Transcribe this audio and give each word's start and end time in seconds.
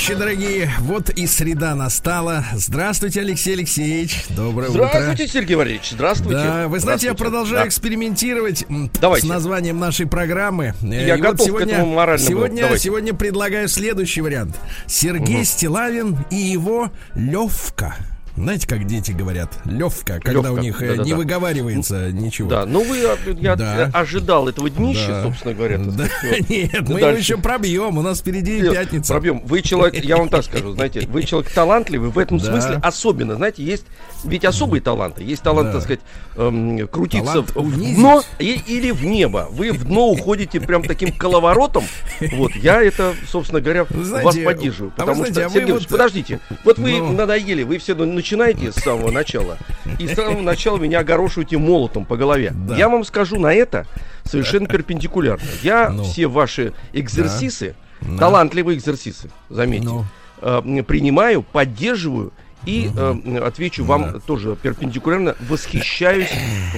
Товарищи 0.00 0.18
дорогие, 0.18 0.70
вот 0.80 1.10
и 1.10 1.26
среда 1.26 1.74
настала. 1.74 2.42
Здравствуйте, 2.54 3.20
Алексей 3.20 3.52
Алексеевич. 3.52 4.24
Доброе 4.30 4.70
Здравствуйте, 4.70 5.24
утро. 5.24 5.26
Сергей 5.26 5.56
Валерьевич. 5.56 5.90
Здравствуйте. 5.90 6.36
Да, 6.42 6.68
вы 6.68 6.80
знаете, 6.80 7.06
я 7.08 7.12
Здравствуйте. 7.12 7.14
продолжаю 7.16 7.62
Да. 7.64 7.68
экспериментировать 7.68 8.64
Давайте. 8.98 9.26
с 9.26 9.28
названием 9.28 9.78
нашей 9.78 10.06
программы. 10.06 10.72
Э, 10.80 10.86
Я 11.06 11.16
и 11.16 11.20
готов 11.20 11.40
к 11.40 11.44
сегодня, 11.44 11.74
этому 11.74 11.96
моральному. 11.96 12.26
Сегодня, 12.30 12.62
Давайте. 12.62 12.82
сегодня 12.84 13.12
предлагаю 13.12 13.68
следующий 13.68 14.22
вариант. 14.22 14.56
Сергей 14.86 15.44
Стилавин 15.44 16.16
и 16.30 16.36
его 16.36 16.90
Левка. 17.14 17.94
Знаете, 18.36 18.66
как 18.66 18.86
дети 18.86 19.12
говорят? 19.12 19.52
Левка, 19.64 20.20
когда 20.22 20.32
Лёвка, 20.48 20.50
у 20.52 20.58
них 20.58 20.80
э, 20.82 20.88
да-да-да. 20.88 21.04
не 21.04 21.14
выговаривается 21.14 22.10
ничего. 22.12 22.48
Да, 22.48 22.64
ну 22.64 22.82
вы, 22.84 22.98
я 23.40 23.56
Да. 23.56 23.90
ожидал 23.92 24.48
этого 24.48 24.70
днища, 24.70 25.08
Да. 25.08 25.22
собственно 25.24 25.54
говоря. 25.54 25.78
Да, 25.78 26.04
нет, 26.48 26.84
Да 26.84 26.94
мы 26.94 27.00
его 27.00 27.10
еще 27.10 27.36
пробьем. 27.36 27.98
У 27.98 28.02
нас 28.02 28.20
впереди 28.20 28.60
Нет, 28.60 28.72
пятница. 28.72 29.12
Пробьем. 29.14 29.42
Вы 29.44 29.62
человек, 29.62 30.04
я 30.04 30.16
вам 30.16 30.28
так 30.28 30.44
скажу, 30.44 30.72
знаете, 30.72 31.00
вы 31.08 31.24
человек 31.24 31.50
талантливый, 31.52 32.10
в 32.10 32.18
этом 32.18 32.38
Да. 32.38 32.44
смысле 32.44 32.80
особенно, 32.82 33.34
знаете, 33.34 33.62
есть 33.64 33.84
ведь 34.24 34.44
особые 34.44 34.80
таланты. 34.80 35.22
Есть 35.24 35.42
талант, 35.42 35.68
Да. 35.68 35.72
так 35.74 35.82
сказать, 35.82 36.00
эм, 36.36 36.86
крутиться 36.88 37.26
Талант 37.32 37.50
в 37.54 37.58
унизить. 37.58 37.96
дно 37.96 38.22
и- 38.38 38.60
или 38.66 38.90
в 38.90 39.04
небо. 39.04 39.48
Вы 39.50 39.72
в 39.72 39.84
дно 39.84 40.08
уходите 40.10 40.60
прям 40.60 40.82
таким 40.82 41.12
коловоротом. 41.12 41.84
Вот, 42.32 42.54
я 42.54 42.82
это, 42.82 43.14
собственно 43.28 43.60
говоря, 43.60 43.86
знаете, 43.90 44.24
вас 44.24 44.36
поддерживаю. 44.54 44.92
а 44.96 45.00
Потому 45.00 45.16
знаете, 45.16 45.40
что, 45.40 45.46
а 45.46 45.50
Сергей 45.50 45.72
вот- 45.72 45.78
Ильич, 45.80 45.88
подождите, 45.88 46.40
вот 46.64 46.78
вы 46.78 46.98
Ну. 46.98 47.12
надоели, 47.12 47.62
вы 47.64 47.78
все 47.78 47.94
начинаете 47.94 48.29
с 48.72 48.76
самого 48.82 49.10
начала. 49.10 49.58
И 49.98 50.06
с 50.06 50.14
самого 50.14 50.40
начала 50.42 50.78
меня 50.78 51.00
огорошиваете 51.00 51.58
молотом 51.58 52.04
по 52.04 52.16
голове. 52.16 52.52
Да. 52.54 52.76
Я 52.76 52.88
вам 52.88 53.04
скажу 53.04 53.38
на 53.38 53.52
это 53.52 53.86
совершенно 54.24 54.66
перпендикулярно. 54.66 55.44
Я 55.62 55.90
Ну. 55.90 56.04
все 56.04 56.26
ваши 56.26 56.72
экзерсисы, 56.92 57.74
Да. 58.00 58.18
талантливые 58.18 58.78
экзерсисы, 58.78 59.30
заметьте, 59.48 59.88
Ну. 59.88 60.04
э, 60.42 60.82
принимаю, 60.86 61.42
поддерживаю 61.42 62.32
и 62.66 62.90
э, 62.94 63.00
м, 63.24 63.42
отвечу 63.44 63.84
вам 63.84 64.12
Да. 64.12 64.18
тоже 64.20 64.56
перпендикулярно, 64.56 65.34
восхищаюсь 65.48 66.30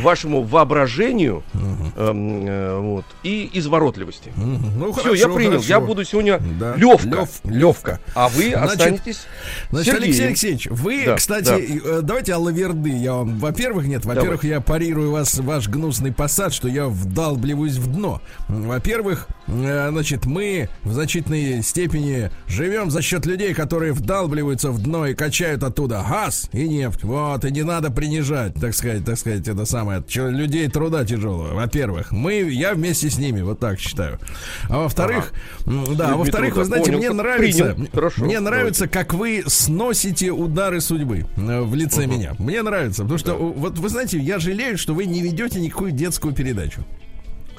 вашему 0.02 0.42
воображению 0.42 1.42
э, 1.55 2.08
м, 2.08 2.47
э, 2.47 2.78
вот, 2.78 3.05
и 3.22 3.50
изворотливости. 3.55 4.33
Мгм. 4.36 4.78
Ну, 4.78 4.92
Все, 4.92 5.02
хорошо, 5.02 5.14
я 5.28 5.28
принял. 5.34 5.50
хорошо. 5.52 5.69
Я 5.69 5.80
буду 5.80 6.05
сегодня 6.05 6.39
Да. 6.58 6.74
Левка. 6.77 7.08
Лев- 7.08 7.41
Левка. 7.44 8.00
А 8.14 8.28
вы 8.28 8.50
Значит, 8.50 8.64
останетесь 8.72 9.27
Значит, 9.70 9.86
Сергеем. 9.94 10.02
Алексей 10.05 10.27
Алексеевич, 10.27 10.66
вы, 10.70 11.02
Да, 11.06 11.14
кстати, 11.16 11.80
э, 11.84 12.00
давайте 12.02 12.34
алаверды 12.34 12.91
я 12.91 13.14
вам. 13.14 13.39
Во-первых, 13.39 13.86
нет, 13.86 14.05
во-первых, 14.05 14.44
я 14.44 14.61
парирую 14.61 15.11
вас 15.12 15.39
ваш 15.39 15.69
гнусный 15.69 16.12
посад, 16.12 16.52
что 16.52 16.69
я 16.69 16.86
вдалбливаюсь 16.86 17.77
в 17.77 17.86
дно. 17.92 18.20
Во-первых, 18.48 19.27
э, 19.48 19.89
значит, 19.91 20.27
мы 20.27 20.69
в 20.83 20.92
значительной 20.92 21.62
степени 21.62 22.30
живем 22.46 22.91
за 22.91 23.02
счет 23.02 23.27
людей, 23.27 23.55
которые 23.55 23.92
вдалбливаются 23.92 24.70
в 24.70 24.83
дно 24.83 25.06
и 25.06 25.14
качают 25.14 25.62
оттуда 25.73 26.05
газ 26.09 26.48
и 26.53 26.69
нефть. 26.69 27.03
Вот, 27.03 27.45
и 27.45 27.51
не 27.51 27.62
надо 27.62 27.91
принижать, 27.91 28.55
так 28.55 28.75
сказать, 28.75 29.05
так 29.05 29.19
сказать, 29.19 29.48
это 29.48 29.64
самое, 29.64 30.05
людей 30.14 30.69
труда 30.69 31.05
тяжелого. 31.05 31.55
Во-первых, 31.55 32.13
мы, 32.13 32.35
я 32.35 32.74
вместе 32.74 33.08
с 33.11 33.19
ними, 33.19 33.41
вот 33.41 33.58
так 33.58 33.80
считаю. 33.80 34.19
А 34.69 34.79
во-вторых, 34.80 35.33
м, 35.67 35.96
да, 35.96 36.13
а 36.13 36.17
во-вторых, 36.17 36.57
вы 36.57 36.64
знаете, 36.64 36.92
Понял, 36.92 36.98
мне 36.98 37.11
нравится, 37.11 37.74
принял. 37.74 37.91
Хорошо, 37.92 38.24
мне 38.24 38.39
давайте. 38.39 38.57
нравится, 38.57 38.89
как 38.89 39.14
вы 39.14 39.42
сносите 39.46 40.30
удары 40.30 40.80
судьбы 40.80 41.27
э, 41.36 41.61
в 41.63 41.75
лице 41.75 42.07
меня. 42.07 42.35
Мне 42.39 42.63
нравится, 42.63 43.02
потому 43.02 43.19
что, 43.19 43.35
вот 43.35 43.79
вы 43.79 43.89
знаете, 43.89 44.19
я 44.19 44.39
жалею, 44.39 44.77
что 44.77 44.95
вы 44.95 45.07
не 45.07 45.23
ведете 45.23 45.61
никакую 45.61 45.92
детскую 45.92 46.35
передачу. 46.35 46.85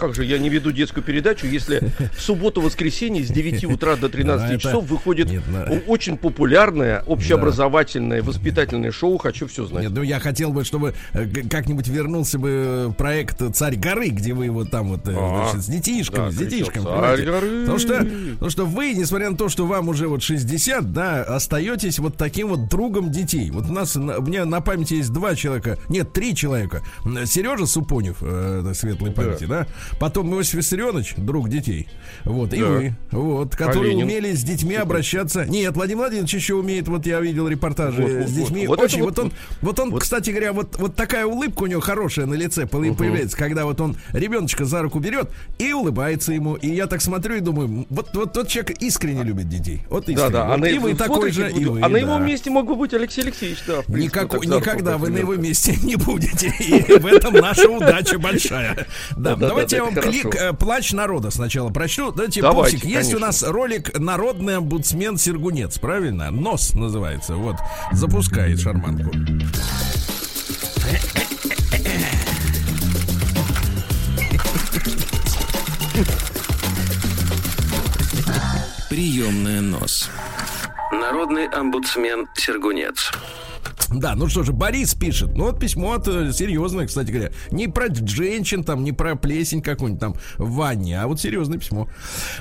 Как 0.04 0.16
же 0.16 0.26
я 0.26 0.38
не 0.38 0.50
веду 0.50 0.74
детскую 0.74 1.02
передачу, 1.02 1.48
если 1.48 1.82
в 2.18 2.20
субботу-воскресенье 2.22 3.24
с 3.24 3.30
9 3.30 3.64
утра 3.64 3.96
до 3.96 4.10
13 4.10 4.52
Ну, 4.52 4.58
часов 4.60 4.86
выходит 4.86 5.30
ну- 5.48 5.82
очень 5.88 6.18
популярное, 6.18 7.02
общеобразовательное, 7.04 8.22
воспитательное 8.22 8.92
шоу 8.92 9.18
«Хочу 9.18 9.48
все 9.48 9.66
знать». 9.66 9.84
Нет, 9.84 9.94
ну 9.94 10.02
я 10.02 10.20
хотел 10.20 10.52
бы, 10.52 10.66
чтобы 10.66 10.94
э, 11.14 11.26
как-нибудь 11.50 11.88
вернулся 11.88 12.38
бы 12.38 12.94
проект 12.98 13.42
«Царь 13.56 13.78
горы», 13.78 14.10
где 14.10 14.34
вы 14.34 14.50
вот 14.50 14.72
там 14.72 14.90
вот 14.90 15.08
э, 15.08 15.16
А, 15.18 15.46
значит, 15.52 15.64
с 15.66 15.68
детишками, 15.68 16.32
с 16.32 16.36
детишками. 16.36 16.84
«Царь 16.84 17.24
горы». 17.24 17.62
Потому 17.62 17.78
что, 17.80 18.06
потому 18.34 18.50
что 18.50 18.66
вы, 18.66 18.94
несмотря 18.96 19.30
на 19.30 19.38
то, 19.38 19.48
что 19.48 19.66
вам 19.66 19.88
уже 19.88 20.10
вот 20.10 20.22
60, 20.22 20.92
да, 20.92 21.24
остаетесь 21.24 21.98
вот 22.00 22.18
таким 22.18 22.50
вот 22.50 22.68
другом 22.68 23.10
детей. 23.10 23.52
Вот 23.52 23.70
у 23.70 23.72
нас, 23.72 23.96
на- 23.96 24.18
у 24.18 24.22
меня 24.22 24.44
на 24.44 24.60
памяти 24.60 24.96
есть 24.96 25.14
два 25.14 25.34
человека, 25.36 25.78
нет, 25.88 26.12
три 26.12 26.36
человека. 26.36 26.84
Сережа 27.26 27.66
Супонев, 27.68 28.18
э, 28.20 28.74
светлой 28.76 29.12
памяти, 29.12 29.46
да. 29.46 29.66
Потом 30.00 30.34
Иосиф 30.34 30.56
Виссарионович, 30.56 31.16
друг 31.18 31.50
детей. 31.50 31.88
Вот, 32.26 32.54
и 32.54 32.60
Да. 32.60 32.66
вы. 32.68 32.96
Вот, 33.12 33.56
которые 33.56 33.92
Ленин? 33.92 34.06
умели 34.06 34.34
с 34.34 34.44
детьми 34.44 34.76
обращаться. 34.76 35.46
Нет, 35.46 35.76
Владимир 35.76 36.00
Владимирович 36.02 36.34
еще 36.34 36.56
умеет, 36.56 36.88
вот 36.88 37.06
я 37.06 37.20
видел 37.22 37.48
репортажи 37.48 38.02
Вот, 38.02 38.12
вот, 38.12 38.28
с 38.30 38.32
детьми. 38.34 38.68
вот. 38.68 38.80
Очень, 38.82 39.02
вот, 39.04 39.18
вот- 39.18 39.26
он, 39.26 39.34
вот 39.62 39.80
он, 39.80 39.92
вот. 39.92 40.02
кстати 40.02 40.30
говоря, 40.32 40.52
вот, 40.54 40.78
вот 40.78 40.96
такая 40.96 41.26
улыбка 41.26 41.64
у 41.64 41.68
него 41.68 41.82
хорошая 41.82 42.26
на 42.26 42.34
лице 42.34 42.66
по- 42.66 42.80
появляется, 42.94 43.38
когда 43.38 43.66
вот 43.66 43.80
он 43.82 43.96
ребеночка 44.12 44.66
за 44.66 44.82
руку 44.82 45.00
берет 45.00 45.30
и 45.60 45.72
улыбается 45.74 46.34
ему. 46.34 46.56
И 46.56 46.68
я 46.70 46.88
так 46.88 47.02
смотрю 47.02 47.36
и 47.36 47.40
думаю, 47.40 47.86
вот, 47.90 48.10
вот 48.14 48.34
тот 48.34 48.48
человек 48.48 48.72
искренне 48.82 49.24
любит 49.24 49.48
детей. 49.50 49.84
Вот 49.90 50.10
искренне. 50.10 50.30
Да, 50.30 50.30
да. 50.30 50.46
Вот 50.48 50.54
А 50.54 50.58
на, 50.58 50.66
и 50.66 50.78
вы 50.80 50.96
такой 50.96 51.32
же, 51.32 51.50
и 51.52 51.66
вы, 51.66 51.82
а 51.82 51.88
на 51.90 51.98
его 51.98 52.18
да. 52.18 52.20
месте 52.20 52.50
мог 52.50 52.68
бы 52.68 52.76
быть 52.76 52.94
Алексей 52.94 53.22
Алексеевич, 53.22 53.60
да. 53.68 53.82
принципе, 53.84 54.02
Никак- 54.04 54.24
так 54.32 54.34
руку, 54.42 54.46
никогда 54.58 54.98
вы 54.98 55.10
на 55.10 55.18
его 55.18 55.36
месте 55.36 55.76
не 55.84 55.96
будете. 55.96 56.48
И 56.60 57.00
в 57.00 57.06
этом 57.06 57.34
наша 57.36 57.70
удача 57.70 58.18
большая. 58.20 58.88
Да, 59.12 59.36
Да-да-да, 59.36 59.54
давайте 59.78 59.98
я 59.98 60.04
вам 60.04 60.12
клик 60.12 60.36
э, 60.36 60.54
плач 60.54 60.92
народа 60.92 61.32
сначала 61.32 61.70
прочту. 61.70 62.12
Давайте, 62.12 62.42
Давайте, 62.42 62.78
Пупсик, 62.78 62.90
есть 62.90 63.14
у 63.14 63.20
нас 63.20 63.44
ролик 63.44 63.98
Народный 63.98 64.58
омбудсмен 64.58 65.18
Сергунец, 65.18 65.78
правильно? 65.78 66.32
Нос 66.32 66.74
называется. 66.74 67.36
Вот, 67.36 67.56
запускает 67.92 68.60
шарманку. 68.60 69.12
Приемная 78.90 79.62
нос. 79.62 80.10
Народный 80.92 81.48
омбудсмен 81.48 82.28
Сергунец. 82.36 83.12
Да, 83.90 84.16
ну 84.16 84.28
что 84.28 84.44
же, 84.44 84.54
Борис 84.54 84.94
пишет. 84.94 85.36
Ну 85.36 85.46
вот 85.46 85.60
письмо 85.60 85.94
от 85.94 86.08
э, 86.08 86.32
серьезное, 86.34 86.88
кстати 86.88 87.12
говоря. 87.12 87.32
Не 87.52 87.68
про 87.68 87.94
женщин, 87.94 88.64
там, 88.64 88.84
не 88.84 88.92
про 88.92 89.16
плесень 89.16 89.62
какую-нибудь 89.62 90.02
там 90.02 90.16
в 90.38 90.54
ванне, 90.54 91.00
а 91.00 91.08
вот 91.08 91.20
серьезное 91.20 91.60
письмо. 91.60 91.88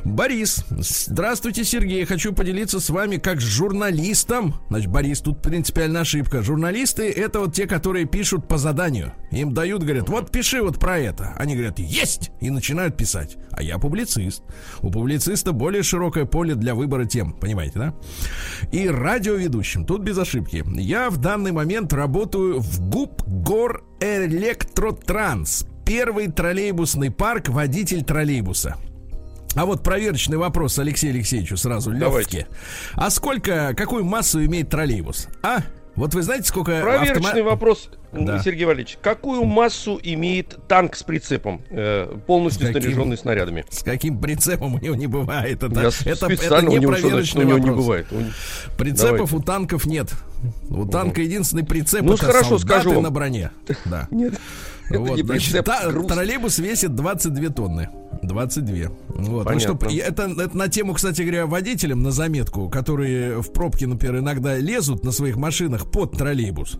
Борис, 0.05 0.65
здравствуйте, 0.71 1.65
Сергей. 1.65 2.05
Хочу 2.05 2.33
поделиться 2.33 2.81
с 2.81 2.91
вами 2.91 3.17
как 3.17 3.41
с 3.41 3.45
журналистом. 3.45 4.55
Значит, 4.69 4.91
Борис, 4.91 5.21
тут 5.21 5.43
принципиальная 5.43 6.03
ошибка. 6.03 6.43
Журналисты 6.43 7.11
это 7.11 7.41
вот 7.41 7.55
те, 7.55 7.67
которые 7.67 8.07
пишут 8.07 8.49
по 8.49 8.59
заданию. 8.59 9.13
Им 9.31 9.55
дают, 9.55 9.83
говорят, 9.83 10.09
вот 10.09 10.31
пиши 10.31 10.63
вот 10.63 10.79
про 10.79 10.99
это. 10.99 11.35
Они 11.37 11.55
говорят, 11.55 11.79
есть! 11.79 12.31
И 12.41 12.51
начинают 12.51 12.97
писать. 12.97 13.37
А 13.51 13.63
я 13.63 13.79
публицист. 13.79 14.43
У 14.81 14.91
публициста 14.91 15.53
более 15.53 15.83
широкое 15.83 16.25
поле 16.25 16.55
для 16.55 16.75
выбора 16.75 17.05
тем. 17.05 17.33
Понимаете, 17.33 17.79
да? 17.79 17.95
И 18.73 18.89
радиоведущим. 18.89 19.85
Тут 19.85 20.03
без 20.03 20.19
ошибки. 20.19 20.65
Я 20.79 21.11
в 21.11 21.19
данный 21.23 21.53
момент 21.53 21.93
работаю 21.93 22.59
в 22.59 22.91
ГУП 22.91 23.23
Гор 23.27 23.85
Электротранс. 24.01 25.65
Первый 25.87 26.27
троллейбусный 26.27 27.11
парк, 27.11 27.49
водитель 27.49 28.05
троллейбуса. 28.05 28.77
А 29.55 29.65
вот 29.65 29.83
проверочный 29.83 30.37
вопрос 30.37 30.79
Алексею 30.79 31.15
Алексеевичу 31.15 31.57
сразу 31.57 31.93
Давайте. 31.93 32.39
легкий. 32.39 32.53
А 32.95 33.09
сколько, 33.11 33.73
какую 33.77 34.05
массу 34.05 34.45
имеет 34.45 34.69
троллейбус? 34.71 35.29
А? 35.43 35.61
Вот 35.95 36.15
вы 36.15 36.23
знаете, 36.23 36.49
сколько 36.49 36.81
Проверочный 36.81 37.43
автомо- 37.43 37.51
вопрос, 37.51 37.91
Да. 38.13 38.43
Сергей 38.43 38.65
Валерьевич. 38.65 38.97
Какую 39.03 39.45
массу 39.45 40.01
имеет 40.03 40.59
танк 40.67 40.97
с 40.97 41.03
прицепом, 41.03 41.61
э, 41.71 42.17
полностью 42.27 42.65
С 42.67 42.69
каким? 42.69 42.83
снаряженный 42.83 43.19
снарядами? 43.19 43.65
С 43.71 43.83
каким 43.83 44.19
прицепом 44.19 44.75
у 44.75 44.79
него 44.79 44.95
не 44.95 45.07
бывает? 45.07 45.63
Это, 45.63 45.75
Я 45.81 46.13
это, 46.13 46.27
это 46.33 46.63
не 46.63 46.79
у 46.79 46.81
него, 46.81 46.97
значит, 46.97 47.37
у 47.37 47.43
него 47.43 47.59
не 47.59 47.67
вопрос. 47.69 47.77
бывает. 47.85 48.07
У- 48.11 48.77
Прицепов 48.79 49.11
Давайте. 49.31 49.37
у 49.37 49.41
танков 49.43 49.85
нет. 49.87 50.09
У 50.71 50.87
танка 50.87 51.21
единственный 51.21 51.65
прицеп 51.65 52.03
Ну, 52.03 52.15
это 52.15 52.25
хорошо, 52.25 52.59
скажу 52.59 52.95
вам. 52.95 53.03
на 53.03 53.11
броне. 53.11 53.51
Да. 53.85 54.09
Нет. 54.11 54.35
Это 54.89 54.99
Вот, 54.99 55.17
не 55.17 55.23
значит, 55.23 55.53
прицеп, 55.53 55.67
та- 55.67 55.93
троллейбус 55.93 56.59
весит 56.59 56.95
22 56.95 57.51
тонны. 57.51 57.89
22. 58.23 58.77
Вот. 59.09 59.51
Ну, 59.51 59.61
чтоб, 59.61 59.83
это, 59.85 60.25
это 60.25 60.57
на 60.57 60.69
тему, 60.69 60.95
кстати 60.95 61.23
говоря, 61.23 61.47
водителям 61.47 62.03
на 62.03 62.11
заметку, 62.11 62.69
которые 62.69 63.43
в 63.43 63.53
пробке, 63.53 63.87
например, 63.87 64.19
иногда 64.19 64.57
лезут 64.57 65.05
на 65.05 65.13
своих 65.13 65.37
машинах 65.37 65.91
под 65.91 66.13
троллейбус. 66.13 66.79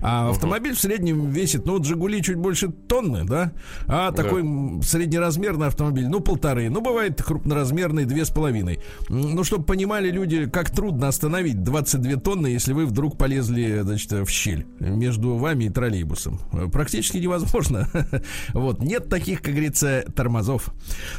А 0.00 0.30
автомобиль 0.30 0.74
в 0.74 0.80
среднем 0.80 1.30
весит, 1.30 1.64
ну, 1.66 1.74
вот 1.74 1.86
Жигули 1.86 2.22
чуть 2.22 2.36
больше 2.36 2.68
тонны, 2.68 3.24
да? 3.24 3.52
А 3.86 4.10
да. 4.10 4.22
такой 4.22 4.42
среднеразмерный 4.82 5.68
автомобиль, 5.68 6.08
ну, 6.08 6.20
полторы. 6.20 6.68
Ну, 6.70 6.80
бывает 6.80 7.22
крупноразмерный, 7.22 8.04
две 8.04 8.24
с 8.24 8.30
половиной. 8.30 8.80
Ну, 9.08 9.44
чтобы 9.44 9.64
понимали 9.64 10.10
люди, 10.10 10.46
как 10.46 10.70
трудно 10.70 11.08
остановить 11.08 11.62
22 11.62 12.20
тонны, 12.20 12.48
если 12.48 12.72
вы 12.72 12.86
вдруг 12.86 13.16
полезли, 13.16 13.80
значит, 13.82 14.12
в 14.12 14.28
щель 14.28 14.66
между 14.80 15.36
вами 15.36 15.64
и 15.64 15.70
троллейбусом. 15.70 16.38
Практически 16.72 17.18
невозможно. 17.18 17.88
Вот, 18.52 18.82
нет 18.82 19.08
таких, 19.08 19.40
как 19.40 19.52
говорится, 19.52 20.04
тормозов. 20.14 20.71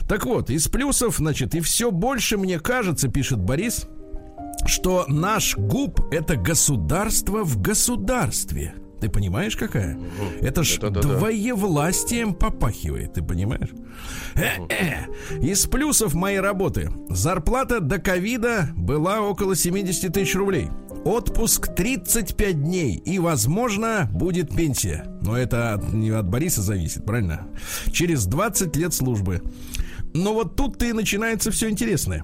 Так 0.08 0.26
вот, 0.26 0.50
из 0.50 0.68
плюсов, 0.68 1.18
значит, 1.18 1.56
и 1.56 1.62
все 1.62 1.92
больше, 1.92 2.38
мне 2.38 2.60
кажется, 2.60 3.08
пишет 3.08 3.40
Борис, 3.40 3.88
что 4.66 5.06
наш 5.08 5.58
ГУП 5.58 6.02
это 6.12 6.36
государство 6.36 7.44
в 7.44 7.62
государстве. 7.62 8.76
Ты 9.04 9.10
понимаешь, 9.10 9.58
какая? 9.58 10.00
Это 10.40 10.64
ж 10.64 10.78
это, 10.78 10.90
да, 10.90 11.02
двоевластием 11.02 12.34
попахивает, 12.34 13.16
ты 13.16 13.22
понимаешь? 13.22 13.68
Э-э. 14.36 15.42
Из 15.42 15.66
плюсов 15.66 16.14
моей 16.14 16.40
работы. 16.40 16.90
Зарплата 17.10 17.82
до 17.82 18.00
ковида 18.00 18.70
была 18.78 19.20
около 19.20 19.58
70 19.58 20.14
тысяч 20.14 20.34
рублей. 20.36 20.70
Отпуск 21.06 21.76
35 21.76 22.64
дней. 22.64 22.96
И, 22.96 23.20
возможно, 23.20 24.10
будет 24.12 24.56
пенсия. 24.56 25.06
Но 25.22 25.38
это 25.38 25.74
от, 25.74 25.94
не 25.94 26.12
от 26.12 26.30
Бориса 26.30 26.62
зависит, 26.62 27.06
правильно? 27.06 27.48
Через 27.92 28.26
20 28.26 28.76
лет 28.78 28.94
службы. 28.94 29.42
Но 30.14 30.34
вот 30.34 30.56
тут-то 30.56 30.86
и 30.86 30.94
начинается 30.94 31.52
все 31.52 31.70
интересное. 31.70 32.24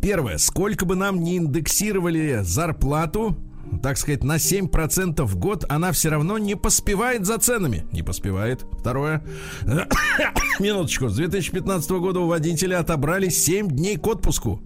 Первое. 0.00 0.38
Сколько 0.38 0.84
бы 0.84 0.96
нам 0.96 1.22
не 1.22 1.36
индексировали 1.36 2.40
зарплату, 2.42 3.36
так 3.80 3.96
сказать, 3.96 4.24
на 4.24 4.36
7% 4.36 5.22
в 5.24 5.36
год, 5.36 5.64
она 5.68 5.92
все 5.92 6.10
равно 6.10 6.38
не 6.38 6.56
поспевает 6.56 7.24
за 7.24 7.38
ценами. 7.38 7.86
Не 7.92 8.02
поспевает. 8.02 8.66
Второе. 8.78 9.24
Минуточку. 10.60 11.08
С 11.08 11.16
2015 11.16 11.90
года 11.92 12.20
у 12.20 12.26
водителя 12.26 12.80
отобрали 12.80 13.28
7 13.28 13.68
дней 13.68 13.96
к 13.96 14.06
отпуску, 14.06 14.62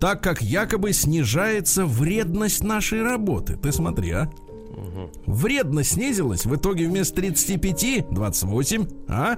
так 0.00 0.22
как 0.22 0.42
якобы 0.42 0.92
снижается 0.92 1.86
вредность 1.86 2.62
нашей 2.62 3.02
работы. 3.02 3.56
Ты 3.56 3.72
смотри, 3.72 4.10
а. 4.12 4.30
Вредность 5.26 5.92
снизилась. 5.92 6.46
В 6.46 6.54
итоге 6.54 6.86
вместо 6.86 7.16
35 7.16 8.10
28. 8.10 8.86
А? 9.08 9.36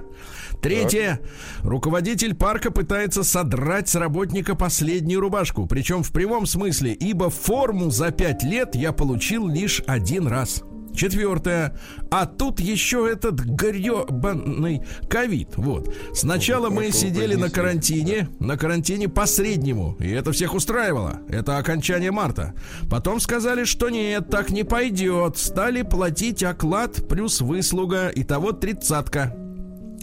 Третье. 0.61 1.19
Руководитель 1.61 2.35
парка 2.35 2.71
пытается 2.71 3.23
содрать 3.23 3.89
с 3.89 3.95
работника 3.95 4.55
последнюю 4.55 5.19
рубашку. 5.19 5.67
Причем 5.67 6.03
в 6.03 6.11
прямом 6.11 6.45
смысле, 6.45 6.93
ибо 6.93 7.29
форму 7.29 7.91
за 7.91 8.11
5 8.11 8.43
лет 8.43 8.75
я 8.75 8.91
получил 8.91 9.47
лишь 9.47 9.81
один 9.87 10.27
раз. 10.27 10.63
Четвертое. 10.97 11.77
А 12.09 12.25
тут 12.25 12.59
еще 12.59 13.07
этот 13.09 13.35
гребаный 13.39 14.81
ковид. 15.07 15.49
Вот. 15.55 15.93
Сначала 16.13 16.71
мы 16.71 16.91
сидели 16.91 17.35
на 17.35 17.51
карантине, 17.51 18.29
на 18.39 18.57
карантине 18.57 19.07
по 19.07 19.27
среднему, 19.27 19.95
и 19.99 20.09
это 20.09 20.31
всех 20.31 20.55
устраивало. 20.55 21.21
Это 21.29 21.59
окончание 21.59 22.11
марта. 22.11 22.55
Потом 22.89 23.19
сказали, 23.19 23.63
что 23.63 23.89
нет, 23.89 24.29
так 24.29 24.49
не 24.49 24.63
пойдет. 24.63 25.37
Стали 25.37 25.83
платить 25.83 26.41
оклад 26.41 27.07
плюс 27.07 27.41
выслуга, 27.41 28.07
и 28.07 28.23
того 28.23 28.51
тридцатка. 28.51 29.46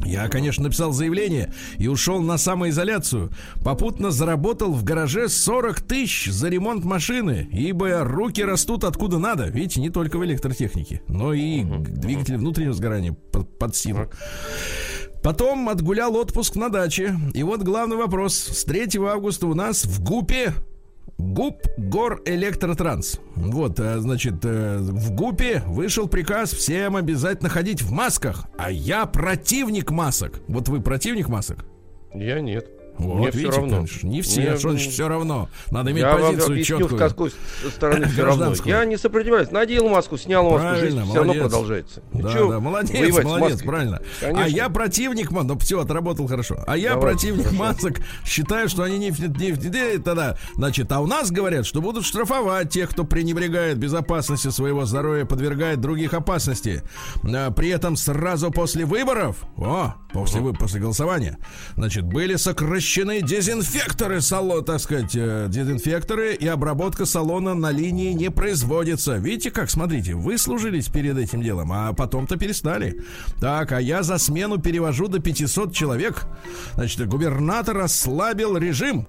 Я, 0.05 0.29
конечно, 0.29 0.65
написал 0.65 0.93
заявление 0.93 1.53
и 1.79 1.89
ушел 1.89 2.21
на 2.21 2.39
самоизоляцию. 2.39 3.31
Попутно 3.65 4.11
заработал 4.11 4.73
в 4.73 4.85
гараже 4.85 5.29
40 5.29 5.81
тысяч 5.81 6.31
за 6.31 6.49
ремонт 6.49 6.85
машины, 6.85 7.49
ибо 7.53 8.05
руки 8.05 8.43
растут 8.43 8.85
откуда 8.85 9.19
надо. 9.19 9.45
Видите, 9.47 9.81
не 9.81 9.91
только 9.91 10.19
в 10.19 10.25
электротехнике, 10.25 11.03
но 11.09 11.33
и 11.33 11.63
двигатель 11.65 12.37
внутреннего 12.37 12.75
сгорания 12.75 13.13
под, 13.13 13.59
под 13.59 13.77
силу. 13.77 14.11
Потом 15.23 15.71
отгулял 15.71 16.15
отпуск 16.17 16.55
на 16.55 16.69
даче. 16.69 17.17
И 17.33 17.43
вот 17.43 17.63
главный 17.63 17.97
вопрос. 17.97 18.35
С 18.35 18.65
3 18.65 18.99
августа 18.99 19.47
у 19.47 19.55
нас 19.55 19.85
в 19.85 20.03
ГУПе 20.03 20.53
ГУП 21.19 21.67
Гор 21.77 22.23
Электротранс. 22.25 23.21
Вот, 23.37 23.79
э, 23.79 23.99
значит, 23.99 24.45
э, 24.45 24.79
в 24.79 25.13
ГУПе 25.13 25.63
вышел 25.67 26.09
приказ 26.09 26.53
всем 26.53 26.97
обязательно 26.97 27.49
ходить 27.49 27.83
в 27.83 27.93
масках. 27.93 28.47
А 28.59 28.71
я 28.71 29.07
противник 29.07 29.91
масок. 29.91 30.41
Вот 30.49 30.69
вы 30.69 30.81
противник 30.81 31.29
масок? 31.29 31.65
Я 32.13 32.41
нет. 32.41 32.69
Вот, 32.99 33.17
Мне 33.17 33.27
видите, 33.31 33.51
все 33.51 33.61
равно. 33.61 33.77
Конечно, 33.77 34.07
не 34.07 34.23
все, 34.23 34.41
Мне... 34.41 34.57
что 34.57 34.71
значит 34.71 34.93
все 34.93 35.09
равно. 35.09 35.49
Надо 35.71 35.91
иметь 35.91 36.03
я 36.03 36.15
позицию 36.15 36.49
вам 36.49 36.63
четкую. 36.63 36.97
с 36.97 36.99
какой 36.99 37.33
стороны 37.75 38.07
все 38.13 38.25
равно. 38.25 38.55
Я 38.65 38.85
не 38.85 38.97
сопротивляюсь. 38.97 39.51
Надел 39.51 39.89
маску, 39.89 40.17
снял 40.17 40.45
маску, 40.45 40.61
правильно, 40.61 40.81
жизнь 40.81 40.97
молодец. 40.97 41.11
все 41.11 41.19
равно 41.19 41.43
продолжается. 41.43 42.03
Да, 42.13 42.33
Чего 42.33 42.53
да, 42.53 42.61
молодец, 42.61 43.25
молодец, 43.25 43.63
правильно. 43.63 44.01
Конечно. 44.21 44.45
А 44.45 44.49
я 44.49 44.69
противник, 44.69 45.33
ман, 45.33 45.47
ну 45.49 45.59
все, 45.59 45.81
отработал 45.81 46.29
хорошо. 46.29 46.63
А 46.67 46.77
я 46.77 46.91
Давай, 46.91 47.13
противник 47.13 47.47
хорошо. 47.47 47.59
масок, 47.59 48.01
считаю, 48.25 48.69
что 48.69 48.85
они 48.85 48.99
не, 48.99 49.11
не, 49.11 49.51
не 49.51 49.99
тогда. 49.99 50.37
Значит, 50.55 50.93
а 50.93 51.01
у 51.01 51.07
нас 51.07 51.33
говорят, 51.33 51.67
что 51.67 51.81
будут 51.81 52.05
штрафовать 52.05 52.71
тех, 52.71 52.91
кто 52.91 53.05
пренебрегает 53.05 53.77
безопасностью 53.77 54.53
своего 54.53 54.85
здоровья, 54.85 55.25
подвергает 55.25 55.81
других 55.81 56.15
опасности. 56.15 56.83
А, 57.25 57.51
при 57.51 57.71
этом 57.71 57.97
сразу 57.97 58.53
после 58.53 58.85
выборов, 58.85 59.39
о, 59.57 59.95
после, 60.13 60.41
угу. 60.41 60.55
после 60.55 60.81
голосования, 60.81 61.39
значит, 61.77 62.05
были 62.05 62.37
сокращены 62.37 62.84
запрещены 62.85 63.23
дезинфекторы 63.23 64.21
салона, 64.21 64.63
так 64.63 64.79
сказать, 64.79 65.17
э, 65.17 65.47
дезинфекторы 65.49 66.35
и 66.35 66.47
обработка 66.47 67.07
салона 67.07 67.55
на 67.55 67.71
линии 67.71 68.13
не 68.13 68.31
производится. 68.31 69.17
Видите 69.17 69.51
как, 69.51 69.71
смотрите, 69.71 70.15
вы 70.15 70.37
служились 70.37 70.89
перед 70.89 71.17
этим 71.17 71.43
делом, 71.43 71.73
а 71.73 71.95
потом-то 71.95 72.37
перестали. 72.37 73.01
Так, 73.41 73.73
а 73.73 73.81
я 73.81 74.03
за 74.03 74.19
смену 74.19 74.59
перевожу 74.59 75.09
до 75.09 75.19
500 75.19 75.75
человек. 75.75 76.27
Значит, 76.75 77.09
губернатор 77.09 77.79
ослабил 77.79 78.59
режим. 78.59 79.09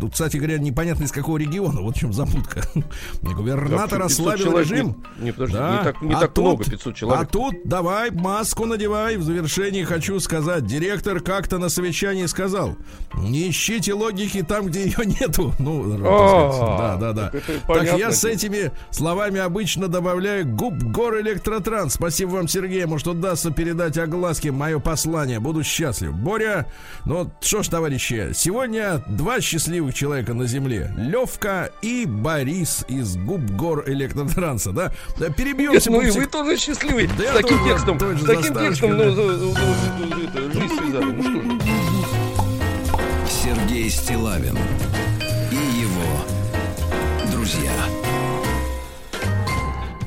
Тут, 0.00 0.12
кстати 0.12 0.36
говоря, 0.36 0.58
непонятно 0.58 1.04
из 1.04 1.12
какого 1.12 1.38
региона. 1.38 1.80
Вот 1.80 1.96
в 1.96 1.98
чем 1.98 2.12
запутка. 2.12 2.62
Губернатор 3.22 4.02
ослабил 4.02 4.58
режим. 4.58 5.02
Не, 5.18 5.26
не, 5.26 5.32
подожди, 5.32 5.56
да. 5.56 5.78
не 5.78 5.84
так, 5.84 6.02
не 6.02 6.14
а 6.14 6.20
так 6.20 6.34
тут, 6.34 6.44
много, 6.44 6.64
500 6.64 6.94
человек. 6.94 7.22
А 7.22 7.26
тут 7.26 7.54
давай 7.64 8.10
маску 8.10 8.66
надевай. 8.66 9.16
В 9.16 9.22
завершении 9.22 9.84
хочу 9.84 10.18
сказать. 10.20 10.66
Директор 10.66 11.20
как-то 11.20 11.58
на 11.58 11.68
совещании 11.68 12.26
сказал. 12.26 12.76
Не 13.14 13.48
ищите 13.48 13.94
логики 13.94 14.42
там, 14.42 14.66
где 14.66 14.84
ее 14.84 15.06
нету. 15.06 15.54
Ну, 15.66 15.98
да, 15.98 16.96
да, 16.96 17.12
да. 17.12 17.32
Так 17.66 17.98
я 17.98 18.12
с 18.12 18.24
этими 18.24 18.70
словами 18.90 19.40
обычно 19.40 19.88
добавляю 19.88 20.46
губ 20.46 20.74
гор 20.74 21.20
электротранс. 21.20 21.94
Спасибо 21.94 22.30
вам, 22.30 22.48
Сергей. 22.48 22.84
Может, 22.84 23.08
удастся 23.08 23.50
передать 23.50 23.98
огласке 23.98 24.52
мое 24.52 24.78
послание. 24.78 25.40
Буду 25.40 25.64
счастлив. 25.64 26.12
Боря, 26.12 26.66
ну 27.04 27.30
что 27.40 27.62
ж, 27.62 27.68
товарищи, 27.68 28.30
сегодня 28.34 29.02
два 29.08 29.40
счастливых 29.40 29.75
счастливых 29.76 29.94
человека 29.94 30.32
на 30.32 30.46
земле. 30.46 30.90
Левка 30.96 31.70
и 31.82 32.06
Борис 32.06 32.84
из 32.88 33.16
губ 33.16 33.42
гор 33.50 33.84
электротранса, 33.86 34.72
да? 34.72 34.92
Перебьемся. 35.36 35.90
Ну 35.90 36.00
и 36.00 36.10
вы 36.10 36.26
тоже 36.26 36.56
счастливый. 36.56 37.08
Да 37.18 37.32
с 37.32 37.36
таким 37.36 37.62
текстом. 37.64 37.98
С 37.98 38.24
таким 38.24 38.54
текстом, 38.54 38.96
ну, 38.96 39.04
жизнь 39.04 40.78
связали. 40.78 41.12
Ну 41.12 41.22
что 41.22 41.42
же. 41.42 41.60
Сергей 43.28 43.90
Стилавин 43.90 44.56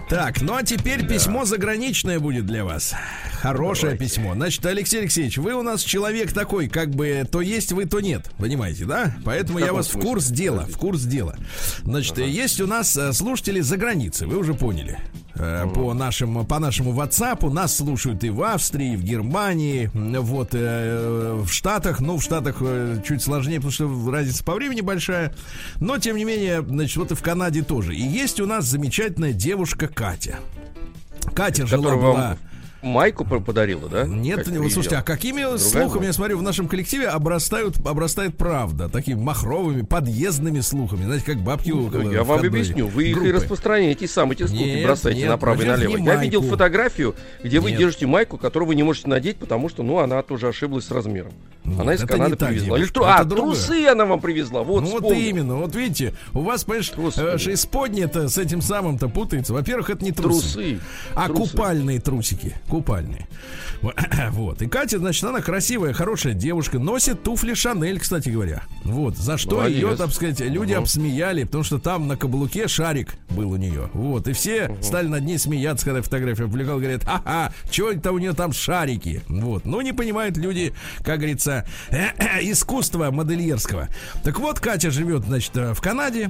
Так, 0.09 0.41
ну 0.41 0.55
а 0.55 0.63
теперь 0.63 1.03
да. 1.03 1.07
письмо 1.07 1.45
заграничное 1.45 2.19
будет 2.19 2.47
для 2.47 2.65
вас. 2.65 2.95
Хорошее 3.41 3.93
Давайте. 3.93 4.05
письмо. 4.05 4.33
Значит, 4.33 4.65
Алексей 4.65 5.01
Алексеевич, 5.01 5.37
вы 5.37 5.53
у 5.53 5.61
нас 5.61 5.83
человек 5.83 6.33
такой, 6.33 6.67
как 6.67 6.89
бы 6.89 7.27
то 7.31 7.41
есть 7.41 7.71
вы, 7.73 7.85
то 7.85 7.99
нет. 7.99 8.25
Понимаете, 8.39 8.85
да? 8.85 9.15
Поэтому 9.23 9.59
я 9.59 9.71
вас 9.71 9.93
в 9.93 9.99
курс 9.99 10.29
дела. 10.29 10.65
В 10.67 10.79
курс 10.79 11.03
дела. 11.03 11.35
Значит, 11.83 12.13
ага. 12.13 12.23
есть 12.23 12.59
у 12.59 12.65
нас 12.65 12.97
э, 12.97 13.13
слушатели 13.13 13.59
за 13.59 13.77
границей, 13.77 14.25
вы 14.25 14.37
уже 14.37 14.55
поняли. 14.55 14.97
Ага. 15.39 15.69
По 15.69 15.93
нашему, 15.93 16.45
по 16.45 16.59
нашему 16.59 16.93
WhatsApp 16.93 17.49
нас 17.49 17.77
слушают 17.77 18.23
и 18.23 18.29
в 18.29 18.43
Австрии, 18.43 18.93
и 18.93 18.95
в 18.97 19.03
Германии, 19.03 19.89
вот, 19.93 20.49
э, 20.51 21.41
в 21.41 21.49
Штатах. 21.49 22.01
Ну, 22.01 22.17
в 22.17 22.23
Штатах 22.23 22.57
э, 22.59 23.01
чуть 23.07 23.21
сложнее, 23.21 23.57
потому 23.57 23.71
что 23.71 24.11
разница 24.11 24.43
по 24.43 24.53
времени 24.53 24.81
большая. 24.81 25.33
Но, 25.79 25.97
тем 25.97 26.17
не 26.17 26.25
менее, 26.25 26.61
значит, 26.61 26.97
вот 26.97 27.11
и 27.11 27.15
в 27.15 27.21
Канаде 27.21 27.63
тоже. 27.63 27.95
И 27.95 28.01
есть 28.01 28.39
у 28.41 28.45
нас 28.45 28.65
замечательная 28.65 29.31
девушка 29.31 29.87
Катя. 29.87 30.39
Катя 31.33 31.65
жила 31.65 31.95
была... 31.95 32.37
майку 32.81 33.25
подарила, 33.25 33.89
да? 33.89 34.05
Нет, 34.05 34.37
Катя 34.45 34.59
вот 34.61 34.71
слушайте, 34.71 34.97
а 34.97 35.01
какими 35.03 35.41
Другая 35.41 35.57
слухами, 35.57 35.93
была? 35.99 36.05
я 36.05 36.13
смотрю, 36.13 36.37
в 36.37 36.41
нашем 36.41 36.67
коллективе 36.67 37.07
обрастают, 37.07 37.77
обрастает 37.85 38.37
правда, 38.37 38.89
такими 38.89 39.19
махровыми, 39.19 39.81
подъездными 39.83 40.61
слухами, 40.61 41.03
знаете, 41.03 41.25
как 41.25 41.37
бабки 41.37 41.71
у 41.71 41.89
Ну, 41.89 42.11
Я 42.11 42.23
вам 42.23 42.39
объясню, 42.39 42.87
вы 42.87 43.05
их 43.05 43.09
и 43.09 43.13
группы. 43.19 43.31
распространяете 43.33 44.07
сам 44.07 44.31
эти 44.31 44.45
слухи 44.47 44.61
Нет, 44.63 44.85
бросаете 44.85 45.19
нет, 45.21 45.29
направо 45.29 45.61
и 45.61 45.65
налево. 45.65 45.97
Я 45.97 46.15
видел 46.17 46.41
майку. 46.41 46.55
фотографию, 46.55 47.15
где 47.43 47.59
вы 47.59 47.71
Нет. 47.71 47.79
держите 47.79 48.07
майку, 48.07 48.37
которую 48.37 48.67
вы 48.69 48.75
не 48.75 48.83
можете 48.83 49.09
надеть, 49.09 49.37
потому 49.37 49.69
что, 49.69 49.83
ну, 49.83 49.99
она 49.99 50.21
тоже 50.21 50.47
ошиблась 50.47 50.85
с 50.85 50.91
размером. 50.91 51.31
Нет, 51.65 51.79
она 51.79 51.93
из 51.93 52.01
Канады 52.01 52.35
привезла. 52.35 52.77
Или 52.77 52.89
это 52.89 53.01
А, 53.15 53.23
другая. 53.23 53.53
трусы 53.53 53.85
она 53.87 54.05
вам 54.05 54.21
привезла. 54.21 54.63
Вот, 54.63 54.81
ну 54.81 54.91
вот 54.99 55.11
именно, 55.13 55.57
вот 55.57 55.75
видите, 55.75 56.15
у 56.33 56.39
вас, 56.41 56.63
понимаешь, 56.63 56.91
э, 57.17 57.53
исподнее-то 57.53 58.29
с 58.29 58.37
этим 58.37 58.61
самым-то 58.61 59.09
путается. 59.09 59.53
Во-первых, 59.53 59.89
это 59.89 60.03
не 60.03 60.11
трусы, 60.11 60.53
Трусы. 60.53 60.79
а 61.15 61.27
купальные 61.29 61.99
трусики, 61.99 62.55
купальные. 62.69 63.27
Вот. 64.31 64.61
И 64.61 64.67
Катя, 64.67 64.99
значит, 64.99 65.23
она 65.23 65.41
красивая, 65.41 65.93
хорошая 65.93 66.33
девушка, 66.33 66.79
носит 66.79 67.23
туфли 67.23 67.53
Шанель, 67.53 67.99
кстати 67.99 68.29
говоря. 68.29 68.63
Вот. 68.83 69.17
За 69.17 69.37
что 69.37 69.57
Молодец. 69.57 69.75
ее, 69.77 69.95
так 69.95 70.11
сказать, 70.11 70.39
люди 70.41 70.73
Мгм. 70.73 70.81
обсмеяли, 70.83 71.43
потому 71.45 71.63
что 71.63 71.79
там 71.79 72.07
на 72.07 72.17
каблуке 72.17 72.67
шарик 72.67 73.15
был 73.29 73.51
у 73.51 73.55
нее. 73.55 73.89
Вот. 73.93 74.27
И 74.27 74.33
все 74.33 74.75
стали 74.81 75.07
над 75.07 75.23
ней 75.23 75.37
смеяться, 75.39 75.85
когда 75.85 76.01
фотография 76.01 76.43
опубликовал, 76.43 76.79
говорят, 76.79 77.03
ага, 77.05 77.53
что 77.71 77.91
это 77.91 78.11
у 78.11 78.17
нее 78.19 78.33
там 78.33 78.51
шарики? 78.53 79.21
Вот. 79.29 79.65
Ну, 79.65 79.79
не 79.81 79.93
понимают 79.93 80.35
люди, 80.37 80.73
как 81.03 81.17
говорится, 81.19 81.65
искусства 82.41 83.11
модельерского. 83.11 83.87
Так 84.23 84.39
вот, 84.39 84.59
Катя 84.59 84.91
живет, 84.91 85.23
значит, 85.25 85.55
э, 85.55 85.73
в 85.73 85.81
Канаде. 85.81 86.29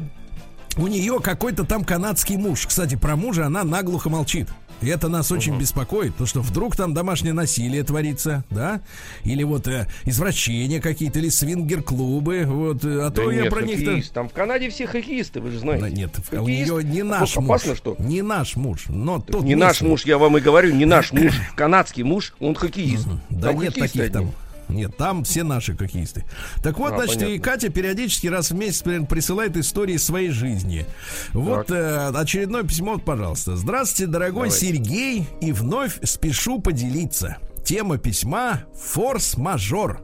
У 0.77 0.88
нее 0.88 1.19
какой-то 1.19 1.65
там 1.65 1.84
канадский 1.84 2.38
муж. 2.38 2.65
Кстати, 2.67 2.96
про 2.96 3.15
мужа 3.15 3.46
она 3.48 3.63
наглухо 3.63 4.10
молчит. 4.10 4.48
И 4.81 4.88
это 4.88 5.09
нас 5.09 5.31
очень 5.31 5.57
беспокоит, 5.57 6.12
потому 6.13 6.27
что 6.27 6.41
вдруг 6.41 6.75
там 6.75 6.93
домашнее 6.93 7.33
насилие 7.33 7.83
творится, 7.83 8.43
да? 8.50 8.81
Или 9.25 9.43
вот 9.43 9.67
э, 9.67 9.88
извращения 10.05 10.79
какие-то, 10.79 11.19
или 11.19 11.29
свингер-клубы, 11.29 12.45
вот. 12.45 12.86
э, 12.86 13.00
А 13.01 13.09
Да 13.09 13.21
то 13.24 13.31
я 13.31 13.41
нет, 13.43 13.50
про 13.53 13.62
них-то... 13.62 14.13
Там 14.13 14.29
в 14.29 14.33
Канаде 14.33 14.69
все 14.69 14.88
хоккеисты, 14.88 15.41
вы 15.41 15.51
же 15.51 15.59
знаете. 15.59 15.83
Да 15.86 15.89
Нет, 15.89 16.12
у 16.17 16.36
Хоккеист? 16.38 16.71
нее 16.71 16.83
не 16.83 17.03
наш 17.03 17.36
Опасно, 17.38 17.69
муж. 17.71 17.77
что? 17.77 17.95
Не 18.00 18.21
наш 18.21 18.55
муж, 18.55 18.86
но 18.88 19.19
тот 19.19 19.43
не 19.43 19.55
наш 19.55 19.81
муж, 19.81 20.05
я 20.05 20.17
вам 20.17 20.38
и 20.38 20.39
говорю, 20.41 20.74
не 20.74 20.86
наш 20.86 21.12
муж, 21.13 21.33
канадский 21.55 22.03
муж, 22.03 22.33
он 22.39 22.55
хоккеист. 22.55 23.07
Да 23.29 23.50
Там 23.50 23.62
нет 23.62 23.74
таких 23.75 24.01
одни. 24.01 24.13
там. 24.13 24.31
Нет, 24.69 24.95
там 24.97 25.23
все 25.23 25.43
наши 25.43 25.75
хоккеисты. 25.75 26.25
Так 26.63 26.77
вот, 26.77 26.93
А, 26.93 26.97
значит, 26.97 27.17
и 27.17 27.25
понятно. 27.25 27.43
Катя 27.43 27.69
периодически 27.69 28.27
раз 28.27 28.51
в 28.51 28.55
месяц 28.55 28.81
примерно 28.83 29.07
присылает 29.07 29.57
истории 29.57 29.97
своей 29.97 30.29
жизни. 30.29 30.85
Вот 31.33 31.71
э, 31.71 32.11
очередное 32.13 32.63
письмо, 32.63 32.99
пожалуйста. 32.99 33.55
Здравствуйте, 33.55 34.11
дорогой 34.11 34.49
Давайте. 34.49 34.67
Сергей, 34.67 35.27
и 35.41 35.51
вновь 35.51 35.99
спешу 36.03 36.59
поделиться. 36.59 37.38
Тема 37.63 37.97
письма 37.97 38.61
«Форс-мажор». 38.75 40.01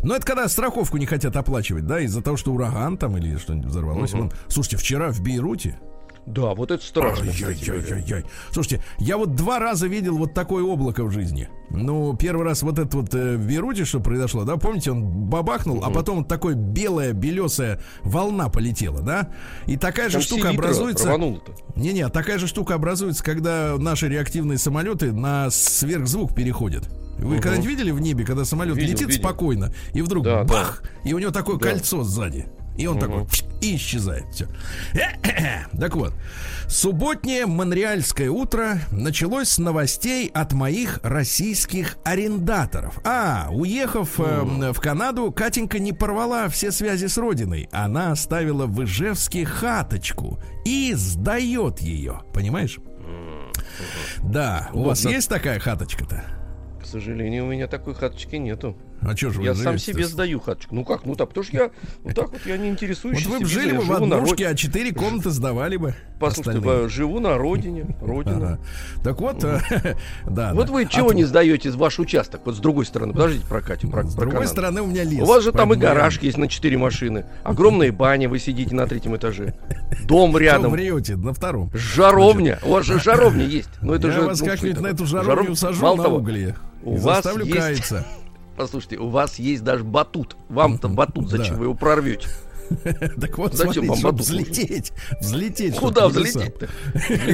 Но 0.00 0.16
это 0.16 0.26
когда 0.26 0.48
страховку 0.48 0.96
не 0.96 1.06
хотят 1.06 1.36
оплачивать, 1.36 1.86
да, 1.86 2.00
из-за 2.00 2.22
того, 2.22 2.36
что 2.36 2.52
ураган 2.52 2.96
там 2.96 3.16
или 3.16 3.36
что-нибудь 3.36 3.70
взорвалось. 3.70 4.12
Вон, 4.12 4.32
слушайте, 4.48 4.76
вчера 4.76 5.10
в 5.10 5.20
Бейруте 5.20 5.78
Да, 6.28 6.54
вот 6.54 6.70
это 6.70 6.84
страшно. 6.84 7.26
Ай-яй-яй-яй. 7.30 8.24
Слушайте, 8.50 8.82
я 8.98 9.16
вот 9.16 9.34
два 9.34 9.58
раза 9.58 9.86
видел 9.86 10.16
вот 10.18 10.34
такое 10.34 10.62
облако 10.62 11.04
в 11.04 11.10
жизни. 11.10 11.48
Ну, 11.70 12.14
первый 12.16 12.44
раз 12.44 12.62
вот 12.62 12.78
это 12.78 12.96
вот 12.96 13.14
э, 13.14 13.36
в 13.36 13.46
Бейруте, 13.46 13.84
что 13.84 14.00
произошло, 14.00 14.44
да, 14.44 14.56
помните, 14.56 14.90
он 14.90 15.04
бабахнул, 15.04 15.82
а 15.84 15.90
потом 15.90 16.18
вот 16.18 16.28
такой 16.28 16.54
белая, 16.54 17.12
белесая 17.12 17.80
волна 18.02 18.48
полетела, 18.48 19.00
да? 19.00 19.30
И 19.66 19.76
такая 19.76 20.08
же 20.08 20.14
Там 20.14 20.22
штука 20.22 20.48
селитра 20.48 20.62
образуется... 20.64 21.18
Не-не, 21.76 22.08
такая 22.08 22.38
же 22.38 22.46
штука 22.46 22.74
образуется, 22.74 23.22
когда 23.22 23.76
наши 23.78 24.08
реактивные 24.08 24.58
самолеты 24.58 25.12
на 25.12 25.50
сверхзвук 25.50 26.34
переходят. 26.34 26.88
Вы 27.18 27.34
Мгм. 27.34 27.40
когда-нибудь 27.42 27.68
видели 27.68 27.90
в 27.90 28.00
небе, 28.00 28.24
когда 28.24 28.44
самолет 28.44 28.76
Видел, 28.76 28.92
летит 28.92 29.08
видел. 29.08 29.20
спокойно, 29.22 29.72
и 29.92 30.02
вдруг 30.02 30.24
Да, 30.24 30.44
бах, 30.44 30.82
и 31.04 31.12
у 31.12 31.18
него 31.18 31.30
такое 31.32 31.56
Да. 31.56 31.70
кольцо 31.70 32.02
сзади. 32.04 32.46
И 32.78 32.86
он 32.86 32.98
такой 32.98 33.26
и 33.60 33.76
исчезает. 33.76 34.24
Все. 34.32 34.48
Так 35.78 35.94
вот, 35.96 36.12
субботнее 36.68 37.46
монреальское 37.46 38.30
утро 38.30 38.78
началось 38.90 39.48
с 39.48 39.58
новостей 39.58 40.30
от 40.32 40.52
моих 40.52 41.00
российских 41.02 41.98
арендаторов. 42.04 42.98
А, 43.04 43.48
уехав 43.50 44.18
э, 44.18 44.72
в 44.72 44.80
Канаду, 44.80 45.30
Катенька 45.32 45.78
не 45.78 45.92
порвала 45.92 46.48
все 46.48 46.72
связи 46.72 47.06
с 47.06 47.18
родиной. 47.18 47.68
Она 47.72 48.12
оставила 48.12 48.66
в 48.66 48.84
Ижевске 48.84 49.44
хаточку 49.44 50.40
и 50.64 50.94
сдает 50.94 51.80
ее. 51.80 52.22
Понимаешь? 52.32 52.78
Да, 54.18 54.68
у 54.72 54.82
вас 54.82 55.04
есть 55.04 55.28
такая 55.28 55.58
хаточка-то? 55.58 56.24
К 56.80 56.86
сожалению, 56.86 57.44
у 57.44 57.48
меня 57.48 57.66
такой 57.66 57.94
хаточки 57.94 58.36
нету. 58.36 58.76
А 59.00 59.16
что 59.16 59.30
же 59.30 59.38
вы 59.40 59.44
Я 59.46 59.54
сам 59.54 59.78
себе 59.78 60.04
сдаю 60.06 60.40
хаточку. 60.40 60.74
Ну 60.74 60.84
как, 60.84 61.04
ну 61.04 61.14
так, 61.14 61.28
потому 61.28 61.44
что 61.44 61.56
я 61.56 61.70
вот 62.02 62.14
так 62.14 62.30
вот 62.32 62.40
я 62.46 62.56
не 62.56 62.64
Вот 62.68 62.72
интересуюсь. 62.74 63.26
вы 63.26 63.38
бы 63.40 63.46
жили 63.46 63.76
бы 63.76 63.82
в 63.84 63.92
однушке, 63.92 64.48
а 64.48 64.54
четыре 64.54 64.92
комнаты 64.92 65.30
сдавали 65.30 65.76
бы. 65.76 65.94
Послушайте, 66.18 66.58
остальные. 66.58 66.88
живу 66.88 67.20
на 67.20 67.38
родине, 67.38 67.96
родина. 68.00 68.36
Ага. 68.54 68.58
Так 69.04 69.20
вот, 69.20 69.38
да. 70.26 70.52
Вот 70.52 70.68
вы 70.68 70.82
А 70.82 70.86
чего 70.86 71.12
не 71.12 71.24
сдаете 71.24 71.70
ваш 71.70 72.00
участок? 72.00 72.40
Вот 72.44 72.56
с 72.56 72.58
другой 72.58 72.86
стороны, 72.86 73.12
подождите 73.12 73.46
про 73.46 73.60
Катю, 73.60 73.88
про, 73.88 74.02
С 74.04 74.14
другой 74.14 74.46
стороны 74.48 74.82
у 74.82 74.86
меня 74.86 75.04
лес. 75.04 75.22
У 75.22 75.26
вас 75.26 75.44
же 75.44 75.52
там 75.52 75.72
и 75.72 75.76
я- 75.76 75.80
гараж 75.82 76.18
есть 76.20 76.36
на 76.36 76.48
4 76.48 76.76
машины, 76.76 77.24
огромная 77.44 77.92
баня, 77.92 78.28
вы 78.28 78.40
сидите 78.40 78.74
на 78.74 78.86
третьем 78.88 79.16
этаже, 79.16 79.54
дом 80.06 80.36
рядом, 80.36 80.72
врете? 80.72 81.14
На 81.16 81.32
втором. 81.32 81.70
жаровня, 81.72 82.58
у 82.64 82.72
вас 82.72 82.84
же 82.84 82.98
жаровня 83.04 83.44
есть. 83.44 83.70
Ну 83.80 83.94
это 83.94 84.08
я 84.08 84.14
же, 84.14 84.22
вас 84.22 84.40
ну, 84.40 84.46
как-нибудь 84.46 84.80
на 84.80 84.86
эту 84.88 85.06
жаровню 85.06 85.52
Жаров- 85.54 85.56
сажу 85.56 85.94
на 85.94 86.08
угли. 86.08 86.54
у 86.82 86.96
вас 86.96 87.24
есть-. 87.44 87.92
Послушайте, 88.58 88.98
у 88.98 89.08
вас 89.08 89.38
есть 89.38 89.62
даже 89.62 89.84
батут. 89.84 90.36
Вам-то 90.48 90.88
батут, 90.88 91.30
зачем 91.30 91.54
Да. 91.54 91.58
вы 91.60 91.64
его 91.66 91.74
прорвете? 91.74 92.28
Так 93.20 93.38
вот, 93.38 93.54
Зачем 93.54 93.84
смотрите, 93.84 94.02
вам 94.02 94.16
взлететь. 94.16 94.92
Взлететь. 95.20 95.76
Куда 95.76 96.08
взлететь-то? 96.08 96.68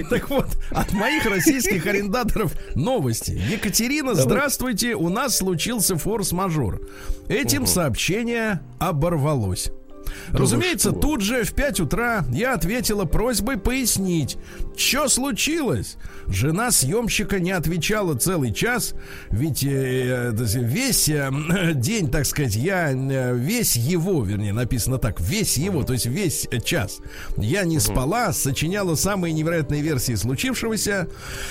Так 0.10 0.28
вот, 0.30 0.46
от 0.70 0.92
моих 0.92 1.24
российских 1.24 1.86
арендаторов 1.86 2.52
новости. 2.76 3.40
Екатерина, 3.50 4.14
здравствуйте. 4.14 4.94
У 4.94 5.08
нас 5.08 5.38
случился 5.38 5.96
форс-мажор. 5.96 6.82
Этим 7.28 7.66
сообщение 7.66 8.60
оборвалось. 8.78 9.70
Разумеется, 10.30 10.90
вы 10.90 10.98
что? 10.98 11.08
тут 11.08 11.20
же 11.20 11.44
в 11.44 11.54
5 11.54 11.80
утра 11.80 12.24
я 12.32 12.54
ответила 12.54 13.04
просьбой 13.04 13.58
пояснить, 13.58 14.36
что 14.76 15.08
случилось. 15.08 15.96
Жена 16.26 16.70
съемщика 16.70 17.38
не 17.38 17.50
отвечала 17.50 18.14
целый 18.14 18.52
час, 18.52 18.94
ведь 19.30 19.62
э, 19.64 20.32
весь 20.34 21.08
э, 21.08 21.30
день, 21.74 22.10
так 22.10 22.26
сказать, 22.26 22.56
я 22.56 22.92
э, 22.92 23.36
весь 23.36 23.76
его, 23.76 24.24
вернее, 24.24 24.52
написано 24.52 24.98
так, 24.98 25.20
весь 25.20 25.56
его, 25.58 25.82
то 25.82 25.92
есть 25.92 26.06
весь 26.06 26.48
э, 26.50 26.60
час 26.60 27.00
я 27.36 27.64
не 27.64 27.78
спала, 27.78 28.32
сочиняла 28.32 28.94
самые 28.94 29.32
невероятные 29.32 29.82
версии 29.82 30.14
случившегося. 30.14 31.08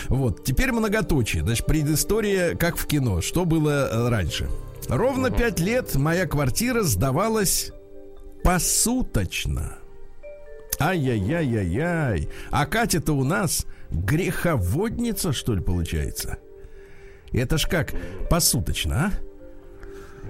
Вот, 0.09 0.43
теперь 0.43 0.71
многоточие, 0.71 1.43
значит, 1.43 1.65
предыстория, 1.65 2.55
как 2.55 2.77
в 2.77 2.85
кино, 2.87 3.21
что 3.21 3.45
было 3.45 3.89
э, 3.91 4.09
раньше. 4.09 4.49
Ровно 4.89 5.29
пять 5.29 5.59
лет 5.59 5.95
моя 5.95 6.25
квартира 6.25 6.83
сдавалась 6.83 7.71
посуточно. 8.43 9.77
Ай-яй-яй-яй-яй. 10.79 12.29
А 12.51 12.65
Катя-то 12.65 13.13
у 13.13 13.23
нас 13.23 13.65
греховодница, 13.91 15.33
что 15.33 15.53
ли, 15.53 15.61
получается? 15.61 16.37
Это 17.31 17.57
ж 17.57 17.67
как 17.67 17.93
посуточно, 18.29 18.95
а? 18.95 19.11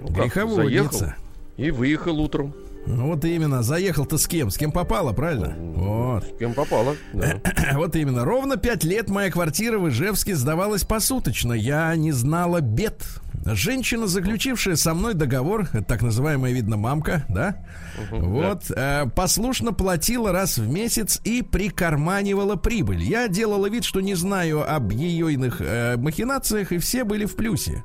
Ну 0.01 0.07
Греховодница. 0.09 1.15
И 1.57 1.71
выехал 1.71 2.19
утром. 2.19 2.53
Ну 2.85 3.07
вот 3.07 3.23
именно, 3.23 3.63
заехал-то 3.63 4.17
с 4.17 4.27
кем? 4.27 4.49
С 4.49 4.57
кем 4.57 4.71
попало, 4.71 5.13
правильно? 5.13 5.55
Вот. 5.57 6.25
С 6.25 6.37
кем 6.37 6.53
попало. 6.53 6.95
да. 7.13 7.41
Вот 7.75 7.95
именно. 7.95 8.25
Ровно 8.25 8.57
пять 8.57 8.83
лет 8.83 9.09
моя 9.09 9.31
квартира 9.31 9.79
в 9.79 9.87
Ижевске 9.89 10.35
сдавалась 10.35 10.83
посуточно. 10.83 11.53
Я 11.53 11.95
не 11.95 12.11
знала 12.11 12.59
бед. 12.59 13.01
Женщина, 13.45 14.07
заключившая 14.07 14.75
со 14.75 14.93
мной 14.93 15.13
договор, 15.13 15.67
так 15.87 16.01
называемая, 16.01 16.53
видно, 16.53 16.77
мамка, 16.77 17.25
да? 17.29 17.65
вот, 18.11 18.71
э, 18.71 19.05
послушно 19.15 19.73
платила 19.73 20.31
раз 20.31 20.57
в 20.57 20.67
месяц 20.67 21.19
и 21.23 21.41
прикарманивала 21.41 22.55
прибыль. 22.55 23.03
Я 23.03 23.27
делала 23.27 23.67
вид, 23.67 23.83
что 23.83 24.01
не 24.01 24.15
знаю 24.15 24.63
об 24.69 24.91
ее 24.91 25.33
иных 25.33 25.57
э, 25.59 25.97
махинациях, 25.97 26.71
и 26.71 26.77
все 26.77 27.03
были 27.03 27.25
в 27.25 27.35
плюсе. 27.35 27.83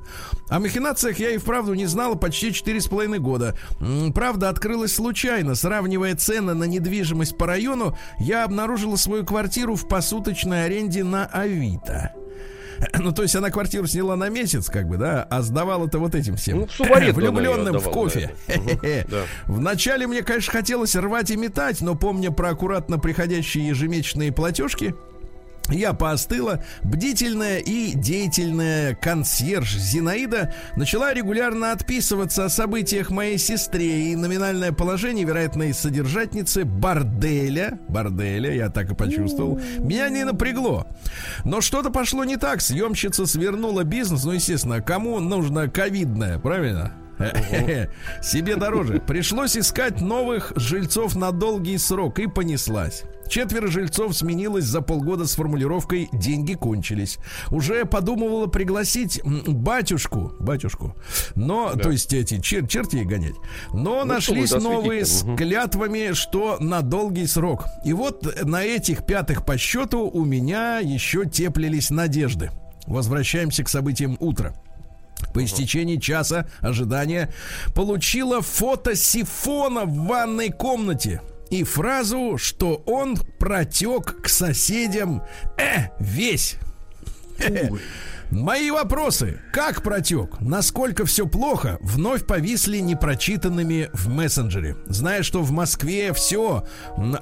О 0.49 0.59
махинациях 0.59 1.19
я 1.19 1.31
и 1.31 1.37
вправду 1.37 1.73
не 1.73 1.85
знала 1.87 2.15
почти 2.15 2.53
четыре 2.53 2.79
с 2.81 2.87
половиной 2.87 3.19
года. 3.19 3.55
М, 3.79 4.13
Правда, 4.13 4.49
открылась 4.49 4.95
случайно. 4.95 5.55
Сравнивая 5.55 6.15
цены 6.15 6.53
на 6.53 6.63
недвижимость 6.65 7.37
по 7.37 7.45
району, 7.47 7.97
я 8.19 8.43
обнаружила 8.43 8.95
свою 8.95 9.25
квартиру 9.25 9.75
в 9.75 9.87
посуточной 9.87 10.65
аренде 10.65 11.03
на 11.03 11.25
Авито. 11.25 12.13
Ну, 12.99 13.11
то 13.11 13.23
есть 13.23 13.35
она 13.35 13.49
квартиру 13.49 13.87
сняла 13.87 14.15
на 14.15 14.29
месяц, 14.29 14.69
как 14.69 14.87
бы, 14.87 14.97
да, 14.97 15.23
а 15.29 15.41
сдавала-то 15.41 15.99
вот 15.99 16.15
этим 16.15 16.35
всем. 16.35 16.59
Ну, 16.59 16.67
в 16.85 17.13
Влюбленным 17.13 17.77
в 17.77 17.89
кофе. 17.89 18.35
да. 19.09 19.23
Вначале 19.45 20.07
мне, 20.07 20.21
конечно, 20.21 20.51
хотелось 20.51 20.95
рвать 20.95 21.31
и 21.31 21.37
метать, 21.37 21.81
но 21.81 21.95
помня 21.95 22.31
про 22.31 22.49
аккуратно 22.49 22.99
приходящие 22.99 23.67
ежемесячные 23.67 24.31
платежки, 24.31 24.95
Я 25.71 25.93
поостыла. 25.93 26.63
Бдительная 26.83 27.59
и 27.59 27.93
деятельная 27.93 28.95
консьерж 28.95 29.75
Зинаида 29.75 30.53
начала 30.75 31.13
регулярно 31.13 31.71
отписываться 31.71 32.45
о 32.45 32.49
событиях 32.49 33.11
моей 33.11 33.37
сестре. 33.37 34.11
И 34.11 34.15
номинальное 34.15 34.71
положение, 34.71 35.25
вероятно, 35.25 35.63
из 35.63 35.77
содержательницы 35.77 36.65
борделя, 36.65 37.79
борделя, 37.87 38.53
я 38.53 38.69
так 38.69 38.91
и 38.91 38.95
почувствовал, 38.95 39.59
меня 39.79 40.09
не 40.09 40.23
напрягло. 40.23 40.87
Но 41.45 41.61
что-то 41.61 41.89
пошло 41.89 42.23
не 42.23 42.37
так. 42.37 42.61
Съемщица 42.61 43.25
свернула 43.25 43.83
бизнес. 43.83 44.25
Ну, 44.25 44.31
естественно, 44.31 44.81
кому 44.81 45.19
нужно 45.19 45.69
ковидное, 45.69 46.39
правильно? 46.39 46.93
Себе 48.21 48.55
дороже. 48.55 49.01
Пришлось 49.05 49.57
искать 49.57 50.01
новых 50.01 50.53
жильцов 50.55 51.15
на 51.15 51.31
долгий 51.31 51.77
срок 51.77 52.19
и 52.19 52.27
понеслась. 52.27 53.03
Четверо 53.29 53.67
жильцов 53.67 54.17
сменилось 54.17 54.65
за 54.65 54.81
полгода 54.81 55.27
с 55.27 55.35
формулировкой 55.35 56.09
«деньги 56.11 56.55
кончились». 56.55 57.19
Уже 57.51 57.85
подумывала 57.85 58.47
пригласить 58.47 59.21
батюшку, 59.23 60.33
батюшку, 60.39 60.95
но, 61.35 61.73
да. 61.75 61.83
то 61.83 61.91
есть 61.91 62.11
эти 62.11 62.39
чер 62.39 62.67
чертей 62.67 63.03
гонять. 63.03 63.35
Но 63.71 64.03
ну, 64.03 64.05
нашлись 64.05 64.51
новые 64.51 65.05
с 65.05 65.23
клятвами, 65.37 66.13
что 66.13 66.57
на 66.59 66.81
долгий 66.81 67.27
срок. 67.27 67.65
И 67.85 67.93
вот 67.93 68.43
на 68.43 68.63
этих 68.63 69.05
пятых 69.05 69.45
по 69.45 69.59
счету 69.59 70.09
у 70.09 70.25
меня 70.25 70.79
еще 70.79 71.25
теплились 71.25 71.91
надежды. 71.91 72.49
Возвращаемся 72.87 73.63
к 73.63 73.69
событиям 73.69 74.17
утра. 74.19 74.55
По 75.33 75.43
истечении 75.43 75.97
часа 75.97 76.49
ожидания 76.61 77.33
получила 77.75 78.41
фото 78.41 78.95
сифона 78.95 79.85
в 79.85 80.07
ванной 80.07 80.49
комнате 80.49 81.21
и 81.49 81.63
фразу, 81.63 82.37
что 82.37 82.83
он 82.85 83.17
протек 83.39 84.21
к 84.21 84.29
соседям 84.29 85.23
э, 85.57 85.89
весь. 85.99 86.57
Мои 88.31 88.69
вопросы. 88.69 89.41
Как 89.51 89.81
протек? 89.81 90.39
Насколько 90.39 91.03
все 91.05 91.25
плохо? 91.25 91.79
Вновь 91.81 92.27
повисли 92.27 92.77
непрочитанными 92.77 93.89
в 93.91 94.07
мессенджере. 94.07 94.75
Зная, 94.85 95.23
что 95.23 95.41
в 95.41 95.51
Москве 95.51 96.13
все 96.13 96.63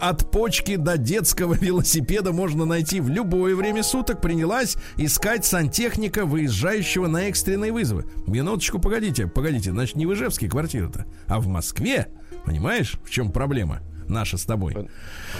от 0.01 0.31
почки 0.31 0.75
до 0.75 0.97
детского 0.97 1.53
велосипеда 1.59 2.33
можно 2.33 2.65
найти 2.65 2.99
в 2.99 3.09
любое 3.09 3.55
время 3.55 3.83
суток, 3.83 4.19
принялась 4.19 4.75
искать 4.97 5.45
сантехника, 5.45 6.25
выезжающего 6.25 7.07
на 7.07 7.29
экстренные 7.29 7.71
вызовы. 7.71 8.05
Минуточку, 8.27 8.77
погодите, 8.79 9.27
погодите. 9.27 9.71
Значит, 9.71 9.95
не 9.95 10.05
в 10.05 10.13
Ижевске 10.13 10.49
квартира-то, 10.49 11.05
а 11.27 11.39
в 11.39 11.47
Москве. 11.47 12.07
Понимаешь, 12.43 12.99
в 13.05 13.09
чем 13.09 13.31
проблема 13.31 13.79
наша 14.09 14.37
с 14.37 14.43
тобой? 14.43 14.75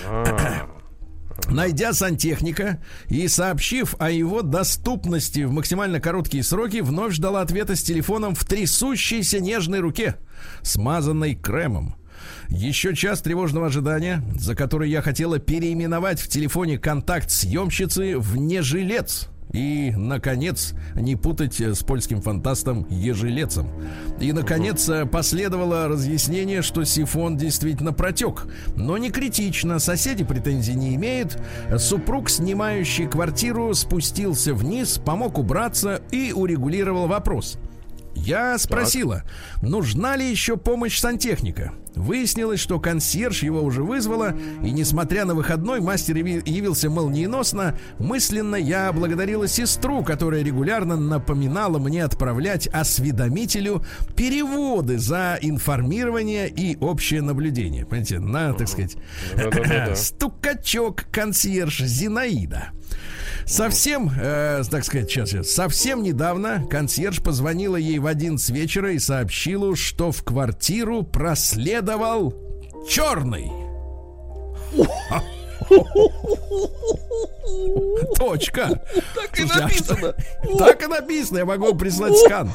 Найдя 1.50 1.94
сантехника 1.94 2.82
и 3.08 3.28
сообщив 3.28 3.96
о 4.00 4.10
его 4.10 4.42
доступности 4.42 5.42
в 5.42 5.52
максимально 5.52 6.00
короткие 6.00 6.44
сроки, 6.44 6.82
вновь 6.82 7.14
ждала 7.14 7.42
ответа 7.42 7.76
с 7.76 7.84
телефоном 7.84 8.36
в 8.36 8.44
трясущейся 8.44 9.40
нежной 9.40 9.80
руке, 9.80 10.16
смазанной 10.62 11.36
кремом. 11.36 11.96
Еще 12.50 12.96
час 12.96 13.22
тревожного 13.22 13.68
ожидания, 13.68 14.24
за 14.38 14.56
который 14.56 14.90
я 14.90 15.02
хотела 15.02 15.40
переименовать 15.40 16.20
в 16.20 16.28
телефоне 16.28 16.78
контакт 16.78 17.30
съемщицы 17.30 18.18
в 18.18 18.38
нежилец. 18.38 19.30
И, 19.58 19.92
наконец, 19.98 20.76
не 20.94 21.16
путать 21.16 21.60
с 21.60 21.82
польским 21.82 22.22
фантастом 22.22 22.86
Ежелецом. 22.92 23.68
И, 24.20 24.32
наконец, 24.32 24.88
последовало 25.12 25.88
разъяснение, 25.88 26.62
что 26.62 26.84
сифон 26.84 27.38
действительно 27.38 27.92
протек. 27.92 28.46
Но 28.76 29.00
не 29.00 29.10
критично, 29.10 29.80
соседи 29.80 30.24
претензий 30.24 30.76
не 30.76 30.94
имеют. 30.94 31.42
Супруг, 31.80 32.30
снимающий 32.30 33.08
квартиру, 33.08 33.74
спустился 33.74 34.54
вниз, 34.54 35.02
помог 35.04 35.40
убраться 35.40 36.04
и 36.12 36.32
урегулировал 36.34 37.08
вопрос. 37.08 37.58
Я 38.28 38.58
спросила, 38.58 39.24
так. 39.56 39.64
нужна 39.64 40.18
ли 40.18 40.30
еще 40.30 40.58
помощь 40.58 41.00
сантехника. 41.00 41.72
Выяснилось, 41.96 42.60
что 42.60 42.78
консьерж 42.78 43.42
его 43.42 43.64
уже 43.64 43.84
вызвала, 43.84 44.36
и 44.62 44.72
несмотря 44.72 45.24
на 45.24 45.34
выходной, 45.34 45.80
мастер 45.80 46.18
явился 46.18 46.90
молниеносно. 46.90 47.78
Мысленно 48.00 48.58
я 48.58 48.92
благодарила 48.92 49.48
сестру, 49.48 50.04
которая 50.04 50.44
регулярно 50.44 50.98
напоминала 50.98 51.80
мне 51.80 52.04
отправлять 52.04 52.68
осведомителю 52.68 53.84
переводы 54.18 55.00
за 55.00 55.40
информирование 55.42 56.50
и 56.50 56.76
общее 56.82 57.22
наблюдение. 57.22 57.86
Понимаете, 57.86 58.20
на, 58.20 58.54
так 58.54 58.68
сказать, 58.68 58.98
стукачок 59.98 61.06
консьерж 61.12 61.82
Зинаида. 61.82 62.72
Совсем, 63.46 64.12
э, 64.20 64.64
так 64.70 64.84
сказать, 64.84 65.10
сейчас, 65.10 65.30
сейчас, 65.30 65.50
совсем 65.50 66.04
недавно 66.04 66.66
консьерж 66.70 67.22
позвонила 67.22 67.76
ей 67.76 68.00
в 68.00 68.08
11 68.08 68.50
вечера 68.50 68.94
и 68.94 69.00
сообщила, 69.00 69.76
что 69.76 70.12
в 70.12 70.24
квартиру 70.24 71.04
проследовал 71.04 72.34
черный. 72.90 73.52
Точка. 78.18 78.82
Так 79.16 79.40
и 79.40 79.44
а 79.44 79.62
написано. 79.62 80.14
Так 80.58 80.84
и 80.84 80.88
написано. 80.88 81.38
Я 81.40 81.46
могу 81.46 81.74
прислать 81.76 82.18
скан. 82.18 82.52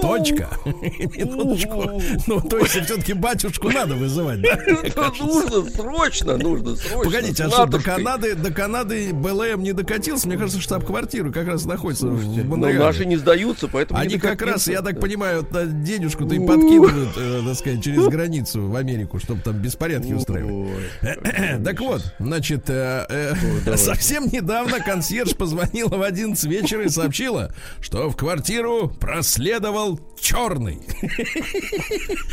Точка. 0.00 0.48
Минуточку. 0.64 2.00
Ну, 2.26 2.40
то 2.40 2.58
есть, 2.58 2.70
все-таки 2.84 3.12
батюшку 3.12 3.70
надо 3.70 3.94
вызывать? 3.94 4.40
Нужно, 5.22 5.70
срочно, 5.70 6.36
нужно, 6.36 6.76
срочно. 6.76 7.04
Погодите, 7.04 7.44
а 7.44 7.50
что, 7.50 7.66
до 7.66 7.80
Канады, 7.80 8.34
до 8.34 8.52
Канады 8.52 9.12
БЛМ 9.12 9.62
не 9.62 9.72
докатился? 9.72 10.26
Мне 10.26 10.36
кажется, 10.36 10.60
штаб-квартира 10.60 11.30
как 11.30 11.46
раз 11.46 11.64
находится 11.64 12.06
в 12.06 12.44
ну, 12.44 12.56
наши 12.56 13.04
не 13.04 13.16
сдаются, 13.16 13.68
поэтому 13.68 14.00
Они 14.00 14.18
как 14.18 14.42
раз, 14.42 14.66
я 14.66 14.82
так 14.82 15.00
понимаю, 15.00 15.46
денежку-то 15.52 16.34
им 16.34 16.46
подкидывают, 16.46 17.10
э, 17.16 17.42
так 17.46 17.56
сказать, 17.56 17.82
через 17.82 18.06
границу 18.08 18.68
в 18.68 18.76
Америку, 18.76 19.18
чтобы 19.18 19.40
там 19.42 19.54
беспорядки 19.54 20.12
устраивать. 20.12 20.68
Так 21.64 21.80
вот, 21.80 21.91
значит, 22.18 22.64
э, 22.68 23.34
э, 23.66 23.76
совсем 23.76 24.26
недавно 24.26 24.80
консьерж 24.80 25.34
позвонила 25.34 25.96
в 25.96 26.02
11 26.02 26.44
вечера 26.44 26.84
и 26.84 26.88
сообщила, 26.88 27.52
что 27.80 28.10
в 28.10 28.16
квартиру 28.16 28.88
проследовал 29.00 30.00
черный. 30.20 30.80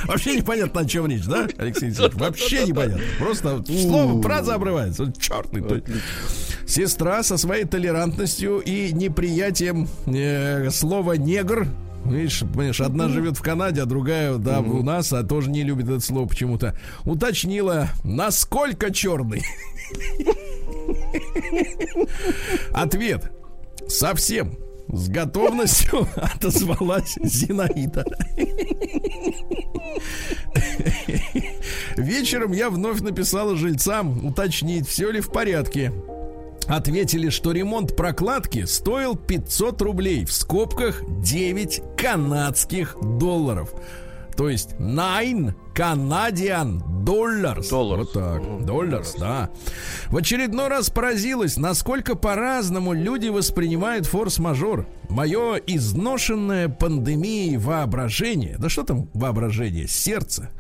Вообще 0.06 0.38
непонятно, 0.38 0.82
о 0.82 0.86
чем 0.86 1.08
речь, 1.08 1.26
да, 1.26 1.48
Алексей 1.58 1.88
Алексеевич? 1.88 2.13
Вообще 2.15 2.65
непонятно. 2.65 3.04
Просто 3.17 3.63
слово, 3.65 4.22
фраза 4.22 4.56
обрывается. 4.56 5.12
Черный. 5.19 5.84
Сестра 6.67 7.24
со 7.24 7.38
своей 7.38 7.65
толерантностью 7.65 8.60
и 8.60 8.93
неприятием 8.93 9.88
э, 10.06 10.69
слова 10.69 11.13
негр 11.13 11.67
Видишь, 12.05 12.39
понимаешь, 12.39 12.81
одна 12.81 13.07
живет 13.09 13.38
в 13.38 13.41
Канаде, 13.41 13.81
а 13.81 13.85
другая, 13.85 14.38
да, 14.38 14.62
у 14.62 14.83
нас, 14.83 15.13
а 15.13 15.23
тоже 15.23 15.49
не 15.49 15.63
любит 15.63 15.89
это 15.89 15.99
слово 15.99 16.27
почему-то. 16.27 16.77
Уточнила, 17.05 17.89
насколько 18.03 18.91
черный. 18.91 19.43
Ответ. 22.73 23.31
Совсем. 23.88 24.57
С 24.91 25.07
готовностью 25.07 26.07
отозвалась 26.15 27.15
Зинаида. 27.21 28.05
Вечером 31.95 32.53
я 32.53 32.71
вновь 32.71 33.01
написала 33.01 33.55
жильцам 33.55 34.25
уточнить, 34.25 34.88
все 34.88 35.12
ли 35.12 35.21
в 35.21 35.31
порядке. 35.31 35.93
Ответили, 36.69 37.29
что 37.29 37.51
ремонт 37.51 37.95
прокладки 37.95 38.65
стоил 38.65 39.15
500 39.15 39.82
рублей, 39.82 40.25
в 40.25 40.32
скобках 40.32 41.01
9 41.08 41.82
канадских 41.97 42.95
долларов. 43.01 43.73
То 44.38 44.49
есть 44.49 44.79
9 44.79 45.55
Canadian 45.79 46.81
Dollars. 47.05 47.69
Dollars. 47.71 47.97
Вот 47.97 48.11
так. 48.11 48.41
Dollars, 48.41 49.15
да. 49.17 49.49
В 50.09 50.17
очередной 50.17 50.67
раз 50.67 50.89
поразилась, 50.89 51.55
насколько 51.55 52.15
по-разному 52.15 52.91
люди 52.91 53.29
воспринимают 53.29 54.05
форс-мажор. 54.05 54.85
Мое 55.09 55.55
изношенное 55.55 56.67
пандемией 56.69 57.57
воображение, 57.57 58.57
да 58.59 58.69
что 58.69 58.83
там 58.83 59.09
воображение, 59.15 59.87
сердце, 59.87 60.51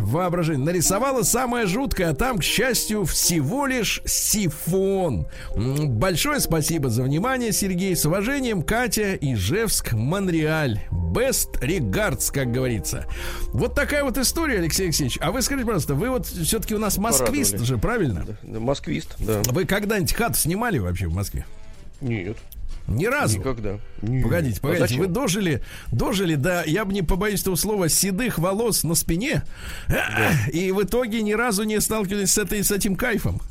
воображение, 0.00 0.62
нарисовало 0.62 1.22
самое 1.22 1.64
жуткое, 1.64 2.10
а 2.10 2.14
там, 2.14 2.38
к 2.38 2.42
счастью, 2.42 3.06
всего 3.06 3.64
лишь 3.64 4.02
сифон. 4.04 5.28
Большое 5.56 6.40
спасибо 6.40 6.90
за 6.90 7.02
внимание, 7.02 7.52
Сергей. 7.52 7.96
С 7.96 8.04
уважением, 8.04 8.62
Катя, 8.62 9.14
Ижевск, 9.14 9.92
Монреаль. 9.92 10.80
Best 10.90 11.58
regards, 11.62 12.30
как 12.30 12.52
говорится. 12.52 13.06
Вот 13.60 13.74
такая 13.74 14.04
вот 14.04 14.16
история, 14.16 14.56
Алексей 14.60 14.84
Алексеевич. 14.84 15.18
А 15.20 15.30
вы 15.30 15.42
скажите, 15.42 15.66
пожалуйста, 15.66 15.94
вы 15.94 16.08
вот 16.08 16.24
все-таки 16.24 16.74
у 16.74 16.78
нас 16.78 16.96
москвист 16.96 17.50
Порадовали. 17.50 17.68
же, 17.68 17.76
правильно? 17.76 18.26
Да, 18.42 18.58
москвист, 18.58 19.16
да. 19.18 19.42
Вы 19.48 19.66
когда-нибудь 19.66 20.14
хату 20.14 20.38
снимали 20.38 20.78
вообще 20.78 21.08
в 21.08 21.14
Москве? 21.14 21.44
Нет. 22.00 22.38
Ни 22.88 23.04
разу. 23.04 23.38
Никогда. 23.38 23.78
Нет. 24.00 24.22
Погодите, 24.24 24.60
а 24.62 24.66
погодите, 24.66 24.94
а 24.96 24.98
вы 24.98 25.06
дожили, 25.08 25.62
дожили, 25.92 26.36
да, 26.36 26.64
я 26.64 26.86
бы 26.86 26.94
не 26.94 27.02
побоюсь 27.02 27.42
этого 27.42 27.54
слова, 27.56 27.90
седых 27.90 28.38
волос 28.38 28.82
на 28.82 28.94
спине, 28.94 29.42
да. 29.88 30.32
и 30.50 30.72
в 30.72 30.82
итоге 30.82 31.20
ни 31.20 31.32
разу 31.32 31.64
не 31.64 31.78
сталкивались 31.82 32.32
с 32.32 32.38
этой, 32.38 32.64
с 32.64 32.70
этим 32.70 32.96
кайфом. 32.96 33.42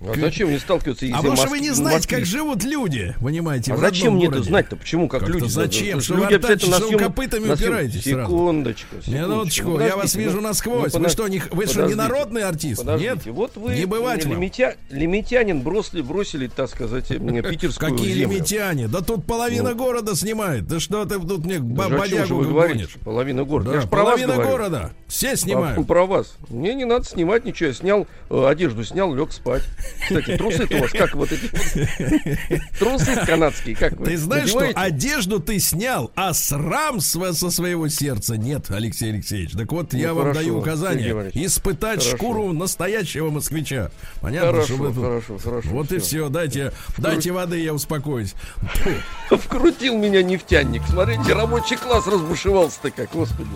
А 0.00 0.14
зачем 0.18 0.48
мне 0.48 0.58
сталкиваться? 0.58 1.04
А 1.04 1.08
если 1.08 1.16
потому 1.16 1.36
что 1.36 1.48
вы 1.48 1.60
не 1.60 1.70
знаете, 1.70 2.08
как 2.08 2.24
живут 2.26 2.62
люди, 2.64 3.14
понимаете, 3.20 3.72
А 3.72 3.76
зачем 3.76 4.16
мне 4.16 4.26
это 4.26 4.42
знать-то? 4.42 4.76
Почему? 4.76 5.08
Как, 5.08 5.26
люди? 5.28 5.48
зачем? 5.48 6.00
Что 6.00 6.14
люди 6.14 6.26
вы 6.26 6.34
обязательно 6.34 6.78
на 6.78 6.86
вы 6.86 6.98
копытами 6.98 7.52
упираетесь? 7.52 8.04
Секундочку, 8.04 8.96
Минуточку, 9.06 9.80
я 9.80 9.96
вас 9.96 10.14
вижу 10.14 10.36
ну, 10.36 10.48
насквозь. 10.48 10.92
ну, 10.92 10.98
вы 10.98 11.04
подож- 11.06 11.12
что, 11.12 11.28
не, 11.28 11.42
вы 11.50 11.66
что, 11.66 11.86
не 11.86 11.94
народный 11.94 12.42
артист? 12.42 12.84
Нет? 12.84 13.24
вот 13.26 13.56
вы 13.56 13.74
лимитя- 13.74 14.76
лимитянин 14.90 15.60
бросили, 15.62 16.02
бросили, 16.02 16.48
так 16.48 16.68
сказать, 16.70 17.10
мне 17.10 17.42
питерскую 17.50 17.92
Какие 17.92 18.12
лимитяне? 18.14 18.88
Да 18.88 19.00
тут 19.00 19.24
половина 19.26 19.70
Ну. 19.70 19.76
города 19.76 20.14
снимает. 20.14 20.66
Да 20.66 20.80
что 20.80 21.04
ты 21.04 21.18
тут 21.18 21.44
мне 21.44 21.58
бодягу 21.58 22.36
вы 22.36 22.46
говорите? 22.46 22.74
гонишь? 22.78 22.94
Половина 23.04 23.44
города. 23.44 23.70
Да, 23.70 23.76
Я 23.76 23.80
же 23.82 23.88
про 23.88 24.04
вас 24.04 24.20
половина 24.20 24.42
города. 24.44 24.90
Все 25.06 25.36
снимают. 25.36 25.86
Про 25.86 26.06
вас. 26.06 26.36
Мне 26.48 26.74
не 26.74 26.84
надо 26.84 27.04
снимать 27.04 27.44
ничего. 27.44 27.68
Я 27.68 27.74
снял 27.74 28.06
э, 28.30 28.46
одежду, 28.46 28.84
снял, 28.84 29.14
лег 29.14 29.32
спать. 29.32 29.62
Кстати, 30.02 30.36
трусы 30.36 30.66
у 30.70 30.78
вас 30.80 30.90
как 30.92 31.14
вот 31.14 31.30
эти? 31.32 31.48
Трусы 32.78 33.16
канадские, 33.26 33.74
как 33.76 33.94
вы? 33.94 34.04
Ты 34.06 34.16
знаешь, 34.18 34.48
что 34.50 34.70
одежду 34.74 35.40
ты 35.40 35.58
снял, 35.58 36.10
а 36.14 36.34
срам 36.34 37.00
со 37.00 37.32
своего 37.50 37.88
сердца 37.88 38.36
нет, 38.36 38.70
Алексей 38.70 39.10
Алексеевич. 39.10 39.52
Так 39.52 39.72
вот, 39.72 39.92
Ну, 39.92 39.98
я 39.98 40.12
вам 40.14 40.24
хорошо, 40.24 40.40
даю 40.40 40.58
указание 40.58 41.30
испытать 41.34 42.00
Хорошо. 42.00 42.16
шкуру 42.16 42.52
настоящего 42.52 43.30
москвича. 43.30 43.90
Понятно, 44.20 44.50
Хорошо, 44.52 44.66
что 44.66 44.76
вы 44.76 44.94
тут- 44.94 45.04
хорошо, 45.04 45.38
хорошо. 45.38 45.68
Вот 45.70 45.92
и 45.92 45.98
все, 45.98 46.28
дайте, 46.28 46.72
дайте 46.98 47.32
воды, 47.32 47.60
я 47.60 47.72
успокоюсь. 47.72 48.34
Вкрутил 49.30 49.96
меня 49.96 50.22
нефтяник. 50.22 50.82
Смотрите, 50.88 51.32
рабочий 51.32 51.76
класс 51.76 52.06
разбушевался-то 52.06 52.90
как, 52.90 53.10
господи. 53.12 53.48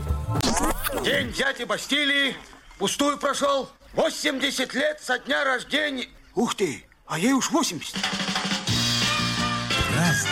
День 1.05 1.33
дяди 1.33 1.64
Бастилии 1.64 2.35
пустую 2.79 3.19
прошел. 3.19 3.69
80 3.95 4.75
лет 4.75 5.01
со 5.03 5.19
дня 5.19 5.45
рождения. 5.45 6.07
Ух 6.35 6.55
ты, 6.55 6.85
а 7.07 7.19
ей 7.19 7.33
уж 7.33 7.51
80. 7.51 7.95
Разный, 9.95 10.31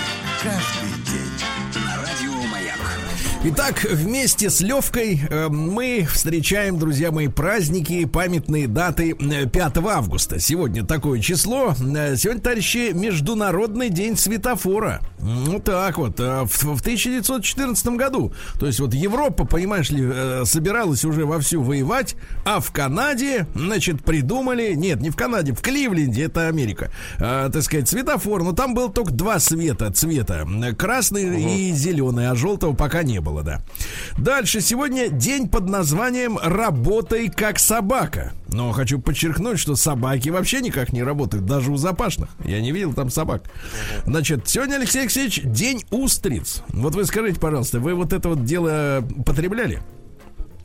Итак, 3.49 3.85
вместе 3.89 4.51
с 4.51 4.61
Левкой 4.61 5.21
э, 5.31 5.47
мы 5.49 6.05
встречаем, 6.11 6.81
друзья 6.81 7.13
мои, 7.13 7.29
праздники, 7.29 8.05
памятные 8.05 8.67
даты 8.67 9.15
э, 9.21 9.47
5 9.47 9.77
августа. 9.87 10.41
Сегодня 10.41 10.85
такое 10.85 11.21
число. 11.21 11.73
Э, 11.79 12.17
Сегодня, 12.17 12.43
товарищи, 12.43 12.91
Международный 12.93 13.89
день 13.89 14.17
светофора. 14.17 15.01
Ну 15.21 15.61
так 15.61 15.97
вот, 15.97 16.19
э, 16.19 16.43
в, 16.45 16.77
в 16.77 16.81
1914 16.81 17.87
году. 17.91 18.33
То 18.59 18.67
есть 18.67 18.81
вот 18.81 18.93
Европа, 18.95 19.45
понимаешь 19.45 19.91
ли, 19.91 20.05
э, 20.05 20.43
собиралась 20.45 21.05
уже 21.05 21.25
вовсю 21.25 21.63
воевать, 21.63 22.17
а 22.45 22.59
в 22.59 22.73
Канаде, 22.73 23.47
значит, 23.55 24.03
придумали, 24.03 24.75
нет, 24.75 25.01
не 25.01 25.11
в 25.11 25.17
Канаде, 25.17 25.53
в 25.53 25.61
Кливленде, 25.63 26.25
это 26.25 26.49
Америка, 26.49 26.91
э, 27.19 27.49
так 27.53 27.63
сказать, 27.63 27.89
светофор. 27.89 28.43
Но 28.43 28.55
там 28.55 28.75
было 28.75 28.91
только 28.91 29.13
два 29.13 29.39
света, 29.39 29.93
цвета, 29.93 30.45
э, 30.49 30.75
красный 30.75 31.69
и 31.69 31.73
зеленый, 31.73 32.29
а 32.29 32.35
желтого 32.35 32.75
пока 32.75 33.05
не 33.05 33.21
было, 33.21 33.36
да. 33.42 33.62
Дальше, 34.18 34.61
сегодня 34.61 35.09
день 35.09 35.49
под 35.49 35.68
названием 35.68 36.38
«Работай 36.42 37.29
как 37.29 37.59
собака». 37.59 38.33
Но 38.49 38.72
хочу 38.72 39.01
подчеркнуть, 39.01 39.59
что 39.59 39.77
собаки 39.77 40.29
вообще 40.29 40.61
никак 40.61 40.92
не 40.92 41.03
работают, 41.03 41.44
даже 41.46 41.70
у 41.70 41.77
запашных. 41.77 42.31
Я 42.44 42.61
не 42.61 42.72
видел 42.72 42.94
там 42.94 43.11
собак. 43.11 43.42
Значит, 44.05 44.49
сегодня, 44.49 44.77
Алексей 44.77 45.03
Алексеевич, 45.03 45.42
день 45.44 45.85
устриц. 45.90 46.62
Вот 46.68 46.94
вы 46.94 47.05
скажите, 47.05 47.40
пожалуйста, 47.40 47.81
вы 47.81 47.94
вот 47.94 48.12
это 48.12 48.29
вот 48.31 48.44
дело 48.44 49.07
потребляли? 49.25 49.81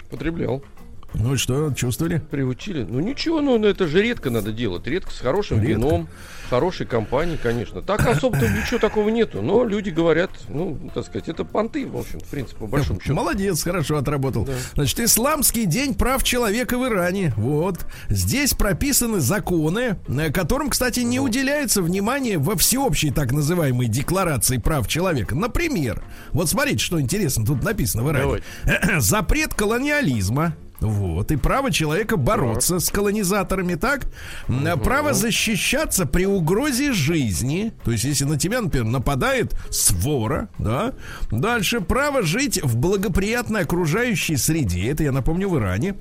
Потреблял. 0.09 0.63
Ну 1.13 1.33
и 1.33 1.37
что, 1.37 1.73
чувствовали? 1.73 2.21
Приучили. 2.31 2.85
Ну 2.87 2.99
ничего, 2.99 3.41
ну 3.41 3.63
это 3.63 3.87
же 3.87 4.01
редко 4.01 4.29
надо 4.29 4.51
делать. 4.51 4.87
Редко 4.87 5.11
с 5.11 5.19
хорошим 5.19 5.61
Редко. 5.61 5.71
вином, 5.71 6.07
хорошей 6.49 6.85
компанией, 6.85 7.37
конечно. 7.41 7.81
Так 7.81 8.05
особо-то 8.07 8.47
ничего 8.47 8.79
такого 8.79 9.09
нету. 9.09 9.41
Но 9.41 9.65
люди 9.65 9.89
говорят, 9.89 10.31
ну, 10.49 10.77
так 10.93 11.05
сказать, 11.05 11.29
это 11.29 11.43
понты, 11.45 11.87
в 11.87 11.97
общем, 11.97 12.19
в 12.19 12.25
принципе, 12.25 12.59
по 12.59 12.67
большому 12.67 12.99
счету. 12.99 13.13
Молодец, 13.13 13.63
хорошо 13.63 13.97
отработал. 13.97 14.47
Значит, 14.73 14.99
Исламский 15.01 15.65
день 15.65 15.93
прав 15.93 16.23
человека 16.23 16.77
в 16.77 16.85
Иране. 16.85 17.33
Вот. 17.37 17.85
Здесь 18.09 18.53
прописаны 18.53 19.19
законы, 19.19 19.97
э, 20.07 20.31
которым, 20.31 20.69
кстати, 20.69 21.01
не 21.01 21.19
уделяется 21.19 21.81
внимания 21.81 22.37
во 22.37 22.55
всеобщей 22.57 23.11
так 23.11 23.31
называемой 23.31 23.87
декларации 23.87 24.57
прав 24.57 24.87
человека. 24.87 25.35
Например, 25.35 26.03
вот 26.31 26.49
смотрите, 26.49 26.79
что 26.79 26.99
интересно, 26.99 27.45
тут 27.45 27.63
написано 27.63 28.03
в 28.03 28.11
Иране. 28.11 28.41
Запрет 28.99 29.53
колониализма. 29.53 30.55
Вот, 30.81 31.31
и 31.31 31.35
право 31.35 31.71
человека 31.71 32.17
бороться 32.17 32.79
с 32.79 32.89
колонизаторами, 32.89 33.75
так? 33.75 34.07
М, 34.47 34.79
Право 34.81 35.13
защищаться 35.13 36.05
при 36.07 36.25
угрозе 36.25 36.91
жизни. 36.91 37.71
То 37.83 37.91
есть, 37.91 38.03
если 38.03 38.25
на 38.25 38.37
тебя, 38.37 38.61
например, 38.61 38.87
нападает 38.87 39.55
свора, 39.69 40.49
да? 40.57 40.93
Дальше, 41.29 41.81
право 41.81 42.23
жить 42.23 42.61
в 42.63 42.77
благоприятной 42.77 43.61
окружающей 43.61 44.37
среде. 44.37 44.89
Это, 44.89 45.03
я 45.03 45.11
напомню, 45.11 45.49
в 45.49 45.57
Иране 45.57 45.95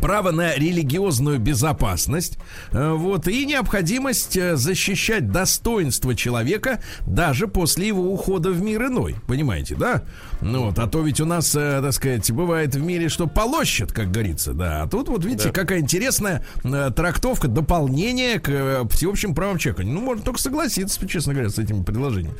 право 0.00 0.30
на 0.30 0.54
религиозную 0.54 1.38
безопасность, 1.38 2.38
э, 2.72 2.92
вот, 2.92 3.28
и 3.28 3.44
необходимость 3.46 4.36
э, 4.36 4.56
защищать 4.56 5.30
достоинство 5.30 6.14
человека 6.14 6.82
даже 7.06 7.48
после 7.48 7.88
его 7.88 8.12
ухода 8.12 8.50
в 8.50 8.62
мир 8.62 8.86
иной, 8.86 9.16
понимаете, 9.26 9.74
да? 9.74 10.02
Ну 10.40 10.66
вот, 10.66 10.78
а 10.78 10.86
то 10.86 11.02
ведь 11.02 11.20
у 11.20 11.26
нас, 11.26 11.54
э, 11.54 11.80
так 11.82 11.92
сказать, 11.92 12.30
бывает 12.30 12.74
в 12.74 12.82
мире, 12.82 13.08
что 13.08 13.26
полощет, 13.26 13.92
как 13.92 14.10
говорится, 14.10 14.52
да, 14.52 14.82
а 14.82 14.88
тут 14.88 15.08
вот 15.08 15.24
видите, 15.24 15.50
какая 15.50 15.80
интересная 15.80 16.44
трактовка, 16.62 17.48
дополнение 17.48 18.38
к 18.38 18.88
всеобщим 18.90 19.34
правам 19.34 19.58
человека. 19.58 19.82
Ну, 19.82 20.00
можно 20.00 20.24
только 20.24 20.40
согласиться, 20.40 21.06
честно 21.08 21.32
говоря, 21.32 21.50
с 21.50 21.58
этим 21.58 21.84
предложением. 21.84 22.34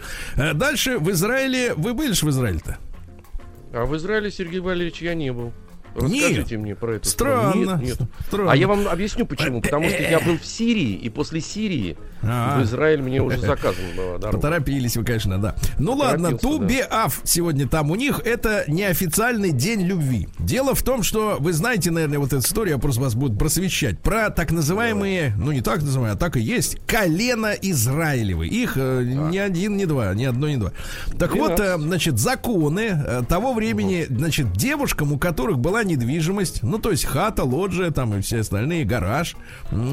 Дальше, 0.55 0.99
в 0.99 1.11
Израиле, 1.11 1.75
вы 1.75 1.95
были 1.95 2.13
ж 2.13 2.23
в 2.23 2.31
Израиле-то? 2.31 2.79
А 3.73 3.85
в 3.85 3.97
Израиле, 3.97 4.31
Сергей 4.31 4.61
Валерьевич, 4.61 5.03
я 5.03 5.15
не 5.15 5.33
был. 5.33 5.53
Нет. 5.97 6.23
Расскажите 6.23 6.59
мне 6.59 6.75
про 6.75 6.97
это. 6.97 7.09
Странно. 7.09 7.77
Нет, 7.77 7.81
нет. 7.81 7.99
Странно. 8.27 8.53
А 8.53 8.57
я 8.57 8.69
вам 8.69 8.87
объясню 8.89 9.27
почему. 9.27 9.61
Потому 9.61 9.89
что 9.89 10.03
я 10.03 10.21
был 10.21 10.39
в 10.39 10.45
Сирии, 10.45 10.95
и 10.95 11.09
после 11.09 11.41
Сирии 11.41 11.97
А. 12.23 12.61
в 12.61 12.65
Израиль 12.65 13.03
мне 13.03 13.23
уже 13.23 13.39
заказана 13.39 13.89
была 13.97 14.19
дорога. 14.19 14.37
Поторопились 14.37 14.97
вы, 14.97 15.05
конечно, 15.05 15.39
да. 15.39 15.55
Ну 15.79 15.95
ладно, 15.95 16.37
Тубеав 16.37 17.21
сегодня 17.25 17.69
там 17.69 17.91
у 17.91 17.95
них 17.95 18.21
это 18.25 18.65
неофициальный 18.69 19.53
день 19.53 19.83
любви. 19.83 20.29
Дело 20.39 20.75
в 20.75 20.83
том, 20.83 21.03
что 21.03 21.37
вы 21.39 21.53
знаете, 21.53 21.91
наверное, 21.91 22.19
вот 22.19 22.33
эту 22.33 22.39
историю, 22.39 22.75
я 22.75 22.81
просто 22.81 23.01
вас 23.01 23.15
буду 23.15 23.37
просвещать, 23.37 23.99
про 24.01 24.31
так 24.31 24.51
называемые, 24.51 25.35
ну 25.37 25.53
не 25.53 25.61
так 25.61 25.83
называемые, 25.83 26.15
а 26.15 26.17
так 26.17 26.37
и 26.37 26.41
есть, 26.41 26.79
колено 26.87 27.53
Израилевы. 27.61 28.47
Их 28.47 28.73
э, 28.77 29.03
ни 29.05 29.39
один, 29.39 29.77
ни 29.77 29.85
два, 29.85 30.15
ни 30.15 30.25
одно, 30.25 30.49
ни 30.49 30.57
два. 30.57 30.73
Так 31.19 31.35
вот, 31.35 31.59
э, 31.59 31.77
значит, 31.79 32.19
законы 32.19 33.03
э, 33.07 33.23
того 33.29 33.53
времени, 33.55 34.07
значит, 34.09 34.53
девушкам, 34.53 35.13
у 35.13 35.19
которых 35.19 35.59
была 35.59 35.85
недвижимость, 35.85 36.63
ну 36.63 36.79
то 36.79 36.91
есть 36.91 37.05
хата, 37.05 37.45
лоджия 37.45 37.91
там 37.91 38.15
и 38.15 38.21
все 38.21 38.41
остальные, 38.41 38.85
гараж, 38.85 39.37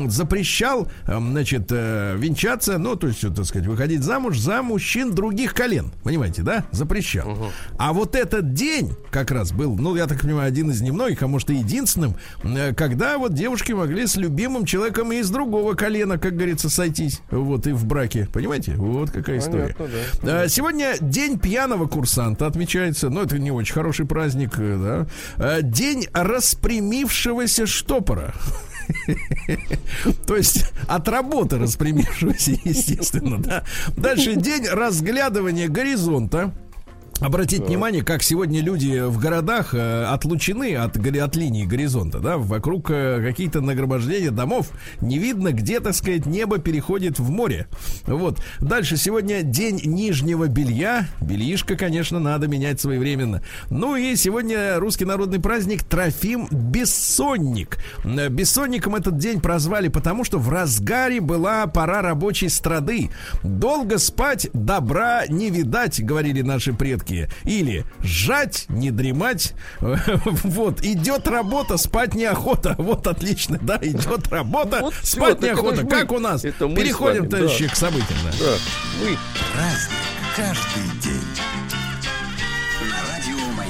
запрещал, 0.08 0.88
э, 1.08 1.18
значит, 1.20 1.68
э, 1.72 2.16
венчаться, 2.17 2.77
ну 2.77 2.95
то 2.95 3.08
есть, 3.08 3.21
так 3.21 3.45
сказать, 3.45 3.67
выходить 3.67 4.03
замуж 4.03 4.38
за 4.38 4.62
мужчин 4.62 5.13
других 5.13 5.53
колен, 5.53 5.91
понимаете, 6.03 6.41
да? 6.41 6.65
Запрещал. 6.71 7.51
А 7.77 7.93
вот 7.93 8.15
этот 8.15 8.53
день 8.53 8.95
как 9.12 9.32
раз 9.32 9.51
был, 9.51 9.75
ну 9.75 9.95
я 9.95 10.08
так 10.08 10.21
понимаю, 10.21 10.47
один 10.47 10.71
из 10.71 10.82
немногих, 10.82 11.21
а 11.23 11.27
может 11.27 11.49
и 11.49 11.56
единственным, 11.56 12.15
э, 12.43 12.73
когда 12.73 13.17
вот 13.17 13.34
девушки 13.34 13.71
могли 13.71 14.08
с 14.08 14.15
любимым 14.15 14.65
человеком 14.65 15.12
и 15.12 15.17
из 15.17 15.30
другого 15.30 15.73
колена, 15.73 16.17
как 16.17 16.36
говорится, 16.36 16.69
сойтись, 16.69 17.21
вот 17.32 17.67
и 17.67 17.71
в 17.71 17.86
браке, 17.86 18.27
понимаете? 18.32 18.73
Вот 18.75 19.12
какая 19.12 19.39
история. 19.39 19.75
Понятно, 19.77 19.97
да. 20.23 20.41
А, 20.41 20.47
Сегодня 20.47 20.95
день 21.01 21.39
пьяного 21.39 21.88
курсанта 21.88 22.47
отмечается, 22.47 23.10
но 23.10 23.23
это 23.23 23.38
не 23.38 23.51
очень 23.51 23.73
хороший 23.73 24.06
праздник, 24.06 24.53
э, 24.58 25.06
да. 25.38 25.43
А, 25.43 25.62
День 25.62 26.08
распрямившегося 26.13 27.67
штопора. 27.67 28.34
То 30.28 30.36
есть 30.36 30.65
от 30.88 31.08
работы 31.08 31.58
распрямившегося, 31.58 32.52
естественно, 32.63 33.38
да. 33.38 33.63
Дальше 33.95 34.36
день 34.36 34.67
разглядывания 34.67 35.67
горизонта. 35.67 36.54
Обратить 37.19 37.62
внимание, 37.63 38.03
как 38.03 38.21
сегодня 38.21 38.62
люди 38.62 38.99
в 38.99 39.17
городах 39.17 39.73
э, 39.73 40.03
отлучены 40.03 40.75
от, 40.75 40.97
от 40.97 41.36
линии 41.36 41.65
горизонта, 41.65 42.19
да, 42.19 42.38
вокруг 42.38 42.91
э, 42.91 43.23
какие-то 43.23 43.60
нагромождения 43.60 44.30
домов, 44.30 44.69
не 45.01 45.17
видно, 45.17 45.51
где, 45.51 45.80
так 45.80 45.95
сказать, 45.95 46.27
небо 46.27 46.60
переходит 46.60 47.17
в 47.17 47.32
море. 47.32 47.67
Вот. 48.06 48.39
Дальше 48.60 48.97
сегодня 48.97 49.41
день 49.41 49.82
нижнего 49.84 50.47
белья. 50.47 51.08
Бельишко, 51.19 51.75
конечно, 51.75 52.19
надо 52.19 52.47
менять 52.47 52.80
своевременно. 52.80 53.41
Ну 53.71 53.95
и 53.95 54.15
сегодня 54.15 54.80
русский 54.80 55.06
народный 55.06 55.39
праздник 55.39 55.84
Трофим 55.86 56.47
Бессонник. 56.51 57.80
Э, 58.03 58.30
Бессонником 58.30 58.93
этот 58.93 59.17
день 59.17 59.41
прозвали, 59.41 59.88
потому 59.88 60.23
что 60.23 60.38
в 60.38 60.49
разгаре 60.49 61.19
была 61.19 61.65
пора 61.65 62.03
рабочей 62.03 62.49
страды. 62.49 63.10
Долго 63.41 63.97
спать 63.97 64.49
добра 64.53 65.25
не 65.27 65.49
видать, 65.49 65.99
говорили 66.03 66.43
наши 66.43 66.73
предки. 66.73 67.07
Короткие. 67.08 67.30
Или 67.43 67.86
жать, 68.04 68.65
не 68.70 68.91
дремать. 68.91 69.54
Вот, 70.43 70.84
идет 70.84 71.28
работа, 71.28 71.78
спать 71.78 72.13
неохота. 72.13 72.76
Вот 72.78 73.08
отлично, 73.08 73.58
да, 73.62 73.78
идет 73.82 74.28
работа, 74.30 74.80
Вот 74.82 74.93
спать 75.02 75.38
это 75.38 75.48
неохота. 75.48 75.84
мы. 75.84 75.89
Как 75.89 76.12
у 76.12 76.20
нас? 76.20 76.43
Это 76.43 76.67
мы 76.67 76.76
с 76.76 76.80
Переходим, 76.80 77.22
вами, 77.22 77.30
товарищи, 77.30 77.65
да. 77.67 77.74
к 77.74 77.76
событиям. 77.76 78.20
да. 78.24 78.32
Да, 78.32 78.56
мы 79.02 79.17
Праздник 79.54 79.98
каждый 80.36 81.02
день. 81.02 81.57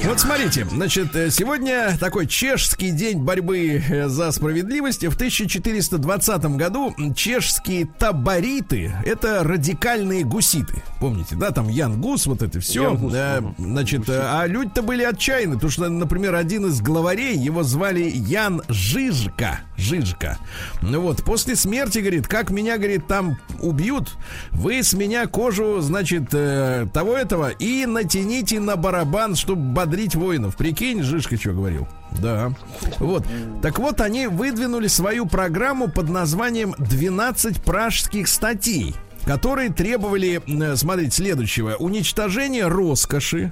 Вот 0.07 0.21
смотрите, 0.21 0.65
значит, 0.71 1.13
э, 1.17 1.29
сегодня 1.29 1.97
такой 1.99 2.27
чешский 2.27 2.91
день 2.91 3.17
борьбы 3.17 3.83
э, 3.89 4.07
за 4.07 4.31
справедливость. 4.31 5.03
В 5.03 5.13
1420 5.15 6.45
году 6.55 6.95
чешские 7.13 7.85
табориты— 7.85 8.93
это 9.05 9.43
радикальные 9.43 10.23
гуситы. 10.23 10.81
Помните, 11.01 11.35
да, 11.35 11.51
там 11.51 11.67
Ян 11.67 11.99
Гус, 11.99 12.25
вот 12.25 12.41
это 12.41 12.61
все. 12.61 12.83
Ян 12.83 12.97
Гус, 12.97 13.13
ага. 13.13 13.53
значит, 13.57 14.07
э, 14.07 14.21
а 14.23 14.47
люди-то 14.47 14.81
были 14.81 15.03
отчаянны, 15.03 15.55
потому 15.55 15.71
что, 15.71 15.89
например, 15.89 16.35
один 16.35 16.67
из 16.67 16.79
главарей, 16.79 17.37
его 17.37 17.63
звали 17.63 18.09
Ян 18.09 18.61
Жижка. 18.69 19.59
Жижка. 19.75 20.37
Ну 20.81 21.01
вот, 21.01 21.25
после 21.25 21.57
смерти, 21.57 21.99
говорит, 21.99 22.27
как 22.27 22.49
меня, 22.49 22.77
говорит, 22.77 23.07
там 23.07 23.37
убьют, 23.59 24.15
вы 24.51 24.81
с 24.81 24.93
меня 24.93 25.27
кожу, 25.27 25.81
значит, 25.81 26.29
э, 26.31 26.87
того 26.93 27.17
этого 27.17 27.49
и 27.49 27.85
натяните 27.85 28.61
на 28.61 28.77
барабан, 28.77 29.35
чтобы 29.35 29.61
бодрить 29.73 29.96
воинов. 30.15 30.55
Прикинь, 30.55 31.03
Жижка 31.03 31.37
что 31.37 31.51
говорил. 31.51 31.87
Да. 32.19 32.53
Вот. 32.99 33.25
Так 33.61 33.79
вот, 33.79 34.01
они 34.01 34.27
выдвинули 34.27 34.87
свою 34.87 35.25
программу 35.25 35.89
под 35.89 36.09
названием 36.09 36.73
«12 36.77 37.61
пражских 37.63 38.27
статей», 38.27 38.95
которые 39.25 39.69
требовали, 39.71 40.41
э, 40.47 40.75
смотрите, 40.75 41.11
следующего. 41.11 41.75
Уничтожения 41.75 42.67
роскоши, 42.67 43.51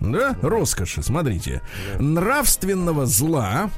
да, 0.00 0.36
роскоши, 0.42 1.02
смотрите, 1.02 1.62
нравственного 1.98 3.06
зла, 3.06 3.70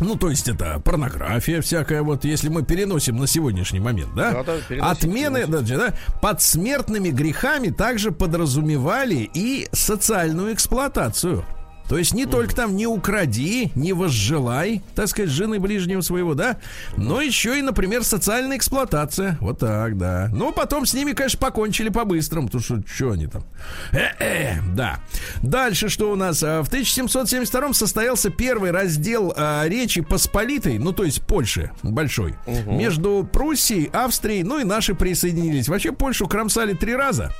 ну, 0.00 0.16
то 0.16 0.30
есть 0.30 0.48
это 0.48 0.80
порнография 0.84 1.60
всякая, 1.60 2.02
вот 2.02 2.24
если 2.24 2.48
мы 2.48 2.62
переносим 2.62 3.16
на 3.16 3.26
сегодняшний 3.26 3.80
момент, 3.80 4.14
да? 4.14 4.32
Да-да, 4.32 4.56
переносим, 4.68 4.90
Отмены, 4.90 5.46
да, 5.46 5.60
да, 5.60 5.94
под 6.20 6.42
смертными 6.42 7.10
грехами 7.10 7.68
также 7.68 8.12
подразумевали 8.12 9.28
и 9.32 9.68
социальную 9.72 10.54
эксплуатацию. 10.54 11.44
То 11.88 11.96
есть 11.96 12.12
не 12.12 12.26
только 12.26 12.54
там 12.54 12.76
не 12.76 12.86
укради, 12.86 13.72
не 13.74 13.92
возжелай, 13.92 14.82
так 14.94 15.08
сказать, 15.08 15.30
жены 15.30 15.58
ближнего 15.58 16.02
своего, 16.02 16.34
да, 16.34 16.58
но 16.96 17.22
еще 17.22 17.58
и, 17.58 17.62
например, 17.62 18.04
социальная 18.04 18.56
эксплуатация. 18.58 19.38
Вот 19.40 19.58
так, 19.58 19.96
да. 19.96 20.28
Но 20.32 20.52
потом 20.52 20.84
с 20.84 20.92
ними, 20.92 21.12
конечно, 21.12 21.38
покончили 21.38 21.88
по-быстрому, 21.88 22.48
потому 22.48 22.62
что 22.62 22.82
что 22.86 23.12
они 23.12 23.26
там? 23.26 23.44
Э-э, 23.92 24.60
да. 24.74 25.00
Дальше 25.42 25.88
что 25.88 26.12
у 26.12 26.16
нас? 26.16 26.42
А, 26.42 26.62
В 26.62 26.68
1772 26.68 27.72
состоялся 27.72 28.30
первый 28.30 28.70
раздел 28.70 29.32
а, 29.36 29.64
Речи 29.66 30.02
Посполитой, 30.02 30.78
ну 30.78 30.92
то 30.92 31.04
есть 31.04 31.22
Польши 31.22 31.70
большой, 31.82 32.34
между 32.66 33.28
Пруссией, 33.30 33.90
Австрией, 33.92 34.42
ну 34.42 34.58
и 34.58 34.64
наши 34.64 34.94
присоединились. 34.94 35.68
Вообще 35.68 35.92
Польшу 35.92 36.28
кромсали 36.28 36.74
три 36.74 36.94
раза. 36.94 37.32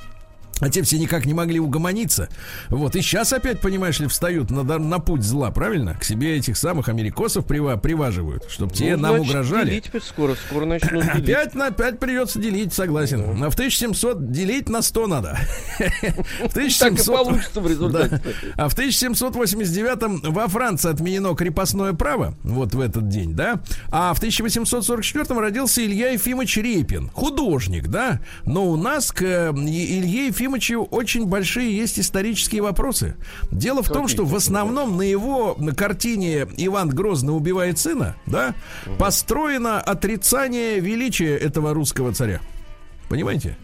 А 0.59 0.69
те 0.69 0.81
все 0.83 0.97
никак 0.97 1.25
не 1.25 1.33
могли 1.33 1.59
угомониться. 1.59 2.29
Вот, 2.69 2.95
и 2.95 3.01
сейчас 3.01 3.31
опять, 3.33 3.61
понимаешь 3.61 3.99
ли, 3.99 4.07
встают 4.07 4.51
на, 4.51 4.63
на 4.63 4.99
путь 4.99 5.23
зла, 5.23 5.51
правильно? 5.51 5.95
К 5.95 6.03
себе 6.03 6.37
этих 6.37 6.57
самых 6.57 6.89
америкосов 6.89 7.45
прива- 7.45 7.79
приваживают, 7.79 8.45
чтобы 8.49 8.73
те 8.73 8.95
Ну, 8.95 9.03
нам 9.03 9.19
угрожали. 9.21 9.69
Делить 9.69 9.91
скоро, 10.03 10.35
скоро 10.35 10.65
начнут 10.65 11.03
делить. 11.13 11.29
Опять 11.29 11.55
на 11.55 11.67
опять 11.67 11.99
придется 11.99 12.39
делить, 12.39 12.73
согласен. 12.73 13.21
А 13.43 13.49
в 13.49 13.53
1700 13.53 14.31
делить 14.31 14.69
на 14.69 14.81
100 14.81 15.07
надо. 15.07 15.39
В 15.79 16.53
Так 16.53 16.57
и 16.57 16.69
1700 16.69 17.15
получится 17.15 17.61
в 17.61 17.67
результате. 17.67 18.21
Да. 18.23 18.63
А 18.65 18.69
в 18.69 18.73
1789 18.73 20.27
во 20.29 20.47
Франции 20.47 20.91
отменено 20.91 21.35
крепостное 21.35 21.93
право, 21.93 22.35
вот 22.43 22.73
в 22.73 22.79
этот 22.79 23.07
день, 23.07 23.33
да. 23.33 23.61
А 23.91 24.13
в 24.13 24.17
1844 24.17 25.39
родился 25.39 25.85
Илья 25.85 26.09
Ефимович 26.09 26.57
Репин, 26.57 27.09
художник, 27.09 27.87
да. 27.87 28.19
Но 28.45 28.67
у 28.67 28.75
нас 28.75 29.11
к 29.11 29.21
э, 29.21 29.51
Илье 29.51 30.27
Ефимовичу 30.27 30.48
очень 30.57 31.25
большие 31.25 31.75
есть 31.75 31.99
исторические 31.99 32.61
вопросы. 32.61 33.15
Дело 33.51 33.83
в 33.83 33.89
том, 33.89 34.07
что 34.07 34.25
в 34.25 34.35
основном 34.35 34.97
на 34.97 35.03
его 35.03 35.57
картине 35.75 36.47
Иван 36.57 36.89
Грозный 36.89 37.35
убивает 37.35 37.79
сына, 37.79 38.15
да, 38.25 38.55
построено 38.97 39.79
отрицание 39.79 40.79
величия 40.79 41.35
этого 41.35 41.73
русского 41.73 42.13
царя. 42.13 42.41
Понимаете? 43.09 43.57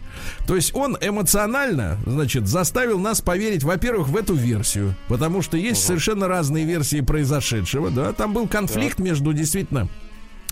То 0.46 0.56
есть 0.56 0.74
он 0.74 0.98
эмоционально, 1.00 1.98
значит, 2.04 2.48
заставил 2.48 2.98
нас 2.98 3.20
поверить, 3.20 3.62
во-первых, 3.62 4.08
в 4.08 4.16
эту 4.16 4.34
версию, 4.34 4.96
потому 5.08 5.40
что 5.40 5.56
есть 5.56 5.84
совершенно 5.84 6.26
разные 6.26 6.64
версии 6.64 7.00
произошедшего, 7.00 7.90
да, 7.90 8.12
там 8.12 8.32
был 8.32 8.48
конфликт 8.48 8.98
между 8.98 9.32
действительно 9.32 9.88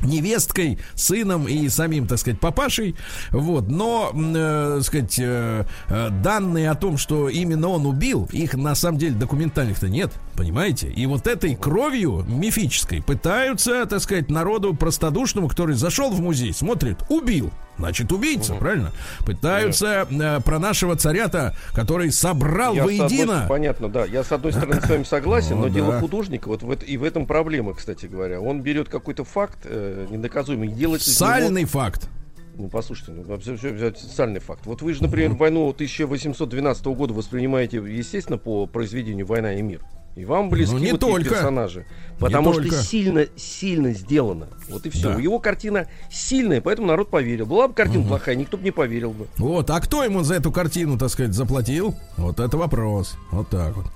невесткой, 0.03 0.79
сыном 0.95 1.49
и 1.49 1.69
самим, 1.69 2.07
так 2.07 2.19
сказать, 2.19 2.41
папашей, 2.41 2.97
вот, 3.31 3.69
но, 3.69 4.13
э, 4.15 4.81
сказать, 4.83 5.19
э, 5.19 5.65
э, 5.89 6.09
данные 6.23 6.71
о 6.71 6.75
том, 6.75 6.99
что 6.99 7.29
именно 7.29 7.69
он 7.69 7.87
убил, 7.87 8.29
их 8.33 8.55
на 8.55 8.75
самом 8.75 8.99
деле 8.99 9.15
документальных-то 9.15 9.89
нет, 9.89 10.13
понимаете? 10.37 10.91
И 10.91 11.07
вот 11.07 11.27
этой 11.27 11.55
кровью 11.55 12.25
мифической 12.29 13.03
пытаются, 13.03 13.87
так 13.87 14.01
сказать, 14.01 14.31
народу 14.31 14.75
простодушному, 14.75 15.49
который 15.49 15.75
зашел 15.75 16.11
в 16.11 16.21
музей, 16.21 16.53
смотрит, 16.53 16.99
убил, 17.09 17.51
значит, 17.79 18.13
убийца, 18.13 18.55
правильно? 18.55 18.93
Пытаются 19.27 20.07
э, 20.11 20.41
про 20.41 20.59
нашего 20.59 20.97
царя-то, 20.97 21.55
который 21.73 22.11
собрал 22.13 22.75
Я 22.75 22.83
с 22.83 22.85
одной- 22.85 22.99
воедино... 23.01 23.47
понятно, 23.49 23.89
да. 23.89 24.05
Я 24.05 24.23
с 24.25 24.33
одной 24.33 24.53
стороны 24.53 24.81
с 24.81 24.89
вами 24.89 25.05
согласен, 25.05 25.51
Ну, 25.57 25.63
но 25.63 25.69
да. 25.69 25.75
дело 25.75 26.01
художника, 26.01 26.49
вот 26.49 26.63
в 26.63 26.71
это- 26.71 26.85
и 26.85 26.97
в 26.97 27.05
этом 27.05 27.27
проблема, 27.27 27.75
кстати 27.75 28.07
говоря. 28.07 28.41
Он 28.41 28.61
берет 28.63 28.89
какой-то 28.89 29.25
факт 29.25 29.59
э, 29.65 30.07
недоказуемый, 30.11 30.69
и 30.69 30.73
делает 30.73 31.03
него- 31.07 31.15
Сальный 31.15 31.65
факт. 31.65 32.09
Ну, 32.57 32.69
послушайте, 32.69 33.11
ну, 33.13 33.23
вообще 33.25 33.57
социальный 33.97 34.39
факт. 34.39 34.65
Вот 34.67 34.81
вы 34.81 34.95
же, 34.95 35.03
например, 35.03 35.33
войну 35.33 35.69
1812 35.71 36.87
года 36.87 37.13
воспринимаете, 37.13 37.79
естественно, 37.79 38.39
по 38.39 38.67
произведению 38.67 39.27
«Война 39.27 39.55
и 39.55 39.63
мир». 39.63 39.81
И 40.17 40.25
вам 40.25 40.49
близки 40.49 40.75
Ну, 40.75 40.81
не 40.81 40.93
вот 40.93 41.01
только. 41.01 41.31
персонажи. 41.31 41.85
Потому 42.21 42.53
что 42.53 42.63
только. 42.63 42.77
сильно, 42.77 43.27
сильно 43.37 43.93
сделано. 43.93 44.47
Вот 44.69 44.87
и 44.87 44.91
все. 44.91 45.15
Да. 45.15 45.21
Его 45.21 45.41
картина 45.41 45.89
сильная, 46.09 46.61
поэтому 46.61 46.87
народ 46.87 47.11
поверил. 47.11 47.47
Была 47.47 47.67
бы 47.67 47.75
картина 47.75 48.07
плохая, 48.07 48.37
никто 48.37 48.57
бы 48.57 48.63
не 48.63 48.71
поверил 48.71 49.11
бы. 49.11 49.27
Вот, 49.37 49.69
а 49.71 49.81
кто 49.81 50.05
ему 50.05 50.23
за 50.23 50.35
эту 50.35 50.53
картину, 50.53 50.97
так 50.97 51.11
сказать, 51.11 51.35
заплатил? 51.35 51.97
Вот 52.17 52.39
это 52.39 52.57
вопрос. 52.57 53.17
Вот 53.33 53.49
так 53.49 53.77
вот. 53.77 53.87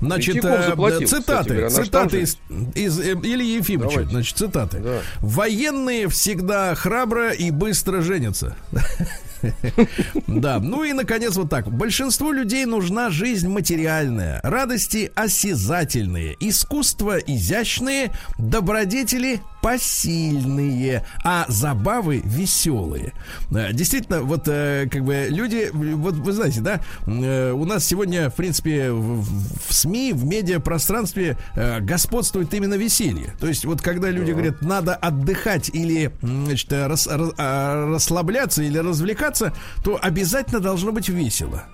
Значит, 0.00 0.44
э, 0.44 0.66
заплатил, 0.70 1.06
цитаты, 1.06 1.50
говоря, 1.50 1.70
цитаты 1.70 2.20
из, 2.22 2.38
из 2.74 2.98
э, 2.98 3.12
Ильи 3.12 3.58
Ефимовича. 3.58 3.90
Давайте. 3.94 4.10
Значит, 4.10 4.36
цитаты. 4.36 4.78
Да. 4.80 4.98
Военные 5.20 6.08
всегда 6.08 6.74
храбро 6.74 7.30
и 7.30 7.52
быстро 7.52 8.00
женятся. 8.00 8.56
Да, 10.26 10.58
ну 10.60 10.84
и 10.84 10.92
наконец 10.92 11.36
вот 11.36 11.50
так. 11.50 11.70
Большинству 11.70 12.32
людей 12.32 12.64
нужна 12.64 13.10
жизнь 13.10 13.48
материальная, 13.48 14.40
радости 14.42 15.10
осязательные, 15.14 16.36
искусство 16.40 17.18
изящные, 17.18 18.12
добродетели 18.38 19.40
посильные, 19.68 21.04
а 21.24 21.44
забавы 21.48 22.22
веселые. 22.24 23.12
Э, 23.50 23.72
Действительно, 23.72 24.22
вот 24.22 24.44
э, 24.46 24.88
как 24.90 25.04
бы 25.04 25.26
люди, 25.28 25.68
вот 25.72 26.14
вы 26.14 26.32
знаете, 26.32 26.60
да, 26.60 26.80
э, 27.06 27.52
у 27.52 27.64
нас 27.66 27.84
сегодня, 27.84 28.30
в 28.30 28.34
принципе, 28.34 28.90
в, 28.90 29.26
СМИ, 29.68 30.12
в 30.14 30.24
медиапространстве 30.24 31.36
господствует 31.80 32.52
именно 32.54 32.74
веселье. 32.74 33.34
То 33.38 33.46
есть 33.46 33.64
вот 33.66 33.82
когда 33.82 34.08
люди 34.10 34.32
говорят, 34.32 34.62
надо 34.62 34.94
отдыхать 34.94 35.70
или 35.72 36.10
значит, 36.22 36.72
рас- 36.72 37.06
ра- 37.06 37.92
расслабляться 37.94 38.62
или 38.62 38.78
развлекаться, 38.78 39.52
то 39.84 39.98
обязательно 40.00 40.60
должно 40.60 40.92
быть 40.92 41.08
весело. 41.08 41.64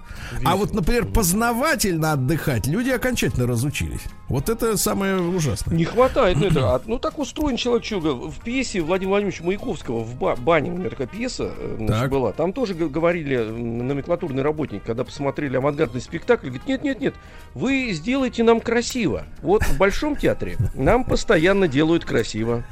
А 0.44 0.56
вот, 0.56 0.72
например, 0.74 1.06
познавательно 1.06 2.12
отдыхать 2.12 2.66
люди 2.66 2.90
окончательно 2.90 3.46
разучились. 3.46 4.00
Вот 4.28 4.48
это 4.48 4.76
самое 4.76 5.16
ужасное. 5.20 5.76
Не 5.76 5.84
хватает 5.84 6.38
ну, 6.38 6.46
это. 6.46 6.74
А, 6.74 6.82
Ну 6.86 6.98
так 6.98 7.18
устроен 7.18 7.56
человек, 7.56 7.84
что 7.84 7.98
в 8.00 8.40
пьесе 8.42 8.80
Владимира 8.80 9.10
Владимировича 9.10 9.44
Маяковского 9.44 10.00
в 10.02 10.16
ба- 10.18 10.34
бане, 10.36 10.70
у 10.72 10.76
меня 10.76 10.88
такая 10.90 11.06
пьеса 11.06 11.52
э, 11.56 11.74
значит, 11.78 11.94
Так. 12.02 12.10
была. 12.10 12.32
Там 12.32 12.52
тоже 12.52 12.74
говорили 12.74 13.36
м, 13.36 13.86
номенклатурные 13.86 14.42
работники, 14.42 14.82
когда 14.84 15.04
посмотрели 15.04 15.56
авангардный 15.56 16.00
спектакль, 16.00 16.46
говорит, 16.46 16.66
нет, 16.66 16.82
нет, 16.82 17.00
нет, 17.00 17.14
вы 17.54 17.90
сделайте 17.92 18.42
нам 18.42 18.60
красиво. 18.60 19.24
Вот 19.42 19.62
в 19.64 19.76
Большом 19.76 20.16
театре 20.16 20.56
нам 20.74 21.04
постоянно 21.04 21.68
делают 21.68 22.04
красиво. 22.04 22.64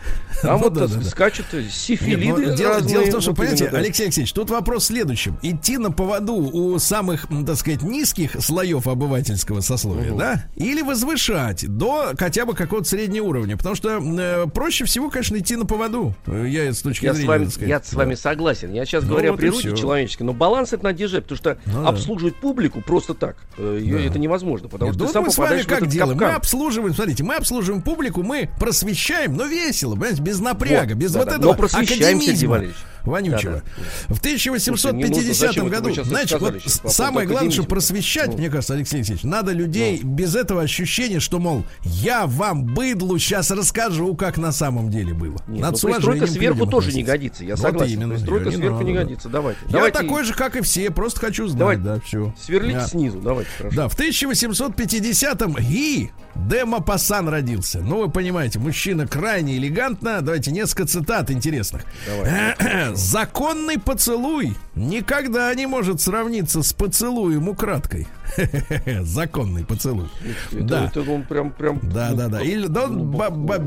Там 0.43 0.57
Ну 0.63 0.65
вот 0.65 0.73
да, 0.75 0.87
да, 0.87 0.95
да. 0.97 1.03
скачут 1.05 1.47
Нет, 1.53 1.71
сифилиды 1.71 2.47
но 2.49 2.55
дело, 2.55 2.75
разные. 2.75 2.93
дело 2.95 3.05
в 3.07 3.11
том, 3.11 3.21
что, 3.21 3.31
Вот 3.33 3.37
понимаете, 3.39 3.69
да. 3.71 3.79
Алексей 3.79 4.05
Алексеевич, 4.05 4.33
тут 4.33 4.49
вопрос 4.51 4.85
в 4.85 4.87
следующем. 4.87 5.37
Идти 5.43 5.77
на 5.79 5.91
поводу 5.91 6.35
у 6.35 6.79
самых 6.79 7.29
так 7.47 7.57
сказать, 7.57 7.83
низких 7.83 8.37
слоев 8.41 8.87
обывательского 8.87 9.61
сословия, 9.61 10.13
да, 10.15 10.45
или 10.57 10.83
возвышать 10.83 11.67
до 11.69 12.13
хотя 12.19 12.47
бы 12.47 12.55
какого-то 12.55 12.89
среднего 12.89 13.25
уровня. 13.27 13.57
Потому 13.57 13.75
что 13.75 13.99
э, 14.03 14.47
проще 14.53 14.85
всего, 14.85 15.11
конечно, 15.11 15.37
идти 15.39 15.57
на 15.57 15.65
поводу. 15.67 16.15
Я 16.27 16.73
с 16.73 16.81
точки 16.83 17.05
Я 17.05 17.13
с 17.13 17.17
зрения, 17.17 17.29
вами, 17.29 17.45
так 17.45 17.53
сказать, 17.55 17.69
я 17.71 17.81
с 17.81 17.91
да. 17.91 17.99
вами 17.99 18.15
согласен. 18.15 18.73
Я 18.73 18.85
сейчас 18.85 19.05
Ну 19.05 19.11
говорю 19.11 19.29
о 19.29 19.33
вот 19.33 19.39
и 19.39 19.41
природе 19.43 19.77
человеческой, 19.77 20.23
но 20.25 20.33
баланс 20.33 20.73
это 20.73 20.85
надо 20.85 20.99
держать, 20.99 21.25
потому 21.25 21.37
что 21.39 21.59
Ну 21.67 21.83
да. 21.83 21.89
обслуживать 21.89 22.37
публику 22.37 22.81
просто 22.81 23.15
так 23.15 23.37
э, 23.59 23.79
её 23.83 23.99
Да. 23.99 24.05
это 24.05 24.19
невозможно, 24.19 24.69
потому 24.69 24.91
Нет, 24.91 24.95
что 24.97 25.05
ну 25.05 25.07
ты 25.09 25.13
сам 25.13 25.25
мы 25.25 25.31
с 25.31 25.39
вами 25.39 25.63
как 25.63 25.87
делаем? 25.89 26.15
Мы 26.15 26.21
капкан. 26.21 26.37
обслуживаем, 26.37 26.95
смотрите, 26.95 27.23
мы 27.25 27.35
обслуживаем 27.37 27.83
публику, 27.83 28.23
мы 28.23 28.51
просвещаем, 28.59 29.37
но 29.37 29.45
весело, 29.47 29.95
понимаете, 29.95 30.23
без 30.23 30.41
напряга, 30.41 30.91
Вот, 30.95 30.99
без 30.99 31.13
да, 31.13 31.19
вот 31.21 31.29
да, 31.29 31.37
этого 31.37 31.51
но 31.53 31.55
просвещаем, 31.57 31.89
Сергей 31.89 32.07
академизма 32.15 32.51
Валерьевич. 32.51 32.77
Вонючего. 33.05 33.63
Да, 34.09 34.15
В 34.15 34.21
Слушайте, 34.21 34.97
не 34.97 35.05
нужно, 35.05 35.21
1850 35.31 35.37
зачем 35.37 35.67
это 35.67 35.83
вы 35.83 35.91
году, 35.93 36.05
значит, 36.05 36.41
вот 36.41 36.93
самое 36.93 37.27
главное, 37.27 37.51
чтобы 37.51 37.69
просвещать, 37.69 38.29
Ну. 38.29 38.39
мне 38.39 38.51
кажется, 38.51 38.75
Алексей 38.75 38.97
Алексеевич, 38.97 39.25
надо 39.25 39.53
людей 39.53 40.01
без 40.03 40.35
этого 40.35 40.63
ощущения, 40.63 41.21
что, 41.21 41.39
мол, 41.39 41.65
я 41.85 42.27
вам, 42.27 42.65
быдлу, 42.65 43.19
сейчас 43.19 43.51
расскажу, 43.51 44.15
как 44.15 44.39
на 44.39 44.53
самом 44.53 44.91
деле 44.91 45.15
было. 45.15 45.37
Нет, 45.47 45.61
Надо 45.63 45.79
ну, 45.83 45.89
пристройка 45.89 46.27
сверху 46.27 46.67
тоже 46.67 46.93
не 46.93 47.03
годится, 47.03 47.45
я 47.45 47.57
Вот 47.57 47.63
согласен. 47.63 47.93
именно, 47.95 48.15
Пристройка 48.15 48.51
не 48.51 48.57
сверху 48.57 48.83
не 48.83 48.93
надо. 48.93 49.05
годится, 49.07 49.29
давайте. 49.29 49.61
Я 49.67 49.73
давайте 49.73 49.99
такой 49.99 50.25
же, 50.25 50.35
как 50.35 50.57
и 50.57 50.61
все, 50.63 50.91
просто 50.91 51.21
хочу 51.21 51.47
знать, 51.47 51.59
Давайте. 51.59 51.83
да, 51.83 52.01
все. 52.01 52.35
сверлите 52.41 52.87
снизу, 52.87 53.21
давайте, 53.21 53.51
хорошо. 53.59 53.77
Да, 53.77 53.89
в 53.89 53.99
1850-м 53.99 55.55
Ги 55.55 56.11
де 56.35 56.65
Мапасан 56.65 57.29
родился. 57.29 57.81
Ну, 57.81 57.99
вы 58.03 58.11
понимаете, 58.11 58.59
мужчина 58.59 59.07
крайне 59.07 59.57
элегантно. 59.59 60.23
Давайте 60.23 60.51
несколько 60.51 60.87
цитат 60.87 61.31
интересных. 61.31 61.83
Давай. 62.07 62.92
Законный 62.95 63.79
поцелуй 63.79 64.57
никогда 64.75 65.55
не 65.55 65.67
может 65.67 66.01
сравниться 66.01 66.63
с 66.63 66.73
поцелуем 66.73 67.49
украдкой. 67.49 68.07
Законный 69.03 69.65
поцелуй. 69.65 70.09
Это, 70.53 70.63
Да. 70.65 70.85
это 70.87 71.03
он 71.11 71.23
прям, 71.25 71.51
прям. 71.51 71.79
Да, 71.83 72.09
ну, 72.11 72.17
да, 72.17 72.29
да. 72.29 72.41
Или 72.43 72.67
да, 72.67 72.85
он 72.85 73.11
ба- 73.11 73.63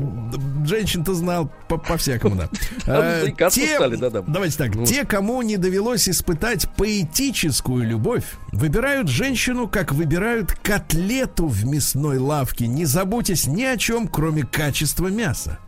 женщин-то 0.66 1.14
знал 1.14 1.50
по- 1.68 1.78
по-всякому, 1.78 2.36
да. 2.36 2.48
Там 2.84 3.02
Э, 3.02 3.30
те- 3.50 3.76
стали, 3.76 3.96
да-да. 3.96 4.22
Давайте 4.26 4.56
так. 4.58 4.72
Те, 4.84 5.04
кому 5.04 5.40
не 5.42 5.56
довелось 5.56 6.08
испытать 6.08 6.68
поэтическую 6.76 7.86
любовь, 7.86 8.24
выбирают 8.52 9.08
женщину, 9.08 9.68
как 9.68 9.92
выбирают 9.92 10.52
котлету 10.52 11.46
в 11.46 11.64
мясной 11.64 12.18
лавке, 12.18 12.66
не 12.66 12.84
заботясь 12.84 13.46
ни 13.46 13.62
о 13.62 13.76
чем, 13.76 14.08
кроме 14.08 14.42
качества 14.44 15.06
мяса. 15.08 15.58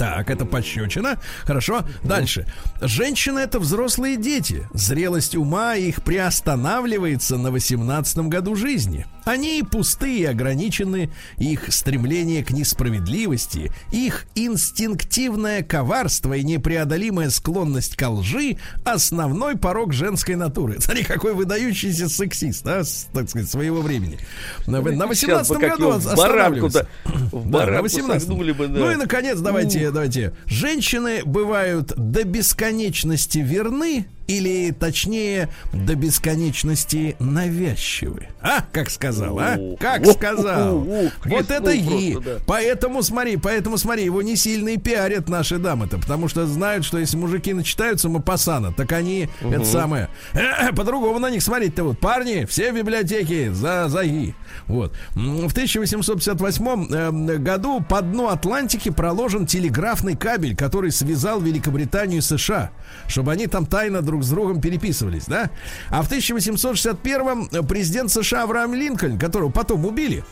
Так, 0.00 0.30
это 0.30 0.46
пощечина. 0.46 1.18
Хорошо. 1.44 1.82
Дальше. 2.02 2.46
Женщины 2.80 3.38
это 3.40 3.58
взрослые 3.58 4.16
дети. 4.16 4.66
Зрелость 4.72 5.36
ума 5.36 5.74
их 5.74 6.02
приостанавливается 6.02 7.36
на 7.36 7.50
18 7.50 8.20
году 8.20 8.56
жизни. 8.56 9.04
Они 9.24 9.62
пустые, 9.62 10.20
и 10.20 10.24
ограничены. 10.24 11.10
Их 11.38 11.72
стремление 11.72 12.44
к 12.44 12.50
несправедливости, 12.50 13.72
их 13.92 14.26
инстинктивное 14.34 15.62
коварство 15.62 16.34
и 16.34 16.42
непреодолимая 16.42 17.30
склонность 17.30 17.96
к 17.96 18.08
лжи– 18.08 18.58
основной 18.84 19.56
порог 19.56 19.92
женской 19.92 20.34
натуры. 20.34 20.76
Смотри, 20.80 21.04
какой 21.04 21.34
выдающийся 21.34 22.08
сексист, 22.08 22.66
а, 22.66 22.82
так 23.12 23.28
сказать, 23.28 23.48
своего 23.48 23.80
времени. 23.80 24.18
На, 24.66 24.80
на 24.80 25.14
Сейчас 25.14 25.48
18 25.48 25.52
бы 25.52 25.60
как 25.60 25.70
году 25.70 25.88
он 25.88 26.00
в 26.00 26.16
баранку, 26.16 26.68
да, 26.68 26.86
на 27.32 27.82
18 27.82 28.28
согнули 28.40 28.52
бы, 28.52 28.68
да. 28.68 28.80
Ну 28.80 28.90
и, 28.90 28.96
наконец, 28.96 29.38
давайте, 29.40 29.90
давайте. 29.90 30.34
Женщины 30.46 31.22
бывают 31.24 31.92
до 31.96 32.24
бесконечности 32.24 33.38
верны 33.38 34.06
или, 34.30 34.70
точнее, 34.70 35.48
до 35.72 35.96
бесконечности 35.96 37.16
навязчивы. 37.18 38.28
А, 38.40 38.64
как 38.72 38.90
сказал, 38.90 39.38
а? 39.38 39.56
Как 39.78 40.06
сказал. 40.06 40.86
Вот 41.24 41.50
это 41.50 41.70
и. 41.72 42.16
Поэтому 42.46 43.02
смотри, 43.02 43.36
поэтому 43.36 43.76
смотри, 43.76 44.04
его 44.04 44.22
не 44.22 44.36
сильно 44.36 44.70
и 44.70 44.76
пиарят 44.76 45.28
наши 45.28 45.58
дамы-то, 45.58 45.98
потому 45.98 46.28
что 46.28 46.46
знают, 46.46 46.84
что 46.84 46.98
если 46.98 47.16
мужики 47.16 47.52
начитаются 47.52 48.08
Мапасана, 48.08 48.72
так 48.72 48.92
они, 48.92 49.28
это 49.40 49.64
самое, 49.64 50.08
по-другому 50.76 51.18
на 51.18 51.30
них 51.30 51.42
смотреть-то 51.42 51.84
вот. 51.84 51.98
Парни, 51.98 52.46
все 52.48 52.72
в 52.72 52.76
библиотеке 52.76 53.52
за 53.52 53.88
ЗАГИ. 53.88 54.34
Вот. 54.66 54.94
В 55.14 55.50
1858 55.50 56.86
э, 56.90 57.38
году 57.38 57.80
по 57.80 58.00
дну 58.00 58.28
Атлантики 58.28 58.90
проложен 58.90 59.46
телеграфный 59.46 60.16
кабель, 60.16 60.56
который 60.56 60.92
связал 60.92 61.40
Великобританию 61.40 62.18
и 62.18 62.22
США, 62.22 62.70
чтобы 63.08 63.32
они 63.32 63.46
там 63.46 63.66
тайно 63.66 64.02
друг 64.02 64.19
с 64.22 64.30
другом 64.30 64.60
переписывались, 64.60 65.24
да? 65.26 65.50
А 65.90 66.02
в 66.02 66.06
1861 66.06 67.66
президент 67.66 68.10
США 68.10 68.44
Авраам 68.44 68.74
Линкольн, 68.74 69.18
которого 69.18 69.50
потом 69.50 69.86
убили, 69.86 70.24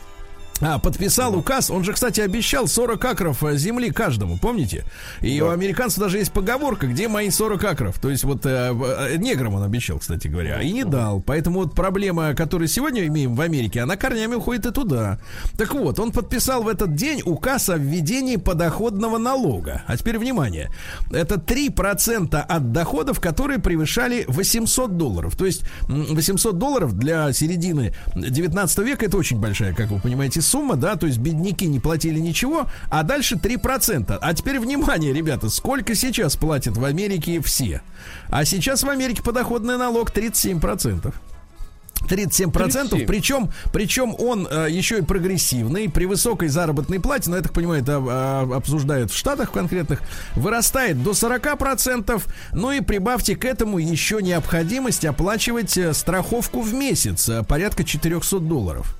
подписал 0.59 1.35
указ, 1.37 1.69
он 1.69 1.83
же, 1.83 1.93
кстати, 1.93 2.19
обещал 2.21 2.67
40 2.67 3.05
акров 3.05 3.43
э, 3.43 3.55
земли 3.57 3.91
каждому, 3.91 4.37
помните? 4.37 4.83
И 5.21 5.39
у 5.41 5.49
американцев 5.49 5.99
даже 5.99 6.17
есть 6.17 6.31
поговорка, 6.33 6.87
где 6.87 7.07
мои 7.07 7.29
40 7.29 7.63
акров. 7.63 7.99
То 7.99 8.09
есть 8.09 8.23
вот 8.25 8.45
э, 8.45 8.73
э, 8.73 9.15
неграм 9.17 9.55
он 9.55 9.63
обещал, 9.63 9.99
кстати 9.99 10.27
говоря, 10.27 10.61
и 10.61 10.71
не 10.71 10.83
дал. 10.83 11.21
Поэтому 11.21 11.59
вот 11.61 11.75
проблема, 11.75 12.33
которую 12.33 12.67
сегодня 12.67 13.07
имеем 13.07 13.35
в 13.35 13.41
Америке, 13.41 13.81
она 13.81 13.95
корнями 13.95 14.35
уходит 14.35 14.65
и 14.65 14.71
туда. 14.71 15.19
Так 15.57 15.73
вот, 15.73 15.99
он 15.99 16.11
подписал 16.11 16.63
в 16.63 16.67
этот 16.67 16.93
день 16.95 17.21
указ 17.23 17.69
о 17.69 17.77
введении 17.77 18.35
подоходного 18.35 19.17
налога. 19.17 19.83
А 19.87 19.95
теперь 19.95 20.17
внимание. 20.17 20.69
Это 21.11 21.35
3% 21.35 22.35
от 22.35 22.71
доходов, 22.71 23.19
которые 23.19 23.59
превышали 23.59 24.25
800 24.27 24.97
долларов. 24.97 25.37
То 25.37 25.45
есть 25.45 25.63
м, 25.87 26.15
800 26.15 26.57
долларов 26.57 26.97
для 26.97 27.31
середины 27.31 27.93
19 28.15 28.77
века 28.79 29.05
это 29.05 29.17
очень 29.17 29.39
большая, 29.39 29.73
как 29.73 29.89
вы 29.89 29.99
понимаете, 29.99 30.41
сумма, 30.49 30.75
да, 30.75 30.95
то 30.95 31.07
есть 31.07 31.19
бедняки 31.19 31.67
не 31.67 31.79
платили 31.79 32.19
ничего, 32.19 32.67
а 32.89 33.03
дальше 33.03 33.35
3%. 33.35 34.17
А 34.19 34.33
теперь 34.33 34.59
внимание, 34.59 35.13
ребята, 35.13 35.49
сколько 35.49 35.95
сейчас 35.95 36.35
платят 36.35 36.77
в 36.77 36.83
Америке 36.83 37.41
все? 37.41 37.81
А 38.29 38.45
сейчас 38.45 38.83
в 38.83 38.89
Америке 38.89 39.23
подоходный 39.23 39.77
налог 39.77 40.11
37%. 40.11 41.13
37%, 42.07 42.51
37. 42.51 43.05
причем, 43.05 43.49
причем 43.71 44.15
он 44.17 44.47
э, 44.49 44.67
еще 44.69 44.99
и 44.99 45.01
прогрессивный, 45.01 45.89
при 45.89 46.05
высокой 46.05 46.47
заработной 46.47 46.99
плате, 46.99 47.29
но 47.29 47.35
я 47.35 47.41
так 47.41 47.53
понимаю, 47.53 47.81
это 47.81 47.93
э, 47.93 48.55
обсуждают 48.55 49.11
в 49.11 49.17
Штатах 49.17 49.51
конкретных, 49.51 50.01
вырастает 50.35 51.03
до 51.03 51.11
40%, 51.11 52.21
ну 52.53 52.71
и 52.71 52.81
прибавьте 52.81 53.35
к 53.35 53.45
этому 53.45 53.79
еще 53.79 54.21
необходимость 54.21 55.05
оплачивать 55.05 55.77
э, 55.77 55.93
страховку 55.93 56.61
в 56.61 56.73
месяц, 56.73 57.27
э, 57.29 57.43
порядка 57.43 57.83
400 57.83 58.39
долларов. 58.39 58.98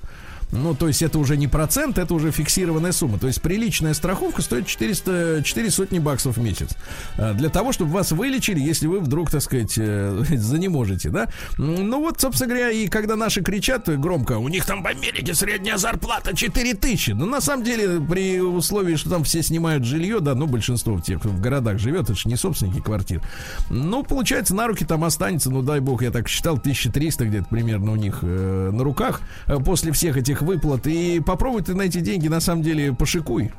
Ну, 0.51 0.73
то 0.75 0.87
есть 0.87 1.01
это 1.01 1.19
уже 1.19 1.37
не 1.37 1.47
процент, 1.47 1.97
это 1.97 2.13
уже 2.13 2.31
фиксированная 2.31 2.91
сумма. 2.91 3.19
То 3.19 3.27
есть 3.27 3.41
приличная 3.41 3.93
страховка 3.93 4.41
стоит 4.41 4.67
400, 4.67 5.43
4 5.43 5.71
сотни 5.71 5.99
баксов 5.99 6.37
в 6.37 6.41
месяц. 6.41 6.69
А, 7.17 7.33
Для 7.33 7.49
того, 7.49 7.71
чтобы 7.71 7.91
вас 7.91 8.11
вылечили, 8.11 8.59
если 8.59 8.87
вы 8.87 8.99
вдруг, 8.99 9.29
так 9.29 9.41
сказать, 9.41 9.75
э, 9.77 10.23
занеможете, 10.29 11.09
да? 11.09 11.29
Ну 11.57 11.99
вот, 11.99 12.19
собственно 12.19 12.49
говоря, 12.49 12.71
и 12.71 12.87
когда 12.87 13.15
наши 13.15 13.41
кричат 13.41 13.87
громко, 13.99 14.37
у 14.37 14.49
них 14.49 14.65
там 14.65 14.81
в 14.81 14.87
Америке 14.87 15.33
средняя 15.33 15.77
зарплата 15.77 16.35
4 16.35 16.73
тысячи. 16.75 17.11
Ну, 17.11 17.25
на 17.25 17.41
самом 17.41 17.63
деле, 17.63 17.99
при 18.01 18.41
условии, 18.41 18.95
что 18.95 19.09
там 19.09 19.23
все 19.23 19.43
снимают 19.43 19.85
жилье, 19.85 20.19
да, 20.19 20.35
ну, 20.35 20.47
большинство 20.47 20.99
тех, 20.99 21.19
кто 21.19 21.29
в 21.29 21.39
городах 21.39 21.79
живет, 21.79 22.03
это 22.03 22.15
же 22.15 22.27
не 22.27 22.35
собственники 22.35 22.81
квартир. 22.81 23.21
Ну, 23.69 24.03
получается, 24.03 24.55
на 24.55 24.67
руки 24.67 24.85
там 24.85 25.03
останется, 25.03 25.49
ну, 25.49 25.61
дай 25.61 25.79
бог, 25.79 26.01
я 26.01 26.11
так 26.11 26.27
считал, 26.27 26.55
1300 26.55 27.25
где-то 27.25 27.45
примерно 27.49 27.91
у 27.91 27.95
них 27.95 28.19
э, 28.21 28.69
на 28.71 28.83
руках 28.83 29.21
э, 29.47 29.57
после 29.57 29.91
всех 29.91 30.17
этих 30.17 30.38
выплат. 30.41 30.87
И 30.87 31.19
попробуй 31.19 31.61
ты 31.61 31.73
на 31.75 31.83
эти 31.83 31.99
деньги, 31.99 32.27
на 32.27 32.39
самом 32.39 32.61
деле, 32.63 32.93
пошикуй. 32.93 33.51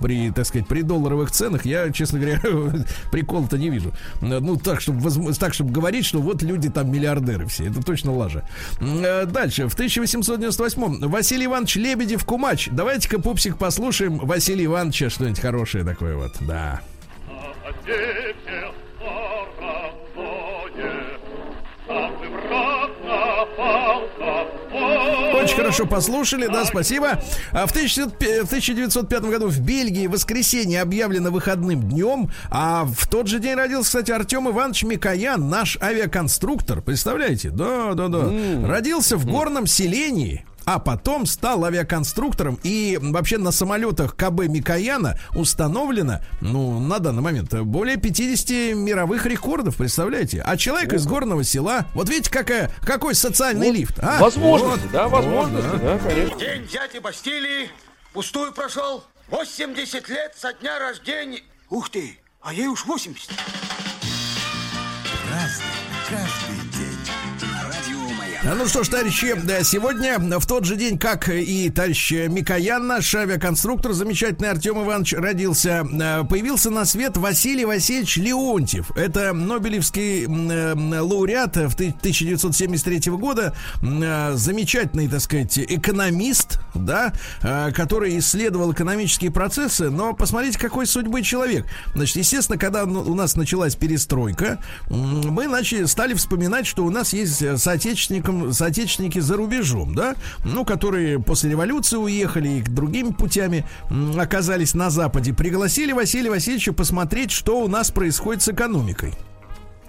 При, 0.00 0.30
так 0.30 0.46
сказать, 0.46 0.66
при 0.66 0.82
долларовых 0.82 1.30
ценах 1.30 1.64
я, 1.66 1.90
честно 1.90 2.18
говоря, 2.18 2.40
прикола-то 3.12 3.58
не 3.58 3.70
вижу. 3.70 3.92
Ну, 4.20 4.56
так, 4.56 4.80
чтобы, 4.80 5.00
возм- 5.00 5.32
так, 5.38 5.54
чтобы 5.54 5.70
говорить, 5.72 6.04
что 6.06 6.20
вот 6.20 6.42
люди 6.42 6.68
там 6.70 6.90
миллиардеры 6.90 7.46
все. 7.46 7.68
Это 7.68 7.82
точно 7.82 8.12
лажа. 8.12 8.46
Э, 8.80 9.26
Дальше. 9.26 9.68
В 9.68 9.74
1898 9.74 11.08
Василий 11.08 11.46
Иванович 11.46 11.76
Лебедев 11.76 12.24
Кумач. 12.24 12.68
Давайте-ка, 12.70 13.20
пупсик, 13.20 13.58
послушаем 13.58 14.18
Василия 14.18 14.64
Ивановича 14.66 15.10
что-нибудь 15.10 15.40
хорошее 15.40 15.84
такое 15.84 16.16
вот. 16.16 16.32
Да. 16.40 16.80
Очень 25.56 25.64
хорошо 25.64 25.86
послушали, 25.86 26.48
да, 26.48 26.66
спасибо. 26.66 27.18
А 27.50 27.66
в 27.66 27.70
1905 27.70 28.42
в 28.42 28.46
1905 28.48 29.22
году 29.22 29.46
в 29.48 29.58
Бельгии 29.60 30.06
воскресенье 30.06 30.82
объявлено 30.82 31.30
выходным 31.30 31.80
днем, 31.82 32.30
а 32.50 32.84
в 32.84 33.06
тот 33.08 33.26
же 33.26 33.38
день 33.38 33.54
родился, 33.54 33.86
кстати, 33.86 34.10
Артем 34.10 34.50
Иванович 34.50 34.82
Микоян, 34.82 35.48
наш 35.48 35.78
авиаконструктор. 35.80 36.82
Представляете? 36.82 37.48
Да, 37.48 37.94
да, 37.94 38.08
да. 38.08 38.30
Родился 38.66 39.16
в 39.16 39.24
горном 39.24 39.66
селении. 39.66 40.44
А 40.66 40.78
потом 40.80 41.24
стал 41.26 41.64
авиаконструктором. 41.64 42.58
И 42.62 42.98
вообще 43.00 43.38
на 43.38 43.52
самолетах 43.52 44.16
КБ 44.16 44.48
Микояна 44.48 45.18
установлено, 45.34 46.20
ну, 46.40 46.80
на 46.80 46.98
данный 46.98 47.22
момент, 47.22 47.54
более 47.62 47.96
50 47.96 48.74
мировых 48.76 49.24
рекордов, 49.26 49.76
представляете? 49.76 50.42
А 50.44 50.56
человек 50.56 50.92
из 50.92 51.06
горного 51.06 51.44
села, 51.44 51.86
вот 51.94 52.08
видите, 52.08 52.30
какая, 52.30 52.70
какой 52.82 53.14
социальный 53.14 53.68
Вот 53.68 53.76
лифт. 53.76 53.98
А? 54.02 54.18
Возможности, 54.20 54.82
Вот. 54.86 54.92
да, 54.92 55.08
возможности, 55.08 55.68
Вот, 55.70 55.80
да, 55.82 55.98
конечно. 55.98 56.38
День 56.38 56.66
дяди 56.66 56.98
Бастилии 56.98 57.70
пустую 58.12 58.52
прошел. 58.52 59.04
80 59.28 60.08
лет 60.08 60.34
со 60.36 60.52
дня 60.52 60.78
рождения. 60.78 61.42
Ух 61.70 61.90
ты, 61.90 62.18
а 62.40 62.52
ей 62.52 62.66
уж 62.66 62.84
80. 62.86 63.30
Разный, 65.30 65.65
Ну 68.54 68.68
что 68.68 68.84
ж, 68.84 68.88
товарищи, 68.88 69.34
сегодня 69.64 70.18
в 70.20 70.46
тот 70.46 70.64
же 70.64 70.76
день, 70.76 70.98
как 70.98 71.28
и 71.28 71.68
товарищ 71.68 72.12
Микоян, 72.12 72.86
наш 72.86 73.12
авиаконструктор, 73.12 73.92
замечательный 73.92 74.50
Артем 74.50 74.84
Иванович, 74.84 75.14
родился, 75.14 75.84
э, 75.84 76.22
появился 76.24 76.70
на 76.70 76.84
свет 76.84 77.16
Василий 77.16 77.64
Васильевич 77.64 78.18
Леонтьев. 78.18 78.92
Это 78.96 79.32
Нобелевский 79.32 80.26
э, 80.26 81.00
лауреат 81.00 81.56
в 81.56 81.74
ты- 81.74 81.88
1973 81.88 83.16
года, 83.16 83.52
э, 83.82 84.32
замечательный, 84.36 85.08
так 85.08 85.22
сказать, 85.22 85.58
экономист, 85.58 86.60
да, 86.72 87.12
э, 87.42 87.72
который 87.72 88.16
исследовал 88.16 88.72
экономические 88.72 89.32
процессы, 89.32 89.90
но 89.90 90.12
посмотрите, 90.14 90.56
какой 90.56 90.86
судьбы 90.86 91.22
человек. 91.22 91.66
Значит, 91.96 92.16
естественно, 92.16 92.58
когда 92.58 92.84
у 92.84 93.14
нас 93.14 93.34
началась 93.34 93.74
перестройка, 93.74 94.60
мы 94.88 95.48
начали, 95.48 95.84
стали 95.86 96.14
вспоминать, 96.14 96.68
что 96.68 96.84
у 96.84 96.90
нас 96.90 97.12
есть 97.12 97.42
э, 97.42 97.58
соотечественникам, 98.52 98.76
соотечественники 98.86 99.18
за 99.18 99.36
рубежом, 99.36 99.94
да, 99.94 100.14
ну, 100.44 100.64
которые 100.64 101.18
после 101.18 101.50
революции 101.50 101.96
уехали 101.96 102.48
и 102.48 102.62
другими 102.62 103.10
путями 103.10 103.64
оказались 104.18 104.74
на 104.74 104.90
Западе. 104.90 105.32
Пригласили 105.32 105.92
Василия 105.92 106.30
Васильевича 106.30 106.72
посмотреть, 106.72 107.30
что 107.30 107.60
у 107.60 107.68
нас 107.68 107.90
происходит 107.90 108.42
с 108.42 108.48
экономикой. 108.48 109.12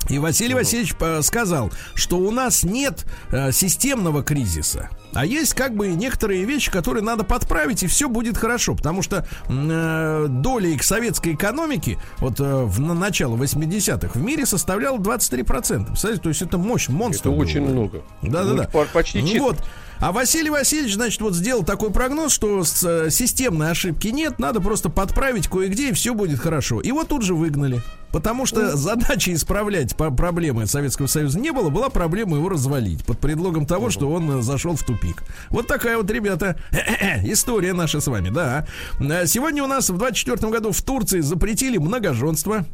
И 0.10 0.20
Василий 0.20 0.54
Васильевич 0.54 0.95
э, 1.00 1.22
сказал, 1.22 1.72
что 1.93 2.18
у 2.18 2.32
нас 2.32 2.64
нет 2.64 3.06
э, 3.32 3.52
системного 3.52 4.24
кризиса, 4.24 4.89
а 5.14 5.26
есть 5.26 5.54
как 5.54 5.76
бы 5.76 5.89
некоторые 5.89 6.45
вещи, 6.45 6.72
которые 6.72 7.04
надо 7.04 7.24
подправить, 7.26 7.84
и 7.84 7.88
все 7.88 8.08
будет 8.08 8.38
хорошо. 8.38 8.74
Потому 8.76 9.02
что 9.02 9.28
э, 9.50 10.26
доля 10.30 10.70
их 10.70 10.84
советской 10.84 11.34
экономики 11.34 12.00
вот 12.20 12.39
э, 12.39 12.64
в 12.64 12.80
на 12.80 12.93
начало 12.93 13.36
80-х 13.36 14.18
в 14.18 14.22
мире 14.22 14.45
составляла 14.45 14.98
23%. 14.98 15.43
Представляете, 15.88 16.24
то 16.24 16.30
есть 16.30 16.41
это 16.41 16.58
мощь, 16.58 16.88
монстр. 16.88 17.28
Это 17.28 17.36
был, 17.36 17.39
очень 17.41 17.62
много. 17.62 18.02
Да-да-да. 18.22 18.64
Ну, 18.64 18.70
по- 18.70 18.86
Почти 18.86 19.22
Ну 19.22 19.28
четверть. 19.28 19.43
Вот. 19.43 19.58
А 20.00 20.12
Василий 20.12 20.50
Васильевич, 20.50 20.93
значит, 20.93 21.22
вот 21.22 21.34
сделал 21.34 21.64
такой 21.64 21.91
прогноз, 21.91 22.32
что 22.32 22.64
с, 22.64 22.84
э, 22.84 23.10
системной 23.10 23.72
ошибки 23.72 24.10
нет, 24.10 24.38
надо 24.39 24.62
просто 24.62 24.89
подправить 24.89 25.48
кое-где, 25.48 25.89
и 25.89 25.93
все 25.93 26.14
будет 26.14 26.39
хорошо. 26.39 26.82
Вот 26.98 27.08
тут 27.08 27.24
же 27.24 27.34
выгнали. 27.36 27.82
Потому 28.12 28.45
что 28.45 28.76
задача 28.76 29.34
исправлять 29.34 29.95
проблемы 29.95 30.66
Советского 30.66 31.08
Союза 31.08 31.39
не 31.39 31.52
было, 31.52 31.70
была 31.70 31.89
проблема 31.89 32.38
его 32.38 32.50
развалить 32.50 33.06
под 33.06 33.20
предлогом 33.20 33.66
того, 33.66 33.89
что 33.89 34.10
он 34.10 34.39
э, 34.39 34.41
зашел 34.41 34.76
в 34.76 34.84
тупик. 34.84 35.24
Вот 35.50 35.68
такая 35.68 35.98
вот, 35.98 36.10
ребята, 36.10 36.60
история 37.24 37.74
наша 37.74 38.00
с 38.00 38.08
вами, 38.08 38.30
да. 38.30 38.66
Э, 39.00 39.26
Сегодня 39.28 39.64
у 39.64 39.68
нас 39.68 39.89
в 39.89 39.98
24 39.98 40.52
году 40.52 40.72
в 40.72 40.82
Турции 40.82 41.20
запретили 41.20 41.78
многоженство. 41.78 42.66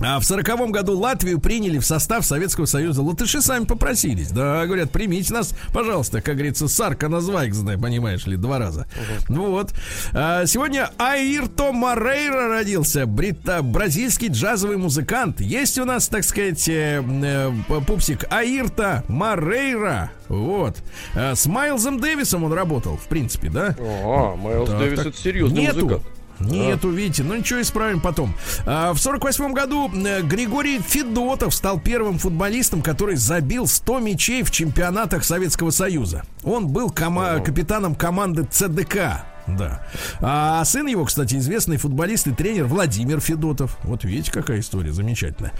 А 0.00 0.20
в 0.20 0.24
сороковом 0.24 0.70
году 0.70 0.96
Латвию 0.96 1.40
приняли 1.40 1.78
в 1.78 1.84
состав 1.84 2.24
Советского 2.24 2.66
Союза. 2.66 3.02
Латыши 3.02 3.42
сами 3.42 3.64
попросились. 3.64 4.30
Да, 4.30 4.64
говорят, 4.64 4.92
примите 4.92 5.32
нас, 5.34 5.54
пожалуйста, 5.72 6.20
как 6.20 6.34
говорится, 6.36 6.68
Сарка 6.68 7.08
назвайкзная, 7.08 7.78
понимаешь 7.78 8.24
ли, 8.26 8.36
два 8.36 8.58
раза. 8.58 8.86
Ну 9.28 9.50
вот. 9.50 9.72
А, 10.12 10.46
сегодня 10.46 10.90
Аирто 10.98 11.72
Морейра 11.72 12.48
родился, 12.48 13.06
брита, 13.06 13.62
бразильский 13.62 14.28
джазовый 14.28 14.76
музыкант. 14.76 15.40
Есть 15.40 15.78
у 15.78 15.84
нас, 15.84 16.06
так 16.08 16.22
сказать, 16.22 16.68
э, 16.68 17.02
э, 17.04 17.52
пупсик 17.86 18.24
Аирто 18.30 19.02
Морейра. 19.08 20.12
Вот. 20.28 20.76
А, 21.16 21.34
с 21.34 21.46
Майлзом 21.46 21.98
Дэвисом 21.98 22.44
он 22.44 22.52
работал, 22.52 22.96
в 22.96 23.08
принципе, 23.08 23.50
да? 23.50 23.74
А, 23.80 24.36
Майлз 24.36 24.68
Так, 24.70 24.78
Дэвис 24.78 24.98
так. 24.98 25.06
это 25.08 25.18
серьезный 25.18 25.62
Нету. 25.62 25.80
музыкант. 25.86 26.02
Нету, 26.40 26.90
видите, 26.90 27.22
ну 27.22 27.34
ничего, 27.36 27.60
исправим 27.60 28.00
потом. 28.00 28.34
А, 28.66 28.92
в 28.92 28.98
сорок 28.98 29.24
восьмом 29.24 29.52
году 29.54 29.90
э, 29.92 30.22
Григорий 30.22 30.80
Федотов 30.80 31.54
стал 31.54 31.80
первым 31.80 32.18
футболистом, 32.18 32.82
который 32.82 33.16
забил 33.16 33.66
100 33.66 33.98
мячей 34.00 34.42
в 34.42 34.50
чемпионатах 34.50 35.24
Советского 35.24 35.70
Союза. 35.70 36.22
Он 36.44 36.68
был 36.68 36.90
кома- 36.90 37.40
капитаном 37.40 37.94
команды 37.94 38.44
ЦДК. 38.44 39.24
Да. 39.48 39.82
А 40.20 40.62
сын 40.66 40.86
его, 40.86 41.06
кстати, 41.06 41.36
известный 41.36 41.78
футболист 41.78 42.26
и 42.26 42.32
тренер 42.34 42.66
Владимир 42.66 43.18
Федотов. 43.20 43.78
Вот 43.82 44.04
видите, 44.04 44.30
какая 44.30 44.60
история 44.60 44.92
замечательная. 44.92 45.52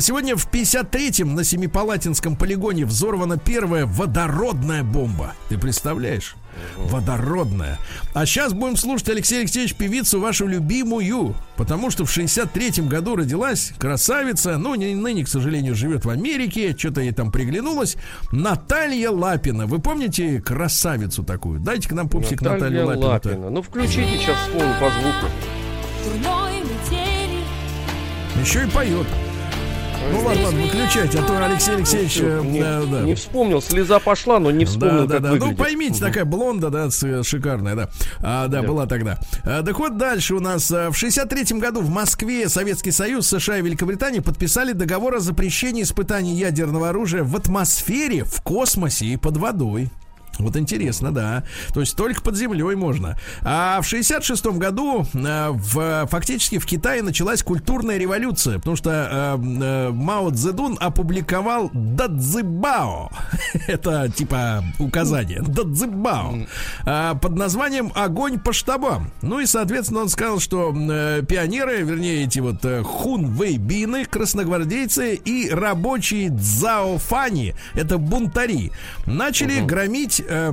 Сегодня 0.00 0.36
в 0.36 0.48
53-м 0.48 1.34
на 1.34 1.42
Семипалатинском 1.42 2.36
полигоне 2.36 2.86
взорвана 2.86 3.36
первая 3.36 3.86
водородная 3.86 4.84
бомба. 4.84 5.34
Ты 5.48 5.58
представляешь? 5.58 6.36
Водородная. 6.76 7.78
А 8.12 8.26
сейчас 8.26 8.52
будем 8.52 8.76
слушать, 8.76 9.08
Алексей 9.08 9.40
Алексеевич, 9.40 9.74
певицу 9.74 10.20
вашу 10.20 10.46
любимую. 10.46 11.34
Потому 11.56 11.90
что 11.90 12.04
в 12.04 12.16
63-м 12.16 12.88
году 12.88 13.16
родилась 13.16 13.72
красавица. 13.78 14.58
Ну, 14.58 14.74
не, 14.74 14.94
ныне, 14.94 15.24
к 15.24 15.28
сожалению, 15.28 15.74
живет 15.74 16.04
в 16.04 16.10
Америке. 16.10 16.74
Что-то 16.76 17.00
ей 17.00 17.12
там 17.12 17.30
приглянулось. 17.30 17.96
Наталья 18.32 19.10
Лапина. 19.10 19.66
Вы 19.66 19.78
помните 19.78 20.40
красавицу 20.40 21.22
такую? 21.22 21.60
Дайте 21.60 21.88
к 21.88 21.92
нам 21.92 22.08
пупсик 22.08 22.42
Наталью 22.42 22.86
Наталья 22.86 22.86
Лапину. 22.86 23.08
Лапина. 23.08 23.50
Ну, 23.50 23.62
включите 23.62 24.18
сейчас 24.18 24.36
вспомню 24.38 24.74
по 24.80 24.90
звуку. 24.90 25.32
Еще 28.40 28.64
и 28.64 28.70
поет. 28.70 29.06
Ну 30.12 30.20
ладно, 30.24 30.44
ладно, 30.44 30.62
выключайте, 30.62 31.18
а 31.18 31.22
то 31.22 31.44
Алексей 31.44 31.74
Алексеевич... 31.74 32.18
э, 32.20 32.40
не, 32.44 32.60
да, 32.60 32.82
да. 32.84 33.00
не 33.02 33.14
вспомнил, 33.14 33.60
слеза 33.62 33.98
пошла, 33.98 34.38
но 34.38 34.50
не 34.50 34.64
вспомнил, 34.64 35.06
да, 35.06 35.18
да, 35.18 35.20
да. 35.20 35.28
Ну, 35.30 35.34
выглядит. 35.36 35.58
поймите, 35.58 36.00
такая 36.00 36.24
блонда, 36.24 36.70
да, 36.70 36.90
с- 36.90 37.22
шикарная, 37.24 37.74
да. 37.74 37.88
А, 38.20 38.46
да, 38.48 38.60
Да. 38.62 38.68
была 38.68 38.86
тогда. 38.86 39.18
А, 39.44 39.62
так 39.62 39.78
вот, 39.78 39.96
дальше 39.96 40.34
у 40.34 40.40
нас. 40.40 40.70
а, 40.70 40.90
В 40.90 40.96
63 40.96 41.58
году 41.58 41.80
в 41.80 41.90
Москве 41.90 42.48
Советский 42.48 42.90
Союз, 42.90 43.26
США 43.28 43.58
и 43.58 43.62
Великобритания 43.62 44.20
подписали 44.22 44.72
договор 44.72 45.16
о 45.16 45.20
запрещении 45.20 45.82
испытаний 45.82 46.34
ядерного 46.34 46.90
оружия 46.90 47.22
в 47.24 47.34
атмосфере, 47.36 48.24
в 48.24 48.40
космосе 48.42 49.06
и 49.06 49.16
под 49.16 49.36
водой. 49.36 49.90
Вот 50.38 50.56
интересно, 50.56 51.12
да. 51.12 51.44
То 51.72 51.80
есть 51.80 51.96
только 51.96 52.22
под 52.22 52.36
землей 52.36 52.74
можно. 52.74 53.18
А 53.42 53.80
в 53.80 53.86
66 53.86 54.46
году 54.46 55.06
э, 55.14 55.48
в, 55.50 56.06
фактически 56.06 56.58
в 56.58 56.66
Китае 56.66 57.02
началась 57.02 57.42
культурная 57.42 57.98
революция, 57.98 58.58
потому 58.58 58.76
что 58.76 58.90
э, 58.90 59.38
э, 59.38 59.90
Мао 59.90 60.30
Цзэдун 60.30 60.78
опубликовал 60.80 61.70
Дадзибао. 61.72 63.10
Это 63.66 64.10
типа 64.10 64.64
указание. 64.78 65.42
Дадзибао. 65.42 66.46
А, 66.84 67.14
под 67.14 67.36
названием 67.36 67.92
«Огонь 67.94 68.38
по 68.38 68.52
штабам». 68.52 69.10
Ну 69.22 69.40
и, 69.40 69.46
соответственно, 69.46 70.00
он 70.00 70.08
сказал, 70.08 70.40
что 70.40 70.74
э, 70.74 71.22
пионеры, 71.28 71.82
вернее, 71.82 72.24
эти 72.24 72.40
вот 72.40 72.64
э, 72.64 72.82
хунвейбины, 72.82 74.04
красногвардейцы 74.04 75.14
и 75.14 75.50
рабочие 75.50 76.30
дзаофани, 76.30 77.54
это 77.74 77.98
бунтари, 77.98 78.72
начали 79.06 79.60
громить 79.60 80.22
э, 80.28 80.52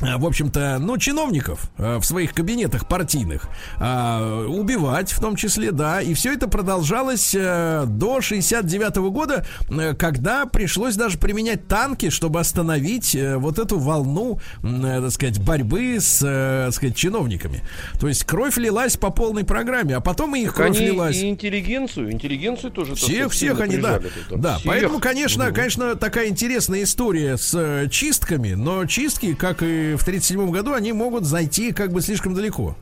в 0.00 0.26
общем-то, 0.26 0.78
ну, 0.80 0.98
чиновников 0.98 1.70
э, 1.78 1.98
в 1.98 2.04
своих 2.04 2.34
кабинетах 2.34 2.88
партийных 2.88 3.48
а, 3.78 4.44
убивать, 4.46 5.12
в 5.12 5.20
том 5.20 5.36
числе, 5.36 5.70
да, 5.70 6.02
и 6.02 6.14
все 6.14 6.32
это 6.34 6.48
продолжалось 6.48 7.32
э, 7.34 7.84
до 7.86 8.20
69 8.20 8.96
года, 9.12 9.46
э, 9.70 9.94
когда 9.94 10.46
пришлось 10.46 10.96
даже 10.96 11.16
применять 11.18 11.68
танки, 11.68 12.10
чтобы 12.10 12.40
остановить 12.40 13.14
э, 13.14 13.36
вот 13.36 13.58
эту 13.58 13.78
волну, 13.78 14.40
э, 14.62 15.00
так 15.02 15.10
сказать, 15.12 15.40
борьбы 15.40 15.98
с, 16.00 16.20
э, 16.24 16.64
так 16.66 16.74
сказать, 16.74 16.96
чиновниками. 16.96 17.62
То 18.00 18.08
есть 18.08 18.24
кровь 18.24 18.56
лилась 18.56 18.96
по 18.96 19.10
полной 19.10 19.44
программе, 19.44 19.96
а 19.96 20.00
потом 20.00 20.34
и 20.34 20.40
их 20.40 20.54
кровь 20.54 20.76
Они 20.76 20.86
лилась. 20.86 21.16
и 21.16 21.28
интеллигенцию, 21.28 22.10
интеллигенцию 22.12 22.72
тоже 22.72 22.96
Всех, 22.96 23.32
всех 23.32 23.60
они, 23.60 23.76
да. 23.76 24.00
тут, 24.28 24.40
Да, 24.40 24.54
Всех. 24.56 24.66
поэтому, 24.66 24.98
конечно, 24.98 25.52
конечно, 25.52 25.94
такая 25.94 26.28
интересная 26.28 26.82
история 26.82 27.36
с 27.36 27.54
э, 27.54 27.88
чистками, 27.88 28.54
но 28.54 28.86
чистки, 28.86 29.34
как 29.34 29.62
и 29.62 29.83
в 29.98 30.04
37 30.04 30.50
году, 30.50 30.72
они 30.72 30.92
могут 30.92 31.24
зайти 31.24 31.72
как 31.72 31.92
бы 31.92 32.00
слишком 32.00 32.34
далеко. 32.34 32.76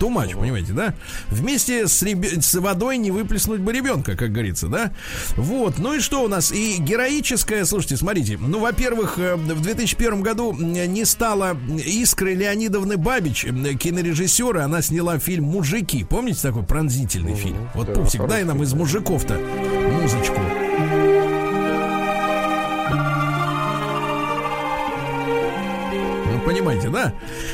Much, 0.00 0.34
понимаете, 0.38 0.72
да? 0.72 0.94
Вместе 1.28 1.86
с, 1.86 2.02
ребе- 2.02 2.40
с 2.40 2.54
водой 2.54 2.96
не 2.96 3.10
выплеснуть 3.10 3.60
бы 3.60 3.74
ребенка, 3.74 4.16
как 4.16 4.32
говорится, 4.32 4.68
да? 4.68 4.90
Вот, 5.36 5.78
ну 5.78 5.92
и 5.92 6.00
что 6.00 6.22
у 6.24 6.28
нас? 6.28 6.50
И 6.50 6.76
героическое, 6.78 7.62
слушайте, 7.66 7.98
смотрите, 7.98 8.38
ну, 8.40 8.58
во-первых, 8.60 9.18
э, 9.18 9.34
в 9.36 9.60
2001 9.60 10.22
году 10.22 10.52
м, 10.54 10.72
не 10.72 11.04
стало 11.04 11.58
Искры 11.84 12.32
Леонидовны 12.32 12.96
Бабич, 12.96 13.44
м, 13.44 13.76
кинорежиссера, 13.76 14.64
она 14.64 14.80
сняла 14.80 15.18
фильм 15.18 15.44
«Мужики». 15.44 16.04
Помните 16.04 16.40
такой 16.40 16.62
пронзительный 16.62 17.34
фильм? 17.34 17.68
Вот, 17.74 17.88
да, 17.88 17.92
Пупсик, 17.92 18.26
дай 18.26 18.44
нам 18.44 18.62
из 18.62 18.72
«Мужиков»-то 18.72 19.34
музычку. 19.34 20.40
Понимаете, 26.46 26.88
да? 26.88 27.12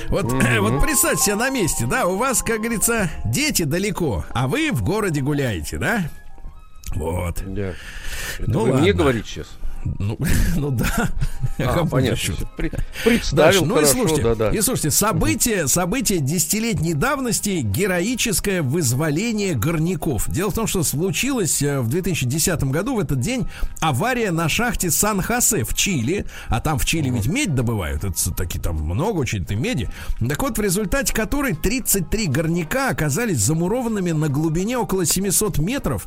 Вот, 0.09 0.32
вот 0.61 0.82
представьте 0.82 1.24
себя 1.24 1.36
на 1.36 1.51
месте, 1.51 1.86
да, 1.86 2.07
у 2.07 2.16
вас, 2.16 2.43
как 2.43 2.59
говорится, 2.61 3.11
дети 3.24 3.62
далеко, 3.64 4.24
а 4.32 4.47
вы 4.47 4.70
в 4.70 4.82
городе 4.82 5.20
гуляете, 5.22 5.78
да? 5.78 6.05
Вот. 6.95 7.43
Да. 7.47 7.72
Это 8.38 8.51
Ну 8.51 8.61
вы 8.61 8.66
мне 8.66 8.74
ладно. 8.76 8.93
говорите 8.93 9.26
сейчас. 9.28 9.47
Ну, 9.84 10.18
ну 10.56 10.70
да. 10.70 11.10
А, 11.58 11.86
понятно. 11.86 12.34
При- 12.56 12.70
Дальше, 12.70 12.84
Представил 13.04 13.64
ну 13.66 13.80
и 13.80 13.84
слушайте, 13.84 14.22
да, 14.22 14.34
да. 14.34 14.50
и 14.50 14.60
слушайте, 14.60 14.90
событие, 14.90 15.68
событие 15.68 16.20
десятилетней 16.20 16.94
давности 16.94 17.60
героическое 17.62 18.62
вызволение 18.62 19.54
горняков. 19.54 20.28
Дело 20.28 20.50
в 20.50 20.54
том, 20.54 20.66
что 20.66 20.82
случилось 20.82 21.62
э, 21.62 21.80
в 21.80 21.88
2010 21.88 22.64
году 22.64 22.96
в 22.96 23.00
этот 23.00 23.20
день 23.20 23.46
авария 23.80 24.30
на 24.30 24.48
шахте 24.48 24.90
Сан-Хосе 24.90 25.64
в 25.64 25.74
Чили, 25.74 26.26
а 26.48 26.60
там 26.60 26.78
в 26.78 26.84
Чили 26.84 27.10
ведь 27.10 27.26
медь 27.26 27.54
добывают, 27.54 28.04
это 28.04 28.34
такие 28.34 28.60
там 28.60 28.76
много 28.76 29.18
очень 29.18 29.42
этой 29.42 29.56
меди. 29.56 29.88
Так 30.26 30.42
вот, 30.42 30.58
в 30.58 30.60
результате 30.60 31.12
которой 31.12 31.54
33 31.54 32.26
горняка 32.26 32.90
оказались 32.90 33.38
замурованными 33.38 34.12
на 34.12 34.28
глубине 34.28 34.78
около 34.78 35.04
700 35.04 35.58
метров 35.58 36.06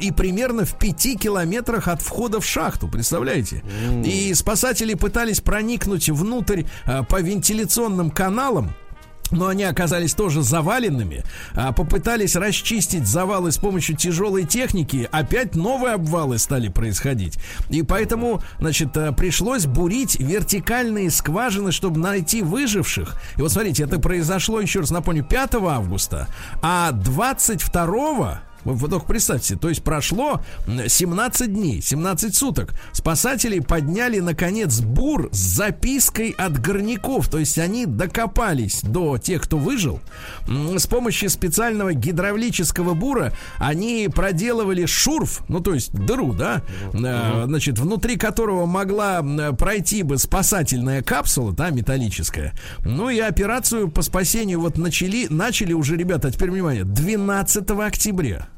и 0.00 0.12
примерно 0.12 0.64
в 0.64 0.74
5 0.78 1.18
километрах 1.20 1.88
от 1.88 2.02
входа 2.02 2.40
в 2.40 2.46
шахту, 2.46 2.88
представляете? 3.08 3.62
И 4.04 4.34
спасатели 4.34 4.94
пытались 4.94 5.40
проникнуть 5.40 6.10
внутрь 6.10 6.64
а, 6.84 7.02
по 7.02 7.20
вентиляционным 7.20 8.10
каналам, 8.10 8.74
но 9.30 9.48
они 9.48 9.64
оказались 9.64 10.14
тоже 10.14 10.42
заваленными. 10.42 11.24
А, 11.54 11.72
попытались 11.72 12.36
расчистить 12.36 13.06
завалы 13.06 13.50
с 13.50 13.56
помощью 13.56 13.96
тяжелой 13.96 14.44
техники. 14.44 15.08
Опять 15.10 15.54
новые 15.54 15.94
обвалы 15.94 16.38
стали 16.38 16.68
происходить. 16.68 17.38
И 17.70 17.82
поэтому, 17.82 18.42
значит, 18.58 18.94
а, 18.96 19.12
пришлось 19.12 19.64
бурить 19.64 20.18
вертикальные 20.18 21.10
скважины, 21.10 21.72
чтобы 21.72 21.98
найти 21.98 22.42
выживших. 22.42 23.20
И 23.36 23.40
вот 23.40 23.52
смотрите, 23.52 23.84
это 23.84 23.98
произошло, 23.98 24.60
еще 24.60 24.80
раз 24.80 24.90
напомню, 24.90 25.24
5 25.24 25.54
августа. 25.54 26.28
А 26.62 26.92
22 26.92 28.42
вы 28.74 28.88
только 28.88 29.06
представьте, 29.06 29.56
то 29.56 29.68
есть 29.68 29.82
прошло 29.82 30.40
м, 30.66 30.88
17 30.88 31.52
дней, 31.52 31.80
17 31.82 32.34
суток. 32.34 32.74
Спасатели 32.92 33.60
подняли, 33.60 34.20
наконец, 34.20 34.80
бур 34.80 35.28
с 35.32 35.36
запиской 35.36 36.30
от 36.30 36.60
горняков. 36.60 37.28
То 37.28 37.38
есть 37.38 37.58
они 37.58 37.86
докопались 37.86 38.80
до 38.82 39.18
тех, 39.18 39.42
кто 39.42 39.58
выжил. 39.58 40.00
С 40.46 40.86
помощью 40.86 41.30
специального 41.30 41.94
гидравлического 41.94 42.94
бура 42.94 43.32
они 43.58 44.08
проделывали 44.14 44.86
шурф, 44.86 45.42
ну 45.48 45.60
то 45.60 45.74
есть 45.74 45.92
дыру, 45.92 46.32
да, 46.32 46.62
э, 46.92 47.44
значит, 47.46 47.78
внутри 47.78 48.16
которого 48.16 48.66
могла 48.66 49.22
пройти 49.52 50.02
бы 50.02 50.18
спасательная 50.18 51.02
капсула, 51.02 51.52
да, 51.52 51.70
металлическая. 51.70 52.54
Ну 52.84 53.10
и 53.10 53.18
операцию 53.18 53.88
по 53.88 54.02
спасению 54.02 54.60
вот 54.60 54.78
начали, 54.78 55.26
начали 55.28 55.72
уже, 55.72 55.96
ребята, 55.96 56.28
а 56.28 56.30
теперь 56.30 56.50
внимание, 56.50 56.84
12 56.84 57.70
октября. 57.70 58.48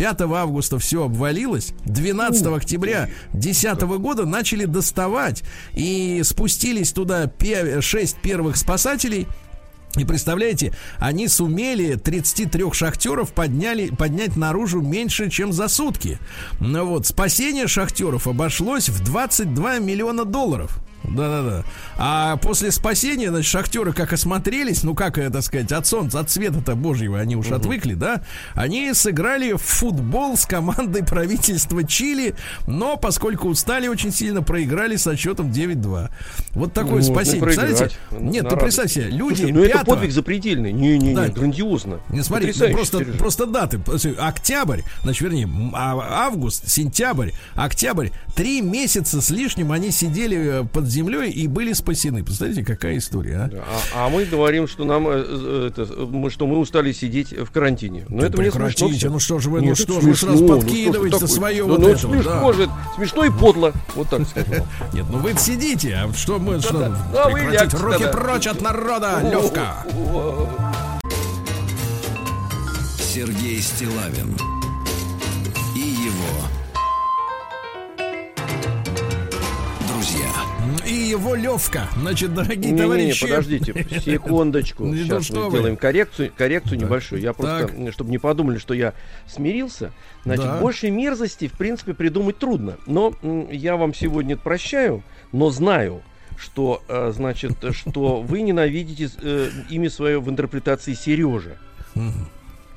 5 0.00 0.22
августа 0.22 0.78
все 0.78 1.04
обвалилось. 1.04 1.74
12 1.84 2.46
октября 2.46 3.10
2010 3.34 3.82
года 3.98 4.24
начали 4.24 4.64
доставать 4.64 5.42
и 5.74 6.22
спустились 6.24 6.92
туда 6.92 7.30
6 7.80 8.16
первых 8.22 8.56
спасателей. 8.56 9.28
И 9.96 10.06
представляете, 10.06 10.72
они 10.98 11.28
сумели 11.28 11.96
33 11.96 12.72
шахтеров 12.72 13.34
подняли, 13.34 13.90
поднять 13.90 14.36
наружу 14.36 14.80
меньше, 14.80 15.28
чем 15.28 15.52
за 15.52 15.68
сутки. 15.68 16.18
Ну 16.60 16.86
вот, 16.86 17.06
спасение 17.06 17.68
шахтеров 17.68 18.26
обошлось 18.26 18.88
в 18.88 19.04
22 19.04 19.80
миллиона 19.80 20.24
долларов. 20.24 20.80
Да-да-да. 21.04 21.64
А 21.96 22.36
после 22.36 22.70
спасения, 22.70 23.30
значит, 23.30 23.50
шахтеры 23.50 23.92
как 23.92 24.12
осмотрелись, 24.12 24.82
ну 24.82 24.94
как 24.94 25.18
это 25.18 25.40
сказать, 25.42 25.72
от 25.72 25.86
солнца, 25.86 26.20
от 26.20 26.30
света-то 26.30 26.74
божьего 26.74 27.18
они 27.18 27.36
уж 27.36 27.50
отвыкли, 27.50 27.94
да? 27.94 28.22
Они 28.54 28.92
сыграли 28.94 29.52
в 29.52 29.58
футбол 29.62 30.36
с 30.36 30.44
командой 30.46 31.02
правительства 31.04 31.82
Чили, 31.84 32.34
но 32.66 32.96
поскольку 32.96 33.48
устали 33.48 33.88
очень 33.88 34.12
сильно, 34.12 34.42
проиграли 34.42 34.96
со 34.96 35.16
счетом 35.16 35.50
9-2. 35.50 36.10
Вот 36.52 36.72
такое 36.72 36.96
Ну, 36.96 37.02
спасение. 37.02 37.40
ну, 37.40 37.44
проиграть. 37.46 37.68
Представляете? 37.68 37.96
Нет, 38.38 38.48
ты 38.48 38.56
представь 38.56 38.92
себе, 38.92 39.04
люди 39.10 39.36
Слушай, 39.36 39.52
ну 39.52 39.60
это 39.62 39.78
5 39.78 39.86
подвиг 39.86 40.12
запредельный. 40.12 40.72
Не-не-не, 40.72 41.14
Да. 41.14 41.28
грандиозно. 41.28 42.00
не 42.10 42.22
смотри, 42.22 42.52
ну, 42.58 42.72
просто, 42.72 42.98
Сережа. 42.98 43.18
просто 43.18 43.46
даты. 43.46 43.80
Октябрь, 44.18 44.82
значит, 45.02 45.22
вернее, 45.22 45.48
а- 45.72 46.26
август, 46.26 46.68
сентябрь, 46.68 47.30
октябрь. 47.54 48.08
Три 48.34 48.60
месяца 48.60 49.20
с 49.20 49.30
лишним 49.30 49.72
они 49.72 49.90
сидели 49.90 50.62
э, 50.62 50.64
под 50.64 50.89
землей 50.90 51.30
и 51.30 51.46
были 51.46 51.72
спасены. 51.72 52.24
Представляете, 52.24 52.64
какая 52.64 52.98
история, 52.98 53.36
а? 53.36 53.50
А, 53.94 54.06
а 54.06 54.08
мы 54.08 54.24
говорим, 54.24 54.68
что 54.68 54.84
нам 54.84 55.08
э, 55.08 55.24
э, 55.26 55.70
это, 55.70 55.84
мы, 56.06 56.30
что 56.30 56.46
мы 56.46 56.58
устали 56.58 56.92
сидеть 56.92 57.32
в 57.32 57.50
карантине. 57.50 58.04
Но 58.08 58.20
Да 58.20 58.26
это 58.26 58.38
мне 58.38 58.50
смешно. 58.50 59.10
ну 59.10 59.18
что 59.18 59.38
же 59.38 59.50
вы, 59.50 59.60
ну 59.60 59.68
Нет, 59.68 59.78
что 59.78 59.92
это 59.94 60.02
же 60.02 60.08
вы 60.08 60.14
сразу 60.16 60.44
ну 60.44 60.58
подкидываете 60.58 61.16
что 61.16 61.26
ж 61.26 61.30
свое 61.30 61.56
такое? 61.62 61.70
вот 61.72 61.80
ну, 61.80 61.88
это 61.88 61.98
смешно 61.98 62.52
да. 62.52 62.52
же, 62.52 62.70
смешно 62.96 63.24
и 63.24 63.30
подло. 63.30 63.72
Вот 63.94 64.08
так 64.08 64.26
сказал. 64.26 64.66
Нет, 64.92 65.06
ну 65.10 65.18
вы 65.18 65.34
сидите, 65.38 65.94
а 65.94 66.12
что 66.12 66.38
мы, 66.38 66.60
что. 66.60 66.94
Да, 67.12 67.28
вы 67.28 67.40
прекратить, 67.40 67.80
руки 67.80 68.04
прочь 68.12 68.46
от 68.46 68.60
народа, 68.60 69.20
Левка. 69.22 69.84
Сергей 72.98 73.60
Стилавин 73.60 74.36
и 75.74 75.80
его 75.80 76.59
И 80.90 80.92
его 81.10 81.36
Левка. 81.36 81.88
Значит, 81.96 82.34
дорогие 82.34 82.72
Не-не-не, 82.72 82.82
товарищи. 82.82 83.22
подождите, 83.24 83.86
секундочку. 84.04 84.92
Сейчас 84.92 85.30
мы 85.30 85.44
вы. 85.44 85.50
сделаем 85.50 85.76
коррекцию, 85.76 86.32
коррекцию 86.36 86.80
небольшую. 86.80 87.22
Я 87.22 87.32
просто, 87.32 87.68
Так. 87.68 87.92
чтобы 87.92 88.10
не 88.10 88.18
подумали, 88.18 88.58
что 88.58 88.74
я 88.74 88.94
смирился. 89.28 89.92
Значит, 90.24 90.46
Да. 90.46 90.60
большей 90.60 90.90
мерзости, 90.90 91.46
в 91.46 91.52
принципе, 91.52 91.94
придумать 91.94 92.38
трудно. 92.38 92.76
Но 92.86 93.14
я 93.52 93.76
вам 93.76 93.94
сегодня 93.94 94.36
прощаю, 94.36 95.04
но 95.30 95.50
знаю, 95.50 96.02
что, 96.36 96.82
э, 96.88 97.12
значит, 97.14 97.52
что 97.70 98.20
вы 98.20 98.40
ненавидите 98.42 99.10
э, 99.22 99.48
имя 99.70 99.90
свое 99.90 100.20
в 100.20 100.28
интерпретации 100.28 100.94
Сережа. 100.94 101.56
Ну 101.94 102.12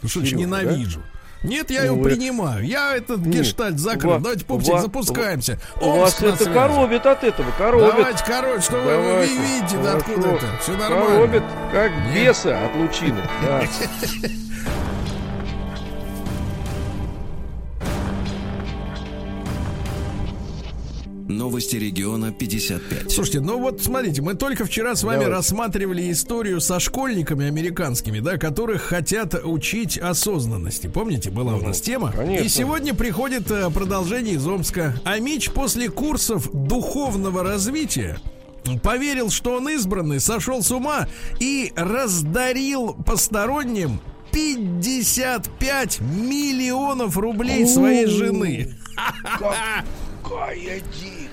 что 0.07 0.23
ж, 0.23 0.33
ненавижу. 0.33 1.01
Нет, 1.43 1.69
я 1.71 1.81
Ну, 1.81 1.85
его 1.87 1.95
вы- 1.97 2.09
принимаю. 2.09 2.65
Я 2.65 2.95
этот 2.95 3.19
Нет, 3.25 3.35
гештальт 3.43 3.77
закрыл. 3.77 4.13
ва- 4.13 4.19
Давайте, 4.19 4.45
пупсик, 4.45 4.79
запускаемся. 4.79 5.59
У 5.81 5.85
Омск 5.85 6.21
вас 6.21 6.39
это 6.39 6.49
коробит 6.49 7.05
от 7.05 7.23
этого, 7.23 7.51
коробит. 7.57 7.95
Давайте, 7.97 8.23
короче, 8.25 8.61
что 8.61 8.77
вы, 8.77 8.97
вы 8.97 9.25
видите, 9.27 9.77
да, 9.83 9.93
откуда 9.97 10.29
это? 10.29 10.45
Все 10.61 10.71
нормально. 10.77 11.05
Коробит, 11.07 11.43
как 11.71 11.91
Нет. 12.13 12.27
беса 12.27 12.57
от 12.65 12.75
лучины. 12.77 13.21
Да. 13.41 13.61
Новости 21.33 21.75
региона 21.75 22.31
55. 22.31 23.11
Слушайте, 23.11 23.41
ну 23.41 23.59
вот 23.59 23.81
смотрите, 23.81 24.21
мы 24.21 24.35
только 24.35 24.65
вчера 24.65 24.95
с 24.95 25.03
вами 25.03 25.19
Давайте. 25.19 25.35
рассматривали 25.35 26.11
историю 26.11 26.61
со 26.61 26.79
школьниками 26.79 27.47
американскими, 27.47 28.19
да, 28.19 28.37
которых 28.37 28.81
хотят 28.83 29.35
учить 29.43 29.97
осознанности. 29.97 30.87
Помните, 30.87 31.29
была 31.29 31.55
у 31.55 31.61
нас 31.61 31.81
тема? 31.81 32.11
конечно. 32.11 32.45
И 32.45 32.47
сегодня 32.47 32.93
приходит 32.93 33.49
э, 33.51 33.69
продолжение 33.69 34.35
из 34.35 34.47
Омска. 34.47 34.95
Амич 35.03 35.51
после 35.51 35.89
курсов 35.89 36.49
духовного 36.53 37.43
развития 37.43 38.19
поверил, 38.81 39.29
что 39.29 39.57
он 39.57 39.69
избранный, 39.69 40.19
сошел 40.19 40.61
с 40.61 40.71
ума 40.71 41.07
и 41.39 41.73
раздарил 41.75 42.93
посторонним 42.93 43.99
55 44.31 46.01
миллионов 46.01 47.17
рублей 47.17 47.67
своей 47.67 48.07
жены. 48.07 48.75
Какая 50.23 50.79
дикая. 50.79 51.32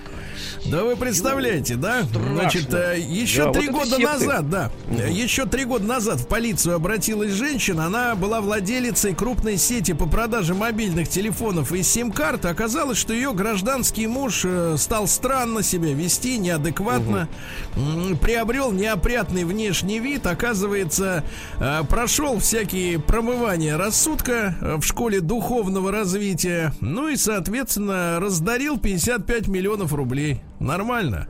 Да 0.67 0.85
вы 0.85 0.95
представляете, 0.97 1.77
да? 1.77 2.03
Значит, 2.13 2.73
э, 2.75 2.99
еще 3.01 3.47
Да, 3.47 3.53
три 3.53 3.69
вот 3.69 3.89
года 3.89 3.99
назад, 3.99 4.51
да, 4.51 4.71
еще 5.09 5.47
три 5.47 5.65
года 5.65 5.85
назад 5.85 6.21
в 6.21 6.27
полицию 6.27 6.77
обратилась 6.77 7.33
женщина. 7.33 7.87
Она 7.87 8.15
была 8.15 8.41
владелицей 8.41 9.15
крупной 9.15 9.57
сети 9.57 9.93
по 9.95 10.07
продаже 10.07 10.55
мобильных 10.55 11.09
телефонов 11.09 11.73
и 11.73 11.83
сим-карт. 11.83 12.45
Оказалось, 12.45 12.99
что 12.99 13.13
ее 13.13 13.33
гражданский 13.33 14.07
муж 14.07 14.43
э, 14.45 14.77
стал 14.79 15.07
странно 15.09 15.63
себя 15.63 15.93
вести, 15.95 16.39
неадекватно, 16.39 17.29
м, 17.77 18.17
приобрел 18.19 18.71
неопрятный 18.71 19.45
внешний 19.45 19.99
вид. 19.99 20.27
Оказывается, 20.27 21.25
э, 21.59 21.83
прошел 21.89 22.39
всякие 22.39 22.99
промывания 23.01 23.77
рассудка 23.77 24.57
в 24.61 24.83
школе 24.83 25.21
духовного 25.21 25.91
развития. 25.91 26.75
Ну 26.81 27.09
и, 27.09 27.17
соответственно, 27.17 28.19
раздарил 28.21 28.79
55 28.79 29.49
миллионов 29.49 29.93
рублей. 29.95 30.43
Нормально. 30.61 31.27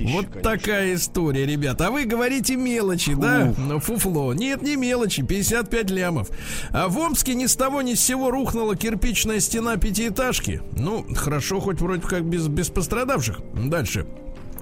Вот 0.00 0.42
такая 0.42 0.94
история, 0.94 1.46
ребята. 1.46 1.88
А 1.88 1.90
вы 1.90 2.04
говорите 2.04 2.56
мелочи, 2.56 3.14
да? 3.14 3.52
Ну, 3.56 3.80
Фуфло. 3.80 4.32
Нет, 4.32 4.62
не 4.62 4.76
мелочи, 4.76 5.22
55 5.22 5.90
лямов. 5.90 6.28
А 6.70 6.88
в 6.88 6.98
Омске 6.98 7.34
ни 7.34 7.46
с 7.46 7.56
того 7.56 7.82
ни 7.82 7.94
с 7.94 8.00
сего 8.00 8.30
рухнула 8.30 8.76
кирпичная 8.76 9.40
стена 9.40 9.76
пятиэтажки. 9.76 10.60
Ну, 10.76 11.06
хорошо, 11.14 11.58
хоть 11.58 11.80
вроде 11.80 12.02
как 12.02 12.24
без, 12.24 12.46
без 12.48 12.68
пострадавших. 12.68 13.40
Дальше. 13.54 14.06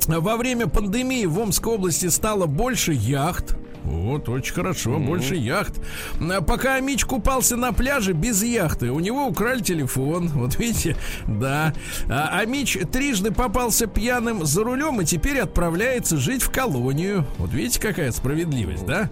во 0.06 0.36
время 0.36 0.68
пандемии 0.68 1.26
в 1.26 1.38
Омской 1.38 1.74
области 1.74 2.06
стало 2.06 2.46
больше 2.46 2.92
яхт. 2.92 3.56
Вот, 3.84 4.28
очень 4.28 4.54
хорошо, 4.54 4.98
больше 4.98 5.34
яхт. 5.34 5.80
А 6.20 6.40
Пока 6.40 6.78
Мич 6.80 7.04
купался 7.04 7.56
на 7.56 7.72
пляже 7.72 8.12
без 8.12 8.42
яхты, 8.42 8.90
у 8.90 9.00
него 9.00 9.26
украли 9.26 9.60
телефон. 9.60 10.30
Вот 10.42 10.58
видите, 10.58 10.96
да. 11.26 11.72
А, 12.08 12.30
а 12.32 12.44
Мич 12.46 12.76
трижды 12.90 13.30
попался 13.30 13.86
пьяным 13.86 14.44
за 14.44 14.64
рулем 14.64 15.00
и 15.00 15.04
теперь 15.04 15.38
отправляется 15.38 16.16
жить 16.16 16.42
в 16.42 16.50
колонию. 16.50 17.24
Вот 17.38 17.52
видите, 17.52 17.80
какая 17.80 18.10
справедливость, 18.10 18.84
да? 18.84 19.08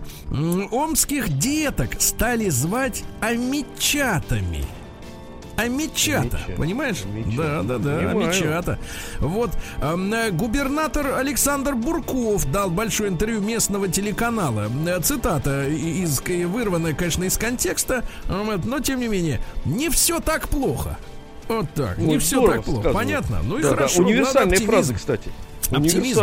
Омских 0.70 1.38
деток 1.38 2.00
стали 2.00 2.48
звать 2.48 3.04
амичатами. 3.20 4.64
Амичата, 5.60 6.36
Амича. 6.36 6.56
понимаешь? 6.56 7.02
Амичата. 7.04 7.36
Да, 7.36 7.62
да, 7.62 7.78
да, 7.78 7.96
Понимаю. 7.98 8.28
амичата. 8.30 8.78
Вот 9.20 9.50
э, 9.80 10.30
губернатор 10.30 11.14
Александр 11.18 11.74
Бурков 11.74 12.50
дал 12.50 12.70
большое 12.70 13.10
интервью 13.10 13.40
местного 13.40 13.88
телеканала. 13.88 14.70
Э, 14.86 15.00
Цитата 15.00 15.68
из, 15.68 16.20
вырванная, 16.20 16.94
конечно, 16.94 17.24
из 17.24 17.36
контекста, 17.36 18.04
вот, 18.28 18.64
но 18.64 18.80
тем 18.80 19.00
не 19.00 19.08
менее, 19.08 19.40
не 19.64 19.88
все 19.90 20.20
так 20.20 20.48
плохо. 20.48 20.98
Вот 21.48 21.66
так, 21.74 21.98
не 21.98 22.14
Ой, 22.14 22.18
все 22.20 22.46
так 22.46 22.62
плохо. 22.64 22.80
сказано. 22.80 22.94
Понятно? 22.94 23.40
Ну 23.42 23.58
и 23.58 23.62
Да, 23.62 23.70
да, 23.70 23.74
хорошо. 23.76 23.96
главное, 24.02 24.12
Универсальные 24.14 24.60
фразы, 24.60 24.94
кстати. 24.94 25.30
Оптимизм. 25.70 26.20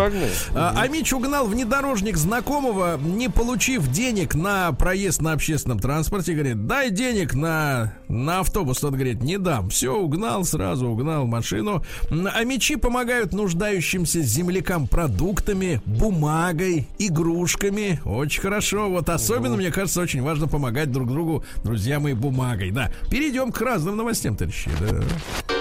А, 0.56 0.74
а 0.76 0.88
Мич 0.88 1.14
угнал 1.14 1.48
внедорожник 1.48 2.18
знакомого, 2.18 2.98
не 2.98 3.30
получив 3.30 3.88
денег 3.92 4.36
на 4.36 4.72
проезд 4.74 5.22
на 5.22 5.34
общественном 5.34 5.80
транспорте. 5.80 6.34
Говорит, 6.34 6.68
дай 6.68 6.90
денег 6.92 7.34
на, 7.34 7.94
на 8.08 8.40
автобус. 8.40 8.80
Тот 8.80 8.94
говорит, 8.94 9.22
не 9.22 9.38
дам. 9.38 9.70
Все, 9.70 9.96
угнал, 9.96 10.44
сразу 10.44 10.88
угнал 10.88 11.26
машину. 11.26 11.84
М, 12.10 12.28
А 12.34 12.44
мечи 12.44 12.76
помогают 12.76 13.34
нуждающимся 13.34 14.22
землякам 14.22 14.88
продуктами, 14.88 15.82
бумагой, 15.86 16.88
игрушками. 17.00 18.00
Очень 18.06 18.42
хорошо. 18.42 18.90
Вот 18.90 19.10
особенно, 19.10 19.56
мне 19.56 19.72
кажется, 19.72 20.02
очень 20.02 20.22
важно 20.22 20.48
помогать 20.48 20.92
друг 20.92 21.10
другу, 21.10 21.44
друзья 21.64 22.00
мои, 22.00 22.14
бумагой. 22.14 22.72
Да. 22.72 22.92
Перейдем 23.10 23.52
к 23.52 23.62
разным 23.62 23.96
новостям, 23.98 24.36
товарищи. 24.36 24.70
Да. 24.80 25.57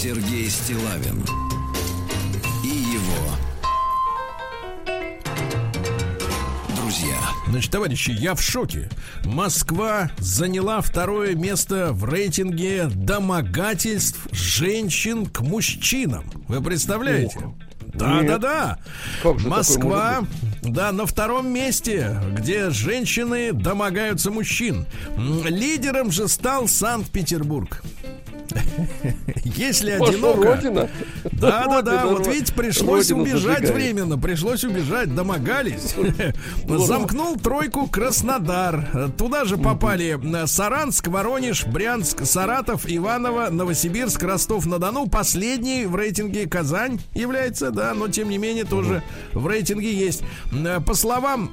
Сергей 0.00 0.48
Стилавин 0.48 1.24
и 2.62 2.68
его 2.68 3.34
друзья. 6.76 7.16
Значит, 7.48 7.72
товарищи, 7.72 8.12
я 8.12 8.36
в 8.36 8.40
шоке. 8.40 8.88
Москва 9.24 10.12
заняла 10.18 10.82
второе 10.82 11.34
место 11.34 11.88
в 11.90 12.04
рейтинге 12.04 12.88
домогательств 12.94 14.20
женщин 14.30 15.26
к 15.26 15.40
мужчинам. 15.40 16.30
Вы 16.46 16.62
представляете? 16.62 17.40
Да, 17.92 18.20
Нет. 18.20 18.26
да, 18.28 18.38
да. 18.38 18.78
Как 19.20 19.40
же 19.40 19.48
Москва, 19.48 20.24
да, 20.62 20.92
на 20.92 21.06
втором 21.06 21.48
месте, 21.52 22.16
где 22.36 22.70
женщины 22.70 23.52
домогаются 23.52 24.30
мужчин. 24.30 24.86
Лидером 25.44 26.12
же 26.12 26.28
стал 26.28 26.68
Санкт-Петербург. 26.68 27.82
Если 29.44 29.90
одиноко, 29.90 30.58
да, 31.32 31.66
да, 31.66 31.82
да. 31.82 32.06
Вот 32.06 32.26
видите, 32.26 32.52
пришлось 32.52 33.10
убежать 33.10 33.68
временно. 33.70 34.18
Пришлось 34.18 34.64
убежать, 34.64 35.14
домогались. 35.14 35.94
Замкнул 36.66 37.36
тройку 37.36 37.86
Краснодар. 37.86 39.10
Туда 39.16 39.44
же 39.44 39.56
попали 39.56 40.18
э, 40.22 40.46
Саранск, 40.46 41.08
Воронеж, 41.08 41.66
Брянск, 41.66 42.24
Саратов, 42.24 42.82
Иваново, 42.86 43.48
Новосибирск, 43.50 44.22
Ростов-на-Дону. 44.22 45.06
Последний 45.08 45.86
в 45.86 45.96
рейтинге 45.96 46.48
Казань 46.48 47.00
является, 47.14 47.70
да, 47.70 47.94
но 47.94 48.08
тем 48.08 48.28
не 48.28 48.38
менее 48.38 48.64
тоже 48.64 49.02
в 49.32 49.46
рейтинге 49.46 49.92
есть. 49.92 50.22
Э, 50.52 50.80
По 50.80 50.94
словам 50.94 51.50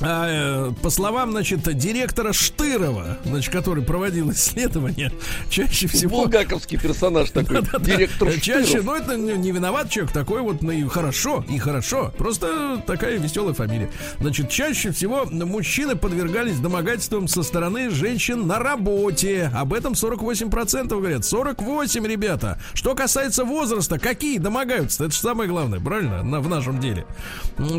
по 0.00 0.90
словам, 0.90 1.30
значит, 1.30 1.62
директора 1.76 2.32
Штырова, 2.32 3.18
значит, 3.24 3.52
который 3.52 3.82
проводил 3.84 4.30
исследование, 4.32 5.12
чаще 5.48 5.86
всего 5.86 6.22
Булгаковский 6.22 6.78
персонаж 6.78 7.30
такой. 7.30 7.62
да-да-да. 7.62 7.84
Директор 7.84 8.32
Чаще, 8.40 8.66
Штыров. 8.66 8.84
ну 8.84 8.94
это 8.94 9.16
не, 9.16 9.32
не 9.34 9.50
виноват 9.52 9.90
человек, 9.90 10.12
такой 10.12 10.42
вот, 10.42 10.62
ну 10.62 10.72
и 10.72 10.84
хорошо, 10.84 11.44
и 11.48 11.58
хорошо. 11.58 12.12
Просто 12.18 12.82
такая 12.86 13.18
веселая 13.18 13.54
фамилия. 13.54 13.90
Значит, 14.20 14.50
чаще 14.50 14.90
всего 14.90 15.26
мужчины 15.30 15.96
подвергались 15.96 16.58
домогательствам 16.58 17.28
со 17.28 17.42
стороны 17.42 17.90
женщин 17.90 18.46
на 18.46 18.58
работе. 18.58 19.50
Об 19.54 19.72
этом 19.72 19.92
48% 19.92 20.88
говорят. 20.88 21.24
48, 21.24 22.06
ребята. 22.06 22.58
Что 22.74 22.94
касается 22.94 23.44
возраста, 23.44 23.98
какие 23.98 24.38
домогаются? 24.38 25.04
Это 25.04 25.14
же 25.14 25.20
самое 25.20 25.48
главное, 25.48 25.80
правильно? 25.80 26.22
На, 26.22 26.40
в 26.40 26.48
нашем 26.48 26.80
деле. 26.80 27.06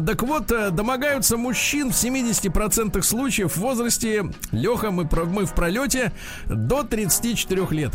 Так 0.06 0.24
вот, 0.24 0.52
э, 0.52 0.72
домогаются 0.72 1.38
мужчин 1.38 1.92
в 1.92 1.96
70% 2.06 3.02
случаев 3.02 3.56
в 3.56 3.58
возрасте, 3.58 4.26
Леха, 4.52 4.92
мы, 4.92 5.08
мы 5.28 5.46
в 5.46 5.54
пролете, 5.54 6.12
до 6.46 6.84
34 6.84 7.68
лет. 7.72 7.94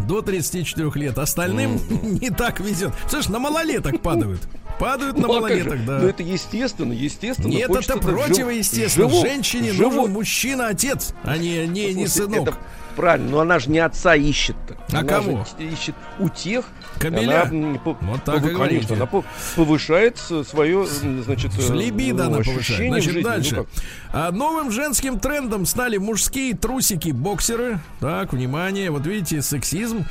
До 0.00 0.22
34 0.22 0.90
лет. 0.94 1.18
Остальным 1.18 1.78
не 2.20 2.30
так 2.30 2.60
везет. 2.60 2.92
Слышь, 3.08 3.28
на 3.28 3.38
малолеток 3.38 4.02
падают. 4.02 4.40
Падают 4.78 5.16
на 5.16 5.26
Ну, 5.28 5.32
а 5.36 5.40
малолеток, 5.40 5.84
да. 5.84 5.98
Ну 6.00 6.08
это 6.08 6.22
естественно, 6.22 6.92
естественно. 6.92 7.48
Нет, 7.48 7.70
это 7.70 7.82
жив- 7.94 8.00
противоестественно. 8.00 9.08
Женщине 9.08 9.72
нужен 9.72 10.12
мужчина-отец, 10.12 11.14
а 11.22 11.36
не, 11.36 11.66
не, 11.66 11.94
не 11.94 12.06
сынок. 12.08 12.48
это 12.48 12.54
правильно, 12.96 13.30
но 13.30 13.40
она 13.40 13.58
же 13.58 13.70
не 13.70 13.78
отца 13.80 14.14
ищет-то. 14.14 14.76
А 14.92 14.98
она 15.00 15.08
кого? 15.08 15.44
же 15.58 15.64
ищет 15.66 15.94
у 16.18 16.28
тех. 16.28 16.64
Кобеля? 16.98 17.42
Она, 17.50 17.78
Вот 17.84 18.24
так 18.24 18.36
повы- 18.36 18.50
говорите. 18.52 18.86
конечно, 18.86 18.96
она 18.96 19.06
по- 19.06 19.24
повышает 19.56 20.18
свое, 20.18 20.86
значит, 20.86 21.52
либидо 21.70 22.26
она 22.26 22.38
повышает. 22.38 22.88
Значит, 22.90 23.12
жизни. 23.12 23.22
Ну 23.22 23.28
дальше. 23.28 23.54
как? 23.56 23.66
А 24.12 24.30
новым 24.30 24.70
женским 24.70 25.18
трендом 25.18 25.66
стали 25.66 25.96
мужские 25.96 26.54
трусики-боксеры. 26.54 27.78
Так, 27.98 28.32
внимание, 28.32 28.90
вот 28.92 29.04
видите, 29.06 29.42
сексизм. 29.42 30.04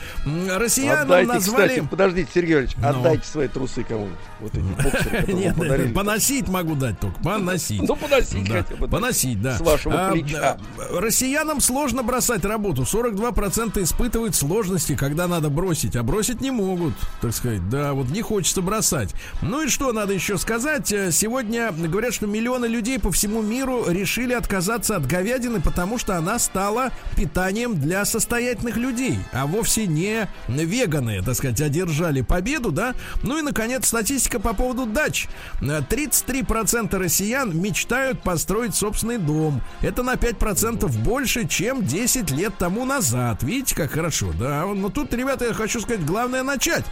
Россиянам 0.49 1.03
Отдайте, 1.03 1.32
назвали... 1.34 1.68
кстати, 1.70 1.88
подождите, 1.89 2.30
Сергей 2.34 2.53
Иванович, 2.55 2.72
Ну. 2.82 2.88
отдайте 2.89 3.26
свои 3.28 3.47
трусы 3.47 3.84
кому-нибудь. 3.86 4.18
Вот 4.41 4.53
эти 4.54 4.64
боксеры, 4.64 5.18
которые 5.20 5.36
Нет, 5.36 5.56
подарили. 5.56 5.93
поносить 5.93 6.47
могу 6.47 6.76
дать 6.76 6.99
только, 6.99 7.20
поносить. 7.22 7.82
Ну, 7.82 7.95
поносить 7.95 8.47
Да, 8.49 8.64
хотя 8.64 8.76
бы. 8.76 8.88
Поносить, 8.88 9.41
да. 9.41 9.58
С 9.58 9.62
вашего 9.62 10.08
А, 10.08 10.12
плеча. 10.12 10.58
а, 10.78 10.99
Россиянам 10.99 11.60
сложно 11.62 12.04
бросать 12.04 12.45
работу. 12.45 12.84
42% 12.84 13.82
испытывают 13.82 14.36
сложности, 14.36 14.95
когда 14.95 15.28
надо 15.28 15.49
бросить, 15.49 15.95
а 15.95 16.04
бросить 16.04 16.41
не 16.41 16.51
могут, 16.51 16.93
так 17.22 17.34
сказать. 17.34 17.68
Да, 17.70 17.93
вот 17.93 18.10
не 18.10 18.22
хочется 18.22 18.62
бросать. 18.62 19.14
Ну 19.41 19.62
и 19.64 19.68
что 19.68 19.91
надо 19.93 20.14
еще 20.14 20.38
сказать? 20.38 20.91
Э, 20.91 21.12
Сегодня 21.12 21.72
говорят, 21.72 22.14
что 22.14 22.28
миллионы 22.28 22.66
людей 22.66 22.99
по 22.99 23.12
всему 23.12 23.41
миру 23.41 23.86
решили 23.88 24.34
отказаться 24.34 24.95
от 24.95 25.06
говядины, 25.08 25.62
потому 25.62 25.97
что 25.97 26.18
она 26.18 26.39
стала 26.39 26.91
питанием 27.16 27.80
для 27.80 28.06
состоятельных 28.06 28.78
людей, 28.78 29.18
а 29.32 29.45
вовсе 29.45 29.88
не 29.88 30.28
веганы, 30.47 31.22
так 31.24 31.36
сказать, 31.36 31.62
одержали 31.62 32.22
победу, 32.22 32.72
да? 32.72 32.93
Ну 33.24 33.38
и, 33.38 33.41
наконец, 33.41 33.88
статистика 33.88 34.39
по 34.44 34.54
поводу 34.54 34.86
дач. 34.86 35.28
Э, 35.62 35.82
33% 35.82 36.96
россиян 36.98 37.58
мечтают 37.60 38.22
построить 38.22 38.76
собственный 38.76 39.18
дом. 39.18 39.62
Это 39.82 40.04
на 40.04 40.14
5% 40.14 40.88
больше, 41.00 41.48
чем 41.48 41.84
10 41.84 42.32
лет 42.32 42.54
тому 42.58 42.86
назад. 42.86 43.41
Видите, 43.41 43.76
как 43.76 43.91
хорошо, 43.91 44.32
да? 44.39 44.66
Но 44.66 44.89
тут, 44.89 45.14
ребята, 45.14 45.46
я 45.46 45.54
хочу 45.54 45.80
сказать, 45.80 46.06
главное 46.06 46.44
начать 46.44 46.86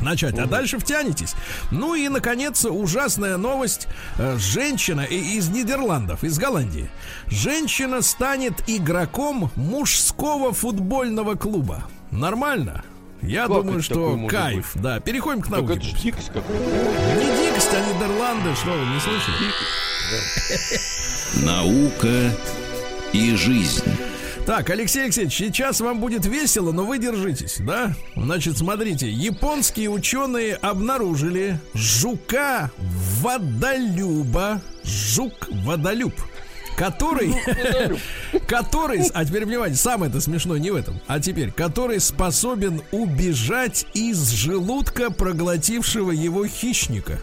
начать, 0.00 0.38
а 0.38 0.46
дальше 0.46 0.78
втянетесь. 0.78 1.34
Ну 1.70 1.94
и, 1.94 2.08
наконец, 2.08 2.64
ужасная 2.64 3.36
новость. 3.36 3.88
Э, 4.18 4.36
Женщина 4.38 5.02
из 5.02 5.48
Нидерландов, 5.48 6.24
из 6.24 6.38
Голландии. 6.38 6.90
Женщина 7.26 8.02
станет 8.02 8.54
игроком 8.66 9.50
мужского 9.54 10.52
футбольного 10.52 11.34
клуба. 11.34 11.84
Нормально? 12.10 12.82
Я 13.22 13.46
Как 13.46 13.56
думаю, 13.56 13.82
что 13.82 14.18
кайф. 14.28 14.72
Да, 14.74 14.98
переходим 15.00 15.40
к 15.42 15.48
Так 15.48 15.60
науке. 15.62 15.74
это 15.74 15.82
дикость 16.02 16.28
какая-то. 16.28 16.52
Не 16.52 17.46
дикость, 17.46 17.70
а 17.72 17.80
Нидерланды, 17.94 18.54
что 18.56 18.70
вы 18.72 18.86
не 18.86 19.00
слышали? 19.00 19.36
Наука 21.46 22.30
и 23.12 23.34
жизнь. 23.36 23.84
Так, 24.44 24.68
Алексей 24.70 25.04
Алексеевич, 25.04 25.34
сейчас 25.34 25.80
вам 25.80 26.00
будет 26.00 26.26
весело, 26.26 26.72
но 26.72 26.84
вы 26.84 26.98
держитесь, 26.98 27.58
да? 27.60 27.94
Значит, 28.16 28.58
смотрите, 28.58 29.08
японские 29.08 29.88
ученые 29.88 30.56
обнаружили 30.56 31.60
жука-водолюба. 31.74 34.60
Жук-водолюб. 34.84 36.12
Который, 36.76 37.34
который, 38.46 39.02
а 39.14 39.24
теперь 39.24 39.44
внимание, 39.44 39.76
самое 39.76 40.10
это 40.10 40.20
смешное 40.20 40.58
не 40.58 40.70
в 40.70 40.76
этом, 40.76 41.00
а 41.06 41.20
теперь, 41.20 41.50
который 41.52 42.00
способен 42.00 42.82
убежать 42.90 43.86
из 43.94 44.30
желудка 44.30 45.10
проглотившего 45.10 46.10
его 46.10 46.46
хищника. 46.46 47.20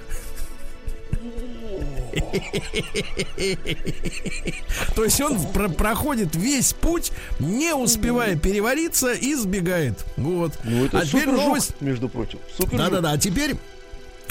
То 4.95 5.03
есть 5.03 5.21
он 5.21 5.41
про- 5.51 5.69
проходит 5.69 6.35
весь 6.35 6.73
путь, 6.73 7.11
не 7.39 7.73
успевая 7.73 8.35
перевариться 8.35 9.13
и 9.13 9.35
сбегает. 9.35 10.05
Вот. 10.17 10.53
Ну, 10.63 10.85
это 10.85 10.99
а 10.99 11.05
теперь 11.05 11.27
новость. 11.29 11.73
между 11.81 12.09
прочим. 12.09 12.39
Да-да-да, 12.71 13.11
а 13.11 13.17
теперь 13.17 13.55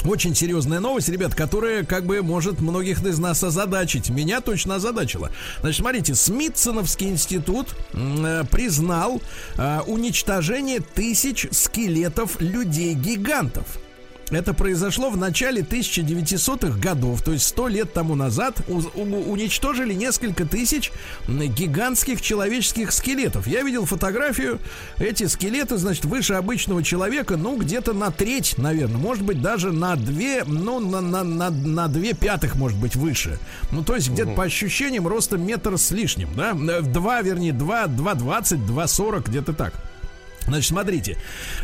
очень 0.05 0.35
серьезная 0.35 0.81
новость, 0.81 1.09
ребят, 1.09 1.35
которая 1.35 1.85
как 1.85 2.05
бы 2.07 2.23
может 2.23 2.61
многих 2.61 3.05
из 3.05 3.19
нас 3.19 3.43
озадачить. 3.43 4.11
Меня 4.11 4.41
точно 4.41 4.77
озадачила. 4.77 5.31
Значит, 5.61 5.81
смотрите, 5.81 6.15
Смитсоновский 6.15 7.09
институт 7.09 7.75
э, 7.93 8.45
признал 8.51 9.21
э, 9.57 9.81
уничтожение 9.87 10.81
тысяч 10.81 11.47
скелетов 11.51 12.41
людей-гигантов. 12.41 13.79
Это 14.31 14.53
произошло 14.53 15.11
в 15.11 15.17
начале 15.17 15.63
1900-х 15.63 16.79
годов, 16.79 17.23
то 17.23 17.33
есть 17.33 17.47
100 17.47 17.69
лет 17.69 17.93
тому 17.93 18.15
назад 18.15 18.61
у- 18.69 18.83
у- 18.95 19.33
уничтожили 19.33 19.95
несколько 19.95 20.45
тысяч 20.45 20.93
гигантских 21.29 22.21
человеческих 22.21 22.93
скелетов. 22.93 23.47
Я 23.47 23.63
видел 23.63 23.85
фотографию, 23.87 24.59
эти 24.99 25.25
скелеты, 25.27 25.77
значит, 25.79 26.05
выше 26.05 26.35
обычного 26.35 26.83
человека, 26.83 27.37
ну, 27.37 27.57
где-то 27.57 27.93
на 27.93 28.11
треть, 28.11 28.57
наверное, 28.59 28.99
может 28.99 29.25
быть, 29.25 29.41
даже 29.41 29.73
на 29.73 29.97
две, 29.97 30.45
ну, 30.45 30.81
на, 30.81 31.01
на, 31.01 31.25
на, 31.25 31.51
на 31.51 31.89
две 31.89 32.13
пятых, 32.13 32.55
может 32.57 32.79
быть, 32.79 32.97
выше. 32.97 33.39
Ну, 33.71 33.83
то 33.83 33.95
есть 33.95 34.11
где-то 34.11 34.31
по 34.37 34.45
ощущениям 34.45 35.07
роста 35.09 35.37
метр 35.39 35.79
с 35.79 35.91
лишним, 35.91 36.29
да? 36.35 36.53
Э, 36.53 36.83
Два, 36.83 37.23
вернее, 37.23 37.53
два, 37.53 37.87
два 37.87 38.15
двадцать, 38.15 38.65
два 38.67 38.87
сорок, 38.89 39.29
где-то 39.29 39.53
так. 39.53 39.73
Значит, 40.49 40.69
смотрите, 40.71 41.17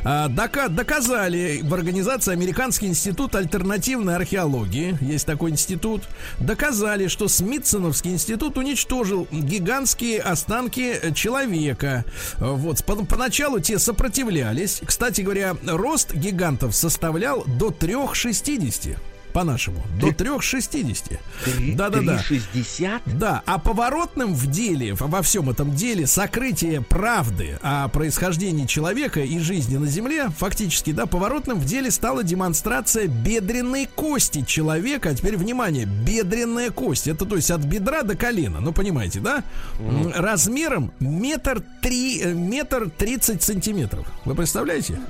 а, 0.04 0.28
дока- 0.28 0.68
доказали 0.68 1.60
в 1.62 1.72
организации 1.72 2.32
Американский 2.32 2.86
институт 2.86 3.34
альтернативной 3.34 4.16
археологии, 4.16 4.96
есть 5.00 5.26
такой 5.26 5.50
институт, 5.50 6.02
доказали, 6.38 7.08
что 7.08 7.28
Смитсоновский 7.28 8.12
институт 8.12 8.58
уничтожил 8.58 9.26
гигантские 9.32 10.20
останки 10.20 11.00
человека. 11.14 12.04
Вот, 12.38 12.84
по- 12.84 13.04
поначалу 13.04 13.58
те 13.58 13.78
сопротивлялись. 13.78 14.80
Кстати 14.84 15.22
говоря, 15.22 15.56
рост 15.66 16.12
гигантов 16.14 16.74
составлял 16.74 17.42
до 17.46 17.70
3,60 17.70 18.98
по-нашему. 19.34 19.82
До 20.00 20.08
3,60. 20.08 21.74
Да-да-да. 21.74 22.22
60? 22.22 23.02
Да, 23.18 23.42
а 23.44 23.58
поворотным 23.58 24.32
в 24.32 24.46
деле, 24.46 24.94
во 24.94 25.22
всем 25.22 25.50
этом 25.50 25.74
деле, 25.74 26.06
сокрытие 26.06 26.80
правды 26.80 27.58
о 27.60 27.88
происхождении 27.88 28.64
человека 28.66 29.20
и 29.20 29.38
жизни 29.40 29.76
на 29.76 29.86
Земле, 29.86 30.30
фактически, 30.38 30.92
да, 30.92 31.06
поворотным 31.06 31.58
в 31.58 31.64
деле 31.66 31.90
стала 31.90 32.22
демонстрация 32.22 33.08
бедренной 33.08 33.86
кости 33.92 34.42
человека. 34.42 35.10
А 35.10 35.14
теперь, 35.14 35.36
внимание, 35.36 35.84
бедренная 35.84 36.70
кость. 36.70 37.08
Это, 37.08 37.26
то 37.26 37.34
есть, 37.36 37.50
от 37.50 37.62
бедра 37.62 38.02
до 38.02 38.16
колена. 38.16 38.60
Ну, 38.60 38.72
понимаете, 38.72 39.18
да? 39.18 39.42
М, 39.80 40.12
Размером 40.14 40.92
метр 41.00 41.60
три, 41.82 42.20
э, 42.22 42.32
метр 42.32 42.88
тридцать 42.88 43.42
сантиметров. 43.42 44.06
Вы 44.24 44.36
представляете? 44.36 45.00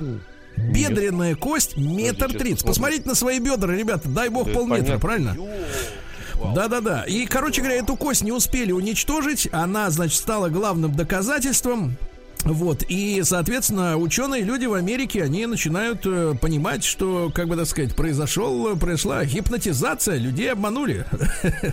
Бедренная 0.57 1.35
кость 1.35 1.77
метр 1.77 2.33
тридцать. 2.33 2.65
Посмотрите 2.65 3.07
на 3.07 3.15
свои 3.15 3.39
бедра, 3.39 3.73
ребята. 3.73 4.09
Дай 4.09 4.29
бог 4.29 4.51
полметра, 4.51 4.97
правильно? 4.97 5.35
Да-да-да. 6.53 7.03
И, 7.03 7.25
короче 7.25 7.61
говоря, 7.61 7.77
эту 7.77 7.95
кость 7.95 8.21
не 8.21 8.31
успели 8.31 8.71
уничтожить. 8.71 9.47
Она, 9.51 9.89
значит, 9.89 10.17
стала 10.17 10.49
главным 10.49 10.93
доказательством. 10.95 11.97
Вот, 12.45 12.83
и, 12.87 13.21
соответственно, 13.23 13.97
ученые 13.97 14.43
люди 14.43 14.65
в 14.65 14.73
Америке, 14.73 15.23
они 15.23 15.45
начинают 15.47 16.01
э, 16.05 16.35
понимать, 16.39 16.83
что, 16.83 17.31
как 17.33 17.47
бы 17.47 17.55
так 17.55 17.65
сказать, 17.65 17.95
произошел, 17.95 18.75
произошла 18.77 19.25
гипнотизация, 19.25 20.17
людей 20.17 20.51
обманули. 20.51 21.05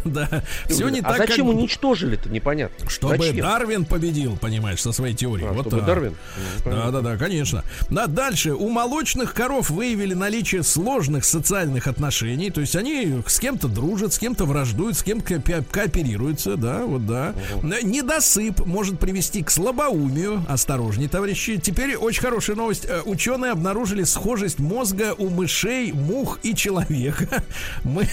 Да, 0.05 0.43
все 0.69 0.89
не 0.89 1.01
а 1.01 1.03
так, 1.03 1.19
зачем 1.19 1.47
как... 1.47 1.57
уничтожили-то, 1.57 2.29
непонятно. 2.29 2.89
Чтобы 2.89 3.19
Зачем? 3.19 3.41
Дарвин 3.41 3.85
победил, 3.85 4.37
понимаешь, 4.37 4.81
со 4.81 4.93
своей 4.93 5.15
теорией. 5.15 5.49
А, 5.49 5.53
вот 5.53 5.67
чтобы. 5.69 5.83
Дарвин? 5.83 6.17
Да, 6.65 6.91
да, 6.91 7.01
да, 7.01 7.17
конечно. 7.17 7.63
Да, 7.91 8.07
дальше. 8.07 8.55
У 8.55 8.69
молочных 8.69 9.35
коров 9.35 9.71
выявили 9.71 10.15
наличие 10.15 10.63
сложных 10.63 11.25
социальных 11.25 11.87
отношений. 11.87 12.51
То 12.51 12.61
есть 12.61 12.75
они 12.77 13.23
с 13.27 13.39
кем-то 13.39 13.69
дружат, 13.69 14.15
с 14.15 14.19
кем-то 14.19 14.45
враждуют, 14.45 14.97
с 14.97 15.03
кем-то 15.03 15.41
ко- 15.41 15.65
кооперируются, 15.71 16.57
да, 16.57 16.85
вот 16.85 17.07
да. 17.07 17.35
Недосып 17.63 18.65
может 18.67 18.99
привести 18.99 19.43
к 19.43 19.51
слабоумию. 19.51 20.45
Осторожней, 20.63 21.09
товарищи. 21.09 21.59
Теперь 21.61 21.97
очень 21.97 22.23
хорошая 22.23 22.55
новость. 22.55 22.85
Э, 22.85 23.03
Ученые 23.05 23.51
обнаружили 23.51 24.05
схожесть 24.05 24.61
мозга 24.61 25.13
у 25.19 25.29
мышей, 25.29 25.91
мух 25.91 26.39
и 26.45 26.55
человека. 26.55 27.43
Мы 27.83 28.07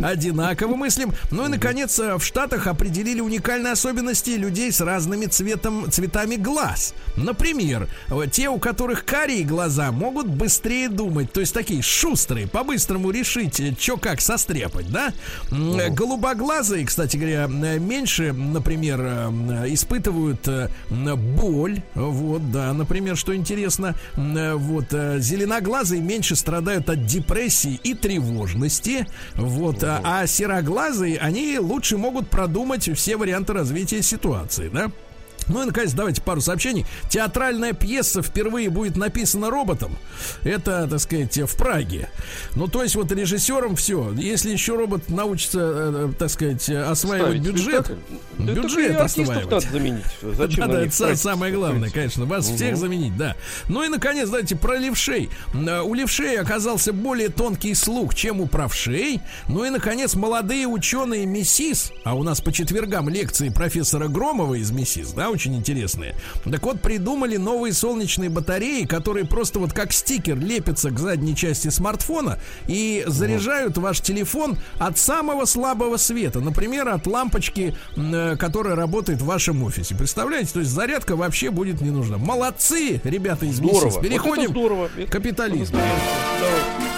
одинаково 0.00 0.76
мыслим. 0.76 1.12
Ну 1.32 1.46
и, 1.46 1.48
наконец, 1.48 1.98
э, 1.98 2.14
в 2.14 2.22
Штатах 2.24 2.68
определили 2.68 3.20
уникальные 3.20 3.72
особенности 3.72 4.30
людей 4.30 4.70
с 4.70 4.80
разными 4.80 5.26
цветом, 5.26 5.90
цветами 5.90 6.36
глаз. 6.36 6.94
Например, 7.16 7.88
э, 8.08 8.28
те, 8.30 8.50
у 8.50 8.60
которых 8.60 9.04
карие 9.04 9.42
глаза, 9.42 9.90
могут 9.90 10.28
быстрее 10.28 10.88
думать, 10.88 11.32
то 11.32 11.40
есть 11.40 11.52
такие 11.54 11.82
шустрые, 11.82 12.46
по-быстрому 12.46 13.10
решить, 13.10 13.60
что 13.80 13.96
как 13.96 14.20
состряпать, 14.20 14.92
да? 14.92 15.12
Голубоглазые, 15.50 16.86
кстати 16.86 17.16
говоря, 17.16 17.48
меньше, 17.48 18.32
например, 18.32 19.00
испытывают 19.66 20.48
боль, 20.88 21.82
вот, 21.96 22.50
да, 22.50 22.72
например, 22.72 23.16
что 23.16 23.34
интересно, 23.34 23.94
э, 24.16 24.54
вот, 24.54 24.86
э, 24.92 25.18
зеленоглазые 25.18 26.00
меньше 26.00 26.36
страдают 26.36 26.90
от 26.90 27.06
депрессии 27.06 27.80
и 27.82 27.94
тревожности, 27.94 29.06
вот, 29.34 29.82
а, 29.82 30.00
а 30.04 30.26
сероглазые, 30.26 31.18
они 31.18 31.58
лучше 31.58 31.96
могут 31.96 32.28
продумать 32.28 32.88
все 32.94 33.16
варианты 33.16 33.54
развития 33.54 34.02
ситуации, 34.02 34.68
да? 34.68 34.90
Ну 35.48 35.62
и, 35.62 35.66
наконец, 35.66 35.92
давайте 35.92 36.22
пару 36.22 36.40
сообщений. 36.40 36.86
Театральная 37.08 37.72
пьеса 37.72 38.22
впервые 38.22 38.70
будет 38.70 38.96
написана 38.96 39.50
роботом. 39.50 39.96
Это, 40.42 40.86
так 40.88 41.00
сказать, 41.00 41.36
в 41.38 41.56
Праге. 41.56 42.08
Ну, 42.54 42.68
то 42.68 42.82
есть, 42.82 42.96
вот 42.96 43.10
режиссером 43.12 43.76
все. 43.76 44.12
Если 44.12 44.50
еще 44.50 44.76
робот 44.76 45.08
научится, 45.08 45.60
э, 45.60 46.12
так 46.18 46.30
сказать, 46.30 46.68
осваивать 46.68 47.26
Ставить 47.26 47.42
бюджет, 47.42 47.86
спектакль. 47.86 47.94
Да 48.38 48.52
бюджет 48.52 48.96
артистов 48.96 49.22
осваивать. 49.28 49.50
надо 49.50 49.70
заменить. 49.72 50.04
Зачем 50.22 50.66
да, 50.68 50.72
да, 50.74 50.80
это 50.82 50.96
тратить, 50.98 51.20
самое 51.20 51.54
главное, 51.54 51.90
конечно, 51.90 52.24
вас 52.24 52.46
всех 52.46 52.72
Мгм. 52.72 52.76
заменить, 52.80 53.16
да. 53.16 53.36
Ну 53.68 53.82
и, 53.84 53.88
наконец, 53.88 54.28
давайте 54.28 54.56
про 54.56 54.76
левшей. 54.76 55.30
Э, 55.54 55.80
У 55.82 55.94
левшей 55.94 56.36
оказался 56.38 56.92
более 56.92 57.28
тонкий 57.28 57.74
слух, 57.74 58.14
чем 58.14 58.40
у 58.40 58.46
правшей. 58.46 59.20
Ну 59.48 59.64
и, 59.64 59.70
наконец, 59.70 60.14
молодые 60.14 60.66
ученые 60.66 61.26
МИСИС, 61.26 61.92
а 62.04 62.14
у 62.14 62.22
нас 62.22 62.40
по 62.40 62.52
четвергам 62.52 63.08
лекции 63.08 63.48
профессора 63.48 64.08
Громова 64.08 64.54
из 64.54 64.70
МИСИС, 64.70 65.12
да, 65.12 65.30
очень 65.36 65.54
интересные. 65.54 66.14
Так 66.50 66.62
вот, 66.62 66.80
придумали 66.80 67.36
новые 67.36 67.74
солнечные 67.74 68.30
батареи, 68.30 68.84
которые 68.84 69.26
просто 69.26 69.58
вот 69.58 69.72
как 69.72 69.92
стикер 69.92 70.38
лепятся 70.38 70.90
к 70.90 70.98
задней 70.98 71.36
части 71.36 71.68
смартфона 71.68 72.38
и 72.66 73.04
заряжают 73.06 73.76
ваш 73.76 74.00
телефон 74.00 74.56
от 74.78 74.96
самого 74.98 75.44
слабого 75.44 75.98
света. 75.98 76.40
Например, 76.40 76.88
от 76.88 77.06
лампочки, 77.06 77.76
э, 77.96 78.36
которая 78.38 78.74
работает 78.76 79.20
в 79.20 79.26
вашем 79.26 79.62
офисе. 79.62 79.94
Представляете? 79.94 80.52
То 80.54 80.60
есть 80.60 80.72
зарядка 80.72 81.16
вообще 81.16 81.50
будет 81.50 81.82
не 81.82 81.90
нужна. 81.90 82.16
Молодцы, 82.16 83.00
ребята 83.04 83.44
из 83.46 83.56
Здорово. 83.56 83.84
Вот 83.84 83.92
это 83.94 84.08
Переходим 84.08 84.48
здорово. 84.50 84.88
к 84.88 85.10
капитализму. 85.10 85.78
Давай. 85.78 86.96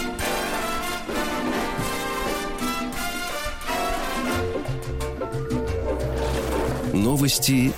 Новости 6.92 7.72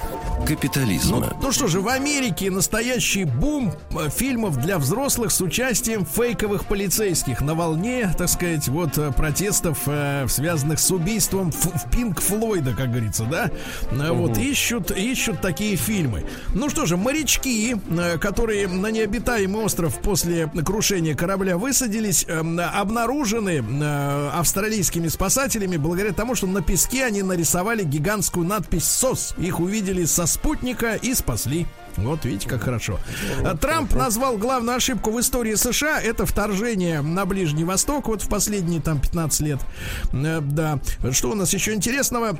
капитализма. 0.55 1.19
Ну, 1.21 1.27
ну 1.43 1.53
что 1.53 1.69
же, 1.69 1.81
в 1.81 1.87
Америке 1.87 2.51
настоящий 2.51 3.23
бум 3.25 3.73
э, 3.91 4.09
фильмов 4.11 4.57
для 4.57 4.79
взрослых 4.79 5.31
с 5.31 5.41
участием 5.41 6.05
фейковых 6.05 6.67
полицейских 6.67 7.41
на 7.41 7.55
волне, 7.55 8.13
так 8.19 8.29
сказать, 8.29 8.67
вот 8.67 8.99
э, 8.99 9.13
протестов, 9.13 9.79
э, 9.87 10.27
связанных 10.29 10.81
с 10.81 10.91
убийством 10.91 11.53
в 11.53 11.89
Пинк 11.91 12.21
Флойда, 12.21 12.75
как 12.75 12.91
говорится, 12.91 13.25
да? 13.25 13.51
Э, 13.93 14.11
Вот 14.11 14.39
ищут, 14.39 14.91
ищут 14.91 15.41
такие 15.41 15.77
фильмы. 15.77 16.27
Ну 16.53 16.69
что 16.69 16.85
же, 16.85 16.97
морячки, 16.97 17.77
которые 18.21 18.67
на 18.67 18.89
необитаемый 18.89 19.63
остров 19.65 20.01
после 20.01 20.49
крушения 20.49 21.15
корабля 21.15 21.59
высадились, 21.59 22.27
обнаружены 22.29 23.63
австралийскими 24.35 25.07
спасателями 25.07 25.77
благодаря 25.77 26.13
тому, 26.13 26.35
что 26.35 26.49
на 26.49 26.61
песке 26.61 27.05
они 27.05 27.23
нарисовали 27.23 27.85
гигантскую 27.85 28.47
надпись 28.47 28.85
СОС. 28.85 29.35
Их 29.39 29.61
увидели 29.61 30.05
со 30.05 30.27
спутника 30.41 30.95
и 30.95 31.15
спасли. 31.15 31.67
Вот 31.97 32.25
видите, 32.25 32.49
как 32.49 32.63
хорошо. 32.63 32.99
А 33.45 33.57
Трамп 33.57 33.95
назвал 33.95 34.39
главную 34.39 34.77
ошибку 34.77 35.11
в 35.11 35.21
истории 35.21 35.55
США 35.55 36.01
это 36.01 36.25
вторжение 36.25 37.03
на 37.03 37.27
Ближний 37.27 37.65
Восток 37.65 38.09
вот 38.09 38.23
в 38.23 38.29
последние 38.29 38.81
там 38.81 39.01
15 39.01 39.41
лет. 39.41 39.61
Э, 40.13 40.41
Да. 40.41 40.81
Что 41.13 41.31
у 41.31 41.35
нас 41.35 41.53
еще 41.53 41.75
интересного? 41.75 42.37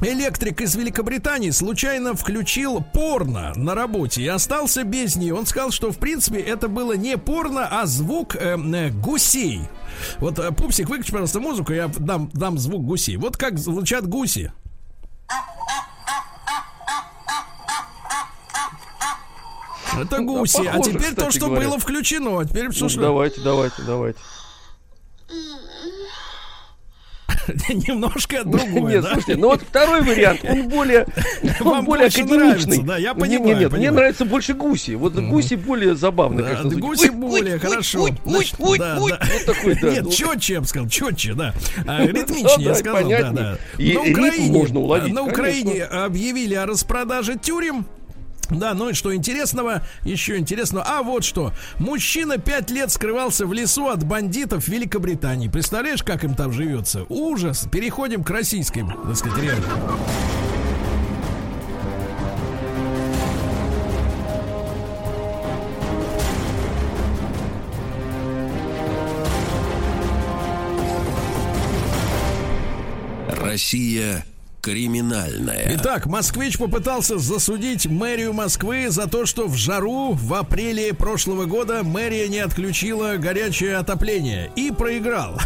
электрик 0.00 0.60
из 0.60 0.74
Великобритании 0.74 1.50
случайно 1.50 2.14
включил 2.14 2.82
порно 2.92 3.52
на 3.54 3.74
работе 3.74 4.22
и 4.22 4.26
остался 4.26 4.82
без 4.82 5.14
нее. 5.14 5.34
Он 5.34 5.46
сказал, 5.46 5.70
что 5.70 5.92
в 5.92 5.98
принципе 5.98 6.40
это 6.40 6.66
было 6.66 6.94
не 6.94 7.16
порно, 7.16 7.68
а 7.70 7.86
звук 7.86 8.34
э, 8.34 8.56
э, 8.56 8.90
гусей. 8.90 9.60
Вот, 10.18 10.38
э, 10.40 10.50
Пупсик, 10.50 10.88
выключи, 10.88 11.12
пожалуйста, 11.12 11.38
музыку, 11.40 11.72
я 11.72 11.88
дам, 11.88 12.30
дам 12.32 12.58
звук 12.58 12.84
гусей. 12.84 13.16
Вот 13.16 13.36
как 13.36 13.58
звучат 13.58 14.08
гуси. 14.08 14.52
Это 20.00 20.20
гуси. 20.20 20.66
а 20.66 20.72
похоже, 20.72 20.90
теперь 20.92 21.14
то, 21.14 21.30
что 21.30 21.46
говоря. 21.46 21.68
было 21.68 21.78
включено. 21.78 22.40
А 22.40 22.44
Теперь 22.44 22.72
что, 22.72 22.84
Ну, 22.84 22.88
что- 22.90 23.00
давайте, 23.00 23.40
давайте, 23.42 23.82
давайте. 23.86 24.18
немножко 27.68 28.44
другое, 28.44 28.92
Нет, 28.94 29.02
да? 29.02 29.12
слушайте, 29.14 29.36
ну 29.40 29.48
вот 29.48 29.62
второй 29.62 30.02
вариант, 30.02 30.40
он 30.48 30.68
более, 30.68 31.06
он 31.64 31.84
более 31.84 32.06
академичный. 32.06 32.36
нравится, 32.38 32.82
да, 32.82 32.96
я 32.98 33.14
понимаю, 33.14 33.40
не, 33.40 33.48
нет, 33.48 33.58
мне 33.58 33.68
понимаю. 33.70 33.94
нравятся 33.94 34.24
больше 34.24 34.54
гуси. 34.54 34.92
Вот 34.92 35.14
гуси 35.14 35.54
более 35.54 35.96
забавно, 35.96 36.42
Да, 36.42 36.48
конечно. 36.50 36.70
звучат. 36.70 36.88
гуси 36.88 37.08
Ой, 37.08 37.16
более 37.16 37.54
ой, 37.54 37.60
хорошо. 37.60 38.08
Значит, 38.24 38.54
ой, 38.58 38.78
да, 38.78 38.98
ой. 39.00 39.10
да. 39.10 39.20
Вот 39.32 39.44
такой, 39.56 39.74
да. 39.80 39.90
Нет, 39.90 40.04
ну, 40.04 40.10
четче, 40.12 40.52
я 40.54 40.60
бы 40.60 40.66
сказал, 40.66 40.88
четче, 40.88 41.34
да. 41.34 41.54
А, 41.86 42.06
Ритмичнее, 42.06 42.54
я 42.58 42.68
да, 42.68 42.74
сказал, 42.76 43.08
да, 43.08 43.30
да. 43.30 43.58
И 43.78 43.92
На 43.94 44.00
Украине, 44.02 44.52
можно 44.52 44.80
уловить, 44.80 45.12
на. 45.12 45.22
Украине 45.22 45.84
объявили 45.84 46.54
о 46.54 46.66
распродаже 46.66 47.36
тюрем. 47.36 47.86
Да, 48.58 48.74
ну 48.74 48.90
и 48.90 48.92
что 48.92 49.14
интересного, 49.14 49.82
еще 50.04 50.36
интересного. 50.38 50.84
А 50.86 51.02
вот 51.02 51.24
что. 51.24 51.52
Мужчина 51.78 52.38
пять 52.38 52.70
лет 52.70 52.90
скрывался 52.90 53.46
в 53.46 53.52
лесу 53.52 53.88
от 53.88 54.04
бандитов 54.04 54.68
Великобритании. 54.68 55.48
Представляешь, 55.48 56.02
как 56.02 56.24
им 56.24 56.34
там 56.34 56.52
живется? 56.52 57.04
Ужас. 57.08 57.66
Переходим 57.70 58.22
к 58.24 58.30
российской, 58.30 58.84
так 58.86 59.16
сказать, 59.16 59.42
реальности. 59.42 59.70
Россия 73.28 74.24
криминальная. 74.62 75.76
Итак, 75.76 76.06
москвич 76.06 76.56
попытался 76.56 77.18
засудить 77.18 77.86
мэрию 77.86 78.32
Москвы 78.32 78.86
за 78.88 79.08
то, 79.08 79.26
что 79.26 79.48
в 79.48 79.56
жару 79.56 80.12
в 80.12 80.32
апреле 80.34 80.94
прошлого 80.94 81.46
года 81.46 81.82
мэрия 81.82 82.28
не 82.28 82.38
отключила 82.38 83.16
горячее 83.16 83.76
отопление 83.76 84.52
и 84.54 84.70
проиграл. 84.70 85.34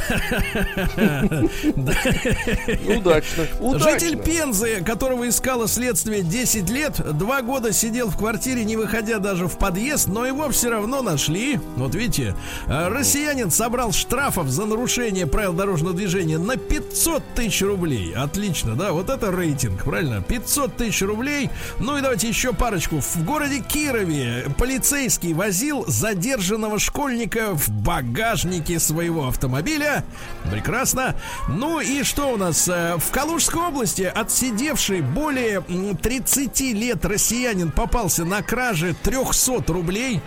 Удачно. 2.86 3.46
Житель. 3.78 4.16
Пензы, 4.22 4.82
которого 4.84 5.28
искало 5.28 5.66
следствие 5.66 6.22
10 6.22 6.68
лет, 6.68 7.00
два 7.16 7.40
года 7.40 7.72
сидел 7.72 8.10
в 8.10 8.18
квартире, 8.18 8.64
не 8.64 8.76
выходя 8.76 9.18
даже 9.18 9.46
в 9.46 9.56
подъезд, 9.56 10.08
но 10.08 10.26
его 10.26 10.50
все 10.50 10.68
равно 10.68 11.00
нашли. 11.00 11.58
Вот 11.76 11.94
видите, 11.94 12.34
э, 12.66 12.88
россиянин 12.88 13.50
собрал 13.50 13.92
штрафов 13.92 14.48
за 14.48 14.66
нарушение 14.66 15.26
правил 15.26 15.54
дорожного 15.54 15.94
движения 15.94 16.38
на 16.38 16.56
500 16.56 17.22
тысяч 17.34 17.62
рублей. 17.62 18.12
Отлично, 18.14 18.74
да, 18.74 18.92
вот 18.92 19.05
это 19.10 19.30
рейтинг, 19.30 19.84
правильно? 19.84 20.22
500 20.22 20.76
тысяч 20.76 21.02
рублей. 21.02 21.50
Ну 21.78 21.96
и 21.98 22.00
давайте 22.00 22.28
еще 22.28 22.52
парочку. 22.52 23.00
В 23.00 23.24
городе 23.24 23.60
Кирове 23.60 24.46
полицейский 24.58 25.32
возил 25.32 25.84
задержанного 25.86 26.78
школьника 26.78 27.54
в 27.54 27.68
багажнике 27.70 28.78
своего 28.78 29.28
автомобиля. 29.28 30.04
Прекрасно. 30.50 31.14
Ну 31.48 31.80
и 31.80 32.02
что 32.02 32.32
у 32.32 32.36
нас? 32.36 32.68
Э, 32.68 32.96
В 32.98 33.10
Калужской 33.10 33.62
области 33.62 34.02
отсидевший 34.02 35.00
более 35.00 35.64
м, 35.68 35.96
30 35.96 36.72
лет 36.72 37.04
россиянин 37.04 37.70
попался 37.70 38.24
на 38.24 38.42
краже 38.42 38.94
300 39.02 39.72
рублей. 39.72 40.20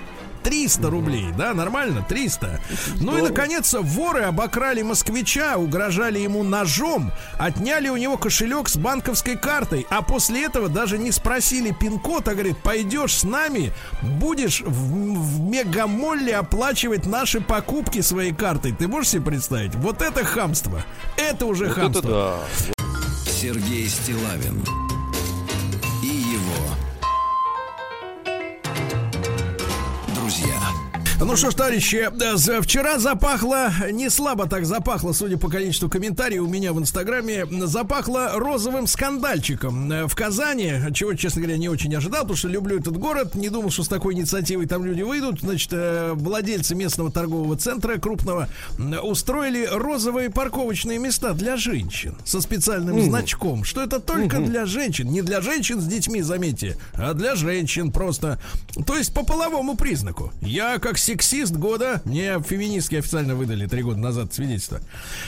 300 0.50 0.90
рублей, 0.90 1.28
да, 1.38 1.54
нормально? 1.54 2.04
300. 2.10 2.60
Ну 3.02 3.20
и, 3.20 3.22
наконец, 3.22 3.76
воры 3.80 4.24
обокрали 4.24 4.82
москвича, 4.82 5.58
угрожали 5.58 6.18
ему 6.18 6.42
ножом, 6.42 7.12
отняли 7.38 7.90
у 7.90 7.98
него 7.98 8.18
кошелек 8.18 8.68
с 8.68 8.76
банковской 8.76 9.38
картой, 9.38 9.86
а 9.92 10.02
после 10.02 10.44
этого 10.46 10.68
даже 10.68 10.98
не 10.98 11.12
спросили 11.12 11.72
пин-код, 11.72 12.28
а 12.28 12.34
говорит, 12.34 12.58
пойдешь 12.64 13.14
с 13.14 13.24
нами, 13.24 13.72
будешь 14.02 14.62
в, 14.62 14.72
в 14.72 15.40
мегамолле 15.40 16.36
оплачивать 16.36 17.06
наши 17.06 17.42
покупки 17.42 18.02
своей 18.02 18.34
картой. 18.34 18.72
Ты 18.72 18.88
можешь 18.88 19.12
себе 19.12 19.22
представить? 19.22 19.76
Вот 19.76 20.02
это 20.02 20.26
хамство. 20.26 20.84
Это 21.16 21.46
уже 21.46 21.66
Вот 21.66 21.76
хамство. 21.76 22.00
это 22.00 22.74
да. 22.76 23.32
Сергей 23.32 23.88
Стилавин 23.88 24.66
Ну 31.22 31.36
что 31.36 31.52
ж, 31.52 31.54
товарищи, 31.56 32.10
э, 32.22 32.62
вчера 32.62 32.98
запахло, 32.98 33.72
не 33.92 34.10
слабо 34.10 34.48
так 34.48 34.66
запахло, 34.66 35.12
судя 35.12 35.38
по 35.38 35.50
количеству 35.50 35.90
комментариев 35.90 36.44
у 36.44 36.48
меня 36.48 36.72
в 36.72 36.80
Инстаграме, 36.80 37.46
запахло 37.68 38.32
розовым 38.36 38.88
скандальчиком 38.88 39.92
э, 39.92 40.08
в 40.08 40.16
Казани, 40.16 40.76
чего, 40.94 41.14
честно 41.16 41.42
говоря, 41.42 41.58
не 41.58 41.68
очень 41.68 41.94
ожидал, 41.94 42.22
потому 42.22 42.38
что 42.38 42.48
люблю 42.48 42.80
этот 42.80 42.98
город, 42.98 43.36
не 43.36 43.50
думал, 43.50 43.70
что 43.70 43.84
с 43.84 43.90
такой 43.90 44.14
инициативой 44.14 44.66
там 44.66 44.86
люди 44.86 45.02
выйдут. 45.02 45.42
Значит, 45.42 45.74
э, 45.74 46.14
владельцы 46.14 46.74
местного 46.74 47.12
торгового 47.12 47.58
центра 47.58 47.98
крупного 47.98 48.48
устроили 49.04 49.68
розовые 49.70 50.30
парковочные 50.30 51.00
места 51.00 51.34
для 51.34 51.58
женщин 51.58 52.16
со 52.24 52.40
специальным 52.40 53.00
значком, 53.02 53.66
что 53.66 53.84
это 53.84 54.00
только 54.00 54.40
для 54.40 54.66
женщин, 54.66 55.10
не 55.10 55.22
для 55.22 55.42
женщин 55.42 55.82
с 55.82 55.86
детьми, 55.86 56.22
заметьте, 56.22 56.78
а 56.94 57.14
для 57.14 57.36
женщин 57.36 57.92
просто. 57.92 58.40
То 58.88 58.96
есть 58.96 59.14
по 59.14 59.26
половому 59.26 59.76
признаку. 59.76 60.32
Я 60.42 60.80
как 60.80 60.98
сексист 61.10 61.54
года, 61.54 62.04
мне 62.06 62.40
феминистки 62.48 62.96
официально 62.96 63.34
выдали 63.34 63.66
три 63.66 63.82
года 63.82 63.98
назад 63.98 64.32
свидетельство. 64.32 64.80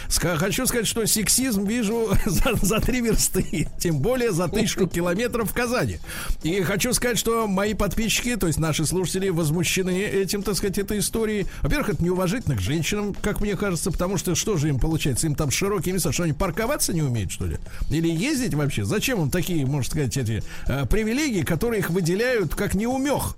Ска- 0.10 0.38
хочу 0.38 0.68
сказать, 0.68 0.86
что 0.86 1.08
сексизм 1.08 1.66
вижу 1.66 2.10
за, 2.28 2.54
за 2.62 2.80
три 2.80 3.02
версты, 3.02 3.68
тем 3.80 3.98
более 3.98 4.32
за 4.32 4.48
тысячу 4.48 4.88
километров 4.88 5.50
в 5.50 5.56
Казани. 5.56 5.98
И 6.44 6.62
хочу 6.62 6.94
сказать, 6.94 7.18
что 7.18 7.48
мои 7.48 7.74
подписчики, 7.74 8.36
то 8.36 8.46
есть 8.46 8.60
наши 8.60 8.86
слушатели, 8.86 9.30
возмущены 9.30 10.04
этим, 10.04 10.44
так 10.44 10.54
сказать, 10.54 10.78
этой 10.78 11.00
историей. 11.00 11.48
Во-первых, 11.64 11.90
это 11.90 12.04
неуважительно 12.04 12.56
к 12.56 12.62
женщинам, 12.62 13.16
как 13.16 13.42
мне 13.42 13.56
кажется, 13.56 13.90
потому 13.90 14.18
что 14.18 14.36
что 14.36 14.58
же 14.58 14.70
им 14.70 14.78
получается? 14.78 15.26
Им 15.26 15.34
там 15.34 15.50
широкие 15.50 15.96
места, 15.96 16.12
что 16.12 16.24
они 16.24 16.34
парковаться 16.34 16.94
не 16.94 17.02
умеют, 17.02 17.32
что 17.32 17.48
ли? 17.48 17.58
Или 17.90 18.08
ездить 18.08 18.54
вообще? 18.54 18.86
Зачем 18.86 19.20
им 19.20 19.32
такие, 19.32 19.66
можно 19.66 19.90
сказать, 19.90 20.16
эти 20.16 20.44
э, 20.68 20.86
привилегии, 20.86 21.42
которые 21.42 21.80
их 21.80 21.90
выделяют 21.90 22.54
как 22.54 22.76
неумех? 22.76 23.36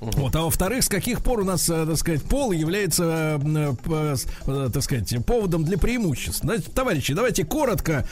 Вот, 0.00 0.36
а 0.36 0.42
во-вторых, 0.42 0.84
с 0.84 0.88
каких 0.88 1.22
пор 1.22 1.40
у 1.40 1.44
нас, 1.44 1.68
э, 1.68 1.86
так 1.86 1.96
сказать, 1.96 2.22
пол 2.22 2.52
является, 2.52 3.40
э, 3.42 3.74
э, 4.46 4.70
так 4.72 4.82
сказать, 4.82 5.24
поводом 5.24 5.64
для 5.64 5.78
преимуществ? 5.78 6.40
Значит, 6.42 6.72
товарищи, 6.74 7.14
давайте 7.14 7.44
коротко, 7.44 8.06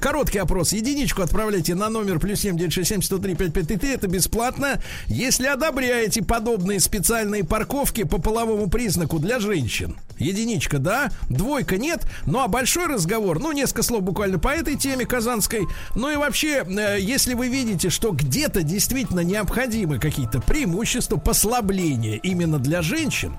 короткий 0.00 0.38
опрос. 0.38 0.72
Единичку 0.72 1.22
отправляйте 1.22 1.74
на 1.74 1.88
номер 1.88 2.18
плюс 2.18 2.40
семь 2.40 2.56
девять 2.56 2.72
шесть 2.72 2.90
семь 2.90 3.02
сто 3.02 3.18
три 3.18 3.34
пять 3.34 3.52
пять 3.52 3.68
три. 3.68 3.90
Это 3.90 4.06
бесплатно. 4.06 4.82
Если 5.06 5.46
одобряете 5.46 6.22
подобные 6.22 6.80
специальные 6.80 7.44
парковки 7.44 8.04
по 8.04 8.18
половому 8.18 8.68
признаку 8.68 9.18
для 9.18 9.40
женщин, 9.40 9.96
единичка, 10.20 10.78
да, 10.78 11.10
двойка 11.28 11.78
нет. 11.78 12.06
Ну 12.26 12.40
а 12.40 12.48
большой 12.48 12.86
разговор, 12.86 13.40
ну 13.40 13.52
несколько 13.52 13.82
слов 13.82 14.02
буквально 14.02 14.38
по 14.38 14.48
этой 14.48 14.76
теме 14.76 15.06
казанской. 15.06 15.66
Ну 15.94 16.10
и 16.10 16.16
вообще, 16.16 16.64
э, 16.64 16.98
если 17.00 17.34
вы 17.34 17.48
видите, 17.48 17.90
что 17.90 18.12
где-то 18.12 18.62
действительно 18.62 19.20
необходимы 19.20 19.98
какие-то 19.98 20.40
преимущества, 20.40 21.16
послабления 21.16 22.16
именно 22.16 22.58
для 22.58 22.82
женщин, 22.82 23.36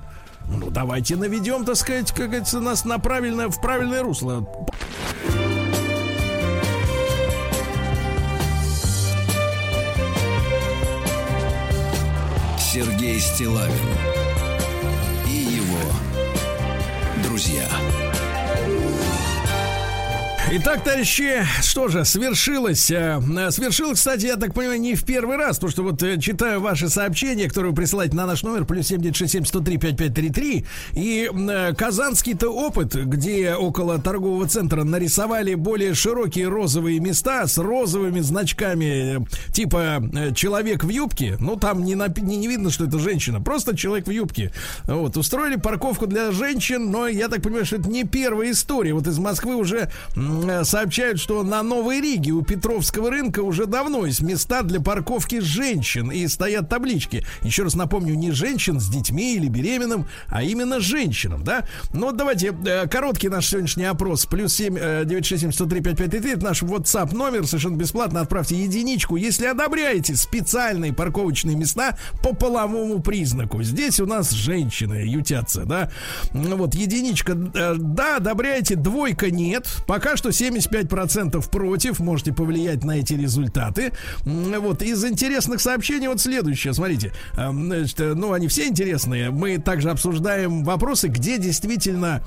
ну 0.48 0.70
давайте 0.70 1.16
наведем, 1.16 1.64
так 1.64 1.76
сказать, 1.76 2.10
как 2.12 2.26
говорится, 2.26 2.60
нас 2.60 2.84
на 2.84 2.98
правильное, 2.98 3.48
в 3.48 3.60
правильное 3.60 4.02
русло. 4.02 4.46
Сергей 12.58 13.20
Стилавин 13.20 14.11
друзья. 17.32 18.01
Итак, 20.54 20.84
товарищи, 20.84 21.46
что 21.62 21.88
же, 21.88 22.04
свершилось. 22.04 22.90
э, 22.90 23.18
э, 23.38 23.50
Свершилось, 23.50 23.96
кстати, 23.98 24.26
я 24.26 24.36
так 24.36 24.52
понимаю, 24.52 24.78
не 24.82 24.94
в 24.94 25.02
первый 25.02 25.38
раз, 25.38 25.56
потому 25.56 25.70
что 25.70 25.82
вот 25.82 26.02
э, 26.02 26.20
читаю 26.20 26.60
ваши 26.60 26.90
сообщения, 26.90 27.48
которые 27.48 27.70
вы 27.70 27.76
присылаете 27.76 28.14
на 28.16 28.26
наш 28.26 28.42
номер, 28.42 28.66
плюс 28.66 28.90
7967-103-5533, 28.90 30.66
и 30.92 31.30
казанский-то 31.74 32.50
опыт, 32.50 32.94
где 32.94 33.54
около 33.54 33.98
торгового 33.98 34.46
центра 34.46 34.84
нарисовали 34.84 35.54
более 35.54 35.94
широкие 35.94 36.48
розовые 36.48 37.00
места 37.00 37.46
с 37.46 37.56
розовыми 37.56 38.20
значками, 38.20 39.26
типа 39.52 40.02
человек 40.36 40.84
в 40.84 40.90
юбке, 40.90 41.38
ну 41.40 41.56
там 41.56 41.82
не, 41.82 41.94
напи- 41.94 42.20
не, 42.20 42.36
не 42.36 42.48
видно, 42.48 42.70
что 42.70 42.84
это 42.84 42.98
женщина, 42.98 43.40
просто 43.40 43.74
человек 43.74 44.06
в 44.06 44.10
юбке. 44.10 44.52
Вот, 44.84 45.16
устроили 45.16 45.56
парковку 45.56 46.06
для 46.06 46.30
женщин, 46.30 46.90
но 46.90 47.08
я 47.08 47.28
так 47.28 47.40
понимаю, 47.40 47.64
что 47.64 47.76
это 47.76 47.88
не 47.88 48.04
первая 48.04 48.50
история. 48.50 48.92
Вот 48.92 49.06
из 49.06 49.18
Москвы 49.18 49.54
уже 49.56 49.90
сообщают, 50.64 51.20
что 51.20 51.42
на 51.42 51.62
Новой 51.62 52.00
Риге 52.00 52.32
у 52.32 52.42
Петровского 52.42 53.10
рынка 53.10 53.40
уже 53.40 53.66
давно 53.66 54.06
есть 54.06 54.22
места 54.22 54.62
для 54.62 54.80
парковки 54.80 55.40
женщин 55.40 56.10
и 56.10 56.26
стоят 56.26 56.68
таблички. 56.68 57.24
Еще 57.42 57.62
раз 57.62 57.74
напомню, 57.74 58.14
не 58.14 58.30
женщин 58.32 58.80
с 58.80 58.88
детьми 58.88 59.36
или 59.36 59.48
беременным, 59.48 60.06
а 60.26 60.42
именно 60.42 60.80
женщинам, 60.80 61.44
да? 61.44 61.66
Ну 61.92 62.06
вот 62.06 62.16
давайте 62.16 62.54
э, 62.66 62.88
короткий 62.88 63.28
наш 63.28 63.46
сегодняшний 63.48 63.84
опрос. 63.84 64.26
Плюс 64.26 64.54
7 64.54 64.76
э, 64.78 65.04
967 65.04 65.52
103 65.52 65.80
5533 65.80 66.32
это 66.32 66.44
наш 66.44 66.62
WhatsApp 66.62 67.14
номер, 67.14 67.46
совершенно 67.46 67.76
бесплатно 67.76 68.20
отправьте 68.20 68.56
единичку, 68.56 69.16
если 69.16 69.46
одобряете 69.46 70.16
специальные 70.16 70.92
парковочные 70.92 71.56
места 71.56 71.96
по 72.22 72.34
половому 72.34 73.00
признаку. 73.00 73.62
Здесь 73.62 74.00
у 74.00 74.06
нас 74.06 74.30
женщины 74.30 75.04
ютятся, 75.06 75.64
да? 75.64 75.90
Ну 76.32 76.56
Вот 76.56 76.74
единичка, 76.74 77.32
э, 77.32 77.74
да, 77.78 78.16
одобряете, 78.16 78.76
двойка 78.76 79.30
нет. 79.30 79.68
Пока 79.86 80.16
что 80.16 80.31
75% 80.32 81.48
против, 81.50 82.00
можете 82.00 82.32
повлиять 82.32 82.84
на 82.84 82.98
эти 82.98 83.14
результаты. 83.14 83.92
Вот 84.24 84.82
из 84.82 85.04
интересных 85.04 85.60
сообщений 85.60 86.08
вот 86.08 86.20
следующее, 86.20 86.74
смотрите. 86.74 87.12
Э, 87.36 87.50
значит, 87.52 88.00
э, 88.00 88.14
ну, 88.14 88.32
они 88.32 88.48
все 88.48 88.66
интересные. 88.66 89.30
Мы 89.30 89.58
также 89.58 89.90
обсуждаем 89.90 90.64
вопросы, 90.64 91.08
где 91.08 91.38
действительно 91.38 92.22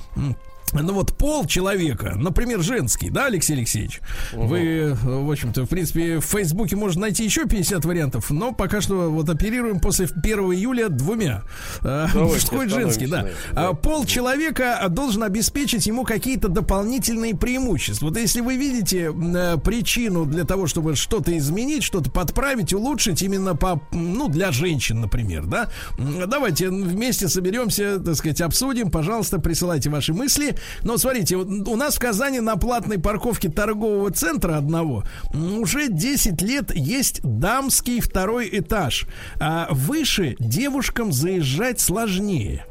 ну 0.73 0.93
вот 0.93 1.17
пол 1.17 1.45
человека, 1.45 2.13
например, 2.15 2.61
женский, 2.61 3.09
да, 3.09 3.27
Алексей 3.27 3.53
Алексеевич? 3.53 4.01
Вы, 4.33 4.59
э, 4.59 4.93
в 4.93 5.31
общем-то, 5.31 5.65
в 5.65 5.69
принципе, 5.69 6.19
в 6.19 6.25
Фейсбуке 6.25 6.75
можно 6.75 7.01
найти 7.01 7.23
еще 7.23 7.45
50 7.45 7.85
вариантов, 7.85 8.29
но 8.29 8.51
пока 8.51 8.81
что 8.81 9.09
вот 9.09 9.29
оперируем 9.29 9.79
после 9.79 10.05
1 10.05 10.39
июля 10.53 10.89
двумя. 10.89 11.43
Мужской 11.81 12.65
и 12.65 12.69
женский, 12.69 13.07
да. 13.07 13.21
этом, 13.21 13.31
А 13.51 13.53
да. 13.53 13.73
Пол 13.73 14.05
человека 14.05 14.85
должен 14.89 15.23
обеспечить 15.23 15.85
ему 15.85 16.03
какие-то 16.03 16.49
дополнительные 16.49 17.35
преимущества. 17.35 18.07
Вот 18.07 18.17
если 18.17 18.41
вы 18.41 18.57
видите 18.57 19.11
э, 19.13 19.57
причину 19.57 20.25
для 20.25 20.43
того, 20.43 20.67
чтобы 20.67 20.95
что-то 20.95 21.37
изменить, 21.37 21.83
что-то 21.83 22.11
подправить, 22.11 22.73
улучшить 22.73 23.21
именно 23.21 23.55
по, 23.55 23.81
ну, 23.91 24.27
для 24.27 24.51
женщин, 24.51 25.01
например, 25.01 25.45
да, 25.45 25.69
давайте 25.97 26.69
вместе 26.69 27.27
соберемся, 27.27 27.99
так 27.99 28.15
сказать, 28.15 28.41
обсудим. 28.41 28.91
Пожалуйста, 28.91 29.39
присылайте 29.39 29.89
ваши 29.89 30.13
мысли. 30.13 30.54
Но 30.83 30.97
смотрите, 30.97 31.37
вот 31.37 31.47
у 31.67 31.75
нас 31.75 31.95
в 31.95 31.99
Казани 31.99 32.39
на 32.39 32.57
платной 32.57 32.99
парковке 32.99 33.49
торгового 33.49 34.11
центра 34.11 34.57
одного 34.57 35.03
уже 35.33 35.89
10 35.89 36.41
лет 36.41 36.75
есть 36.75 37.21
дамский 37.23 37.99
второй 37.99 38.49
этаж. 38.51 39.05
А 39.39 39.67
выше 39.71 40.35
девушкам 40.39 41.11
заезжать 41.11 41.79
сложнее. 41.79 42.65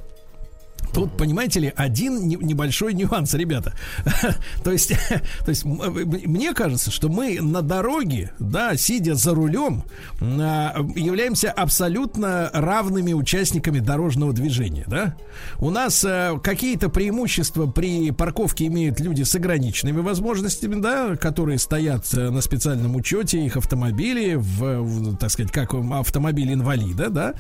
Тут, 0.95 1.17
понимаете 1.17 1.61
ли, 1.61 1.73
один 1.75 2.29
не- 2.29 2.37
небольшой 2.37 2.95
нюанс, 2.95 3.35
ребята. 3.35 3.75
то 4.65 4.71
есть, 4.71 4.93
то 5.45 5.49
есть 5.49 5.65
м- 5.65 5.81
мне 6.27 6.55
кажется, 6.55 6.91
что 6.91 7.09
мы 7.09 7.41
на 7.41 7.63
дороге, 7.63 8.33
да, 8.39 8.77
сидя 8.77 9.15
за 9.15 9.35
рулем, 9.35 9.85
а, 10.21 10.75
являемся 10.95 11.51
абсолютно 11.51 12.51
равными 12.53 13.13
участниками 13.13 13.81
дорожного 13.81 14.33
движения, 14.33 14.85
да. 14.87 15.17
У 15.59 15.71
нас 15.71 16.05
а, 16.07 16.39
какие-то 16.39 16.89
преимущества 16.89 17.67
при 17.67 18.11
парковке 18.13 18.67
имеют 18.67 19.01
люди 19.01 19.23
с 19.23 19.35
ограниченными 19.35 20.01
возможностями, 20.01 20.81
да, 20.81 21.17
которые 21.17 21.59
стоят 21.59 22.07
э, 22.15 22.31
на 22.31 22.41
специальном 22.41 22.95
учете 22.97 23.45
их 23.45 23.57
автомобилей, 23.57 24.37
в, 24.37 24.81
в, 24.81 25.17
так 25.17 25.31
сказать, 25.31 25.51
как 25.51 25.75
автомобиль 25.75 26.53
инвалида, 26.53 27.11
да. 27.11 27.35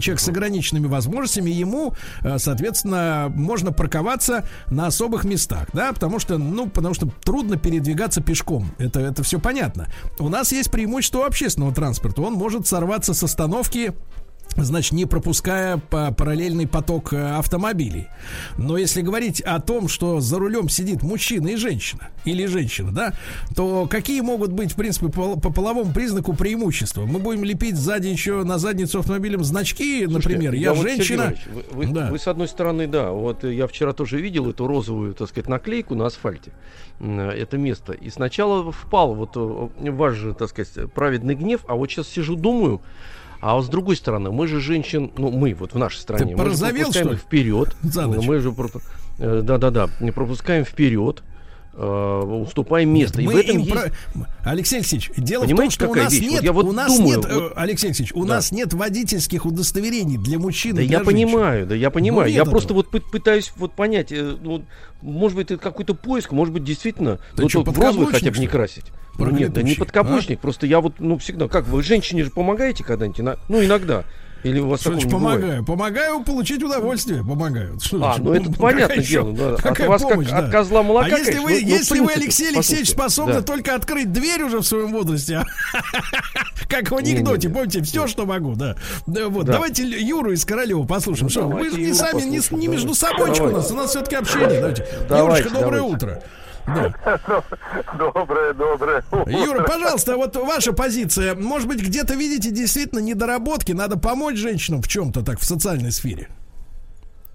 Человек 0.00 0.20
с 0.20 0.28
ограниченными 0.28 0.86
возможностями, 0.86 1.50
ему, 1.50 1.94
э, 3.00 3.28
можно 3.28 3.72
парковаться 3.72 4.44
на 4.68 4.86
особых 4.86 5.24
местах, 5.24 5.68
да, 5.72 5.92
потому 5.92 6.18
что, 6.18 6.38
ну, 6.38 6.68
потому 6.68 6.94
что 6.94 7.08
трудно 7.24 7.56
передвигаться 7.56 8.20
пешком. 8.20 8.70
Это, 8.78 9.00
это 9.00 9.22
все 9.22 9.38
понятно. 9.38 9.88
У 10.18 10.28
нас 10.28 10.52
есть 10.52 10.70
преимущество 10.70 11.26
общественного 11.26 11.74
транспорта. 11.74 12.22
Он 12.22 12.34
может 12.34 12.66
сорваться 12.66 13.14
с 13.14 13.22
остановки 13.22 13.92
значит, 14.56 14.92
не 14.92 15.06
пропуская 15.06 15.78
по- 15.78 16.12
параллельный 16.12 16.66
поток 16.66 17.12
э, 17.12 17.36
автомобилей. 17.36 18.08
Но 18.58 18.76
если 18.76 19.00
говорить 19.02 19.40
о 19.40 19.60
том, 19.60 19.88
что 19.88 20.20
за 20.20 20.38
рулем 20.38 20.68
сидит 20.68 21.02
мужчина 21.02 21.48
и 21.48 21.56
женщина, 21.56 22.08
или 22.24 22.46
женщина, 22.46 22.92
да, 22.92 23.12
то 23.54 23.86
какие 23.88 24.20
могут 24.20 24.52
быть, 24.52 24.72
в 24.72 24.76
принципе, 24.76 25.08
по, 25.08 25.36
по 25.38 25.50
половому 25.52 25.92
признаку 25.92 26.34
преимущества? 26.34 27.06
Мы 27.06 27.18
будем 27.18 27.44
лепить 27.44 27.76
сзади 27.76 28.08
еще 28.08 28.44
на 28.44 28.58
задницу 28.58 28.98
автомобилем 29.00 29.44
значки, 29.44 30.06
например, 30.06 30.54
я, 30.54 30.72
вот, 30.74 30.78
Сергей 30.82 30.96
женщина. 30.96 31.22
Иванович, 31.22 31.40
Вы, 31.52 31.64
вы- 31.86 31.86
Да. 31.92 32.10
вы, 32.10 32.18
с 32.18 32.26
одной 32.26 32.48
стороны, 32.48 32.86
да, 32.86 33.10
вот 33.12 33.44
я 33.44 33.66
вчера 33.66 33.92
тоже 33.92 34.20
видел 34.20 34.50
эту 34.50 34.66
розовую, 34.66 35.14
так 35.14 35.28
сказать, 35.28 35.48
наклейку 35.48 35.94
на 35.94 36.06
асфальте, 36.06 36.52
это 37.00 37.56
место. 37.56 37.92
И 37.92 38.10
сначала 38.10 38.70
впал 38.72 39.14
вот 39.14 39.30
э, 39.36 39.90
ваш 39.90 40.16
же, 40.16 40.34
так 40.34 40.48
сказать, 40.50 40.92
праведный 40.92 41.34
гнев, 41.34 41.64
а 41.68 41.74
вот 41.74 41.90
сейчас 41.90 42.08
сижу, 42.08 42.36
думаю, 42.36 42.80
а 43.40 43.54
вот 43.54 43.64
с 43.64 43.68
другой 43.68 43.96
стороны, 43.96 44.30
мы 44.30 44.46
же 44.46 44.60
женщин, 44.60 45.10
ну 45.16 45.30
мы 45.30 45.54
вот 45.54 45.72
в 45.74 45.78
нашей 45.78 45.98
стране, 45.98 46.36
мы 46.36 46.44
же 46.50 46.56
пропускаем 46.56 46.90
что 46.92 47.08
ли? 47.10 47.14
их 47.14 47.20
вперед, 47.20 47.76
За 47.82 48.06
ночь. 48.06 48.26
мы 48.26 48.38
же 48.40 48.54
э, 49.18 49.40
да-да-да, 49.42 49.88
не 50.00 50.10
пропускаем 50.10 50.64
вперед, 50.64 51.22
э, 51.74 52.42
уступаем 52.44 52.92
место. 52.92 53.20
И 53.22 53.26
Мы 53.26 53.32
в 53.34 53.36
этом 53.36 53.58
есть... 53.58 53.70
про- 53.70 53.90
Алексей 54.44 54.76
Алексеевич, 54.76 55.10
дело 55.16 55.44
Понимаете, 55.44 55.76
в 55.76 55.78
том, 55.78 55.88
что 55.88 56.00
у 56.00 56.02
нас 56.04 56.12
вещь? 56.12 56.22
Вот 56.24 56.30
нет, 56.32 56.42
я 56.42 56.52
вот 56.52 56.64
у 56.66 56.72
нас 56.72 56.96
думаю, 56.96 57.16
нет, 57.18 57.26
э, 57.30 57.34
вот- 57.40 57.52
Алексей 57.56 57.86
Алексеевич, 57.88 58.12
у 58.14 58.24
Да. 58.24 58.34
нас 58.34 58.52
нет 58.52 58.72
водительских 58.72 59.46
удостоверений 59.46 60.16
для 60.18 60.38
мужчин 60.38 60.74
Да 60.76 60.82
и 60.82 60.86
для 60.86 60.98
я 60.98 61.04
женщин. 61.04 61.26
понимаю, 61.28 61.66
да 61.66 61.74
я 61.74 61.90
понимаю. 61.90 62.28
нет 62.28 62.36
я 62.36 62.42
этого. 62.42 62.50
просто 62.52 62.74
вот 62.74 62.88
пы- 62.92 63.02
пытаюсь 63.10 63.52
вот 63.56 63.72
понять, 63.72 64.12
э, 64.12 64.36
ну, 64.40 64.64
может 65.02 65.36
быть, 65.36 65.50
это 65.50 65.62
какой-то 65.62 65.94
поиск, 65.94 66.32
может 66.32 66.52
быть, 66.52 66.64
действительно, 66.64 67.16
Ты 67.36 67.42
ну, 67.42 67.48
тут 67.48 67.68
в 67.68 67.78
розовый 67.80 68.06
хотя 68.12 68.30
бы 68.30 68.38
не 68.38 68.46
что 68.46 68.56
красить. 68.56 68.84
Ну, 69.18 69.26
нет, 69.26 69.52
да 69.52 69.62
не 69.62 69.74
Проклятущий, 69.74 69.76
подкаблучник, 69.78 70.40
просто 70.40 70.66
я 70.66 70.80
вот, 70.80 70.94
ну, 70.98 71.18
всегда, 71.18 71.46
как 71.48 71.66
вы, 71.68 71.82
женщине 71.82 72.24
же 72.24 72.30
помогаете 72.30 72.84
когда-нибудь? 72.84 73.36
Ну, 73.48 73.62
иногда. 73.64 74.04
Или 74.42 74.58
у 74.60 74.68
вас 74.68 74.82
бывает? 74.84 75.10
помогаю? 75.10 75.64
Помогаю 75.64 76.22
получить 76.24 76.62
удовольствие. 76.62 77.22
Помогаю. 77.22 77.78
Что 77.80 78.02
А, 78.02 78.16
ну 78.18 78.32
это 78.32 78.94
еще- 78.94 79.22
дело, 79.22 79.32
да. 79.32 79.54
От 79.54 79.62
Какая 79.62 79.88
вас 79.88 80.02
как 80.02 80.10
помощь, 80.12 80.28
да. 80.28 80.38
от 80.38 80.50
козла 80.50 80.82
молока, 80.82 81.06
А 81.06 81.18
если 81.18 81.32
конечно, 81.32 81.42
вы, 81.42 81.52
ну, 81.52 81.60
ну, 81.60 81.66
если 81.68 81.98
вы, 81.98 82.06
принципе, 82.06 82.20
Алексей 82.24 82.48
Алексеевич, 82.48 82.90
способны 82.90 83.34
да. 83.34 83.42
только 83.42 83.74
открыть 83.74 84.12
дверь 84.12 84.42
уже 84.42 84.58
в 84.58 84.64
своем 84.66 84.92
возрасте, 84.92 85.44
как 86.68 86.90
в 86.90 86.96
анекдоте, 86.96 87.48
помните, 87.48 87.82
все, 87.82 88.06
что 88.06 88.24
могу, 88.26 88.54
да. 88.54 88.76
Вот, 89.06 89.46
Да. 89.46 89.52
давайте 89.54 89.82
Юру 89.84 90.32
из 90.32 90.44
Королева 90.44 90.84
послушаем. 90.84 91.28
Что, 91.28 91.48
мы 91.48 91.70
же 91.70 91.78
не 91.78 91.92
сами, 91.92 92.22
не, 92.22 92.40
не 92.56 92.68
между 92.68 92.94
собой 92.94 93.30
у 93.38 93.50
нас, 93.50 93.70
у 93.70 93.74
нас 93.74 93.90
все-таки 93.90 94.16
общение. 94.16 94.60
Давайте. 94.60 94.86
Юрочка, 95.10 95.50
доброе 95.50 95.82
утро. 95.82 96.22
Да. 96.66 96.92
Доброе, 97.98 98.52
доброе. 98.54 99.02
Юра, 99.26 99.64
пожалуйста, 99.64 100.16
вот 100.16 100.36
ваша 100.36 100.72
позиция. 100.72 101.34
Может 101.34 101.68
быть, 101.68 101.82
где-то 101.82 102.14
видите 102.14 102.50
действительно 102.50 103.00
недоработки, 103.00 103.72
надо 103.72 103.98
помочь 103.98 104.36
женщинам 104.36 104.82
в 104.82 104.88
чем-то 104.88 105.24
так 105.24 105.38
в 105.38 105.44
социальной 105.44 105.90
сфере. 105.92 106.28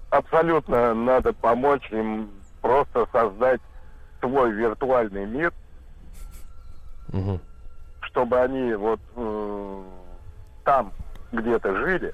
Абсолютно 0.10 0.94
надо 0.94 1.34
помочь 1.34 1.90
им 1.92 2.30
просто 2.62 3.06
создать 3.12 3.60
свой 4.22 4.52
виртуальный 4.54 5.26
мир, 5.26 5.52
Мгм. 7.10 7.40
чтобы 8.02 8.40
они 8.40 8.74
вот 8.74 9.00
э, 9.16 9.84
там 10.64 10.92
где-то 11.32 11.76
жили, 11.78 12.14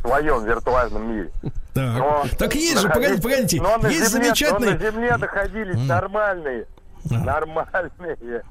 своем 0.00 0.44
виртуальном 0.44 1.12
мире. 1.16 1.30
Так, 1.72 1.98
Но 1.98 2.26
так 2.36 2.54
есть 2.56 2.80
же, 2.80 2.88
погодите, 2.88 3.22
погодите, 3.22 3.62
но 3.62 3.88
есть 3.88 4.08
земле, 4.10 4.24
замечательный, 4.24 4.72
Но 4.72 4.74
на 4.74 4.90
земле 4.90 5.16
находились 5.18 5.78
нормальные, 5.88 6.66
А. 7.08 7.14
нормальные. 7.14 8.42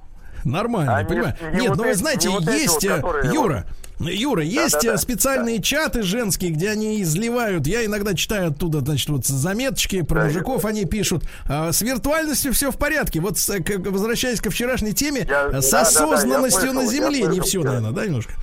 нормально, 0.46 0.96
А 0.96 1.04
не- 1.04 1.10
понимаю. 1.10 1.36
не 1.54 1.60
Нет, 1.60 1.70
вот 1.70 1.78
ну 1.80 1.84
вы 1.84 1.90
эти- 1.90 1.98
знаете, 1.98 2.30
не 2.30 2.34
вот 2.36 2.44
есть, 2.46 2.74
вот, 2.76 2.84
э, 2.86 2.96
которые 2.96 3.34
Юра, 3.34 3.66
Юра, 4.00 4.42
есть 4.42 4.76
Да-да-да. 4.76 4.94
э, 4.94 4.98
специальные 4.98 5.62
чаты 5.62 6.02
женские, 6.04 6.52
где 6.52 6.70
они 6.70 7.02
изливают. 7.02 7.68
Я 7.68 7.84
иногда 7.86 8.14
читаю 8.14 8.52
оттуда, 8.52 8.80
значит, 8.80 9.10
вот 9.10 9.26
заметочки 9.26 10.02
про 10.02 10.22
Да, 10.22 10.26
мужиков, 10.28 10.64
они 10.64 10.86
пишут. 10.86 11.24
а, 11.46 11.74
с 11.74 11.82
виртуальностью 11.82 12.54
все 12.54 12.72
в 12.72 12.78
порядке. 12.78 13.20
Вот 13.20 13.38
с, 13.38 13.50
э, 13.50 13.62
к- 13.62 13.86
возвращаясь 13.90 14.40
ко 14.40 14.50
вчерашней 14.50 14.94
теме, 14.94 15.26
Я- 15.28 15.50
э, 15.52 15.62
с 15.62 15.74
я 15.74 15.82
осознанностью 15.82 16.72
на 16.72 16.84
слышал, 16.86 16.90
земле 16.92 17.20
не 17.24 17.26
слышал, 17.42 17.44
все, 17.44 17.62
да. 17.64 17.70
наверное, 17.72 17.92
да, 17.92 18.06
немножко. 18.06 18.34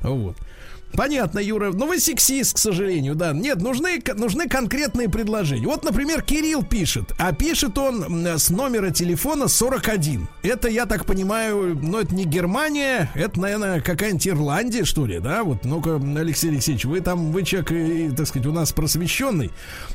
Вот. 0.00 0.36
Понятно, 0.96 1.38
Юра. 1.38 1.72
Ну, 1.72 1.86
вы 1.86 2.00
сексист, 2.00 2.54
к 2.54 2.58
сожалению, 2.58 3.14
да. 3.14 3.32
Нет, 3.32 3.60
нужны, 3.60 4.02
нужны 4.14 4.48
конкретные 4.48 5.08
предложения. 5.08 5.66
Вот, 5.66 5.84
например, 5.84 6.22
Кирилл 6.22 6.62
пишет, 6.62 7.12
а 7.18 7.32
пишет 7.32 7.76
он 7.76 8.26
с 8.26 8.50
номера 8.50 8.90
телефона 8.90 9.48
41. 9.48 10.26
Это, 10.42 10.68
я 10.68 10.86
так 10.86 11.04
понимаю, 11.04 11.78
ну, 11.80 12.00
это 12.00 12.14
не 12.14 12.24
Германия, 12.24 13.10
это, 13.14 13.40
наверное, 13.40 13.80
какая-нибудь 13.80 14.28
Ирландия, 14.28 14.84
что 14.84 15.06
ли, 15.06 15.18
да? 15.18 15.42
Вот, 15.42 15.64
ну-ка, 15.64 15.96
Алексей 15.96 16.50
Алексеевич, 16.50 16.84
вы 16.86 17.00
там, 17.00 17.30
вы 17.30 17.42
человек, 17.42 17.72
э, 17.72 18.10
так 18.16 18.26
сказать, 18.26 18.46
у 18.46 18.52
нас 18.52 18.72
просвещенный. 18.72 19.50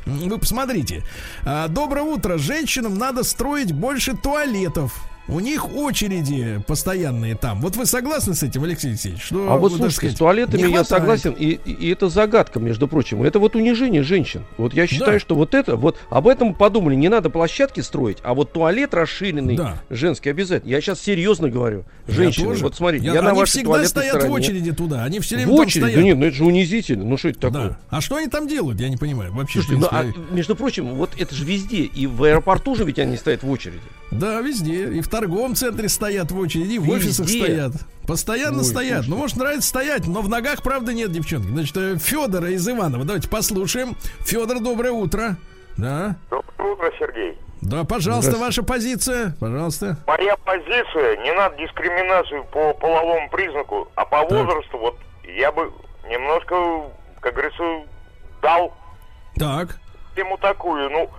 Вы 0.06 0.38
посмотрите. 0.38 1.04
А, 1.44 1.68
Доброе 1.68 2.04
утро. 2.04 2.38
Женщинам 2.38 2.98
надо 2.98 3.24
строить 3.24 3.72
больше 3.72 4.16
туалетов. 4.16 5.11
У 5.28 5.40
них 5.40 5.74
очереди 5.76 6.62
постоянные 6.68 7.36
там. 7.36 7.62
Вот 7.62 7.76
вы 7.76 7.86
согласны 7.86 8.34
с 8.34 8.44
этим, 8.44 8.64
Алексей 8.64 8.90
Алексеевич? 8.90 9.22
Что, 9.24 9.52
А 9.52 9.58
вот 9.58 9.72
слушайте, 9.72 9.96
сказать, 9.96 10.16
с 10.16 10.20
туалетами 10.20 10.70
я 10.72 10.84
согласен, 10.84 11.32
и, 11.38 11.52
и- 11.64 11.92
это 11.92 12.10
загадка, 12.10 12.60
между 12.60 12.88
прочим. 12.88 13.24
Это 13.24 13.40
вот 13.40 13.56
унижение 13.56 14.04
женщин. 14.04 14.44
Вот 14.58 14.74
я 14.74 14.88
считаю, 14.88 15.14
Да. 15.14 15.20
что 15.20 15.36
вот 15.36 15.54
это, 15.54 15.76
вот 15.78 15.98
об 16.10 16.28
этом 16.28 16.54
подумали, 16.54 16.96
не 16.96 17.08
надо 17.10 17.30
площадки 17.30 17.80
строить, 17.82 18.18
а 18.24 18.34
вот 18.34 18.52
туалет 18.52 18.94
расширенный, 18.94 19.56
Да. 19.56 19.82
женский 19.90 20.30
обязательно. 20.30 20.70
Я 20.70 20.82
сейчас 20.82 21.00
серьезно 21.00 21.50
говорю. 21.50 21.86
Я 22.08 22.14
Женщины, 22.14 22.48
тоже. 22.48 22.64
вот 22.64 22.76
смотрите, 22.76 23.06
я, 23.06 23.14
Я- 23.16 23.22
на 23.22 23.30
они 23.30 23.40
вашей 23.40 23.52
всегда 23.52 23.86
стоят 23.86 24.10
стороне. 24.16 24.30
в 24.30 24.34
очереди 24.34 24.72
туда. 24.74 25.04
Они 25.04 25.20
все 25.20 25.36
время 25.36 25.52
В 25.54 25.56
там 25.56 25.66
очередь? 25.66 25.84
стоят. 25.84 25.96
Да 25.98 26.04
нет, 26.04 26.18
ну 26.18 26.26
это 26.26 26.36
же 26.36 26.44
унизительно. 26.46 27.06
Ну 27.06 27.18
что 27.18 27.30
это 27.30 27.40
такое? 27.40 27.70
Да. 27.70 27.78
А 27.90 28.02
что 28.02 28.16
они 28.18 28.28
там 28.28 28.48
делают, 28.48 28.80
я 28.82 28.90
не 28.90 28.98
понимаю. 28.98 29.32
Вообще, 29.34 29.62
Слушайте, 29.62 29.82
ну, 29.82 29.88
а, 29.92 30.06
между 30.34 30.56
прочим, 30.56 30.88
вот 30.96 31.12
это 31.18 31.34
же 31.36 31.46
везде. 31.46 31.84
И 31.84 32.08
в 32.08 32.24
аэропорту 32.24 32.76
же 32.76 32.84
ведь 32.84 33.00
они 33.00 33.16
стоят 33.18 33.44
в 33.44 33.50
очереди. 33.50 33.80
Да, 34.12 34.42
везде. 34.42 34.92
И 34.94 35.00
в 35.02 35.08
торговом 35.22 35.56
центре 35.56 35.88
стоят 35.88 36.32
в 36.32 36.38
очереди, 36.40 36.78
в 36.78 36.84
Везде. 36.84 36.92
офисах 36.98 37.30
стоят. 37.30 37.72
Постоянно 38.08 38.60
Ой, 38.60 38.64
стоят. 38.66 38.90
слушайте. 39.06 39.12
Ну, 39.12 39.18
может, 39.18 39.38
нравится 39.38 39.70
стоять, 39.70 40.08
но 40.08 40.22
в 40.22 40.30
ногах, 40.30 40.64
правда, 40.64 40.94
нет, 40.94 41.12
девчонки. 41.12 41.48
Значит, 41.48 42.02
Федора 42.02 42.50
из 42.50 42.68
Иванова. 42.68 43.06
Давайте 43.06 43.30
послушаем. 43.30 43.96
Федор, 44.22 44.60
доброе 44.60 44.92
утро. 44.92 45.38
Да. 45.78 46.16
Доброе 46.30 46.74
утро, 46.74 46.92
Сергей. 47.00 47.38
Да, 47.62 47.84
пожалуйста, 47.84 48.38
ваша 48.38 48.64
позиция. 48.64 49.36
Пожалуйста. 49.40 49.98
Моя 50.08 50.36
позиция, 50.38 51.18
не 51.24 51.32
надо 51.34 51.56
дискриминацию 51.58 52.44
по 52.46 52.74
половому 52.74 53.30
признаку, 53.30 53.88
а 53.96 54.04
по 54.06 54.24
возрасту, 54.24 54.80
вот 54.80 54.98
я 55.38 55.52
бы 55.52 55.72
немножко, 56.10 56.90
как 57.20 57.34
говорится, 57.34 57.64
дал 58.42 58.74
Так. 59.36 59.78
ему 60.18 60.38
такую, 60.38 60.90
ну, 60.90 61.10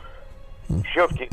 все-таки 0.91 1.31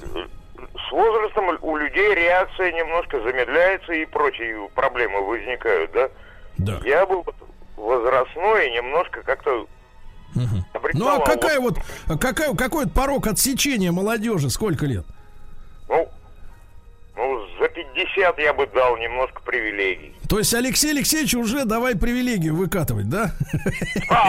с 0.88 0.91
возрастом 0.91 1.57
у 1.62 1.78
людей 1.78 2.16
реакция 2.16 2.72
немножко 2.72 3.22
замедляется 3.22 3.93
и 3.93 4.05
прочие 4.05 4.70
проблемы 4.76 5.22
возникают, 5.22 5.91
да? 5.91 6.10
Да. 6.57 6.80
Я 6.84 7.05
был 7.05 7.26
возрастной 7.78 8.68
и 8.68 8.72
немножко 8.72 9.22
как-то 9.24 9.66
Ну, 10.93 11.07
а 11.07 11.20
какая 11.26 11.60
вот, 11.60 11.78
вот, 12.07 12.20
какая, 12.20 12.53
какой 12.53 12.86
вот 12.86 12.93
порог 12.93 13.28
отсечения 13.28 13.91
молодежи? 13.91 14.49
Сколько 14.49 14.86
лет? 14.86 15.05
ну, 15.89 16.07
ну, 17.16 17.45
за 17.60 17.68
50 17.68 18.39
я 18.39 18.53
бы 18.53 18.66
дал 18.68 18.95
немножко 18.97 19.41
привилегий. 19.41 20.16
То 20.30 20.38
есть 20.38 20.53
Алексей 20.53 20.91
Алексеевич 20.91 21.36
уже 21.36 21.66
давай 21.66 21.97
привилегию 21.97 22.55
выкатывать, 22.55 23.10
да? 23.10 23.32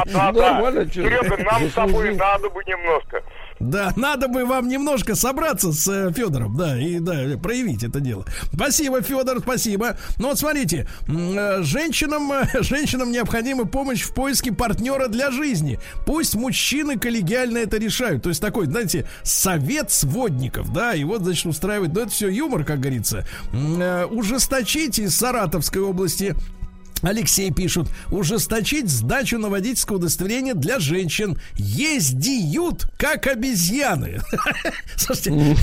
Да, 0.07 0.33
да. 0.33 0.87
Чё? 0.87 1.05
Серега, 1.05 1.37
нам 1.45 1.69
с 1.69 1.73
тобой 1.73 2.15
надо 2.17 2.51
бы 2.51 2.65
немножко. 2.65 3.23
Да, 3.61 3.93
надо 3.95 4.29
бы 4.29 4.47
вам 4.47 4.69
немножко 4.69 5.15
собраться 5.15 5.71
с 5.73 5.87
э, 5.87 6.11
Федором, 6.15 6.57
да, 6.57 6.81
и 6.81 6.99
да, 6.99 7.37
проявить 7.37 7.85
это 7.85 8.01
дело. 8.01 8.25
Спасибо, 8.55 9.03
Федор, 9.03 9.41
спасибо. 9.41 9.99
Ну 10.17 10.29
вот 10.29 10.39
смотрите, 10.39 10.89
э, 11.07 11.63
женщинам, 11.63 12.33
э, 12.33 12.47
женщинам 12.63 13.13
необходима 13.13 13.67
помощь 13.67 14.03
в 14.03 14.15
поиске 14.15 14.51
партнера 14.51 15.09
для 15.09 15.31
жизни. 15.31 15.79
Пусть 16.07 16.35
мужчины 16.37 16.99
коллегиально 16.99 17.59
это 17.59 17.77
решают. 17.77 18.23
То 18.23 18.31
есть 18.31 18.41
такой, 18.41 18.65
знаете, 18.65 19.07
совет 19.25 19.91
сводников, 19.91 20.73
да, 20.73 20.95
и 20.95 21.05
вот, 21.05 21.23
значит, 21.23 21.45
устраивает, 21.45 21.93
ну 21.93 22.01
это 22.01 22.11
все 22.11 22.29
юмор, 22.29 22.65
как 22.65 22.81
говорится. 22.81 23.27
М, 23.53 23.81
Ужесточить 24.11 24.99
из 24.99 25.15
Саратовской 25.17 25.83
области 25.83 26.35
Алексей 27.03 27.51
пишут, 27.51 27.89
ужесточить 28.11 28.91
сдачу 28.91 29.39
на 29.39 29.49
водительское 29.49 29.97
удостоверение 29.97 30.55
для 30.55 30.79
женщин. 30.79 31.39
Ездиют, 31.57 32.87
как 32.99 33.27
обезьяны. 33.27 34.21
Слушайте, 34.97 35.57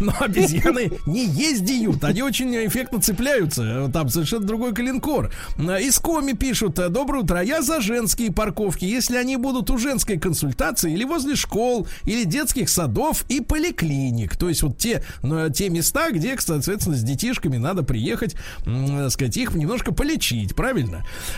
но 0.00 0.14
обезьяны 0.20 0.92
не 1.06 1.26
ездиют, 1.26 2.04
они 2.04 2.22
очень 2.22 2.54
эффектно 2.66 3.00
цепляются. 3.00 3.90
Там 3.92 4.08
совершенно 4.08 4.44
другой 4.44 4.74
коленкор. 4.74 5.32
Из 5.58 5.98
Коми 5.98 6.32
пишут, 6.32 6.74
доброе 6.74 7.22
утро, 7.22 7.42
я 7.42 7.62
за 7.62 7.80
женские 7.80 8.32
парковки, 8.32 8.84
если 8.84 9.16
они 9.16 9.36
будут 9.36 9.70
у 9.70 9.78
женской 9.78 10.18
консультации 10.18 10.92
или 10.92 11.04
возле 11.04 11.36
школ, 11.36 11.86
или 12.04 12.24
детских 12.24 12.68
садов 12.68 13.24
и 13.28 13.40
поликлиник. 13.40 14.36
То 14.36 14.48
есть 14.48 14.62
вот 14.62 14.78
те, 14.78 15.04
ну, 15.22 15.48
те 15.50 15.68
места, 15.68 16.10
где, 16.10 16.36
соответственно, 16.38 16.96
с 16.96 17.02
детишками 17.02 17.56
надо 17.56 17.82
приехать, 17.82 18.34
так 18.64 19.10
сказать, 19.10 19.36
их 19.36 19.54
немножко 19.54 19.92
полечить, 19.92 20.54
правильно? 20.54 20.81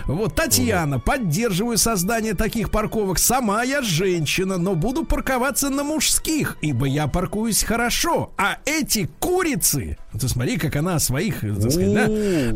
Вот, 0.07 0.35
Татьяна, 0.35 0.99
поддерживаю 0.99 1.79
создание 1.79 2.35
таких 2.35 2.71
парковок. 2.71 3.19
Сама 3.19 3.63
я 3.63 3.83
женщина, 3.83 4.59
но 4.59 4.75
буду 4.75 5.05
парковаться 5.05 5.71
на 5.71 5.85
мужских, 5.85 6.57
ибо 6.61 6.87
я 6.87 7.07
паркуюсь 7.07 7.63
хорошо. 7.63 8.33
А 8.37 8.59
эти 8.65 9.09
курицы, 9.19 9.97
ты 10.19 10.29
смотри, 10.29 10.57
как 10.57 10.77
она 10.77 10.99
своих, 10.99 11.41
так 11.41 11.71
сказать, 11.71 11.95
да? 11.95 12.09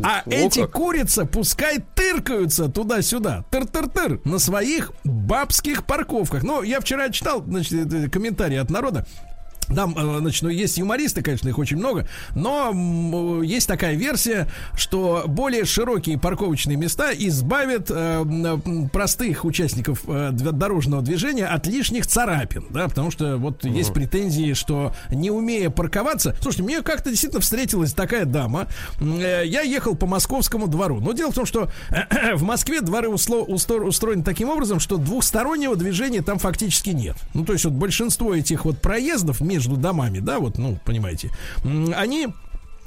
А 0.02 0.22
эти 0.26 0.66
курицы 0.66 1.24
пускай 1.24 1.78
тыркаются 1.94 2.68
туда-сюда, 2.68 3.44
тыр-тыр-тыр, 3.50 4.20
на 4.24 4.38
своих 4.38 4.92
бабских 5.04 5.86
парковках. 5.86 6.42
Ну, 6.42 6.62
я 6.62 6.80
вчера 6.80 7.10
читал, 7.10 7.42
значит, 7.46 7.92
э, 7.92 8.08
комментарии 8.08 8.56
от 8.56 8.70
народа. 8.70 9.06
Там, 9.74 9.94
э, 9.96 10.18
значит, 10.20 10.42
ну, 10.42 10.48
есть 10.48 10.78
юмористы, 10.78 11.22
конечно, 11.22 11.48
их 11.48 11.58
очень 11.58 11.76
много, 11.76 12.08
но 12.34 12.70
м, 12.70 13.42
есть 13.42 13.68
такая 13.68 13.94
версия, 13.94 14.48
что 14.76 15.24
более 15.26 15.64
широкие 15.64 16.18
парковочные 16.18 16.76
места 16.76 17.10
избавят 17.12 17.90
э, 17.90 17.94
м, 18.22 18.88
простых 18.88 19.44
участников 19.44 20.00
э, 20.06 20.30
дорожного 20.32 21.02
движения 21.02 21.46
от 21.46 21.66
лишних 21.66 22.06
царапин, 22.06 22.66
да, 22.70 22.88
потому 22.88 23.10
что 23.10 23.36
вот 23.36 23.64
есть 23.64 23.92
претензии, 23.92 24.54
что 24.54 24.94
не 25.10 25.30
умея 25.30 25.68
парковаться, 25.70 26.34
слушайте, 26.40 26.62
мне 26.62 26.82
как-то 26.82 27.10
действительно 27.10 27.40
встретилась 27.42 27.92
такая 27.92 28.24
дама, 28.24 28.68
э, 29.00 29.42
я 29.44 29.60
ехал 29.60 29.94
по 29.94 30.06
московскому 30.06 30.66
двору, 30.68 31.00
но 31.00 31.12
дело 31.12 31.30
в 31.30 31.34
том, 31.34 31.44
что 31.46 31.70
в 32.34 32.42
Москве 32.42 32.80
дворы 32.80 33.08
усло- 33.08 33.46
устро- 33.46 33.84
устроены 33.84 34.22
таким 34.22 34.48
образом, 34.48 34.80
что 34.80 34.96
двухстороннего 34.96 35.76
движения 35.76 36.22
там 36.22 36.38
фактически 36.38 36.90
нет. 36.90 37.16
Ну, 37.34 37.44
то 37.44 37.52
есть 37.52 37.64
вот 37.66 37.74
большинство 37.74 38.34
этих 38.34 38.64
вот 38.64 38.80
проездов 38.80 39.40
между 39.42 39.57
домами, 39.66 40.20
да, 40.20 40.38
вот, 40.38 40.58
ну, 40.58 40.78
понимаете, 40.84 41.30
они 41.94 42.28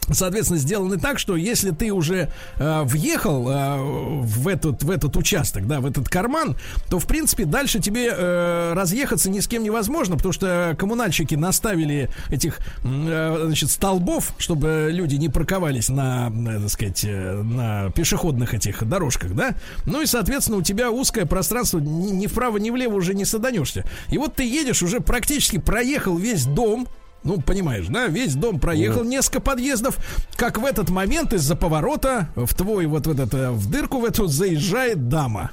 Соответственно, 0.10 0.60
сделаны 0.60 0.98
так, 0.98 1.20
что 1.20 1.36
если 1.36 1.72
ты 1.72 1.92
уже 1.92 2.30
э, 2.58 2.82
въехал 2.84 3.50
э, 3.50 3.78
в 3.80 4.48
этот 4.48 4.84
в 4.84 4.90
этот 4.90 5.16
участок, 5.16 5.68
да, 5.68 5.80
в 5.80 5.86
этот 5.86 6.10
карман, 6.10 6.58
то 6.90 7.00
в 7.00 7.06
принципе 7.06 7.46
дальше 7.46 7.80
тебе 7.80 8.10
э, 8.12 8.74
разъехаться 8.74 9.30
ни 9.30 9.40
с 9.40 9.48
кем 9.48 9.64
невозможно, 9.64 10.18
потому 10.18 10.34
что 10.34 10.76
коммунальщики 10.78 11.36
наставили 11.36 12.10
этих 12.30 12.60
э, 12.84 13.44
значит 13.46 13.72
столбов, 13.72 14.34
чтобы 14.38 14.90
люди 14.92 15.16
не 15.16 15.30
парковались 15.30 15.90
на, 15.90 16.30
э, 16.30 16.60
так 16.60 16.70
сказать, 16.70 17.06
э, 17.06 17.42
на 17.42 17.90
пешеходных 17.92 18.54
этих 18.54 18.84
дорожках, 18.88 19.34
да. 19.34 19.56
Ну 19.86 20.02
и 20.02 20.06
соответственно 20.06 20.58
у 20.58 20.62
тебя 20.62 20.92
узкое 20.92 21.26
пространство, 21.26 21.80
ни, 21.80 22.12
ни 22.12 22.28
вправо 22.28 22.58
ни 22.58 22.70
влево 22.70 22.96
уже 22.96 23.14
не 23.14 23.26
саданешься. 23.26 23.86
И 24.10 24.18
вот 24.18 24.36
ты 24.36 24.44
едешь 24.44 24.84
уже 24.84 25.00
практически 25.00 25.58
проехал 25.58 26.18
весь 26.18 26.46
дом, 26.46 26.88
ну, 27.24 27.40
понимаешь, 27.40 27.86
да, 27.88 28.08
весь 28.08 28.34
дом 28.34 28.60
проехал 28.60 29.04
несколько 29.04 29.42
подъездов, 29.42 29.98
как 30.36 30.58
в 30.58 30.66
этот 30.66 30.90
момент 30.90 31.34
из-за 31.34 31.56
поворота 31.56 32.30
в 32.36 32.54
твой 32.56 32.88
вот 32.88 33.06
в 33.06 33.12
этот, 33.12 33.34
э, 33.34 33.52
в 33.52 33.70
дырку 33.70 34.00
в 34.00 34.06
эту 34.06 34.28
заезжает 34.28 35.08
дама. 35.08 35.52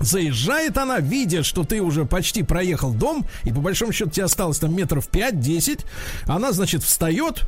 Заезжает 0.00 0.78
она, 0.78 1.00
видя, 1.00 1.42
что 1.42 1.64
ты 1.64 1.82
уже 1.82 2.04
почти 2.04 2.44
проехал 2.44 2.92
дом, 2.92 3.26
и 3.42 3.52
по 3.52 3.60
большому 3.60 3.92
счету 3.92 4.10
тебе 4.10 4.26
осталось 4.26 4.58
там 4.58 4.74
метров 4.76 5.08
5-10. 5.10 5.84
Она, 6.26 6.52
значит, 6.52 6.84
встает, 6.84 7.42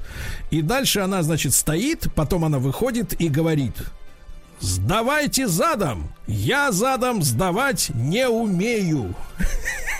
и 0.50 0.60
дальше 0.60 0.98
она, 0.98 1.22
значит, 1.22 1.54
стоит, 1.54 2.08
потом 2.16 2.44
она 2.44 2.58
выходит 2.58 3.20
и 3.20 3.28
говорит, 3.28 3.74
сдавайте 4.58 5.46
задом, 5.46 6.12
я 6.26 6.72
задом 6.72 7.22
сдавать 7.22 7.90
не 7.94 8.28
умею. 8.28 9.14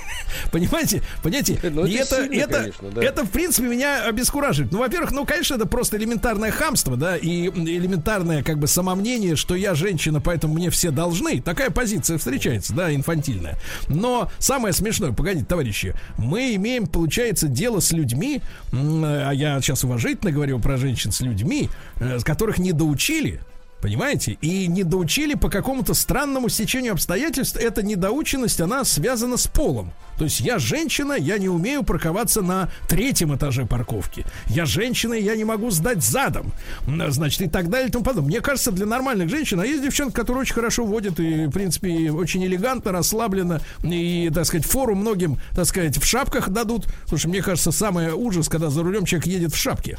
Понимаете? 0.50 1.02
Понимаете? 1.22 1.58
Ну, 1.62 1.86
И 1.86 1.94
это 1.94 2.10
это, 2.16 2.22
сильно, 2.24 2.42
это, 2.42 2.58
конечно, 2.58 2.90
да. 2.90 3.02
это, 3.02 3.24
в 3.24 3.30
принципе, 3.30 3.68
меня 3.68 4.04
обескураживает. 4.04 4.72
Ну, 4.72 4.78
во-первых, 4.78 5.12
ну, 5.12 5.24
конечно, 5.24 5.54
это 5.54 5.66
просто 5.66 5.96
элементарное 5.96 6.50
хамство, 6.50 6.96
да, 6.96 7.16
и 7.16 7.48
элементарное, 7.48 8.42
как 8.42 8.58
бы, 8.58 8.66
самомнение, 8.66 9.36
что 9.36 9.54
я 9.54 9.74
женщина, 9.74 10.20
поэтому 10.20 10.54
мне 10.54 10.70
все 10.70 10.90
должны. 10.90 11.40
Такая 11.40 11.70
позиция 11.70 12.18
встречается, 12.18 12.74
да, 12.74 12.94
инфантильная. 12.94 13.58
Но 13.88 14.30
самое 14.38 14.72
смешное, 14.72 15.12
погодите, 15.12 15.46
товарищи, 15.46 15.94
мы 16.18 16.54
имеем, 16.54 16.86
получается, 16.86 17.48
дело 17.48 17.80
с 17.80 17.92
людьми, 17.92 18.42
а 18.72 19.30
я 19.30 19.60
сейчас 19.60 19.84
уважительно 19.84 20.32
говорю 20.32 20.58
про 20.58 20.76
женщин 20.76 21.12
с 21.12 21.20
людьми, 21.20 21.68
э, 21.96 22.18
с 22.18 22.24
которых 22.24 22.58
не 22.58 22.72
доучили, 22.72 23.40
Понимаете? 23.80 24.36
И 24.40 24.66
недоучили 24.66 25.34
по 25.34 25.48
какому-то 25.48 25.94
странному 25.94 26.48
стечению 26.48 26.92
обстоятельств. 26.92 27.56
Эта 27.56 27.82
недоученность, 27.82 28.60
она 28.60 28.84
связана 28.84 29.36
с 29.36 29.46
полом. 29.46 29.92
То 30.18 30.24
есть 30.24 30.40
я 30.40 30.58
женщина, 30.58 31.14
я 31.14 31.38
не 31.38 31.48
умею 31.48 31.82
парковаться 31.82 32.42
на 32.42 32.68
третьем 32.88 33.34
этаже 33.34 33.64
парковки. 33.64 34.26
Я 34.48 34.66
женщина, 34.66 35.14
я 35.14 35.34
не 35.34 35.44
могу 35.44 35.70
сдать 35.70 36.02
задом. 36.02 36.52
Значит, 36.86 37.40
и 37.40 37.48
так 37.48 37.70
далее 37.70 37.88
и 37.88 37.90
тому 37.90 38.04
подобное. 38.04 38.28
Мне 38.28 38.40
кажется, 38.42 38.70
для 38.70 38.84
нормальных 38.84 39.30
женщин, 39.30 39.58
а 39.60 39.64
есть 39.64 39.82
девчонки, 39.82 40.12
которые 40.12 40.42
очень 40.42 40.54
хорошо 40.54 40.84
водят 40.84 41.18
и, 41.18 41.46
в 41.46 41.50
принципе, 41.50 42.10
очень 42.10 42.44
элегантно, 42.44 42.92
расслабленно. 42.92 43.62
И, 43.82 44.30
так 44.34 44.44
сказать, 44.44 44.66
фору 44.66 44.94
многим, 44.94 45.38
так 45.56 45.64
сказать, 45.64 45.96
в 45.96 46.04
шапках 46.04 46.50
дадут. 46.50 46.86
Слушай, 47.06 47.28
мне 47.28 47.40
кажется, 47.40 47.72
самый 47.72 48.12
ужас, 48.12 48.50
когда 48.50 48.68
за 48.68 48.82
рулем 48.82 49.06
человек 49.06 49.26
едет 49.26 49.54
в 49.54 49.56
шапке. 49.56 49.96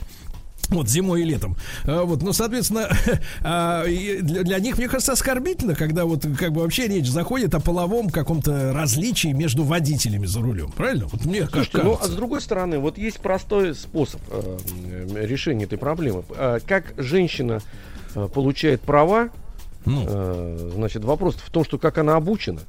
Вот, 0.71 0.87
зимой 0.89 1.21
и 1.21 1.25
летом. 1.25 1.55
А, 1.85 2.03
Вот, 2.03 2.21
ну, 2.23 2.33
соответственно, 2.33 2.89
а, 3.43 3.83
для, 3.85 4.43
для 4.43 4.59
них, 4.59 4.77
мне 4.77 4.87
кажется, 4.87 5.11
оскорбительно, 5.11 5.75
когда 5.75 6.05
вот 6.05 6.25
как 6.39 6.53
бы 6.53 6.61
вообще 6.61 6.87
речь 6.87 7.09
заходит 7.09 7.53
о 7.53 7.59
половом 7.59 8.09
каком-то 8.09 8.73
различии 8.73 9.27
между 9.33 9.63
водителями 9.63 10.25
за 10.25 10.39
рулем. 10.41 10.71
Правильно? 10.71 11.07
Вот 11.11 11.25
мне 11.25 11.45
Слушайте, 11.47 11.79
ну, 11.83 11.91
а 11.91 11.95
кажется. 11.97 12.11
с 12.13 12.15
другой 12.15 12.41
стороны, 12.41 12.79
вот 12.79 12.97
есть 12.97 13.19
простой 13.19 13.75
способ 13.75 14.21
э, 14.29 14.57
решения 15.25 15.65
этой 15.65 15.77
проблемы. 15.77 16.23
Э, 16.37 16.59
как 16.65 16.93
женщина 16.97 17.61
э, 18.15 18.27
получает 18.33 18.81
права, 18.81 19.29
Ну. 19.85 20.05
э, 20.07 20.71
значит, 20.75 21.03
вопрос 21.03 21.35
в 21.35 21.49
том, 21.51 21.65
что 21.65 21.77
как 21.77 21.97
она 21.97 22.15
обучена. 22.15 22.61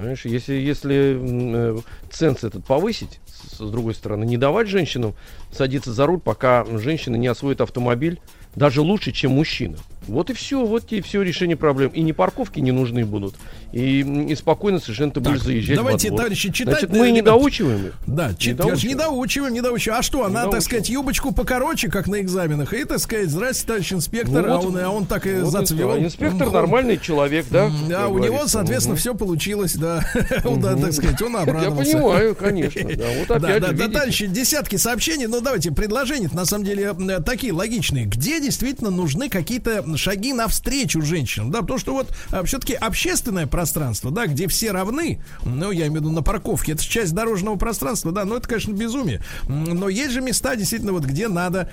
Понимаешь, 0.00 0.24
если, 0.24 0.54
если 0.54 1.18
э, 1.20 1.78
ценз 2.10 2.42
этот 2.42 2.64
повысить, 2.64 3.20
с, 3.26 3.58
с 3.58 3.70
другой 3.70 3.94
стороны, 3.94 4.24
не 4.24 4.38
давать 4.38 4.66
женщинам 4.66 5.14
садиться 5.52 5.92
за 5.92 6.06
руль, 6.06 6.20
пока 6.20 6.64
женщина 6.64 7.16
не 7.16 7.26
освоит 7.26 7.60
автомобиль, 7.60 8.18
даже 8.56 8.80
лучше, 8.80 9.12
чем 9.12 9.32
мужчина. 9.32 9.76
Вот 10.10 10.30
и 10.30 10.32
все, 10.34 10.64
вот 10.64 10.92
и 10.92 11.00
все 11.00 11.22
решение 11.22 11.56
проблем. 11.56 11.90
И 11.90 12.02
ни 12.02 12.12
парковки 12.12 12.60
не 12.60 12.72
нужны 12.72 13.04
будут, 13.04 13.34
и, 13.72 14.00
и 14.00 14.34
спокойно 14.34 14.78
совершенно 14.80 15.12
ты 15.12 15.20
будешь 15.20 15.40
заезжать 15.42 15.76
давайте, 15.76 16.08
во 16.08 16.16
двор. 16.16 16.20
товарищи, 16.24 16.50
читать, 16.52 16.80
Значит, 16.80 16.94
э, 16.94 16.98
мы 16.98 17.10
не 17.10 17.18
ребят, 17.20 17.34
доучиваем 17.34 17.86
их. 17.86 17.94
Да, 18.06 18.34
чит, 18.34 18.58
я 18.58 18.74
не 18.88 18.94
доучиваем. 18.94 19.54
не 19.54 19.60
доучиваем. 19.60 20.00
А 20.00 20.02
что, 20.02 20.24
она, 20.24 20.46
так 20.48 20.62
сказать, 20.62 20.88
юбочку 20.88 21.32
покороче, 21.32 21.88
как 21.88 22.06
на 22.08 22.20
экзаменах, 22.20 22.72
и, 22.72 22.84
так 22.84 22.98
сказать, 22.98 23.30
здрасте, 23.30 23.66
товарищ 23.66 23.92
инспектор, 23.92 24.46
а, 24.48 24.56
Вот. 24.58 24.66
он, 24.66 24.76
а 24.78 24.90
он 24.90 25.06
так 25.06 25.26
и 25.26 25.34
Вот 25.34 25.50
зацвел. 25.52 25.96
Инспектор 25.96 26.50
нормальный 26.50 26.98
человек, 26.98 27.46
да? 27.50 27.66
А 27.88 27.90
как 28.02 28.10
у 28.12 28.18
него, 28.18 28.46
соответственно, 28.46 28.96
все 28.96 29.14
получилось, 29.14 29.74
да. 29.74 30.04
Да, 30.60 30.76
так 30.76 30.92
сказать, 30.92 31.20
он 31.22 31.32
Я 31.32 31.40
обрадовался. 31.40 31.92
понимаю, 31.92 32.34
конечно. 32.34 32.82
Да, 32.96 33.06
вот 33.18 33.28
Да, 33.40 33.48
опять 33.48 33.60
да, 33.62 33.68
да, 33.68 33.72
видите? 33.72 33.88
дальше 33.88 34.26
десятки 34.26 34.76
сообщений. 34.76 35.26
Ну, 35.26 35.40
давайте, 35.40 35.70
предложения 35.70 36.28
на 36.32 36.44
самом 36.44 36.64
деле 36.64 36.94
э, 36.98 37.20
такие 37.20 37.52
логичные. 37.52 38.06
Где 38.06 38.40
действительно 38.40 38.90
нужны 38.90 39.28
какие-то 39.28 39.82
шаги 40.00 40.32
навстречу 40.32 41.02
женщинам? 41.02 41.50
Да, 41.50 41.60
потому 41.60 41.78
что 41.78 41.92
вот 41.92 42.08
все-таки 42.44 42.74
общественное 42.74 43.46
пространство, 43.46 44.10
да, 44.10 44.26
где 44.26 44.48
все 44.48 44.72
равны, 44.72 45.20
ну, 45.44 45.70
я 45.70 45.86
имею 45.86 45.92
в 45.92 46.04
виду 46.04 46.10
на 46.10 46.22
парковке, 46.22 46.72
это 46.72 46.82
часть 46.82 47.14
дорожного 47.14 47.56
пространства, 47.56 48.12
да, 48.12 48.24
но 48.24 48.36
это, 48.36 48.48
конечно, 48.48 48.72
безумие. 48.72 49.22
Но 49.46 49.88
есть 49.88 50.12
же 50.12 50.20
места, 50.20 50.56
действительно, 50.56 50.92
вот 50.92 51.04
где 51.04 51.28
надо 51.28 51.70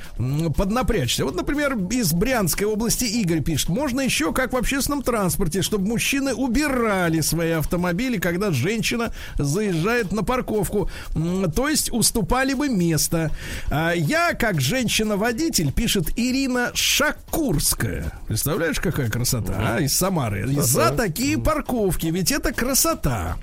поднапрячься. 0.55 1.25
Вот, 1.25 1.35
например, 1.35 1.77
из 1.89 2.13
Брянской 2.13 2.67
области 2.67 3.05
Игорь 3.05 3.41
пишет, 3.41 3.69
можно 3.69 4.01
еще 4.01 4.33
как 4.33 4.53
в 4.53 4.57
общественном 4.57 5.01
транспорте, 5.01 5.61
чтобы 5.61 5.87
мужчины 5.87 6.33
убирали 6.33 7.21
свои 7.21 7.51
автомобили, 7.51 8.17
когда 8.17 8.51
женщина 8.51 9.13
заезжает 9.37 10.11
на 10.11 10.23
парковку. 10.23 10.89
То 11.55 11.69
есть 11.69 11.91
уступали 11.91 12.53
бы 12.53 12.67
место. 12.69 13.31
А 13.69 13.93
Я, 13.93 14.33
как 14.33 14.59
женщина-водитель, 14.61 15.71
пишет 15.71 16.11
Ирина 16.17 16.71
Шакурская. 16.73 18.16
Представляешь, 18.27 18.79
какая 18.79 19.09
красота, 19.09 19.75
а? 19.75 19.79
Из 19.79 19.93
Самары. 19.93 20.47
За 20.47 20.91
такие 20.91 21.37
парковки, 21.37 22.07
ведь 22.07 22.31
это 22.31 22.53
красота. 22.53 23.37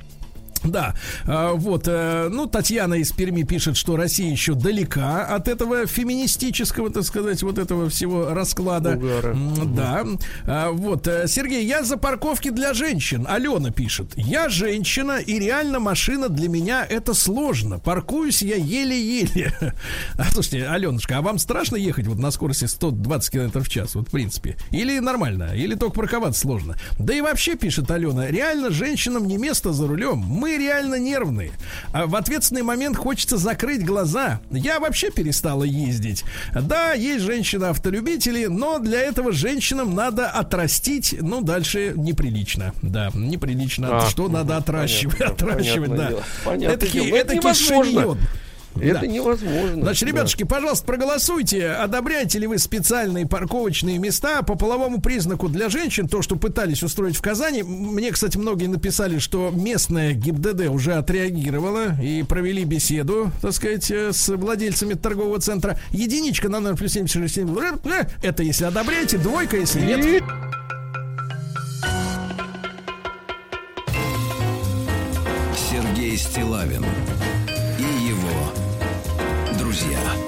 Да, 0.65 0.95
а, 1.27 1.53
вот, 1.53 1.85
э, 1.87 2.29
ну, 2.31 2.47
Татьяна 2.47 2.95
из 2.95 3.13
Перми 3.13 3.43
пишет, 3.43 3.77
что 3.77 3.97
Россия 3.97 4.31
еще 4.31 4.55
далека 4.55 5.25
от 5.27 5.49
этого 5.49 5.87
феминистического, 5.87 6.91
так 6.91 7.05
сказать, 7.05 7.43
вот 7.43 7.59
этого 7.59 7.89
всего 7.91 8.31
расклада. 8.35 8.97
Угара. 8.97 9.33
М, 9.33 9.75
Да, 9.75 10.05
А, 10.47 10.71
вот, 10.71 11.07
э, 11.07 11.27
Сергей, 11.29 11.65
я 11.67 11.83
за 11.85 11.97
парковки 11.97 12.51
для 12.51 12.75
женщин. 12.75 13.27
Алена 13.29 13.71
пишет, 13.71 14.13
я 14.17 14.49
женщина, 14.49 15.19
и 15.19 15.39
реально 15.39 15.81
машина 15.81 16.29
для 16.29 16.49
меня 16.49 16.85
это 16.89 17.15
сложно. 17.15 17.79
Паркуюсь 17.79 18.43
я 18.43 18.57
еле-еле. 18.57 19.53
А, 20.17 20.25
слушайте, 20.31 20.67
Аленушка, 20.67 21.19
а 21.19 21.23
вам 21.23 21.39
страшно 21.39 21.77
ехать 21.77 22.07
вот 22.07 22.19
на 22.19 22.31
скорости 22.31 22.65
120 22.67 23.31
км 23.33 23.61
в 23.61 23.69
час, 23.69 23.95
вот 23.95 24.09
в 24.09 24.11
принципе? 24.11 24.57
Или 24.71 24.99
нормально? 25.01 25.53
Или 25.55 25.75
только 25.75 25.95
парковаться 25.97 26.41
сложно? 26.43 26.77
Да 26.99 27.15
и 27.15 27.21
вообще, 27.21 27.55
пишет 27.57 27.91
Алена, 27.91 28.29
реально 28.29 28.71
женщинам 28.71 29.27
не 29.27 29.37
место 29.37 29.73
за 29.73 29.87
рулем. 29.87 30.19
Мы 30.19 30.54
реально 30.59 30.97
нервные. 30.97 31.53
А 31.93 32.07
в 32.07 32.17
ответственный 32.17 32.63
момент 32.63 32.97
хочется 32.97 33.37
закрыть 33.37 33.85
глаза. 33.85 34.41
Я 34.51 34.81
вообще 34.81 35.11
перестала 35.11 35.65
ездить. 35.65 36.25
Да, 36.53 36.93
есть 36.93 37.25
женщины-автолюбители, 37.25 38.47
но 38.47 38.79
для 38.79 39.01
этого 39.01 39.33
женщинам 39.33 39.95
надо 39.95 40.29
отрастить, 40.29 41.17
ну, 41.21 41.41
дальше 41.41 41.93
неприлично. 41.97 42.73
Да, 42.83 43.11
неприлично. 43.15 44.05
А, 44.05 44.09
что 44.09 44.29
надо 44.29 44.57
отращивать? 44.57 45.19
понятно, 45.19 45.47
отращивать, 45.53 45.91
понятное 45.91 45.99
да. 45.99 46.09
дело. 46.11 46.23
Это 46.65 46.87
этакий 46.87 47.39
невозможно. 47.39 47.93
шиньон. 47.93 48.19
Это 48.81 49.01
Да. 49.01 49.07
невозможно. 49.07 49.83
Значит, 49.83 50.09
Да. 50.09 50.13
ребятушки, 50.13 50.43
пожалуйста, 50.45 50.85
проголосуйте. 50.87 51.69
Одобряете 51.71 52.39
ли 52.39 52.47
вы 52.47 52.59
специальные 52.59 53.27
парковочные 53.27 53.99
места 53.99 54.43
по 54.43 54.57
половому 54.57 55.01
признаку 55.01 55.49
для 55.49 55.69
женщин? 55.69 56.09
То, 56.09 56.23
что 56.23 56.37
пытались 56.37 56.83
устроить 56.83 57.17
в 57.17 57.23
Казани. 57.23 57.63
Мне, 57.63 58.11
кстати, 58.11 58.37
многие 58.37 58.67
написали, 58.67 59.19
что 59.19 59.51
местная 59.55 60.13
ГИБДД 60.13 60.69
уже 60.69 60.95
отреагировала 60.95 62.01
и 62.01 62.23
провели 62.23 62.65
беседу, 62.65 63.31
так 63.43 63.53
сказать, 63.53 63.91
э, 63.91 64.13
с 64.13 64.29
владельцами 64.35 64.95
торгового 64.95 65.39
центра. 65.41 65.79
Единичка 65.91 66.49
на 66.49 66.61
номер 66.61 66.77
плюс 66.77 66.93
767. 66.93 67.81
Э, 67.85 68.07
Это 68.23 68.43
если 68.43 68.65
одобряете, 68.65 69.19
двойка, 69.19 69.57
если 69.57 69.81
нет. 69.81 70.23
Сергей 75.71 76.17
Стилавин 76.17 76.85
друзья. 79.75 80.24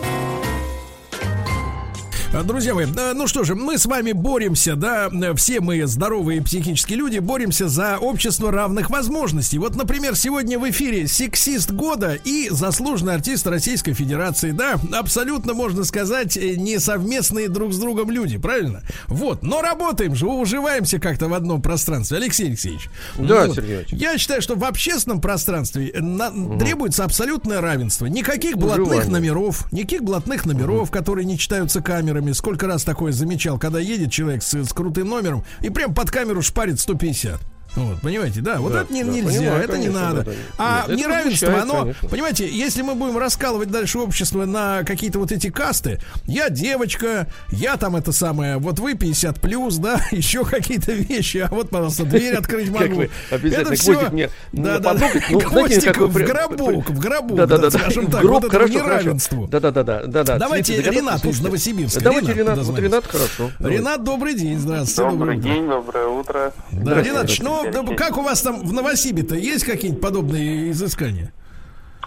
А, 2.36 2.42
Друзья 2.42 2.74
мои, 2.74 2.84
э, 2.84 3.12
ну 3.14 3.26
что 3.26 3.44
же, 3.44 3.54
мы 3.54 3.78
с 3.78 3.86
вами 3.86 4.12
боремся, 4.12 4.76
да, 4.76 5.08
все 5.36 5.60
мы 5.60 5.86
здоровые 5.86 6.42
психические 6.42 6.98
люди, 6.98 7.18
боремся 7.18 7.66
за 7.66 7.96
общество 7.96 8.52
равных 8.52 8.90
возможностей. 8.90 9.58
Вот, 9.58 9.74
например, 9.74 10.16
сегодня 10.16 10.58
в 10.58 10.68
эфире 10.68 11.06
сексист 11.06 11.70
года 11.70 12.12
и 12.12 12.48
заслуженный 12.50 13.14
артист 13.14 13.46
Российской 13.46 13.94
Федерации, 13.94 14.50
да, 14.50 14.74
абсолютно, 14.92 15.54
можно 15.54 15.84
сказать, 15.84 16.36
э, 16.36 16.56
не 16.56 16.78
совместные 16.78 17.48
друг 17.48 17.72
с 17.72 17.78
другом 17.78 18.10
люди, 18.10 18.36
правильно? 18.36 18.82
Вот, 19.06 19.42
но 19.42 19.62
работаем 19.62 20.14
же, 20.14 20.26
уживаемся 20.26 20.98
как-то 20.98 21.28
в 21.28 21.34
одном 21.34 21.62
пространстве. 21.62 22.18
Алексей 22.18 22.48
Алексеевич. 22.48 22.90
Да, 23.16 23.46
вот. 23.46 23.56
Сергей. 23.56 23.86
Я 23.92 24.18
считаю, 24.18 24.42
что 24.42 24.56
в 24.56 24.64
общественном 24.64 25.22
пространстве 25.22 25.88
э, 25.88 26.00
на- 26.02 26.58
требуется 26.58 27.04
абсолютное 27.04 27.62
равенство. 27.62 28.04
Никаких 28.04 28.58
блатных 28.58 28.88
Уживание. 28.88 29.10
номеров, 29.10 29.72
никаких 29.72 30.02
блатных 30.02 30.44
номеров, 30.44 30.90
которые 30.90 31.24
не 31.24 31.38
читаются 31.38 31.80
камерами. 31.80 32.25
Сколько 32.34 32.66
раз 32.66 32.84
такое 32.84 33.12
замечал, 33.12 33.58
когда 33.58 33.80
едет 33.80 34.12
человек 34.12 34.42
с, 34.42 34.54
с 34.54 34.72
крутым 34.72 35.08
номером 35.08 35.44
и 35.62 35.70
прям 35.70 35.94
под 35.94 36.10
камеру 36.10 36.42
шпарит 36.42 36.80
150. 36.80 37.40
Вот, 37.76 38.00
понимаете, 38.00 38.40
да, 38.40 38.58
вот 38.58 38.72
Да, 38.72 38.82
это 38.82 38.92
не, 38.92 39.04
да, 39.04 39.10
нельзя, 39.12 39.38
понимаю, 39.38 39.62
это 39.64 39.78
не 39.78 39.86
конечно, 39.86 40.00
надо. 40.00 40.24
да, 40.24 40.30
да. 40.30 40.36
А 40.58 40.76
Нет, 40.80 40.88
это 40.88 40.96
неравенство, 40.98 41.60
оно, 41.60 41.80
конечно. 41.82 42.08
понимаете, 42.08 42.48
если 42.48 42.82
мы 42.82 42.94
будем 42.94 43.18
раскалывать 43.18 43.70
дальше 43.70 43.98
общество 43.98 44.44
на 44.46 44.82
какие-то 44.84 45.18
вот 45.18 45.30
эти 45.30 45.50
касты, 45.50 46.00
я 46.26 46.48
девочка, 46.48 47.26
я 47.50 47.76
там 47.76 47.94
это 47.96 48.12
самое, 48.12 48.56
вот 48.56 48.78
вы 48.78 48.94
50 48.94 49.40
плюс, 49.40 49.76
да, 49.76 50.00
еще 50.10 50.44
какие-то 50.44 50.92
вещи, 50.92 51.38
а 51.38 51.54
вот, 51.54 51.68
пожалуйста, 51.70 52.04
дверь 52.04 52.34
открыть 52.38 52.70
могу. 52.70 53.04
Это 53.30 53.74
все, 53.74 54.08
мне 54.10 54.30
да, 54.52 54.78
да. 54.78 54.92
Ну, 54.92 54.98
знаете, 54.98 55.36
гвоздик 55.92 55.98
в 55.98 56.12
гробок, 56.14 56.90
в 56.90 56.98
гробок, 56.98 57.36
Да, 57.36 57.46
да, 57.46 57.58
да, 57.58 57.70
скажем 57.70 58.06
да. 58.06 58.12
так, 58.12 58.24
вот 58.24 58.44
этому 58.44 58.50
хорошо, 58.52 58.72
неравенству. 58.74 59.46
Да, 59.48 59.60
да, 59.60 59.70
да, 59.70 59.82
да, 59.82 60.02
да, 60.06 60.24
да. 60.24 60.38
Давайте 60.38 60.80
Ренат 60.80 61.24
из. 61.24 61.40
Новосибирска. 61.40 62.00
Давайте 62.00 62.32
Ренат, 62.32 62.58
вот? 62.58 62.78
Ренат 62.78 63.06
хорошо. 63.06 63.50
Ренат, 63.58 64.02
добрый 64.02 64.34
день, 64.34 64.58
здравствуйте. 64.58 65.10
Добрый 65.10 65.36
день, 65.38 65.68
доброе 65.68 66.06
утро. 66.06 66.52
Да, 66.72 67.02
Ренат, 67.02 67.30
ну, 67.40 67.65
Да, 67.70 67.94
как 67.94 68.16
у 68.16 68.22
вас 68.22 68.42
там 68.42 68.60
в 68.60 68.72
Новосибе-то 68.72 69.34
есть 69.34 69.64
какие-нибудь 69.64 70.02
подобные 70.02 70.70
изыскания? 70.70 71.32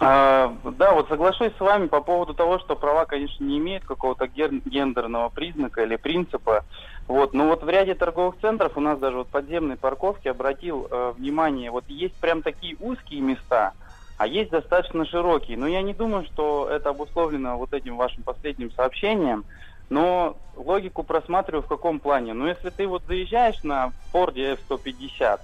А, 0.02 0.56
да, 0.64 0.94
вот 0.94 1.08
соглашусь 1.08 1.52
с 1.58 1.60
вами 1.60 1.86
по 1.86 2.00
поводу 2.00 2.32
того, 2.32 2.58
что 2.58 2.74
права, 2.74 3.04
конечно, 3.04 3.44
не 3.44 3.58
имеют 3.58 3.84
какого-то 3.84 4.26
гендерного 4.26 5.28
признака 5.28 5.82
или 5.82 5.96
принципа. 5.96 6.64
Вот, 7.06 7.34
но 7.34 7.48
вот 7.48 7.62
в 7.62 7.68
ряде 7.68 7.94
торговых 7.94 8.36
центров 8.40 8.76
у 8.76 8.80
нас 8.80 8.98
даже 8.98 9.18
вот 9.18 9.28
подземной 9.28 9.76
парковки 9.76 10.28
обратил 10.28 10.86
э, 10.90 11.12
внимание, 11.18 11.70
вот 11.70 11.84
есть 11.88 12.14
прям 12.14 12.40
такие 12.40 12.76
узкие 12.80 13.20
места, 13.20 13.72
а 14.16 14.26
есть 14.26 14.50
достаточно 14.50 15.04
широкие. 15.04 15.58
Но 15.58 15.66
я 15.66 15.82
не 15.82 15.92
думаю, 15.92 16.24
что 16.24 16.68
это 16.70 16.90
обусловлено 16.90 17.58
вот 17.58 17.74
этим 17.74 17.96
вашим 17.96 18.22
последним 18.22 18.70
сообщением. 18.70 19.44
Но 19.90 20.36
логику 20.56 21.02
просматриваю 21.02 21.62
в 21.62 21.66
каком 21.66 21.98
плане. 21.98 22.32
Ну, 22.32 22.46
если 22.46 22.70
ты 22.70 22.86
вот 22.86 23.02
заезжаешь 23.08 23.62
на 23.64 23.92
Ford 24.12 24.34
F-150, 24.36 25.40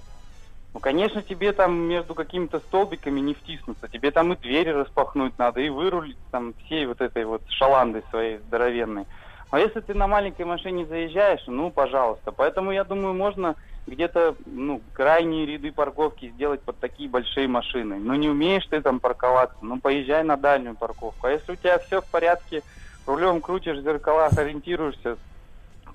ну, 0.73 0.79
конечно, 0.79 1.21
тебе 1.21 1.53
там 1.53 1.73
между 1.73 2.13
какими-то 2.13 2.59
столбиками 2.59 3.19
не 3.19 3.33
втиснуться. 3.33 3.87
Тебе 3.87 4.11
там 4.11 4.33
и 4.33 4.37
двери 4.37 4.69
распахнуть 4.69 5.37
надо, 5.37 5.61
и 5.61 5.69
вырулить 5.69 6.17
там 6.31 6.53
всей 6.65 6.85
вот 6.85 7.01
этой 7.01 7.25
вот 7.25 7.41
шаландой 7.49 8.03
своей 8.09 8.37
здоровенной. 8.37 9.05
А 9.49 9.59
если 9.59 9.79
ты 9.79 9.93
на 9.93 10.07
маленькой 10.07 10.45
машине 10.45 10.85
заезжаешь, 10.85 11.43
ну, 11.47 11.71
пожалуйста. 11.71 12.31
Поэтому, 12.31 12.71
я 12.71 12.83
думаю, 12.83 13.13
можно 13.13 13.55
где-то, 13.87 14.35
ну, 14.45 14.81
крайние 14.91 15.45
ряды 15.45 15.71
парковки 15.71 16.29
сделать 16.29 16.61
под 16.61 16.79
такие 16.79 17.09
большие 17.09 17.47
машины. 17.47 17.97
Ну, 17.97 18.13
не 18.15 18.29
умеешь 18.29 18.67
ты 18.67 18.81
там 18.81 18.99
парковаться, 18.99 19.57
ну, 19.61 19.79
поезжай 19.79 20.23
на 20.23 20.35
дальнюю 20.35 20.75
парковку. 20.75 21.27
А 21.27 21.31
если 21.31 21.53
у 21.53 21.55
тебя 21.55 21.79
все 21.79 22.01
в 22.01 22.05
порядке 22.05 22.61
рулем 23.05 23.39
крутишь 23.39 23.77
в 23.77 23.83
зеркалах, 23.83 24.37
ориентируешься, 24.37 25.17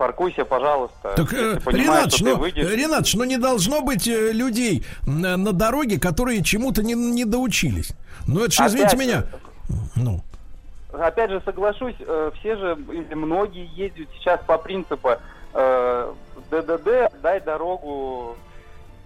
паркуйся, 0.03 0.45
пожалуйста. 0.45 1.15
Так, 1.15 1.33
э, 1.33 1.59
Ренатович, 1.65 2.15
что 2.17 2.25
ты 2.25 2.31
ну, 2.33 2.39
выйдешь- 2.39 3.15
ну 3.15 3.23
не 3.23 3.37
должно 3.37 3.83
быть 3.83 4.09
э, 4.09 4.33
людей 4.33 4.85
на, 5.07 5.37
на 5.37 5.53
дороге, 5.53 6.01
которые 6.01 6.43
чему-то 6.43 6.83
не, 6.83 6.95
не 6.95 7.25
доучились. 7.25 7.93
Ну 8.27 8.41
это 8.45 8.51
же, 8.51 8.67
извините 8.67 8.97
меня. 8.97 9.27
Ну, 9.95 10.21
Опять 10.93 11.31
же, 11.31 11.41
соглашусь, 11.45 11.95
э, 12.01 12.33
все 12.41 12.57
же, 12.57 12.77
многие 13.15 13.71
ездят 13.77 14.09
сейчас 14.19 14.41
по 14.45 14.59
принципу 14.59 15.11
э, 15.55 16.13
ДДД, 16.51 17.13
дай 17.23 17.41
дорогу 17.41 18.37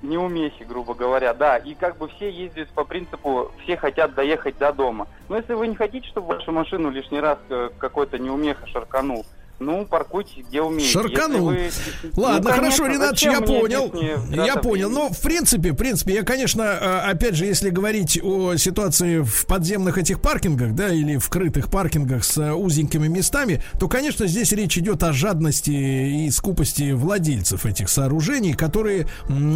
неумехи, 0.00 0.62
грубо 0.62 0.94
говоря, 0.94 1.34
да. 1.34 1.58
И 1.58 1.74
как 1.74 1.98
бы 1.98 2.08
все 2.08 2.30
ездят 2.30 2.70
по 2.70 2.84
принципу, 2.84 3.52
все 3.64 3.76
хотят 3.76 4.14
доехать 4.14 4.56
до 4.56 4.72
дома. 4.72 5.08
Но 5.28 5.36
если 5.36 5.52
вы 5.52 5.68
не 5.68 5.74
хотите, 5.76 6.08
чтобы 6.08 6.28
вашу 6.28 6.52
машину 6.52 6.88
лишний 6.88 7.20
раз 7.20 7.38
э, 7.50 7.68
какой-то 7.78 8.18
неумеха 8.18 8.66
шарканул, 8.66 9.26
ну, 9.58 9.86
паркуйте 9.86 10.42
где 10.48 10.60
умеете. 10.62 10.90
Шарканул. 10.92 11.50
Если 11.52 11.80
вы- 12.02 12.22
Ладно, 12.22 12.50
Ну, 12.50 12.56
хорошо, 12.56 12.82
конечно, 12.84 13.06
зачем 13.08 13.32
я 13.32 13.38
мне 13.40 13.46
понял. 13.46 13.84
лишние 13.92 14.18
Я 14.30 14.44
траты 14.52 14.60
понял. 14.68 14.88
времени? 14.88 15.02
Ну, 15.08 15.08
в 15.12 15.20
принципе, 15.20 15.72
в 15.72 15.76
принципе, 15.76 16.14
я, 16.14 16.22
конечно, 16.24 16.62
э, 16.62 16.98
опять 17.10 17.34
же, 17.34 17.46
если 17.46 17.70
говорить 17.70 18.20
о 18.22 18.56
ситуации 18.56 19.20
в 19.22 19.46
подземных 19.46 19.98
этих 19.98 20.20
паркингах, 20.20 20.74
да, 20.74 20.92
или 20.92 21.16
в 21.16 21.28
крытых 21.28 21.70
паркингах 21.70 22.24
с 22.24 22.36
э, 22.38 22.52
узенькими 22.52 23.08
местами, 23.08 23.62
то, 23.80 23.88
конечно, 23.88 24.26
здесь 24.26 24.52
речь 24.52 24.76
идет 24.78 25.02
о 25.02 25.12
жадности 25.12 25.70
и 25.70 26.30
скупости 26.30 26.92
владельцев 26.92 27.64
этих 27.66 27.88
сооружений, 27.88 28.52
которые, 28.54 29.06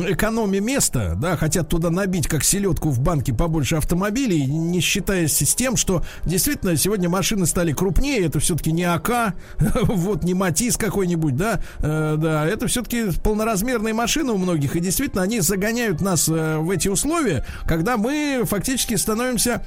экономя 0.09 0.61
место, 0.61 1.15
да, 1.17 1.37
хотят 1.37 1.69
туда 1.69 1.91
набить, 1.91 2.27
как 2.27 2.45
селедку 2.45 2.91
в 2.91 3.01
банке, 3.01 3.33
побольше 3.35 3.77
автомобилей, 3.77 4.45
не 4.47 4.81
считаясь 4.81 5.37
с 5.39 5.55
тем, 5.55 5.77
что 5.77 6.03
действительно 6.25 6.77
сегодня 6.77 7.09
машины 7.09 7.47
стали 7.47 7.73
крупнее, 7.73 8.25
это 8.27 8.41
все-таки 8.41 8.73
не 8.73 8.85
АК, 8.85 9.35
вот, 9.95 10.25
не 10.25 10.35
Матис 10.35 10.77
какой-нибудь, 10.77 11.37
да, 11.37 11.61
э, 11.79 12.17
да, 12.19 12.47
это 12.47 12.67
все-таки 12.67 13.07
полноразмерные 13.23 13.95
машины 13.95 14.33
у 14.33 14.39
многих, 14.39 14.77
и 14.77 14.81
действительно 14.81 15.23
они 15.23 15.41
загоняют 15.41 16.01
нас 16.01 16.29
э, 16.29 16.59
в 16.59 16.71
эти 16.71 16.89
условия, 16.89 17.45
когда 17.67 17.97
мы 17.97 18.43
фактически 18.45 18.95
становимся 18.95 19.65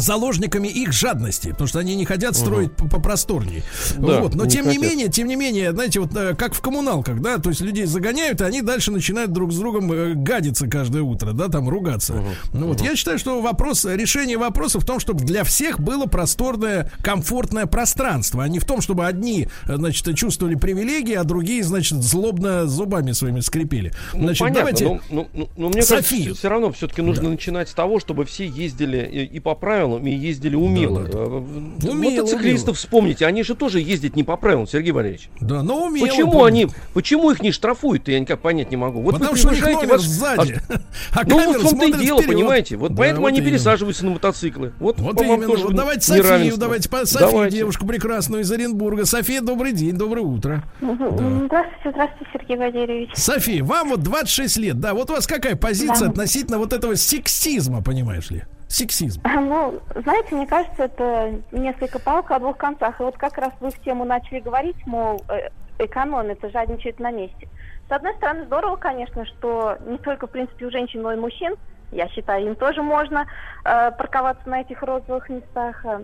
заложниками 0.00 0.68
их 0.68 0.92
жадности, 0.92 1.48
потому 1.50 1.68
что 1.68 1.78
они 1.78 1.94
не 1.96 2.04
хотят 2.04 2.36
строить 2.36 2.72
по- 2.72 2.88
попросторнее. 2.88 3.62
Да, 3.98 4.20
вот. 4.20 4.34
Но 4.34 4.44
не 4.44 4.50
тем 4.50 4.68
не 4.68 4.76
хотят. 4.76 4.90
менее, 4.90 5.08
тем 5.08 5.28
не 5.28 5.36
менее, 5.36 5.72
знаете, 5.72 6.00
вот 6.00 6.14
э, 6.16 6.34
как 6.34 6.54
в 6.54 6.60
коммуналках, 6.60 7.20
да, 7.20 7.38
то 7.38 7.50
есть 7.50 7.60
людей 7.60 7.86
загоняют, 7.86 8.40
и 8.40 8.44
они 8.44 8.62
дальше 8.62 8.90
начинают 8.90 9.32
друг 9.32 9.52
с 9.52 9.56
другом 9.58 9.92
э, 9.92 10.14
гадиться 10.14 10.66
каждое 10.68 11.02
утро, 11.02 11.32
да, 11.32 11.48
там 11.48 11.68
ругаться. 11.68 12.22
Ну 12.52 12.68
вот 12.68 12.80
я 12.80 12.96
считаю, 12.96 13.18
что 13.18 13.40
вопрос, 13.40 13.84
решение 13.84 14.36
вопроса 14.38 14.80
в 14.80 14.84
том, 14.84 15.00
чтобы 15.00 15.24
для 15.24 15.44
всех 15.44 15.80
было 15.80 16.06
просторное, 16.06 16.90
комфортное 17.02 17.66
пространство, 17.66 18.42
а 18.44 18.48
не 18.48 18.58
в 18.58 18.64
том, 18.64 18.80
чтобы 18.80 19.06
одни, 19.06 19.48
э, 19.66 19.76
значит, 19.76 20.14
чувствовали 20.16 20.54
привилегии, 20.54 21.14
а 21.14 21.24
другие, 21.24 21.62
значит, 21.64 22.02
злобно 22.02 22.66
зубами 22.66 23.12
своими 23.12 23.40
скрипели. 23.40 23.92
Ну, 24.14 24.20
Значит, 24.24 24.40
понятно, 24.40 24.60
давайте. 24.60 24.84
но, 24.84 25.00
но- 25.10 25.28
но- 25.34 25.48
но 25.56 25.68
мне 25.68 25.82
София. 25.82 26.18
кажется, 26.18 26.34
все 26.38 26.48
равно 26.48 26.72
все-таки 26.72 27.02
нужно 27.02 27.30
начинать 27.30 27.68
с 27.68 27.72
того, 27.74 28.00
чтобы 28.00 28.24
все 28.24 28.46
ездили 28.46 29.08
и, 29.10 29.36
и 29.36 29.40
по 29.40 29.54
правилам, 29.54 29.85
и 29.98 30.10
ездили 30.14 30.54
умело. 30.56 31.02
Да, 31.04 31.12
да. 31.12 31.18
Э, 31.18 31.90
Умело, 31.90 32.10
Мотоциклистов 32.22 32.68
умело. 32.68 32.74
вспомните, 32.74 33.26
они 33.26 33.42
же 33.42 33.54
тоже 33.54 33.80
ездят 33.80 34.16
не 34.16 34.24
по 34.24 34.36
правилам, 34.36 34.66
Сергей 34.66 34.92
Валерьевич. 34.92 35.28
Да, 35.40 35.62
но 35.62 35.84
умело, 35.86 36.06
почему 36.06 36.32
помню. 36.32 36.46
они, 36.46 36.66
почему 36.94 37.30
их 37.30 37.40
не 37.42 37.52
штрафуют, 37.52 38.08
я 38.08 38.18
никак 38.20 38.40
понять 38.40 38.70
не 38.70 38.76
могу. 38.76 39.00
Вот 39.02 39.14
Потому 39.14 39.32
вы 39.32 39.38
что 39.38 39.48
у 39.48 39.50
них 39.52 39.60
превышаете 39.64 39.86
номер 39.86 39.98
ваш- 39.98 40.06
сзади. 40.06 40.60
А 41.12 41.20
Ну 41.26 41.46
вот 41.52 41.56
в 41.62 41.70
том-то 41.70 41.86
и 41.86 41.92
дело, 42.04 42.20
вперед. 42.22 42.34
понимаете. 42.36 42.76
Вот 42.76 42.90
Да, 42.92 42.96
поэтому 42.98 43.22
вот 43.22 43.28
они 43.28 43.38
именно. 43.38 43.50
пересаживаются 43.52 44.04
на 44.04 44.10
мотоциклы. 44.12 44.72
Вот, 44.78 44.98
Вот 45.00 45.14
по-моему, 45.16 45.36
именно. 45.42 45.48
тоже 45.52 45.64
Вот 45.66 45.74
давайте 45.74 46.00
Софию, 46.06 46.24
неравенство. 46.24 46.60
давайте 46.60 46.88
по 46.90 47.06
Софию, 47.06 47.30
Давайте. 47.30 47.56
девушку 47.58 47.86
прекрасную 47.86 48.42
из 48.42 48.50
Оренбурга. 48.52 49.04
София, 49.06 49.40
добрый 49.40 49.72
день, 49.72 49.96
доброе 49.96 50.22
утро. 50.22 50.64
Здравствуйте, 50.80 51.90
здравствуйте, 51.90 52.30
Сергей 52.32 52.56
Валерьевич. 52.56 53.10
София, 53.14 53.64
вам 53.64 53.90
вот 53.90 54.00
26 54.02 54.56
лет, 54.58 54.80
да, 54.80 54.94
вот 54.94 55.10
у 55.10 55.14
вас 55.14 55.26
какая 55.26 55.56
позиция 55.56 56.06
Да. 56.06 56.10
относительно 56.10 56.58
вот 56.58 56.72
этого 56.72 56.94
сексизма, 56.94 57.82
понимаешь 57.82 58.30
ли? 58.30 58.42
Сексизм. 58.68 59.22
Ну, 59.40 59.80
знаете, 59.94 60.34
мне 60.34 60.46
кажется, 60.46 60.84
это 60.84 61.40
несколько 61.52 61.98
палка 61.98 62.36
о 62.36 62.40
двух 62.40 62.56
концах. 62.56 63.00
И 63.00 63.02
вот 63.04 63.16
как 63.16 63.38
раз 63.38 63.52
вы 63.60 63.70
в 63.70 63.78
тему 63.82 64.04
начали 64.04 64.40
говорить, 64.40 64.76
мол, 64.86 65.22
э, 65.28 65.48
экономится, 65.78 66.50
жадничает 66.50 66.98
на 66.98 67.10
месте. 67.10 67.48
С 67.88 67.92
одной 67.92 68.14
стороны, 68.14 68.44
здорово, 68.46 68.76
конечно, 68.76 69.24
что 69.26 69.78
не 69.86 69.98
только, 69.98 70.26
в 70.26 70.30
принципе, 70.30 70.66
у 70.66 70.70
женщин, 70.70 71.02
но 71.02 71.12
и 71.12 71.16
мужчин, 71.16 71.54
я 71.92 72.08
считаю, 72.08 72.44
им 72.46 72.56
тоже 72.56 72.82
можно 72.82 73.26
э, 73.64 73.92
парковаться 73.92 74.48
на 74.48 74.60
этих 74.62 74.82
розовых 74.82 75.28
местах. 75.28 75.84
Э, 75.84 76.00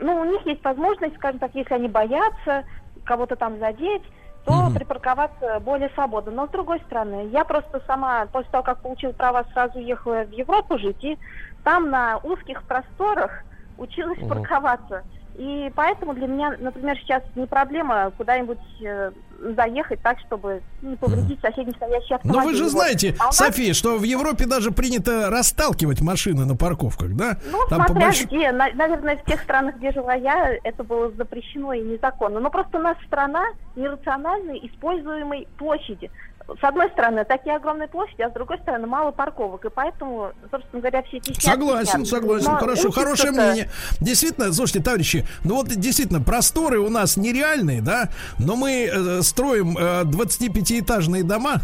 Ну, 0.00 0.20
у 0.20 0.24
них 0.24 0.46
есть 0.46 0.64
возможность, 0.64 1.16
скажем 1.16 1.40
так, 1.40 1.50
если 1.54 1.74
они 1.74 1.88
боятся 1.88 2.64
кого-то 3.04 3.36
там 3.36 3.58
задеть, 3.58 4.02
то 4.44 4.52
Мгм. 4.52 4.74
припарковаться 4.74 5.60
более 5.60 5.90
свободно. 5.90 6.30
Но 6.32 6.46
с 6.46 6.50
другой 6.50 6.80
стороны, 6.86 7.28
я 7.32 7.44
просто 7.44 7.82
сама 7.86 8.26
после 8.26 8.50
того, 8.50 8.62
как 8.62 8.80
получила 8.80 9.12
права, 9.12 9.44
сразу 9.52 9.78
ехала 9.80 10.22
в 10.24 10.30
Европу 10.30 10.78
жить, 10.78 11.02
и 11.04 11.18
там 11.64 11.90
на 11.90 12.18
узких 12.18 12.62
просторах 12.64 13.42
училась 13.76 14.18
Мгм. 14.18 14.28
парковаться. 14.28 15.02
И 15.36 15.70
поэтому 15.76 16.14
для 16.14 16.26
меня, 16.26 16.56
например, 16.58 16.98
сейчас 16.98 17.22
не 17.36 17.46
проблема 17.46 18.10
куда-нибудь 18.16 18.58
э, 18.84 19.12
заехать 19.56 20.00
так, 20.02 20.18
чтобы 20.26 20.62
не 20.82 20.96
повредить 20.96 21.40
соседний 21.40 21.72
стоящий 21.74 22.14
автомобиль. 22.14 22.40
Но 22.42 22.44
вы 22.48 22.54
же 22.56 22.64
Вот. 22.64 22.72
знаете, 22.72 23.14
А 23.20 23.22
у 23.22 23.26
нас, 23.26 23.36
София, 23.36 23.72
что 23.72 23.98
в 23.98 24.02
Европе 24.02 24.46
даже 24.46 24.72
принято 24.72 25.30
расталкивать 25.30 26.00
машины 26.00 26.44
на 26.44 26.56
парковках, 26.56 27.14
да? 27.14 27.36
Ну, 27.52 27.60
Там 27.68 27.86
смотря 27.86 28.08
больш- 28.08 28.24
где. 28.26 28.50
На- 28.50 28.72
наверное, 28.74 29.16
в 29.16 29.24
тех 29.26 29.40
странах, 29.42 29.76
где 29.76 29.92
жила 29.92 30.14
я, 30.14 30.56
это 30.64 30.82
было 30.82 31.12
запрещено 31.12 31.72
и 31.72 31.82
незаконно. 31.82 32.40
Но 32.40 32.50
просто 32.50 32.80
нас 32.80 32.96
страна 33.06 33.44
нерациональной 33.76 34.58
используемой 34.66 35.46
площади. 35.56 36.10
С 36.48 36.64
одной 36.64 36.88
стороны, 36.90 37.26
такие 37.26 37.56
огромные 37.56 37.88
площади, 37.88 38.22
а 38.22 38.30
с 38.30 38.32
другой 38.32 38.58
стороны, 38.58 38.86
мало 38.86 39.10
парковок. 39.10 39.66
И 39.66 39.68
поэтому, 39.68 40.32
собственно 40.50 40.80
говоря, 40.80 41.02
все 41.02 41.18
эти 41.18 41.38
Согласен, 41.38 42.06
снят. 42.06 42.06
согласен, 42.06 42.50
Но 42.50 42.58
хорошо, 42.58 42.90
хорошее 42.90 43.32
мнение. 43.32 43.70
Действительно, 44.00 44.50
слушайте, 44.52 44.82
товарищи, 44.82 45.26
ну 45.44 45.56
вот 45.56 45.68
действительно, 45.68 46.22
просторы 46.22 46.78
у 46.78 46.88
нас 46.88 47.18
нереальные, 47.18 47.82
да, 47.82 48.08
но 48.38 48.56
мы 48.56 48.88
э, 48.90 49.20
строим 49.22 49.76
э, 49.76 50.04
25-этажные 50.04 51.22
дома, 51.22 51.60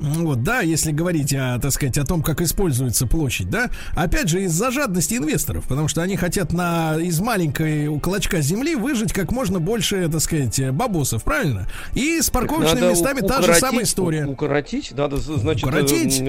Вот, 0.00 0.42
да, 0.42 0.60
если 0.60 0.90
говорить 0.90 1.32
о, 1.34 1.58
так 1.60 1.70
сказать, 1.70 1.96
о 1.98 2.04
том, 2.04 2.22
как 2.22 2.40
используется 2.40 3.06
площадь, 3.06 3.48
да, 3.48 3.70
опять 3.94 4.28
же, 4.28 4.42
из-за 4.44 4.70
жадности 4.70 5.14
инвесторов, 5.14 5.66
потому 5.68 5.88
что 5.88 6.02
они 6.02 6.16
хотят 6.16 6.52
на, 6.52 6.96
из 6.98 7.20
маленькой 7.20 7.98
клочка 8.00 8.40
земли 8.40 8.74
выжить 8.74 9.12
как 9.12 9.30
можно 9.30 9.60
больше, 9.60 10.08
так 10.08 10.20
сказать, 10.20 10.58
э, 10.58 10.72
бабосов, 10.72 11.22
правильно? 11.22 11.68
И 11.94 12.20
с 12.20 12.28
парковочными 12.28 12.90
местами 12.90 13.20
та 13.20 13.40
же 13.42 13.54
самая 13.54 13.84
история. 13.84 14.26
Укоротить, 14.26 14.92
надо, 14.96 15.16
значит... 15.18 15.64
э, 15.64 15.68
Укоротить? 15.68 16.22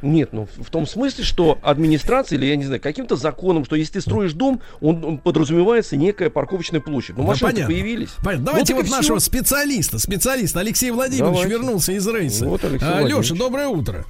Нет, 0.00 0.32
ну 0.32 0.46
в 0.56 0.70
том 0.70 0.86
смысле, 0.86 1.24
что 1.24 1.58
администрация 1.62 2.38
или, 2.38 2.46
я 2.46 2.56
не 2.56 2.64
знаю, 2.64 2.80
каким-то 2.80 3.16
законом, 3.16 3.64
что 3.64 3.74
если 3.74 3.94
ты 3.94 4.00
строишь 4.00 4.32
дом, 4.32 4.60
он, 4.80 5.04
он 5.04 5.18
подразумевается 5.18 5.96
некая 5.96 6.30
парковочная 6.30 6.80
площадь. 6.80 7.16
Ну, 7.16 7.22
Да, 7.24 7.28
машины 7.30 7.50
понятно. 7.52 7.74
появились. 7.74 8.10
Понятно. 8.18 8.38
Ну, 8.38 8.44
Давайте 8.46 8.74
вот 8.74 8.86
всё. 8.86 8.96
нашего 8.96 9.18
специалиста, 9.18 9.98
специалиста 9.98 10.60
Алексей 10.60 10.90
Владимирович 10.92 11.34
Давайте. 11.42 11.50
вернулся 11.50 11.92
из 11.92 12.06
рейса. 12.06 12.46
Вот 12.46 12.64
Алексей 12.64 12.86
А. 12.88 13.02
Леша, 13.02 13.34
доброе 13.34 13.66
утро. 13.68 14.04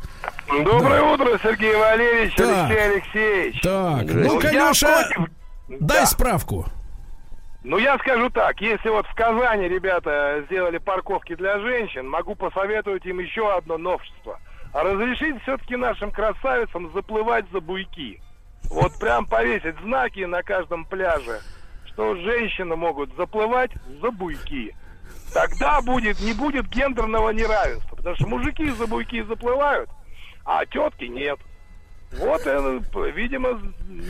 Доброе 0.64 1.02
утро, 1.02 1.38
Сергей 1.42 1.74
Валерьевич, 1.74 2.34
Так. 2.36 2.70
Алексей 2.70 2.90
Алексеевич. 2.90 3.60
Так, 3.62 4.04
ну-ка, 4.12 4.50
я 4.50 4.68
Леша, 4.70 5.02
против- 5.08 5.32
дай 5.80 6.00
Да. 6.00 6.06
справку. 6.06 6.66
Ну, 7.64 7.76
я 7.78 7.98
скажу 7.98 8.30
так, 8.30 8.60
если 8.60 8.88
вот 8.88 9.06
в 9.06 9.14
Казани 9.14 9.68
ребята 9.68 10.42
сделали 10.46 10.78
парковки 10.78 11.34
для 11.34 11.58
женщин, 11.60 12.08
могу 12.08 12.34
посоветовать 12.34 13.04
им 13.04 13.18
еще 13.18 13.52
одно 13.54 13.76
новшество. 13.76 14.38
А 14.78 14.84
разрешить 14.84 15.42
все-таки 15.42 15.74
нашим 15.74 16.12
красавицам 16.12 16.92
заплывать 16.92 17.44
за 17.50 17.60
буйки. 17.60 18.22
Вот 18.70 18.96
прям 19.00 19.26
повесить 19.26 19.74
знаки 19.82 20.20
на 20.20 20.44
каждом 20.44 20.84
пляже, 20.84 21.40
что 21.86 22.14
женщины 22.14 22.76
могут 22.76 23.12
заплывать 23.16 23.72
за 24.00 24.12
буйки. 24.12 24.76
Тогда 25.34 25.80
будет, 25.82 26.20
не 26.20 26.32
будет 26.32 26.68
гендерного 26.68 27.30
неравенства, 27.30 27.96
потому 27.96 28.14
что 28.14 28.28
мужики 28.28 28.70
за 28.70 28.86
буйки 28.86 29.20
заплывают, 29.24 29.90
а 30.44 30.64
тетки 30.64 31.06
нет. 31.06 31.40
Вот, 32.10 32.40
это, 32.40 32.80
видимо, 33.14 33.60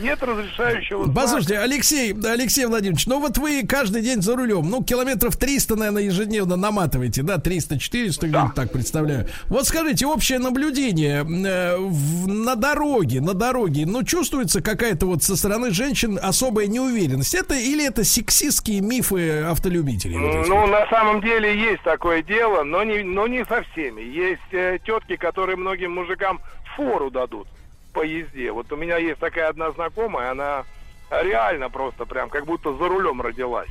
нет 0.01 0.23
разрешающего 0.23 1.03
знака. 1.03 1.19
Послушайте, 1.19 1.59
Алексей, 1.59 2.13
да, 2.13 2.31
Алексей 2.31 2.65
Владимирович, 2.65 3.05
ну 3.07 3.19
вот 3.19 3.37
вы 3.37 3.63
каждый 3.67 4.01
день 4.01 4.21
за 4.21 4.37
рулем, 4.37 4.69
ну, 4.69 4.81
километров 4.83 5.35
300, 5.35 5.75
наверное, 5.75 6.03
ежедневно 6.03 6.55
наматываете, 6.55 7.23
да, 7.23 7.35
300-400, 7.35 8.27
где-то 8.27 8.51
так 8.55 8.71
представляю. 8.71 9.27
Вот 9.47 9.67
скажите, 9.67 10.05
общее 10.05 10.39
наблюдение 10.39 11.25
э, 11.25 11.77
в- 11.77 12.27
на 12.27 12.55
дороге, 12.55 13.19
на 13.19 13.33
дороге, 13.33 13.85
ну, 13.85 14.03
чувствуется 14.03 14.61
какая-то 14.61 15.05
вот 15.05 15.21
со 15.23 15.35
стороны 15.35 15.71
женщин 15.71 16.17
особая 16.21 16.67
неуверенность? 16.67 17.35
Это 17.35 17.55
или 17.55 17.85
это 17.85 18.05
сексистские 18.05 18.79
мифы 18.79 19.41
автолюбителей? 19.41 20.17
вот? 20.17 20.47
Ну, 20.47 20.67
на 20.67 20.87
самом 20.89 21.19
деле 21.21 21.53
есть 21.53 21.83
такое 21.83 22.23
дело, 22.23 22.63
но 22.63 22.83
не, 22.83 23.03
но 23.03 23.27
не 23.27 23.43
со 23.45 23.61
всеми. 23.73 24.01
Есть 24.01 24.53
э, 24.53 24.79
тетки, 24.85 25.17
которые 25.17 25.57
многим 25.57 25.91
мужикам 25.91 26.39
фору 26.77 27.11
дадут 27.11 27.47
по 27.93 28.01
езде. 28.03 28.51
Вот 28.51 28.71
у 28.71 28.75
меня 28.75 28.97
есть 28.97 29.19
такая 29.19 29.49
одна 29.49 29.71
знакомая, 29.71 30.31
она 30.31 30.65
реально 31.09 31.69
просто 31.69 32.05
прям 32.05 32.29
как 32.29 32.45
будто 32.45 32.73
за 32.73 32.87
рулем 32.87 33.21
родилась. 33.21 33.69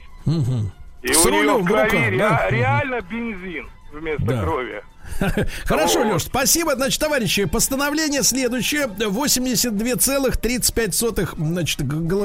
И 1.03 1.13
С 1.13 1.25
у 1.25 1.31
нее 1.31 1.55
в 1.59 1.65
крови 1.65 1.97
ре- 2.11 2.19
да? 2.19 2.47
реально 2.51 3.01
бензин 3.03 3.69
вместо 3.93 4.25
Да. 4.25 4.43
крови. 4.43 4.83
Хорошо. 5.65 6.01
Леш, 6.03 6.25
спасибо. 6.25 6.75
Значит, 6.77 7.01
товарищи, 7.01 7.47
постановление 7.47 8.23
следующее. 8.23 8.89
82,35 8.89 11.35
значит, 11.39 11.81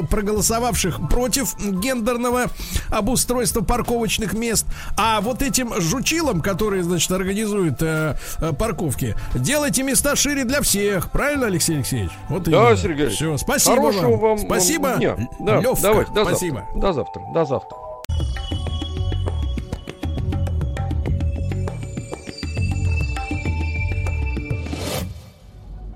проголосовавших 0.10 1.00
против 1.10 1.56
гендерного 1.60 2.48
обустройства 2.90 3.62
парковочных 3.62 4.34
мест. 4.34 4.66
А 4.98 5.22
вот 5.22 5.42
этим 5.42 5.74
жучилам, 5.80 6.42
которые, 6.42 6.84
значит, 6.84 7.10
организуют 7.12 7.82
э, 7.82 8.18
э, 8.40 8.52
парковки, 8.54 9.16
делайте 9.34 9.84
места 9.84 10.16
шире 10.18 10.44
для 10.44 10.62
всех. 10.62 11.10
Правильно, 11.12 11.46
Алексей 11.48 11.76
Алексеевич? 11.78 12.12
Вот 12.30 12.44
Да, 12.44 12.76
Сергей. 12.76 13.08
Все, 13.08 13.38
спасибо 13.38 13.76
Хорошего 13.78 14.12
вам. 14.12 14.20
вам, 14.20 14.38
Спасибо. 14.40 14.88
вам 14.88 15.00
дня. 15.00 15.16
Да, 15.40 15.60
Лёвка, 15.62 15.82
давайте, 15.84 16.12
до 16.12 16.26
спасибо. 16.26 16.66
завтра. 16.74 16.82
До 16.82 16.94
завтра. 16.94 17.22
До 17.34 17.46
завтра. 17.46 17.78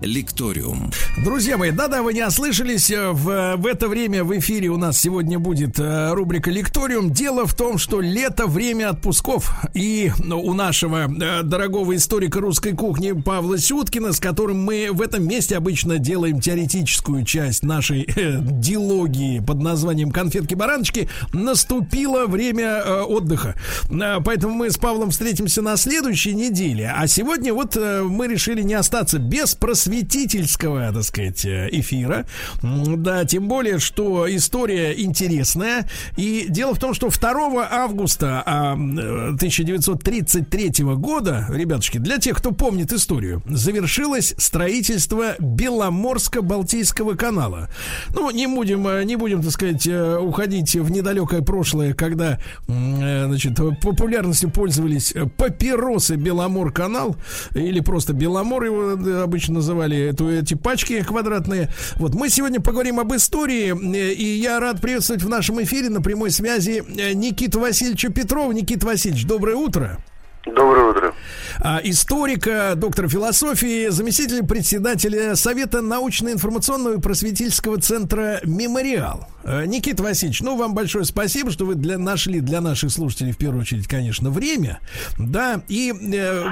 Лекториум. 0.02 0.92
Друзья 1.24 1.58
мои, 1.58 1.72
да-да, 1.72 2.04
вы 2.04 2.14
не 2.14 2.24
ослышались. 2.24 2.92
э, 2.92 3.12
В, 3.12 3.56
в 3.58 3.66
это 3.66 3.88
время 3.88 4.24
в 4.24 4.38
эфире 4.38 4.70
у 4.70 4.78
нас 4.78 5.00
сегодня 5.00 5.40
будет 5.40 5.80
э, 5.80 6.14
рубрика 6.14 6.52
«Лекториум». 6.52 7.12
Дело 7.12 7.48
в 7.48 7.56
том, 7.56 7.80
что 7.80 8.00
лето– 8.00 8.46
время 8.48 8.90
отпусков. 8.90 9.52
И 9.74 10.12
ну, 10.20 10.40
у 10.40 10.54
нашего 10.54 11.10
э, 11.12 11.42
дорогого 11.44 11.96
историка 11.96 12.40
русской 12.40 12.74
кухни 12.74 13.14
Павла 13.14 13.58
Сюткина, 13.58 14.14
с 14.14 14.20
которым 14.20 14.64
мы 14.64 14.90
в 14.92 15.02
этом 15.02 15.28
месте 15.28 15.58
обычно 15.58 15.98
делаем 15.98 16.40
теоретическую 16.40 17.26
часть 17.26 17.64
нашей 17.64 18.04
э, 18.04 18.38
дилогии 18.40 19.40
под 19.40 19.62
названием 19.62 20.12
«Конфетки-бараночки», 20.12 21.10
наступило 21.34 22.28
время 22.28 22.84
отдыха. 23.04 23.56
Поэтому 23.90 24.54
мы 24.54 24.70
с 24.70 24.78
Павлом 24.78 25.10
встретимся 25.10 25.62
на 25.62 25.76
следующей 25.76 26.34
неделе. 26.34 26.94
А 26.96 27.08
сегодня 27.08 27.54
вот 27.54 27.76
мы 27.76 28.28
решили 28.28 28.62
не 28.62 28.76
остаться 28.76 29.18
без 29.18 29.56
просветительского, 29.98 30.92
так 30.94 31.04
сказать, 31.04 31.46
э, 31.46 31.70
эфира. 31.72 32.26
Да, 32.62 33.26
тем 33.26 33.48
более, 33.48 33.80
что 33.80 34.34
история 34.34 34.94
интересная. 34.94 35.88
И 36.16 36.46
дело 36.50 36.74
в 36.74 36.80
том, 36.80 36.94
что 36.94 37.10
2 37.10 37.68
августа 37.70 38.44
а, 38.46 38.74
э, 38.76 39.34
1933 39.36 40.96
года, 40.96 41.48
ребятушки, 41.50 41.98
для 41.98 42.18
тех, 42.18 42.38
кто 42.38 42.52
помнит 42.52 42.94
историю, 42.94 43.42
завершилось 43.48 44.36
строительство 44.38 45.36
Беломорско-Балтийского 45.40 47.16
канала. 47.16 47.70
Ну, 48.14 48.30
не 48.32 48.48
будем, 48.48 48.88
э, 48.88 49.04
не 49.04 49.16
будем, 49.16 49.42
так 49.42 49.52
сказать, 49.52 49.88
уходить 49.88 50.76
в 50.76 50.92
недалекое 50.92 51.42
прошлое, 51.42 51.94
когда, 51.94 52.40
значит, 52.68 53.56
популярностью 53.82 54.50
пользовались 54.50 55.14
папиросы 55.38 56.16
Беломор-канал, 56.16 57.16
или 57.54 57.80
просто 57.80 58.14
Беломор 58.14 58.64
его 58.64 59.22
обычно 59.24 59.62
называли, 59.78 60.10
эту, 60.10 60.30
эти 60.30 60.56
пачки 60.56 61.04
квадратные. 61.04 61.70
Вот, 61.96 62.16
мы 62.16 62.30
сегодня 62.30 62.60
поговорим 62.60 63.00
об 63.00 63.14
истории, 63.16 63.74
э, 63.96 64.14
и 64.14 64.40
я 64.40 64.60
рад 64.60 64.82
приветствовать 64.82 65.22
в 65.22 65.30
нашем 65.30 65.62
эфире 65.64 65.90
на 65.90 66.02
прямой 66.02 66.32
связи 66.32 66.84
э, 66.88 67.14
Никиту 67.14 67.60
Васильевича 67.60 68.10
Петрова. 68.10 68.52
Никита 68.52 68.88
Васильевич, 68.88 69.26
доброе 69.26 69.56
утро. 69.56 70.00
Доброе 70.46 70.92
утро. 70.92 71.14
А, 71.60 71.82
историка, 71.84 72.74
доктор 72.76 73.10
философии, 73.10 73.90
заместитель 73.90 74.46
председателя 74.46 75.36
Совета 75.36 75.82
научно-информационного 75.82 76.96
и 76.96 77.02
просветительского 77.02 77.82
центра 77.82 78.40
«Мемориал». 78.44 79.28
А, 79.48 79.66
Никита 79.66 80.04
Васильевич, 80.04 80.42
ну, 80.42 80.58
вам 80.58 80.74
большое 80.74 81.06
спасибо, 81.06 81.52
что 81.52 81.66
вы 81.66 81.76
для, 81.76 81.98
нашли 81.98 82.42
для 82.42 82.60
наших 82.60 82.92
слушателей, 82.92 83.32
в 83.32 83.38
первую 83.38 83.62
очередь, 83.62 83.88
конечно, 83.88 84.30
время. 84.30 84.80
Да, 85.18 85.62
и 85.70 85.94
э, 85.94 86.46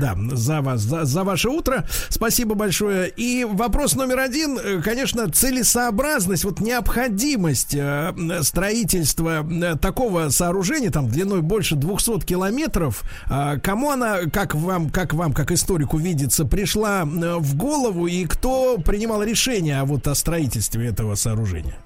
да, 0.00 0.16
за 0.32 0.62
вас, 0.62 0.80
за, 0.80 1.04
за 1.04 1.24
ваше 1.24 1.50
утро. 1.50 1.86
Спасибо 2.08 2.54
большое. 2.54 3.10
И 3.10 3.44
вопрос 3.44 3.94
номер 3.94 4.20
один, 4.20 4.58
э, 4.58 4.80
конечно, 4.80 5.30
целесообразность, 5.30 6.44
вот 6.44 6.60
необходимость 6.60 7.74
э, 7.74 8.14
строительства 8.40 9.46
э, 9.46 9.76
такого 9.76 10.30
сооружения, 10.30 10.90
там, 10.90 11.08
длиной 11.08 11.42
больше 11.42 11.76
200 11.76 12.24
километров, 12.24 13.02
а, 13.26 13.58
кому 13.58 13.90
она, 13.90 14.20
как 14.32 14.54
вам, 14.54 14.88
как 14.88 15.12
вам, 15.12 15.34
как 15.34 15.50
историку 15.50 15.98
видится, 15.98 16.46
пришла 16.46 17.02
э, 17.02 17.36
в 17.38 17.54
голову 17.54 18.06
и 18.06 18.24
кто 18.24 18.78
принимал 18.78 19.22
решение 19.22 19.80
о 19.80 19.84
вот 19.84 20.06
о 20.08 20.14
строительстве 20.14 20.86
этого 20.86 21.14
сооружения? 21.14 21.76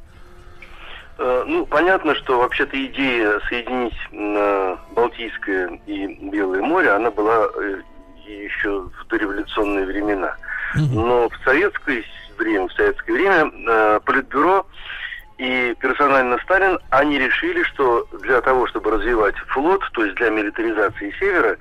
Э, 1.22 1.44
Ну, 1.46 1.66
понятно, 1.66 2.14
что 2.16 2.38
вообще-то 2.38 2.76
идея 2.86 3.38
соединить 3.48 3.94
э, 4.10 4.76
Балтийское 4.90 5.80
и 5.86 6.06
Белое 6.30 6.62
море, 6.62 6.90
она 6.90 7.12
была 7.12 7.46
э, 7.54 7.80
еще 8.26 8.80
в 8.80 9.06
дореволюционные 9.08 9.86
времена. 9.86 10.34
Но 10.74 11.28
в 11.28 11.36
советское 11.44 12.02
время, 12.38 12.66
в 12.66 12.72
советское 12.72 13.12
время 13.12 14.00
Политбюро 14.00 14.66
и 15.38 15.76
персонально 15.78 16.38
Сталин, 16.44 16.78
они 16.90 17.18
решили, 17.18 17.62
что 17.64 18.06
для 18.22 18.40
того, 18.40 18.66
чтобы 18.66 18.90
развивать 18.90 19.36
флот, 19.48 19.82
то 19.92 20.04
есть 20.04 20.16
для 20.16 20.30
милитаризации 20.30 21.14
севера, 21.20 21.56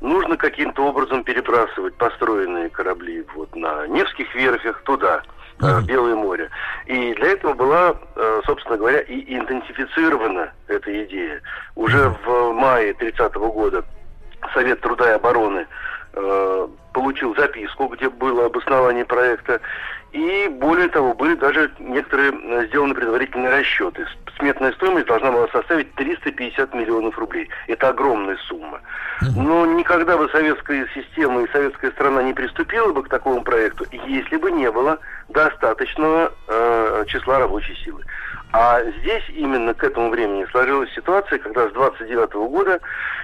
нужно 0.00 0.36
каким-то 0.36 0.86
образом 0.86 1.24
перебрасывать 1.24 1.94
построенные 1.96 2.70
корабли 2.70 3.24
вот 3.34 3.54
на 3.54 3.86
Невских 3.86 4.34
верфях 4.34 4.82
туда, 4.84 5.22
э, 5.60 5.80
Белое 5.82 6.14
море. 6.14 6.50
И 6.86 7.14
для 7.14 7.32
этого 7.32 7.54
была, 7.54 7.94
э, 8.16 8.40
собственно 8.46 8.76
говоря, 8.76 9.00
и 9.00 9.34
интенсифицирована 9.36 10.52
эта 10.68 11.04
идея. 11.04 11.40
Уже 11.74 12.14
в 12.24 12.52
мае 12.52 12.94
30 12.94 13.34
года 13.34 13.84
Совет 14.52 14.80
труда 14.80 15.10
и 15.10 15.14
обороны 15.14 15.66
э, 16.12 16.68
получил 16.92 17.34
записку, 17.36 17.88
где 17.88 18.08
было 18.08 18.46
обоснование 18.46 19.04
проекта. 19.04 19.60
И 20.14 20.46
более 20.48 20.86
того, 20.90 21.12
были 21.12 21.34
даже 21.34 21.72
некоторые 21.80 22.30
э, 22.30 22.66
сделаны 22.68 22.94
предварительные 22.94 23.50
расчеты. 23.50 24.06
Сметная 24.38 24.70
стоимость 24.70 25.08
должна 25.08 25.32
была 25.32 25.48
составить 25.48 25.92
350 25.96 26.72
миллионов 26.72 27.18
рублей. 27.18 27.50
Это 27.66 27.88
огромная 27.88 28.36
сумма. 28.46 28.80
Но 29.34 29.66
никогда 29.66 30.16
бы 30.16 30.28
советская 30.28 30.86
система 30.94 31.42
и 31.42 31.50
советская 31.50 31.90
страна 31.90 32.22
не 32.22 32.32
приступила 32.32 32.92
бы 32.92 33.02
к 33.02 33.08
такому 33.08 33.42
проекту, 33.42 33.86
если 33.90 34.36
бы 34.36 34.52
не 34.52 34.70
было 34.70 35.00
достаточного 35.30 36.32
э, 36.46 37.04
числа 37.08 37.40
рабочей 37.40 37.74
силы. 37.84 38.04
А 38.52 38.84
здесь 39.00 39.24
именно 39.30 39.74
к 39.74 39.82
этому 39.82 40.10
времени 40.10 40.46
сложилась 40.52 40.94
ситуация, 40.94 41.40
когда 41.40 41.68
с 41.68 41.72
29 41.72 42.34
года 42.34 42.78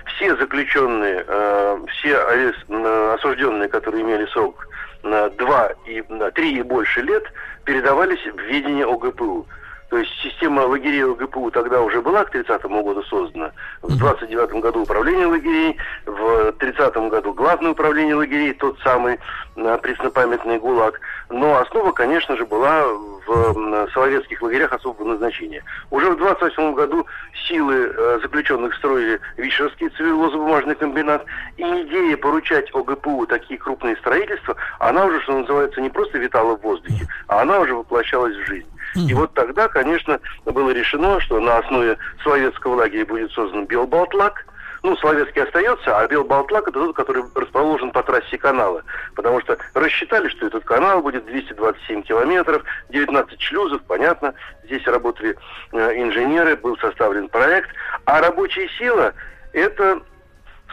все 0.07 0.35
заключенные, 0.35 1.25
э, 1.25 1.79
все 1.93 2.17
арест- 2.17 2.65
э, 2.69 3.15
осужденные, 3.15 3.69
которые 3.69 4.03
имели 4.03 4.27
срок 4.27 4.67
2 5.03 5.73
и 5.87 6.05
на 6.09 6.31
3 6.31 6.59
и 6.59 6.63
больше 6.63 7.03
лет, 7.03 7.25
передавались 7.65 8.25
в 8.25 8.39
ведение 8.41 8.87
ОГПУ. 8.87 9.47
То 9.91 9.99
есть 9.99 10.11
система 10.23 10.61
лагерей 10.61 11.05
ОГПУ 11.05 11.51
тогда 11.51 11.81
уже 11.83 12.01
была 12.01 12.25
к 12.25 12.31
30 12.31 12.63
году 12.63 13.03
создана. 13.03 13.51
В 13.83 13.99
29 13.99 14.53
году 14.63 14.83
управление 14.83 15.27
лагерей, 15.27 15.77
в 16.07 16.53
30 16.53 16.97
году 17.11 17.35
главное 17.35 17.73
управление 17.73 18.15
лагерей, 18.15 18.55
тот 18.55 18.79
самый 18.85 19.19
э, 19.57 19.79
преснопамятный 19.83 20.61
ГУЛАГ. 20.61 21.01
Но 21.31 21.59
основа, 21.59 21.91
конечно 21.91 22.37
же, 22.37 22.47
была 22.47 22.87
в 23.27 23.89
советских 23.93 24.43
лагерях 24.43 24.73
особого 24.73 25.09
назначения. 25.09 25.63
Уже 25.91 26.11
в 26.11 26.17
28 26.17 26.75
году 26.75 27.07
силы 27.49 27.93
э, 27.95 28.19
заключенных 28.23 28.75
строили 28.77 29.21
Вишерский 29.37 29.89
целлюлозно-бумажный 29.89 30.75
комбинат. 30.75 31.25
И 31.57 31.63
идея 31.63 32.17
поручать 32.17 32.75
ОГПУ 32.75 33.27
такие 33.27 33.59
крупные 33.59 33.97
строительства, 33.97 34.57
она 34.79 35.07
уже, 35.07 35.21
что 35.23 35.39
называется, 35.39 35.81
не 35.81 35.91
просто 35.91 36.19
витала 36.19 36.57
в 36.57 36.63
воздухе, 36.63 37.07
а 37.29 37.43
она 37.43 37.61
уже 37.61 37.75
воплощалась 37.75 38.37
в 38.37 38.47
жизнь. 38.47 38.67
И 38.95 39.15
вот 39.15 39.33
тогда, 39.35 39.69
конечно, 39.69 40.19
было 40.45 40.71
решено, 40.71 41.21
что 41.21 41.41
на 41.41 41.59
основе 41.59 41.97
советского 42.25 42.77
лагеря 42.77 43.07
будет 43.07 43.31
создан 43.33 43.67
Белбалтлаг. 43.67 44.47
Ну, 44.83 44.97
Соловецкий 44.97 45.43
остается, 45.43 45.99
а 45.99 46.07
Белбалтлаг 46.07 46.69
это 46.69 46.81
тот, 46.81 46.97
который 46.97 47.25
расположен 47.35 47.91
по 47.91 48.03
трассе 48.03 48.39
канала. 48.39 48.83
Потому 49.15 49.41
что 49.43 49.59
рассчитали, 49.75 50.29
что 50.29 50.47
этот 50.47 50.65
канал 50.65 51.03
будет 51.03 51.27
227 51.27 52.03
километров, 52.03 52.63
19 52.89 53.41
шлюзов, 53.41 53.83
понятно. 53.83 54.35
Здесь 54.65 54.87
работали 54.87 55.37
э, 55.73 56.03
инженеры, 56.03 56.57
был 56.57 56.79
составлен 56.79 57.29
проект. 57.29 57.71
А 58.07 58.21
рабочая 58.21 58.69
сила 58.79 59.13
это 59.53 60.01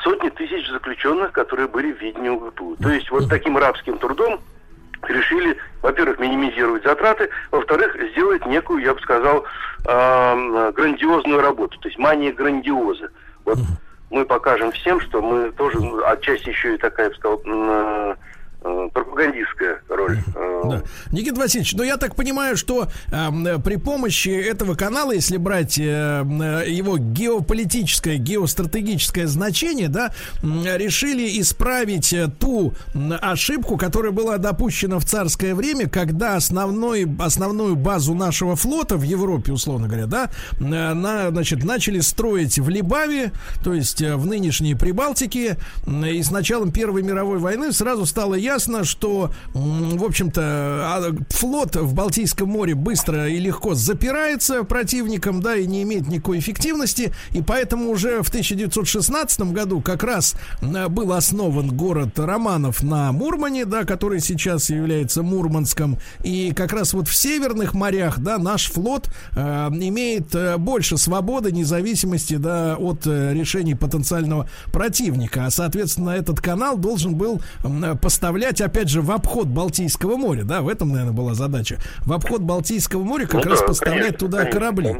сотни 0.03 0.29
тысяч 0.29 0.69
заключенных, 0.69 1.33
которые 1.33 1.67
были 1.67 1.91
в 1.91 1.99
видении 1.99 2.29
УГПУ. 2.29 2.77
То 2.81 2.89
есть 2.89 3.11
вот 3.11 3.27
таким 3.27 3.57
рабским 3.57 3.97
трудом 3.97 4.39
решили, 5.03 5.57
во-первых, 5.81 6.19
минимизировать 6.19 6.83
затраты, 6.83 7.29
во-вторых, 7.51 7.95
сделать 8.11 8.45
некую, 8.45 8.83
я 8.83 8.93
бы 8.93 9.01
сказал, 9.01 9.43
э, 9.85 10.71
грандиозную 10.75 11.41
работу, 11.41 11.77
то 11.79 11.89
есть 11.89 11.99
мания 11.99 12.31
грандиоза. 12.31 13.09
Вот 13.43 13.59
мы 14.09 14.25
покажем 14.25 14.71
всем, 14.71 14.99
что 15.01 15.21
мы 15.21 15.51
тоже 15.51 15.79
ну, 15.79 16.03
отчасти 16.05 16.49
еще 16.49 16.75
и 16.75 16.77
такая, 16.77 17.07
я 17.07 17.09
бы 17.09 17.15
сказал, 17.17 17.41
э, 17.45 18.15
пропагандистская 18.93 19.81
роль. 19.89 20.19
Э, 20.35 20.61
Да. 20.63 20.83
Никита 21.11 21.39
Васильевич, 21.39 21.73
ну 21.73 21.83
я 21.83 21.97
так 21.97 22.15
понимаю, 22.15 22.57
что 22.57 22.87
э, 23.11 23.59
при 23.63 23.77
помощи 23.77 24.29
этого 24.29 24.75
канала, 24.75 25.11
если 25.11 25.37
брать 25.37 25.77
э, 25.77 25.83
э, 25.83 26.69
его 26.69 26.97
геополитическое, 26.97 28.17
геостратегическое 28.17 29.27
значение, 29.27 29.87
да, 29.89 30.11
решили 30.43 31.39
исправить 31.39 32.13
э, 32.13 32.27
ту 32.39 32.73
ошибку, 33.21 33.77
которая 33.77 34.11
была 34.11 34.37
допущена 34.37 34.99
в 34.99 35.05
царское 35.05 35.55
время, 35.55 35.87
когда 35.89 36.35
основной, 36.35 37.07
основную 37.19 37.75
базу 37.75 38.13
нашего 38.13 38.55
флота 38.55 38.97
в 38.97 39.03
Европе, 39.03 39.51
условно 39.53 39.87
говоря, 39.87 40.05
да, 40.07 40.29
э, 40.59 40.63
на, 40.63 41.29
значит, 41.29 41.63
начали 41.63 41.99
строить 41.99 42.59
в 42.59 42.69
Либаве, 42.69 43.31
то 43.63 43.73
есть 43.73 44.01
э, 44.01 44.15
в 44.15 44.25
нынешней 44.25 44.75
Прибалтике, 44.75 45.57
и 45.87 46.23
с 46.23 46.31
началом 46.31 46.71
Первой 46.71 47.03
мировой 47.03 47.39
войны 47.39 47.71
сразу 47.71 48.05
стало 48.05 48.35
ясно, 48.35 48.56
что, 48.59 49.31
м, 49.53 49.97
в 49.97 50.03
общем-то, 50.03 50.41
а, 50.41 51.11
флот 51.29 51.75
в 51.75 51.93
Балтийском 51.93 52.49
море 52.49 52.75
быстро 52.75 53.27
и 53.27 53.37
легко 53.37 53.73
запирается 53.75 54.63
противником, 54.63 55.41
да, 55.41 55.55
и 55.55 55.67
не 55.67 55.83
имеет 55.83 56.07
никакой 56.07 56.39
эффективности, 56.39 57.13
и 57.31 57.41
поэтому 57.41 57.89
уже 57.89 58.21
в 58.21 58.29
1916 58.29 59.53
году 59.53 59.81
как 59.81 60.03
раз 60.03 60.35
был 60.61 61.13
основан 61.13 61.69
город 61.75 62.17
Романов 62.19 62.83
на 62.83 63.11
Мурмане, 63.11 63.65
да, 63.65 63.83
который 63.83 64.19
сейчас 64.19 64.69
является 64.69 65.23
Мурманском, 65.23 65.97
и 66.23 66.53
как 66.55 66.73
раз 66.73 66.93
вот 66.93 67.07
в 67.07 67.15
северных 67.15 67.73
морях, 67.73 68.19
да, 68.19 68.37
наш 68.37 68.71
флот 68.71 69.09
э, 69.35 69.39
имеет 69.71 70.33
э, 70.35 70.57
больше 70.57 70.97
свободы, 70.97 71.51
независимости, 71.51 72.35
да, 72.35 72.75
от 72.77 73.05
э, 73.05 73.33
решений 73.33 73.75
потенциального 73.75 74.49
противника, 74.71 75.45
а 75.45 75.51
соответственно 75.51 76.11
этот 76.11 76.41
канал 76.41 76.77
должен 76.77 77.15
был 77.15 77.41
м, 77.63 77.97
поставлять, 78.47 78.61
опять 78.61 78.89
же, 78.89 79.01
в 79.01 79.11
обход 79.11 79.47
Балтийского 79.47 80.17
моря, 80.17 80.43
да, 80.43 80.61
в 80.61 80.69
этом, 80.69 80.89
наверное, 80.89 81.13
была 81.13 81.33
задача, 81.33 81.79
в 82.05 82.13
обход 82.13 82.41
Балтийского 82.41 83.03
моря 83.03 83.25
как 83.25 83.45
Ну 83.45 83.51
раз 83.51 83.59
да, 83.59 83.67
поставлять 83.67 84.01
конечно, 84.01 84.19
туда 84.19 84.37
конечно, 84.39 84.59
корабли. 84.59 84.97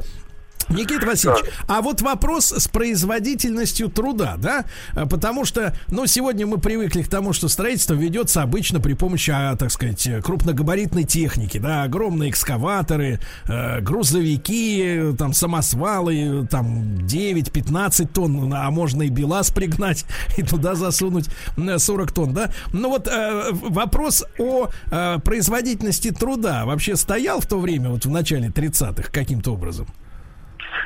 Никита 0.70 1.06
Васильевич, 1.06 1.46
а 1.68 1.82
вот 1.82 2.02
вопрос 2.02 2.52
с 2.52 2.68
производительностью 2.68 3.90
труда, 3.90 4.36
да? 4.38 4.66
А, 4.94 5.06
Потому 5.06 5.46
что, 5.46 5.74
ну, 5.88 6.06
сегодня 6.08 6.46
мы 6.46 6.58
привыкли 6.58 7.02
к 7.02 7.08
тому, 7.08 7.34
что 7.34 7.48
строительство 7.48 7.94
ведется 7.94 8.42
обычно 8.42 8.80
при 8.80 8.94
помощи, 8.94 9.32
а, 9.32 9.56
так 9.56 9.72
сказать, 9.72 10.08
крупногабаритной 10.24 11.06
техники, 11.06 11.58
да, 11.58 11.84
огромные 11.84 12.30
экскаваторы, 12.30 13.20
э, 13.48 13.82
грузовики, 13.82 15.14
там, 15.18 15.34
самосвалы, 15.34 16.48
там, 16.50 16.98
9-15 17.06 18.06
тонн, 18.14 18.54
а 18.54 18.70
можно 18.72 19.04
и 19.04 19.10
БелАЗ 19.10 19.52
пригнать 19.52 20.06
и 20.38 20.44
туда 20.44 20.76
засунуть 20.76 21.30
э, 21.58 21.78
40 21.78 22.12
тонн, 22.12 22.34
да? 22.34 22.52
Ну 22.74 22.90
вот 22.90 23.08
э, 23.08 23.52
вопрос 23.52 24.26
о 24.38 24.70
э, 24.92 25.20
производительности 25.24 26.12
труда 26.12 26.66
вообще 26.66 26.96
стоял 26.96 27.40
в 27.40 27.48
то 27.48 27.60
время, 27.60 27.90
вот 27.90 28.06
в 28.06 28.10
начале 28.10 28.50
30-х, 28.50 29.10
каким-то 29.12 29.54
образом? 29.54 29.88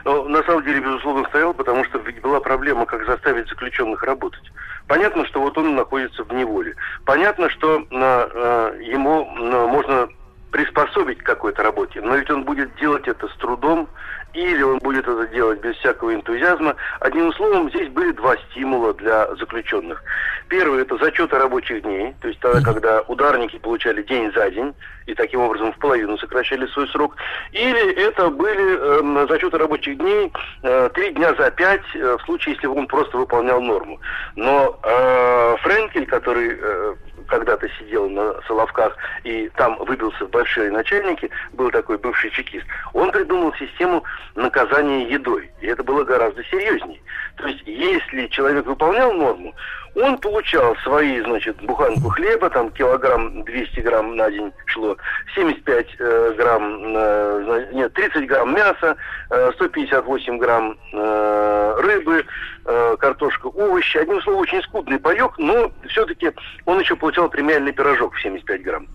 Ну, 0.05 0.27
на 0.27 0.43
самом 0.43 0.63
деле, 0.63 0.79
безусловно, 0.79 1.27
стоял, 1.29 1.53
потому 1.53 1.83
что 1.85 1.99
ведь 1.99 2.21
была 2.21 2.39
проблема, 2.39 2.85
как 2.85 3.05
заставить 3.05 3.47
заключенных 3.49 4.03
работать. 4.03 4.51
Понятно, 4.87 5.25
что 5.25 5.41
вот 5.41 5.57
он 5.57 5.75
находится 5.75 6.23
в 6.23 6.33
неволе. 6.33 6.75
Понятно, 7.05 7.49
что 7.49 7.85
э, 7.89 8.79
ему 8.81 9.27
э, 9.37 9.67
можно 9.67 10.09
приспособить 10.51 11.19
к 11.19 11.25
какой-то 11.25 11.63
работе, 11.63 12.01
но 12.01 12.15
ведь 12.15 12.29
он 12.29 12.43
будет 12.43 12.75
делать 12.75 13.07
это 13.07 13.27
с 13.27 13.33
трудом, 13.37 13.87
или 14.33 14.61
он 14.63 14.79
будет 14.79 15.07
это 15.07 15.27
делать 15.27 15.59
без 15.61 15.75
всякого 15.77 16.13
энтузиазма. 16.13 16.75
Одним 16.99 17.33
словом, 17.33 17.69
здесь 17.69 17.89
были 17.89 18.11
два 18.11 18.35
стимула 18.37 18.93
для 18.93 19.33
заключенных. 19.35 20.03
Первый– 20.47 20.81
это 20.83 20.97
зачеты 20.97 21.37
рабочих 21.37 21.81
дней, 21.83 22.13
то 22.21 22.27
есть 22.27 22.39
тогда, 22.39 22.61
когда 22.61 23.01
ударники 23.01 23.57
получали 23.57 24.01
день 24.03 24.31
за 24.33 24.49
день, 24.51 24.73
и 25.05 25.13
таким 25.13 25.41
образом 25.41 25.73
в 25.73 25.77
половину 25.77 26.17
сокращали 26.17 26.65
свой 26.67 26.87
срок. 26.89 27.15
Или 27.51 27.93
это 27.93 28.29
были 28.29 29.23
э, 29.23 29.27
зачеты 29.27 29.57
рабочих 29.57 29.97
дней 29.97 30.31
э, 30.63 30.89
три 30.93 31.13
дня 31.13 31.33
за 31.35 31.51
пять, 31.51 31.81
э, 31.95 32.17
в 32.17 32.25
случае, 32.25 32.55
если 32.55 32.67
он 32.67 32.87
просто 32.87 33.17
выполнял 33.17 33.61
норму. 33.61 33.99
Но 34.35 34.79
э, 34.83 35.55
Френкель, 35.61 36.05
который 36.05 36.57
э, 36.59 36.95
когда-то 37.27 37.67
сидел 37.79 38.09
на 38.09 38.41
Соловках 38.47 38.95
и 39.23 39.49
там 39.55 39.77
выбился 39.85 40.25
в 40.25 40.29
большие 40.29 40.69
начальники, 40.71 41.29
был 41.53 41.71
такой 41.71 41.97
бывший 41.97 42.29
чекист, 42.31 42.65
он 42.93 43.11
придумал 43.11 43.53
систему 43.55 44.03
наказания 44.35 45.09
едой. 45.09 45.51
И 45.61 45.67
это 45.67 45.83
было 45.83 46.03
гораздо 46.03 46.43
серьезнее. 46.45 46.99
То 47.37 47.47
есть, 47.47 47.63
если 47.65 48.27
человек 48.27 48.65
выполнял 48.65 49.13
норму, 49.13 49.53
он 49.95 50.17
получал 50.19 50.75
свои, 50.77 51.19
значит, 51.21 51.57
буханку 51.63 52.09
хлеба, 52.09 52.49
там 52.49 52.69
килограмм 52.71 53.43
200 53.43 53.79
грамм 53.81 54.15
на 54.15 54.29
день 54.31 54.51
шло, 54.65 54.95
75 55.35 55.87
э, 55.99 56.33
грамм, 56.37 56.81
э, 56.95 57.67
нет, 57.73 57.93
30 57.93 58.27
грамм 58.27 58.53
мяса, 58.53 58.95
э, 59.29 59.51
158 59.55 60.37
грамм 60.37 60.77
э, 60.93 61.75
рыбы, 61.79 62.25
э, 62.65 62.95
картошка, 62.99 63.47
овощи. 63.47 63.97
Одним 63.97 64.21
словом, 64.21 64.41
очень 64.41 64.61
скудный 64.63 64.99
паек, 64.99 65.37
но 65.37 65.71
все-таки 65.89 66.31
он 66.65 66.79
еще 66.79 66.95
получал 66.95 67.29
премиальный 67.29 67.73
пирожок 67.73 68.13
в 68.13 68.21
75 68.21 68.61
грамм. 68.61 68.87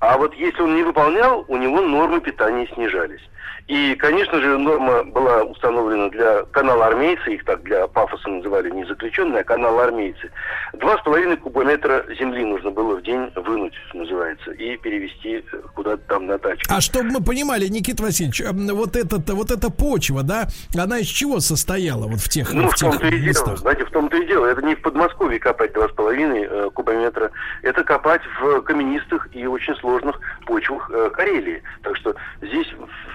А 0.00 0.18
вот 0.18 0.34
если 0.34 0.60
он 0.62 0.74
не 0.74 0.82
выполнял, 0.82 1.44
у 1.48 1.56
него 1.56 1.80
нормы 1.80 2.20
питания 2.20 2.66
снижались. 2.74 3.22
И, 3.68 3.94
конечно 3.94 4.40
же, 4.40 4.58
норма 4.58 5.04
была 5.04 5.44
установлена 5.44 6.08
для 6.10 6.42
канала 6.52 6.86
армейцы, 6.86 7.34
их 7.34 7.44
так 7.44 7.62
для 7.62 7.86
пафоса 7.86 8.28
называли 8.28 8.70
не 8.70 8.84
заключенные, 8.84 9.40
а 9.42 9.44
канал 9.44 9.78
армейцы. 9.78 10.30
Два 10.74 10.98
с 10.98 11.02
половиной 11.04 11.36
кубометра 11.36 12.04
земли 12.18 12.44
нужно 12.44 12.70
было 12.70 12.96
в 12.96 13.02
день 13.02 13.30
вынуть, 13.36 13.74
что 13.88 13.98
называется, 13.98 14.50
и 14.52 14.76
перевести 14.76 15.44
куда-то 15.74 16.02
там 16.08 16.26
на 16.26 16.38
тачку. 16.38 16.74
А 16.74 16.80
чтобы 16.80 17.10
мы 17.10 17.22
понимали, 17.22 17.66
Никита 17.68 18.02
Васильевич, 18.02 18.40
м, 18.40 18.66
вот, 18.74 18.96
этот, 18.96 19.30
вот 19.30 19.50
эта 19.50 19.70
почва, 19.70 20.22
да, 20.22 20.48
она 20.76 20.98
из 20.98 21.06
чего 21.06 21.38
состояла 21.40 22.08
вот 22.08 22.20
в 22.20 22.28
тех, 22.28 22.52
Ну, 22.52 22.68
в 22.68 22.72
в 22.72 22.78
том-то 22.78 23.06
и 23.06 23.18
дело, 23.20 23.56
знаете, 23.56 23.84
в 23.84 23.90
том-то 23.90 24.16
и 24.16 24.26
дело. 24.26 24.46
Это 24.46 24.62
не 24.62 24.74
в 24.74 24.82
Подмосковье 24.82 25.38
копать 25.38 25.72
два 25.72 25.88
с 25.88 25.92
половиной 25.92 26.46
э, 26.50 26.70
кубометра, 26.74 27.30
это 27.62 27.84
копать 27.84 28.22
в 28.40 28.62
каменистых 28.62 29.28
и 29.32 29.46
очень 29.46 29.74
сложных 29.76 30.18
почвах 30.46 30.90
э, 30.92 31.10
Карелии. 31.10 31.62
Так 31.82 31.96
что 31.96 32.14
здесь, 32.40 32.66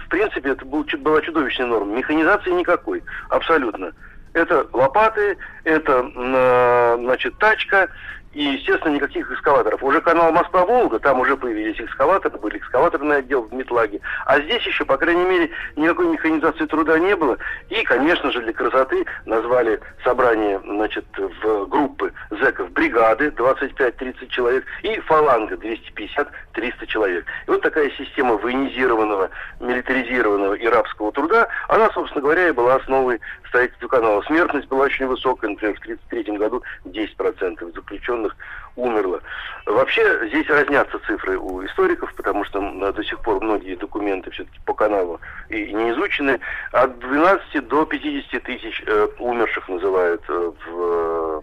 в 0.06 0.10
принципе, 0.10 0.37
это 0.46 0.66
был, 0.66 0.86
была 1.00 1.22
чудовищная 1.22 1.68
норма. 1.68 1.98
Механизации 1.98 2.52
никакой, 2.52 3.04
абсолютно. 3.30 3.92
Это 4.34 4.68
лопаты, 4.72 5.38
это, 5.64 6.12
э, 6.16 6.98
значит, 7.00 7.38
тачка, 7.40 7.90
и, 8.38 8.44
естественно, 8.44 8.94
никаких 8.94 9.32
экскаваторов. 9.32 9.84
Уже 9.84 10.00
канал 10.00 10.32
Москва-Волга, 10.32 11.00
там 11.00 11.20
уже 11.20 11.36
появились 11.36 11.82
экскаваторы, 11.82 12.38
были 12.38 12.60
экскаваторный 12.60 13.18
отдел 13.18 13.42
в 13.42 13.52
Метлаге. 13.52 14.00
А 14.28 14.40
здесь 14.42 14.62
еще, 14.62 14.86
по 14.86 14.96
крайней 14.96 15.26
мере, 15.26 15.50
никакой 15.76 16.06
механизации 16.06 16.68
труда 16.68 17.00
не 17.00 17.16
было. 17.16 17.40
И, 17.70 17.82
конечно 17.82 18.32
же, 18.32 18.44
для 18.44 18.54
красоты 18.54 19.04
назвали 19.26 19.80
собрание, 20.04 20.62
значит, 20.64 21.06
в 21.18 21.66
группы 21.66 22.14
зэков 22.30 22.70
бригады 22.74 23.30
25-30 23.30 24.28
человек 24.28 24.66
и 24.84 25.00
фаланга 25.00 25.56
250-300 25.56 26.86
человек. 26.86 27.26
И 27.48 27.50
вот 27.50 27.62
такая 27.64 27.90
система 27.98 28.36
военизированного, 28.38 29.32
милитаризированного 29.60 30.54
и 30.54 30.68
рабского 30.68 31.12
труда, 31.12 31.48
она, 31.70 31.90
собственно 31.90 32.22
говоря, 32.22 32.50
и 32.50 32.52
была 32.52 32.76
основой 32.76 33.20
строительства 33.48 33.88
канала. 33.88 34.22
Смертность 34.24 34.68
была 34.68 34.86
очень 34.86 35.08
высокая, 35.08 35.52
например, 35.52 35.76
в 35.76 35.80
1933 35.80 36.38
году 36.38 36.64
10% 36.86 37.76
заключенных 37.76 38.36
умерло. 38.76 39.22
Вообще 39.66 40.28
здесь 40.28 40.48
разнятся 40.48 41.00
цифры 41.00 41.38
у 41.38 41.66
историков, 41.66 42.14
потому 42.16 42.46
что 42.46 42.62
до 42.92 43.04
сих 43.04 43.20
пор 43.22 43.44
многие 43.44 43.76
документы 43.76 44.32
все-таки 44.32 44.60
по 44.66 44.74
каналу 44.74 45.20
и 45.50 45.74
не 45.74 45.92
изучены. 45.92 46.40
От 46.72 46.98
12 47.00 47.68
до 47.68 47.86
50 47.86 48.44
тысяч 48.44 48.84
э, 48.86 49.08
умерших 49.20 49.68
называют 49.68 50.24
э, 50.30 50.52
в, 50.66 50.70
э, 50.70 51.42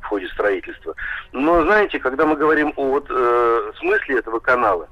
в 0.00 0.06
ходе 0.06 0.28
строительства. 0.28 0.94
Но 1.32 1.62
знаете, 1.62 1.98
когда 1.98 2.26
мы 2.26 2.36
говорим 2.36 2.72
о 2.76 2.84
вот, 2.86 3.06
э, 3.10 3.72
смысле 3.78 4.18
этого 4.18 4.38
канала, 4.38 4.88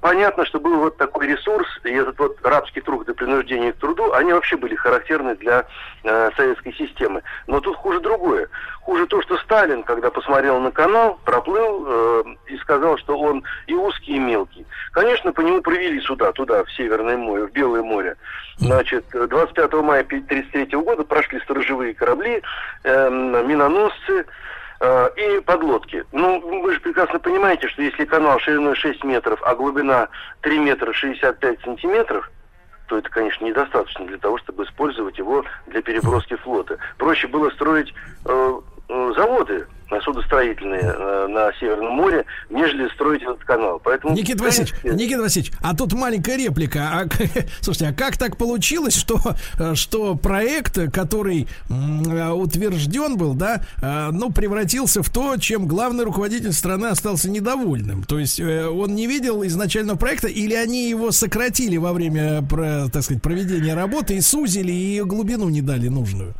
понятно, 0.00 0.46
что 0.46 0.60
был 0.60 0.76
вот 0.78 0.96
такой 0.96 1.26
ресурс, 1.26 1.66
и 1.82 1.90
этот 1.90 2.18
вот 2.18 2.38
рабский 2.44 2.80
труд 2.80 3.08
и 3.08 3.12
принуждение 3.12 3.72
к 3.72 3.76
труду, 3.76 4.12
они 4.12 4.32
вообще 4.32 4.56
были 4.56 4.76
характерны 4.76 5.34
для 5.34 5.66
э, 6.04 6.30
советской 6.36 6.72
системы. 6.74 7.22
Но 7.48 7.60
тут 7.60 7.76
хуже 7.76 8.00
другое. 8.00 8.48
Хуже 8.82 9.06
то, 9.06 9.20
что 9.22 9.36
Сталин, 9.38 9.82
когда 9.82 10.10
посмотрел 10.10 10.60
на 10.60 10.70
канал, 10.70 11.18
проплыл 11.24 11.84
э, 11.86 12.24
и 12.48 12.56
сказал, 12.58 12.98
что 12.98 13.18
он 13.18 13.42
и 13.66 13.74
узкий, 13.74 14.16
и 14.16 14.18
мелкий. 14.18 14.64
Конечно, 14.92 15.32
по 15.32 15.40
нему 15.40 15.60
провели 15.60 16.00
суда, 16.00 16.30
туда, 16.32 16.62
в 16.62 16.72
Северное 16.72 17.16
море, 17.16 17.46
в 17.46 17.52
Белое 17.52 17.82
море. 17.82 18.16
Значит, 18.58 19.06
25 19.12 19.72
мая 19.82 20.02
1933 20.02 20.78
года 20.78 21.02
прошли 21.02 21.40
сторожевые 21.40 21.94
корабли, 21.94 22.42
э, 22.84 23.10
миноносцы, 23.10 24.24
и 25.16 25.40
подлодки. 25.40 26.04
Ну, 26.12 26.62
вы 26.62 26.74
же 26.74 26.80
прекрасно 26.80 27.18
понимаете, 27.18 27.68
что 27.68 27.82
если 27.82 28.04
канал 28.04 28.38
шириной 28.38 28.74
6 28.74 29.04
метров, 29.04 29.40
а 29.42 29.54
глубина 29.54 30.08
3 30.42 30.58
метра 30.58 30.92
65 30.92 31.60
сантиметров, 31.62 32.30
то 32.86 32.98
это, 32.98 33.08
конечно, 33.08 33.44
недостаточно 33.44 34.06
для 34.06 34.18
того, 34.18 34.38
чтобы 34.38 34.64
использовать 34.64 35.18
его 35.18 35.44
для 35.66 35.82
переброски 35.82 36.36
флота. 36.36 36.78
Проще 36.98 37.26
было 37.26 37.50
строить 37.50 37.92
э, 38.26 38.28
э, 38.28 38.60
заводы 38.88 39.66
на 39.90 40.00
судостроительные 40.00 40.82
э, 40.82 41.26
на 41.28 41.52
Северном 41.60 41.94
море, 41.94 42.24
нежели 42.50 42.88
строить 42.94 43.22
этот 43.22 43.44
канал. 43.44 43.80
Поэтому, 43.82 44.14
Никита 44.14 44.42
Васильевич, 44.42 44.74
Никита 44.82 45.22
Васильевич, 45.22 45.52
а 45.62 45.76
тут 45.76 45.92
маленькая 45.92 46.36
реплика. 46.36 46.80
А, 46.92 47.04
слушайте, 47.60 47.88
а 47.88 47.92
как 47.92 48.16
так 48.16 48.36
получилось, 48.36 48.96
что, 48.96 49.20
э, 49.58 49.74
что 49.74 50.14
проект, 50.16 50.78
который 50.92 51.48
утвержден 51.68 53.16
был, 53.16 53.34
да, 53.34 53.62
э, 53.80 54.10
ну, 54.10 54.32
превратился 54.32 55.02
в 55.02 55.10
то, 55.10 55.36
чем 55.36 55.68
главный 55.68 56.04
руководитель 56.04 56.52
страны 56.52 56.86
остался 56.86 57.30
недовольным? 57.30 58.04
То 58.04 58.18
есть 58.18 58.40
э, 58.40 58.66
он 58.66 58.94
не 58.94 59.06
видел 59.06 59.44
изначального 59.44 59.96
проекта, 59.96 60.28
или 60.28 60.54
они 60.54 60.88
его 60.88 61.10
сократили 61.10 61.76
во 61.76 61.92
время, 61.92 62.42
так 62.92 63.02
сказать, 63.02 63.22
проведения 63.22 63.74
работы 63.74 64.16
и 64.16 64.20
сузили, 64.20 64.72
и 64.72 65.00
глубину 65.02 65.48
не 65.48 65.60
дали 65.60 65.88
нужную? 65.88 66.34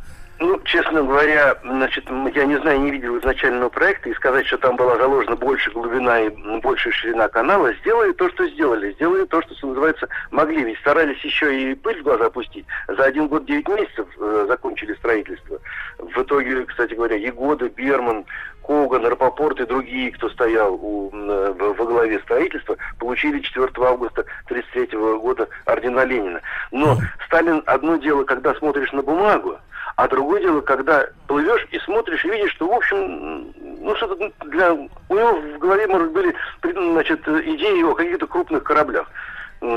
Ну, 0.45 0.59
честно 0.63 1.01
говоря, 1.01 1.57
значит, 1.63 2.05
я 2.35 2.45
не 2.45 2.57
знаю, 2.59 2.81
не 2.81 2.91
видел 2.91 3.17
изначального 3.17 3.69
проекта, 3.69 4.09
и 4.09 4.13
сказать, 4.13 4.45
что 4.45 4.59
там 4.59 4.75
была 4.75 4.95
заложена 4.97 5.35
больше 5.35 5.71
глубина 5.71 6.21
и 6.21 6.29
больше 6.61 6.91
ширина 6.91 7.27
канала, 7.29 7.73
сделали 7.81 8.11
то, 8.11 8.29
что 8.29 8.47
сделали. 8.49 8.91
Сделали 8.93 9.25
то, 9.25 9.41
что, 9.41 9.55
что 9.55 9.67
называется, 9.67 10.07
могли. 10.29 10.63
Ведь 10.63 10.77
старались 10.77 11.19
еще 11.21 11.71
и 11.71 11.73
пыль 11.73 11.99
в 11.99 12.03
глаза 12.03 12.27
опустить. 12.27 12.67
За 12.87 13.05
один 13.05 13.27
год 13.27 13.47
девять 13.47 13.67
месяцев 13.67 14.07
э, 14.19 14.45
закончили 14.47 14.93
строительство. 14.93 15.57
В 15.97 16.21
итоге, 16.21 16.63
кстати 16.65 16.93
говоря, 16.93 17.15
Егода, 17.15 17.67
Берман, 17.67 18.23
Коган, 18.61 19.03
Рапопорт 19.03 19.59
и 19.61 19.65
другие, 19.65 20.11
кто 20.11 20.29
стоял 20.29 20.75
у, 20.75 21.09
э, 21.11 21.53
во 21.57 21.85
главе 21.85 22.19
строительства, 22.19 22.77
получили 22.99 23.39
4 23.39 23.67
августа 23.77 24.23
1933 24.45 25.17
года 25.17 25.47
ордена 25.65 26.05
Ленина. 26.05 26.41
Но 26.69 26.99
Сталин 27.25 27.63
одно 27.65 27.95
дело, 27.95 28.25
когда 28.25 28.53
смотришь 28.53 28.91
на 28.91 29.01
бумагу, 29.01 29.57
а 29.95 30.07
другое 30.07 30.41
дело, 30.41 30.61
когда 30.61 31.07
плывешь 31.27 31.65
и 31.71 31.79
смотришь, 31.79 32.25
и 32.25 32.29
видишь, 32.29 32.51
что, 32.51 32.67
в 32.67 32.73
общем, 32.73 33.53
ну, 33.79 33.95
что-то 33.95 34.31
для... 34.47 34.73
У 34.73 35.15
него 35.15 35.33
в 35.35 35.57
голове, 35.59 35.87
может, 35.87 36.11
были, 36.11 36.35
значит, 36.63 37.25
идеи 37.27 37.83
о 37.83 37.95
каких-то 37.95 38.27
крупных 38.27 38.63
кораблях. 38.63 39.09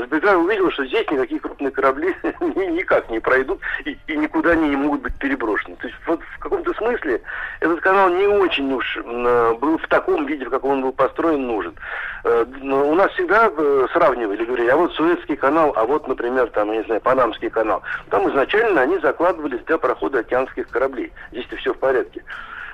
Бега 0.07 0.37
увидел, 0.37 0.71
что 0.71 0.85
здесь 0.85 1.09
никакие 1.09 1.39
крупные 1.39 1.71
корабли 1.71 2.15
никак 2.39 3.09
не 3.09 3.19
пройдут 3.19 3.59
и, 3.85 3.97
и 4.07 4.17
никуда 4.17 4.55
не 4.55 4.75
могут 4.75 5.01
быть 5.01 5.15
переброшены. 5.15 5.75
То 5.77 5.87
есть 5.87 5.99
вот 6.05 6.21
в 6.21 6.39
каком-то 6.39 6.73
смысле 6.73 7.21
этот 7.59 7.79
канал 7.81 8.09
не 8.09 8.27
очень 8.27 8.71
уж 8.71 8.97
э, 8.97 9.53
был 9.59 9.77
в 9.77 9.87
таком 9.87 10.25
виде, 10.25 10.45
в 10.45 10.49
каком 10.49 10.71
он 10.71 10.81
был 10.81 10.91
построен, 10.91 11.47
нужен. 11.47 11.73
Э, 12.23 12.45
у 12.61 12.95
нас 12.95 13.11
всегда 13.13 13.51
э, 13.55 13.87
сравнивали, 13.93 14.45
говорили, 14.45 14.69
а 14.69 14.77
вот 14.77 14.93
Суэцкий 14.93 15.35
канал, 15.35 15.73
а 15.75 15.85
вот, 15.85 16.07
например, 16.07 16.49
там, 16.49 16.71
я 16.71 16.77
не 16.79 16.83
знаю, 16.83 17.01
Панамский 17.01 17.49
канал. 17.49 17.81
Там 18.09 18.29
изначально 18.29 18.81
они 18.81 18.97
закладывались 18.99 19.63
для 19.65 19.77
прохода 19.77 20.19
океанских 20.19 20.69
кораблей. 20.69 21.11
Здесь-то 21.31 21.55
все 21.57 21.73
в 21.73 21.77
порядке. 21.77 22.23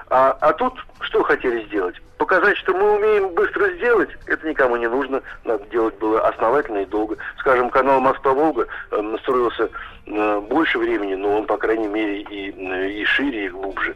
А, 0.10 0.38
а 0.42 0.54
тут 0.54 0.74
что 1.02 1.24
хотели 1.24 1.66
сделать? 1.66 1.96
Показать, 2.18 2.58
что 2.58 2.74
мы 2.74 2.96
умеем 2.96 3.30
быстро 3.30 3.70
сделать, 3.74 4.10
это 4.28 4.48
никому 4.48 4.78
не 4.78 4.88
нужно. 4.88 5.22
Надо 5.44 5.66
делать 5.66 5.98
было 5.98 6.26
основательно 6.28 6.78
и 6.80 6.86
долго. 6.86 7.18
Скажем, 7.40 7.70
канал 7.70 8.00
Москва-Волга 8.00 8.68
э, 8.92 9.02
настроился 9.02 9.70
э, 10.06 10.40
больше 10.50 10.78
времени, 10.78 11.16
но 11.16 11.40
он, 11.40 11.46
по 11.46 11.58
крайней 11.58 11.88
мере, 11.88 12.22
и, 12.22 12.52
э, 12.52 12.90
и 12.90 13.04
шире, 13.04 13.46
и 13.46 13.50
глубже. 13.50 13.96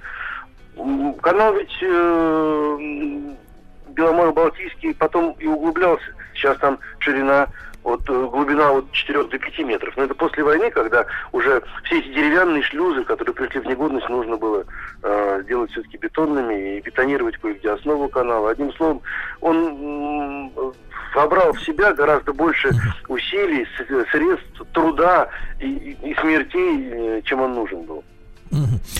Канал 1.21 1.53
ведь 1.53 1.77
э, 1.81 2.77
Беломоро-Балтийский 3.87 4.95
потом 4.95 5.31
и 5.39 5.47
углублялся. 5.47 6.13
Сейчас 6.33 6.57
там 6.57 6.77
ширина 6.99 7.47
вот 7.89 8.07
э, 8.07 8.29
глубина 8.31 8.71
от 8.71 8.91
4 8.91 9.23
до 9.23 9.39
5 9.39 9.59
метров. 9.59 9.97
Но 9.97 10.03
это 10.03 10.13
после 10.13 10.43
войны, 10.43 10.69
когда 10.69 11.05
уже 11.31 11.61
все 11.83 11.99
эти 11.99 12.07
деревянные 12.09 12.61
шлюзы, 12.63 13.03
которые 13.03 13.33
пришли 13.33 13.59
в 13.61 13.65
негодность, 13.65 14.07
нужно 14.09 14.37
было 14.37 14.63
э, 15.01 15.43
делать 15.47 15.71
все-таки 15.71 15.97
бетонными 15.97 16.77
и 16.77 16.81
бетонировать 16.81 17.37
кое-где 17.37 17.71
основу 17.71 18.07
канала. 18.07 18.51
Одним 18.51 18.71
словом, 18.73 19.01
он 19.41 20.51
э, 20.55 20.71
вобрал 21.15 21.53
в 21.53 21.61
себя 21.63 21.93
гораздо 21.93 22.31
больше 22.31 22.69
усилий, 23.07 23.65
средств, 24.11 24.61
труда 24.71 25.29
и, 25.59 25.97
и 26.03 26.15
смертей, 26.21 26.89
э, 26.91 27.21
чем 27.23 27.41
он 27.41 27.55
нужен 27.55 27.83
был. 27.83 28.03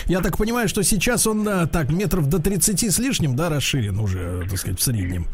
Я 0.06 0.20
так 0.20 0.36
понимаю, 0.36 0.68
что 0.68 0.82
сейчас 0.84 1.26
он 1.26 1.44
так 1.72 1.90
метров 1.90 2.28
до 2.28 2.40
30 2.40 2.84
с 2.84 2.98
лишним, 3.00 3.34
да, 3.34 3.48
расширен 3.48 3.98
уже, 3.98 4.46
так 4.48 4.58
сказать, 4.58 4.78
в 4.78 4.82
среднем. 4.82 5.26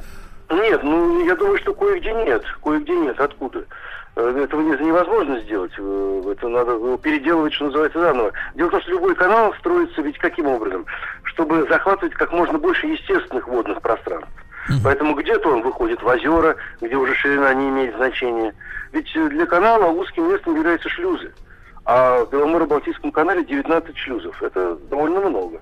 Нет, 0.51 0.83
ну 0.83 1.25
я 1.25 1.35
думаю, 1.35 1.59
что 1.59 1.75
кое-где 1.75 2.13
нет. 2.13 2.45
Кое-где 2.63 2.95
нет. 2.95 3.21
Откуда? 3.21 3.65
Э, 4.15 4.45
этого 4.45 4.61
невозможно 4.61 5.41
сделать. 5.41 5.73
Э, 5.77 6.23
это 6.33 6.49
надо 6.49 6.97
переделывать, 6.99 7.53
что 7.53 7.67
называется, 7.67 8.01
заново. 8.01 8.33
Дело 8.55 8.69
в 8.69 8.71
том, 8.71 8.81
что 8.81 8.91
любой 8.93 9.15
канал 9.15 9.55
строится 9.59 10.03
ведь 10.03 10.19
каким 10.19 10.47
образом? 10.47 10.87
Чтобы 11.25 11.67
захватывать 11.69 12.15
как 12.15 12.33
можно 12.33 12.59
больше 12.59 12.87
естественных 12.87 13.49
водных 13.49 13.81
пространств. 13.83 14.31
Поэтому 14.83 15.15
где-то 15.15 15.49
он 15.49 15.63
выходит 15.63 16.03
в 16.03 16.07
озера, 16.07 16.57
где 16.81 16.97
уже 16.97 17.15
ширина 17.15 17.55
не 17.55 17.69
имеет 17.69 17.95
значения. 17.95 18.53
Ведь 18.93 19.13
для 19.13 19.47
канала 19.47 19.91
узким 19.91 20.29
местом 20.29 20.57
являются 20.57 20.89
шлюзы. 20.89 21.33
А 21.85 22.25
в 22.25 22.31
Беломоро-Балтийском 22.31 23.13
канале 23.13 23.45
19 23.45 23.97
шлюзов. 23.97 24.43
Это 24.43 24.77
довольно 24.91 25.21
много. 25.21 25.61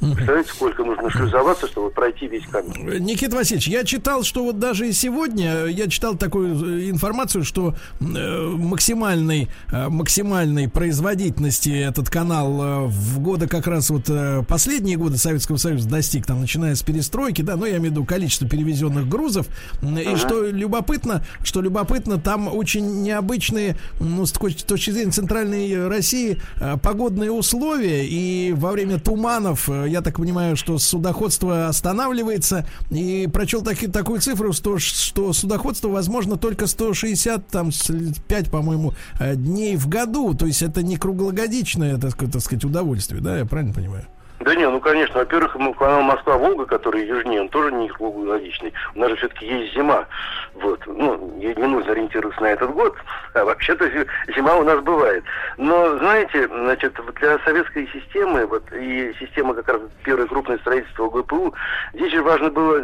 Представляете, 0.00 0.50
сколько 0.50 0.84
нужно 0.84 1.10
шлюзоваться, 1.10 1.66
чтобы 1.66 1.90
пройти 1.90 2.28
весь 2.28 2.46
канал? 2.46 2.72
Никита 2.76 3.34
Васильевич, 3.34 3.66
я 3.66 3.82
читал, 3.82 4.22
что 4.22 4.44
вот 4.44 4.60
даже 4.60 4.88
и 4.88 4.92
сегодня, 4.92 5.64
я 5.66 5.88
читал 5.88 6.14
такую 6.16 6.54
э, 6.54 6.90
информацию, 6.90 7.42
что 7.42 7.74
э, 8.00 8.04
максимальной, 8.56 9.48
э, 9.72 9.88
максимальной 9.88 10.68
производительности 10.68 11.70
этот 11.70 12.10
канал 12.10 12.86
в 12.86 13.18
годы 13.18 13.48
как 13.48 13.66
раз 13.66 13.90
вот 13.90 14.08
последние 14.46 14.96
годы 14.96 15.16
Советского 15.16 15.56
Союза 15.56 15.88
достиг, 15.88 16.26
там, 16.26 16.40
начиная 16.40 16.76
с 16.76 16.82
перестройки, 16.82 17.42
да, 17.42 17.56
ну, 17.56 17.64
я 17.64 17.72
имею 17.78 17.90
в 17.90 17.94
виду 17.94 18.04
количество 18.04 18.48
перевезенных 18.48 19.08
грузов, 19.08 19.46
и 19.82 20.16
что 20.16 20.44
любопытно, 20.44 21.24
что 21.42 21.60
любопытно, 21.60 22.18
там 22.18 22.46
очень 22.46 23.02
необычные, 23.02 23.76
ну, 23.98 24.26
с 24.26 24.32
точки 24.32 24.90
зрения 24.90 25.10
центральной 25.10 25.88
России, 25.88 26.40
погодные 26.82 27.32
условия, 27.32 28.06
и 28.06 28.52
во 28.52 28.70
время 28.70 29.00
туманов 29.00 29.68
я 29.88 30.00
так 30.00 30.16
понимаю, 30.16 30.56
что 30.56 30.78
судоходство 30.78 31.68
останавливается. 31.68 32.66
И 32.90 33.28
прочел 33.32 33.62
таки, 33.62 33.86
такую 33.86 34.20
цифру, 34.20 34.52
что, 34.52 34.78
что 34.78 35.32
судоходство 35.32 35.88
возможно 35.88 36.36
только 36.36 36.66
160, 36.66 37.48
там, 37.48 37.70
5, 38.28 38.50
по-моему, 38.50 38.94
э, 39.18 39.36
дней 39.36 39.76
в 39.76 39.88
году. 39.88 40.34
То 40.34 40.46
есть 40.46 40.62
это 40.62 40.82
не 40.82 40.96
круглогодичное, 40.96 41.98
так 41.98 42.12
сказать, 42.40 42.64
удовольствие, 42.64 43.20
да, 43.20 43.38
я 43.38 43.44
правильно 43.44 43.74
понимаю? 43.74 44.06
Да 44.40 44.54
не, 44.54 44.68
ну 44.68 44.78
конечно, 44.80 45.18
во-первых, 45.18 45.56
канал 45.76 46.02
Москва-Волга, 46.02 46.64
который 46.66 47.04
южнее, 47.04 47.40
он 47.40 47.48
тоже 47.48 47.72
не 47.72 47.88
круглогодичный. 47.88 48.72
У 48.94 49.00
нас 49.00 49.10
же 49.10 49.16
все-таки 49.16 49.46
есть 49.46 49.74
зима. 49.74 50.06
Вот. 50.54 50.80
Ну, 50.86 51.34
не 51.36 51.52
нужно 51.54 51.92
ориентироваться 51.92 52.40
на 52.42 52.52
этот 52.52 52.70
год, 52.70 52.96
а 53.34 53.44
вообще-то 53.44 53.90
зима 54.34 54.54
у 54.56 54.62
нас 54.62 54.80
бывает. 54.80 55.24
Но, 55.56 55.98
знаете, 55.98 56.46
значит, 56.46 56.98
для 57.20 57.38
советской 57.40 57.88
системы, 57.88 58.46
вот 58.46 58.62
и 58.72 59.12
система 59.18 59.54
как 59.54 59.68
раз 59.68 59.80
первое 60.04 60.26
крупное 60.26 60.58
строительство 60.58 61.08
ГПУ, 61.08 61.52
здесь 61.94 62.12
же 62.12 62.22
важно 62.22 62.50
было 62.50 62.80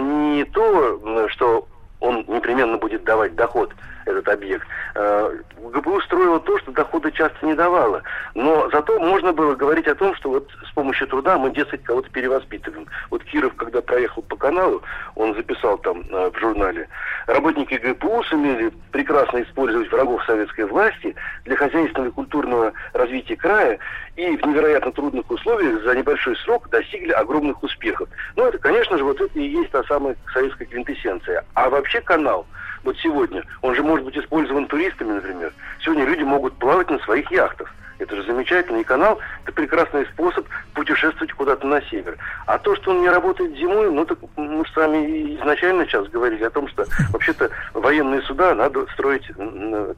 не 0.00 0.44
то, 0.44 1.28
что 1.28 1.68
он 2.00 2.24
непременно 2.26 2.78
будет 2.78 3.04
давать 3.04 3.34
доход, 3.34 3.72
этот 4.06 4.28
объект. 4.28 4.66
Э, 4.94 5.36
ГПУ 5.58 6.00
строило 6.02 6.40
то, 6.40 6.58
что 6.58 6.72
дохода 6.72 7.10
часто 7.12 7.44
не 7.44 7.54
давало. 7.54 8.02
Но 8.34 8.70
зато 8.70 8.98
можно 8.98 9.32
было 9.32 9.54
говорить 9.54 9.86
о 9.88 9.94
том, 9.94 10.14
что 10.14 10.30
вот 10.30 10.48
с 10.68 10.72
помощью 10.72 11.06
труда 11.08 11.36
мы, 11.36 11.50
дескать, 11.50 11.82
кого-то 11.82 12.08
перевоспитываем. 12.10 12.86
Вот 13.10 13.24
Киров, 13.24 13.54
когда 13.56 13.82
проехал 13.82 14.22
по 14.22 14.36
каналу, 14.36 14.82
он 15.14 15.34
записал 15.34 15.78
там 15.78 16.04
э, 16.10 16.30
в 16.30 16.38
журнале, 16.38 16.88
работники 17.26 17.74
ГПУ 17.74 18.22
сумели 18.24 18.72
прекрасно 18.92 19.42
использовать 19.42 19.90
врагов 19.90 20.24
советской 20.24 20.66
власти 20.66 21.14
для 21.44 21.56
хозяйственного 21.56 22.08
и 22.08 22.12
культурного 22.12 22.72
развития 22.92 23.36
края 23.36 23.78
и 24.14 24.36
в 24.36 24.46
невероятно 24.46 24.92
трудных 24.92 25.30
условиях 25.30 25.82
за 25.82 25.94
небольшой 25.94 26.36
срок 26.36 26.70
достигли 26.70 27.12
огромных 27.12 27.62
успехов. 27.62 28.08
Ну, 28.36 28.46
это, 28.46 28.58
конечно 28.58 28.96
же, 28.96 29.04
вот 29.04 29.20
это 29.20 29.38
и 29.38 29.46
есть 29.46 29.70
та 29.70 29.82
самая 29.84 30.16
советская 30.32 30.66
квинтэссенция. 30.66 31.44
А 31.54 31.68
вообще 31.68 32.00
канал– 32.00 32.46
вот 32.84 32.96
сегодня, 32.98 33.44
он 33.62 33.74
же 33.74 33.82
может 33.82 34.04
быть 34.04 34.16
использован 34.16 34.66
туристами, 34.66 35.12
например. 35.12 35.52
Сегодня 35.80 36.04
люди 36.04 36.22
могут 36.22 36.54
плавать 36.54 36.90
на 36.90 36.98
своих 37.00 37.30
яхтах. 37.30 37.72
Это 37.98 38.14
же 38.14 38.24
замечательный 38.24 38.84
канал, 38.84 39.18
это 39.44 39.52
прекрасный 39.52 40.04
способ 40.06 40.46
путешествовать 40.74 41.32
куда-то 41.32 41.66
на 41.66 41.80
север. 41.82 42.18
А 42.46 42.58
то, 42.58 42.76
что 42.76 42.90
он 42.90 43.00
не 43.00 43.08
работает 43.08 43.56
зимой, 43.56 43.90
ну 43.90 44.04
так 44.04 44.18
мы 44.36 44.66
с 44.66 44.76
вами 44.76 45.36
изначально 45.36 45.86
сейчас 45.86 46.06
говорили 46.08 46.44
о 46.44 46.50
том, 46.50 46.68
что 46.68 46.84
вообще-то 47.10 47.50
военные 47.72 48.20
суда 48.22 48.54
надо 48.54 48.86
строить 48.92 49.30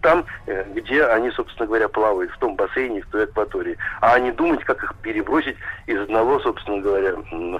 там, 0.01 0.25
э, 0.47 0.65
где 0.75 1.05
они, 1.07 1.31
собственно 1.33 1.67
говоря, 1.67 1.89
плавают, 1.89 2.31
в 2.31 2.39
том 2.39 2.55
бассейне, 2.55 3.03
в 3.03 3.07
той 3.07 3.25
акватории. 3.25 3.77
А 4.01 4.19
не 4.21 4.31
думать, 4.31 4.63
как 4.65 4.83
их 4.85 4.95
перебросить 5.03 5.57
из 5.87 6.01
одного, 6.01 6.39
собственно 6.41 6.79
говоря, 6.79 7.17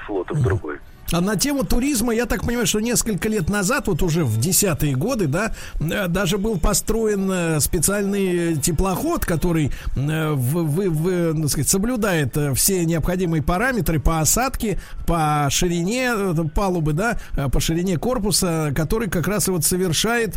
флота 0.07 0.35
в 0.35 0.43
другой. 0.43 0.79
А 1.11 1.23
на 1.23 1.37
тему 1.37 1.65
туризма, 1.65 2.15
я 2.15 2.27
так 2.27 2.45
понимаю, 2.45 2.67
что 2.67 2.81
несколько 2.81 3.31
лет 3.31 3.49
назад, 3.49 3.89
вот 3.89 4.03
уже 4.03 4.25
в 4.25 4.39
десятые 4.39 4.95
годы, 4.95 5.27
да, 5.27 5.53
э, 5.81 6.07
даже 6.09 6.37
был 6.37 6.59
построен 6.59 7.31
э, 7.31 7.61
специальный 7.61 8.57
теплоход, 8.57 9.25
который 9.25 9.73
э, 9.97 10.33
в, 10.33 10.65
в, 10.65 10.89
в, 10.91 11.41
так 11.41 11.51
сказать, 11.51 11.69
соблюдает 11.69 12.37
все 12.57 12.85
необходимые 12.85 13.43
параметры 13.43 14.01
по 14.01 14.21
осадке, 14.21 14.79
по 15.07 15.49
ширине 15.51 16.13
палубы, 16.55 16.93
да, 16.93 17.19
по 17.53 17.59
ширине 17.59 17.97
корпуса, 17.97 18.73
который 18.77 19.09
как 19.09 19.29
раз 19.29 19.49
и 19.49 19.51
вот 19.51 19.65
совершает 19.65 20.35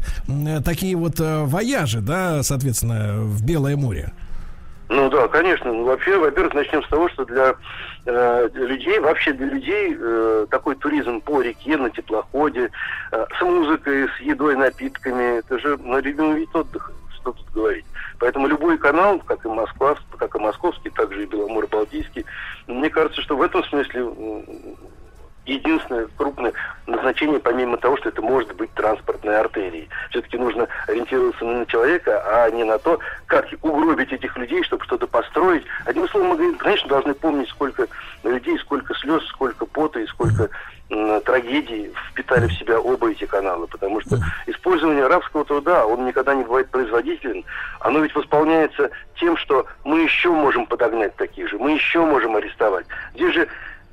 такие 0.64 0.95
вот 0.95 1.15
вояжи, 1.19 1.99
да, 1.99 2.43
соответственно, 2.43 3.22
в 3.22 3.43
Белое 3.43 3.76
море. 3.76 4.14
Ну 4.91 5.09
да, 5.09 5.30
конечно. 5.30 5.72
Ну, 5.72 5.85
вообще, 5.85 6.18
во-первых, 6.18 6.53
начнем 6.53 6.84
с 6.84 6.89
того, 6.89 7.07
что 7.07 7.23
для 7.23 7.55
э, 8.05 8.49
людей, 8.53 8.99
вообще 8.99 9.31
для 9.31 9.45
людей 9.45 9.95
э, 9.97 10.47
такой 10.49 10.76
туризм 10.76 11.22
по 11.22 11.41
реке, 11.41 11.77
на 11.77 11.89
теплоходе, 11.89 12.69
э, 13.13 13.26
с 13.39 13.41
музыкой, 13.41 14.09
с 14.09 14.19
едой, 14.19 14.57
напитками, 14.57 15.38
это 15.38 15.59
же 15.59 15.77
на 15.77 16.01
любимый 16.01 16.39
вид 16.39 16.53
отдыха, 16.53 16.91
что 17.15 17.31
тут 17.31 17.49
говорить. 17.53 17.85
Поэтому 18.19 18.47
любой 18.47 18.77
канал, 18.77 19.19
как 19.19 19.45
и 19.45 19.47
Москва, 19.47 19.95
как 20.18 20.35
и 20.35 20.39
московский, 20.39 20.89
так 20.89 21.13
же 21.13 21.23
и 21.23 21.26
Беломор-Балтийский, 21.26 22.26
мне 22.68 22.89
кажется, 22.89 23.22
что 23.22 23.38
в 23.38 23.41
этом 23.41 23.63
смысле 23.63 24.09
единственное 25.45 26.07
крупное 26.18 26.53
назначение, 26.88 27.39
помимо 27.39 27.77
того, 27.77 27.97
что 27.97 28.09
это 28.09 28.22
может 28.22 28.53
быть 28.55 28.72
транспортной 28.73 29.39
артерией. 29.39 29.89
Все-таки 30.09 30.38
нужно 30.38 30.68
ориентироваться 30.88 31.43
на 31.45 31.65
человека, 31.65 32.22
а 32.26 32.49
не 32.51 32.63
на 32.63 32.77
то, 32.77 32.99
как 33.26 33.47
угробить 33.61 34.11
этих 34.11 34.38
людей, 34.38 34.63
чтобы 34.63 34.84
что-то 34.85 35.07
построить. 35.07 35.63
Одним 35.85 36.07
словом, 36.09 36.38
мы, 36.38 36.55
конечно, 36.55 36.89
должны 36.89 37.13
помнить, 37.13 37.49
сколько 37.49 37.88
людей, 38.23 38.57
сколько 38.59 38.93
слез, 38.95 39.23
сколько 39.27 39.65
пота 39.65 39.99
и 39.99 40.07
сколько 40.07 40.49
м, 40.89 41.22
трагедий 41.22 41.91
впитали 42.09 42.47
в 42.47 42.53
себя 42.53 42.80
оба 42.80 43.11
эти 43.11 43.26
канала, 43.26 43.65
потому 43.65 44.01
что 44.01 44.18
использование 44.45 45.05
арабского 45.05 45.45
труда, 45.45 45.85
он 45.85 46.05
никогда 46.05 46.35
не 46.35 46.43
бывает 46.43 46.69
производителен, 46.69 47.43
оно 47.80 47.99
ведь 47.99 48.13
восполняется 48.13 48.91
тем, 49.15 49.38
что 49.38 49.65
мы 49.84 50.01
еще 50.01 50.30
можем 50.30 50.65
подогнать 50.65 51.15
таких 51.15 51.49
же, 51.49 51.57
мы 51.57 51.72
еще 51.72 52.05
можем 52.05 52.35
арестовать. 52.35 52.85
Здесь 53.15 53.34
же 53.34 53.47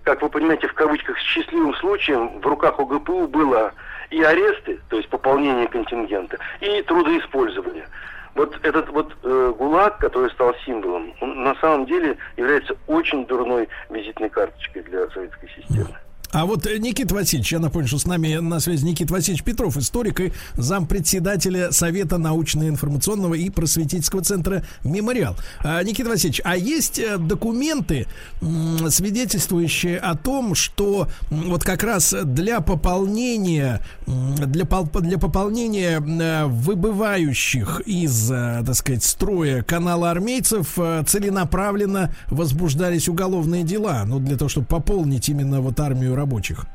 как 0.08 0.22
вы 0.22 0.30
понимаете, 0.30 0.68
в 0.68 0.72
кавычках, 0.72 1.18
счастливым 1.18 1.74
случаем 1.74 2.40
в 2.40 2.46
руках 2.46 2.80
ОГПУ 2.80 3.26
было 3.26 3.74
и 4.08 4.22
аресты, 4.22 4.80
то 4.88 4.96
есть 4.96 5.10
пополнение 5.10 5.68
контингента, 5.68 6.38
и 6.62 6.80
трудоиспользование. 6.80 7.86
Вот 8.34 8.58
этот 8.62 8.88
вот 8.88 9.14
э, 9.22 9.52
ГУЛАГ, 9.58 9.98
который 9.98 10.30
стал 10.30 10.54
символом, 10.64 11.12
он 11.20 11.42
на 11.42 11.54
самом 11.56 11.84
деле 11.84 12.16
является 12.38 12.74
очень 12.86 13.26
дурной 13.26 13.68
визитной 13.90 14.30
карточкой 14.30 14.82
для 14.84 15.08
советской 15.08 15.50
системы. 15.50 15.94
А 16.30 16.44
вот 16.44 16.66
э, 16.66 16.78
Никита 16.78 17.14
Васильевич, 17.14 17.52
я 17.52 17.58
напомню, 17.58 17.88
что 17.88 17.98
с 17.98 18.06
нами 18.06 18.34
на 18.34 18.60
связи 18.60 18.84
Никита 18.84 19.14
Васильевич 19.14 19.42
Петров, 19.42 19.76
историк 19.78 20.20
и 20.20 20.32
зампредседателя 20.54 21.72
Совета 21.72 22.18
научно-информационного 22.18 23.34
и 23.34 23.48
просветительского 23.48 24.22
центра 24.22 24.62
«Мемориал». 24.84 25.36
А, 25.60 25.82
Никита 25.82 26.10
Васильевич, 26.10 26.42
а 26.44 26.56
есть 26.56 26.98
э, 26.98 27.16
документы, 27.16 28.06
свидетельствующие 28.40 29.98
о 29.98 30.16
том, 30.16 30.54
что 30.54 31.08
вот 31.30 31.64
как 31.64 31.82
раз 31.82 32.14
для 32.24 32.60
пополнения, 32.60 33.80
для, 34.06 34.64
для 34.64 35.18
пополнения 35.18 35.98
э, 35.98 36.44
выбывающих 36.44 37.80
из, 37.86 38.28
так 38.28 38.74
сказать, 38.74 39.02
строя 39.02 39.62
канала 39.62 40.10
армейцев 40.10 40.78
целенаправленно 41.06 42.14
возбуждались 42.26 43.08
уголовные 43.08 43.62
дела, 43.62 44.04
ну, 44.04 44.18
для 44.18 44.36
того, 44.36 44.50
чтобы 44.50 44.66
пополнить 44.66 45.28
именно 45.30 45.60
вот 45.60 45.80
армию 45.80 46.17
рабочих? 46.18 46.66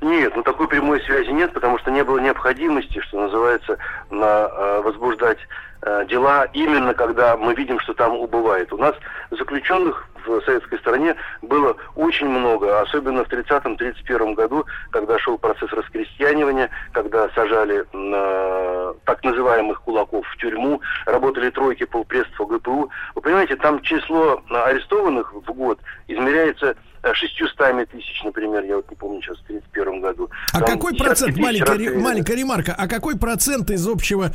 Нет, 0.00 0.34
ну 0.34 0.42
такой 0.42 0.66
прямой 0.66 1.00
связи 1.02 1.28
нет, 1.30 1.52
потому 1.52 1.78
что 1.78 1.90
не 1.90 2.02
было 2.02 2.18
необходимости, 2.18 3.00
что 3.00 3.20
называется, 3.20 3.76
на, 4.10 4.48
э, 4.50 4.80
возбуждать 4.82 5.38
э, 5.82 6.06
дела 6.08 6.46
именно 6.54 6.94
когда 6.94 7.36
мы 7.36 7.54
видим, 7.54 7.78
что 7.80 7.92
там 7.92 8.16
убывает. 8.16 8.72
У 8.72 8.78
нас 8.78 8.94
заключенных 9.30 10.08
в 10.26 10.40
советской 10.42 10.78
стране 10.78 11.16
было 11.42 11.76
очень 11.96 12.28
много, 12.28 12.80
особенно 12.80 13.24
в 13.24 13.28
30-31 13.28 14.34
году, 14.34 14.64
когда 14.90 15.18
шел 15.18 15.38
процесс 15.38 15.70
раскрестьянивания, 15.72 16.70
когда 16.92 17.28
сажали 17.30 17.84
э, 17.92 18.94
так 19.04 19.22
называемых 19.22 19.82
кулаков 19.82 20.26
в 20.26 20.36
тюрьму, 20.38 20.80
работали 21.06 21.50
тройки 21.50 21.84
полпредства 21.84 22.46
ГПУ. 22.46 22.90
Вы 23.14 23.20
понимаете, 23.22 23.56
там 23.56 23.80
число 23.82 24.42
э, 24.50 24.54
арестованных 24.54 25.32
в 25.34 25.52
год 25.52 25.78
измеряется 26.08 26.74
600 27.02 27.88
тысяч, 27.90 28.22
например, 28.24 28.64
я 28.64 28.76
вот 28.76 28.90
не 28.90 28.96
помню 28.96 29.22
сейчас, 29.22 29.38
в 29.38 29.44
31 29.44 30.00
году. 30.00 30.28
А 30.52 30.60
Там 30.60 30.68
какой 30.68 30.94
процент, 30.94 31.36
маленькая, 31.36 31.76
ре- 31.76 31.98
маленькая 31.98 32.36
ремарка, 32.36 32.74
а 32.76 32.88
какой 32.88 33.16
процент 33.16 33.70
из 33.70 33.86
общего 33.86 34.32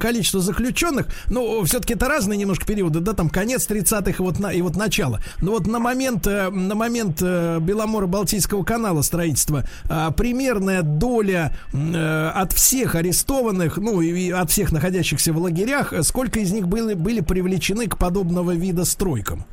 количества 0.00 0.40
заключенных, 0.40 1.06
ну, 1.28 1.62
все-таки 1.64 1.94
это 1.94 2.08
разные 2.08 2.38
немножко 2.38 2.66
периоды, 2.66 3.00
да, 3.00 3.12
там 3.12 3.28
конец 3.28 3.68
30-х 3.68 4.10
и 4.10 4.22
вот, 4.22 4.38
на, 4.38 4.52
и 4.52 4.62
вот 4.62 4.76
начало. 4.76 5.20
Но 5.40 5.52
вот 5.52 5.66
на 5.66 5.78
момент, 5.78 6.26
э, 6.26 6.50
на 6.50 6.74
момент 6.74 7.20
э, 7.20 7.58
Беломора-Балтийского 7.60 8.64
канала 8.64 9.02
строительства 9.02 9.64
а, 9.88 10.10
примерная 10.10 10.82
доля 10.82 11.56
э, 11.72 12.30
от 12.34 12.52
всех 12.52 12.94
арестованных, 12.94 13.76
ну, 13.76 14.00
и, 14.00 14.30
от 14.30 14.50
всех 14.50 14.72
находящихся 14.72 15.32
в 15.32 15.38
лагерях, 15.38 15.92
сколько 16.02 16.38
из 16.38 16.52
них 16.52 16.68
были, 16.68 16.94
были 16.94 17.20
привлечены 17.20 17.88
к 17.88 17.98
подобного 17.98 18.52
вида 18.52 18.84
стройкам? 18.84 19.44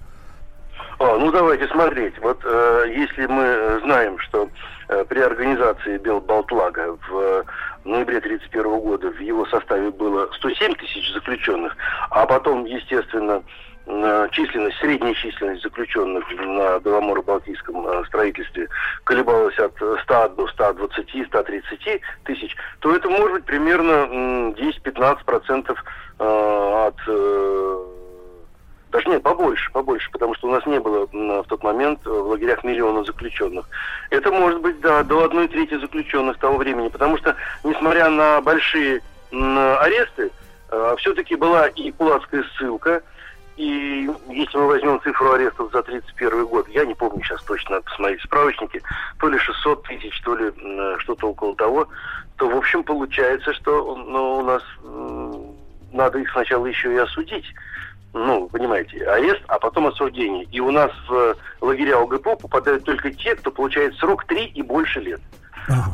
А, 1.01 1.17
ну 1.17 1.31
давайте 1.31 1.67
смотреть. 1.69 2.13
Вот 2.19 2.39
э, 2.43 2.93
если 2.95 3.25
мы 3.25 3.43
э, 3.43 3.79
знаем, 3.83 4.19
что 4.19 4.47
э, 4.87 5.03
при 5.05 5.19
организации 5.19 5.97
Белбалтлага 5.97 6.95
в 7.09 7.17
э, 7.17 7.43
ноябре 7.85 8.17
1931 8.17 8.79
года 8.81 9.09
в 9.09 9.19
его 9.19 9.47
составе 9.47 9.89
было 9.89 10.29
107 10.31 10.75
тысяч 10.75 11.11
заключенных, 11.11 11.75
а 12.11 12.27
потом, 12.27 12.65
естественно, 12.65 13.41
э, 13.87 14.27
численность, 14.31 14.77
средняя 14.77 15.15
численность 15.15 15.63
заключенных 15.63 16.23
на 16.33 16.77
Беломоро-Балтийском 16.77 17.87
э, 17.87 18.05
строительстве 18.05 18.67
колебалась 19.03 19.57
от 19.57 19.73
э, 19.81 19.95
100 20.03 20.27
до 20.37 20.47
120, 20.49 21.25
130 21.29 22.01
тысяч, 22.25 22.55
то 22.79 22.95
это 22.95 23.09
может 23.09 23.31
быть 23.31 23.45
примерно 23.45 23.91
м, 23.91 24.51
10-15 24.51 25.25
процентов 25.25 25.83
от 26.19 26.95
даже 28.91 29.09
нет, 29.09 29.23
побольше, 29.23 29.71
побольше, 29.71 30.11
потому 30.11 30.35
что 30.35 30.47
у 30.47 30.51
нас 30.51 30.65
не 30.65 30.79
было 30.79 31.07
в 31.07 31.45
тот 31.47 31.63
момент 31.63 32.05
в 32.05 32.27
лагерях 32.27 32.63
миллиона 32.63 33.03
заключенных. 33.03 33.65
Это 34.09 34.31
может 34.31 34.61
быть, 34.61 34.79
да, 34.81 35.03
до 35.03 35.23
одной 35.23 35.47
трети 35.47 35.77
заключенных 35.79 36.37
того 36.37 36.57
времени, 36.57 36.89
потому 36.89 37.17
что, 37.17 37.35
несмотря 37.63 38.09
на 38.09 38.41
большие 38.41 39.01
аресты, 39.31 40.29
все-таки 40.97 41.35
была 41.35 41.67
и 41.67 41.91
кулацкая 41.91 42.43
ссылка, 42.57 43.01
и 43.57 44.09
если 44.29 44.57
мы 44.57 44.67
возьмем 44.67 45.01
цифру 45.01 45.33
арестов 45.33 45.71
за 45.71 45.83
31 45.83 46.45
год, 46.45 46.67
я 46.69 46.85
не 46.85 46.95
помню 46.95 47.23
сейчас 47.23 47.43
точно, 47.43 47.75
надо 47.75 47.85
посмотреть 47.85 48.21
в 48.21 48.27
то 49.19 49.27
ли 49.27 49.37
600 49.37 49.83
тысяч, 49.83 50.21
то 50.21 50.35
ли 50.35 50.51
что-то 50.99 51.29
около 51.29 51.55
того, 51.55 51.87
то, 52.37 52.49
в 52.49 52.57
общем, 52.57 52.83
получается, 52.83 53.53
что 53.53 53.95
ну, 53.95 54.39
у 54.39 54.43
нас 54.43 54.63
надо 55.93 56.19
их 56.19 56.31
сначала 56.31 56.65
еще 56.65 56.93
и 56.93 56.97
осудить 56.97 57.45
ну, 58.13 58.47
понимаете, 58.49 59.05
арест, 59.05 59.41
а 59.47 59.59
потом 59.59 59.87
осуждение. 59.87 60.43
И 60.51 60.59
у 60.59 60.71
нас 60.71 60.91
в 61.07 61.35
лагеря 61.61 62.01
ОГПУ 62.01 62.35
попадают 62.37 62.83
только 62.83 63.11
те, 63.11 63.35
кто 63.35 63.51
получает 63.51 63.95
срок 63.95 64.25
3 64.25 64.45
и 64.45 64.61
больше 64.61 64.99
лет. 64.99 65.21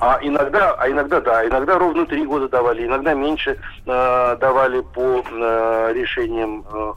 А 0.02 0.20
иногда, 0.22 0.74
а 0.74 0.90
иногда, 0.90 1.20
да, 1.22 1.46
иногда 1.46 1.78
ровно 1.78 2.06
три 2.06 2.26
года 2.26 2.48
давали, 2.48 2.86
иногда 2.86 3.14
меньше 3.14 3.60
э, 3.86 4.38
давали 4.40 4.82
по 4.82 5.22
э, 5.30 5.94
решениям 5.94 6.66
э, 6.72 6.94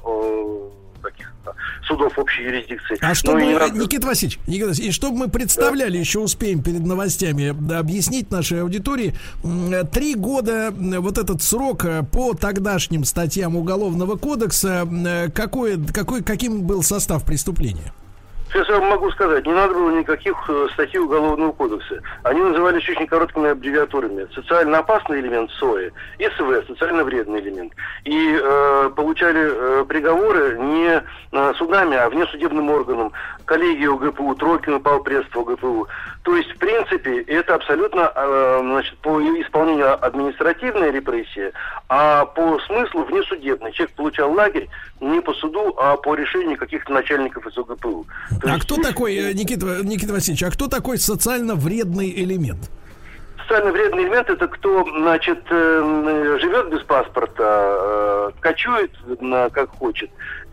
таких 1.01 1.33
судов 1.87 2.17
общей 2.19 2.43
юрисдикции. 2.43 2.99
А 3.01 3.09
Ну, 3.09 3.15
чтобы, 3.15 3.43
не 3.43 3.55
надо- 3.55 3.79
Никита 3.79 4.07
Васильевич, 4.07 4.39
Никита 4.47 4.69
Васильевич, 4.69 4.95
и 4.95 4.97
чтобы 4.97 5.17
мы 5.19 5.29
представляли, 5.29 5.99
еще 5.99 6.21
успеем 6.21 6.63
перед 6.63 6.81
новостями 6.85 7.55
да, 7.59 7.79
объяснить 7.79 8.31
нашей 8.31 8.63
аудитории, 8.63 9.15
три 9.93 10.15
года 10.15 10.73
вот 10.77 11.19
этот 11.19 11.43
срок 11.43 11.85
э, 11.85 12.03
по 12.03 12.35
тогдашним 12.35 13.05
статьям 13.05 13.57
Уголовного 13.57 14.17
кодекса, 14.17 14.87
э, 14.91 15.31
какой, 15.31 15.83
какой, 15.87 16.23
каким 16.23 16.63
был 16.63 16.83
состав 16.83 17.25
преступления? 17.25 17.93
Сейчас 18.53 18.69
я 18.69 18.81
вам 18.81 18.89
могу 18.89 19.11
сказать, 19.13 19.47
не 19.47 19.53
надо 19.53 19.75
было 19.75 19.91
никаких 19.91 20.37
э, 20.49 20.67
статей 20.73 20.99
Уголовного 20.99 21.53
кодекса. 21.53 22.01
Они 22.25 22.41
назывались 22.41 22.89
очень 22.89 23.07
короткими 23.07 23.51
аббревиатурами. 23.51 24.27
Социально 24.35 24.79
опасный 24.79 25.21
элемент 25.21 25.53
СОИ, 25.53 25.93
СВ, 26.19 26.67
социально 26.67 27.05
вредный 27.05 27.41
элемент. 27.41 27.73
И 28.05 28.41
э, 28.43 28.91
получали 28.97 29.41
э, 29.41 29.85
приговоры 29.85 30.59
не 30.59 31.01
э, 31.31 31.53
судами, 31.59 31.97
а 31.97 32.11
внесудебным 32.11 32.71
органом. 33.51 33.61
коллегия 33.61 33.91
УГПУ, 33.91 34.35
Трокина 34.37 34.79
полпредства 34.79 35.41
УГПУ. 35.41 35.89
То 36.23 36.37
есть, 36.37 36.51
в 36.53 36.59
принципе, 36.59 37.23
это 37.23 37.55
абсолютно 37.55 38.13
э, 38.15 38.59
значит, 38.63 38.97
по 38.99 39.21
исполнению 39.21 40.05
административной 40.05 40.91
репрессии, 40.91 41.53
а 41.89 42.25
по 42.27 42.59
смыслу 42.61 43.05
внесудебный. 43.05 43.73
Человек 43.73 43.95
получал 43.97 44.33
лагерь 44.33 44.69
не 45.01 45.21
по 45.21 45.33
суду, 45.35 45.75
а 45.79 45.97
по 45.97 46.15
решению 46.15 46.57
каких-то 46.57 46.93
начальников 46.93 47.47
из 47.47 47.57
УГПУ. 47.59 48.07
То 48.41 48.49
А 48.49 48.55
есть, 48.55 48.65
кто 48.65 48.77
такой, 48.77 49.17
э, 49.17 49.33
Никита, 49.33 49.81
Никита 49.83 50.13
Васильевич, 50.13 50.43
а 50.45 50.51
кто 50.51 50.69
такой 50.69 50.99
социально 50.99 51.55
вредный 51.55 52.11
элемент? 52.11 52.71
социально 53.43 53.73
вредный 53.73 54.05
элемент 54.05 54.31
это 54.31 54.47
кто, 54.47 54.85
значит, 54.85 55.41
э, 55.51 56.39
живет 56.41 56.71
без 56.71 56.83
паспорта, 56.83 58.33
кочует 58.41 58.93
как 59.53 59.71
хочет 59.71 60.09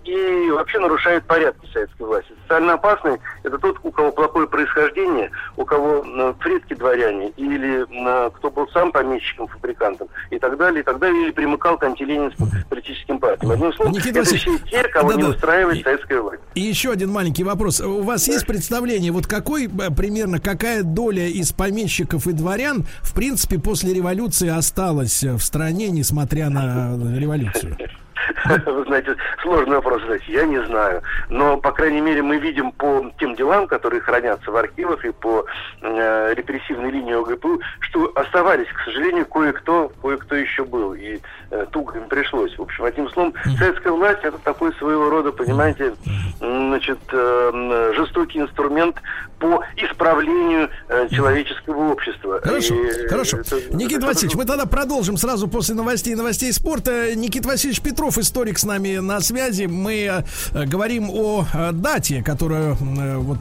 и 0.07 0.51
вообще 0.51 0.79
нарушает 0.79 1.25
порядки 1.25 1.67
советской 1.71 2.03
власти. 2.03 2.31
Социально 2.43 2.73
опасный 2.73 3.17
это 3.43 3.57
тот, 3.57 3.77
у 3.83 3.91
кого 3.91 4.11
плохое 4.11 4.47
происхождение, 4.47 5.31
у 5.57 5.65
кого 5.65 6.03
э, 6.05 6.33
предки 6.39 6.73
дворяне, 6.73 7.29
или 7.37 7.85
э, 7.89 8.29
кто 8.31 8.49
был 8.49 8.67
сам 8.69 8.91
помещиком, 8.91 9.47
фабрикантом, 9.47 10.07
и 10.31 10.39
так 10.39 10.57
далее, 10.57 10.81
и 10.81 10.83
так 10.83 10.99
далее, 10.99 11.23
или 11.23 11.31
примыкал 11.31 11.77
к 11.77 11.83
антиленинским 11.83 12.49
политическим 12.69 13.19
партиям. 13.19 13.51
Одним 13.51 13.73
словом, 13.73 13.93
Никита 13.93 14.19
это 14.19 14.35
все 14.35 14.57
те, 14.69 14.83
кого 14.83 15.13
не 15.13 15.23
да-да. 15.23 15.35
устраивает 15.35 15.79
И- 15.79 15.83
советская 15.83 16.21
власть. 16.21 16.41
И 16.55 16.61
еще 16.61 16.91
один 16.91 17.11
маленький 17.11 17.43
вопрос. 17.43 17.81
У 17.81 18.01
вас 18.01 18.27
есть 18.27 18.47
представление, 18.47 19.11
вот 19.11 19.27
какой 19.27 19.65
э, 19.65 19.69
примерно 19.95 20.39
какая 20.39 20.83
доля 20.83 21.27
из 21.27 21.51
помещиков 21.51 22.27
и 22.27 22.31
дворян, 22.31 22.85
в 23.01 23.13
принципе, 23.13 23.59
после 23.59 23.93
революции 23.93 24.49
осталась 24.49 25.23
э, 25.23 25.33
в 25.33 25.41
стране, 25.41 25.89
несмотря 25.89 26.49
на 26.49 26.95
э, 26.95 27.19
революцию? 27.19 27.77
Вы 28.65 28.83
знаете, 28.85 29.15
сложный 29.41 29.75
вопрос 29.75 30.01
задать. 30.01 30.27
Я 30.27 30.45
не 30.45 30.63
знаю. 30.65 31.01
Но, 31.29 31.57
по 31.57 31.71
крайней 31.71 32.01
мере, 32.01 32.21
мы 32.21 32.37
видим 32.37 32.71
по 32.71 33.11
тем 33.19 33.35
делам, 33.35 33.67
которые 33.67 34.01
хранятся 34.01 34.51
в 34.51 34.55
архивах 34.55 35.03
и 35.05 35.11
по 35.11 35.45
э, 35.81 36.33
репрессивной 36.35 36.91
линии 36.91 37.13
ОГПУ, 37.13 37.59
что 37.81 38.11
оставались, 38.15 38.67
к 38.67 38.83
сожалению, 38.85 39.25
кое-кто, 39.25 39.91
кое-кто 40.01 40.35
еще 40.35 40.63
был. 40.63 40.93
И 40.93 41.19
э, 41.51 41.65
туго 41.71 41.97
им 41.97 42.07
пришлось. 42.07 42.57
В 42.57 42.61
общем, 42.61 42.83
одним 42.85 43.09
словом, 43.11 43.33
советская 43.57 43.93
власть 43.93 44.19
это 44.23 44.37
такой 44.39 44.73
своего 44.75 45.09
рода, 45.09 45.31
понимаете, 45.31 45.93
значит, 46.39 46.99
э, 47.11 47.91
жестокий 47.95 48.39
инструмент 48.39 48.97
по 49.39 49.63
исправлению 49.75 50.69
э, 50.89 51.07
человеческого 51.11 51.91
общества. 51.91 52.39
Хорошо, 52.41 52.73
И, 52.75 53.07
хорошо. 53.07 53.37
это- 53.37 53.55
Никита 53.75 53.97
это- 53.99 54.07
Васильевич, 54.07 54.35
мы 54.35 54.45
тогда 54.45 54.65
продолжим 54.65 55.17
сразу 55.17 55.47
после 55.47 55.75
новостей 55.75 56.15
новостей 56.15 56.51
спорта. 56.53 57.15
Никита 57.15 57.47
Васильевич 57.47 57.81
Петров, 57.81 58.06
историк, 58.17 58.59
с 58.59 58.63
нами 58.63 58.97
на 58.97 59.19
связи. 59.19 59.63
Мы 59.63 60.23
э, 60.53 60.65
говорим 60.65 61.09
о 61.09 61.45
э, 61.53 61.71
дате, 61.71 62.23
которая 62.23 62.75
э, 62.75 63.17
вот, 63.17 63.39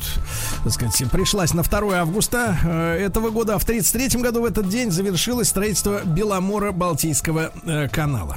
так 0.64 0.72
сказать, 0.72 1.10
пришлась 1.10 1.55
на 1.55 1.62
2 1.62 2.01
августа 2.01 2.56
этого 2.98 3.30
года. 3.30 3.55
А 3.55 3.59
в 3.59 3.62
1933 3.62 4.22
году 4.22 4.43
в 4.43 4.44
этот 4.44 4.68
день 4.68 4.90
завершилось 4.90 5.48
строительство 5.48 6.02
Беломора-Балтийского 6.05 7.52
канала. 7.93 8.36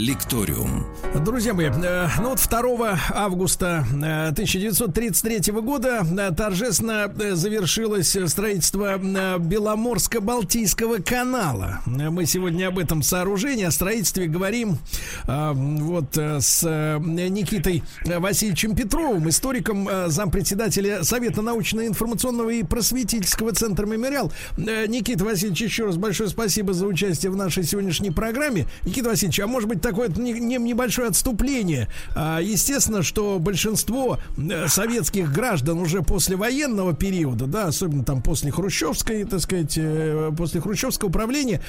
Лекториум. 0.00 0.86
Друзья 1.24 1.52
мои, 1.52 1.66
э, 1.66 2.08
ну 2.20 2.30
вот 2.30 2.38
2 2.48 2.98
августа 3.10 3.84
э, 3.92 4.28
1933 4.28 5.52
года 5.60 6.06
э, 6.10 6.30
торжественно 6.34 7.12
э, 7.20 7.34
завершилось 7.34 8.16
строительство 8.26 8.96
э, 8.96 8.98
Беломорско-Балтийского 9.38 11.02
канала. 11.02 11.80
Э, 11.86 12.08
Мы 12.08 12.24
сегодня 12.24 12.68
об 12.68 12.78
этом 12.78 13.02
сооружении, 13.02 13.64
о 13.64 13.70
строительстве 13.70 14.26
говорим 14.26 14.78
э, 15.26 15.52
вот 15.52 16.16
э, 16.16 16.40
с 16.40 16.62
э, 16.64 16.98
Никитой 16.98 17.82
Васильевичем 18.06 18.74
Петровым, 18.74 19.28
историком, 19.28 19.86
э, 19.86 20.08
зампредседателя 20.08 21.04
Совета 21.04 21.42
научно-информационного 21.42 22.48
и 22.48 22.62
просветительского 22.62 23.52
центра 23.52 23.84
«Мемориал». 23.84 24.32
Э, 24.56 24.86
Никита 24.86 25.26
Васильевич, 25.26 25.60
еще 25.60 25.84
раз 25.84 25.96
большое 25.98 26.30
спасибо 26.30 26.72
за 26.72 26.86
участие 26.86 27.30
в 27.30 27.36
нашей 27.36 27.64
сегодняшней 27.64 28.12
программе. 28.12 28.66
Никита 28.86 29.10
Васильевич, 29.10 29.40
а 29.40 29.46
может 29.46 29.68
быть 29.68 29.82
такое 29.90 30.08
небольшое 30.08 31.08
отступление? 31.08 31.88
А, 32.14 32.40
Естественно, 32.40 33.02
что 33.02 33.38
большинство 33.38 34.18
э, 34.36 34.68
советских 34.68 35.32
граждан 35.32 35.78
уже 35.78 36.02
после 36.02 36.36
военного 36.36 36.94
периода, 36.94 37.46
да, 37.46 37.66
особенно 37.66 38.04
там 38.04 38.22
после 38.22 38.50
хрущевской, 38.50 39.24
так 39.24 39.40
сказать, 39.40 39.74
э, 39.76 40.30
после 40.36 40.60
хрущевского 40.60 41.08
управления, 41.08 41.60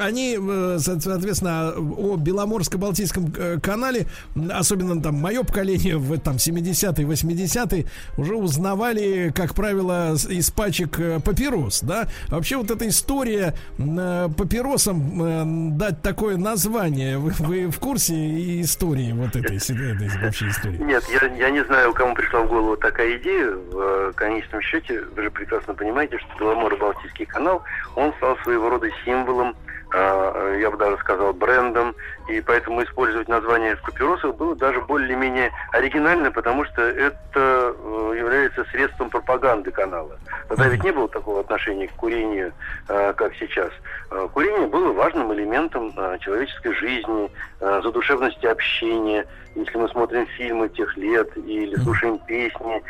они, 0.00 0.38
э, 0.40 0.78
со- 0.80 1.00
соответственно, 1.00 1.72
о 1.76 2.16
Беломорско-Балтийском 2.16 3.60
канале, 3.60 4.06
особенно 4.50 5.00
там 5.02 5.16
мое 5.16 5.42
поколение 5.42 5.96
в 5.96 6.18
там 6.18 6.36
70-е, 6.38 7.06
80-е, 7.06 7.86
уже 8.16 8.34
узнавали, 8.36 9.32
как 9.34 9.54
правило, 9.54 10.14
из 10.14 10.50
пачек 10.50 10.98
папирос, 11.24 11.80
да. 11.82 12.08
Вообще 12.28 12.56
вот 12.56 12.70
эта 12.70 12.88
история 12.88 13.54
папиросам 14.36 15.76
дать 15.78 16.02
такое 16.02 16.36
название, 16.36 17.18
вы, 17.18 17.32
вы 17.38 17.55
в 17.64 17.78
курсе 17.78 18.60
истории 18.60 19.12
вот 19.12 19.34
этой, 19.36 19.56
этой 19.56 20.22
вообще 20.22 20.48
истории? 20.48 20.76
Нет, 20.76 21.04
я, 21.08 21.26
я 21.34 21.50
не 21.50 21.64
знаю, 21.64 21.92
кому 21.92 22.14
пришла 22.14 22.40
в 22.42 22.48
голову 22.48 22.76
такая 22.76 23.16
идея. 23.16 23.50
В 23.52 23.78
э, 23.78 24.12
конечном 24.14 24.60
счете, 24.60 25.02
вы 25.14 25.22
же 25.22 25.30
прекрасно 25.30 25.74
понимаете, 25.74 26.18
что 26.18 26.28
Беломоро-Балтийский 26.38 27.26
канал, 27.26 27.62
он 27.94 28.12
стал 28.14 28.36
своего 28.38 28.70
рода 28.70 28.88
символом, 29.04 29.56
я 29.92 30.70
бы 30.70 30.76
даже 30.76 30.98
сказал, 30.98 31.32
брендом, 31.32 31.94
и 32.28 32.40
поэтому 32.40 32.82
использовать 32.82 33.28
название 33.28 33.76
в 33.76 33.82
папиросах 33.82 34.34
было 34.34 34.56
даже 34.56 34.80
более-менее 34.80 35.52
оригинально, 35.72 36.30
потому 36.32 36.64
что 36.64 36.82
это 36.82 37.22
э, 37.78 38.14
является 38.18 38.64
средством 38.64 39.10
пропаганды 39.10 39.70
канала. 39.70 40.18
Тогда 40.48 40.66
ведь 40.66 40.82
не 40.82 40.90
было 40.90 41.08
такого 41.08 41.40
отношения 41.40 41.86
к 41.86 41.92
курению, 41.92 42.52
э, 42.88 43.12
как 43.16 43.32
сейчас. 43.36 43.70
Э, 44.10 44.28
Курение 44.32 44.66
было 44.66 44.92
важным 44.92 45.32
элементом 45.32 45.92
человеческой 46.20 46.74
жизни, 46.74 47.30
задушевности 47.60 48.46
общения. 48.46 49.24
Если 49.54 49.78
мы 49.78 49.88
смотрим 49.88 50.26
фильмы 50.26 50.68
тех 50.68 50.96
лет 50.96 51.36
или 51.36 51.76
слушаем 51.76 52.18
песни, 52.18 52.82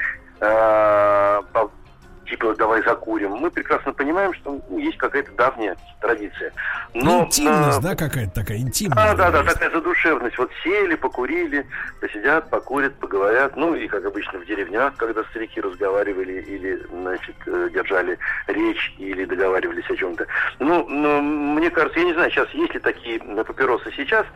типа 2.26 2.54
«давай 2.56 2.82
закурим», 2.82 3.32
мы 3.32 3.50
прекрасно 3.50 3.92
понимаем, 3.92 4.34
что 4.34 4.60
ну, 4.68 4.78
есть 4.78 4.98
какая-то 4.98 5.32
давняя 5.32 5.76
традиция. 6.00 6.52
Но, 6.94 7.24
Интимность, 7.24 7.78
э, 7.78 7.82
да, 7.82 7.94
какая-то 7.94 8.34
такая 8.34 8.58
интимность. 8.58 9.00
а, 9.00 9.14
да, 9.14 9.30
да, 9.30 9.42
такая 9.42 9.70
задушевность. 9.70 10.38
Вот 10.38 10.50
сели, 10.62 10.94
покурили, 10.94 11.66
посидят, 12.00 12.50
покурят, 12.50 12.94
поговорят. 12.96 13.56
Ну, 13.56 13.74
и 13.74 13.88
как 13.88 14.04
обычно 14.04 14.38
в 14.38 14.46
деревнях, 14.46 14.94
когда 14.96 15.24
старики 15.24 15.60
разговаривали 15.60 16.42
или, 16.42 16.82
значит, 16.90 17.36
э, 17.46 17.70
держали 17.72 18.18
речь 18.46 18.94
или 18.98 19.24
договаривались 19.24 19.88
о 19.90 19.96
чем-то. 19.96 20.26
Ну, 20.58 20.86
ну, 20.88 21.20
мне 21.22 21.70
кажется, 21.70 21.98
я 22.00 22.06
не 22.06 22.14
знаю, 22.14 22.30
сейчас 22.30 22.48
есть 22.50 22.74
ли 22.74 22.80
такие 22.80 23.18
э, 23.18 23.44
папиросы 23.44 23.90
сейчас. 23.96 24.26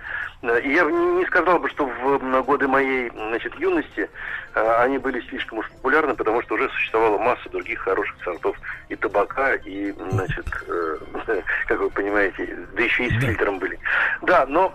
Я 0.43 0.85
не 0.85 1.27
сказал 1.27 1.59
бы, 1.59 1.69
что 1.69 1.85
в 1.85 2.43
годы 2.45 2.67
моей, 2.67 3.11
значит, 3.11 3.55
юности 3.57 4.09
э, 4.55 4.75
они 4.79 4.97
были 4.97 5.21
слишком 5.29 5.59
уж 5.59 5.69
популярны, 5.71 6.15
потому 6.15 6.41
что 6.43 6.55
уже 6.55 6.71
существовала 6.71 7.19
масса 7.19 7.51
других 7.51 7.81
хороших 7.81 8.17
сортов 8.25 8.57
и 8.89 8.97
табака, 8.97 9.55
и, 9.57 9.93
значит, 9.93 10.47
э, 10.67 10.99
как 11.67 11.81
вы 11.81 11.91
понимаете, 11.91 12.59
да 12.75 12.83
еще 12.83 13.05
и 13.05 13.11
с 13.11 13.21
фильтром 13.21 13.59
были. 13.59 13.79
Да, 14.23 14.47
но 14.47 14.73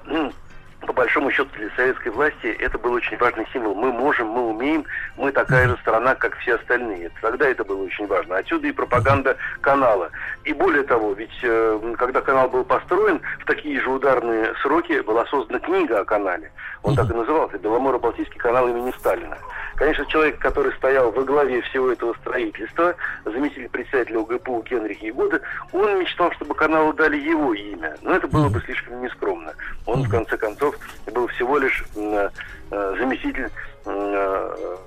по 0.85 0.93
большому 0.93 1.31
счету 1.31 1.49
для 1.57 1.69
советской 1.75 2.09
власти 2.09 2.47
это 2.59 2.77
был 2.77 2.93
очень 2.93 3.17
важный 3.17 3.47
символ. 3.51 3.75
Мы 3.75 3.91
можем, 3.91 4.27
мы 4.27 4.49
умеем, 4.49 4.85
мы 5.17 5.31
такая 5.31 5.67
же 5.67 5.77
страна, 5.77 6.15
как 6.15 6.37
все 6.37 6.55
остальные. 6.55 7.11
Тогда 7.21 7.47
это 7.47 7.63
было 7.63 7.83
очень 7.83 8.07
важно. 8.07 8.37
Отсюда 8.37 8.67
и 8.67 8.71
пропаганда 8.71 9.37
канала. 9.61 10.09
И 10.43 10.53
более 10.53 10.83
того, 10.83 11.13
ведь 11.13 11.37
э, 11.43 11.93
когда 11.97 12.21
канал 12.21 12.49
был 12.49 12.63
построен, 12.63 13.21
в 13.39 13.45
такие 13.45 13.79
же 13.81 13.89
ударные 13.89 14.53
сроки 14.61 14.99
была 15.01 15.25
создана 15.25 15.59
книга 15.59 15.99
о 15.99 16.05
канале. 16.05 16.51
Он 16.85 16.95
так 16.95 17.09
и 17.09 17.13
назывался 17.13 17.57
«Беломоро-Балтийский 17.57 18.37
канал 18.37 18.67
имени 18.67 18.93
Сталина». 18.99 19.37
Конечно, 19.75 20.05
человек, 20.05 20.39
который 20.39 20.71
стоял 20.73 21.11
во 21.11 21.23
главе 21.23 21.61
всего 21.63 21.91
этого 21.91 22.13
строительства, 22.21 22.95
заместитель 23.25 23.67
председателя 23.69 24.19
УГПУ 24.19 24.63
Генрих 24.69 25.01
Егода, 25.01 25.41
он 25.73 25.99
мечтал, 25.99 26.31
чтобы 26.33 26.53
каналу 26.53 26.93
дали 26.93 27.17
его 27.17 27.53
имя. 27.53 27.97
Но 28.01 28.15
это 28.15 28.27
было 28.27 28.47
бы 28.47 28.61
слишком 28.61 29.01
нескромно. 29.01 29.53
Он, 29.85 30.03
в 30.03 30.09
конце 30.09 30.37
концов, 30.37 30.77
был 31.11 31.27
всего 31.27 31.57
лишь 31.57 31.83
э, 31.95 32.29
заместитель 32.71 33.49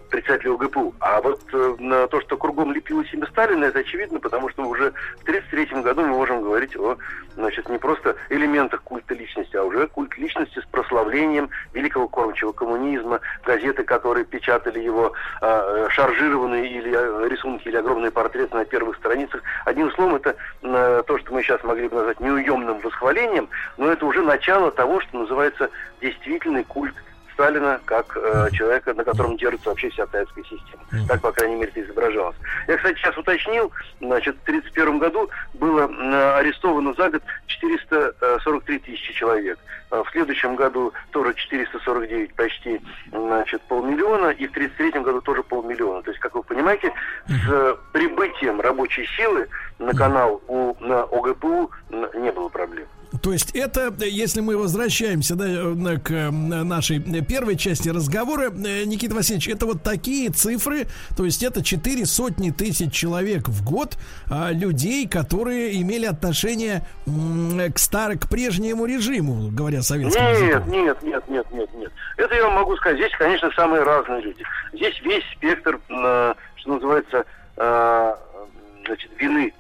председателя 0.09 0.55
ОГПУ. 0.55 0.95
А 1.01 1.21
вот 1.21 1.41
э, 1.53 2.09
то, 2.11 2.21
что 2.21 2.37
кругом 2.37 2.73
лепилось 2.73 3.13
имя 3.13 3.27
Сталина, 3.27 3.65
это 3.65 3.81
очевидно, 3.81 4.19
потому 4.19 4.49
что 4.51 4.65
уже 4.65 4.93
в 5.19 5.23
1933 5.23 5.83
году 5.83 6.03
мы 6.03 6.09
можем 6.09 6.43
говорить 6.43 6.77
о, 6.77 6.97
значит, 7.35 7.69
не 7.69 7.79
просто 7.79 8.17
элементах 8.29 8.83
культа 8.83 9.15
личности, 9.15 9.57
а 9.57 9.65
уже 9.65 9.87
культ 9.89 10.17
личности 10.19 10.61
с 10.61 10.65
прославлением 10.67 11.51
великого 11.73 12.09
кормчего 12.09 12.53
коммунизма, 12.53 13.21
газеты, 13.45 13.85
которые 13.85 14.25
печатали 14.25 14.81
его 14.81 15.13
э, 15.41 15.89
шаржированные 15.91 16.69
или 16.71 16.93
э, 16.93 17.29
рисунки, 17.29 17.69
или 17.69 17.77
огромные 17.77 18.11
портреты 18.11 18.57
на 18.57 18.65
первых 18.65 18.97
страницах. 18.97 19.43
Одним 19.65 19.91
словом, 19.93 20.17
это 20.17 20.37
э, 20.63 21.03
то, 21.07 21.19
что 21.19 21.33
мы 21.33 21.43
сейчас 21.43 21.63
могли 21.63 21.89
бы 21.89 21.97
назвать 21.97 22.21
неуемным 22.21 22.81
восхвалением, 22.81 23.49
но 23.77 23.93
это 23.93 24.05
уже 24.07 24.23
начало 24.23 24.71
того, 24.71 25.01
что 25.01 25.19
называется 25.19 25.71
действительный 26.01 26.65
культ 26.65 26.95
Сталина 27.39 27.81
как 27.85 28.17
э, 28.17 28.49
человека, 28.53 28.95
на 28.95 29.05
котором 29.05 29.37
держится 29.37 29.69
вообще 29.69 29.91
вся 29.91 30.09
советская 30.09 30.43
система. 30.43 30.83
Так, 31.07 31.21
по 31.21 31.31
крайней 31.31 31.55
мере, 31.55 31.71
это 31.71 31.83
изображалось. 31.85 32.35
Я, 32.67 32.77
кстати, 32.77 32.99
сейчас 32.99 33.17
уточнил, 33.17 33.71
значит, 34.01 34.35
в 34.39 34.43
1931 34.43 34.99
году 34.99 35.31
было 35.55 35.89
э, 35.89 36.33
арестовано 36.39 36.95
за 36.95 37.11
год 37.11 37.23
443 37.47 38.79
тысячи 38.81 39.13
человек. 39.13 39.57
Э, 39.93 40.03
В 40.05 40.11
следующем 40.11 40.57
году 40.57 40.93
тоже 41.13 41.33
449, 41.35 42.35
почти, 42.35 42.81
значит, 43.13 43.63
полмиллиона, 43.69 44.31
и 44.31 44.49
в 44.49 44.51
1933 44.51 45.01
году 45.03 45.21
тоже 45.21 45.45
полмиллиона. 45.45 46.03
То 46.03 46.11
есть, 46.11 46.21
как 46.21 46.35
вы 46.35 46.43
понимаете, 46.43 46.93
с 47.29 47.49
э, 47.49 47.77
прибытием 47.93 48.61
рабочей 48.61 49.07
силы 49.17 49.47
на 49.79 49.95
канал 49.95 50.43
у, 50.49 50.75
на 50.81 51.03
ОГПУ 51.05 51.71
не 52.15 52.33
было 52.33 52.49
проблем. 52.49 52.89
То 53.23 53.33
есть 53.33 53.57
это, 53.57 53.93
если 54.05 54.41
мы 54.41 54.57
возвращаемся 54.57 55.35
да, 55.35 55.47
э, 55.47 55.99
к 55.99 56.11
э, 56.11 56.31
нашей 56.31 57.01
первой 57.23 57.57
части 57.57 57.89
разговора, 57.89 58.51
э, 58.51 58.85
Никита 58.85 59.15
Васильевич, 59.15 59.49
это 59.49 59.67
вот 59.67 59.83
такие 59.83 60.31
цифры, 60.31 60.87
то 61.17 61.25
есть 61.25 61.43
это 61.43 61.65
четыре 61.65 62.05
сотни 62.05 62.51
тысяч 62.51 62.93
человек 62.93 63.49
в 63.49 63.65
год 63.65 63.97
а, 64.31 64.51
людей, 64.53 65.09
которые 65.09 65.81
имели 65.81 66.05
отношение 66.05 66.83
к 67.07 67.79
старому, 67.79 68.19
к 68.19 68.29
прежнему 68.29 68.87
режиму, 68.87 69.51
говоря 69.51 69.83
советским 69.83 70.23
Нет, 70.23 70.39
языком. 70.39 70.71
нет, 70.71 71.03
нет, 71.03 71.29
нет, 71.29 71.47
нет, 71.51 71.75
нет. 71.75 71.93
Это 72.17 72.35
я 72.35 72.45
вам 72.45 72.55
могу 72.55 72.77
сказать. 72.77 72.99
Здесь, 72.99 73.13
конечно, 73.19 73.51
самые 73.57 73.83
разные 73.83 74.23
люди. 74.23 74.45
Здесь 74.73 75.01
весь 75.03 75.25
спектр, 75.37 75.79
что 75.89 76.37
называется, 76.67 77.25
значит, 77.57 79.11
вины. 79.19 79.53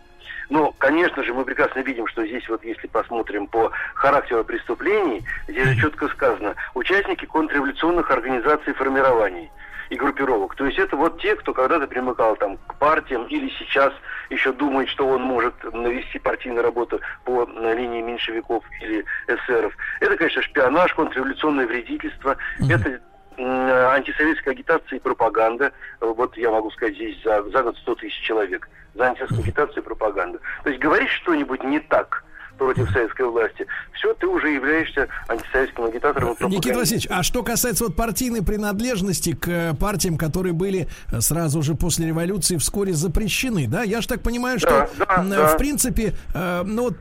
Но, 0.50 0.72
конечно 0.78 1.22
же, 1.22 1.34
мы 1.34 1.44
прекрасно 1.44 1.80
видим, 1.80 2.06
что 2.06 2.24
здесь 2.24 2.48
вот, 2.48 2.64
если 2.64 2.86
посмотрим 2.86 3.46
по 3.46 3.70
характеру 3.94 4.44
преступлений, 4.44 5.24
здесь 5.46 5.68
же 5.68 5.80
четко 5.80 6.08
сказано, 6.08 6.54
участники 6.74 7.24
контрреволюционных 7.26 8.10
организаций 8.10 8.72
формирований 8.72 9.50
и 9.90 9.96
группировок. 9.96 10.54
То 10.54 10.66
есть 10.66 10.78
это 10.78 10.96
вот 10.96 11.20
те, 11.20 11.34
кто 11.36 11.52
когда-то 11.52 11.86
примыкал 11.86 12.36
там 12.36 12.58
к 12.66 12.74
партиям 12.76 13.24
или 13.26 13.50
сейчас 13.58 13.92
еще 14.30 14.52
думает, 14.52 14.88
что 14.88 15.06
он 15.06 15.22
может 15.22 15.54
навести 15.72 16.18
партийную 16.18 16.62
работу 16.62 17.00
по 17.24 17.44
э, 17.44 17.74
линии 17.74 18.02
меньшевиков 18.02 18.62
или 18.82 19.04
эсеров. 19.26 19.74
Это, 20.00 20.16
конечно, 20.16 20.42
шпионаж, 20.42 20.92
контрреволюционное 20.94 21.66
вредительство, 21.66 22.36
это 22.68 22.88
м, 22.88 23.00
антисоветская 23.38 24.54
агитация 24.54 24.96
и 24.96 25.00
пропаганда. 25.00 25.72
Э, 26.00 26.06
Вот 26.06 26.36
я 26.36 26.50
могу 26.50 26.70
сказать, 26.70 26.94
здесь 26.94 27.22
за, 27.22 27.42
за 27.50 27.62
год 27.62 27.76
100 27.78 27.94
тысяч 27.96 28.20
человек 28.20 28.68
за 28.94 29.06
антисоветскую 29.06 29.42
агитацию 29.44 29.82
и 29.82 29.86
пропаганду. 29.86 30.40
То 30.64 30.70
есть 30.70 30.80
говоришь 30.82 31.12
что-нибудь 31.12 31.62
не 31.62 31.80
так 31.80 32.24
против 32.58 32.90
советской 32.90 33.22
власти, 33.26 33.66
все, 33.94 34.12
ты 34.14 34.26
уже 34.26 34.50
являешься 34.50 35.08
антисоветским 35.28 35.84
агитатором. 35.84 36.32
и 36.40 36.44
Никита. 36.46 36.78
Васильевич, 36.78 37.06
а 37.10 37.22
что 37.22 37.42
касается 37.42 37.84
вот 37.84 37.96
партийной 37.96 38.42
принадлежности 38.42 39.32
к 39.34 39.48
э, 39.48 39.74
партиям, 39.74 40.18
которые 40.18 40.52
были 40.52 40.88
э, 41.10 41.20
сразу 41.20 41.62
же 41.62 41.74
после 41.74 42.06
революции 42.08 42.56
вскоре 42.56 42.92
запрещены, 42.92 43.66
да? 43.66 43.82
Я 43.82 44.00
же 44.00 44.08
так 44.08 44.22
понимаю, 44.22 44.58
что 44.58 44.88
Да, 44.98 45.06
да, 45.06 45.22
м, 45.22 45.30
да. 45.30 45.46
в 45.48 45.56
принципе, 45.58 46.14
э, 46.34 46.62
ну 46.64 46.82
вот 46.84 46.94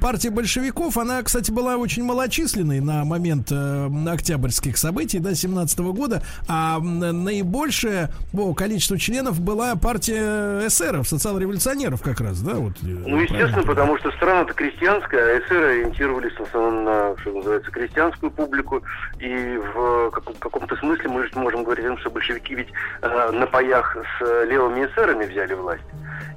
партия 0.00 0.30
большевиков, 0.30 0.96
она, 0.98 1.22
кстати, 1.22 1.50
была 1.50 1.76
очень 1.76 2.04
малочисленной 2.04 2.80
на 2.80 3.04
момент 3.04 3.48
э, 3.50 3.88
октябрьских 4.10 4.76
событий, 4.76 5.18
да, 5.20 5.34
17 5.34 5.78
года, 5.80 6.22
а 6.48 6.80
наибольшее 6.80 8.10
по 8.32 8.52
количеству 8.54 8.96
членов 8.98 9.40
была 9.40 9.76
партия 9.76 10.66
эсеров, 10.66 11.08
социал-революционеров 11.08 12.02
как 12.02 12.20
раз, 12.20 12.40
да? 12.40 12.54
Вот, 12.54 12.72
э, 12.82 12.86
Ну, 12.86 13.20
естественно, 13.20 13.48
правильно? 13.62 13.62
потому 13.66 13.98
что 13.98 14.10
страна-то 14.12 14.52
крестьянская, 14.54 15.03
а 15.12 15.38
эсеры 15.38 15.66
ориентировались 15.66 16.32
в 16.34 16.42
основном 16.42 16.84
на, 16.84 17.16
что 17.18 17.32
называется, 17.32 17.70
крестьянскую 17.70 18.30
публику. 18.30 18.82
И 19.18 19.56
в 19.56 20.10
каком- 20.10 20.34
каком-то 20.34 20.76
смысле 20.76 21.08
мы 21.08 21.26
же 21.26 21.30
можем 21.34 21.64
говорить 21.64 21.84
что 22.00 22.10
большевики 22.10 22.54
ведь 22.54 22.68
э, 23.02 23.30
на 23.32 23.46
паях 23.46 23.96
с 24.18 24.44
левыми 24.44 24.86
эсерами 24.86 25.24
взяли 25.26 25.54
власть. 25.54 25.84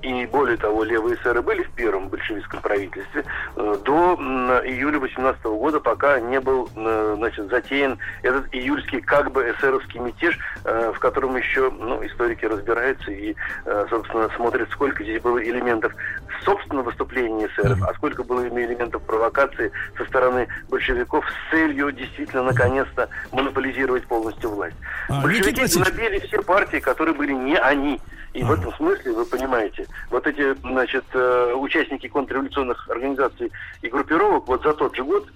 И 0.02 0.26
более 0.28 0.58
того, 0.58 0.84
левые 0.84 1.16
эсеры 1.16 1.41
были 1.41 1.64
в 1.64 1.72
первом 1.72 2.10
большевистском 2.10 2.62
правительстве 2.62 3.24
э, 3.56 3.76
до 3.84 4.16
июля 4.66 4.99
18 4.99 5.44
года, 5.44 5.80
пока 5.80 6.20
не 6.20 6.40
был 6.40 6.70
э, 6.76 7.14
значит, 7.18 7.49
затеян 7.49 7.98
этот 8.22 8.48
июльский 8.54 9.02
как 9.02 9.32
бы 9.32 9.52
эсеровский 9.52 9.99
мятеж, 9.99 10.38
э, 10.64 10.91
в 10.95 10.99
котором 10.99 11.36
еще 11.36 11.72
ну, 11.72 12.06
историки 12.06 12.45
разбираются 12.45 13.12
и, 13.12 13.36
собственно, 13.90 14.30
смотрят, 14.36 14.70
сколько 14.72 15.04
здесь 15.04 15.22
было 15.22 15.44
элементов 15.44 15.94
собственного 16.44 16.86
выступления 16.86 17.48
эсеров, 17.48 17.82
а 17.84 17.94
сколько 17.95 18.24
было 18.24 18.48
элементов 18.48 19.02
провокации 19.04 19.72
со 19.98 20.06
стороны 20.06 20.48
большевиков 20.70 21.26
с 21.26 21.52
целью 21.52 21.91
действительно 21.91 22.44
наконец-то 22.44 23.10
монополизировать 23.32 24.06
полностью 24.08 24.52
власть. 24.52 24.76
А, 25.10 25.22
Большевики 25.22 25.62
набили 25.78 26.20
все 26.20 26.41
партии, 26.41 26.78
которые 26.78 27.16
были 27.16 27.34
не 27.34 27.58
они. 27.58 27.99
И 28.34 28.44
в 28.44 28.52
этом 28.52 28.72
смысле, 28.76 29.14
вы 29.14 29.26
понимаете, 29.26 29.66
вот 30.10 30.27
эти, 30.27 30.53
значит, 30.61 31.06
э, 31.14 31.53
участники 31.56 32.07
контрреволюционных 32.07 32.89
организаций 32.89 33.52
и 33.81 33.89
группировок 33.89 34.48
вот 34.48 34.64
за 34.64 34.73
тот 34.73 34.95
же 34.95 35.03
год 35.03 35.27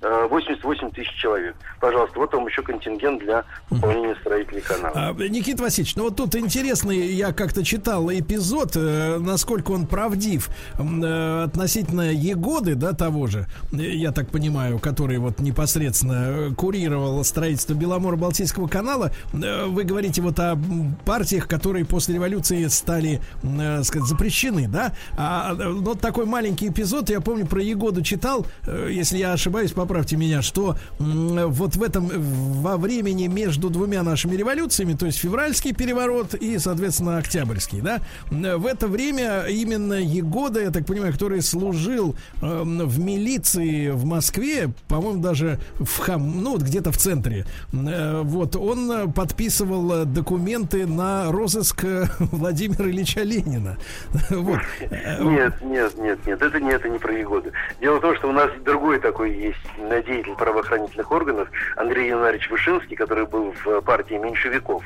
88 0.00 0.90
тысяч 0.92 1.12
человек. 1.20 1.56
Пожалуйста, 1.80 2.18
вот 2.18 2.32
вам 2.32 2.46
еще 2.46 2.62
контингент 2.62 3.20
для 3.20 3.44
выполнения 3.70 4.14
строителей 4.20 4.60
канала. 4.60 4.92
А, 4.94 5.12
Никита 5.14 5.62
Васильевич, 5.62 5.96
ну 5.96 6.04
вот 6.04 6.16
тут 6.16 6.36
интересный, 6.36 6.98
я 7.08 7.32
как-то 7.32 7.64
читал 7.64 8.08
эпизод, 8.10 8.76
э, 8.76 9.18
насколько 9.18 9.72
он 9.72 9.86
правдив 9.86 10.50
э, 10.78 11.42
относительно 11.44 12.12
Егоды, 12.12 12.74
да, 12.76 12.92
того 12.92 13.26
же, 13.26 13.46
э, 13.72 13.76
я 13.76 14.12
так 14.12 14.30
понимаю, 14.30 14.78
который 14.78 15.18
вот 15.18 15.40
непосредственно 15.40 16.26
э, 16.28 16.50
курировал 16.54 17.24
строительство 17.24 17.74
Беломоро-Балтийского 17.74 18.68
канала. 18.68 19.10
Э, 19.32 19.66
Вы 19.66 19.82
говорите 19.84 20.22
вот 20.22 20.38
о 20.38 20.56
партиях, 21.04 21.48
которые 21.48 21.84
после 21.84 22.14
революции 22.14 22.66
стали, 22.68 23.20
э, 23.42 23.82
сказать, 23.82 24.08
запрещены, 24.08 24.68
да? 24.68 24.92
А 25.16 25.54
э, 25.58 25.72
вот 25.72 26.00
такой 26.00 26.24
маленький 26.26 26.68
эпизод, 26.68 27.10
я 27.10 27.20
помню, 27.20 27.46
про 27.46 27.60
Егоду 27.60 28.02
читал, 28.02 28.46
э, 28.66 28.88
если 28.92 29.18
я 29.18 29.32
ошибаюсь, 29.32 29.72
поправьте 29.88 30.16
меня, 30.16 30.42
что 30.42 30.76
вот 30.98 31.76
в 31.76 31.82
этом, 31.82 32.10
во 32.14 32.76
времени 32.76 33.26
между 33.26 33.70
двумя 33.70 34.02
нашими 34.02 34.36
революциями, 34.36 34.92
то 34.92 35.06
есть 35.06 35.18
февральский 35.18 35.72
переворот 35.72 36.34
и, 36.34 36.58
соответственно, 36.58 37.16
октябрьский, 37.16 37.80
да, 37.80 38.00
в 38.30 38.66
это 38.66 38.86
время 38.86 39.46
именно 39.48 39.94
Егода, 39.94 40.60
я 40.60 40.70
так 40.70 40.84
понимаю, 40.84 41.14
который 41.14 41.40
служил 41.40 42.14
эм, 42.42 42.86
в 42.86 43.00
милиции 43.00 43.88
в 43.88 44.04
Москве, 44.04 44.68
по-моему, 44.88 45.22
даже 45.22 45.58
в 45.78 45.98
хам, 46.00 46.42
ну, 46.42 46.52
вот 46.52 46.62
где-то 46.62 46.92
в 46.92 46.98
центре, 46.98 47.46
э, 47.72 48.20
вот, 48.22 48.56
он 48.56 49.10
подписывал 49.12 50.04
документы 50.04 50.86
на 50.86 51.32
розыск 51.32 51.84
э, 51.84 52.04
Владимира 52.18 52.90
Ильича 52.90 53.22
Ленина. 53.22 53.78
Вот. 54.30 54.60
Нет, 54.90 55.54
нет, 55.62 55.98
нет, 55.98 56.26
нет, 56.26 56.42
это 56.42 56.60
не, 56.60 56.70
это 56.70 56.88
не 56.88 56.98
про 56.98 57.12
Егоду. 57.12 57.50
Дело 57.80 57.96
в 57.96 58.00
том, 58.00 58.14
что 58.16 58.28
у 58.28 58.32
нас 58.32 58.50
другой 58.64 59.00
такой 59.00 59.34
есть 59.34 59.77
деятель 60.02 60.34
правоохранительных 60.34 61.10
органов, 61.10 61.48
Андрей 61.76 62.08
Януарич 62.08 62.50
Вышинский, 62.50 62.96
который 62.96 63.26
был 63.26 63.54
в 63.64 63.80
партии 63.82 64.14
меньшевиков. 64.14 64.82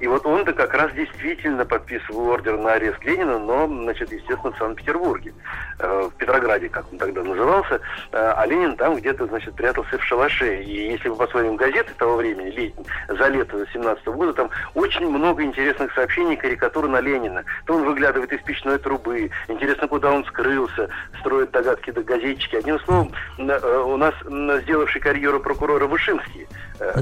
И 0.00 0.06
вот 0.06 0.26
он-то 0.26 0.52
как 0.52 0.74
раз 0.74 0.92
действительно 0.92 1.64
подписывал 1.64 2.28
ордер 2.28 2.58
на 2.58 2.74
арест 2.74 3.02
Ленина, 3.04 3.38
но, 3.38 3.66
значит, 3.66 4.12
естественно, 4.12 4.52
в 4.52 4.58
Санкт-Петербурге, 4.58 5.32
э, 5.78 6.08
в 6.10 6.16
Петрограде, 6.16 6.68
как 6.68 6.92
он 6.92 6.98
тогда 6.98 7.22
назывался, 7.22 7.76
э, 7.76 7.78
а 8.12 8.44
Ленин 8.46 8.76
там 8.76 8.96
где-то, 8.96 9.26
значит, 9.26 9.54
прятался 9.54 9.98
в 9.98 10.04
шалаше. 10.04 10.62
И 10.62 10.90
если 10.92 11.08
мы 11.08 11.16
посмотрим 11.16 11.56
газеты 11.56 11.92
того 11.96 12.16
времени, 12.16 12.50
летние, 12.50 12.86
за 13.08 13.28
лето 13.28 13.64
17 13.72 14.06
года, 14.08 14.32
там 14.34 14.50
очень 14.74 15.08
много 15.08 15.42
интересных 15.42 15.92
сообщений, 15.94 16.36
карикатур 16.36 16.88
на 16.88 17.00
Ленина. 17.00 17.44
То 17.66 17.74
он 17.74 17.84
выглядывает 17.84 18.32
из 18.32 18.40
печной 18.42 18.78
трубы, 18.78 19.30
интересно, 19.48 19.88
куда 19.88 20.10
он 20.10 20.24
скрылся, 20.24 20.88
строят 21.20 21.50
догадки 21.52 21.90
до 21.90 22.02
газетчики. 22.02 22.56
Одним 22.56 22.78
словом, 22.80 23.12
э, 23.38 23.82
у 23.86 23.96
нас 23.96 24.14
сделавший 24.62 25.00
карьеру 25.00 25.40
прокурора 25.40 25.86
Вышинский, 25.86 26.46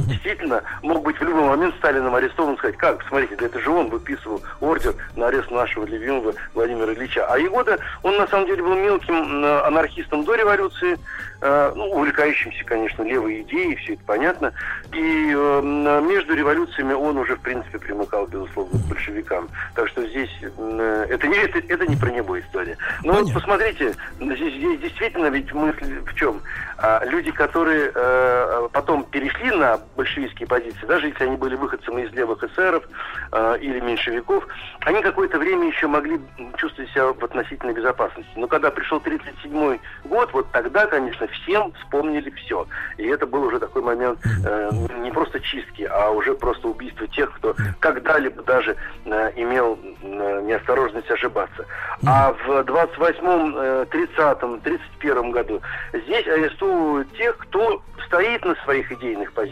действительно 0.06 0.62
мог 0.82 1.02
быть 1.02 1.18
в 1.18 1.22
любой 1.22 1.44
момент 1.44 1.74
Сталином 1.76 2.14
арестован 2.14 2.54
и 2.54 2.58
сказать, 2.58 2.76
как, 2.76 3.02
смотрите, 3.08 3.36
да 3.36 3.46
это 3.46 3.60
же 3.60 3.70
он 3.70 3.88
выписывал 3.88 4.42
ордер 4.60 4.94
на 5.16 5.28
арест 5.28 5.50
нашего 5.50 5.84
любимого 5.84 6.34
Владимира 6.54 6.92
Ильича. 6.92 7.26
А 7.26 7.38
Егода, 7.38 7.78
он 8.02 8.16
на 8.16 8.26
самом 8.26 8.46
деле 8.46 8.62
был 8.62 8.74
мелким 8.74 9.14
м, 9.14 9.44
анархистом 9.66 10.24
до 10.24 10.34
революции, 10.34 10.98
э, 11.40 11.72
ну, 11.74 11.90
увлекающимся, 11.90 12.64
конечно, 12.64 13.02
левой 13.02 13.42
идеей, 13.42 13.76
все 13.76 13.94
это 13.94 14.02
понятно. 14.06 14.52
И 14.92 15.32
э, 15.32 15.60
м, 15.60 16.08
между 16.08 16.34
революциями 16.34 16.92
он 16.92 17.16
уже, 17.18 17.36
в 17.36 17.40
принципе, 17.40 17.78
примыкал, 17.78 18.26
безусловно, 18.26 18.78
к 18.78 18.82
большевикам. 18.88 19.48
Так 19.74 19.88
что 19.88 20.06
здесь 20.06 20.30
э, 20.42 21.06
это 21.10 21.26
не, 21.26 21.36
это, 21.36 21.58
это 21.58 21.86
не 21.86 21.96
про 21.96 22.10
него 22.10 22.38
история. 22.38 22.76
Но 23.02 23.14
вот 23.14 23.32
посмотрите, 23.32 23.94
здесь, 24.20 24.54
здесь 24.54 24.80
действительно 24.80 25.26
ведь 25.26 25.52
мысль 25.52 26.00
в 26.04 26.14
чем? 26.14 26.40
А, 26.78 27.04
люди, 27.04 27.30
которые 27.30 27.92
э, 27.94 28.68
потом 28.72 29.04
перешли 29.04 29.50
на 29.52 29.71
большевистские 29.96 30.46
позиции, 30.46 30.86
даже 30.86 31.08
если 31.08 31.24
они 31.24 31.36
были 31.36 31.54
выходцами 31.54 32.02
из 32.02 32.12
левых 32.12 32.42
эсеров 32.42 32.84
э, 33.32 33.58
или 33.60 33.80
меньшевиков, 33.80 34.46
они 34.80 35.02
какое-то 35.02 35.38
время 35.38 35.68
еще 35.68 35.86
могли 35.86 36.20
чувствовать 36.56 36.90
себя 36.90 37.12
в 37.12 37.24
относительной 37.24 37.74
безопасности. 37.74 38.30
Но 38.36 38.46
когда 38.46 38.70
пришел 38.70 38.98
1937 38.98 39.78
год, 40.04 40.32
вот 40.32 40.50
тогда, 40.52 40.86
конечно, 40.86 41.26
всем 41.28 41.72
вспомнили 41.72 42.30
все. 42.30 42.66
И 42.98 43.06
это 43.06 43.26
был 43.26 43.42
уже 43.44 43.58
такой 43.58 43.82
момент 43.82 44.18
э, 44.44 44.70
не 45.00 45.10
просто 45.10 45.40
чистки, 45.40 45.82
а 45.82 46.10
уже 46.10 46.34
просто 46.34 46.68
убийства 46.68 47.06
тех, 47.08 47.32
кто 47.36 47.54
когда-либо 47.80 48.42
даже 48.42 48.76
э, 49.04 49.32
имел 49.36 49.78
э, 50.02 50.42
неосторожность 50.42 51.10
ошибаться. 51.10 51.66
А 52.06 52.32
в 52.32 52.48
28-м, 52.48 53.56
э, 53.56 53.86
30-м, 53.90 54.54
31-м 54.56 55.30
году 55.30 55.60
здесь 55.92 56.26
арестовывают 56.26 57.12
тех, 57.16 57.36
кто 57.38 57.82
стоит 58.06 58.44
на 58.44 58.54
своих 58.56 58.90
идейных 58.92 59.32
позициях. 59.32 59.51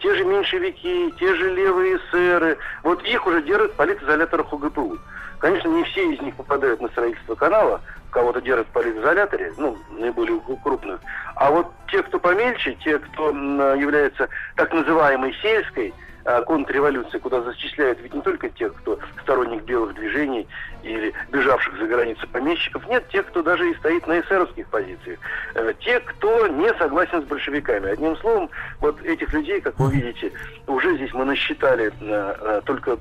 Те 0.00 0.14
же 0.14 0.24
меньшевики, 0.24 1.14
те 1.18 1.34
же 1.34 1.54
левые 1.54 1.96
эсеры. 1.96 2.58
Вот 2.82 3.02
их 3.04 3.26
уже 3.26 3.42
держат 3.42 3.72
в 3.72 3.76
политизоляторах 3.76 4.52
УГПУ. 4.52 4.98
Конечно, 5.38 5.68
не 5.68 5.84
все 5.84 6.12
из 6.12 6.20
них 6.20 6.34
попадают 6.36 6.80
на 6.80 6.88
строительство 6.88 7.34
канала, 7.34 7.80
кого-то 8.10 8.40
держат 8.40 8.66
в 8.68 8.70
политизоляторе, 8.70 9.52
ну, 9.58 9.76
наиболее 9.90 10.40
крупных. 10.62 11.00
А 11.34 11.50
вот 11.50 11.66
те, 11.88 12.02
кто 12.02 12.18
помельче, 12.18 12.76
те, 12.84 12.98
кто 12.98 13.30
является 13.30 14.28
так 14.56 14.72
называемой 14.72 15.34
сельской, 15.42 15.92
контрреволюции, 16.46 17.18
куда 17.18 17.42
зачисляют 17.42 17.98
ведь 18.00 18.14
не 18.14 18.22
только 18.22 18.48
тех, 18.48 18.74
кто 18.74 18.98
сторонник 19.22 19.62
белых 19.62 19.94
движений 19.94 20.46
или 20.82 21.12
бежавших 21.30 21.76
за 21.78 21.86
границу 21.86 22.26
помещиков, 22.28 22.86
нет, 22.88 23.08
тех, 23.08 23.26
кто 23.26 23.42
даже 23.42 23.70
и 23.70 23.74
стоит 23.76 24.06
на 24.06 24.20
эсеровских 24.20 24.66
позициях, 24.68 25.18
Э, 25.54 25.72
те, 25.80 26.00
кто 26.00 26.46
не 26.48 26.72
согласен 26.74 27.22
с 27.22 27.24
большевиками. 27.24 27.90
Одним 27.90 28.16
словом, 28.16 28.50
вот 28.80 29.00
этих 29.02 29.32
людей, 29.32 29.60
как 29.60 29.78
вы 29.78 29.92
видите, 29.92 30.32
уже 30.66 30.96
здесь 30.96 31.12
мы 31.12 31.24
насчитали 31.24 31.92
э, 32.00 32.34
э, 32.40 32.60
только, 32.64 32.96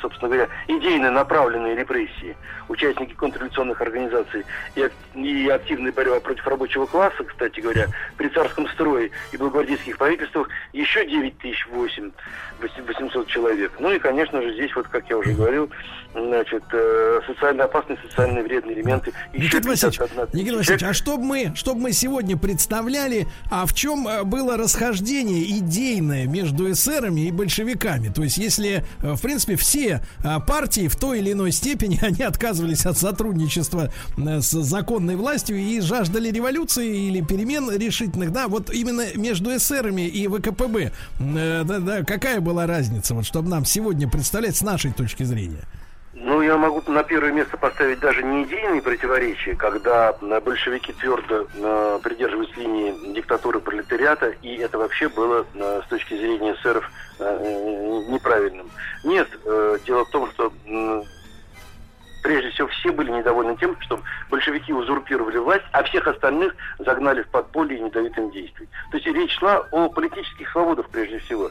собственно 0.00 0.28
говоря, 0.28 0.48
идейно 0.68 1.10
направленные 1.10 1.76
репрессии, 1.76 2.36
участники 2.68 3.14
контрреволюционных 3.14 3.80
организаций 3.80 4.44
и, 4.74 4.82
ак- 4.82 4.92
и 5.14 5.48
активная 5.48 5.92
борьба 5.92 6.20
против 6.20 6.46
рабочего 6.46 6.86
класса, 6.86 7.22
кстати 7.24 7.60
говоря, 7.60 7.86
при 8.16 8.28
царском 8.28 8.66
строе 8.68 9.10
и 9.32 9.36
белогвардейских 9.36 9.96
правительствах 9.98 10.48
еще 10.72 11.04
9 11.06 11.38
тысяч 11.38 11.66
8 11.68 12.10
800 12.62 13.26
человек. 13.28 13.72
Ну 13.78 13.92
и, 13.92 13.98
конечно 13.98 14.40
же, 14.40 14.54
здесь, 14.54 14.74
вот, 14.74 14.88
как 14.88 15.08
я 15.08 15.18
уже 15.18 15.32
говорил, 15.32 15.70
значит, 16.14 16.62
э, 16.72 17.20
социально 17.26 17.64
опасные, 17.64 17.98
социально 18.06 18.42
вредные 18.42 18.76
элементы. 18.76 19.12
Никита 19.32 19.68
Васильевич, 19.68 19.98
51 19.98 20.26
тысяча 20.26 20.36
Никита 20.36 20.56
Васильевич, 20.56 20.82
а 20.82 20.92
чтобы 20.92 21.24
мы, 21.24 21.52
чтобы 21.54 21.80
мы 21.80 21.92
сегодня 21.92 22.36
представляли, 22.36 23.26
а 23.50 23.66
в 23.66 23.74
чем 23.74 24.06
э, 24.06 24.24
было 24.24 24.56
расхождение 24.56 25.44
идейное 25.58 26.26
между 26.26 26.70
эсерами 26.70 27.22
и 27.22 27.30
большевиками? 27.30 28.08
То 28.08 28.22
есть, 28.22 28.36
если, 28.38 28.84
э, 29.02 29.12
в 29.12 29.22
принципе, 29.22 29.56
все 29.56 30.00
партии 30.46 30.88
в 30.88 30.96
той 30.96 31.18
или 31.18 31.32
иной 31.32 31.52
степени 31.52 31.98
они 32.02 32.22
отказывались 32.22 32.86
от 32.86 32.98
сотрудничества 32.98 33.90
с 34.16 34.50
законной 34.50 35.16
властью 35.16 35.56
и 35.56 35.80
жаждали 35.80 36.30
революции 36.30 37.08
или 37.08 37.20
перемен 37.22 37.70
решительных, 37.70 38.32
да, 38.32 38.48
вот 38.48 38.70
именно 38.70 39.04
между 39.14 39.54
эсерами 39.54 40.02
и 40.02 40.28
ВКПБ, 40.28 40.92
да, 41.18 41.64
да, 41.64 42.02
какая 42.04 42.40
была 42.40 42.51
разница, 42.60 43.14
вот, 43.14 43.24
чтобы 43.24 43.48
нам 43.48 43.64
сегодня 43.64 44.08
представлять 44.08 44.56
с 44.56 44.62
нашей 44.62 44.92
точки 44.92 45.22
зрения? 45.22 45.64
Ну, 46.14 46.42
я 46.42 46.56
могу 46.56 46.82
на 46.90 47.02
первое 47.02 47.32
место 47.32 47.56
поставить 47.56 47.98
даже 48.00 48.22
не 48.22 48.44
идейные 48.44 48.82
противоречия, 48.82 49.56
когда 49.56 50.14
э, 50.20 50.40
большевики 50.40 50.92
твердо 50.92 51.46
э, 51.54 51.98
придерживались 52.02 52.54
линии 52.56 53.14
диктатуры 53.14 53.60
пролетариата, 53.60 54.28
и 54.42 54.56
это 54.56 54.78
вообще 54.78 55.08
было 55.08 55.46
э, 55.54 55.80
с 55.84 55.88
точки 55.88 56.14
зрения 56.14 56.54
эсеров 56.54 56.88
э, 57.18 57.24
э, 57.24 58.12
неправильным. 58.12 58.70
Нет, 59.04 59.28
э, 59.44 59.78
дело 59.86 60.04
в 60.04 60.10
том, 60.10 60.30
что 60.32 60.52
м, 60.66 61.02
прежде 62.22 62.50
всего 62.50 62.68
все 62.68 62.92
были 62.92 63.10
недовольны 63.10 63.56
тем, 63.56 63.76
что 63.80 64.00
большевики 64.30 64.72
узурпировали 64.72 65.38
власть, 65.38 65.64
а 65.72 65.82
всех 65.82 66.06
остальных 66.06 66.54
загнали 66.78 67.22
в 67.22 67.28
подполье 67.28 67.78
и 67.78 67.82
не 67.82 67.90
дают 67.90 68.16
им 68.16 68.30
действий. 68.30 68.68
То 68.90 68.96
есть 68.96 69.06
речь 69.06 69.36
шла 69.38 69.66
о 69.72 69.88
политических 69.88 70.50
свободах 70.50 70.88
прежде 70.88 71.18
всего. 71.18 71.50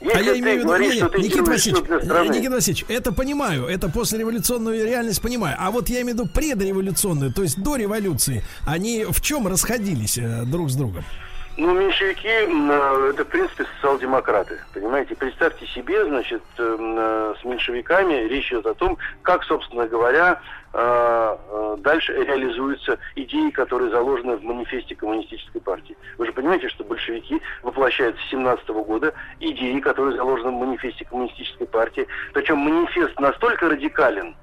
Если 0.00 0.16
а 0.16 0.20
я 0.20 0.38
имею 0.38 0.56
в 0.56 0.58
виду, 0.60 0.68
говоришь, 0.68 0.94
не, 0.94 0.98
что 0.98 1.08
ты 1.08 1.18
Никита 1.18 1.50
Васильевич, 1.50 1.84
Никита 2.30 2.54
Васильевич, 2.54 2.84
это 2.88 3.12
понимаю, 3.12 3.66
это 3.66 3.88
послереволюционную 3.88 4.84
реальность 4.84 5.20
понимаю. 5.20 5.56
А 5.58 5.70
вот 5.70 5.88
я 5.88 6.02
имею 6.02 6.16
в 6.16 6.20
виду 6.20 6.30
предреволюционную, 6.32 7.32
то 7.32 7.42
есть 7.42 7.60
до 7.60 7.76
революции, 7.76 8.44
они 8.64 9.04
в 9.08 9.20
чем 9.20 9.48
расходились 9.48 10.18
э, 10.18 10.44
друг 10.44 10.70
с 10.70 10.76
другом? 10.76 11.04
Ну, 11.58 11.74
меньшевики, 11.74 12.28
э, 12.28 13.10
это, 13.10 13.24
в 13.24 13.28
принципе, 13.28 13.64
социал-демократы. 13.64 14.60
Понимаете, 14.72 15.16
представьте 15.16 15.66
себе, 15.66 16.04
значит, 16.04 16.40
эм, 16.56 16.94
э, 16.96 17.34
с 17.40 17.44
меньшевиками 17.44 18.14
речь 18.28 18.52
идет 18.52 18.66
о 18.66 18.74
том, 18.74 18.96
как, 19.22 19.42
собственно 19.42 19.88
говоря, 19.88 20.40
э, 20.72 21.76
дальше 21.80 22.12
реализуются 22.12 23.00
идеи, 23.16 23.50
которые 23.50 23.90
заложены 23.90 24.36
в 24.36 24.44
манифесте 24.44 24.94
коммунистической 24.94 25.60
партии. 25.60 25.96
Вы 26.16 26.26
же 26.26 26.32
понимаете, 26.32 26.68
что 26.68 26.84
большевики 26.84 27.42
воплощают 27.64 28.16
с 28.20 28.30
17 28.30 28.68
года 28.84 29.12
идеи, 29.40 29.80
которые 29.80 30.16
заложены 30.16 30.52
в 30.52 30.60
манифесте 30.60 31.04
коммунистической 31.06 31.66
партии. 31.66 32.06
Причем 32.34 32.58
манифест 32.58 33.18
настолько 33.18 33.68
радикален, 33.68 34.36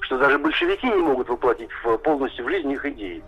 что 0.00 0.18
даже 0.18 0.36
большевики 0.40 0.88
не 0.88 1.00
могут 1.00 1.28
воплотить 1.28 1.70
полностью 2.02 2.44
в 2.44 2.48
жизнь 2.48 2.72
их 2.72 2.84
идеи. 2.86 3.22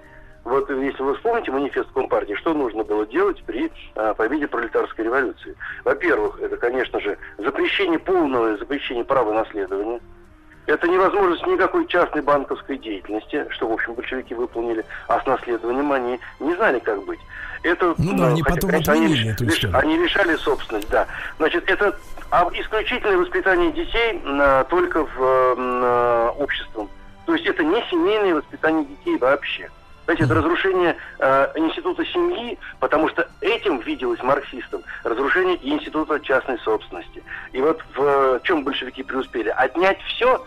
Вот 0.49 0.71
если 0.71 1.03
вы 1.03 1.15
вспомните 1.15 1.51
манифест 1.51 1.91
Компартии, 1.93 2.35
что 2.35 2.55
нужно 2.55 2.83
было 2.83 3.07
делать 3.07 3.43
при 3.45 3.71
а, 3.95 4.15
победе 4.15 4.47
пролетарской 4.47 5.05
революции? 5.05 5.55
Во-первых, 5.85 6.41
это, 6.41 6.57
конечно 6.57 6.99
же, 7.01 7.19
запрещение 7.37 7.99
полного 7.99 8.57
запрещение 8.57 9.05
права 9.05 9.33
наследования. 9.33 10.01
Это 10.67 10.89
невозможность 10.89 11.47
никакой 11.47 11.87
частной 11.87 12.23
банковской 12.23 12.79
деятельности, 12.79 13.47
что, 13.51 13.69
в 13.69 13.73
общем, 13.73 13.95
большевики 13.95 14.35
выполнили, 14.35 14.85
а 15.07 15.21
с 15.21 15.27
наследованием 15.27 15.93
они 15.93 16.19
не 16.41 16.55
знали, 16.57 16.79
как 16.79 17.05
быть. 17.05 17.21
Это, 17.63 17.95
Ну 17.99 18.17
да, 18.17 18.29
они 18.29 18.43
хотя, 18.43 18.55
потом 18.57 18.71
конечно, 18.71 18.93
они, 18.95 19.07
лиш- 19.15 19.37
лиш- 19.41 19.71
они 19.75 19.99
решали 19.99 20.37
собственность, 20.37 20.89
да. 20.89 21.07
Значит, 21.39 21.69
это 21.69 21.99
а, 22.31 22.49
исключительное 22.55 23.19
воспитание 23.19 23.73
детей 23.73 24.23
а, 24.25 24.65
только 24.65 25.05
в 25.05 25.19
а, 25.19 26.31
обществом. 26.39 26.89
То 27.27 27.35
есть 27.35 27.47
это 27.47 27.63
не 27.63 27.83
семейное 27.91 28.37
воспитание 28.37 28.85
детей 28.87 29.19
вообще. 29.19 29.71
Это 30.09 30.35
разрушение 30.35 30.97
э, 31.19 31.53
института 31.57 32.05
семьи, 32.07 32.59
потому 32.81 33.09
что 33.11 33.29
этим 33.43 33.79
виделось 33.81 34.23
марксистам 34.23 34.83
разрушение 35.05 35.59
института 35.63 36.19
частной 36.21 36.59
собственности. 36.61 37.23
И 37.53 37.61
вот 37.61 37.81
в 37.95 38.03
э, 38.03 38.41
чем 38.43 38.65
большевики 38.65 39.03
преуспели? 39.03 39.51
Отнять 39.51 40.01
все 40.03 40.45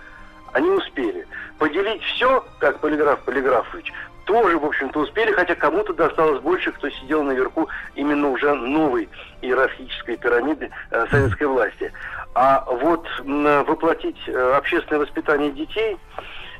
они 0.54 0.70
успели. 0.70 1.28
Поделить 1.60 2.02
все, 2.04 2.44
как 2.60 2.80
полиграф 2.80 3.20
Полиграфович, 3.22 3.94
тоже, 4.26 4.58
в 4.58 4.66
общем-то, 4.66 5.00
успели, 5.00 5.32
хотя 5.32 5.56
кому-то 5.56 5.94
досталось 5.94 6.42
больше, 6.42 6.72
кто 6.72 6.90
сидел 6.90 7.24
наверху 7.24 7.70
именно 7.96 8.30
уже 8.30 8.54
новой 8.54 9.10
иерархической 9.42 10.18
пирамиды 10.18 10.72
э, 10.90 11.06
советской 11.10 11.46
власти. 11.46 11.92
А 12.34 12.64
вот 12.66 13.06
м, 13.20 13.64
воплотить 13.66 14.18
э, 14.28 14.54
общественное 14.58 15.02
воспитание 15.02 15.52
детей 15.52 15.98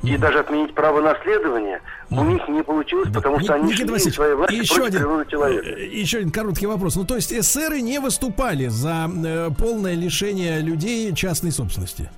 и 0.02 0.16
даже 0.16 0.40
отменить 0.40 0.74
право 0.74 1.00
наследования 1.00 1.80
у 2.10 2.24
них 2.24 2.46
не 2.48 2.62
получилось, 2.62 3.08
потому 3.12 3.40
что 3.40 3.54
они 3.54 3.70
Никита 3.72 3.92
Васильевич, 3.92 4.16
своей 4.16 4.34
власти 4.34 4.54
еще 4.54 4.84
один, 4.84 5.26
человека. 5.28 5.68
э, 5.68 5.86
еще 5.86 6.18
один 6.18 6.30
короткий 6.30 6.66
вопрос. 6.66 6.96
Ну, 6.96 7.04
то 7.04 7.14
есть 7.14 7.32
эсеры 7.32 7.80
не 7.80 7.98
выступали 8.00 8.66
за 8.66 9.08
э, 9.24 9.50
полное 9.56 9.94
лишение 9.94 10.60
людей 10.60 11.14
частной 11.14 11.52
собственности? 11.52 12.10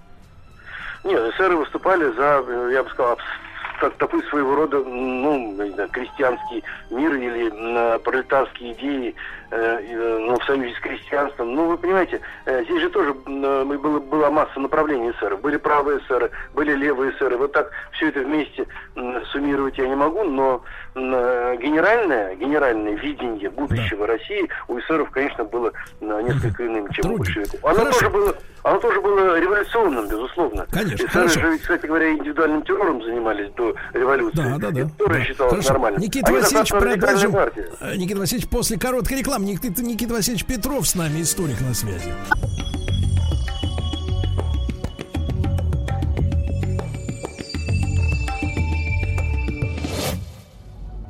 Нет, 1.05 1.35
эсеры 1.35 1.57
выступали 1.57 2.05
за, 2.17 2.43
э, 2.47 2.71
я 2.73 2.83
бы 2.83 2.91
сказал, 2.91 3.19
как 3.81 3.95
такой 3.97 4.23
своего 4.25 4.55
рода, 4.55 4.79
ну, 4.79 5.53
не 5.63 5.71
знаю, 5.73 5.89
крестьянский 5.91 6.63
мир 6.91 7.13
или 7.15 7.51
м, 7.51 8.01
пролетарские 8.01 8.73
идеи 8.75 9.09
э, 9.09 9.13
э, 9.13 9.44
ну, 9.57 10.39
в 10.39 10.45
союзе 10.45 10.75
с 10.75 10.81
крестьянством. 10.81 11.55
Ну, 11.55 11.67
вы 11.69 11.79
понимаете, 11.79 12.21
э, 12.47 12.65
здесь 12.65 12.81
же 12.83 12.91
тоже 12.91 13.11
э, 13.27 13.65
было, 13.65 14.01
была 14.01 14.31
масса 14.31 14.59
направлений 14.59 15.11
эсеров. 15.13 15.41
Были 15.41 15.57
правые 15.57 15.99
эсеры, 16.01 16.31
были 16.55 16.73
левые 16.73 17.13
эсеры. 17.13 17.37
Вот 17.37 17.53
так 17.53 17.71
все 17.93 18.09
это 18.09 18.21
вместе 18.21 18.67
суммировать 19.33 19.79
я 19.79 19.89
не 19.89 19.95
могу, 19.97 20.25
но 20.25 20.63
э, 20.95 21.57
генеральное, 21.61 22.35
генеральное 22.37 22.95
видение 22.95 23.51
будущего 23.51 24.07
России 24.07 24.49
у 24.69 24.79
эсеров, 24.79 25.11
конечно, 25.11 25.45
было 25.45 25.73
э, 26.01 26.23
несколько 26.23 26.67
иным, 26.67 26.89
чем 26.91 27.13
у 27.13 27.17
Труднее. 27.17 27.19
большевиков. 27.19 27.65
Оно 27.65 27.75
Хорошо. 27.79 27.99
тоже 28.01 28.11
было, 28.11 28.37
оно 28.63 28.79
тоже 28.81 29.01
было 29.01 29.39
революционным, 29.39 30.09
безусловно. 30.09 30.67
Конечно, 30.71 30.95
Эсеры 30.97 31.09
хорошо. 31.11 31.41
же, 31.41 31.59
кстати 31.59 31.87
говоря, 31.87 32.13
индивидуальным 32.13 32.63
террором 32.63 33.03
занимались 33.03 33.51
до 33.53 33.75
революции. 33.93 34.37
Да, 34.37 34.57
да, 34.59 34.71
да. 34.71 34.81
Это 34.81 34.91
тоже 34.99 35.15
Да. 35.19 35.25
считалось 35.25 35.51
Хорошо. 35.53 35.73
нормальным. 35.73 36.01
Никита 36.01 36.27
Они 36.29 36.39
Васильевич, 36.39 36.71
продолжим. 36.71 37.37
Э, 37.37 37.97
Никита 37.97 38.21
Васильевич, 38.21 38.49
после 38.51 38.79
короткой 38.79 39.19
рекламы. 39.19 39.44
Никита, 39.45 39.83
Никита 39.83 40.15
Васильевич 40.15 40.45
Петров 40.45 40.89
с 40.89 40.95
нами, 40.95 41.23
историк 41.23 41.61
на 41.61 41.75
связи. 41.75 42.13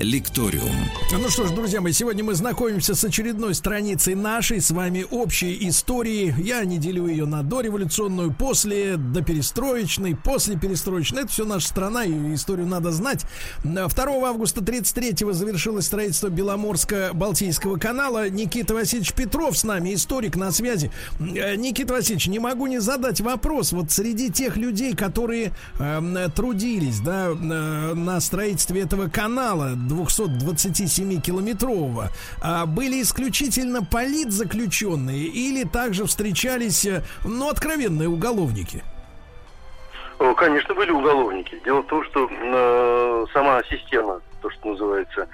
Лекториум. 0.04 0.70
Ну 1.12 1.30
что 1.30 1.46
ж, 1.46 1.50
друзья 1.52 1.80
мои, 1.80 1.92
сегодня 1.92 2.22
мы 2.22 2.34
знакомимся 2.34 2.94
с 2.94 3.02
очередной 3.04 3.54
страницей 3.54 4.14
нашей 4.14 4.60
с 4.60 4.70
вами 4.70 5.06
общей 5.10 5.56
истории. 5.68 6.34
Я 6.38 6.62
не 6.64 6.76
делю 6.76 7.06
ее 7.06 7.24
на 7.24 7.42
дореволюционную, 7.42 8.32
после, 8.32 8.96
доперестроечной, 8.98 10.14
после 10.14 10.56
перестроечной. 10.58 11.22
Это 11.22 11.32
все 11.32 11.46
наша 11.46 11.68
страна, 11.68 12.04
и 12.04 12.34
историю 12.34 12.66
надо 12.66 12.92
знать. 12.92 13.24
2 13.62 13.88
августа 14.28 14.60
33-го 14.60 15.32
завершилось 15.32 15.86
строительство 15.86 16.28
Беломорско-Балтийского 16.28 17.78
канала. 17.78 18.28
Никита 18.28 18.74
Васильевич 18.74 19.14
Петров 19.14 19.56
с 19.56 19.64
нами, 19.64 19.94
историк 19.94 20.36
на 20.36 20.52
связи. 20.52 20.90
Э, 21.18 21.56
Никита 21.56 21.94
Васильевич, 21.94 22.26
не 22.26 22.40
могу 22.40 22.66
не 22.66 22.78
задать 22.78 23.22
вопрос. 23.22 23.72
Вот 23.72 23.90
среди 23.90 24.30
тех 24.30 24.58
людей, 24.58 24.94
которые 24.94 25.52
эм, 25.78 26.30
трудились 26.32 27.00
да, 27.00 27.28
э, 27.28 27.94
на 27.94 28.20
строительстве 28.20 28.82
этого 28.82 29.08
канала 29.08 29.74
227-километрового, 29.94 32.10
а, 32.42 32.66
были 32.66 33.02
исключительно 33.02 33.84
политзаключенные 33.84 35.24
или 35.24 35.64
также 35.64 36.04
встречались, 36.04 36.86
э, 36.86 37.02
ну, 37.24 37.48
откровенные 37.48 38.08
уголовники? 38.08 38.82
Конечно, 40.36 40.74
были 40.74 40.90
уголовники. 40.90 41.60
Дело 41.64 41.82
в 41.82 41.86
том, 41.86 42.04
что 42.04 42.28
э, 42.30 43.26
сама 43.32 43.62
система, 43.64 44.20
то, 44.40 44.50
что 44.50 44.68
называется 44.68 45.28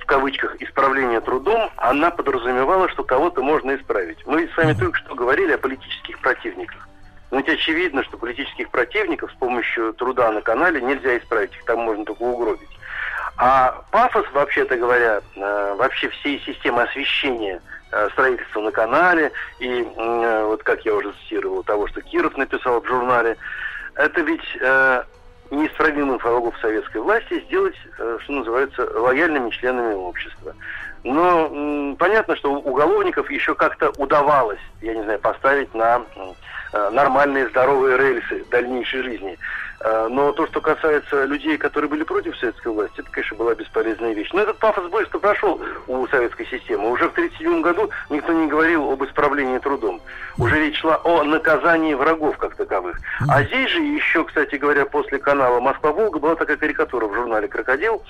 в 0.00 0.06
кавычках 0.06 0.60
исправление 0.60 1.20
трудом, 1.20 1.70
она 1.76 2.10
подразумевала, 2.10 2.88
что 2.88 3.04
кого-то 3.04 3.42
можно 3.42 3.76
исправить. 3.76 4.18
Мы 4.26 4.48
с 4.48 4.56
вами 4.56 4.74
только 4.74 4.98
что 4.98 5.14
говорили 5.14 5.52
о 5.52 5.58
политических 5.58 6.18
противниках. 6.18 6.88
Но 7.30 7.38
ведь 7.38 7.48
очевидно, 7.48 8.02
что 8.04 8.18
политических 8.18 8.68
противников 8.70 9.30
с 9.30 9.34
помощью 9.36 9.94
труда 9.94 10.30
на 10.32 10.42
канале 10.42 10.82
нельзя 10.82 11.16
исправить, 11.16 11.52
их 11.52 11.64
там 11.64 11.80
можно 11.80 12.04
только 12.04 12.22
угробить. 12.22 12.68
А 13.36 13.82
пафос, 13.90 14.26
вообще-то 14.32 14.76
говоря, 14.76 15.20
э, 15.36 15.74
вообще 15.76 16.08
всей 16.10 16.38
системы 16.40 16.82
освещения 16.82 17.60
э, 17.90 18.08
строительства 18.12 18.60
на 18.60 18.70
канале 18.70 19.32
и 19.58 19.82
э, 19.82 20.44
вот 20.44 20.62
как 20.62 20.84
я 20.84 20.94
уже 20.94 21.12
цитировал 21.22 21.62
того, 21.62 21.86
что 21.88 22.02
Киров 22.02 22.36
написал 22.36 22.80
в 22.80 22.86
журнале, 22.86 23.36
это 23.94 24.20
ведь 24.22 24.44
неисправимых 25.50 26.24
врагов 26.24 26.54
советской 26.62 27.02
власти 27.02 27.44
сделать, 27.46 27.74
что 27.94 28.32
называется, 28.32 28.88
лояльными 28.98 29.50
членами 29.50 29.92
общества. 29.92 30.54
Но 31.04 31.94
понятно, 31.98 32.36
что 32.36 32.54
уголовников 32.54 33.30
еще 33.30 33.54
как-то 33.54 33.90
удавалось, 33.98 34.60
я 34.80 34.94
не 34.94 35.02
знаю, 35.02 35.18
поставить 35.18 35.74
на 35.74 36.00
нормальные 36.72 37.50
здоровые 37.50 37.98
рельсы 37.98 38.46
дальнейшей 38.50 39.02
жизни. 39.02 39.38
Э, 39.84 40.08
Но 40.08 40.32
то, 40.32 40.46
что 40.46 40.60
касается 40.60 41.24
людей, 41.24 41.56
которые 41.58 41.88
были 41.88 42.04
против 42.04 42.36
советской 42.36 42.68
власти, 42.68 43.00
это, 43.00 43.10
конечно, 43.10 43.36
была 43.36 43.54
бесполезная 43.54 44.12
вещь. 44.12 44.30
Но 44.32 44.42
этот 44.42 44.58
пафос 44.58 44.88
быстро 44.90 45.18
прошел 45.18 45.60
у 45.88 46.06
советской 46.08 46.46
системы. 46.46 46.90
Уже 46.90 47.08
в 47.08 47.12
1937 47.12 47.62
году 47.62 47.90
никто 48.10 48.32
не 48.32 48.46
говорил 48.46 48.90
об 48.92 49.04
исправлении 49.04 49.58
трудом. 49.58 50.00
Уже 50.38 50.58
речь 50.60 50.78
шла 50.78 51.00
о 51.04 51.22
наказании 51.24 51.94
врагов 51.94 52.36
как 52.38 52.54
таковых. 52.54 52.98
А 53.28 53.42
здесь 53.42 53.70
же 53.70 53.80
еще, 53.80 54.24
кстати 54.24 54.56
говоря, 54.56 54.86
после 54.86 55.18
канала 55.18 55.60
«Москва-Волга» 55.60 56.18
была 56.18 56.36
такая 56.36 56.56
карикатура 56.56 57.06
в 57.06 57.14
журнале 57.14 57.48
«Крокодил» 57.48 58.02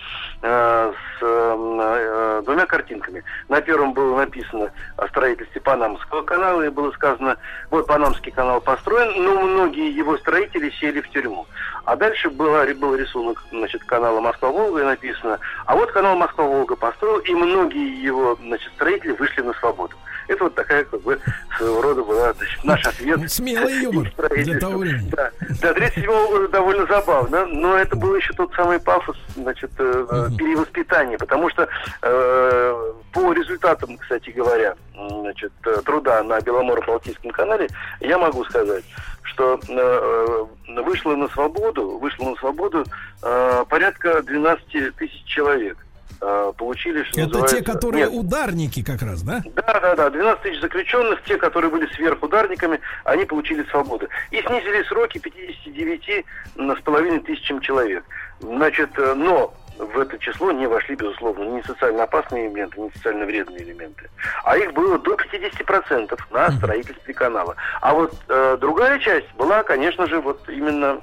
э, 0.42 0.92
с 0.92 1.22
э, 1.22 2.42
двумя 2.44 2.66
картинками. 2.66 3.24
На 3.48 3.60
первом 3.60 3.92
было 3.94 4.18
написано 4.18 4.70
о 4.96 5.08
строительстве 5.08 5.60
Панамского 5.60 6.22
канала, 6.22 6.62
и 6.62 6.68
было 6.68 6.90
сказано, 6.92 7.36
вот 7.70 7.86
Панамский 7.86 8.32
канал 8.32 8.60
построен, 8.60 9.24
но 9.24 9.40
многие 9.40 9.90
его 9.90 10.18
строители 10.18 10.70
сели 10.70 11.00
в 11.00 11.08
тюрьму. 11.10 11.46
А 11.84 11.96
дальше 11.96 12.30
была, 12.30 12.64
был 12.74 12.94
рисунок 12.94 13.42
значит, 13.50 13.82
канала 13.84 14.20
Москва-Волга, 14.20 14.80
и 14.80 14.84
написано, 14.84 15.38
а 15.66 15.76
вот 15.76 15.90
канал 15.92 16.16
Москва-Волга 16.16 16.76
построил, 16.76 17.18
и 17.18 17.32
многие 17.34 18.02
его 18.02 18.36
значит, 18.40 18.72
строители 18.74 19.12
вышли 19.12 19.40
на 19.42 19.52
свободу. 19.54 19.94
Это 20.28 20.44
вот 20.44 20.54
такая, 20.54 20.84
как 20.84 21.00
бы, 21.02 21.18
своего 21.56 21.82
рода 21.82 22.02
была 22.02 22.32
значит, 22.32 22.64
наш 22.64 22.86
ответ. 22.86 23.30
Смелый 23.30 23.82
юмор 23.82 24.12
для 24.30 24.58
того 24.58 24.78
времени. 24.78 25.10
Да, 25.10 25.30
до 25.60 25.74
37 25.74 26.06
года 26.06 26.48
довольно 26.48 26.86
забавно, 26.86 27.46
но 27.46 27.76
это 27.76 27.96
был 27.96 28.14
еще 28.14 28.32
тот 28.34 28.52
самый 28.54 28.78
пафос, 28.78 29.16
значит, 29.34 29.70
э, 29.78 30.06
э, 30.08 30.28
перевоспитания, 30.38 31.18
потому 31.18 31.50
что 31.50 31.68
э, 32.02 32.92
по 33.12 33.32
результатам, 33.32 33.98
кстати 33.98 34.30
говоря, 34.30 34.74
значит, 34.94 35.52
э, 35.66 35.82
труда 35.84 36.22
на 36.22 36.38
Беломоро-Балтийском 36.38 37.30
канале, 37.30 37.68
я 38.00 38.18
могу 38.18 38.44
сказать, 38.44 38.84
что 39.22 39.60
э, 39.68 40.46
э, 40.68 40.80
вышло 40.82 41.14
на 41.16 41.28
свободу, 41.28 41.98
вышло 41.98 42.30
на 42.30 42.36
свободу 42.36 42.84
э, 43.22 43.64
порядка 43.68 44.22
12 44.22 44.96
тысяч 44.96 45.24
человек. 45.24 45.78
Э, 46.24 46.52
получили, 46.56 47.02
что 47.02 47.20
Это 47.20 47.30
те, 47.30 47.38
называется- 47.38 47.72
которые 47.72 48.04
Нет, 48.06 48.14
ударники 48.14 48.82
как 48.84 49.02
раз, 49.02 49.22
да? 49.22 49.42
да, 49.56 49.80
да, 49.80 49.96
да. 49.96 50.10
12 50.10 50.42
тысяч 50.42 50.60
заключенных, 50.60 51.22
те, 51.24 51.36
которые 51.36 51.68
были 51.70 51.86
сверхударниками, 51.94 52.78
они 53.04 53.24
получили 53.24 53.64
свободу. 53.70 54.06
И 54.30 54.40
снизили 54.40 54.84
сроки 54.84 55.18
59 55.18 56.24
на 56.54 56.76
с 56.76 56.80
половиной 56.80 57.18
тысячам 57.20 57.60
человек. 57.60 58.04
Значит, 58.38 58.90
э, 58.98 59.14
но 59.14 59.52
в 59.78 59.98
это 59.98 60.18
число 60.18 60.52
не 60.52 60.66
вошли, 60.66 60.94
безусловно, 60.94 61.44
ни 61.44 61.62
социально 61.62 62.04
опасные 62.04 62.46
элементы, 62.46 62.80
ни 62.80 62.90
социально 62.90 63.24
вредные 63.24 63.62
элементы. 63.62 64.08
А 64.44 64.56
их 64.56 64.72
было 64.72 64.98
до 64.98 65.14
50% 65.14 66.18
на 66.30 66.50
строительстве 66.52 67.14
канала. 67.14 67.56
А 67.80 67.94
вот 67.94 68.14
э, 68.28 68.56
другая 68.60 68.98
часть 68.98 69.32
была, 69.34 69.62
конечно 69.62 70.06
же, 70.06 70.20
вот 70.20 70.48
именно 70.48 71.00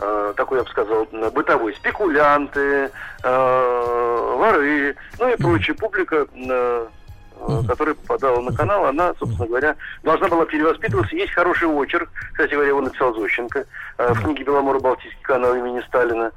э, 0.00 0.32
такой, 0.36 0.58
я 0.58 0.64
бы 0.64 0.70
сказал, 0.70 1.06
бытовой. 1.32 1.74
Спекулянты, 1.74 2.90
э, 3.22 4.34
воры, 4.36 4.96
ну 5.18 5.28
и 5.28 5.36
прочая 5.36 5.76
публика, 5.76 6.26
э, 6.34 6.86
э, 7.40 7.62
которая 7.68 7.94
попадала 7.94 8.40
на 8.40 8.52
канал, 8.52 8.86
она, 8.86 9.14
собственно 9.18 9.46
говоря, 9.46 9.76
должна 10.02 10.28
была 10.28 10.46
перевоспитываться. 10.46 11.14
Есть 11.14 11.32
хороший 11.32 11.68
очерк, 11.68 12.08
кстати 12.32 12.52
говоря, 12.52 12.68
его 12.68 12.80
написал 12.80 13.14
Зощенко 13.14 13.66
э, 13.98 14.12
в 14.12 14.22
книге 14.22 14.44
«Беломоро-Балтийский 14.44 15.22
канал» 15.22 15.54
имени 15.54 15.80
Сталина. 15.86 16.32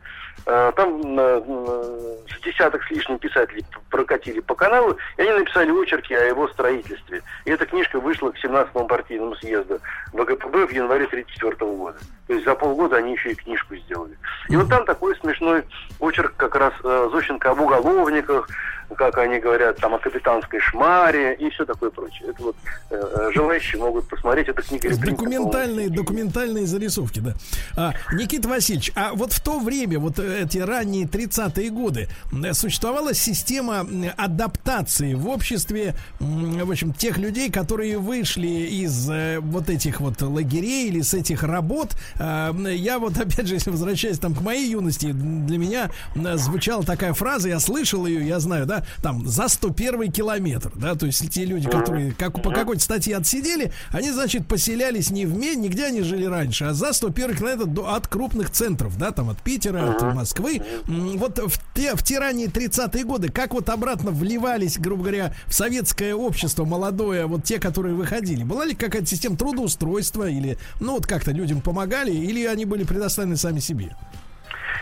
Э, 0.45 0.71
Там 0.75 1.01
с 1.01 2.43
десяток 2.43 2.83
с 2.83 2.91
лишним 2.91 3.19
писателей 3.19 3.65
прокатили 3.89 4.39
по 4.39 4.55
каналу, 4.55 4.97
и 5.17 5.21
они 5.21 5.31
написали 5.31 5.71
очерки 5.71 6.13
о 6.13 6.25
его 6.25 6.47
строительстве. 6.49 7.21
И 7.45 7.51
эта 7.51 7.65
книжка 7.65 7.99
вышла 7.99 8.31
к 8.31 8.43
17-му 8.43 8.87
партийному 8.87 9.35
съезду 9.35 9.79
ВГПБ 10.13 10.67
в 10.67 10.71
январе 10.71 11.05
1934 11.05 11.71
года. 11.71 11.97
То 12.27 12.33
есть 12.33 12.45
за 12.45 12.55
полгода 12.55 12.97
они 12.97 13.13
еще 13.13 13.31
и 13.31 13.35
книжку 13.35 13.75
сделали. 13.75 14.17
И 14.49 14.55
вот 14.55 14.69
там 14.69 14.85
такой 14.85 15.15
смешной 15.17 15.63
очерк 15.99 16.33
как 16.37 16.55
раз 16.55 16.73
э, 16.83 17.09
Зощенко 17.11 17.51
об 17.51 17.61
уголовниках, 17.61 18.47
как 18.95 19.17
они 19.17 19.39
говорят, 19.39 19.77
там 19.77 19.93
о 19.95 19.99
капитанской 19.99 20.59
шмаре 20.59 21.33
и 21.35 21.49
все 21.49 21.65
такое 21.65 21.89
прочее. 21.89 22.29
Это 22.29 22.43
вот 22.43 22.55
э, 22.89 22.95
э, 22.95 23.31
желающие 23.33 23.81
могут 23.81 24.07
посмотреть. 24.07 24.47
Книга 24.47 24.89
Репринта, 24.89 25.11
Документальные, 25.11 25.89
документальные 25.89 26.65
зарисовки, 26.65 27.19
да. 27.19 27.33
А, 27.77 27.93
Никита 28.13 28.47
Васильевич, 28.47 28.91
а 28.95 29.11
вот 29.13 29.33
в 29.33 29.41
то 29.41 29.59
время, 29.59 29.99
вот 29.99 30.19
э, 30.19 30.23
эти 30.31 30.57
ранние 30.57 31.05
30-е 31.05 31.69
годы, 31.69 32.07
существовала 32.53 33.13
система 33.13 33.85
адаптации 34.17 35.13
в 35.13 35.27
обществе, 35.27 35.95
в 36.19 36.71
общем, 36.71 36.93
тех 36.93 37.17
людей, 37.17 37.51
которые 37.51 37.97
вышли 37.99 38.47
из 38.47 39.09
э, 39.09 39.39
вот 39.39 39.69
этих 39.69 40.01
вот 40.01 40.21
лагерей 40.21 40.87
или 40.87 41.01
с 41.01 41.13
этих 41.13 41.43
работ. 41.43 41.95
А, 42.17 42.51
Я 42.53 42.99
вот, 42.99 43.17
опять 43.19 43.47
же, 43.47 43.55
если 43.55 43.69
возвращаясь 43.69 44.19
там 44.19 44.33
к 44.33 44.41
моей 44.41 44.71
юности, 44.71 45.11
для 45.11 45.57
меня 45.57 45.91
звучала 46.15 46.83
такая 46.83 47.13
фраза, 47.13 47.49
я 47.49 47.59
слышал 47.59 48.05
ее, 48.05 48.27
я 48.27 48.39
знаю, 48.39 48.65
да, 48.65 48.71
да, 48.71 48.85
там 49.01 49.27
за 49.27 49.47
101 49.47 50.11
километр, 50.11 50.71
да, 50.75 50.95
то 50.95 51.05
есть 51.05 51.29
те 51.29 51.45
люди, 51.45 51.69
которые 51.69 52.13
как, 52.13 52.41
по 52.41 52.51
какой-то 52.51 52.81
статье 52.81 53.17
отсидели, 53.17 53.73
они, 53.89 54.11
значит, 54.11 54.47
поселялись 54.47 55.11
не 55.11 55.25
в 55.25 55.37
Мень, 55.37 55.59
нигде 55.59 55.85
они 55.85 56.01
жили 56.01 56.25
раньше, 56.25 56.65
а 56.65 56.73
за 56.73 56.93
101 56.93 57.35
километр 57.35 57.65
до, 57.65 57.93
от 57.93 58.07
крупных 58.07 58.49
центров, 58.49 58.97
да, 58.97 59.11
там 59.11 59.29
от 59.29 59.41
Питера, 59.41 59.91
от 59.91 60.10
Москвы. 60.13 60.61
М, 60.87 61.17
Вот 61.17 61.37
в 61.39 61.73
те, 61.73 61.95
в 61.95 62.03
те 62.03 62.19
ранние 62.19 62.47
30-е 62.47 63.03
годы, 63.03 63.29
как 63.29 63.53
вот 63.53 63.69
обратно 63.69 64.11
вливались, 64.11 64.77
грубо 64.77 65.03
говоря, 65.03 65.33
в 65.47 65.53
советское 65.53 66.13
общество 66.15 66.65
молодое, 66.65 67.25
вот 67.25 67.43
те, 67.43 67.59
которые 67.59 67.95
выходили? 67.95 68.43
Была 68.43 68.65
ли 68.65 68.75
какая-то 68.75 69.07
система 69.07 69.35
трудоустройства 69.37 70.27
или, 70.29 70.57
ну, 70.79 70.93
вот 70.93 71.05
как-то 71.07 71.31
людям 71.31 71.61
помогали, 71.61 72.11
или 72.11 72.45
они 72.45 72.65
были 72.65 72.83
предоставлены 72.83 73.37
сами 73.37 73.59
себе? 73.59 73.95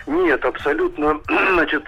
Нет, 0.08 0.44
абсолютно. 0.44 1.20
Значит, 1.54 1.84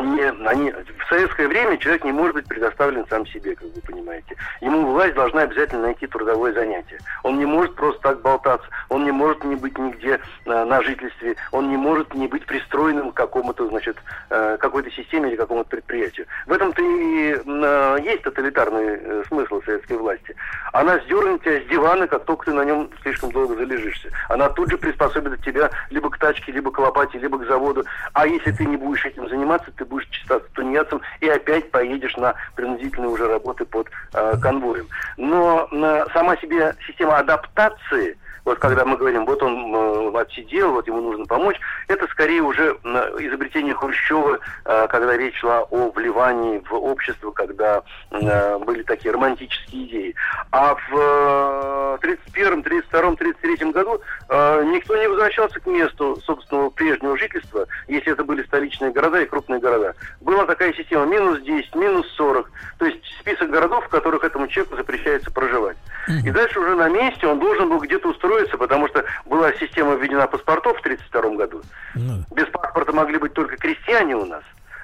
не, 0.00 0.22
они, 0.46 0.70
в 0.72 1.08
советское 1.08 1.48
время 1.48 1.76
человек 1.78 2.04
не 2.04 2.12
может 2.12 2.34
быть 2.34 2.46
предоставлен 2.46 3.06
сам 3.08 3.26
себе, 3.26 3.54
как 3.54 3.68
вы 3.74 3.80
понимаете. 3.80 4.36
Ему 4.60 4.92
власть 4.92 5.14
должна 5.14 5.42
обязательно 5.42 5.82
найти 5.82 6.06
трудовое 6.06 6.52
занятие. 6.52 6.98
Он 7.22 7.38
не 7.38 7.46
может 7.46 7.74
просто 7.74 8.00
так 8.00 8.22
болтаться, 8.22 8.66
он 8.88 9.04
не 9.04 9.12
может 9.12 9.44
не 9.44 9.56
быть 9.56 9.76
нигде 9.78 10.20
э, 10.44 10.64
на 10.64 10.82
жительстве, 10.82 11.36
он 11.50 11.70
не 11.70 11.76
может 11.76 12.14
не 12.14 12.26
быть 12.28 12.46
пристроенным 12.46 13.12
к 13.12 13.14
какому-то, 13.14 13.68
значит, 13.68 13.96
э, 14.30 14.56
какой-то 14.58 14.90
системе 14.90 15.30
или 15.30 15.36
какому-то 15.36 15.68
предприятию. 15.68 16.26
В 16.46 16.52
этом-то 16.52 16.82
и 16.82 17.34
э, 17.44 17.98
есть 18.02 18.22
тоталитарный 18.22 19.24
смысл 19.26 19.60
советской 19.64 19.96
власти. 19.96 20.34
Она 20.72 20.98
сдернет 21.00 21.42
тебя 21.42 21.60
с 21.60 21.64
дивана, 21.66 22.06
как 22.06 22.24
только 22.24 22.46
ты 22.46 22.52
на 22.52 22.64
нем 22.64 22.90
слишком 23.02 23.30
долго 23.32 23.54
залежишься. 23.54 24.10
Она 24.28 24.48
тут 24.48 24.70
же 24.70 24.78
приспособит 24.78 25.42
тебя 25.44 25.70
либо 25.90 26.10
к 26.10 26.18
тачке, 26.18 26.52
либо 26.52 26.70
к 26.70 26.78
лопате, 26.78 27.18
либо 27.18 27.38
к 27.38 27.46
заводу. 27.46 27.84
А 28.12 28.26
если 28.26 28.52
ты 28.52 28.64
не 28.64 28.76
будешь 28.76 29.04
этим 29.04 29.28
заниматься, 29.28 29.70
ты 29.76 29.81
будешь 29.84 30.08
чисто 30.08 30.40
тунеядцем 30.54 31.00
и 31.20 31.28
опять 31.28 31.70
поедешь 31.70 32.16
на 32.16 32.34
принудительные 32.54 33.10
уже 33.10 33.26
работы 33.28 33.64
под 33.64 33.88
э, 34.12 34.36
конвоем. 34.40 34.88
Но 35.16 35.68
э, 35.70 36.06
сама 36.12 36.36
себе 36.36 36.74
система 36.86 37.18
адаптации, 37.18 38.16
вот 38.44 38.58
когда 38.58 38.84
мы 38.84 38.96
говорим, 38.96 39.24
вот 39.24 39.42
он 39.42 39.74
э, 39.74 40.20
отсидел, 40.20 40.72
вот 40.72 40.86
ему 40.86 41.00
нужно 41.00 41.26
помочь, 41.26 41.58
это 41.88 42.06
скорее 42.08 42.42
уже 42.42 42.76
изобретение 43.18 43.74
Хрущева, 43.74 44.38
э, 44.64 44.86
когда 44.88 45.16
речь 45.16 45.38
шла 45.38 45.62
о 45.62 45.90
вливании 45.90 46.62
в 46.68 46.74
общество, 46.74 47.30
когда 47.30 47.82
э, 48.10 48.58
были 48.58 48.82
такие 48.82 49.12
романтические 49.12 49.84
идеи. 49.84 50.14
А 50.50 50.74
в 50.74 51.96
э, 51.96 51.98
31, 52.00 52.62
32, 52.62 53.16
33 53.16 53.72
году 53.72 54.00
никто 54.28 54.96
не 54.96 55.08
возвращался 55.08 55.60
к 55.60 55.66
месту 55.66 56.18
собственного 56.24 56.70
прежнего 56.70 57.16
жительства, 57.16 57.66
если 57.88 58.12
это 58.12 58.24
были 58.24 58.42
столичные 58.42 58.90
города 58.90 59.20
и 59.20 59.26
крупные 59.26 59.60
города. 59.60 59.94
Была 60.20 60.46
такая 60.46 60.72
система 60.72 61.04
минус 61.06 61.40
10, 61.42 61.74
минус 61.74 62.06
40, 62.16 62.50
то 62.78 62.86
есть 62.86 63.00
список 63.20 63.50
городов, 63.50 63.84
в 63.84 63.88
которых 63.88 64.24
этому 64.24 64.48
человеку 64.48 64.76
запрещается 64.76 65.30
проживать. 65.30 65.76
И 66.08 66.30
дальше 66.30 66.58
уже 66.58 66.74
на 66.74 66.88
месте 66.88 67.26
он 67.26 67.38
должен 67.38 67.68
был 67.68 67.78
где-то 67.78 68.08
устроиться, 68.08 68.31
потому 68.58 68.88
что 68.88 69.04
была 69.26 69.52
система 69.54 69.94
введена 69.94 70.26
паспортов 70.26 70.76
в 70.78 70.80
1932 70.80 71.36
году. 71.36 71.62
Ну, 71.94 72.24
Без 72.34 72.46
паспорта 72.46 72.92
могли 72.92 73.18
быть 73.18 73.32
только 73.32 73.56
крестьяне 73.56 74.16
у 74.16 74.24
нас. 74.24 74.42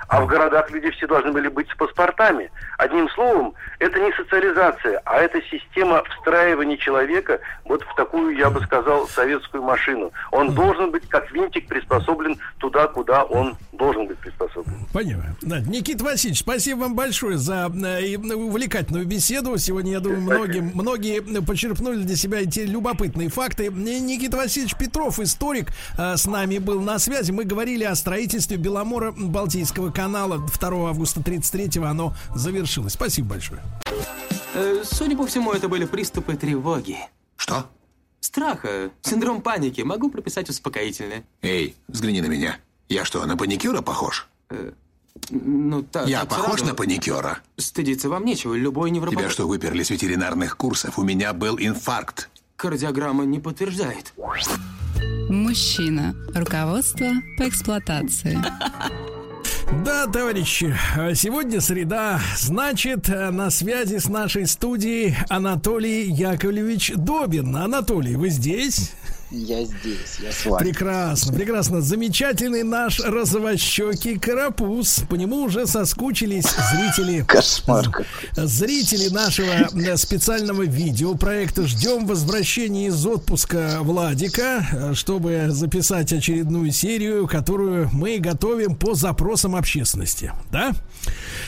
А 0.08 0.22
в 0.22 0.26
городах 0.26 0.70
люди 0.70 0.90
все 0.90 1.06
должны 1.06 1.32
были 1.32 1.48
быть 1.48 1.68
с 1.70 1.76
паспортами. 1.76 2.50
Одним 2.78 3.08
словом, 3.10 3.54
это 3.78 4.00
не 4.00 4.10
социализация, 4.12 5.00
а 5.04 5.18
это 5.18 5.40
система 5.50 6.02
встраивания 6.16 6.78
человека 6.78 7.40
вот 7.64 7.82
в 7.82 7.94
такую, 7.94 8.36
я 8.36 8.48
бы 8.48 8.60
сказал, 8.62 9.06
советскую 9.08 9.62
машину. 9.62 10.10
Он 10.32 10.54
должен 10.54 10.90
быть 10.90 11.06
как 11.08 11.30
винтик 11.30 11.68
приспособлен 11.68 12.38
туда, 12.58 12.86
куда 12.88 13.24
он 13.24 13.56
должен 13.72 14.06
быть 14.06 14.18
приспособлен. 14.18 14.86
Понимаю. 14.92 15.36
Да, 15.42 15.60
Никита 15.60 16.04
Васильевич, 16.04 16.40
спасибо 16.40 16.80
вам 16.80 16.94
большое 16.94 17.36
за 17.36 17.70
э, 17.70 18.16
ну, 18.18 18.48
увлекательную 18.48 19.06
беседу. 19.06 19.58
Сегодня, 19.58 19.92
я 19.92 20.00
думаю, 20.00 20.22
многие, 20.22 20.60
многие 20.60 21.42
почерпнули 21.42 22.02
для 22.02 22.16
себя 22.16 22.40
эти 22.40 22.60
любопытные 22.60 23.28
факты. 23.28 23.68
Ни- 23.68 23.98
Никита 24.00 24.38
Васильевич 24.38 24.74
Петров, 24.76 25.20
историк, 25.20 25.68
э, 25.98 26.16
с 26.16 26.26
нами 26.26 26.58
был 26.58 26.80
на 26.80 26.98
связи. 26.98 27.30
Мы 27.30 27.44
говорили 27.44 27.84
о 27.84 27.94
строительстве 27.94 28.56
Беломора 28.56 29.12
Балтийского 29.12 29.90
канала 29.98 30.38
2 30.38 30.90
августа 30.90 31.18
33-го. 31.18 31.84
Оно 31.84 32.14
завершилось. 32.32 32.92
Спасибо 32.92 33.30
большое. 33.30 33.60
Э, 34.54 34.84
Судя 34.84 35.16
по 35.16 35.26
всему, 35.26 35.50
это 35.50 35.68
были 35.68 35.86
приступы 35.86 36.36
тревоги. 36.36 36.98
Что? 37.36 37.66
Страха, 38.20 38.90
синдром 39.02 39.42
паники. 39.42 39.80
Могу 39.80 40.08
прописать 40.08 40.48
успокоительное. 40.50 41.24
Эй, 41.42 41.74
взгляни 41.88 42.20
на 42.20 42.26
меня. 42.26 42.58
Я 42.88 43.04
что, 43.04 43.26
на 43.26 43.36
паникюра 43.36 43.82
похож? 43.82 44.28
Ну, 45.30 45.82
так. 45.82 46.06
Я 46.06 46.20
так 46.20 46.28
похож 46.28 46.60
сразу. 46.60 46.66
на 46.66 46.74
паникюра? 46.76 47.40
Стыдиться 47.56 48.08
вам 48.08 48.24
нечего. 48.24 48.54
Любой 48.54 48.92
невропат... 48.92 49.18
Тебя 49.18 49.30
что, 49.30 49.48
выперли 49.48 49.82
с 49.82 49.90
ветеринарных 49.90 50.56
курсов? 50.56 50.96
У 51.00 51.02
меня 51.02 51.32
был 51.32 51.58
инфаркт. 51.58 52.30
Кардиограмма 52.54 53.24
не 53.24 53.40
подтверждает. 53.40 54.12
Мужчина. 55.28 56.14
Руководство 56.36 57.08
по 57.36 57.48
эксплуатации. 57.48 58.38
Да, 59.70 60.06
товарищи, 60.06 60.74
э, 60.96 61.14
сегодня 61.14 61.60
среда, 61.60 62.20
значит, 62.38 63.10
э, 63.10 63.30
на 63.30 63.50
связи 63.50 63.98
с 63.98 64.08
нашей 64.08 64.46
студией 64.46 65.14
Анатолий 65.28 66.04
Яковлевич 66.10 66.92
Добин. 66.96 67.54
Анатолий, 67.54 68.16
вы 68.16 68.30
здесь? 68.30 68.92
Я 69.30 69.62
здесь, 69.64 70.16
я 70.22 70.32
с 70.32 70.46
вами. 70.46 70.64
Прекрасно, 70.64 71.32
прекрасно. 71.34 71.80
Замечательный 71.82 72.62
наш 72.62 72.98
розовощекий 73.00 74.18
карапуз. 74.18 75.02
По 75.08 75.16
нему 75.16 75.42
уже 75.42 75.66
соскучились 75.66 76.46
зрители. 76.72 77.24
Кошмар. 77.28 77.90
Зрители 78.34 79.08
нашего 79.08 79.50
э, 79.50 79.96
специального 79.98 80.62
видеопроекта 80.62 81.66
ждем 81.66 82.06
возвращения 82.06 82.86
из 82.86 83.04
отпуска 83.04 83.78
Владика, 83.82 84.66
э, 84.72 84.94
чтобы 84.94 85.46
записать 85.48 86.10
очередную 86.12 86.72
серию, 86.72 87.26
которую 87.28 87.90
мы 87.92 88.18
готовим 88.18 88.76
по 88.76 88.94
запросам 88.94 89.54
общественности. 89.56 90.32
Да? 90.50 90.72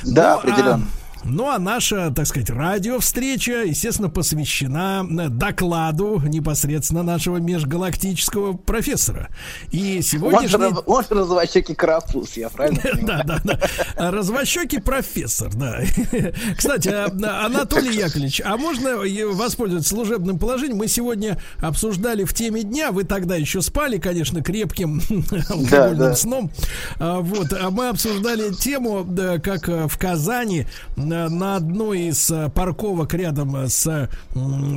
Да, 0.04 0.34
Ну, 0.34 0.50
а- 0.50 0.52
определенно. 0.52 0.86
Ну 1.24 1.48
а 1.48 1.58
наша, 1.58 2.10
так 2.14 2.26
сказать, 2.26 2.50
радиовстреча, 2.50 3.62
естественно, 3.64 4.08
посвящена 4.08 5.06
э, 5.08 5.28
докладу 5.28 6.20
непосредственно 6.24 7.02
нашего 7.02 7.36
межгалактического 7.36 8.54
профессора. 8.54 9.28
И 9.70 10.00
сегодняшний... 10.02 10.66
он 10.86 11.02
же 11.04 11.08
развощекий 11.10 11.74
карапуз, 11.74 12.36
я 12.36 12.48
правильно 12.48 12.80
понимаю? 12.80 13.00
Да, 13.10 13.24
да, 13.24 13.40
да. 13.44 14.10
Развощекий 14.10 14.80
профессор, 14.80 15.52
да. 15.54 15.80
Кстати, 16.56 16.88
а, 16.88 17.06
Анатолий 17.44 17.96
Яковлевич, 17.96 18.40
а 18.44 18.56
можно 18.56 18.96
воспользоваться 19.34 19.90
служебным 19.90 20.38
положением? 20.38 20.78
Мы 20.78 20.88
сегодня 20.88 21.38
обсуждали 21.58 22.24
в 22.24 22.32
теме 22.32 22.62
дня, 22.62 22.92
вы 22.92 23.04
тогда 23.04 23.36
еще 23.36 23.62
спали, 23.62 23.98
конечно, 23.98 24.42
крепким 24.42 25.02
алкогольным 25.48 26.14
сном. 26.14 26.50
А, 26.98 27.20
Вот, 27.20 27.52
а 27.52 27.70
мы 27.70 27.88
обсуждали 27.88 28.54
тему, 28.54 29.06
как 29.42 29.68
э, 29.68 29.88
в 29.88 29.98
Казани 29.98 30.66
на 31.10 31.56
одной 31.56 32.08
из 32.08 32.30
э, 32.30 32.48
парковок 32.54 33.14
рядом 33.14 33.56
с, 33.68 34.08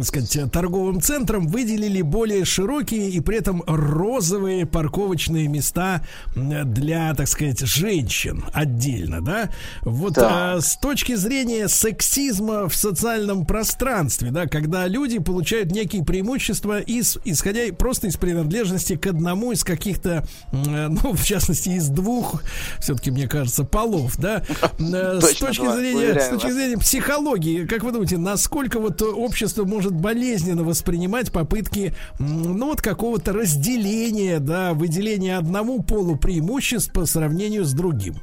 сказать, 0.04 0.52
торговым 0.52 1.02
центром 1.02 1.48
выделили 1.48 2.02
более 2.02 2.46
широкие 2.46 3.10
и 3.10 3.20
при 3.20 3.38
этом 3.38 3.64
розовые 3.68 4.66
парковочные 4.66 5.48
места 5.48 6.02
для, 6.36 7.14
так 7.16 7.28
сказать, 7.28 7.60
женщин 7.62 8.44
отдельно, 8.54 9.22
да? 9.24 9.50
Вот 9.82 10.16
Так. 10.16 10.30
а, 10.32 10.62
с 10.62 10.78
точки 10.78 11.16
зрения 11.16 11.68
сексизма 11.68 12.68
в 12.68 12.76
социальном 12.76 13.46
пространстве, 13.46 14.32
да, 14.32 14.46
когда 14.48 14.88
люди 14.88 15.20
получают 15.20 15.72
некие 15.72 16.04
преимущества, 16.04 16.80
из, 16.80 17.18
исходя 17.26 17.62
просто 17.74 18.08
из 18.08 18.18
принадлежности 18.18 18.96
к 18.96 19.08
одному 19.08 19.52
из 19.52 19.64
каких-то, 19.64 20.26
м, 20.52 20.96
ну, 21.04 21.14
в 21.14 21.24
частности, 21.24 21.70
из 21.70 21.88
двух, 21.90 22.44
все-таки, 22.80 23.12
мне 23.12 23.28
кажется, 23.28 23.64
полов, 23.64 24.18
да? 24.18 24.44
Э, 24.80 25.20
С 25.22 25.36
точки 25.36 25.62
зрения, 25.76 26.14
с 26.24 26.30
точки 26.30 26.52
зрения 26.52 26.78
психологии, 26.78 27.66
как 27.66 27.84
вы 27.84 27.92
думаете, 27.92 28.18
насколько 28.18 28.80
вот 28.80 29.02
общество 29.02 29.66
может 29.66 29.94
болезненно 29.94 30.64
воспринимать 30.64 31.32
попытки, 31.32 31.94
ну, 32.20 32.68
вот 32.68 32.82
какого-то 32.82 33.34
разделения, 33.34 34.40
да, 34.40 34.74
выделения 34.74 35.38
одному 35.38 35.82
полу 35.84 36.16
преимуществ 36.16 36.92
по 36.92 37.06
сравнению 37.06 37.66
с 37.66 37.74
другим? 37.74 38.16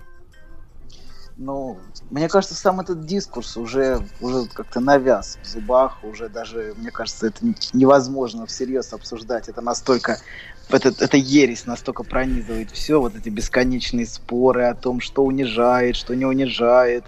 Ну, 1.43 1.79
мне 2.11 2.29
кажется, 2.29 2.55
сам 2.55 2.81
этот 2.81 3.07
дискурс 3.07 3.57
уже, 3.57 4.07
уже 4.21 4.47
как-то 4.53 4.79
навяз 4.79 5.39
в 5.43 5.47
зубах, 5.47 6.05
уже 6.05 6.29
даже, 6.29 6.75
мне 6.77 6.91
кажется, 6.91 7.29
это 7.29 7.39
невозможно 7.73 8.45
всерьез 8.45 8.93
обсуждать. 8.93 9.49
Это 9.49 9.63
настолько, 9.63 10.19
это, 10.69 10.91
это 10.91 11.17
ересь 11.17 11.65
настолько 11.65 12.03
пронизывает 12.03 12.71
все, 12.73 13.01
вот 13.01 13.17
эти 13.17 13.31
бесконечные 13.31 14.05
споры 14.05 14.65
о 14.65 14.75
том, 14.75 15.01
что 15.01 15.25
унижает, 15.25 15.97
что 15.97 16.15
не 16.15 16.27
унижает, 16.27 17.05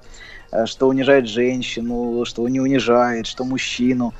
что 0.66 0.89
унижает 0.89 1.29
женщину, 1.29 2.24
что 2.24 2.47
не 2.49 2.61
унижает, 2.61 3.27
что 3.27 3.45
мужчину. 3.45 4.15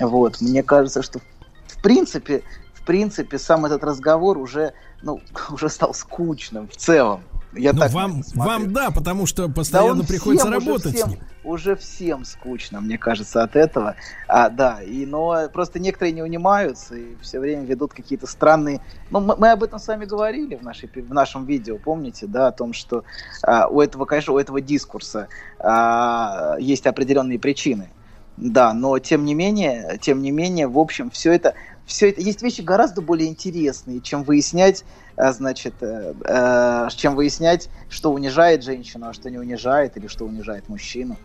Вот, 0.00 0.40
мне 0.40 0.62
кажется, 0.62 1.02
что 1.02 1.20
в 1.66 1.82
принципе, 1.82 2.42
в 2.72 2.84
принципе, 2.84 3.38
сам 3.38 3.66
этот 3.66 3.84
разговор 3.84 4.38
уже, 4.38 4.72
ну, 5.02 5.20
уже 5.50 5.68
стал 5.68 5.94
скучным 5.94 6.68
в 6.68 6.76
целом. 6.76 7.22
Я 7.56 7.72
ну, 7.72 7.80
так 7.80 7.92
вам, 7.92 8.22
смотрю. 8.22 8.52
вам 8.52 8.72
да, 8.72 8.90
потому 8.90 9.26
что 9.26 9.48
Да 9.48 9.54
постоянно 9.54 10.00
он 10.00 10.06
приходится 10.06 10.46
всем, 10.46 10.56
уже 10.56 10.66
работать 10.66 10.92
с 10.92 11.02
всем, 11.02 11.18
уже 11.44 11.76
всем 11.76 12.24
скучно, 12.24 12.80
мне 12.80 12.98
кажется, 12.98 13.42
от 13.42 13.56
этого. 13.56 13.96
А, 14.26 14.48
да, 14.48 14.82
и, 14.82 15.06
но 15.06 15.48
просто 15.52 15.78
некоторые 15.78 16.12
не 16.12 16.22
унимаются 16.22 16.96
и 16.96 17.16
все 17.20 17.40
время 17.40 17.64
ведут 17.64 17.92
какие-то 17.92 18.26
странные... 18.26 18.80
Ну, 19.10 19.20
мы, 19.20 19.36
мы 19.36 19.50
об 19.50 19.62
этом 19.62 19.78
с 19.78 19.86
вами 19.86 20.04
говорили 20.04 20.56
в, 20.56 20.62
нашей, 20.62 20.88
в 20.88 21.14
нашем 21.14 21.44
видео, 21.44 21.78
помните, 21.78 22.26
да, 22.26 22.48
о 22.48 22.52
том, 22.52 22.72
что 22.72 23.04
а, 23.42 23.68
у 23.68 23.80
этого, 23.80 24.04
конечно, 24.04 24.32
у 24.34 24.38
этого 24.38 24.60
дискурса 24.60 25.28
а, 25.58 26.56
есть 26.58 26.86
определенные 26.86 27.38
причины. 27.38 27.90
Да, 28.36 28.72
но 28.72 28.98
тем 28.98 29.24
не 29.24 29.34
менее, 29.34 29.96
тем 30.00 30.20
не 30.20 30.32
менее, 30.32 30.66
в 30.66 30.78
общем, 30.78 31.08
все 31.10 31.32
это, 31.32 31.54
все 31.86 32.10
это 32.10 32.20
есть 32.20 32.42
вещи 32.42 32.62
гораздо 32.62 33.02
более 33.02 33.28
интересные, 33.28 34.00
чем 34.00 34.24
выяснять, 34.24 34.84
а, 35.16 35.32
значит, 35.32 35.74
э, 35.80 36.14
э, 36.24 36.88
чем 36.96 37.14
выяснять, 37.14 37.68
что 37.88 38.12
унижает 38.12 38.64
женщину, 38.64 39.08
а 39.08 39.12
что 39.12 39.30
не 39.30 39.38
унижает, 39.38 39.96
или 39.96 40.06
что 40.06 40.24
унижает 40.24 40.68
мужчину. 40.68 41.16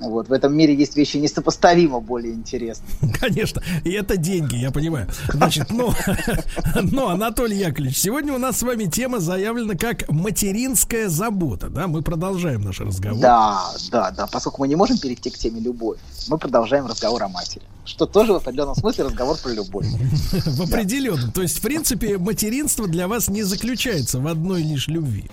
Вот 0.00 0.28
в 0.28 0.32
этом 0.32 0.56
мире 0.56 0.74
есть 0.74 0.96
вещи 0.96 1.18
несопоставимо 1.18 2.00
более 2.00 2.34
интересные. 2.34 2.90
Конечно, 3.20 3.62
и 3.84 3.92
это 3.92 4.16
деньги, 4.16 4.56
я 4.56 4.70
понимаю. 4.70 5.08
Значит, 5.32 5.70
ну, 5.70 5.92
но, 6.82 7.08
Анатолий 7.08 7.58
Яковлевич, 7.58 7.98
сегодня 7.98 8.32
у 8.34 8.38
нас 8.38 8.58
с 8.58 8.62
вами 8.62 8.84
тема 8.84 9.20
заявлена 9.20 9.74
как 9.74 10.08
материнская 10.10 11.08
забота, 11.08 11.68
да? 11.68 11.86
Мы 11.86 12.02
продолжаем 12.02 12.62
наш 12.62 12.80
разговор. 12.80 13.20
Да, 13.20 13.60
да, 13.90 14.10
да. 14.10 14.26
Поскольку 14.26 14.62
мы 14.62 14.68
не 14.68 14.76
можем 14.76 14.98
перейти 14.98 15.30
к 15.30 15.38
теме 15.38 15.60
любовь, 15.60 15.98
мы 16.28 16.38
продолжаем 16.38 16.86
разговор 16.86 17.22
о 17.22 17.28
матери. 17.28 17.64
Что 17.84 18.06
тоже 18.06 18.32
в 18.32 18.36
определенном 18.36 18.74
смысле 18.74 19.04
разговор 19.04 19.36
про 19.36 19.50
любовь. 19.50 19.86
В 20.32 20.62
определенном. 20.62 21.32
То 21.32 21.42
есть, 21.42 21.58
в 21.58 21.60
принципе, 21.60 22.16
материнство 22.16 22.88
для 22.88 23.08
вас 23.08 23.28
не 23.28 23.42
заключается 23.42 24.20
в 24.20 24.26
одной 24.26 24.62
лишь 24.62 24.88
любви. 24.88 25.30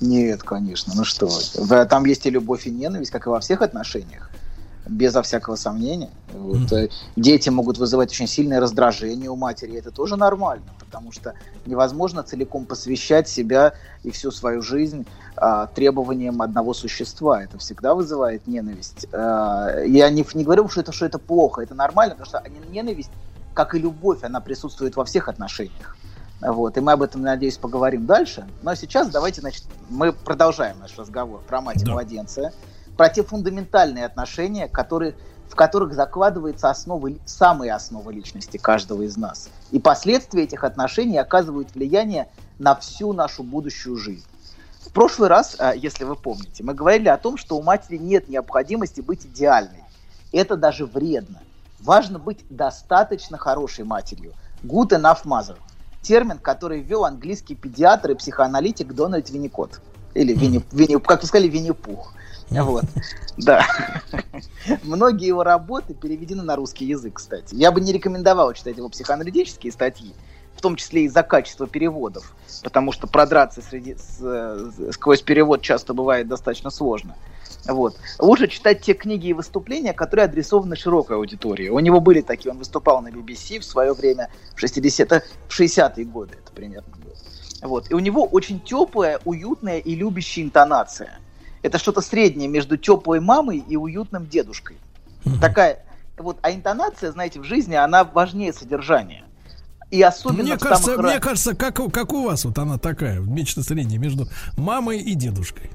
Нет, 0.00 0.42
конечно, 0.42 0.94
ну 0.96 1.04
что 1.04 1.28
вы. 1.56 1.84
Там 1.84 2.06
есть 2.06 2.24
и 2.24 2.30
любовь, 2.30 2.66
и 2.66 2.70
ненависть, 2.70 3.10
как 3.10 3.26
и 3.26 3.30
во 3.30 3.40
всех 3.40 3.60
отношениях. 3.60 4.29
Безо 4.86 5.22
всякого 5.22 5.56
сомнения. 5.56 6.10
Вот, 6.32 6.72
э, 6.72 6.88
Дети 7.14 7.48
могут 7.50 7.78
вызывать 7.78 8.10
очень 8.10 8.26
сильное 8.26 8.60
раздражение 8.60 9.30
у 9.30 9.36
матери. 9.36 9.76
Это 9.76 9.90
тоже 9.90 10.16
нормально, 10.16 10.64
потому 10.78 11.12
что 11.12 11.34
невозможно 11.66 12.22
целиком 12.22 12.64
посвящать 12.64 13.28
себя 13.28 13.74
и 14.02 14.10
всю 14.10 14.30
свою 14.30 14.62
жизнь 14.62 15.06
а, 15.36 15.66
требованиям 15.66 16.42
одного 16.42 16.74
существа. 16.74 17.42
Это 17.42 17.58
всегда 17.58 17.94
вызывает 17.94 18.46
ненависть. 18.46 19.06
А, 19.12 19.80
я 19.84 20.08
не, 20.10 20.24
не 20.34 20.44
говорю, 20.44 20.68
что 20.68 20.80
это, 20.80 20.92
что 20.92 21.06
это 21.06 21.18
плохо, 21.18 21.62
это 21.62 21.74
нормально, 21.74 22.14
потому 22.16 22.26
что 22.26 22.42
ненависть, 22.70 23.10
как 23.54 23.74
и 23.74 23.78
любовь, 23.78 24.22
она 24.22 24.40
присутствует 24.40 24.96
во 24.96 25.04
всех 25.04 25.28
отношениях. 25.28 25.96
Вот, 26.40 26.76
и 26.78 26.80
мы 26.80 26.92
об 26.92 27.02
этом, 27.02 27.20
надеюсь, 27.20 27.58
поговорим 27.58 28.06
дальше. 28.06 28.46
Но 28.62 28.74
сейчас 28.74 29.08
давайте, 29.10 29.42
значит, 29.42 29.64
мы 29.90 30.12
продолжаем 30.14 30.78
наш 30.80 30.96
разговор 30.96 31.42
про 31.46 31.60
мать 31.60 31.84
Да. 31.84 31.92
младенца, 31.92 32.52
про 33.00 33.08
те 33.08 33.22
фундаментальные 33.22 34.04
отношения, 34.04 34.68
которые, 34.68 35.14
в 35.48 35.54
которых 35.54 35.94
закладываются 35.94 36.68
основы, 36.68 37.18
самые 37.24 37.72
основы 37.72 38.12
личности 38.12 38.58
каждого 38.58 39.04
из 39.04 39.16
нас. 39.16 39.48
И 39.70 39.78
последствия 39.78 40.42
этих 40.42 40.64
отношений 40.64 41.16
оказывают 41.16 41.74
влияние 41.74 42.28
на 42.58 42.76
всю 42.76 43.14
нашу 43.14 43.42
будущую 43.42 43.96
жизнь. 43.96 44.26
В 44.82 44.92
прошлый 44.92 45.30
раз, 45.30 45.56
а, 45.58 45.74
если 45.74 46.04
вы 46.04 46.14
помните, 46.14 46.62
мы 46.62 46.74
говорили 46.74 47.08
о 47.08 47.16
том, 47.16 47.38
что 47.38 47.56
у 47.56 47.62
матери 47.62 47.96
нет 47.96 48.28
необходимости 48.28 49.00
быть 49.00 49.24
идеальной. 49.24 49.82
Это 50.30 50.58
даже 50.58 50.84
вредно. 50.84 51.38
Важно 51.78 52.18
быть 52.18 52.44
достаточно 52.50 53.38
хорошей 53.38 53.86
матерью. 53.86 54.34
Good 54.62 54.90
enough 54.90 55.24
mother. 55.24 55.56
Термин, 56.02 56.36
который 56.36 56.82
ввел 56.82 57.06
английский 57.06 57.54
педиатр 57.54 58.10
и 58.10 58.14
психоаналитик 58.14 58.92
Дональд 58.92 59.30
Винникот. 59.30 59.80
Или 60.12 60.34
Винни, 60.34 60.62
Винни- 60.72 61.00
как 61.00 61.22
вы 61.22 61.28
сказали, 61.28 61.48
Винни-Пух. 61.48 62.14
Вот. 62.64 62.84
Да. 63.36 63.64
Многие 64.82 65.28
его 65.28 65.42
работы 65.44 65.94
переведены 65.94 66.42
на 66.42 66.56
русский 66.56 66.84
язык, 66.84 67.14
кстати. 67.14 67.54
Я 67.54 67.72
бы 67.72 67.80
не 67.80 67.92
рекомендовал 67.92 68.52
читать 68.52 68.76
его 68.76 68.88
психоаналитические 68.88 69.72
статьи, 69.72 70.12
в 70.56 70.60
том 70.60 70.76
числе 70.76 71.04
из-за 71.04 71.22
качества 71.22 71.66
переводов, 71.66 72.34
потому 72.62 72.92
что 72.92 73.06
продраться 73.06 73.62
среди, 73.62 73.94
с- 73.94 74.18
э, 74.20 74.90
сквозь 74.92 75.22
перевод 75.22 75.62
часто 75.62 75.94
бывает 75.94 76.28
достаточно 76.28 76.70
сложно. 76.70 77.16
Вот. 77.66 77.96
Лучше 78.18 78.48
читать 78.48 78.82
те 78.82 78.94
книги 78.94 79.28
и 79.28 79.32
выступления, 79.32 79.92
которые 79.92 80.24
адресованы 80.24 80.76
широкой 80.76 81.16
аудитории. 81.16 81.68
У 81.68 81.78
него 81.78 82.00
были 82.00 82.20
такие, 82.20 82.50
он 82.50 82.58
выступал 82.58 83.00
на 83.00 83.08
BBC 83.08 83.60
в 83.60 83.64
свое 83.64 83.92
время, 83.92 84.28
в 84.54 84.62
60-е, 84.62 85.22
в 85.48 85.58
60-е 85.60 86.04
годы 86.04 86.36
это 86.42 86.52
примерно 86.52 86.94
было. 86.96 87.14
Вот. 87.62 87.90
И 87.90 87.94
у 87.94 87.98
него 87.98 88.24
очень 88.24 88.60
теплая, 88.60 89.20
уютная 89.24 89.78
и 89.78 89.94
любящая 89.94 90.44
интонация. 90.44 91.18
Это 91.62 91.78
что-то 91.78 92.00
среднее 92.00 92.48
между 92.48 92.76
теплой 92.76 93.20
мамой 93.20 93.58
и 93.58 93.76
уютным 93.76 94.26
дедушкой. 94.26 94.76
Такая, 95.40 95.84
вот, 96.16 96.38
а 96.42 96.52
интонация, 96.52 97.12
знаете, 97.12 97.40
в 97.40 97.44
жизни, 97.44 97.74
она 97.74 98.04
важнее 98.04 98.52
содержания. 98.52 99.24
И 99.90 100.00
особенно 100.02 100.44
Мне 100.44 100.56
кажется, 100.56 100.92
самых 100.92 101.10
мне 101.10 101.18
кажется, 101.20 101.54
как, 101.56 101.80
у- 101.80 101.90
как 101.90 102.12
у 102.12 102.24
вас 102.24 102.44
вот 102.44 102.56
она 102.58 102.78
такая, 102.78 103.20
нечто 103.20 103.62
среднее 103.62 103.98
между 103.98 104.28
мамой 104.56 105.00
и 105.00 105.14
дедушкой. 105.14 105.70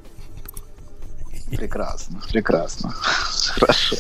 Прекрасно, 1.52 2.22
прекрасно. 2.32 2.92
Хорошо. 2.92 3.96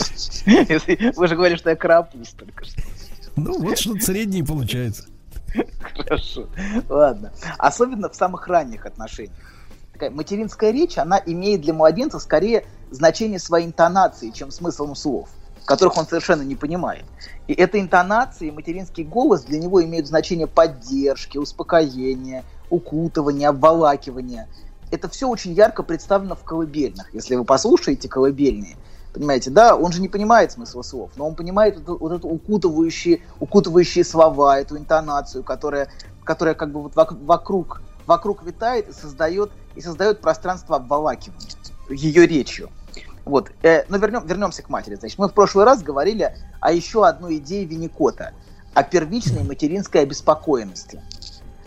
Вы 1.15 1.27
же 1.27 1.35
говорили, 1.35 1.57
что 1.57 1.69
я 1.69 1.75
карапуз 1.75 2.29
только 2.29 2.65
что. 2.65 2.81
Ну, 3.35 3.59
вот 3.61 3.77
что-то 3.77 3.99
среднее 4.03 4.43
получается. 4.43 5.05
Хорошо. 5.93 6.47
Ладно. 6.89 7.31
Особенно 7.57 8.09
в 8.09 8.15
самых 8.15 8.47
ранних 8.47 8.85
отношениях. 8.85 9.35
Такая 9.95 10.11
материнская 10.11 10.71
речь, 10.71 10.97
она 10.97 11.21
имеет 11.25 11.61
для 11.61 11.73
младенца 11.73 12.19
скорее 12.19 12.65
значение 12.91 13.39
своей 13.39 13.65
интонации, 13.65 14.29
чем 14.31 14.51
смыслом 14.51 14.93
слов, 14.93 15.29
которых 15.63 15.95
он 15.97 16.05
совершенно 16.05 16.41
не 16.41 16.57
понимает. 16.57 17.05
И 17.47 17.53
эта 17.53 17.79
интонация 17.79 18.49
и 18.49 18.51
материнский 18.51 19.05
голос 19.05 19.43
для 19.43 19.57
него 19.57 19.81
имеют 19.85 20.07
значение 20.07 20.47
поддержки, 20.47 21.37
успокоения, 21.37 22.43
укутывания, 22.69 23.47
обволакивания. 23.47 24.49
Это 24.91 25.07
все 25.07 25.29
очень 25.29 25.53
ярко 25.53 25.81
представлено 25.81 26.35
в 26.35 26.43
колыбельных. 26.43 27.13
Если 27.13 27.35
вы 27.35 27.45
послушаете 27.45 28.09
колыбельные, 28.09 28.75
понимаете, 29.13 29.49
да, 29.49 29.77
он 29.77 29.93
же 29.93 30.01
не 30.01 30.09
понимает 30.09 30.51
смысла 30.51 30.81
слов, 30.81 31.11
но 31.15 31.25
он 31.25 31.35
понимает 31.35 31.79
вот, 31.79 32.01
вот 32.01 32.11
эту 32.11 32.27
укутывающие, 32.27 33.21
укутывающие 33.39 34.03
слова, 34.03 34.59
эту 34.59 34.77
интонацию, 34.77 35.45
которая, 35.45 35.87
которая 36.25 36.53
как 36.53 36.73
бы 36.73 36.81
вот 36.81 36.95
вок- 36.95 37.25
вокруг, 37.25 37.81
вокруг 38.05 38.43
витает 38.43 38.89
и 38.89 38.91
создает, 38.91 39.53
и 39.75 39.81
создает 39.81 40.21
пространство 40.21 40.77
обволакивания 40.77 41.49
ее 41.89 42.25
речью. 42.25 42.69
Вот. 43.25 43.51
Э, 43.63 43.83
но 43.89 43.97
вернем, 43.97 44.25
вернемся 44.25 44.61
к 44.61 44.69
матери. 44.69 44.95
Значит, 44.95 45.17
мы 45.17 45.27
в 45.27 45.33
прошлый 45.33 45.65
раз 45.65 45.81
говорили 45.81 46.35
о 46.59 46.71
еще 46.71 47.05
одной 47.05 47.37
идее 47.37 47.65
Винникота, 47.65 48.33
о 48.73 48.83
первичной 48.83 49.43
материнской 49.43 50.01
обеспокоенности. 50.01 51.01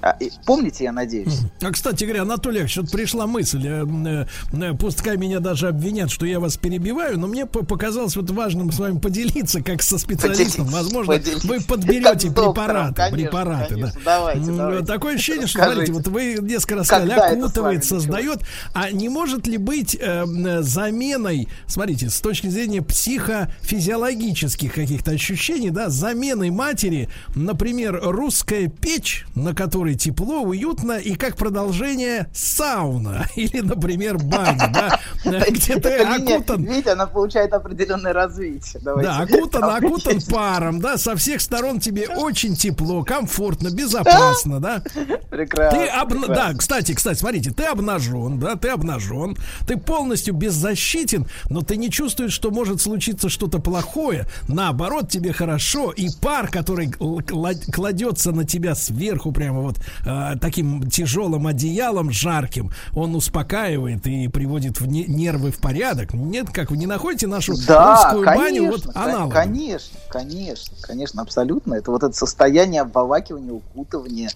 А, 0.00 0.16
помните, 0.46 0.84
я 0.84 0.92
надеюсь? 0.92 1.40
А, 1.60 1.70
кстати 1.72 2.04
говоря, 2.04 2.22
Анатолий 2.22 2.64
вот 2.76 2.90
пришла 2.90 3.26
мысль, 3.26 3.66
э, 3.66 3.84
э, 4.06 4.26
э, 4.52 4.74
пускай 4.74 5.16
меня 5.16 5.40
даже 5.40 5.68
обвинят, 5.68 6.10
что 6.10 6.24
я 6.24 6.38
вас 6.38 6.56
перебиваю, 6.56 7.18
но 7.18 7.26
мне 7.26 7.46
по- 7.46 7.64
показалось 7.64 8.14
вот 8.14 8.30
важным 8.30 8.70
с 8.70 8.78
вами 8.78 8.98
поделиться, 8.98 9.60
как 9.62 9.82
со 9.82 9.98
специалистом. 9.98 10.66
Поделитесь, 10.66 10.72
Возможно, 10.72 11.14
поделитесь. 11.14 11.44
вы 11.44 11.60
подберете 11.60 12.28
доктором, 12.28 12.54
препараты, 12.54 12.94
конечно, 12.94 13.16
препараты, 13.18 13.74
конечно. 13.74 14.00
да. 14.04 14.18
Давайте, 14.18 14.50
давайте. 14.52 14.86
Такое 14.86 15.14
ощущение, 15.16 15.46
что, 15.48 15.58
Расскажите. 15.58 15.92
смотрите, 15.92 16.10
вот 16.10 16.14
вы 16.14 16.46
несколько 16.48 16.74
раз 16.76 16.86
сказали, 16.86 17.10
окутывает, 17.10 17.84
создает, 17.84 18.40
а 18.74 18.90
не 18.92 19.08
может 19.08 19.46
ли 19.48 19.56
быть 19.56 19.96
э, 20.00 20.22
м, 20.22 20.62
заменой, 20.62 21.48
смотрите, 21.66 22.08
с 22.08 22.20
точки 22.20 22.46
зрения 22.46 22.82
психофизиологических 22.82 24.72
каких-то 24.74 25.10
ощущений, 25.12 25.70
да, 25.70 25.88
заменой 25.90 26.50
матери, 26.50 27.08
например, 27.34 27.98
русская 28.02 28.68
печь, 28.68 29.26
на 29.34 29.54
которой 29.54 29.87
тепло, 29.94 30.42
уютно, 30.42 30.92
и 30.92 31.14
как 31.14 31.36
продолжение 31.36 32.28
сауна, 32.32 33.26
или, 33.36 33.60
например, 33.60 34.18
баня, 34.18 34.70
да, 34.72 35.00
где 35.48 35.76
ты 35.78 35.88
линия, 35.98 36.36
окутан 36.36 36.64
Видите, 36.64 36.90
она 36.90 37.06
получает 37.06 37.52
определенное 37.52 38.12
развитие. 38.12 38.80
Да, 38.82 39.18
окутан, 39.22 39.64
окутан 39.64 40.20
паром, 40.22 40.80
да, 40.80 40.96
со 40.98 41.16
всех 41.16 41.40
сторон 41.40 41.80
тебе 41.80 42.08
очень 42.16 42.54
тепло, 42.54 43.02
комфортно, 43.04 43.70
безопасно, 43.70 44.60
да. 44.60 44.82
Прекрасно. 45.30 45.78
Ты 45.78 45.86
обна-. 45.88 46.28
Да, 46.28 46.52
кстати, 46.54 46.94
кстати, 46.94 47.18
смотрите, 47.18 47.50
ты 47.50 47.64
обнажен, 47.64 48.38
да, 48.38 48.56
ты 48.56 48.68
обнажен, 48.68 49.36
ты 49.66 49.76
полностью 49.76 50.34
беззащитен, 50.34 51.26
но 51.48 51.62
ты 51.62 51.76
не 51.76 51.90
чувствуешь, 51.90 52.32
что 52.32 52.50
может 52.50 52.80
случиться 52.80 53.28
что-то 53.28 53.58
плохое. 53.58 54.26
Наоборот, 54.48 55.08
тебе 55.08 55.32
хорошо, 55.32 55.90
и 55.90 56.08
пар, 56.20 56.48
который 56.48 56.90
кладется 56.90 58.32
на 58.32 58.44
тебя 58.44 58.74
сверху, 58.74 59.32
прямо 59.32 59.60
вот 59.60 59.77
э, 60.04 60.36
таким 60.40 60.88
тяжелым 60.90 61.46
одеялом 61.46 62.10
жарким, 62.10 62.72
он 62.94 63.14
успокаивает 63.14 64.06
и 64.06 64.28
приводит 64.28 64.80
в 64.80 64.86
не- 64.86 65.04
нервы 65.06 65.50
в 65.50 65.58
порядок. 65.58 66.14
Нет, 66.14 66.50
как 66.52 66.70
вы 66.70 66.76
не 66.76 66.86
находите 66.86 67.26
нашу 67.26 67.54
Да, 67.66 67.94
русскую 68.12 68.24
конечно, 68.24 68.44
баню 68.44 68.70
вот 68.70 68.96
аналогом? 68.96 69.30
конечно, 69.30 69.98
конечно, 70.08 70.76
конечно, 70.82 71.22
абсолютно. 71.22 71.74
Это 71.74 71.90
вот 71.90 72.02
это 72.02 72.14
состояние 72.14 72.82
обволакивания, 72.82 73.52
укутывания, 73.52 74.30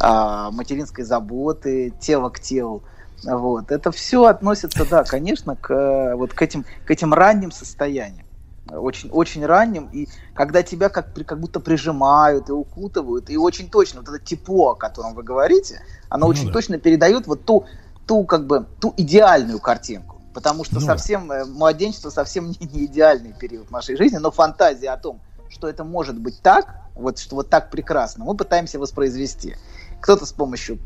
а, 0.00 0.50
материнской 0.50 1.04
заботы, 1.04 1.92
тело 2.00 2.28
к 2.30 2.40
телу. 2.40 2.82
Вот. 3.24 3.70
Это 3.70 3.90
все 3.90 4.24
относится, 4.24 4.84
да, 4.84 5.04
конечно, 5.04 5.56
к, 5.56 5.72
э, 5.72 6.14
вот 6.14 6.34
к, 6.34 6.42
этим, 6.42 6.64
к 6.84 6.90
этим 6.90 7.14
ранним 7.14 7.52
состояниям. 7.52 8.23
Очень, 8.70 9.10
очень 9.10 9.44
ранним. 9.44 9.90
И 9.92 10.08
когда 10.34 10.62
тебя 10.62 10.88
как, 10.88 11.12
как 11.26 11.38
будто 11.38 11.60
прижимают 11.60 12.48
и 12.48 12.52
укутывают, 12.52 13.28
и 13.28 13.36
очень 13.36 13.68
точно 13.68 14.00
вот 14.00 14.08
это 14.08 14.18
тепло, 14.18 14.70
о 14.70 14.74
котором 14.74 15.14
вы 15.14 15.22
говорите, 15.22 15.82
оно 16.08 16.26
Ну 16.26 16.30
очень 16.30 16.46
да. 16.46 16.52
точно 16.52 16.78
передает 16.78 17.26
вот 17.26 17.44
ту, 17.44 17.66
ту, 18.06 18.24
как 18.24 18.46
бы, 18.46 18.66
ту 18.80 18.94
идеальную 18.96 19.60
картинку. 19.60 20.20
Потому 20.32 20.64
что 20.64 20.76
Ну 20.76 20.80
да. 20.80 20.86
совсем 20.86 21.30
э, 21.30 21.44
младенчество 21.44 22.10
совсем 22.10 22.48
не, 22.60 22.66
не 22.72 22.84
идеальный 22.86 23.32
период 23.32 23.70
нашей 23.70 23.96
жизни, 23.96 24.16
но 24.16 24.30
фантазия 24.30 24.90
о 24.90 24.96
том, 24.96 25.20
что 25.48 25.68
это 25.68 25.84
может 25.84 26.18
быть 26.18 26.40
так, 26.40 26.76
вот 26.94 27.18
что 27.18 27.36
вот 27.36 27.50
так 27.50 27.70
прекрасно, 27.70 28.24
мы 28.24 28.34
пытаемся 28.34 28.78
воспроизвести. 28.78 29.56
Кто-то 30.04 30.26
с 30.26 30.32
помощью 30.32 30.78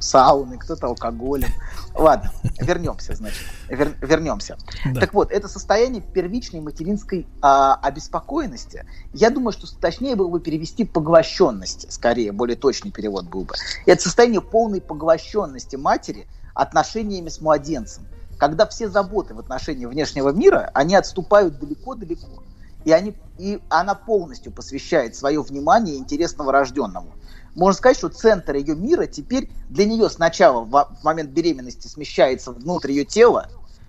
сауны, 0.00 0.56
кто-то 0.56 0.86
алкоголем. 0.86 1.50
Ладно, 1.94 2.32
вернемся, 2.58 3.14
значит. 3.14 3.44
Вер- 3.68 3.94
вернемся. 4.00 4.56
Да. 4.86 5.00
Так 5.00 5.12
вот, 5.12 5.30
это 5.30 5.48
состояние 5.48 6.00
первичной 6.00 6.60
материнской 6.60 7.26
а, 7.42 7.74
обеспокоенности. 7.74 8.86
Я 9.12 9.28
думаю, 9.28 9.52
что 9.52 9.66
точнее 9.78 10.16
было 10.16 10.28
бы 10.28 10.40
перевести 10.40 10.86
поглощенности, 10.86 11.88
скорее, 11.90 12.32
более 12.32 12.56
точный 12.56 12.90
перевод 12.90 13.26
был 13.26 13.42
бы. 13.42 13.54
Это 13.84 14.00
состояние 14.00 14.40
полной 14.40 14.80
поглощенности 14.80 15.76
матери 15.76 16.26
отношениями 16.54 17.28
с 17.28 17.42
младенцем. 17.42 18.06
Когда 18.38 18.66
все 18.66 18.88
заботы 18.88 19.34
в 19.34 19.40
отношении 19.40 19.84
внешнего 19.84 20.30
мира, 20.30 20.70
они 20.72 20.94
отступают 20.94 21.58
далеко-далеко. 21.58 22.42
И, 22.86 22.92
они, 22.92 23.14
и 23.36 23.60
она 23.68 23.94
полностью 23.94 24.52
посвящает 24.52 25.16
свое 25.16 25.42
внимание 25.42 25.96
и 25.96 25.98
интерес 25.98 26.38
новорожденному. 26.38 27.12
Можно 27.54 27.76
сказать, 27.76 27.96
что 27.96 28.08
центр 28.08 28.56
ее 28.56 28.74
мира 28.74 29.06
теперь 29.06 29.48
для 29.68 29.84
нее 29.84 30.10
сначала 30.10 30.64
в 30.64 30.96
момент 31.02 31.30
беременности 31.30 31.86
смещается 31.86 32.52
внутрь 32.52 32.90
ее 32.90 33.04
тела, 33.04 33.48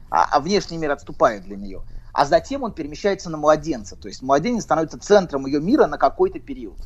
а, 0.09 0.25
а 0.31 0.39
внешний 0.39 0.77
мир 0.77 0.91
отступает 0.91 1.43
для 1.43 1.55
нее. 1.55 1.81
А 2.13 2.25
затем 2.25 2.63
он 2.63 2.71
перемещается 2.71 3.29
на 3.29 3.37
младенца. 3.37 3.95
То 3.95 4.07
есть 4.07 4.21
младенец 4.21 4.63
становится 4.63 4.99
центром 4.99 5.45
ее 5.47 5.59
мира 5.59 5.87
на 5.87 5.97
какой-то 5.97 6.39
период. 6.39 6.77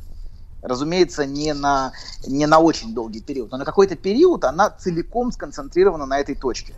Разумеется, 0.62 1.24
не 1.24 1.54
на, 1.54 1.92
не 2.26 2.46
на 2.46 2.58
очень 2.58 2.94
долгий 2.94 3.20
период, 3.20 3.50
но 3.50 3.58
на 3.58 3.64
какой-то 3.64 3.96
период 3.96 4.44
она 4.44 4.70
целиком 4.70 5.32
сконцентрирована 5.32 6.06
на 6.06 6.18
этой 6.18 6.34
точке. 6.34 6.74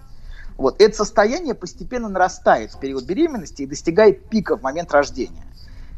Вот. 0.56 0.80
Это 0.80 0.96
состояние 0.96 1.54
постепенно 1.54 2.08
нарастает 2.08 2.72
в 2.72 2.78
период 2.78 3.04
беременности 3.04 3.62
и 3.62 3.66
достигает 3.66 4.28
пика 4.28 4.56
в 4.56 4.62
момент 4.62 4.92
рождения, 4.92 5.44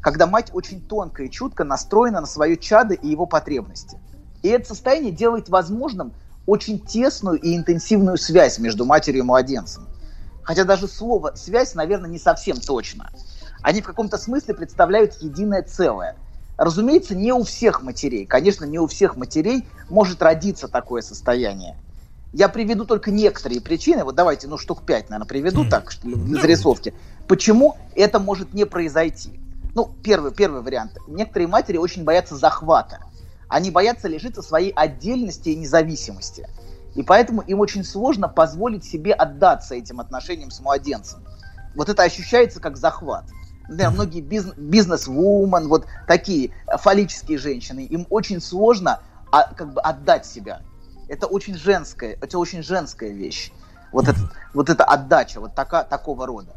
когда 0.05 0.27
мать 0.27 0.51
очень 0.53 0.83
тонко 0.83 1.23
и 1.23 1.31
чутко 1.31 1.65
настроена 1.65 2.21
на 2.21 2.27
свое 2.27 2.59
чадо 2.59 2.93
и 2.93 3.09
его 3.09 3.25
потребности. 3.25 3.99
И 4.43 4.49
это 4.49 4.69
состояние 4.69 5.13
делает 5.13 5.49
возможным 5.49 6.13
очень 6.45 6.79
тесную 6.79 7.41
и 7.41 7.57
интенсивную 7.57 8.19
связь 8.19 8.59
между 8.59 8.85
матерью 8.85 9.23
и 9.23 9.25
младенцем. 9.25 9.89
Хотя 10.43 10.65
даже 10.65 10.89
слово 10.89 11.33
«связь», 11.37 11.75
наверное, 11.75 12.11
не 12.11 12.19
совсем 12.19 12.61
точно. 12.61 13.09
Они 13.63 13.81
в 13.81 13.87
каком-то 13.87 14.19
смысле 14.19 14.53
представляют 14.53 15.15
единое 15.23 15.63
целое. 15.63 16.17
Разумеется, 16.59 17.15
не 17.15 17.33
у 17.33 17.43
всех 17.43 17.83
матерей, 17.83 18.27
конечно, 18.27 18.67
не 18.67 18.79
у 18.79 18.87
всех 18.87 19.17
матерей 19.17 19.67
может 19.89 20.21
родиться 20.23 20.69
такое 20.69 21.01
состояние. 21.01 21.79
Я 22.35 22.51
приведу 22.51 22.85
только 22.85 23.11
некоторые 23.11 23.63
причины. 23.63 24.05
Вот 24.05 24.17
давайте, 24.17 24.49
ну, 24.49 24.59
штук 24.59 24.83
пять, 24.85 25.09
наверное, 25.09 25.27
приведу 25.27 25.67
так, 25.67 25.91
что 25.91 26.07
ли, 26.07 26.15
для 26.15 26.43
зарисовки. 26.43 26.93
Почему 27.27 27.79
это 27.95 28.19
может 28.19 28.53
не 28.53 28.67
произойти? 28.67 29.41
Ну, 29.75 29.93
первый, 30.03 30.33
первый 30.33 30.63
вариант. 30.63 30.99
Некоторые 31.09 31.49
матери 31.49 31.79
очень 31.79 32.05
боятся 32.05 32.37
захвата. 32.37 33.01
Они 33.49 33.71
боятся 33.71 34.09
лишиться 34.09 34.41
своей 34.41 34.71
отдельности 34.71 35.49
и 35.49 35.57
независимости. 35.57 36.49
И 36.95 37.03
поэтому 37.03 37.43
им 37.43 37.59
очень 37.61 37.85
сложно 37.85 38.29
позволить 38.29 38.85
себе 38.85 39.13
отдаться 39.13 39.75
этим 39.75 39.99
отношениям 39.99 40.51
с 40.51 40.61
младенцем. 40.61 41.25
Вот 41.75 41.89
это 41.89 42.05
ощущается 42.05 42.61
как 42.61 42.77
захват. 42.77 43.25
Например, 43.63 43.91
многие 43.91 44.21
бизн- 44.21 44.55
бизнес-вумен, 44.57 45.69
вот 45.69 45.87
такие 46.07 46.53
фаллические 46.79 47.39
женщины, 47.39 47.81
им 47.81 48.07
очень 48.11 48.41
сложно 48.41 49.01
а, 49.33 49.55
как 49.55 49.73
бы 49.73 49.81
отдать 49.81 50.25
себя. 50.25 50.61
Это 51.09 51.27
очень 51.27 51.57
женская, 51.57 52.17
это 52.21 52.39
очень 52.39 52.63
женская 52.63 53.11
вещь. 53.11 53.51
Вот, 53.91 54.07
это, 54.07 54.19
вот 54.53 54.71
эта 54.71 54.85
отдача, 54.85 55.41
вот 55.41 55.55
така, 55.55 55.83
такого 55.83 56.27
рода. 56.27 56.55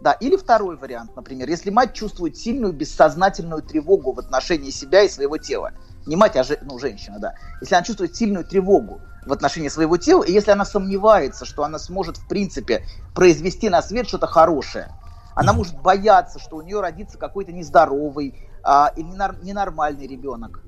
Да, 0.00 0.12
или 0.12 0.36
второй 0.36 0.76
вариант, 0.76 1.10
например, 1.14 1.48
если 1.48 1.68
мать 1.70 1.92
чувствует 1.92 2.36
сильную 2.36 2.72
бессознательную 2.72 3.62
тревогу 3.62 4.12
в 4.12 4.18
отношении 4.18 4.70
себя 4.70 5.02
и 5.02 5.08
своего 5.10 5.36
тела. 5.36 5.72
Не 6.06 6.16
мать, 6.16 6.36
а 6.36 6.42
же, 6.42 6.58
ну, 6.62 6.78
женщина, 6.78 7.18
да. 7.18 7.34
Если 7.60 7.74
она 7.74 7.84
чувствует 7.84 8.16
сильную 8.16 8.44
тревогу 8.44 9.02
в 9.26 9.32
отношении 9.32 9.68
своего 9.68 9.98
тела, 9.98 10.22
и 10.24 10.32
если 10.32 10.52
она 10.52 10.64
сомневается, 10.64 11.44
что 11.44 11.64
она 11.64 11.78
сможет, 11.78 12.16
в 12.16 12.24
принципе, 12.24 12.82
произвести 13.12 13.68
на 13.68 13.82
свет 13.82 14.08
что-то 14.08 14.26
хорошее, 14.26 14.94
она 15.34 15.52
может 15.52 15.76
бояться, 15.78 16.38
что 16.38 16.56
у 16.56 16.62
нее 16.62 16.80
родится 16.80 17.18
какой-то 17.18 17.52
нездоровый 17.52 18.34
а, 18.62 18.92
или 18.96 19.06
ненор- 19.06 19.36
ненормальный 19.42 20.06
ребенок. 20.06 20.64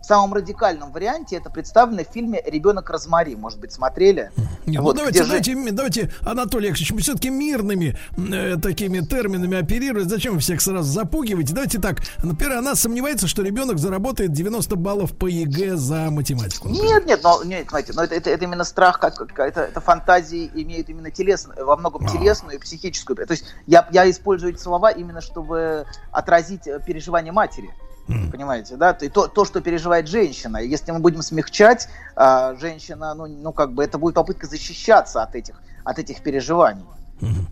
В 0.00 0.06
самом 0.06 0.34
радикальном 0.34 0.92
варианте 0.92 1.36
это 1.36 1.48
представлено 1.48 2.04
в 2.04 2.12
фильме 2.12 2.42
«Ребенок 2.44 2.90
Розмари». 2.90 3.34
Может 3.36 3.58
быть, 3.58 3.72
смотрели? 3.72 4.30
Нет, 4.66 4.82
Вот, 4.82 4.96
ну 4.96 4.98
давайте, 4.98 5.24
где 5.24 5.54
же- 5.54 5.72
давайте, 5.72 6.12
Анатолий 6.20 6.68
Яковлевич, 6.68 7.02
все-таки 7.02 7.30
мирными 7.30 7.96
э, 8.18 8.56
такими 8.58 9.00
терминами 9.00 9.56
оперировать. 9.58 10.10
Зачем 10.10 10.38
всех 10.40 10.60
сразу 10.60 10.92
запугиваете? 10.92 11.54
Давайте 11.54 11.80
так. 11.80 12.02
Например, 12.22 12.58
она 12.58 12.74
сомневается, 12.74 13.26
что 13.26 13.40
ребенок 13.42 13.78
заработает 13.78 14.32
90 14.32 14.76
баллов 14.76 15.16
по 15.16 15.26
ЕГЭ 15.26 15.76
за 15.76 16.10
математику. 16.10 16.68
Нет, 16.68 17.06
нет, 17.06 17.20
но, 17.22 17.42
нет, 17.42 17.66
знаете, 17.70 17.94
но 17.94 18.04
это, 18.04 18.14
это, 18.14 18.28
это 18.28 18.44
именно 18.44 18.64
страх, 18.64 19.00
как, 19.00 19.14
как 19.16 19.38
это, 19.38 19.62
это 19.62 19.80
фантазии 19.80 20.50
имеют 20.54 20.90
именно 20.90 21.10
телесную, 21.10 21.64
во 21.64 21.76
многом 21.78 22.04
А. 22.04 22.08
телесную 22.10 22.56
и 22.56 22.58
психическую. 22.60 23.16
То 23.16 23.32
есть 23.32 23.46
я, 23.66 23.88
я 23.90 24.10
использую 24.10 24.52
эти 24.52 24.60
слова 24.60 24.90
именно, 24.90 25.22
чтобы 25.22 25.86
отразить 26.12 26.66
э, 26.66 26.78
переживания 26.86 27.32
матери. 27.32 27.70
Понимаете, 28.06 28.76
да? 28.76 28.92
То, 28.92 29.08
то, 29.08 29.28
то, 29.28 29.44
что 29.44 29.60
переживает 29.60 30.08
женщина. 30.08 30.58
Если 30.58 30.92
мы 30.92 30.98
будем 30.98 31.22
смягчать, 31.22 31.88
а, 32.16 32.54
женщина, 32.54 33.14
ну, 33.14 33.26
ну, 33.26 33.52
как 33.52 33.72
бы 33.72 33.82
это 33.82 33.98
будет 33.98 34.14
попытка 34.14 34.46
защищаться 34.46 35.22
от 35.22 35.34
этих, 35.34 35.54
от 35.84 35.98
этих 35.98 36.22
переживаний. 36.22 36.84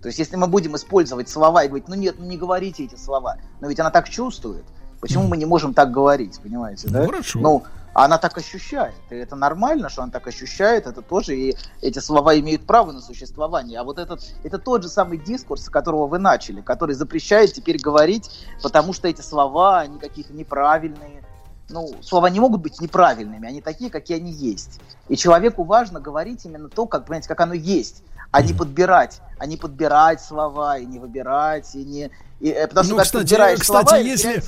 То 0.02 0.08
есть, 0.08 0.18
если 0.18 0.36
мы 0.36 0.48
будем 0.48 0.76
использовать 0.76 1.28
слова 1.28 1.64
и 1.64 1.68
говорить, 1.68 1.88
ну 1.88 1.94
нет, 1.94 2.16
ну 2.18 2.26
не 2.26 2.36
говорите 2.36 2.84
эти 2.84 2.96
слова, 2.96 3.36
но 3.60 3.68
ведь 3.68 3.80
она 3.80 3.90
так 3.90 4.08
чувствует, 4.08 4.64
почему 5.00 5.28
мы 5.28 5.36
не 5.36 5.46
можем 5.46 5.72
так 5.72 5.90
говорить, 5.90 6.38
понимаете, 6.42 6.88
да? 6.88 7.00
Ну, 7.00 7.06
хорошо. 7.06 7.38
Ну, 7.38 7.62
она 7.94 8.18
так 8.18 8.38
ощущает, 8.38 8.94
и 9.10 9.14
это 9.14 9.36
нормально, 9.36 9.88
что 9.88 10.02
она 10.02 10.10
так 10.10 10.26
ощущает, 10.26 10.86
это 10.86 11.02
тоже, 11.02 11.36
и 11.36 11.56
эти 11.82 11.98
слова 11.98 12.38
имеют 12.38 12.66
право 12.66 12.92
на 12.92 13.00
существование. 13.00 13.78
А 13.80 13.84
вот 13.84 13.98
этот, 13.98 14.22
это 14.42 14.58
тот 14.58 14.82
же 14.82 14.88
самый 14.88 15.18
дискурс, 15.18 15.64
с 15.64 15.68
которого 15.68 16.06
вы 16.06 16.18
начали, 16.18 16.60
который 16.60 16.94
запрещает 16.94 17.52
теперь 17.52 17.78
говорить, 17.78 18.30
потому 18.62 18.92
что 18.92 19.08
эти 19.08 19.20
слова, 19.20 19.80
они 19.80 19.98
какие-то 19.98 20.32
неправильные. 20.32 21.22
Ну, 21.68 21.90
слова 22.02 22.26
не 22.26 22.40
могут 22.40 22.60
быть 22.60 22.80
неправильными, 22.80 23.48
они 23.48 23.60
такие, 23.60 23.90
какие 23.90 24.18
они 24.18 24.30
есть. 24.30 24.80
И 25.08 25.16
человеку 25.16 25.64
важно 25.64 26.00
говорить 26.00 26.44
именно 26.44 26.68
то, 26.68 26.86
как, 26.86 27.06
понимаете, 27.06 27.28
как 27.28 27.40
оно 27.40 27.54
есть, 27.54 28.02
а 28.32 28.42
не 28.42 28.54
подбирать, 28.54 29.20
а 29.38 29.46
не 29.46 29.56
подбирать 29.56 30.20
слова, 30.20 30.78
и 30.78 30.86
не 30.86 30.98
выбирать, 30.98 31.74
и 31.74 31.84
не... 31.84 32.10
и, 32.40 32.48
э, 32.48 32.66
потому 32.66 32.86
что 32.86 32.96
ну, 32.96 33.02
кстати, 33.02 33.22
подбираешь 33.22 33.60
кстати, 33.60 33.88
слова, 33.88 33.98
если 33.98 34.42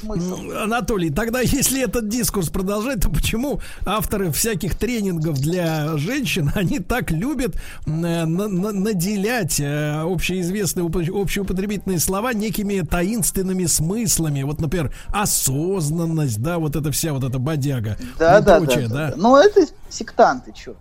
Анатолий, 0.63 1.11
тогда 1.11 1.41
если 1.41 1.85
этот 1.85 2.09
дискурс 2.09 2.49
продолжать, 2.49 3.03
то 3.03 3.11
почему 3.11 3.61
авторы 3.85 4.33
всяких 4.33 4.75
тренингов 4.77 5.39
для 5.39 5.99
женщин 5.99 6.51
они 6.55 6.79
так 6.79 7.11
любят 7.11 7.57
э, 7.57 7.91
на- 7.91 8.25
на- 8.25 8.73
наделять 8.73 9.61
э, 9.61 10.01
общеизвестные 10.01 10.87
уп- 10.87 11.11
общеупотребительные 11.11 11.99
слова 11.99 12.33
некими 12.33 12.81
таинственными 12.81 13.67
смыслами? 13.67 14.45
Вот, 14.45 14.63
например, 14.63 14.95
осознанность, 15.13 16.41
да, 16.41 16.59
вот 16.59 16.75
это 16.75 16.91
вся 16.91 17.13
вот 17.13 17.23
эта 17.23 17.39
бодяга 17.39 17.99
Да, 18.19 18.41
да, 18.41 18.61
прочее, 18.61 18.89
да, 18.89 18.95
да. 18.95 19.11
да. 19.11 19.15
Ну, 19.19 19.37
это 19.37 19.67
сектанты, 19.91 20.55
что? 20.57 20.75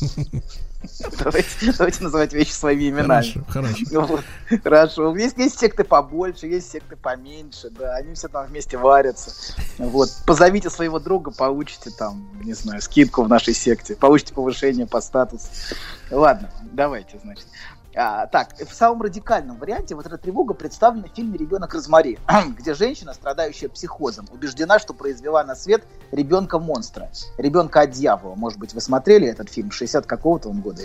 Давайте, 1.18 1.72
давайте 1.78 2.02
называть 2.02 2.32
вещи 2.32 2.52
своими 2.52 2.88
именами. 2.90 3.22
Хорошо, 3.22 3.40
хорошо. 3.48 3.84
Ну 3.90 4.00
вот, 4.02 4.24
Хорошо. 4.62 5.16
Есть, 5.16 5.38
есть 5.38 5.58
секты 5.58 5.84
побольше, 5.84 6.46
есть 6.46 6.70
секты 6.70 6.96
поменьше, 6.96 7.70
да, 7.70 7.96
они 7.96 8.14
все 8.14 8.28
там 8.28 8.46
вместе 8.46 8.76
варятся. 8.76 9.54
Вот. 9.78 10.10
Позовите 10.26 10.70
своего 10.70 10.98
друга, 10.98 11.30
получите 11.30 11.90
там, 11.90 12.28
не 12.42 12.54
знаю, 12.54 12.82
скидку 12.82 13.22
в 13.22 13.28
нашей 13.28 13.54
секте, 13.54 13.94
получите 13.96 14.34
повышение 14.34 14.86
по 14.86 15.00
статусу. 15.00 15.46
Ладно, 16.10 16.50
давайте, 16.72 17.18
значит. 17.22 17.46
А, 17.94 18.26
так, 18.26 18.54
в 18.58 18.74
самом 18.74 19.02
радикальном 19.02 19.58
варианте 19.58 19.94
вот 19.94 20.06
эта 20.06 20.16
тревога 20.16 20.54
представлена 20.54 21.08
в 21.08 21.14
фильме 21.14 21.36
«Ребенок 21.36 21.74
Розмари», 21.74 22.18
где 22.58 22.74
женщина, 22.74 23.12
страдающая 23.12 23.68
психозом, 23.68 24.26
убеждена, 24.32 24.78
что 24.78 24.94
произвела 24.94 25.44
на 25.44 25.54
свет 25.54 25.84
ребенка-монстра, 26.10 27.10
ребенка 27.36 27.82
от 27.82 27.90
дьявола. 27.90 28.34
Может 28.34 28.58
быть, 28.58 28.72
вы 28.72 28.80
смотрели 28.80 29.26
этот 29.28 29.50
фильм 29.50 29.70
60 29.70 30.06
какого-то 30.06 30.48
он 30.48 30.60
года? 30.60 30.82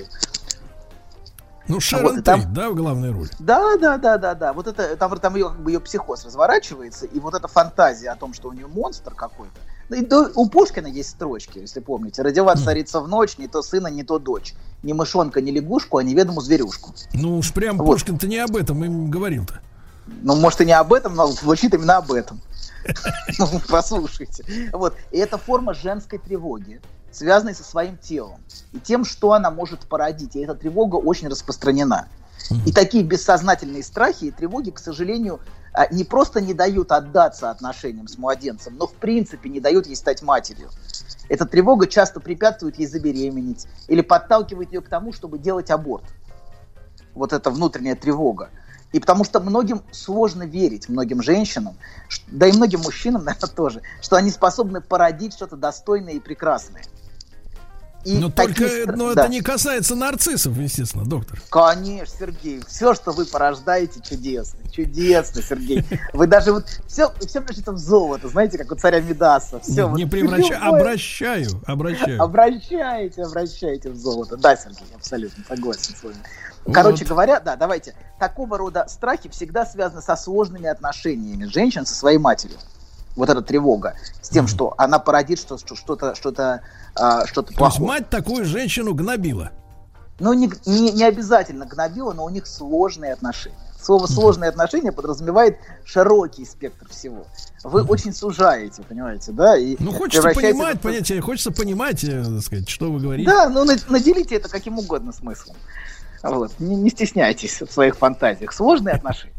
Ну, 1.68 1.80
Шерон 1.80 2.16
Вот, 2.16 2.24
там- 2.24 2.42
Тейт, 2.42 2.54
да, 2.54 2.70
в 2.70 2.76
главной 2.76 3.12
роли. 3.12 3.30
Да, 3.40 3.76
да, 3.78 3.98
да, 3.98 4.18
да, 4.18 4.36
да. 4.36 4.54
Вот 4.54 4.68
это 4.68 4.96
там, 4.96 5.18
там 5.20 5.36
ее, 5.36 5.50
как 5.50 5.60
бы 5.60 5.72
ее 5.72 5.80
психоз 5.80 6.26
разворачивается, 6.26 7.06
и 7.06 7.20
вот 7.20 7.34
эта 7.34 7.48
фантазия 7.48 8.10
о 8.10 8.16
том, 8.16 8.34
что 8.34 8.50
у 8.50 8.54
нее 8.54 8.68
монстр 8.68 9.14
какой-то, 9.14 9.60
Ну, 9.90 9.96
и 9.96 10.02
до- 10.06 10.32
у 10.36 10.50
Пушкина 10.50 10.88
есть 10.88 11.12
строчки, 11.12 11.60
если 11.60 11.80
помните. 11.80 12.22
Родила 12.22 12.56
царица 12.56 13.00
в 13.00 13.08
ночь, 13.08 13.38
не 13.38 13.48
то 13.48 13.62
сына, 13.62 13.88
не 13.88 14.04
то 14.04 14.20
дочь. 14.20 14.54
Ни 14.84 14.94
мышонка, 14.94 15.40
ни 15.42 15.52
лягушку, 15.52 15.98
а 15.98 16.04
неведому 16.04 16.42
зверюшку. 16.42 16.94
Ну 17.14 17.38
уж 17.38 17.54
прям 17.54 17.78
Вот. 17.78 17.86
Пушкин-то 17.86 18.28
не 18.28 18.38
об 18.38 18.56
этом 18.56 18.84
им 18.84 19.10
говорил-то. 19.10 19.60
Ну, 20.22 20.36
может, 20.36 20.62
и 20.62 20.66
не 20.66 20.74
об 20.74 20.94
этом, 20.94 21.16
но 21.16 21.28
звучит 21.28 21.74
именно 21.74 21.98
об 21.98 22.12
этом. 22.12 22.42
Ну, 23.40 23.48
послушайте. 23.70 24.46
Вот. 24.72 24.94
И 25.12 25.18
это 25.18 25.38
форма 25.38 25.74
женской 25.74 26.20
тревоги, 26.20 26.80
связанной 27.12 27.54
со 27.56 27.64
своим 27.64 27.98
телом 27.98 28.40
и 28.74 28.80
тем, 28.80 29.04
что 29.04 29.34
она 29.34 29.52
может 29.52 29.82
породить. 29.88 30.36
И 30.36 30.40
эта 30.40 30.56
тревога 30.56 30.96
очень 30.96 31.28
распространена. 31.28 32.08
И 32.66 32.72
такие 32.72 33.04
бессознательные 33.04 33.84
страхи 33.84 34.26
и 34.26 34.32
тревоги, 34.32 34.70
к 34.70 34.80
сожалению, 34.80 35.40
не 35.92 36.04
просто 36.04 36.42
не 36.42 36.54
дают 36.56 36.92
отдаться 36.92 37.52
отношениям 37.52 38.08
с 38.08 38.18
младенцем, 38.18 38.76
но 38.78 38.88
в 38.88 38.94
принципе 38.94 39.50
не 39.50 39.60
дают 39.60 39.86
ей 39.86 39.96
стать 39.96 40.24
матерью. 40.24 40.70
Эта 41.30 41.46
тревога 41.46 41.88
часто 41.88 42.20
препятствует 42.20 42.80
ей 42.80 42.88
забеременеть 42.88 43.68
или 43.88 44.02
подталкивает 44.02 44.74
ее 44.74 44.82
к 44.82 44.90
тому, 44.90 45.14
чтобы 45.14 45.38
делать 45.38 45.70
аборт. 45.70 46.06
Вот 47.14 47.34
эта 47.34 47.52
внутренняя 47.52 47.96
тревога. 47.96 48.50
И 48.94 49.00
потому 49.00 49.24
что 49.24 49.40
многим 49.40 49.84
сложно 49.92 50.44
верить, 50.44 50.88
многим 50.88 51.22
женщинам, 51.22 51.76
да 52.28 52.48
и 52.48 52.54
многим 52.54 52.80
мужчинам, 52.82 53.24
наверное, 53.26 53.50
тоже, 53.50 53.82
что 54.02 54.16
они 54.16 54.32
способны 54.32 54.82
породить 54.82 55.34
что-то 55.34 55.58
достойное 55.58 56.14
и 56.14 56.20
прекрасное. 56.20 56.84
И 58.08 58.18
Но 58.18 58.30
такие 58.30 58.86
только 58.86 58.96
но 58.96 59.14
да. 59.14 59.24
это 59.24 59.32
не 59.32 59.42
касается 59.42 59.94
нарциссов, 59.94 60.58
естественно, 60.58 61.04
доктор. 61.04 61.42
Конечно, 61.50 62.16
Сергей, 62.18 62.62
все, 62.66 62.94
что 62.94 63.12
вы 63.12 63.26
порождаете, 63.26 64.00
чудесно, 64.02 64.60
чудесно, 64.72 65.42
Сергей. 65.42 65.84
Вы 66.14 66.26
даже 66.26 66.54
вот 66.54 66.68
все, 66.88 67.12
все 67.20 67.42
превращается 67.42 67.74
в 67.74 67.78
золото, 67.78 68.30
знаете, 68.30 68.58
как 68.58 68.72
у 68.72 68.76
царя 68.76 69.02
Мидаса. 69.02 69.60
Все, 69.60 69.90
не 69.90 70.06
превращаю, 70.06 70.66
обращаю, 70.66 71.50
обращаю. 71.66 72.24
Обращаете, 72.24 73.24
обращаете 73.24 73.90
в 73.90 73.98
золото. 73.98 74.38
Да, 74.38 74.56
Сергей, 74.56 74.88
абсолютно 74.96 75.44
согласен 75.46 75.94
с 75.94 76.02
вами. 76.02 76.16
Короче 76.74 77.04
Вот. 77.04 77.10
говоря, 77.10 77.42
да, 77.42 77.58
давайте. 77.58 77.94
Такого 78.20 78.58
рода 78.58 78.86
страхи 78.88 79.28
всегда 79.28 79.66
связаны 79.66 80.02
со 80.02 80.16
сложными 80.16 80.68
отношениями 80.68 81.44
женщин 81.44 81.86
со 81.86 81.94
своей 81.94 82.20
матерью. 82.20 82.58
Вот 83.18 83.30
эта 83.30 83.42
тревога 83.42 83.96
с 84.22 84.30
тем, 84.30 84.48
что 84.48 84.74
она 84.78 85.00
породит 85.00 85.40
что- 85.40 85.58
что- 85.58 85.76
что-то, 85.76 86.16
что-то, 86.16 86.62
а, 86.96 87.26
что-то 87.26 87.48
То 87.54 87.66
есть 87.66 87.78
плохое. 87.78 87.88
мать 87.88 88.10
такую 88.10 88.46
женщину 88.46 88.94
гнобила. 88.94 89.50
Ну, 90.20 90.34
не, 90.34 90.50
не, 90.66 90.92
не 90.92 91.04
обязательно 91.04 91.66
гнобила, 91.66 92.14
но 92.14 92.24
у 92.26 92.30
них 92.30 92.48
сложные 92.48 93.14
отношения. 93.14 93.58
Слово 93.82 94.08
сложные 94.08 94.50
отношения 94.50 94.92
подразумевает 94.92 95.58
широкий 95.86 96.46
спектр 96.46 96.88
всего. 96.90 97.26
Вы 97.64 97.84
очень 97.84 98.14
сужаете, 98.14 98.82
понимаете, 98.84 99.32
да? 99.32 99.58
И 99.58 99.78
Ну, 99.80 99.92
хочется 99.94 100.30
понимать, 100.30 100.78
в- 100.78 100.82
понятие, 100.82 101.22
хочется 101.22 101.52
понимать, 101.52 102.04
э, 102.04 102.24
так 102.24 102.42
сказать, 102.42 102.70
что 102.70 102.92
вы 102.92 103.00
говорите. 103.00 103.30
Да, 103.30 103.50
ну 103.50 103.64
на- 103.66 103.78
наделите 103.90 104.36
это 104.36 104.50
каким 104.50 104.78
угодно 104.80 105.12
смыслом. 105.12 105.56
Вот. 106.24 106.52
Не, 106.60 106.76
не 106.76 106.90
стесняйтесь 106.90 107.62
в 107.62 107.72
своих 107.72 107.96
фантазиях. 107.98 108.52
Сложные 108.54 108.96
отношения. 108.96 109.34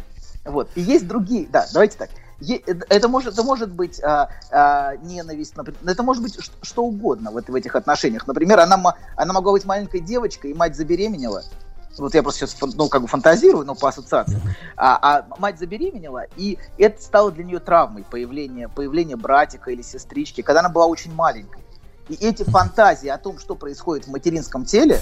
Вот. 0.45 0.71
И 0.77 0.81
есть 0.81 1.07
другие. 1.07 1.47
Да, 1.53 1.67
давайте 1.73 1.99
так. 1.99 2.11
Это, 2.40 3.09
может, 3.09 3.32
это 3.35 3.43
может 3.43 3.70
быть 3.70 4.01
а, 4.02 4.31
а, 4.51 4.97
ненависть, 4.97 5.56
например, 5.56 5.81
это 5.85 6.02
может 6.05 6.23
быть 6.23 6.40
ш- 6.40 6.52
что 6.62 6.85
угодно 6.85 7.32
в, 7.32 7.36
это- 7.36 7.51
в 7.51 7.55
этих 7.55 7.74
отношениях. 7.74 8.27
Например, 8.27 8.60
она, 8.60 8.94
она 9.16 9.32
могла 9.32 9.52
быть 9.52 9.65
маленькой 9.65 10.01
девочкой, 10.01 10.52
и 10.52 10.55
мать 10.55 10.77
забеременела. 10.77 11.43
Вот 11.98 12.15
я 12.15 12.23
просто 12.23 12.47
сейчас, 12.47 12.56
ну, 12.77 12.89
как 12.89 13.02
бы 13.02 13.09
фантазирую, 13.09 13.66
но 13.66 13.74
по 13.74 13.89
ассоциации. 13.89 14.40
А, 14.77 14.98
а 15.02 15.27
мать 15.40 15.59
забеременела, 15.59 16.27
и 16.36 16.59
это 16.78 17.02
стало 17.02 17.32
для 17.32 17.43
нее 17.43 17.59
травмой 17.59 18.05
появление, 18.09 18.69
появление 18.69 19.16
братика 19.16 19.73
или 19.73 19.82
сестрички, 19.82 20.43
когда 20.43 20.60
она 20.60 20.69
была 20.69 20.86
очень 20.86 21.12
маленькой. 21.12 21.65
И 22.09 22.15
эти 22.15 22.44
фантазии 22.44 23.09
о 23.09 23.19
том, 23.19 23.40
что 23.40 23.56
происходит 23.56 24.06
в 24.06 24.10
материнском 24.12 24.65
теле, 24.65 25.01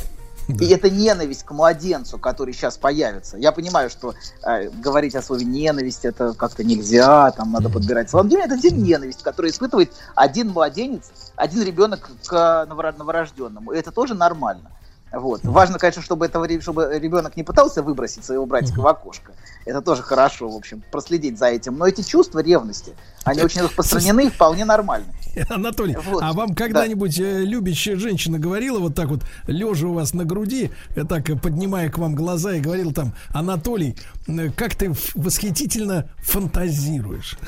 и 0.48 0.66
это 0.66 0.90
ненависть 0.90 1.44
к 1.44 1.50
младенцу, 1.50 2.18
который 2.18 2.54
сейчас 2.54 2.78
появится. 2.78 3.36
Я 3.36 3.52
понимаю, 3.52 3.90
что 3.90 4.14
э, 4.44 4.70
говорить 4.70 5.14
о 5.14 5.22
слове 5.22 5.44
ненависть 5.44 6.04
это 6.04 6.34
как-то 6.34 6.62
нельзя, 6.62 7.30
там 7.32 7.52
надо 7.52 7.68
подбирать 7.68 8.10
слова. 8.10 8.26
Но 8.26 8.38
Это 8.38 8.50
действительно 8.50 8.84
ненависть, 8.84 9.22
которую 9.22 9.50
испытывает 9.50 9.92
один 10.14 10.50
младенец, 10.50 11.10
один 11.34 11.62
ребенок 11.62 12.10
к 12.26 12.66
новорожденному. 12.66 13.72
И 13.72 13.78
это 13.78 13.90
тоже 13.90 14.14
нормально. 14.14 14.70
Вот. 15.12 15.44
Важно, 15.44 15.78
конечно, 15.78 16.02
чтобы, 16.02 16.26
этого, 16.26 16.48
чтобы 16.60 16.98
ребенок 16.98 17.36
не 17.36 17.42
пытался 17.42 17.82
выбросить 17.82 18.24
своего 18.24 18.44
братика 18.44 18.80
в 18.80 18.86
окошко. 18.86 19.32
Это 19.64 19.80
тоже 19.80 20.02
хорошо, 20.02 20.48
в 20.48 20.56
общем, 20.56 20.82
проследить 20.90 21.38
за 21.38 21.46
этим. 21.46 21.76
Но 21.76 21.86
эти 21.86 22.02
чувства 22.02 22.40
ревности, 22.40 22.94
они 23.24 23.42
очень 23.42 23.62
распространены 23.62 24.26
и 24.26 24.30
вполне 24.30 24.64
нормальны. 24.64 25.06
Анатолий, 25.48 25.96
Вот, 25.96 26.22
а 26.22 26.32
вам 26.32 26.54
когда-нибудь 26.54 27.18
э, 27.18 27.40
любящая 27.44 27.96
женщина 27.96 28.38
говорила 28.38 28.78
вот 28.78 28.94
так 28.94 29.08
вот, 29.08 29.20
лежа 29.46 29.86
у 29.86 29.92
вас 29.92 30.14
на 30.14 30.24
груди, 30.24 30.70
э, 30.94 31.04
так 31.04 31.28
э, 31.30 31.36
поднимая 31.36 31.90
к 31.90 31.98
вам 31.98 32.14
глаза 32.14 32.54
и 32.54 32.60
говорила 32.60 32.92
там, 32.92 33.12
Анатолий, 33.34 33.96
как 34.56 34.74
ты 34.74 34.92
восхитительно 35.14 36.08
фантазируешь. 36.18 37.38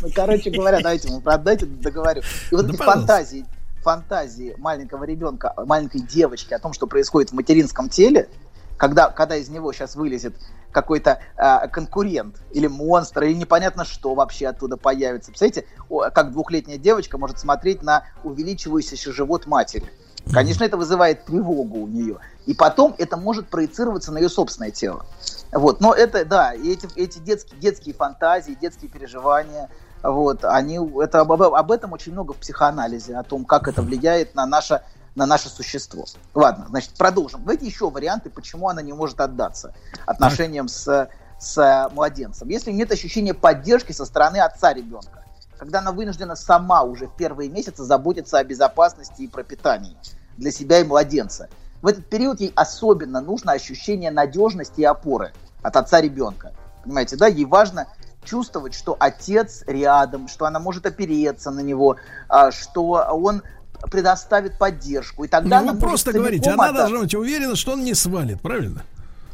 Ну, 0.00 0.08
короче 0.14 0.50
говоря, 0.50 0.78
давайте 0.80 1.10
мы 1.10 1.20
продайте, 1.20 1.66
договорю. 1.66 2.22
И 2.50 2.54
вот 2.54 2.66
Да, 2.66 2.68
эти 2.72 2.78
пожалуйста. 2.78 3.00
фантазии, 3.00 3.46
фантазии 3.88 4.54
маленького 4.58 5.04
ребенка, 5.04 5.54
маленькой 5.64 6.02
девочки 6.02 6.52
о 6.52 6.58
том, 6.58 6.74
что 6.74 6.86
происходит 6.86 7.30
в 7.30 7.32
материнском 7.32 7.88
теле, 7.88 8.28
когда, 8.76 9.08
когда 9.08 9.36
из 9.36 9.48
него 9.48 9.72
сейчас 9.72 9.96
вылезет 9.96 10.34
какой-то 10.72 11.20
а, 11.38 11.68
конкурент 11.68 12.36
или 12.52 12.66
монстр, 12.66 13.22
или 13.22 13.32
непонятно 13.32 13.86
что 13.86 14.14
вообще 14.14 14.48
оттуда 14.48 14.76
появится. 14.76 15.30
Представляете, 15.30 15.66
как 16.12 16.32
двухлетняя 16.32 16.76
девочка 16.76 17.16
может 17.16 17.38
смотреть 17.38 17.82
на 17.82 18.04
увеличивающийся 18.24 19.10
живот 19.10 19.46
матери. 19.46 19.90
Конечно, 20.34 20.64
это 20.64 20.76
вызывает 20.76 21.24
тревогу 21.24 21.78
у 21.78 21.86
нее. 21.86 22.18
И 22.44 22.52
потом 22.52 22.94
это 22.98 23.16
может 23.16 23.48
проецироваться 23.48 24.12
на 24.12 24.18
ее 24.18 24.28
собственное 24.28 24.70
тело. 24.70 25.06
Вот. 25.50 25.80
Но 25.80 25.94
это, 25.94 26.26
да, 26.26 26.52
эти, 26.52 26.86
эти 26.94 27.20
детские, 27.20 27.58
детские 27.58 27.94
фантазии, 27.94 28.54
детские 28.60 28.90
переживания, 28.90 29.70
вот, 30.02 30.44
они, 30.44 30.78
это, 31.00 31.20
об, 31.20 31.32
об 31.32 31.72
этом 31.72 31.92
очень 31.92 32.12
много 32.12 32.32
в 32.32 32.36
психоанализе, 32.36 33.16
о 33.16 33.22
том, 33.22 33.44
как 33.44 33.68
это 33.68 33.82
влияет 33.82 34.34
на 34.34 34.46
наше, 34.46 34.82
на 35.14 35.26
наше 35.26 35.48
существо. 35.48 36.04
Ладно, 36.34 36.66
значит, 36.68 36.92
продолжим. 36.94 37.40
Давайте 37.40 37.66
еще 37.66 37.90
варианты, 37.90 38.30
почему 38.30 38.68
она 38.68 38.82
не 38.82 38.92
может 38.92 39.20
отдаться 39.20 39.74
отношениям 40.06 40.68
с, 40.68 41.08
с 41.38 41.90
младенцем. 41.92 42.48
Если 42.48 42.70
нет 42.70 42.92
ощущения 42.92 43.34
поддержки 43.34 43.92
со 43.92 44.04
стороны 44.04 44.38
отца 44.38 44.72
ребенка, 44.72 45.24
когда 45.58 45.80
она 45.80 45.92
вынуждена 45.92 46.36
сама 46.36 46.82
уже 46.82 47.08
в 47.08 47.16
первые 47.16 47.50
месяцы 47.50 47.82
заботиться 47.82 48.38
о 48.38 48.44
безопасности 48.44 49.22
и 49.22 49.28
пропитании 49.28 49.96
для 50.36 50.52
себя 50.52 50.78
и 50.78 50.84
младенца. 50.84 51.48
В 51.82 51.86
этот 51.86 52.08
период 52.08 52.40
ей 52.40 52.52
особенно 52.54 53.20
нужно 53.20 53.52
ощущение 53.52 54.10
надежности 54.10 54.80
и 54.80 54.84
опоры 54.84 55.32
от 55.62 55.76
отца 55.76 56.00
ребенка. 56.00 56.52
Понимаете, 56.84 57.16
да? 57.16 57.26
Ей 57.26 57.44
важно 57.44 57.88
чувствовать, 58.28 58.74
что 58.74 58.96
отец 58.98 59.64
рядом, 59.66 60.28
что 60.28 60.44
она 60.46 60.58
может 60.60 60.86
опереться 60.86 61.50
на 61.50 61.60
него, 61.60 61.96
а, 62.28 62.50
что 62.52 62.82
он 63.10 63.42
предоставит 63.90 64.58
поддержку. 64.58 65.24
И 65.24 65.28
тогда 65.28 65.60
Ну, 65.60 65.70
она 65.70 65.80
просто 65.80 66.12
говорите, 66.12 66.50
она 66.50 66.64
отдаться. 66.64 66.82
должна 66.82 66.98
быть 67.00 67.14
уверена, 67.14 67.56
что 67.56 67.72
он 67.72 67.84
не 67.84 67.94
свалит, 67.94 68.40
правильно? 68.40 68.82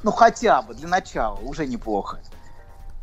Ну, 0.02 0.12
хотя 0.12 0.62
бы, 0.62 0.74
для 0.74 0.88
начала, 0.88 1.36
уже 1.36 1.66
неплохо. 1.66 2.20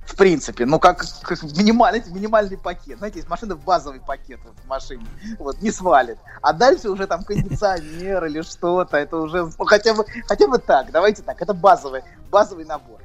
В 0.06 0.16
принципе, 0.16 0.66
ну, 0.66 0.80
как, 0.80 1.06
как 1.22 1.42
минимальный, 1.44 2.04
минимальный 2.08 2.58
пакет. 2.58 2.98
Знаете, 2.98 3.20
есть 3.20 3.30
машина 3.30 3.56
базовый 3.56 4.00
пакет 4.02 4.40
вот, 4.44 4.54
в 4.64 4.68
машине, 4.68 5.06
вот, 5.40 5.62
не 5.62 5.72
свалит. 5.72 6.18
А 6.42 6.54
дальше 6.54 6.90
уже 6.90 7.08
там 7.08 7.24
кондиционер 7.24 8.26
или 8.26 8.42
что-то, 8.42 8.98
это 8.98 9.18
уже, 9.18 9.50
ну, 9.58 9.66
хотя 9.66 9.94
бы, 9.94 10.06
хотя 10.28 10.48
бы 10.48 10.58
так, 10.58 10.92
давайте 10.92 11.22
так, 11.24 11.42
это 11.42 11.54
базовый, 11.54 12.02
базовый 12.30 12.66
набор. 12.66 13.00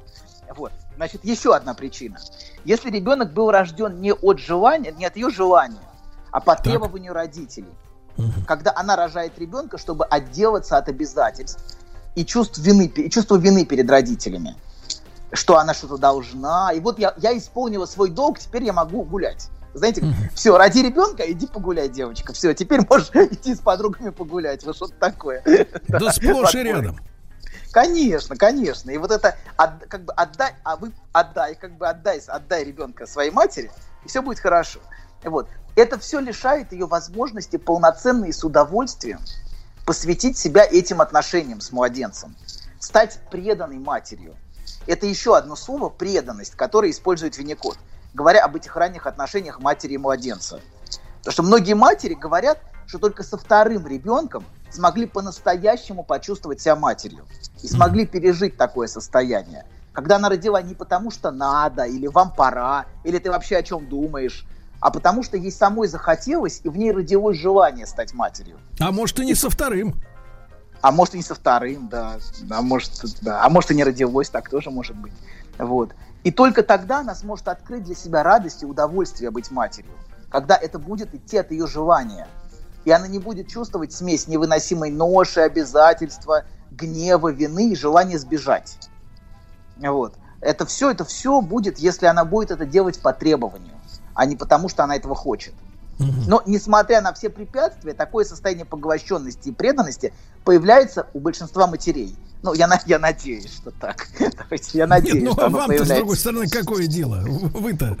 Вот, 0.55 0.71
значит, 0.95 1.23
еще 1.23 1.55
одна 1.55 1.73
причина. 1.73 2.17
Если 2.65 2.89
ребенок 2.89 3.33
был 3.33 3.51
рожден 3.51 3.99
не 4.01 4.13
от 4.13 4.39
желания, 4.39 4.91
не 4.91 5.05
от 5.05 5.15
ее 5.15 5.29
желания, 5.29 5.77
а 6.31 6.39
по 6.39 6.55
требованию 6.55 7.13
родителей, 7.13 7.73
когда 8.47 8.73
она 8.75 8.95
рожает 8.95 9.37
ребенка, 9.37 9.77
чтобы 9.77 10.05
отделаться 10.05 10.77
от 10.77 10.89
обязательств 10.89 11.77
и 12.15 12.25
чувств 12.25 12.57
вины, 12.57 12.85
и 12.85 13.09
чувства 13.09 13.37
вины 13.37 13.65
перед 13.65 13.89
родителями, 13.89 14.55
что 15.33 15.57
она 15.57 15.73
что-то 15.73 15.97
должна. 15.97 16.71
И 16.73 16.79
вот 16.79 16.99
я, 16.99 17.13
я 17.17 17.37
исполнила 17.37 17.85
свой 17.85 18.09
долг, 18.09 18.39
теперь 18.39 18.63
я 18.63 18.73
могу 18.73 19.03
гулять. 19.03 19.49
Знаете, 19.73 20.03
все, 20.33 20.57
ради 20.57 20.79
ребенка, 20.79 21.23
иди 21.31 21.45
погуляй, 21.45 21.89
девочка. 21.89 22.33
Все, 22.33 22.53
теперь 22.53 22.81
можешь 22.89 23.09
идти 23.13 23.53
с 23.53 23.59
подругами 23.59 24.09
погулять. 24.09 24.65
Вот 24.65 24.75
что-то 24.75 24.93
такое. 24.99 25.43
Да 25.87 26.11
сплошь 26.11 26.55
и 26.55 26.63
рядом. 26.63 26.97
Конечно, 27.77 28.35
конечно. 28.35 28.89
И 28.89 28.97
вот 28.97 29.11
это 29.11 29.37
от- 29.55 29.85
как 29.85 30.03
бы 30.03 30.11
отдай, 30.13 30.55
а 30.63 30.77
вы 30.77 30.91
отдай, 31.11 31.53
как 31.53 31.77
бы 31.77 31.87
отдай, 31.87 32.19
отдай 32.25 32.63
ребенка 32.63 33.05
своей 33.05 33.29
матери, 33.29 33.69
и 34.03 34.07
все 34.07 34.23
будет 34.23 34.39
хорошо. 34.39 34.79
Вот. 35.23 35.47
Это 35.75 35.99
все 35.99 36.19
лишает 36.19 36.71
ее 36.71 36.87
возможности 36.87 37.57
полноценно 37.57 38.25
и 38.25 38.31
с 38.31 38.43
удовольствием 38.43 39.19
посвятить 39.85 40.39
себя 40.39 40.65
этим 40.65 41.01
отношениям 41.01 41.61
с 41.61 41.71
младенцем, 41.71 42.35
стать 42.79 43.19
преданной 43.29 43.77
матерью. 43.77 44.35
Это 44.87 45.05
еще 45.05 45.37
одно 45.37 45.55
слово 45.55 45.89
преданность, 45.89 46.55
которое 46.55 46.89
использует 46.89 47.37
Винникот. 47.37 47.77
говоря 48.15 48.43
об 48.43 48.55
этих 48.55 48.75
ранних 48.75 49.05
отношениях 49.05 49.59
матери 49.59 49.93
и 49.93 49.97
младенца. 49.99 50.61
Потому 51.19 51.31
что 51.31 51.43
многие 51.43 51.75
матери 51.75 52.15
говорят, 52.15 52.59
что 52.87 52.97
только 52.97 53.21
со 53.21 53.37
вторым 53.37 53.85
ребенком 53.85 54.45
смогли 54.71 55.05
по-настоящему 55.05 56.03
почувствовать 56.03 56.61
себя 56.61 56.75
матерью 56.75 57.25
и 57.61 57.67
смогли 57.67 58.05
пережить 58.05 58.57
такое 58.57 58.87
состояние. 58.87 59.65
Когда 59.93 60.17
она 60.17 60.29
родила 60.29 60.61
не 60.61 60.75
потому, 60.75 61.09
что 61.09 61.31
надо, 61.31 61.83
или 61.83 62.07
вам 62.07 62.31
пора, 62.31 62.85
или 63.03 63.17
ты 63.17 63.31
вообще 63.31 63.57
о 63.57 63.63
чем 63.63 63.87
думаешь, 63.87 64.45
а 64.79 64.91
потому 64.91 65.23
что 65.23 65.37
ей 65.37 65.51
самой 65.51 65.87
захотелось, 65.87 66.61
и 66.63 66.69
в 66.69 66.77
ней 66.77 66.91
родилось 66.91 67.37
желание 67.37 67.87
стать 67.87 68.13
матерью. 68.13 68.57
А 68.79 68.91
может 68.91 69.19
и 69.19 69.25
не 69.25 69.33
со 69.33 69.49
вторым. 69.49 69.95
А 70.81 70.91
может 70.91 71.15
и 71.15 71.17
не 71.17 71.23
со 71.23 71.33
вторым, 71.33 71.89
да. 71.89 72.17
А 72.51 72.61
может, 72.61 72.91
да. 73.21 73.43
а 73.43 73.49
может 73.49 73.71
и 73.71 73.75
не 73.75 73.83
родилось, 73.83 74.29
так 74.29 74.49
тоже 74.49 74.69
может 74.69 74.95
быть. 74.95 75.13
Вот. 75.57 75.95
И 76.23 76.31
только 76.31 76.61
тогда 76.61 76.99
она 76.99 77.15
сможет 77.15 77.47
открыть 77.47 77.83
для 77.83 77.95
себя 77.95 78.21
радость 78.21 78.63
и 78.63 78.65
удовольствие 78.65 79.31
быть 79.31 79.49
матерью. 79.49 79.91
Когда 80.29 80.55
это 80.55 80.77
будет 80.77 81.15
идти 81.15 81.37
от 81.37 81.51
ее 81.51 81.67
желания. 81.67 82.27
И 82.87 82.89
она 82.89 83.09
не 83.09 83.19
будет 83.19 83.49
чувствовать 83.49 83.91
смесь 83.91 84.29
невыносимой 84.29 84.91
ноши, 84.91 85.41
обязательства, 85.41 86.45
гнева, 86.71 87.33
вины 87.33 87.71
и 87.71 87.75
желания 87.75 88.17
сбежать. 88.17 88.77
Вот. 89.75 90.13
Это 90.39 90.65
все, 90.65 90.91
это 90.91 91.03
все 91.03 91.41
будет, 91.41 91.79
если 91.79 92.05
она 92.05 92.23
будет 92.23 92.49
это 92.49 92.65
делать 92.65 93.01
по 93.01 93.11
требованию, 93.11 93.73
а 94.13 94.25
не 94.25 94.37
потому, 94.37 94.69
что 94.69 94.85
она 94.85 94.95
этого 94.95 95.15
хочет. 95.15 95.53
Но, 95.99 96.43
несмотря 96.45 97.01
на 97.01 97.13
все 97.13 97.29
препятствия, 97.29 97.93
такое 97.93 98.23
состояние 98.23 98.65
поглощенности 98.65 99.49
и 99.49 99.51
преданности 99.51 100.13
появляется 100.43 101.07
у 101.13 101.19
большинства 101.19 101.67
матерей. 101.67 102.15
Ну, 102.43 102.53
я, 102.53 102.69
я 102.85 102.99
надеюсь, 102.99 103.51
что 103.51 103.71
так. 103.71 104.07
я 104.73 104.85
надеюсь, 104.85 105.15
Нет, 105.15 105.23
ну, 105.23 105.31
что 105.33 105.45
а 105.45 105.49
вам 105.49 105.67
появляется. 105.67 105.95
с 105.95 105.97
другой 105.97 106.17
стороны, 106.17 106.47
какое 106.47 106.85
дело? 106.85 107.23
Вы-то... 107.25 107.97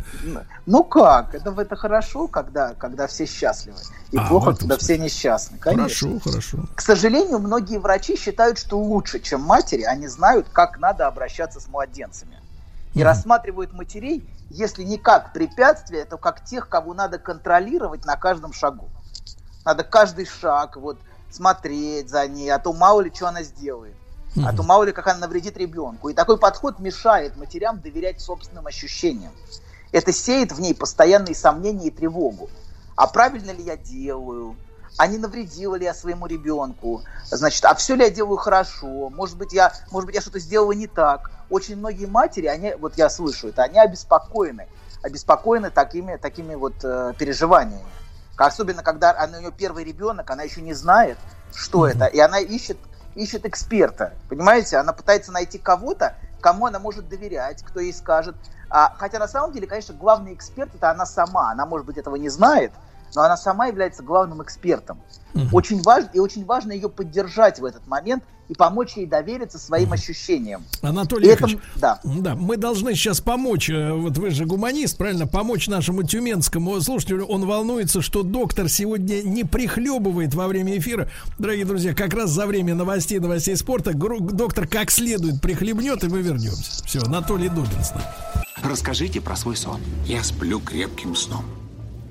Ну 0.67 0.83
как? 0.83 1.33
Это, 1.33 1.59
это 1.59 1.75
хорошо, 1.75 2.27
когда, 2.27 2.75
когда 2.75 3.07
все 3.07 3.25
счастливы. 3.25 3.79
И 4.11 4.17
а, 4.17 4.27
плохо, 4.27 4.55
когда 4.55 4.77
все 4.77 4.97
несчастны. 4.99 5.57
Конечно. 5.57 6.09
Хорошо, 6.09 6.29
хорошо. 6.29 6.57
К 6.75 6.81
сожалению, 6.81 7.39
многие 7.39 7.79
врачи 7.79 8.15
считают, 8.15 8.59
что 8.59 8.79
лучше, 8.79 9.19
чем 9.19 9.41
матери, 9.41 9.81
они 9.81 10.07
знают, 10.07 10.47
как 10.53 10.77
надо 10.79 11.07
обращаться 11.07 11.59
с 11.59 11.67
младенцами. 11.67 12.37
И 12.93 12.99
mm 12.99 13.03
рассматривают 13.03 13.73
матерей 13.73 14.23
если 14.49 14.83
не 14.83 14.97
как 14.97 15.33
препятствие, 15.33 16.05
то 16.05 16.17
как 16.17 16.43
тех, 16.43 16.69
кого 16.69 16.93
надо 16.93 17.19
контролировать 17.19 18.05
на 18.05 18.15
каждом 18.15 18.53
шагу. 18.53 18.89
Надо 19.65 19.83
каждый 19.83 20.25
шаг 20.25 20.77
вот 20.77 20.99
смотреть 21.29 22.09
за 22.09 22.27
ней, 22.27 22.49
а 22.49 22.59
то 22.59 22.71
мало 22.73 23.01
ли 23.01 23.11
что 23.13 23.27
она 23.27 23.43
сделает. 23.43 23.95
А 24.45 24.55
то 24.55 24.61
мало 24.61 24.83
ли 24.83 24.91
как 24.91 25.07
она 25.07 25.21
навредит 25.21 25.57
ребенку. 25.57 26.09
И 26.09 26.13
такой 26.13 26.37
подход 26.37 26.79
мешает 26.79 27.37
матерям 27.37 27.79
доверять 27.79 28.21
собственным 28.21 28.67
ощущениям. 28.67 29.31
Это 29.91 30.11
сеет 30.11 30.51
в 30.51 30.61
ней 30.61 30.75
постоянные 30.75 31.33
сомнения 31.33 31.87
и 31.87 31.91
тревогу. 31.91 32.49
А 32.95 33.07
правильно 33.07 33.51
ли 33.51 33.63
я 33.63 33.77
делаю? 33.77 34.55
А 34.97 35.07
не 35.07 35.17
навредила 35.17 35.75
ли 35.75 35.85
я 35.85 35.93
своему 35.93 36.27
ребенку, 36.27 37.03
значит, 37.29 37.63
а 37.65 37.75
все 37.75 37.95
ли 37.95 38.03
я 38.03 38.09
делаю 38.09 38.37
хорошо, 38.37 39.09
может 39.09 39.37
быть, 39.37 39.53
я, 39.53 39.73
может 39.91 40.05
быть, 40.05 40.15
я 40.15 40.21
что-то 40.21 40.39
сделала 40.39 40.71
не 40.71 40.87
так. 40.87 41.31
Очень 41.49 41.77
многие 41.77 42.05
матери, 42.05 42.47
они, 42.47 42.73
вот 42.79 42.97
я 42.97 43.09
слышу 43.09 43.49
это, 43.49 43.63
они 43.63 43.79
обеспокоены, 43.79 44.67
обеспокоены 45.03 45.69
такими, 45.69 46.17
такими 46.17 46.55
вот 46.55 46.75
э, 46.83 47.13
переживаниями. 47.17 47.85
Особенно, 48.37 48.83
когда 48.83 49.17
она, 49.17 49.37
у 49.37 49.41
нее 49.41 49.51
первый 49.51 49.83
ребенок, 49.83 50.29
она 50.29 50.43
еще 50.43 50.61
не 50.61 50.73
знает, 50.73 51.17
что 51.53 51.87
mm-hmm. 51.87 51.91
это, 51.91 52.05
и 52.05 52.19
она 52.19 52.39
ищет, 52.39 52.77
ищет 53.15 53.45
эксперта, 53.45 54.13
понимаете? 54.29 54.77
Она 54.77 54.93
пытается 54.93 55.31
найти 55.31 55.57
кого-то, 55.57 56.15
кому 56.39 56.67
она 56.67 56.79
может 56.79 57.09
доверять, 57.09 57.63
кто 57.63 57.79
ей 57.79 57.93
скажет. 57.93 58.35
А, 58.69 58.93
хотя 58.97 59.17
на 59.19 59.27
самом 59.27 59.53
деле, 59.53 59.65
конечно, 59.65 59.95
главный 59.95 60.33
эксперт 60.33 60.73
это 60.75 60.91
она 60.91 61.05
сама, 61.05 61.51
она, 61.51 61.65
может 61.65 61.87
быть, 61.87 61.97
этого 61.97 62.15
не 62.15 62.29
знает, 62.29 62.71
но 63.15 63.23
она 63.23 63.37
сама 63.37 63.67
является 63.67 64.03
главным 64.03 64.41
экспертом. 64.43 64.99
Угу. 65.33 65.47
Очень 65.51 65.81
важно, 65.81 66.09
и 66.13 66.19
очень 66.19 66.45
важно 66.45 66.71
ее 66.71 66.89
поддержать 66.89 67.59
в 67.59 67.65
этот 67.65 67.87
момент 67.87 68.23
и 68.49 68.53
помочь 68.53 68.95
ей 68.95 69.05
довериться 69.05 69.59
своим 69.59 69.93
ощущениям. 69.93 70.63
Анатолий 70.81 71.27
Яковлевич, 71.27 71.61
да. 71.75 71.99
да, 72.03 72.35
мы 72.35 72.57
должны 72.57 72.95
сейчас 72.95 73.19
помочь, 73.19 73.69
э, 73.69 73.91
вот 73.91 74.17
вы 74.17 74.29
же 74.29 74.45
гуманист, 74.45 74.97
правильно, 74.97 75.27
помочь 75.27 75.67
нашему 75.67 76.03
тюменскому 76.03 76.79
слушателю. 76.81 77.25
Он 77.25 77.45
волнуется, 77.45 78.01
что 78.01 78.23
доктор 78.23 78.69
сегодня 78.69 79.21
не 79.21 79.43
прихлебывает 79.43 80.33
во 80.33 80.47
время 80.47 80.77
эфира. 80.77 81.09
Дорогие 81.37 81.65
друзья, 81.65 81.93
как 81.93 82.13
раз 82.13 82.29
за 82.29 82.45
время 82.45 82.75
новостей, 82.75 83.19
новостей 83.19 83.55
спорта 83.57 83.93
доктор 83.93 84.67
как 84.67 84.91
следует 84.91 85.41
прихлебнет, 85.41 86.03
и 86.03 86.07
мы 86.07 86.21
вернемся. 86.21 86.83
Все, 86.85 87.01
Анатолий 87.01 87.49
Дубин 87.49 87.83
с 87.83 87.91
нами. 87.91 88.05
Расскажите 88.63 89.21
про 89.21 89.35
свой 89.35 89.55
сон. 89.55 89.81
Я 90.05 90.23
сплю 90.23 90.59
крепким 90.59 91.15
сном. 91.15 91.45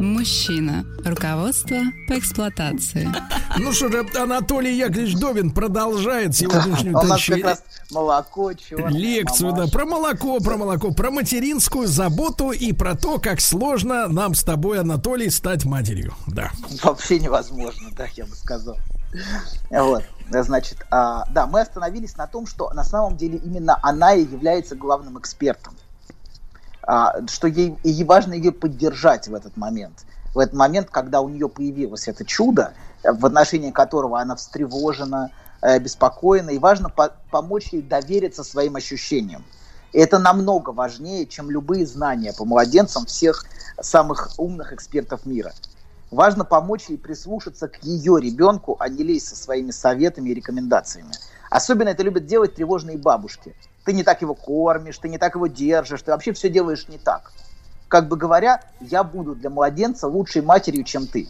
Мужчина. 0.00 0.84
Руководство 1.04 1.76
по 2.08 2.18
эксплуатации. 2.18 3.08
Ну 3.58 3.72
что 3.72 3.88
же, 3.88 4.06
Анатолий 4.18 4.76
Яковлевич 4.76 5.16
Довин 5.16 5.50
продолжает 5.50 6.34
сегодняшнюю 6.34 6.94
как 6.94 7.44
раз 7.44 7.62
молоко, 7.90 8.52
черное, 8.52 8.90
Лекцию, 8.90 9.52
да, 9.52 9.66
про 9.66 9.84
молоко, 9.84 10.40
про 10.40 10.56
молоко, 10.56 10.92
про 10.92 11.10
материнскую 11.10 11.86
заботу 11.86 12.50
и 12.50 12.72
про 12.72 12.94
то, 12.96 13.18
как 13.18 13.40
сложно 13.40 14.08
нам 14.08 14.34
с 14.34 14.42
тобой, 14.44 14.80
Анатолий, 14.80 15.30
стать 15.30 15.64
матерью. 15.64 16.14
Да. 16.26 16.50
Вообще 16.82 17.18
невозможно, 17.18 17.90
да, 17.96 18.06
я 18.14 18.24
бы 18.26 18.34
сказал. 18.34 18.76
Вот, 19.70 20.02
значит, 20.28 20.84
а, 20.90 21.24
да, 21.30 21.46
мы 21.46 21.60
остановились 21.60 22.16
на 22.16 22.26
том, 22.26 22.46
что 22.46 22.70
на 22.70 22.82
самом 22.82 23.16
деле 23.16 23.38
именно 23.38 23.78
она 23.82 24.14
и 24.14 24.22
является 24.22 24.74
главным 24.74 25.18
экспертом. 25.18 25.74
А, 26.86 27.26
что 27.28 27.46
ей, 27.46 27.76
ей 27.82 28.04
важно 28.04 28.34
ее 28.34 28.52
поддержать 28.52 29.28
в 29.28 29.34
этот 29.34 29.56
момент. 29.56 30.04
В 30.34 30.38
этот 30.38 30.54
момент, 30.54 30.90
когда 30.90 31.20
у 31.20 31.28
нее 31.28 31.48
появилось 31.48 32.08
это 32.08 32.24
чудо, 32.24 32.74
в 33.02 33.24
отношении 33.24 33.70
которого 33.70 34.20
она 34.20 34.36
встревожена, 34.36 35.30
э, 35.62 35.78
беспокоена, 35.78 36.50
и 36.50 36.58
важно 36.58 36.90
по 36.90 37.14
помочь 37.30 37.68
ей 37.72 37.82
довериться 37.82 38.44
своим 38.44 38.76
ощущениям. 38.76 39.44
И 39.92 39.98
это 39.98 40.18
намного 40.18 40.70
важнее, 40.70 41.26
чем 41.26 41.50
любые 41.50 41.86
знания 41.86 42.34
по 42.36 42.44
младенцам 42.44 43.06
всех 43.06 43.46
самых 43.80 44.30
умных 44.38 44.72
экспертов 44.72 45.24
мира. 45.24 45.52
Важно 46.10 46.44
помочь 46.44 46.86
ей 46.88 46.98
прислушаться 46.98 47.68
к 47.68 47.82
ее 47.82 48.20
ребенку, 48.20 48.76
а 48.78 48.88
не 48.88 49.02
лезть 49.04 49.28
со 49.28 49.36
своими 49.36 49.70
советами 49.70 50.30
и 50.30 50.34
рекомендациями. 50.34 51.12
Особенно 51.48 51.88
это 51.88 52.02
любят 52.02 52.26
делать 52.26 52.56
тревожные 52.56 52.98
бабушки– 52.98 53.54
ты 53.84 53.92
не 53.92 54.02
так 54.02 54.22
его 54.22 54.34
кормишь, 54.34 54.98
ты 54.98 55.08
не 55.08 55.18
так 55.18 55.34
его 55.34 55.46
держишь, 55.46 56.02
ты 56.02 56.10
вообще 56.10 56.32
все 56.32 56.48
делаешь 56.48 56.88
не 56.88 56.98
так. 56.98 57.32
Как 57.88 58.08
бы 58.08 58.16
говоря, 58.16 58.62
я 58.80 59.04
буду 59.04 59.34
для 59.34 59.50
младенца 59.50 60.08
лучшей 60.08 60.42
матерью, 60.42 60.84
чем 60.84 61.06
ты. 61.06 61.28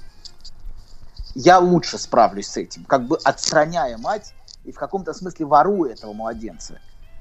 Я 1.35 1.59
лучше 1.59 1.99
справлюсь 1.99 2.47
с 2.47 2.57
этим, 2.57 2.85
как 2.85 3.07
бы 3.07 3.19
отстраняя 3.25 3.99
мать 3.99 4.35
и 4.65 4.71
в 4.71 4.77
каком-то 4.77 5.13
смысле 5.13 5.47
воруя 5.47 5.93
этого 5.93 6.13
младенца, 6.13 6.79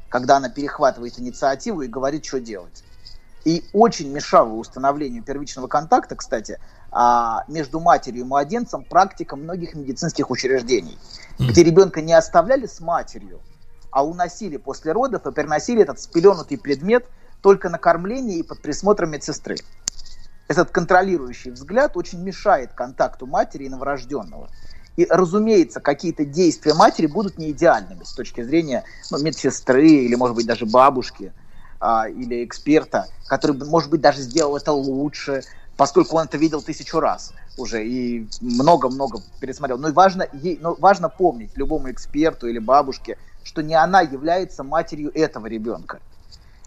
когда 0.08 0.38
она 0.38 0.50
перехватывает 0.50 1.20
инициативу 1.20 1.82
и 1.82 1.88
говорит, 1.88 2.24
что 2.26 2.40
делать. 2.40 2.84
И 3.44 3.66
очень 3.74 4.10
мешало 4.12 4.54
установлению 4.54 5.24
первичного 5.24 5.68
контакта, 5.68 6.16
кстати, 6.16 6.60
а, 6.92 7.44
между 7.48 7.80
матерью 7.80 8.22
и 8.22 8.24
младенцем 8.24 8.84
практика 8.84 9.36
многих 9.36 9.74
медицинских 9.74 10.30
учреждений, 10.30 10.98
где 11.40 11.64
ребенка 11.64 12.02
не 12.02 12.14
оставляли 12.14 12.68
с 12.68 12.80
матерью, 12.80 13.42
а 13.94 14.04
уносили 14.04 14.58
после 14.58 14.92
родов 14.92 15.26
и 15.26 15.32
переносили 15.32 15.84
этот 15.84 16.02
спеленутый 16.02 16.58
предмет 16.58 17.06
только 17.42 17.70
на 17.70 17.78
кормление 17.78 18.40
и 18.40 18.44
под 18.44 18.62
присмотром 18.62 19.12
медсестры. 19.12 19.58
Этот 20.48 20.72
контролирующий 20.72 21.52
взгляд 21.52 21.96
очень 21.96 22.22
мешает 22.22 22.74
контакту 22.74 23.28
матери 23.28 23.66
и 23.66 23.70
новорожденного. 23.70 24.50
И, 24.98 25.06
разумеется, 25.10 25.80
какие-то 25.80 26.26
действия 26.26 26.74
матери 26.74 27.08
будут 27.08 27.38
не 27.38 27.52
идеальными 27.52 28.04
с 28.04 28.14
точки 28.14 28.44
зрения 28.44 28.84
ну, 29.12 29.20
медсестры 29.20 29.88
или, 29.88 30.16
может 30.16 30.36
быть, 30.36 30.46
даже 30.46 30.66
бабушки 30.66 31.32
а, 31.80 32.08
или 32.08 32.44
эксперта, 32.44 33.08
который, 33.28 33.56
может 33.58 33.90
быть, 33.90 34.02
даже 34.02 34.22
сделал 34.22 34.58
это 34.58 34.72
лучше, 34.72 35.42
поскольку 35.78 36.18
он 36.18 36.26
это 36.26 36.38
видел 36.38 36.62
тысячу 36.62 37.00
раз 37.00 37.34
уже 37.58 37.86
и 37.86 38.28
много-много 38.42 39.22
пересмотрел. 39.40 39.78
Но 39.78 39.92
важно, 39.92 40.28
ей, 40.34 40.58
но 40.62 40.76
важно 40.76 41.10
помнить 41.10 41.52
любому 41.56 41.92
эксперту 41.92 42.48
или 42.48 42.60
бабушке, 42.60 43.18
что 43.44 43.62
не 43.62 43.76
она 43.76 44.02
является 44.02 44.64
матерью 44.64 45.12
этого 45.14 45.48
ребенка. 45.48 46.00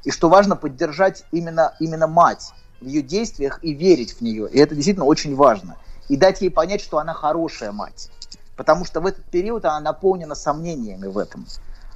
И 0.04 0.10
что 0.10 0.28
важно 0.28 0.56
поддержать 0.56 1.24
именно, 1.32 1.74
именно 1.80 2.06
мать 2.06 2.52
в 2.80 2.86
ее 2.86 3.02
действиях 3.02 3.58
и 3.62 3.72
верить 3.72 4.14
в 4.14 4.20
нее. 4.20 4.48
И 4.50 4.58
это 4.58 4.74
действительно 4.74 5.06
очень 5.06 5.34
важно. 5.34 5.76
И 6.08 6.16
дать 6.16 6.40
ей 6.42 6.50
понять, 6.50 6.80
что 6.80 6.98
она 6.98 7.12
хорошая 7.12 7.72
мать. 7.72 8.10
Потому 8.56 8.84
что 8.84 9.00
в 9.00 9.06
этот 9.06 9.24
период 9.24 9.64
она 9.64 9.80
наполнена 9.80 10.34
сомнениями 10.34 11.06
в 11.06 11.18
этом. 11.18 11.46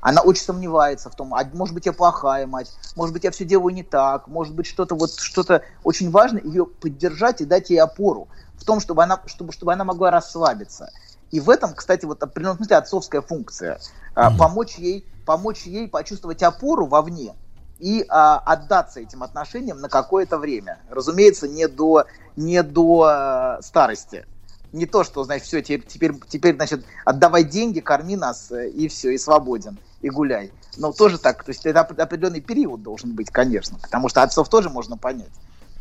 Она 0.01 0.23
очень 0.23 0.43
сомневается 0.43 1.11
в 1.11 1.15
том, 1.15 1.35
а 1.35 1.45
может 1.53 1.75
быть 1.75 1.87
я 1.87 1.93
плохая 1.93 2.47
мать, 2.47 2.73
может 2.97 3.13
быть 3.13 3.25
я 3.25 3.31
все 3.31 3.45
делаю 3.45 3.75
не 3.75 3.83
так, 3.83 4.29
может 4.29 4.55
быть 4.55 4.67
что-то 4.67 4.95
вот 4.95 5.13
что-то 5.21 5.63
очень 5.85 6.11
важно 6.11 6.39
ее 6.39 6.65
поддержать 6.65 7.43
и 7.43 7.45
дать 7.45 7.69
ей 7.69 7.79
опору 7.79 8.29
в 8.57 8.65
том, 8.65 8.81
чтобы 8.81 9.03
она, 9.03 9.21
чтобы, 9.27 9.53
чтобы 9.53 9.73
она 9.75 9.85
могла 9.85 10.11
расслабиться. 10.11 10.91
И 11.31 11.39
в 11.39 11.51
этом, 11.51 11.75
кстати, 11.75 12.07
вот 12.07 12.23
определенном 12.23 12.57
смысле 12.57 12.77
отцовская 12.77 13.21
функция. 13.21 13.79
А, 14.15 14.31
помочь, 14.37 14.77
ей, 14.77 15.07
помочь 15.25 15.63
ей 15.63 15.89
почувствовать 15.89 16.43
опору 16.43 16.87
вовне 16.87 17.35
и 17.79 18.05
а, 18.09 18.39
отдаться 18.39 19.01
этим 19.01 19.23
отношениям 19.23 19.81
на 19.81 19.89
какое-то 19.89 20.39
время. 20.39 20.79
Разумеется, 20.91 21.49
не 21.49 21.67
до, 21.69 22.05
не 22.37 22.63
до 22.63 23.03
а, 23.03 23.59
старости. 23.63 24.27
Не 24.73 24.87
то, 24.87 25.03
что, 25.03 25.25
значит, 25.25 25.47
все, 25.47 25.63
теперь, 25.63 25.85
теперь, 25.87 26.13
теперь, 26.29 26.55
значит, 26.55 26.85
отдавай 27.05 27.43
деньги, 27.43 27.81
корми 27.81 28.15
нас, 28.15 28.53
э, 28.53 28.69
и 28.69 28.87
все, 28.87 29.11
и 29.11 29.19
свободен, 29.19 29.79
и 30.01 30.11
гуляй. 30.11 30.53
Но 30.77 30.93
тоже 30.93 31.19
так, 31.19 31.43
то 31.43 31.51
есть 31.51 31.67
это 31.67 31.81
определенный 31.81 32.41
период 32.41 32.81
должен 32.81 33.17
быть, 33.17 33.31
конечно, 33.31 33.79
потому 33.83 34.09
что 34.09 34.23
отцов 34.23 34.49
тоже 34.49 34.71
можно 34.71 34.97
понять, 34.97 35.33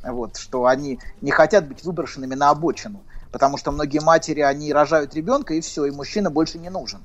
вот, 0.02 0.38
что 0.38 0.66
они 0.66 1.00
не 1.22 1.30
хотят 1.30 1.68
быть 1.68 1.84
выброшенными 1.84 2.34
на 2.34 2.50
обочину, 2.50 3.04
потому 3.32 3.58
что 3.58 3.72
многие 3.72 4.00
матери, 4.00 4.42
они 4.42 4.74
рожают 4.74 5.14
ребенка, 5.14 5.54
и 5.54 5.62
все, 5.62 5.86
и 5.86 5.92
мужчина 5.92 6.32
больше 6.32 6.58
не 6.58 6.72
нужен. 6.72 7.02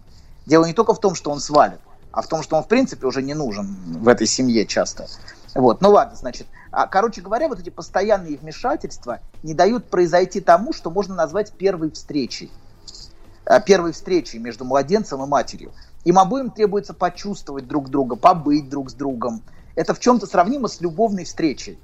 Дело 0.46 0.64
не 0.64 0.72
только 0.72 0.94
в 0.94 1.00
том, 1.00 1.14
что 1.14 1.30
он 1.30 1.40
свалит, 1.40 1.80
а 2.12 2.22
в 2.22 2.28
том, 2.28 2.42
что 2.42 2.56
он, 2.56 2.62
в 2.62 2.68
принципе, 2.68 3.06
уже 3.06 3.22
не 3.22 3.34
нужен 3.34 3.76
в 3.86 4.08
этой 4.08 4.26
семье 4.26 4.66
часто. 4.66 5.06
Вот, 5.54 5.80
ну 5.80 5.90
ладно, 5.90 6.16
значит, 6.16 6.46
а, 6.70 6.86
короче 6.86 7.20
говоря, 7.20 7.48
вот 7.48 7.60
эти 7.60 7.70
постоянные 7.70 8.36
вмешательства 8.36 9.20
не 9.42 9.54
дают 9.54 9.86
произойти 9.86 10.40
тому, 10.40 10.72
что 10.72 10.90
можно 10.90 11.14
назвать 11.14 11.52
первой 11.52 11.90
встречей. 11.92 12.50
А, 13.46 13.60
первой 13.60 13.92
встречей 13.92 14.38
между 14.38 14.64
младенцем 14.64 15.22
и 15.22 15.26
матерью. 15.26 15.72
Им 16.04 16.18
обоим 16.18 16.50
требуется 16.50 16.94
почувствовать 16.94 17.66
друг 17.66 17.88
друга, 17.88 18.16
побыть 18.16 18.68
друг 18.68 18.90
с 18.90 18.94
другом. 18.94 19.42
Это 19.74 19.94
в 19.94 20.00
чем-то 20.00 20.26
сравнимо 20.26 20.68
с 20.68 20.80
любовной 20.80 21.24
встречей. 21.24 21.78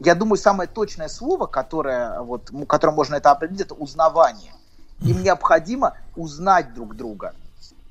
Я 0.00 0.14
думаю, 0.14 0.38
самое 0.38 0.68
точное 0.68 1.08
слово, 1.08 1.46
которое, 1.46 2.20
вот, 2.20 2.50
которым 2.68 2.94
можно 2.94 3.16
это 3.16 3.30
определить, 3.30 3.62
это 3.62 3.74
узнавание. 3.74 4.52
Им 5.02 5.22
необходимо 5.22 5.96
узнать 6.16 6.74
друг 6.74 6.94
друга. 6.96 7.34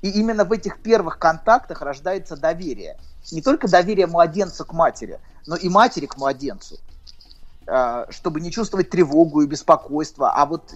И 0.02 0.10
именно 0.10 0.44
в 0.44 0.52
этих 0.52 0.80
первых 0.80 1.18
контактах 1.18 1.82
рождается 1.82 2.36
доверие. 2.36 2.96
Не 3.32 3.42
только 3.42 3.68
доверие 3.68 4.06
младенца 4.06 4.64
к 4.64 4.72
матери, 4.72 5.18
но 5.46 5.56
и 5.56 5.68
матери 5.68 6.06
к 6.06 6.16
младенцу 6.16 6.78
а, 7.66 8.06
чтобы 8.10 8.40
не 8.40 8.50
чувствовать 8.50 8.88
тревогу 8.88 9.42
и 9.42 9.46
беспокойство, 9.46 10.32
а 10.34 10.46
вот 10.46 10.72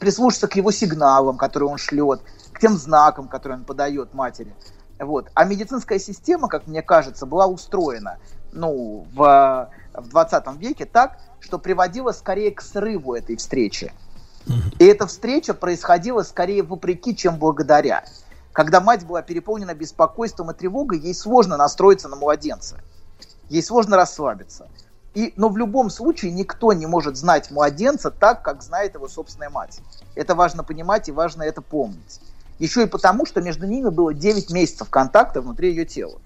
прислушаться 0.00 0.48
к 0.48 0.56
его 0.56 0.72
сигналам, 0.72 1.36
которые 1.36 1.68
он 1.68 1.78
шлет, 1.78 2.20
к 2.52 2.58
тем 2.58 2.76
знакам, 2.76 3.28
которые 3.28 3.58
он 3.58 3.64
подает 3.64 4.14
матери. 4.14 4.52
Вот. 4.98 5.30
А 5.34 5.44
медицинская 5.44 6.00
система, 6.00 6.48
как 6.48 6.66
мне 6.66 6.82
кажется, 6.82 7.24
была 7.24 7.46
устроена 7.46 8.18
ну, 8.52 9.06
в, 9.14 9.70
в 9.94 10.08
20 10.08 10.56
веке 10.56 10.86
так, 10.86 11.18
что 11.38 11.58
приводила 11.58 12.10
скорее 12.10 12.50
к 12.50 12.62
срыву 12.62 13.14
этой 13.14 13.36
встречи. 13.36 13.92
И 14.78 14.84
эта 14.84 15.06
встреча 15.06 15.54
происходила 15.54 16.22
скорее 16.22 16.62
вопреки, 16.62 17.14
чем 17.14 17.36
благодаря. 17.36 18.04
Когда 18.58 18.80
мать 18.80 19.06
была 19.06 19.22
переполнена 19.22 19.72
беспокойством 19.72 20.50
и 20.50 20.52
тревогой, 20.52 20.98
ей 20.98 21.14
сложно 21.14 21.56
настроиться 21.56 22.08
на 22.08 22.16
младенца. 22.16 22.80
Ей 23.48 23.62
сложно 23.62 23.96
расслабиться. 23.96 24.66
И, 25.14 25.32
но 25.36 25.48
в 25.48 25.56
любом 25.56 25.90
случае 25.90 26.32
никто 26.32 26.72
не 26.72 26.86
может 26.86 27.16
знать 27.16 27.52
младенца 27.52 28.10
так, 28.10 28.42
как 28.42 28.64
знает 28.64 28.96
его 28.96 29.06
собственная 29.06 29.48
мать. 29.48 29.78
Это 30.16 30.34
важно 30.34 30.64
понимать 30.64 31.08
и 31.08 31.12
важно 31.12 31.44
это 31.44 31.62
помнить. 31.62 32.20
Еще 32.58 32.82
и 32.82 32.86
потому, 32.86 33.26
что 33.26 33.40
между 33.40 33.64
ними 33.64 33.90
было 33.90 34.12
9 34.12 34.50
месяцев 34.50 34.90
контакта 34.90 35.40
внутри 35.40 35.70
ее 35.70 35.84
тела, 35.84 36.18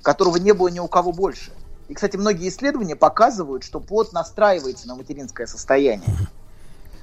которого 0.00 0.38
не 0.38 0.52
было 0.54 0.68
ни 0.68 0.80
у 0.80 0.88
кого 0.88 1.12
больше. 1.12 1.52
И, 1.88 1.92
кстати, 1.92 2.16
многие 2.16 2.48
исследования 2.48 2.96
показывают, 2.96 3.62
что 3.62 3.78
плод 3.78 4.14
настраивается 4.14 4.88
на 4.88 4.94
материнское 4.94 5.46
состояние. 5.46 6.16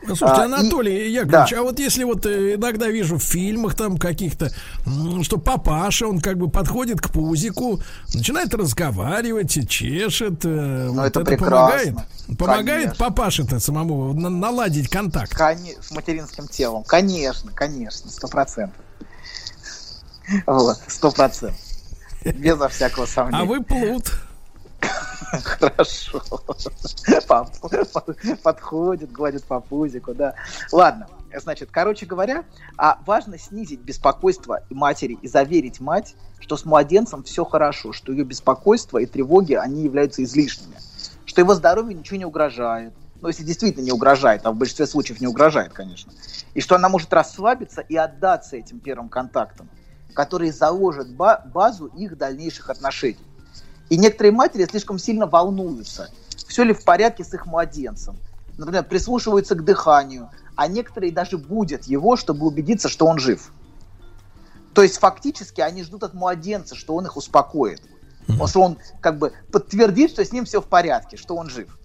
Слушайте, 0.05 0.41
Анатолий 0.41 1.07
и, 1.07 1.11
Яковлевич, 1.11 1.51
да. 1.51 1.59
а 1.59 1.63
вот 1.63 1.79
если 1.79 2.03
вот 2.03 2.25
э, 2.25 2.55
иногда 2.55 2.87
вижу 2.87 3.17
в 3.17 3.23
фильмах 3.23 3.75
там 3.75 3.97
каких-то, 3.97 4.51
что 5.21 5.37
папаша, 5.37 6.07
он 6.07 6.19
как 6.19 6.37
бы 6.37 6.49
подходит 6.49 6.99
к 6.99 7.11
пузику, 7.11 7.79
начинает 8.13 8.53
разговаривать, 8.53 9.69
чешет. 9.69 10.43
Э, 10.43 10.87
ну, 10.87 11.03
вот 11.03 11.05
это, 11.05 11.21
это 11.21 11.37
помогает. 11.37 11.95
Помогает 12.37 12.97
папаше-то 12.97 13.59
самому 13.59 14.13
наладить 14.13 14.89
контакт. 14.89 15.35
Конечно, 15.35 15.83
с 15.83 15.91
материнским 15.91 16.47
телом. 16.47 16.83
Конечно, 16.83 17.51
конечно, 17.51 18.09
сто 18.09 18.27
процентов. 18.27 18.77
Вот, 20.47 20.77
сто 20.87 21.11
процентов. 21.11 21.59
Безо 22.23 22.69
всякого 22.69 23.05
сомнения. 23.05 23.43
А 23.43 23.45
вы 23.45 23.63
плут. 23.63 24.11
Хорошо. 25.43 26.21
Подходит, 28.43 29.11
гладит 29.11 29.43
по 29.45 29.59
пузику, 29.59 30.13
да. 30.13 30.35
Ладно, 30.71 31.07
значит, 31.35 31.69
короче 31.71 32.05
говоря, 32.05 32.43
а 32.77 32.99
важно 33.05 33.37
снизить 33.37 33.79
беспокойство 33.81 34.61
матери 34.69 35.17
и 35.21 35.27
заверить 35.27 35.79
мать, 35.79 36.15
что 36.39 36.57
с 36.57 36.65
младенцем 36.65 37.23
все 37.23 37.45
хорошо, 37.45 37.93
что 37.93 38.11
ее 38.11 38.23
беспокойство 38.23 38.97
и 38.97 39.05
тревоги, 39.05 39.53
они 39.53 39.83
являются 39.83 40.23
излишними, 40.23 40.75
что 41.25 41.41
его 41.41 41.53
здоровью 41.53 41.97
ничего 41.97 42.17
не 42.17 42.25
угрожает, 42.25 42.93
ну, 43.21 43.27
если 43.27 43.43
действительно 43.43 43.83
не 43.83 43.91
угрожает, 43.91 44.45
а 44.45 44.51
в 44.51 44.55
большинстве 44.55 44.87
случаев 44.87 45.21
не 45.21 45.27
угрожает, 45.27 45.71
конечно, 45.73 46.11
и 46.53 46.61
что 46.61 46.75
она 46.75 46.89
может 46.89 47.13
расслабиться 47.13 47.81
и 47.81 47.95
отдаться 47.95 48.57
этим 48.57 48.79
первым 48.79 49.09
контактам, 49.09 49.69
которые 50.13 50.51
заложат 50.51 51.07
базу 51.09 51.85
их 51.85 52.17
дальнейших 52.17 52.69
отношений. 52.69 53.19
И 53.91 53.97
некоторые 53.97 54.31
матери 54.31 54.63
слишком 54.63 54.97
сильно 54.97 55.27
волнуются, 55.27 56.09
все 56.47 56.63
ли 56.63 56.73
в 56.73 56.85
порядке 56.85 57.25
с 57.25 57.33
их 57.33 57.45
младенцем. 57.45 58.15
Например, 58.57 58.85
прислушиваются 58.85 59.53
к 59.53 59.65
дыханию, 59.65 60.29
а 60.55 60.67
некоторые 60.67 61.11
даже 61.11 61.37
будут 61.37 61.83
его, 61.83 62.15
чтобы 62.15 62.47
убедиться, 62.47 62.87
что 62.87 63.05
он 63.05 63.19
жив. 63.19 63.51
То 64.73 64.81
есть 64.81 64.97
фактически 64.97 65.59
они 65.59 65.83
ждут 65.83 66.03
от 66.03 66.13
младенца, 66.13 66.73
что 66.73 66.95
он 66.95 67.05
их 67.05 67.17
успокоит. 67.17 67.81
Mm-hmm. 68.27 68.47
Что 68.47 68.61
он 68.61 68.77
как 69.01 69.17
бы 69.17 69.33
подтвердит, 69.51 70.11
что 70.11 70.23
с 70.23 70.31
ним 70.31 70.45
все 70.45 70.61
в 70.61 70.67
порядке, 70.67 71.17
что 71.17 71.35
он 71.35 71.49
жив. 71.49 71.77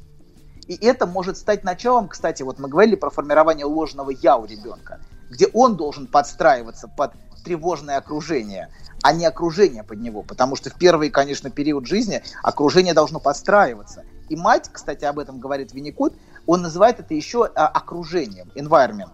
И 0.68 0.76
это 0.76 1.06
может 1.06 1.36
стать 1.36 1.64
началом, 1.64 2.06
кстати, 2.06 2.44
вот 2.44 2.60
мы 2.60 2.68
говорили 2.68 2.94
про 2.94 3.10
формирование 3.10 3.66
ложного 3.66 4.10
я 4.10 4.36
у 4.36 4.44
ребенка, 4.46 5.00
где 5.28 5.48
он 5.48 5.74
должен 5.74 6.06
подстраиваться 6.06 6.86
под 6.86 7.14
тревожное 7.46 7.96
окружение, 7.96 8.70
а 9.02 9.12
не 9.12 9.24
окружение 9.24 9.84
под 9.84 10.00
него. 10.00 10.24
Потому 10.24 10.56
что 10.56 10.68
в 10.68 10.74
первый, 10.74 11.10
конечно, 11.10 11.48
период 11.48 11.86
жизни 11.86 12.24
окружение 12.42 12.92
должно 12.92 13.20
подстраиваться. 13.20 14.02
И 14.28 14.34
мать, 14.34 14.68
кстати, 14.72 15.04
об 15.04 15.20
этом 15.20 15.38
говорит 15.38 15.72
Винникут, 15.72 16.14
он 16.44 16.62
называет 16.62 16.98
это 16.98 17.14
еще 17.14 17.46
а, 17.54 17.68
окружением, 17.68 18.50
environment, 18.56 19.12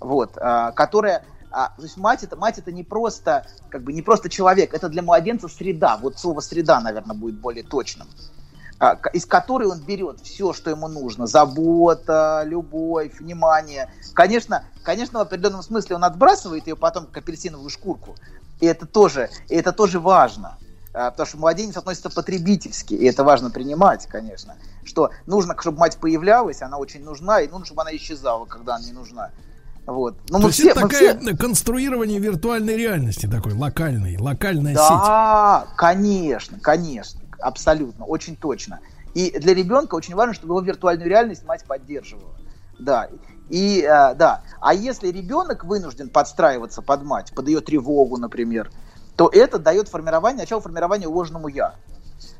вот, 0.00 0.38
а, 0.38 0.72
которое 0.72 1.24
а, 1.50 1.72
то 1.76 1.82
есть 1.82 1.98
мать 1.98 2.22
это, 2.22 2.36
мать 2.36 2.58
это 2.58 2.72
не 2.72 2.82
просто, 2.82 3.46
как 3.68 3.82
бы 3.82 3.92
не 3.92 4.00
просто 4.00 4.30
человек, 4.30 4.72
это 4.72 4.88
для 4.88 5.02
младенца 5.02 5.46
среда. 5.48 5.98
Вот 5.98 6.18
слово 6.18 6.40
среда, 6.40 6.80
наверное, 6.80 7.14
будет 7.14 7.38
более 7.38 7.62
точным. 7.62 8.08
А, 8.84 8.98
из 9.14 9.24
которой 9.24 9.66
он 9.66 9.80
берет 9.80 10.20
все, 10.20 10.52
что 10.52 10.68
ему 10.68 10.88
нужно. 10.88 11.26
Забота, 11.26 12.42
любовь, 12.44 13.18
внимание. 13.18 13.90
Конечно, 14.12 14.64
конечно, 14.82 15.20
в 15.20 15.22
определенном 15.22 15.62
смысле 15.62 15.96
он 15.96 16.04
отбрасывает 16.04 16.66
ее 16.66 16.76
потом 16.76 17.06
как 17.06 17.16
апельсиновую 17.16 17.70
шкурку. 17.70 18.14
И 18.60 18.66
это 18.66 18.84
тоже, 18.84 19.30
и 19.48 19.54
это 19.54 19.72
тоже 19.72 20.00
важно. 20.00 20.58
А, 20.92 21.10
потому 21.12 21.26
что 21.26 21.38
младенец 21.38 21.78
относится 21.78 22.10
потребительски, 22.10 22.92
и 22.92 23.06
это 23.06 23.24
важно 23.24 23.50
принимать, 23.50 24.06
конечно. 24.06 24.56
Что 24.84 25.12
нужно, 25.24 25.56
чтобы 25.58 25.78
мать 25.78 25.96
появлялась, 25.96 26.60
она 26.60 26.76
очень 26.76 27.02
нужна, 27.02 27.40
и 27.40 27.48
нужно, 27.48 27.64
чтобы 27.64 27.82
она 27.82 27.96
исчезала, 27.96 28.44
когда 28.44 28.74
она 28.74 28.84
не 28.84 28.92
нужна. 28.92 29.30
Вот. 29.86 30.16
Но 30.28 30.38
То 30.38 30.44
мы 30.44 30.48
есть 30.48 30.58
все, 30.60 30.70
это 30.70 30.80
такое 30.80 31.18
все... 31.18 31.36
конструирование 31.36 32.18
виртуальной 32.18 32.76
реальности 32.76 33.26
такой, 33.26 33.54
локальной, 33.54 34.18
локальная 34.18 34.74
да, 34.74 34.88
сеть. 34.88 34.98
Да, 34.98 35.66
конечно, 35.76 36.58
конечно, 36.60 37.20
абсолютно, 37.44 38.04
очень 38.04 38.36
точно. 38.36 38.80
И 39.14 39.38
для 39.38 39.54
ребенка 39.54 39.94
очень 39.94 40.14
важно, 40.14 40.34
чтобы 40.34 40.54
его 40.54 40.60
виртуальную 40.60 41.08
реальность 41.08 41.44
мать 41.44 41.64
поддерживала. 41.64 42.34
Да. 42.78 43.08
И 43.48 43.82
э, 43.82 44.14
да, 44.14 44.42
а 44.60 44.74
если 44.74 45.08
ребенок 45.08 45.64
вынужден 45.64 46.08
подстраиваться 46.08 46.82
под 46.82 47.04
мать, 47.04 47.32
под 47.34 47.46
ее 47.46 47.60
тревогу, 47.60 48.16
например, 48.16 48.70
то 49.16 49.30
это 49.32 49.58
дает 49.58 49.88
формирование, 49.88 50.40
начало 50.40 50.60
формирования 50.60 51.06
ложному 51.06 51.48
я. 51.48 51.74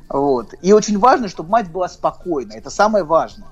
Вот. 0.09 0.55
И 0.63 0.73
очень 0.73 0.99
важно, 0.99 1.29
чтобы 1.29 1.51
мать 1.51 1.71
была 1.71 1.89
спокойна. 1.89 2.55
Это 2.55 2.71
самое 2.71 3.05
важное. 3.05 3.49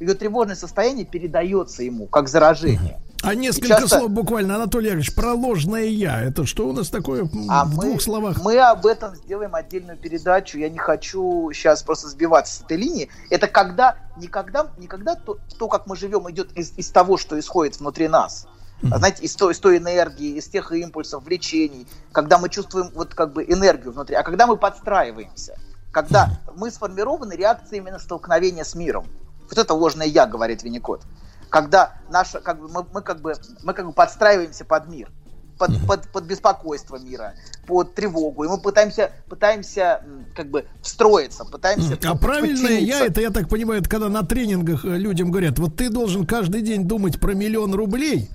Ее 0.00 0.14
тревожное 0.14 0.56
состояние 0.56 1.04
передается 1.04 1.82
ему, 1.82 2.06
как 2.06 2.28
заражение. 2.28 3.00
А 3.22 3.34
несколько 3.34 3.68
часто... 3.68 3.98
слов 3.98 4.10
буквально, 4.10 4.56
Анатолий 4.56 4.86
Яковлевич, 4.86 5.14
про 5.14 5.32
ложное 5.32 5.84
я. 5.84 6.20
Это 6.20 6.46
что 6.46 6.68
у 6.68 6.72
нас 6.72 6.88
такое 6.88 7.28
а 7.48 7.64
в 7.64 7.76
мы, 7.76 7.82
двух 7.82 8.02
словах? 8.02 8.42
Мы 8.42 8.58
об 8.58 8.86
этом 8.86 9.14
сделаем 9.16 9.54
отдельную 9.54 9.96
передачу. 9.98 10.58
Я 10.58 10.68
не 10.68 10.78
хочу 10.78 11.50
сейчас 11.52 11.82
просто 11.82 12.08
сбиваться 12.08 12.54
с 12.54 12.62
этой 12.62 12.76
линии. 12.76 13.08
Это 13.30 13.48
когда, 13.48 13.96
никогда, 14.16 14.68
никогда 14.78 15.14
то, 15.14 15.38
то 15.58 15.68
как 15.68 15.86
мы 15.86 15.96
живем, 15.96 16.30
идет 16.30 16.52
из, 16.56 16.72
из 16.76 16.90
того, 16.90 17.16
что 17.16 17.38
исходит 17.38 17.80
внутри 17.80 18.08
нас. 18.08 18.46
Mm-hmm. 18.82 18.98
Знаете, 18.98 19.22
из 19.24 19.34
той, 19.34 19.52
из 19.52 19.58
той 19.58 19.78
энергии, 19.78 20.36
из 20.36 20.48
тех 20.48 20.70
импульсов, 20.72 21.24
влечений, 21.24 21.86
когда 22.12 22.38
мы 22.38 22.48
чувствуем 22.48 22.90
вот 22.94 23.14
как 23.14 23.32
бы 23.32 23.42
энергию 23.42 23.92
внутри, 23.92 24.16
а 24.16 24.22
когда 24.22 24.46
мы 24.46 24.56
подстраиваемся, 24.56 25.58
когда 25.90 26.26
mm-hmm. 26.26 26.52
мы 26.56 26.70
сформированы 26.70 27.32
реакциями 27.32 27.90
на 27.90 27.98
столкновение 27.98 28.64
с 28.64 28.74
миром. 28.74 29.06
Вот 29.48 29.56
это 29.56 29.72
ложное 29.74 30.06
я, 30.06 30.26
говорит 30.26 30.62
Винникот 30.62 31.02
когда 31.50 31.94
наша, 32.10 32.40
как 32.40 32.60
бы, 32.60 32.68
мы, 32.68 32.86
мы 32.92 33.02
как 33.02 33.20
бы, 33.20 33.34
мы 33.62 33.74
как 33.74 33.86
бы 33.86 33.92
подстраиваемся 33.92 34.64
под 34.64 34.88
мир, 34.88 35.10
под, 35.58 35.70
под, 35.86 36.08
под 36.08 36.24
беспокойство 36.24 36.96
мира, 36.96 37.34
под 37.66 37.94
тревогу, 37.94 38.44
и 38.44 38.48
мы 38.48 38.58
пытаемся, 38.58 39.12
пытаемся 39.28 40.02
как 40.34 40.50
бы 40.50 40.66
встроиться, 40.82 41.44
пытаемся 41.44 41.98
А 42.04 42.16
правильное 42.16 42.78
я, 42.78 43.06
это 43.06 43.20
я 43.20 43.30
так 43.30 43.48
понимаю, 43.48 43.80
это 43.80 43.88
когда 43.88 44.08
на 44.08 44.22
тренингах 44.22 44.84
э, 44.84 44.88
людям 44.88 45.30
говорят, 45.30 45.58
вот 45.58 45.76
ты 45.76 45.88
должен 45.88 46.26
каждый 46.26 46.62
день 46.62 46.86
думать 46.86 47.20
про 47.20 47.32
миллион 47.32 47.74
рублей, 47.74 48.30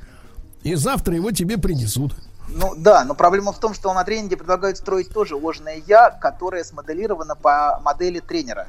и 0.64 0.76
завтра 0.76 1.16
его 1.16 1.32
тебе 1.32 1.58
принесут. 1.58 2.14
Ну 2.54 2.74
да, 2.76 3.06
но 3.06 3.16
проблема 3.16 3.54
в 3.54 3.60
том, 3.60 3.74
что 3.74 3.94
на 3.94 4.04
тренинге 4.04 4.36
предлагают 4.36 4.78
строить 4.78 5.10
тоже 5.10 5.36
ложное 5.36 5.82
я, 5.88 6.10
которое 6.10 6.64
смоделировано 6.64 7.36
по 7.36 7.80
модели 7.84 8.20
тренера. 8.20 8.68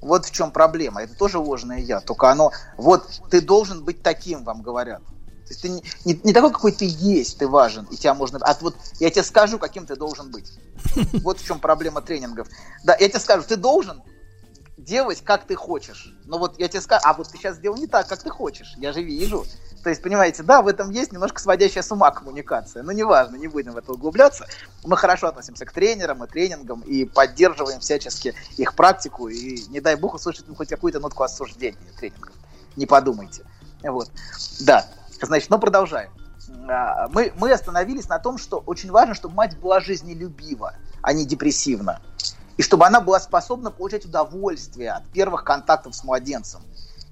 Вот 0.00 0.26
в 0.26 0.30
чем 0.30 0.50
проблема. 0.50 1.02
Это 1.02 1.14
тоже 1.14 1.38
ложное 1.38 1.78
я. 1.78 2.00
Только 2.00 2.30
оно, 2.30 2.52
вот 2.76 3.08
ты 3.30 3.40
должен 3.40 3.84
быть 3.84 4.02
таким, 4.02 4.44
вам 4.44 4.62
говорят. 4.62 5.02
То 5.46 5.50
есть 5.50 5.62
ты 5.62 5.68
не, 5.68 5.82
не- 6.04 6.20
не 6.24 6.32
такой, 6.32 6.50
какой 6.52 6.72
ты 6.72 6.86
есть, 6.86 7.38
ты 7.38 7.46
важен, 7.46 7.84
и 7.90 7.96
тебя 7.96 8.14
можно... 8.14 8.38
А 8.42 8.56
вот 8.60 8.76
я 8.98 9.10
тебе 9.10 9.22
скажу, 9.22 9.58
каким 9.58 9.86
ты 9.86 9.96
должен 9.96 10.30
быть. 10.30 10.52
Вот 11.22 11.38
в 11.38 11.44
чем 11.44 11.60
проблема 11.60 12.00
тренингов. 12.00 12.48
Да, 12.82 12.96
я 12.98 13.08
тебе 13.08 13.20
скажу, 13.20 13.44
ты 13.46 13.56
должен 13.56 14.02
делать, 14.78 15.22
как 15.22 15.46
ты 15.46 15.54
хочешь. 15.54 16.14
Но 16.24 16.38
вот 16.38 16.58
я 16.58 16.68
тебе 16.68 16.80
скажу, 16.80 17.02
а 17.04 17.12
вот 17.12 17.28
ты 17.28 17.36
сейчас 17.38 17.56
сделал 17.56 17.76
не 17.76 17.86
так, 17.86 18.06
как 18.08 18.22
ты 18.22 18.30
хочешь. 18.30 18.74
Я 18.78 18.92
же 18.92 19.02
вижу. 19.02 19.44
То 19.84 19.90
есть, 19.90 20.00
понимаете, 20.00 20.42
да, 20.42 20.62
в 20.62 20.66
этом 20.66 20.88
есть 20.88 21.12
немножко 21.12 21.42
сводящая 21.42 21.82
с 21.82 21.92
ума 21.92 22.10
коммуникация. 22.10 22.82
Но 22.82 22.92
неважно, 22.92 23.36
не 23.36 23.48
будем 23.48 23.72
в 23.72 23.76
это 23.76 23.92
углубляться. 23.92 24.46
Мы 24.82 24.96
хорошо 24.96 25.26
относимся 25.26 25.66
к 25.66 25.72
тренерам 25.72 26.24
и 26.24 26.26
тренингам 26.26 26.80
и 26.80 27.04
поддерживаем 27.04 27.80
всячески 27.80 28.34
их 28.56 28.74
практику. 28.76 29.28
И 29.28 29.62
не 29.68 29.80
дай 29.80 29.96
бог 29.96 30.14
услышать 30.14 30.48
ну, 30.48 30.54
хоть 30.54 30.70
какую-то 30.70 31.00
нотку 31.00 31.22
осуждения 31.22 31.76
тренингов. 31.98 32.32
Не 32.76 32.86
подумайте. 32.86 33.44
Вот. 33.82 34.10
Да. 34.60 34.86
Значит, 35.20 35.50
но 35.50 35.58
продолжаем. 35.58 36.10
А, 36.66 37.08
Мы, 37.08 37.34
мы 37.36 37.52
остановились 37.52 38.08
на 38.08 38.18
том, 38.18 38.38
что 38.38 38.62
очень 38.64 38.90
важно, 38.90 39.12
чтобы 39.12 39.34
мать 39.34 39.58
была 39.58 39.80
жизнелюбива, 39.80 40.76
а 41.02 41.12
не 41.12 41.26
депрессивна. 41.26 42.00
И 42.56 42.62
чтобы 42.62 42.86
она 42.86 43.02
была 43.02 43.20
способна 43.20 43.70
получать 43.70 44.06
удовольствие 44.06 44.92
от 44.92 45.04
первых 45.08 45.44
контактов 45.44 45.94
с 45.94 46.04
младенцем. 46.04 46.62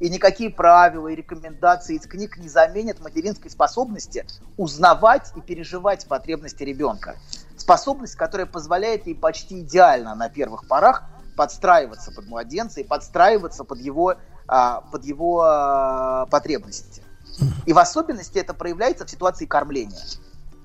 И 0.03 0.11
никакие 0.11 0.51
правила 0.51 1.07
и 1.07 1.15
рекомендации 1.15 1.95
из 1.95 2.09
книг 2.09 2.37
не 2.37 2.49
заменят 2.49 2.99
материнской 2.99 3.49
способности 3.49 4.27
узнавать 4.57 5.31
и 5.37 5.41
переживать 5.41 6.09
потребности 6.09 6.65
ребенка. 6.65 7.15
Способность, 7.57 8.17
которая 8.17 8.49
позволяет 8.49 9.07
ей 9.07 9.15
почти 9.15 9.61
идеально 9.61 10.17
на 10.17 10.29
первых 10.29 10.67
порах 10.67 11.05
подстраиваться 11.37 12.11
под 12.11 12.27
младенца 12.27 12.81
и 12.81 12.85
подстраиваться 12.85 13.63
под 13.63 13.79
его, 13.79 14.17
а, 14.49 14.81
под 14.81 15.05
его 15.05 15.43
а, 15.43 16.27
потребности. 16.27 17.01
И 17.65 17.73
в 17.73 17.79
особенности 17.79 18.39
это 18.39 18.55
проявляется 18.55 19.07
в 19.07 19.11
ситуации 19.11 19.47
кормления. 19.47 20.03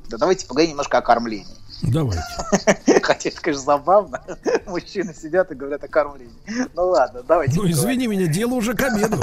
Да 0.09 0.17
давайте 0.17 0.48
поговорим 0.48 0.72
немножко 0.72 0.98
о 0.98 1.01
кормлении. 1.03 1.56
Давайте. 1.83 2.23
Хотя 3.03 3.30
это, 3.30 3.41
конечно, 3.41 3.64
забавно. 3.64 4.22
Мужчины 4.65 5.14
сидят 5.14 5.51
и 5.51 5.56
говорят 5.56 5.83
о 5.83 5.88
кормлении. 5.88 6.33
Ну 6.73 6.88
ладно, 6.88 7.23
давайте. 7.23 7.56
Ну, 7.56 7.69
извини 7.69 8.07
меня, 8.07 8.27
дело 8.27 8.53
уже 8.56 8.73
к 8.73 8.81
обеду. 8.81 9.17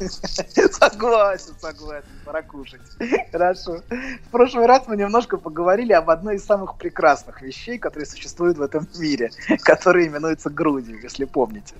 Согласен, 0.72 1.52
согласен, 1.60 2.04
пора 2.24 2.42
кушать. 2.42 2.80
Хорошо. 3.30 3.82
В 4.26 4.30
прошлый 4.30 4.66
раз 4.66 4.84
мы 4.86 4.96
немножко 4.96 5.36
поговорили 5.36 5.92
об 5.92 6.10
одной 6.10 6.36
из 6.36 6.44
самых 6.44 6.76
прекрасных 6.78 7.42
вещей, 7.42 7.78
которые 7.78 8.06
существуют 8.06 8.58
в 8.58 8.62
этом 8.62 8.88
мире, 8.98 9.30
которые 9.62 10.08
именуются 10.08 10.50
грудью, 10.50 11.00
если 11.02 11.26
помните. 11.26 11.74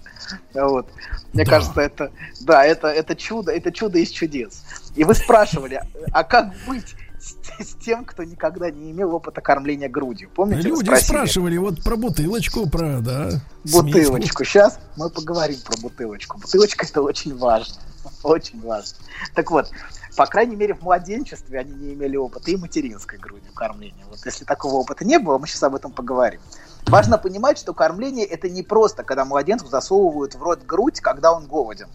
Вот. 0.55 0.87
Мне 1.33 1.45
Да. 1.45 1.51
кажется, 1.51 1.81
это, 1.81 2.13
да, 2.41 2.65
это, 2.65 2.89
это 2.89 3.17
чудо, 3.17 3.53
это 3.53 3.73
чудо 3.73 3.99
из 3.99 4.11
чудес. 4.11 4.65
И 4.97 5.05
вы 5.05 5.15
спрашивали, 5.15 5.83
а 6.13 6.23
как 6.25 6.53
быть 6.67 6.95
с, 7.21 7.37
с 7.63 7.75
тем, 7.75 8.05
кто 8.05 8.25
никогда 8.25 8.71
не 8.71 8.91
имел 8.91 9.15
опыта 9.15 9.41
кормления 9.41 9.89
грудью? 9.89 10.31
Помните, 10.35 10.69
Люди 10.69 10.85
спросили? 10.85 11.07
спрашивали 11.07 11.57
вот 11.59 11.83
про 11.83 11.97
бутылочку, 11.97 12.69
про, 12.69 13.01
да. 13.01 13.31
Бутылочку. 13.65 14.45
Сейчас 14.45 14.79
мы 14.97 15.11
поговорим 15.11 15.59
про 15.65 15.77
бутылочку. 15.81 16.39
Бутылочка 16.39 16.87
это 16.87 17.03
очень 17.03 17.37
важно. 17.37 17.77
Очень 18.23 18.61
важно. 18.63 18.97
Так 19.35 19.51
вот, 19.51 19.71
по 20.17 20.27
крайней 20.27 20.57
мере, 20.57 20.75
в 20.75 20.83
младенчестве 20.83 21.59
они 21.59 21.75
не 21.75 21.93
имели 21.93 22.17
опыта 22.17 22.51
и 22.51 22.57
материнской 22.57 23.19
грудью 23.19 23.53
кормления. 23.53 24.05
Вот 24.09 24.25
если 24.25 24.45
такого 24.45 24.77
опыта 24.77 25.05
не 25.05 25.19
было, 25.19 25.37
мы 25.39 25.47
сейчас 25.47 25.63
об 25.65 25.75
этом 25.75 25.93
поговорим. 25.93 26.41
Важно 26.87 27.19
понимать, 27.19 27.59
что 27.59 27.75
кормление 27.75 28.25
это 28.25 28.49
не 28.49 28.63
просто, 28.63 29.05
когда 29.05 29.27
младенцу 29.27 29.67
засовывают 29.67 30.35
в 30.35 30.43
рот 30.43 30.65
грудь, 30.65 31.01
когда 31.01 31.33
он 31.33 31.47
голоден. 31.47 31.89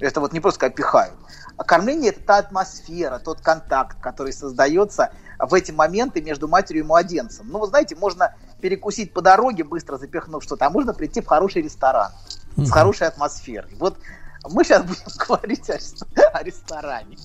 Это 0.00 0.20
вот 0.20 0.32
не 0.32 0.40
просто 0.40 0.58
когда 0.60 0.74
пихают. 0.74 1.14
Кормление 1.56 2.10
это 2.10 2.20
та 2.20 2.38
атмосфера, 2.38 3.18
тот 3.18 3.40
контакт, 3.40 4.00
который 4.00 4.32
создается 4.32 5.12
в 5.38 5.54
эти 5.54 5.72
моменты 5.72 6.20
между 6.20 6.48
матерью 6.48 6.84
и 6.84 6.86
младенцем. 6.86 7.48
Ну, 7.48 7.58
вы 7.58 7.66
знаете, 7.66 7.96
можно 7.96 8.34
перекусить 8.60 9.12
по 9.12 9.22
дороге, 9.22 9.64
быстро 9.64 9.96
запихнув 9.96 10.42
что-то, 10.42 10.66
а 10.66 10.70
можно 10.70 10.94
прийти 10.94 11.20
в 11.20 11.26
хороший 11.26 11.62
ресторан 11.62 12.10
с 12.56 12.70
хорошей 12.70 13.06
атмосферой. 13.06 13.74
Вот 13.78 13.98
мы 14.50 14.64
сейчас 14.64 14.82
будем 14.82 15.02
говорить 15.26 15.70
о, 15.70 15.78
о 16.32 16.42
ресторане 16.42 17.16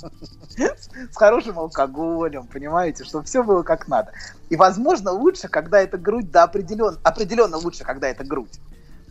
с 1.11 1.15
хорошим 1.15 1.59
алкоголем, 1.59 2.47
понимаете, 2.47 3.03
чтобы 3.03 3.25
все 3.25 3.43
было 3.43 3.63
как 3.63 3.87
надо. 3.87 4.11
И, 4.49 4.55
возможно, 4.55 5.11
лучше, 5.11 5.47
когда 5.47 5.79
это 5.81 5.97
грудь, 5.97 6.31
да, 6.31 6.43
определенно, 6.43 6.97
определенно 7.03 7.57
лучше, 7.57 7.83
когда 7.83 8.07
это 8.07 8.23
грудь. 8.23 8.59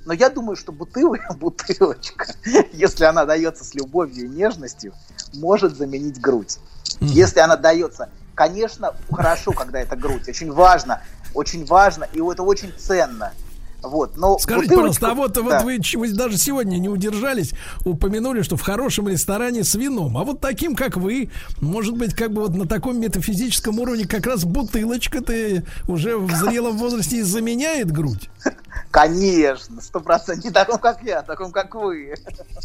Но 0.08 0.14
я 0.14 0.30
думаю, 0.30 0.56
что 0.56 0.72
бутылка, 0.72 1.34
бутылочка, 1.38 2.34
если 2.72 3.04
она 3.04 3.26
дается 3.26 3.62
с 3.62 3.74
любовью 3.74 4.24
и 4.24 4.28
нежностью, 4.28 4.94
может 5.34 5.76
заменить 5.76 6.18
грудь. 6.18 6.56
Если 7.00 7.40
она 7.40 7.56
дается, 7.56 8.08
конечно, 8.34 8.94
хорошо, 9.12 9.52
когда 9.52 9.80
это 9.80 9.96
грудь. 9.96 10.26
Очень 10.26 10.50
важно, 10.50 11.02
очень 11.34 11.66
важно, 11.66 12.04
и 12.04 12.22
это 12.22 12.42
очень 12.42 12.72
ценно. 12.72 13.34
Вот, 13.82 14.16
но 14.16 14.38
Скажите, 14.38 14.74
бутылочку- 14.74 15.00
пожалуйста, 15.00 15.10
а 15.10 15.14
вот, 15.14 15.32
да. 15.32 15.42
вот 15.42 15.62
вы, 15.62 15.80
вы 15.94 16.12
даже 16.12 16.36
сегодня 16.36 16.78
не 16.78 16.88
удержались, 16.88 17.52
упомянули, 17.84 18.42
что 18.42 18.56
в 18.56 18.60
хорошем 18.62 19.08
ресторане 19.08 19.62
с 19.62 19.74
вином. 19.76 20.18
А 20.18 20.24
вот 20.24 20.40
таким, 20.40 20.74
как 20.74 20.96
вы, 20.96 21.30
может 21.60 21.96
быть, 21.96 22.14
как 22.14 22.32
бы 22.32 22.42
вот 22.42 22.54
на 22.54 22.66
таком 22.66 23.00
метафизическом 23.00 23.78
уровне 23.78 24.06
как 24.06 24.26
раз 24.26 24.44
бутылочка-то 24.44 25.62
уже 25.86 26.16
в 26.18 26.30
зрелом 26.32 26.76
возрасте 26.76 27.18
и 27.18 27.22
заменяет 27.22 27.92
грудь. 27.92 28.28
Конечно, 28.90 29.80
сто 29.80 30.00
процентов. 30.00 30.44
Не 30.44 30.50
таком, 30.50 30.78
как 30.78 31.02
я, 31.02 31.20
а 31.20 31.22
таком, 31.22 31.52
как 31.52 31.74
вы. 31.74 32.14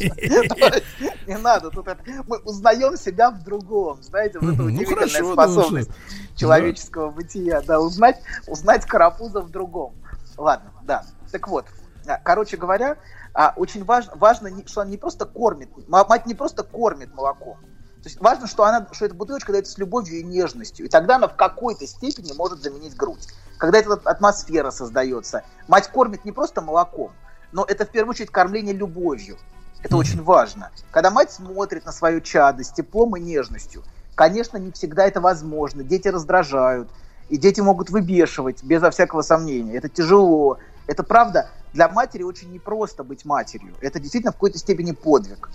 Не 0.00 1.38
надо. 1.38 1.70
Тут 1.70 1.86
мы 2.26 2.38
узнаем 2.38 2.96
себя 2.96 3.30
в 3.30 3.42
другом. 3.44 4.02
Знаете, 4.02 4.38
вот 4.40 4.54
это 4.54 4.62
Мгм. 4.62 4.68
Ну, 4.70 4.74
удивительная 4.74 5.08
хорошо, 5.08 5.32
способность 5.32 5.90
человеческого 6.36 7.10
бытия. 7.10 7.62
Да, 7.62 7.80
узнать, 7.80 8.20
узнать 8.46 8.84
карапуза 8.86 9.40
в 9.40 9.50
другом. 9.50 9.92
Ладно, 10.36 10.70
да. 10.84 11.04
Так 11.30 11.48
вот, 11.48 11.66
а, 12.06 12.18
короче 12.18 12.56
говоря, 12.56 12.96
а, 13.32 13.52
очень 13.56 13.84
важно, 13.84 14.12
важно, 14.16 14.50
что 14.66 14.82
она 14.82 14.90
не 14.90 14.96
просто 14.96 15.24
кормит, 15.26 15.70
ма- 15.88 16.04
мать 16.08 16.26
не 16.26 16.34
просто 16.34 16.62
кормит 16.62 17.12
молоком. 17.12 17.58
То 18.02 18.08
есть 18.08 18.20
важно, 18.20 18.46
что, 18.46 18.64
она, 18.64 18.86
что 18.92 19.06
эта 19.06 19.14
бутылочка 19.14 19.50
дается 19.50 19.72
с 19.72 19.78
любовью 19.78 20.20
и 20.20 20.22
нежностью. 20.22 20.84
И 20.84 20.88
тогда 20.90 21.16
она 21.16 21.26
в 21.26 21.36
какой-то 21.36 21.86
степени 21.86 22.34
может 22.34 22.62
заменить 22.62 22.94
грудь. 22.94 23.26
Когда 23.56 23.78
эта 23.78 23.94
атмосфера 23.94 24.70
создается. 24.70 25.42
Мать 25.68 25.88
кормит 25.88 26.24
не 26.26 26.32
просто 26.32 26.60
молоком, 26.60 27.12
но 27.50 27.64
это 27.66 27.86
в 27.86 27.90
первую 27.90 28.10
очередь 28.10 28.30
кормление 28.30 28.74
любовью. 28.74 29.38
Это 29.82 29.96
очень 29.96 30.22
важно. 30.22 30.70
Когда 30.90 31.10
мать 31.10 31.32
смотрит 31.32 31.86
на 31.86 31.92
свое 31.92 32.20
чадо 32.20 32.62
с 32.62 32.72
теплом 32.72 33.16
и 33.16 33.20
нежностью, 33.20 33.84
конечно, 34.14 34.58
не 34.58 34.72
всегда 34.72 35.06
это 35.06 35.20
возможно. 35.22 35.82
Дети 35.82 36.08
раздражают, 36.08 36.90
и 37.28 37.38
дети 37.38 37.60
могут 37.60 37.90
выбешивать, 37.90 38.62
безо 38.62 38.90
всякого 38.90 39.22
сомнения. 39.22 39.76
Это 39.76 39.88
тяжело. 39.88 40.58
Это 40.86 41.02
правда, 41.02 41.50
для 41.72 41.88
матери 41.88 42.22
очень 42.22 42.52
непросто 42.52 43.04
быть 43.04 43.24
матерью. 43.24 43.74
Это 43.80 43.98
действительно 43.98 44.32
в 44.32 44.36
какой-то 44.36 44.58
степени 44.58 44.92
подвиг. 44.92 45.50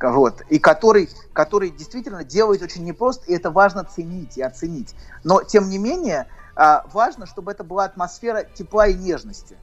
Вот, 0.00 0.42
и 0.50 0.58
который, 0.58 1.08
который 1.32 1.70
действительно 1.70 2.24
делает 2.24 2.62
очень 2.62 2.84
непросто, 2.84 3.24
и 3.26 3.34
это 3.34 3.50
важно 3.50 3.84
ценить 3.84 4.36
и 4.36 4.42
оценить. 4.42 4.94
Но, 5.22 5.42
тем 5.42 5.70
не 5.70 5.78
менее, 5.78 6.26
а, 6.56 6.84
важно, 6.92 7.26
чтобы 7.26 7.52
это 7.52 7.64
была 7.64 7.84
атмосфера 7.84 8.44
тепла 8.44 8.88
и 8.88 8.94
нежности. 8.94 9.56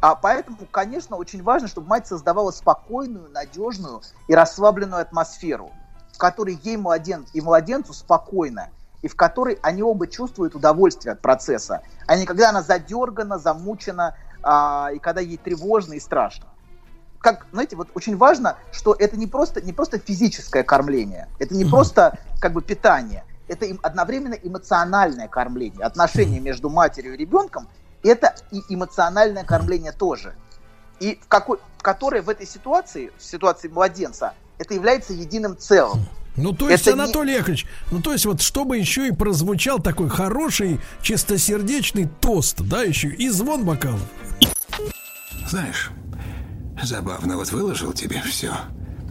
А 0.00 0.14
поэтому, 0.14 0.58
конечно, 0.70 1.16
очень 1.16 1.42
важно, 1.42 1.68
чтобы 1.68 1.88
мать 1.88 2.06
создавала 2.06 2.50
спокойную, 2.52 3.30
надежную 3.30 4.00
и 4.28 4.34
расслабленную 4.34 5.02
атмосферу, 5.02 5.72
в 6.12 6.18
которой 6.18 6.58
ей 6.62 6.76
младен, 6.76 7.26
и 7.32 7.40
младенцу 7.40 7.92
спокойно, 7.92 8.70
и 9.02 9.08
в 9.08 9.16
которой 9.16 9.58
они 9.62 9.82
оба 9.82 10.06
чувствуют 10.06 10.54
удовольствие 10.54 11.12
от 11.12 11.20
процесса, 11.20 11.82
а 12.06 12.16
не 12.16 12.26
когда 12.26 12.50
она 12.50 12.62
задергана, 12.62 13.38
замучена, 13.38 14.14
а, 14.42 14.90
и 14.94 14.98
когда 14.98 15.20
ей 15.20 15.36
тревожно 15.36 15.94
и 15.94 16.00
страшно. 16.00 16.46
Как, 17.20 17.46
знаете, 17.52 17.74
вот 17.76 17.88
очень 17.94 18.16
важно, 18.16 18.56
что 18.70 18.94
это 18.96 19.16
не 19.16 19.26
просто, 19.26 19.60
не 19.60 19.72
просто 19.72 19.98
физическое 19.98 20.62
кормление, 20.62 21.28
это 21.38 21.54
не 21.54 21.64
просто 21.64 22.18
как 22.40 22.52
бы 22.52 22.62
питание, 22.62 23.24
это 23.48 23.64
им 23.64 23.80
одновременно 23.82 24.34
эмоциональное 24.34 25.26
кормление, 25.26 25.84
отношения 25.84 26.38
между 26.38 26.70
матерью 26.70 27.14
и 27.14 27.16
ребенком, 27.16 27.66
это 28.04 28.34
и 28.52 28.62
эмоциональное 28.68 29.44
кормление 29.44 29.92
тоже. 29.92 30.34
И 31.00 31.18
в 31.22 31.28
какой, 31.28 31.58
которое 31.80 32.22
в 32.22 32.28
этой 32.28 32.46
ситуации, 32.46 33.10
в 33.18 33.22
ситуации 33.22 33.68
младенца, 33.68 34.34
это 34.58 34.74
является 34.74 35.12
единым 35.12 35.56
целым. 35.56 36.06
Ну, 36.38 36.52
то 36.52 36.70
есть, 36.70 36.86
Это 36.86 36.96
не- 36.96 37.02
Анатолий 37.02 37.32
Яковлевич, 37.34 37.66
ну, 37.90 38.00
то 38.00 38.12
есть, 38.12 38.24
вот, 38.24 38.40
чтобы 38.40 38.78
еще 38.78 39.08
и 39.08 39.12
прозвучал 39.12 39.80
такой 39.80 40.08
хороший, 40.08 40.80
чистосердечный 41.02 42.08
тост, 42.20 42.60
да, 42.60 42.82
еще 42.82 43.08
и 43.08 43.28
звон 43.28 43.64
бокалов. 43.64 44.00
Знаешь, 45.48 45.90
забавно, 46.82 47.36
вот 47.36 47.50
выложил 47.52 47.92
тебе 47.92 48.22
все. 48.22 48.52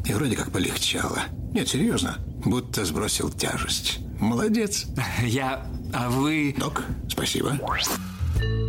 И 0.06 0.14
вроде 0.14 0.36
как 0.38 0.52
полегчало. 0.52 1.20
Нет, 1.54 1.68
серьезно, 1.68 2.18
будто 2.46 2.86
сбросил 2.86 3.30
тяжесть. 3.30 4.00
Молодец. 4.20 4.86
Я... 5.22 5.66
А 5.94 6.10
вы... 6.10 6.56
Док, 6.58 6.84
спасибо. 7.10 7.58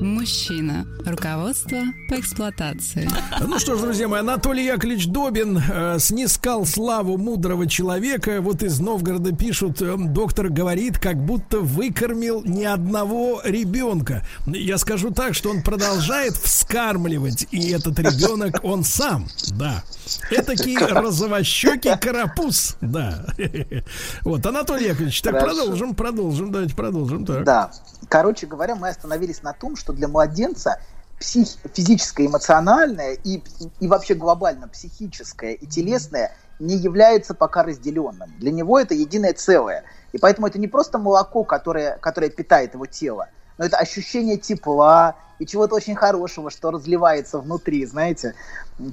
Мужчина. 0.01 0.87
Руководство 1.05 1.79
по 2.09 2.21
эксплуатации. 2.21 3.09
Ну 3.41 3.59
что 3.59 3.77
ж, 3.77 3.81
друзья 3.81 4.07
мои, 4.07 4.21
Анатолий 4.21 4.65
Яковлевич 4.65 5.09
Добин 5.09 5.59
э, 5.59 5.99
снискал 5.99 6.67
славу 6.67 7.17
мудрого 7.17 7.67
человека. 7.67 8.41
Вот 8.41 8.63
из 8.63 8.79
Новгорода 8.79 9.35
пишут, 9.35 9.83
э, 9.83 9.97
доктор 9.99 10.51
говорит, 10.51 10.99
как 10.99 11.17
будто 11.17 11.59
выкормил 11.61 12.43
ни 12.45 12.63
одного 12.63 13.41
ребенка. 13.45 14.25
Я 14.47 14.79
скажу 14.79 15.11
так, 15.11 15.35
что 15.35 15.51
он 15.51 15.63
продолжает 15.63 16.35
вскармливать, 16.35 17.47
и 17.51 17.71
этот 17.71 17.99
ребенок 17.99 18.61
он 18.63 18.85
сам, 18.85 19.27
да. 19.53 19.83
Этакий 20.31 20.77
розовощекий 20.79 21.97
карапуз, 21.99 22.77
да. 22.81 23.27
Вот, 24.23 24.47
Анатолий 24.47 24.87
Яковлевич, 24.87 25.23
так 25.23 25.35
Хорошо. 25.35 25.57
продолжим, 25.57 25.95
продолжим, 25.95 26.53
давайте 26.53 26.75
продолжим. 26.77 27.27
Так. 27.27 27.45
Да. 27.45 27.71
Короче 28.09 28.47
говоря, 28.47 28.75
мы 28.75 28.89
остановились 28.89 29.43
на 29.43 29.53
том, 29.53 29.77
что 29.77 29.93
для 29.93 30.09
младенца 30.09 30.81
псих, 31.19 31.49
физическое, 31.75 32.27
эмоциональное 32.27 33.13
и, 33.13 33.43
и 33.81 33.89
вообще 33.89 34.15
глобально 34.15 34.69
психическое 34.69 35.55
и 35.55 35.67
телесное 35.67 36.35
не 36.59 36.77
является 36.77 37.35
пока 37.35 37.63
разделенным. 37.63 38.33
Для 38.39 38.51
него 38.51 38.79
это 38.79 38.95
единое 38.95 39.33
целое. 39.33 39.85
И 40.13 40.19
поэтому 40.19 40.47
это 40.47 40.59
не 40.59 40.69
просто 40.69 40.99
молоко, 40.99 41.45
которое, 41.45 41.97
которое 41.99 42.31
питает 42.31 42.75
его 42.75 42.87
тело, 42.87 43.29
но 43.59 43.65
это 43.65 43.77
ощущение 43.77 44.39
тепла 44.39 45.17
и 45.39 45.47
чего-то 45.47 45.75
очень 45.75 45.95
хорошего, 45.95 46.51
что 46.51 46.71
разливается 46.71 47.39
внутри, 47.39 47.85
знаете. 47.87 48.35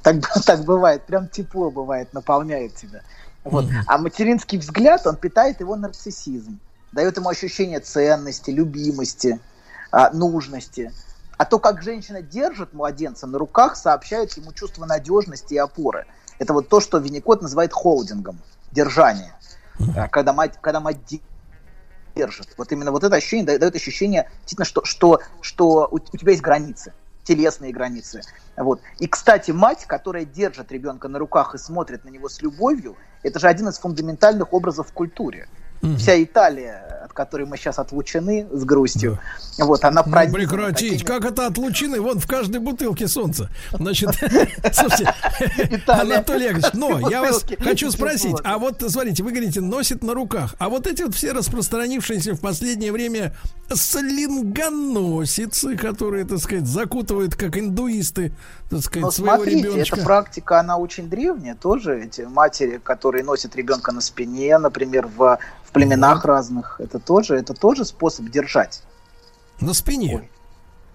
Так, 0.03 0.17
так 0.45 0.63
бывает, 0.63 1.03
прям 1.05 1.27
тепло 1.27 1.71
бывает, 1.71 2.13
наполняет 2.13 2.75
тебя. 2.75 3.01
Вот. 3.43 3.65
А 3.85 3.97
материнский 3.99 4.57
взгляд, 4.57 5.05
он 5.05 5.17
питает 5.17 5.59
его 5.59 5.75
нарциссизм, 5.75 6.59
дает 6.95 7.17
ему 7.17 7.29
ощущение 7.29 7.81
ценности, 7.81 8.51
любимости, 8.51 9.39
а, 9.91 10.11
нужности. 10.11 10.93
А 11.37 11.43
то, 11.43 11.59
как 11.59 11.83
женщина 11.83 12.21
держит 12.21 12.73
младенца 12.73 13.27
на 13.27 13.37
руках, 13.37 13.75
сообщает 13.75 14.31
ему 14.37 14.53
чувство 14.53 14.85
надежности 14.85 15.53
и 15.53 15.57
опоры. 15.57 16.05
Это 16.39 16.53
вот 16.53 16.69
то, 16.69 16.79
что 16.79 16.97
Винникот 16.97 17.41
называет 17.41 17.73
холдингом, 17.73 18.39
держание. 18.71 19.35
А, 19.97 20.07
Когда 20.07 20.31
мать, 20.31 20.57
когда 20.61 20.79
мать 20.79 21.05
де- 21.05 21.19
держит. 22.15 22.47
Вот 22.57 22.71
именно 22.71 22.91
вот 22.91 23.03
это 23.03 23.17
ощущение 23.17 23.45
дает, 23.45 23.59
дает 23.59 23.75
ощущение, 23.75 24.29
действительно, 24.39 24.63
что, 24.65 24.85
что, 24.85 25.19
что 25.41 25.89
у, 25.91 25.95
у 25.95 26.17
тебя 26.17 26.31
есть 26.31 26.41
границы, 26.41 26.93
телесные 27.25 27.73
границы. 27.73 28.21
Вот. 28.55 28.79
И, 28.99 29.07
кстати, 29.07 29.51
мать, 29.51 29.83
которая 29.85 30.23
держит 30.23 30.71
ребенка 30.71 31.09
на 31.09 31.19
руках 31.19 31.55
и 31.55 31.57
смотрит 31.57 32.05
на 32.05 32.09
него 32.09 32.29
с 32.29 32.41
любовью, 32.41 32.95
это 33.21 33.37
же 33.37 33.49
один 33.49 33.67
из 33.67 33.79
фундаментальных 33.79 34.53
образов 34.53 34.87
в 34.87 34.93
культуре. 34.93 35.49
Вся 35.97 36.21
Италия, 36.23 37.01
от 37.05 37.13
которой 37.13 37.45
мы 37.45 37.57
сейчас 37.57 37.77
отлучены 37.79 38.47
с 38.51 38.63
грустью, 38.63 39.19
вот, 39.59 39.83
она 39.85 40.03
Ну, 40.05 40.11
прекратить. 40.33 41.03
такими- 41.03 41.07
Как 41.07 41.25
это 41.25 41.47
отлучены? 41.47 42.01
Вон 42.01 42.19
в 42.19 42.27
каждой 42.27 42.59
бутылке 42.59 43.07
солнца. 43.07 43.49
Значит, 43.71 44.09
слушайте. 44.73 45.13
Анатолий 45.87 46.45
Яковлевич, 46.45 46.73
но 46.73 47.09
я 47.09 47.21
вас 47.21 47.45
хочу 47.59 47.91
спросить, 47.91 48.35
а 48.43 48.57
вот, 48.57 48.83
смотрите, 48.87 49.23
вы 49.23 49.31
говорите, 49.31 49.61
носит 49.61 50.03
на 50.03 50.13
руках, 50.13 50.55
а 50.59 50.69
вот 50.69 50.87
эти 50.87 51.03
вот 51.03 51.15
все 51.15 51.31
распространившиеся 51.33 52.33
в 52.33 52.41
последнее 52.41 52.91
время 52.91 53.33
слингоносицы, 53.73 55.75
которые, 55.77 56.25
так 56.25 56.39
сказать, 56.39 56.67
закутывают, 56.67 57.35
как 57.35 57.57
индуисты, 57.57 58.33
так 58.69 58.81
сказать, 58.81 59.03
Но 59.03 59.11
своего 59.11 59.35
смотрите, 59.35 59.67
ребеночка. 59.67 59.95
эта 59.97 60.05
практика, 60.05 60.59
она 60.59 60.77
очень 60.77 61.09
древняя 61.09 61.55
тоже. 61.55 62.01
Эти 62.03 62.21
матери, 62.21 62.79
которые 62.83 63.23
носят 63.23 63.55
ребенка 63.55 63.91
на 63.91 64.01
спине, 64.01 64.57
например, 64.57 65.07
в 65.15 65.37
племенах 65.75 66.25
разных, 66.25 66.79
это 66.79 66.99
тоже, 66.99 67.35
это 67.35 67.53
тоже 67.53 67.85
способ 67.85 68.25
держать. 68.29 68.81
На 69.61 69.73
спине. 69.73 70.29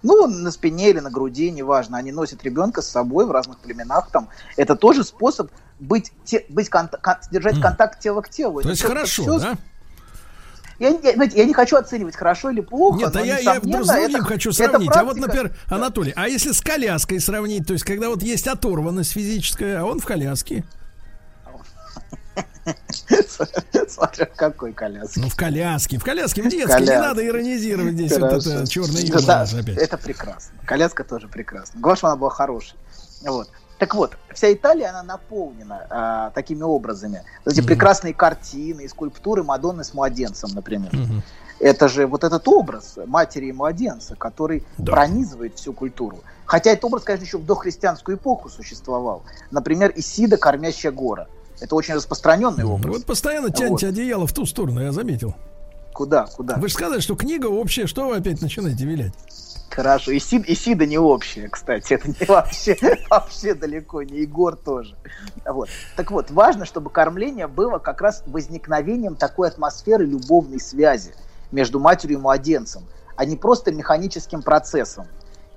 Ну, 0.03 0.27
на 0.27 0.51
спине 0.51 0.89
или 0.89 0.99
на 0.99 1.11
груди, 1.11 1.51
неважно. 1.51 1.97
Они 1.97 2.11
носят 2.11 2.43
ребенка 2.43 2.81
с 2.81 2.87
собой 2.89 3.25
в 3.25 3.31
разных 3.31 3.59
племенах. 3.59 4.09
Там. 4.11 4.29
Это 4.57 4.75
тоже 4.75 5.03
способ 5.03 5.51
быть, 5.79 6.11
те- 6.25 6.45
быть 6.49 6.69
конта- 6.69 6.97
кон- 6.97 7.17
держать 7.31 7.53
Мгм. 7.55 7.61
контакт 7.63 7.99
тела 7.99 8.21
к 8.21 8.29
телу. 8.29 8.55
То 8.55 8.59
Это 8.61 8.69
есть 8.69 8.81
хорошо, 8.81 9.21
всё- 9.23 9.39
да? 9.39 9.57
Я, 10.79 10.89
я- 10.89 11.13
знаете, 11.13 11.37
я 11.37 11.45
не 11.45 11.53
хочу 11.53 11.75
оценивать, 11.77 12.15
хорошо 12.15 12.49
или 12.49 12.61
плохо. 12.61 12.97
Нет, 12.97 13.15
а 13.15 13.21
я, 13.21 13.37
я 13.37 13.53
с 13.59 13.61
другим 13.61 13.81
это- 13.81 14.23
хочу 14.23 14.49
это 14.49 14.63
сравнить. 14.69 14.89
А 14.95 15.03
вот, 15.03 15.17
например, 15.17 15.55
Анатолий, 15.67 16.13
а 16.15 16.27
если 16.27 16.51
с 16.51 16.61
коляской 16.61 17.19
сравнить, 17.19 17.67
то 17.67 17.73
есть 17.73 17.85
когда 17.85 18.09
вот 18.09 18.23
есть 18.23 18.47
оторванность 18.47 19.11
физическая, 19.11 19.81
а 19.81 19.85
он 19.85 19.99
в 19.99 20.05
коляске? 20.05 20.63
Смотря 23.89 24.25
в 24.25 24.35
какой 24.35 24.73
коляске. 24.73 25.19
Ну, 25.19 25.29
в 25.29 25.35
коляске, 25.35 25.97
в 25.97 26.03
коляске, 26.03 26.41
в 26.43 26.49
детской. 26.49 26.81
Не 26.81 26.99
надо 26.99 27.25
иронизировать 27.25 27.93
здесь 27.93 28.11
вот 28.11 28.21
Хорошо. 28.29 28.51
это 28.51 28.67
черное 28.67 29.01
юмор 29.01 29.23
да, 29.25 29.39
наш 29.39 29.53
опять. 29.53 29.77
Это 29.77 29.97
прекрасно. 29.97 30.53
Коляска 30.65 31.03
тоже 31.03 31.27
прекрасна. 31.27 31.79
Главное, 31.79 32.11
она 32.11 32.15
была 32.15 32.29
хорошей. 32.29 32.75
Вот. 33.25 33.49
Так 33.79 33.95
вот, 33.95 34.15
вся 34.31 34.53
Италия, 34.53 34.89
она 34.89 35.01
наполнена 35.01 35.87
а, 35.89 36.29
такими 36.31 36.61
образами. 36.61 37.23
Вот 37.43 37.53
Эти 37.53 37.61
Мгм. 37.61 37.67
прекрасные 37.67 38.13
картины 38.13 38.81
и 38.81 38.87
скульптуры 38.87 39.43
Мадонны 39.43 39.83
с 39.83 39.93
младенцем, 39.95 40.51
например. 40.53 40.89
Мгм. 40.93 41.23
Это 41.59 41.87
же 41.87 42.05
вот 42.05 42.23
этот 42.23 42.47
образ 42.47 42.97
матери 43.07 43.47
и 43.47 43.51
младенца, 43.51 44.15
который 44.15 44.65
Да. 44.77 44.93
пронизывает 44.93 45.55
всю 45.57 45.73
культуру. 45.73 46.19
Хотя 46.45 46.71
этот 46.71 46.85
образ, 46.85 47.03
конечно, 47.03 47.25
еще 47.25 47.37
в 47.39 47.45
дохристианскую 47.45 48.17
эпоху 48.17 48.49
существовал. 48.49 49.23
Например, 49.49 49.91
Исида, 49.95 50.37
кормящая 50.37 50.91
гора. 50.91 51.27
Это 51.61 51.75
очень 51.75 51.93
распространенный 51.93 52.65
образ. 52.65 52.97
Вот 52.97 53.05
постоянно 53.05 53.51
тянете 53.51 53.87
одеяло 53.87 54.27
в 54.27 54.33
ту 54.33 54.45
сторону, 54.45 54.81
я 54.81 54.91
заметил. 54.91 55.35
Куда, 55.93 56.25
куда? 56.25 56.55
Вы 56.55 56.67
же 56.67 56.73
сказали, 56.73 56.99
что 56.99 57.15
книга 57.15 57.45
общая, 57.47 57.85
что 57.85 58.07
вы 58.07 58.17
опять 58.17 58.41
начинаете 58.41 58.85
вилять? 58.85 59.13
Хорошо. 59.69 60.15
Исид, 60.17 60.49
Исида 60.49 60.85
не 60.85 60.97
общая, 60.97 61.47
кстати. 61.47 61.93
Это 61.93 62.09
не 62.09 62.25
вообще, 62.25 62.77
вообще 63.09 63.53
далеко 63.53 64.01
не 64.01 64.21
Егор 64.21 64.55
тоже. 64.55 64.95
Вот. 65.45 65.69
Так 65.95 66.11
вот, 66.11 66.31
важно, 66.31 66.65
чтобы 66.65 66.89
кормление 66.89 67.47
было 67.47 67.77
как 67.77 68.01
раз 68.01 68.23
возникновением 68.25 69.15
такой 69.15 69.47
атмосферы 69.47 70.05
любовной 70.05 70.59
связи 70.59 71.13
между 71.51 71.79
матерью 71.79 72.17
и 72.17 72.21
младенцем, 72.21 72.83
а 73.15 73.23
не 73.23 73.37
просто 73.37 73.71
механическим 73.71 74.41
процессом. 74.41 75.07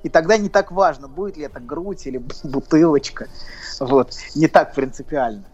И 0.05 0.09
тогда 0.09 0.37
не 0.37 0.49
так 0.49 0.71
важно, 0.71 1.09
будет 1.09 1.37
ли 1.37 1.45
это 1.45 1.61
грудь 1.61 2.07
или 2.07 2.19
бутылочка. 2.45 3.29
Вот. 3.81 4.13
Не 4.35 4.49
так 4.49 4.75
принципиально. 4.75 5.45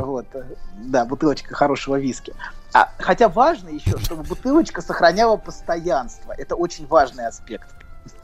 Вот, 0.00 0.26
э, 0.34 0.44
да, 0.84 1.04
бутылочка 1.04 1.54
хорошего 1.54 1.96
виски. 1.98 2.34
А, 2.74 2.90
хотя 2.98 3.28
важно 3.28 3.68
еще, 3.68 3.98
чтобы 3.98 4.22
бутылочка 4.22 4.82
сохраняла 4.82 5.36
постоянство. 5.36 6.32
Это 6.32 6.54
очень 6.54 6.86
важный 6.86 7.26
аспект. 7.26 7.68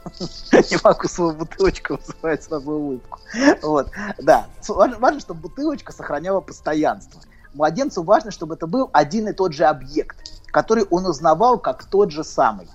Не 0.51 0.77
могу 0.83 1.07
свою 1.07 1.33
бутылочку 1.33 1.99
вызывать 2.05 2.43
сразу 2.43 2.71
улыбку. 2.71 3.19
Вот, 3.61 3.89
да. 4.19 4.47
Важно, 4.67 5.19
чтобы 5.19 5.41
бутылочка 5.41 5.91
сохраняла 5.91 6.41
постоянство. 6.41 7.21
Младенцу 7.53 8.03
важно, 8.03 8.31
чтобы 8.31 8.55
это 8.55 8.67
был 8.67 8.89
один 8.91 9.27
и 9.29 9.33
тот 9.33 9.53
же 9.53 9.65
объект, 9.65 10.17
который 10.47 10.83
он 10.89 11.05
узнавал 11.05 11.57
как 11.57 11.85
тот 11.85 12.11
же 12.11 12.23
самый. 12.23 12.67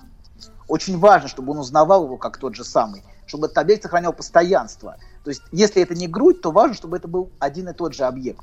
Очень 0.69 0.99
важно, 0.99 1.29
чтобы 1.29 1.53
он 1.53 1.59
узнавал 1.59 2.05
его 2.05 2.17
как 2.17 2.39
тот 2.39 2.55
же 2.55 2.65
самый, 2.65 3.03
чтобы 3.27 3.47
этот 3.47 3.59
объект 3.59 3.83
сохранял 3.83 4.13
постоянство. 4.13 4.97
То 5.25 5.31
есть, 5.31 5.43
если 5.53 5.83
это 5.83 5.95
не 5.95 6.09
грудь, 6.09 6.41
то 6.41 6.51
важно, 6.51 6.75
чтобы 6.75 6.97
это 6.97 7.09
был 7.09 7.31
один 7.39 7.69
и 7.69 7.75
тот 7.75 7.93
же 7.95 8.05
объект, 8.05 8.43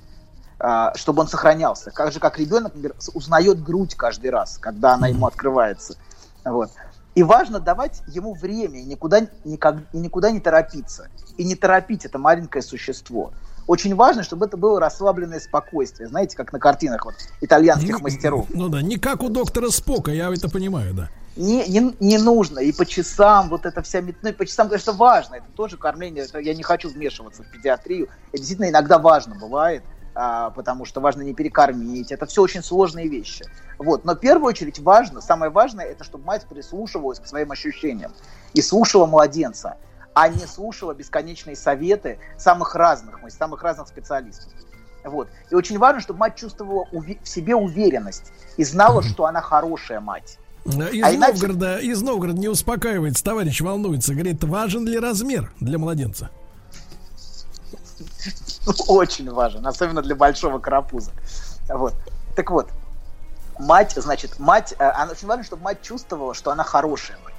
чтобы 0.96 1.22
он 1.22 1.28
сохранялся. 1.28 1.92
Как 1.92 2.12
же, 2.12 2.20
как 2.20 2.40
ребенок, 2.40 2.74
например, 2.74 2.96
узнает 3.14 3.64
грудь 3.64 3.96
каждый 3.96 4.32
раз, 4.32 4.58
когда 4.58 4.94
она 4.96 5.08
ему 5.08 5.28
открывается. 5.28 5.96
Вот. 6.44 6.72
И 7.16 7.24
важно 7.24 7.60
давать 7.60 8.02
ему 8.08 8.34
время 8.34 8.80
и 8.80 8.84
никуда, 8.86 9.22
никак- 9.44 9.84
и 9.94 9.98
никуда 9.98 10.32
не 10.32 10.40
торопиться. 10.40 11.10
И 11.38 11.44
не 11.44 11.56
торопить 11.56 12.06
это 12.06 12.18
маленькое 12.20 12.64
существо. 12.64 13.32
Очень 13.68 13.96
важно, 13.96 14.24
чтобы 14.24 14.46
это 14.46 14.56
было 14.56 14.80
расслабленное 14.80 15.40
спокойствие. 15.40 16.08
Знаете, 16.08 16.38
как 16.38 16.54
на 16.54 16.60
картинах 16.60 17.06
вот, 17.06 17.16
итальянских 17.42 18.02
мастеров. 18.02 18.46
Ну 18.54 18.70
да, 18.70 18.82
не 18.82 18.98
как 18.98 19.22
у 19.24 19.30
доктора 19.30 19.70
Спока, 19.70 20.12
я 20.12 20.32
это 20.34 20.50
понимаю, 20.50 20.94
да. 20.94 21.10
Не, 21.36 21.68
не, 21.68 21.94
не 22.00 22.18
нужно. 22.18 22.60
И 22.60 22.72
по 22.72 22.86
часам 22.86 23.50
вот 23.50 23.66
это 23.66 23.82
вся... 23.84 24.02
мет- 24.02 24.16
Ну, 24.24 24.30
и 24.30 24.32
по 24.32 24.46
часам, 24.46 24.70
конечно, 24.70 24.94
важно. 24.94 25.36
Это 25.36 25.46
тоже 25.56 25.78
кормление. 25.78 26.24
Это 26.24 26.40
я 26.40 26.56
не 26.56 26.64
хочу 26.64 26.90
вмешиваться 26.90 27.44
в 27.44 27.52
педиатрию. 27.52 28.08
Это 28.30 28.38
действительно 28.38 28.70
иногда 28.70 28.98
важно 28.98 29.36
бывает, 29.36 29.84
а, 30.20 30.50
потому 30.50 30.84
что 30.86 31.00
важно 31.00 31.22
не 31.22 31.34
перекормить. 31.36 32.12
Это 32.12 32.26
все 32.26 32.42
очень 32.42 32.64
сложные 32.64 33.08
вещи. 33.08 33.46
Вот. 33.78 34.04
Но 34.04 34.16
в 34.16 34.20
первую 34.20 34.48
очередь 34.48 34.80
важно, 34.80 35.22
самое 35.22 35.52
важное, 35.52 35.86
это 35.86 36.04
чтобы 36.04 36.26
мать 36.26 36.48
прислушивалась 36.50 37.20
к 37.20 37.28
своим 37.28 37.52
ощущениям 37.52 38.14
и 38.54 38.62
слушала 38.64 39.06
младенца, 39.06 39.78
а 40.16 40.28
не 40.30 40.48
слушала 40.48 40.96
бесконечные 40.96 41.56
советы 41.56 42.18
самых 42.38 42.74
разных, 42.74 43.22
мы 43.22 43.30
самых 43.30 43.62
разных 43.62 43.88
специалистов. 43.88 44.52
Вот. 45.04 45.30
И 45.52 45.56
очень 45.56 45.78
важно, 45.78 46.02
чтобы 46.02 46.20
мать 46.20 46.36
чувствовала 46.36 46.88
в 46.92 47.28
себе 47.28 47.56
уверенность 47.56 48.32
и 48.58 48.64
знала, 48.64 49.04
что 49.04 49.26
она 49.26 49.42
хорошая 49.42 50.00
мать. 50.00 50.40
Из, 50.66 50.76
А 50.76 51.16
иначе- 51.16 51.34
Новгорода, 51.34 51.78
из 51.78 52.02
Новгорода 52.02 52.40
не 52.40 52.50
успокаивается, 52.50 53.24
товарищ 53.24 53.62
волнуется. 53.62 54.14
Говорит, 54.14 54.44
важен 54.44 54.86
ли 54.88 54.98
размер 54.98 55.54
для 55.60 55.78
младенца? 55.78 56.30
Очень 58.88 59.32
важен, 59.32 59.66
особенно 59.66 60.02
для 60.02 60.16
большого 60.16 60.60
карапуза. 60.60 61.12
Вот. 61.70 61.96
Так 62.36 62.52
вот, 62.52 62.70
мать, 63.60 63.94
значит, 63.96 64.40
мать, 64.40 64.74
э, 64.78 64.84
она 64.84 65.12
очень 65.12 65.28
важно, 65.28 65.44
чтобы 65.44 65.64
мать 65.64 65.82
чувствовала, 65.82 66.34
что 66.34 66.52
она 66.52 66.64
хорошая 66.64 67.18
мать. 67.24 67.34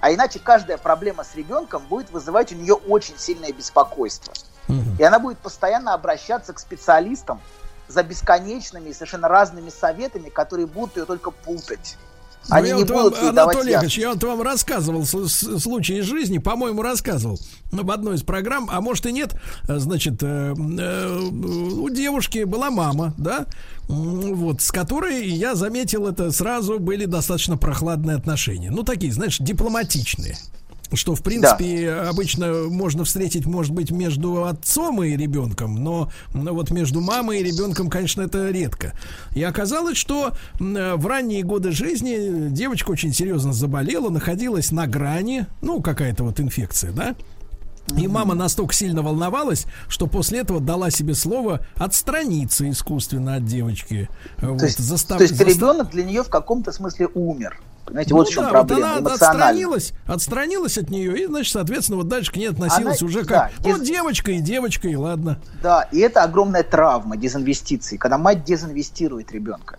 А 0.00 0.12
иначе 0.12 0.38
каждая 0.38 0.78
проблема 0.78 1.24
с 1.24 1.34
ребенком 1.34 1.82
будет 1.86 2.10
вызывать 2.10 2.52
у 2.52 2.54
нее 2.54 2.74
очень 2.74 3.18
сильное 3.18 3.52
беспокойство. 3.52 4.32
И 4.98 5.02
она 5.02 5.18
будет 5.18 5.38
постоянно 5.38 5.94
обращаться 5.94 6.52
к 6.52 6.58
специалистам 6.58 7.40
за 7.88 8.02
бесконечными 8.02 8.90
и 8.90 8.92
совершенно 8.92 9.26
разными 9.26 9.70
советами, 9.70 10.28
которые 10.28 10.66
будут 10.66 10.98
ее 10.98 11.06
только 11.06 11.30
путать. 11.30 11.96
Ну, 12.48 12.56
Они 12.56 12.72
не 12.72 12.84
вам, 12.84 13.04
будут 13.04 13.22
ей 13.22 13.32
давать 13.32 13.56
Анатолий 13.56 13.72
Яковлевич, 13.72 13.98
я 13.98 14.12
вот 14.12 14.24
вам 14.24 14.42
рассказывал 14.42 15.04
случай 15.04 15.98
из 15.98 16.04
жизни, 16.06 16.38
по-моему, 16.38 16.82
рассказывал 16.82 17.38
в 17.70 17.90
одной 17.90 18.16
из 18.16 18.22
программ, 18.22 18.68
а 18.72 18.80
может 18.80 19.06
и 19.06 19.12
нет. 19.12 19.34
Значит, 19.64 20.22
э, 20.22 20.54
э, 20.56 21.18
у 21.18 21.88
девушки 21.90 22.44
была 22.44 22.70
мама, 22.70 23.14
да, 23.18 23.46
вот, 23.88 24.62
с 24.62 24.70
которой 24.70 25.26
я 25.28 25.54
заметил 25.54 26.06
это 26.06 26.30
сразу 26.30 26.78
были 26.78 27.04
достаточно 27.04 27.56
прохладные 27.56 28.16
отношения. 28.16 28.70
Ну, 28.70 28.82
такие, 28.82 29.12
знаешь, 29.12 29.38
дипломатичные. 29.38 30.36
Что, 30.92 31.14
в 31.14 31.22
принципе, 31.22 31.90
обычно 31.92 32.64
можно 32.68 33.04
встретить, 33.04 33.44
может 33.44 33.72
быть, 33.72 33.90
между 33.90 34.44
отцом 34.46 35.02
и 35.02 35.16
ребенком, 35.16 35.74
но 35.74 36.10
ну, 36.32 36.54
вот 36.54 36.70
между 36.70 37.00
мамой 37.00 37.40
и 37.40 37.42
ребенком, 37.42 37.90
конечно, 37.90 38.22
это 38.22 38.50
редко. 38.50 38.94
И 39.34 39.42
оказалось, 39.42 39.98
что 39.98 40.32
в 40.58 41.06
ранние 41.06 41.42
годы 41.42 41.72
жизни 41.72 42.48
девочка 42.48 42.90
очень 42.90 43.12
серьезно 43.12 43.52
заболела, 43.52 44.08
находилась 44.08 44.72
на 44.72 44.86
грани, 44.86 45.46
ну, 45.60 45.82
какая-то 45.82 46.24
вот 46.24 46.40
инфекция, 46.40 46.92
да? 46.92 47.14
И 47.96 48.06
мама 48.06 48.34
настолько 48.34 48.74
сильно 48.74 49.02
волновалась, 49.02 49.64
что 49.88 50.06
после 50.06 50.40
этого 50.40 50.60
дала 50.60 50.90
себе 50.90 51.14
слово 51.14 51.60
отстраниться 51.74 52.68
искусственно 52.68 53.36
от 53.36 53.46
девочки. 53.46 54.08
Вот, 54.38 54.58
То 54.58 54.66
есть, 54.66 54.78
застав- 54.78 55.18
то 55.18 55.24
есть 55.24 55.36
застав- 55.36 55.54
ребенок 55.54 55.90
для 55.90 56.04
нее 56.04 56.22
в 56.22 56.28
каком-то 56.28 56.70
смысле 56.72 57.08
умер. 57.14 57.60
Понимаете, 57.88 58.14
вот 58.14 58.20
ну 58.20 58.30
в 58.30 58.34
чем 58.34 58.44
да, 58.44 58.50
проблема. 58.50 58.80
Вот 58.80 58.86
она 58.90 59.00
эмоционально. 59.00 59.44
отстранилась, 59.44 59.92
отстранилась 60.06 60.78
от 60.78 60.90
нее, 60.90 61.18
и, 61.18 61.26
значит, 61.26 61.52
соответственно, 61.52 61.98
вот 61.98 62.08
дальше 62.08 62.32
к 62.32 62.36
ней 62.36 62.48
относилась 62.48 63.00
Она- 63.00 63.08
уже 63.08 63.24
да, 63.24 63.48
как, 63.48 63.52
ну, 63.64 63.76
дез- 63.76 63.84
девочка 63.84 64.32
и 64.32 64.40
девочка, 64.40 64.88
и 64.88 64.96
ладно. 64.96 65.40
Да, 65.62 65.88
и 65.90 65.98
это 65.98 66.22
огромная 66.22 66.62
травма 66.62 67.16
дезинвестиций, 67.16 67.98
когда 67.98 68.18
мать 68.18 68.44
дезинвестирует 68.44 69.32
ребенка. 69.32 69.78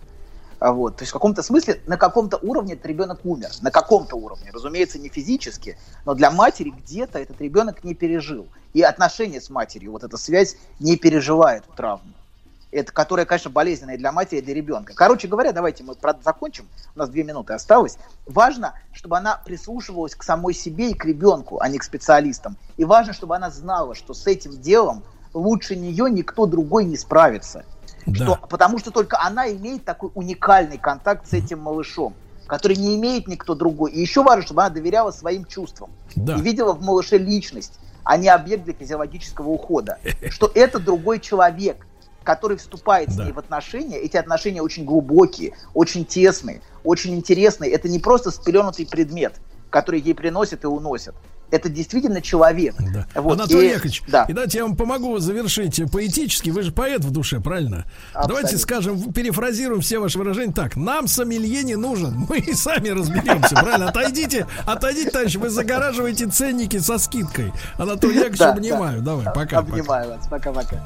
А 0.60 0.74
Вот, 0.74 0.98
то 0.98 1.04
есть 1.04 1.12
в 1.12 1.14
каком-то 1.14 1.42
смысле, 1.42 1.80
на 1.88 1.96
каком-то 1.96 2.38
уровне 2.38 2.74
этот 2.74 2.86
ребенок 2.88 3.22
умер. 3.24 3.50
На 3.62 3.72
каком-то 3.72 4.18
уровне. 4.18 4.50
Разумеется, 4.54 5.00
не 5.00 5.08
физически, 5.08 5.78
но 6.06 6.16
для 6.16 6.32
матери 6.32 6.72
где-то 6.72 7.18
этот 7.18 7.40
ребенок 7.40 7.86
не 7.86 7.96
пережил. 7.96 8.46
И 8.74 8.82
отношения 8.82 9.40
с 9.40 9.50
матерью, 9.50 9.94
вот 9.94 10.04
эта 10.04 10.18
связь 10.18 10.58
не 10.82 10.98
пережила 10.98 11.56
эту 11.56 11.72
травму. 11.76 12.12
Это, 12.72 12.92
которая, 12.92 13.26
конечно, 13.26 13.50
болезненная 13.50 13.98
для 13.98 14.12
матери, 14.12 14.40
и 14.40 14.42
для 14.42 14.54
ребенка. 14.54 14.94
Короче 14.96 15.28
говоря, 15.28 15.52
давайте 15.52 15.84
мы 15.84 15.96
закончим. 16.24 16.68
У 16.96 17.00
нас 17.00 17.10
две 17.10 17.24
минуты 17.24 17.54
осталось. 17.54 17.98
Важно, 18.28 18.74
чтобы 18.94 19.18
она 19.18 19.42
прислушивалась 19.44 20.14
к 20.14 20.24
самой 20.24 20.54
себе 20.54 20.92
и 20.92 20.94
к 20.94 21.04
ребенку, 21.06 21.60
а 21.60 21.68
не 21.68 21.80
к 21.80 21.84
специалистам. 21.84 22.58
И 22.78 22.86
важно, 22.86 23.14
чтобы 23.14 23.36
она 23.36 23.50
знала, 23.50 23.96
что 23.96 24.14
с 24.14 24.28
этим 24.28 24.62
делом 24.62 25.04
лучше 25.34 25.76
нее 25.76 26.10
никто 26.10 26.46
другой 26.46 26.86
не 26.86 26.98
справится. 26.98 27.66
Что, 28.14 28.40
потому 28.50 28.80
что 28.80 28.92
только 28.92 29.20
она 29.20 29.52
имеет 29.52 29.84
такой 29.86 30.12
уникальный 30.16 30.78
контакт 30.78 31.28
с 31.28 31.34
этим 31.34 31.60
малышом, 31.60 32.14
который 32.48 32.78
не 32.78 32.96
имеет 32.96 33.28
никто 33.28 33.56
другой. 33.56 33.92
И 33.92 34.00
еще 34.00 34.24
важно, 34.24 34.44
чтобы 34.44 34.62
она 34.62 34.70
доверяла 34.70 35.12
своим 35.12 35.46
чувствам 35.46 35.92
Да. 36.16 36.36
и 36.36 36.42
видела 36.42 36.74
в 36.74 36.82
малыше 36.82 37.18
личность, 37.18 37.80
а 38.04 38.18
не 38.18 38.30
объект 38.30 38.64
для 38.64 38.74
физиологического 38.74 39.50
ухода. 39.50 40.00
Что 40.30 40.52
это 40.56 40.80
другой 40.80 41.20
человек, 41.20 41.86
который 42.24 42.58
вступает 42.58 43.12
с 43.12 43.18
ней 43.18 43.32
в 43.32 43.40
отношения. 43.40 43.98
Эти 43.98 44.18
отношения 44.18 44.62
очень 44.62 44.86
глубокие, 44.86 45.54
очень 45.74 46.06
тесные, 46.06 46.62
очень 46.84 47.16
интересные. 47.16 47.72
Это 47.72 47.88
не 47.90 48.00
просто 48.00 48.32
спеленутый 48.32 48.86
предмет, 48.86 49.36
который 49.70 50.00
ей 50.02 50.14
приносят 50.14 50.64
и 50.64 50.68
уносят. 50.68 51.16
Это 51.52 51.68
действительно 51.68 52.22
человек. 52.22 52.76
Вот. 53.16 53.34
Анатолий 53.40 53.70
И- 53.70 53.72
Яковлевич, 53.72 54.04
да. 54.08 54.26
и 54.30 54.34
давайте 54.34 54.60
я 54.60 54.66
вам 54.66 54.76
помогу 54.76 55.18
завершить 55.18 55.82
поэтически. 55.92 56.52
Вы 56.52 56.62
же 56.62 56.72
поэт 56.72 57.04
в 57.04 57.10
душе, 57.10 57.40
правильно? 57.40 57.86
Абсолютно. 58.14 58.28
Давайте 58.28 58.58
скажем, 58.60 59.12
перефразируем 59.14 59.82
все 59.82 59.98
ваши 59.98 60.20
выражения 60.20 60.54
так. 60.54 60.76
Нам 60.76 61.08
сомелье 61.08 61.64
не 61.64 61.76
нужен, 61.76 62.28
мы 62.30 62.38
и 62.38 62.54
сами 62.54 62.90
разберемся, 62.90 63.56
правильно? 63.56 63.90
Отойдите, 63.90 64.46
отойдите, 64.68 65.10
товарищ, 65.10 65.38
вы 65.38 65.50
загораживаете 65.50 66.28
ценники 66.28 66.78
со 66.78 67.00
скидкой. 67.00 67.52
Анатолий 67.80 68.14
Яковлевич, 68.18 68.38
Да, 68.38 68.52
обнимаю. 68.54 69.00
да. 69.02 69.06
Давай, 69.16 69.26
пока. 69.34 69.58
Обнимаю 69.58 70.10
вас. 70.10 70.28
Пока-пока. 70.28 70.86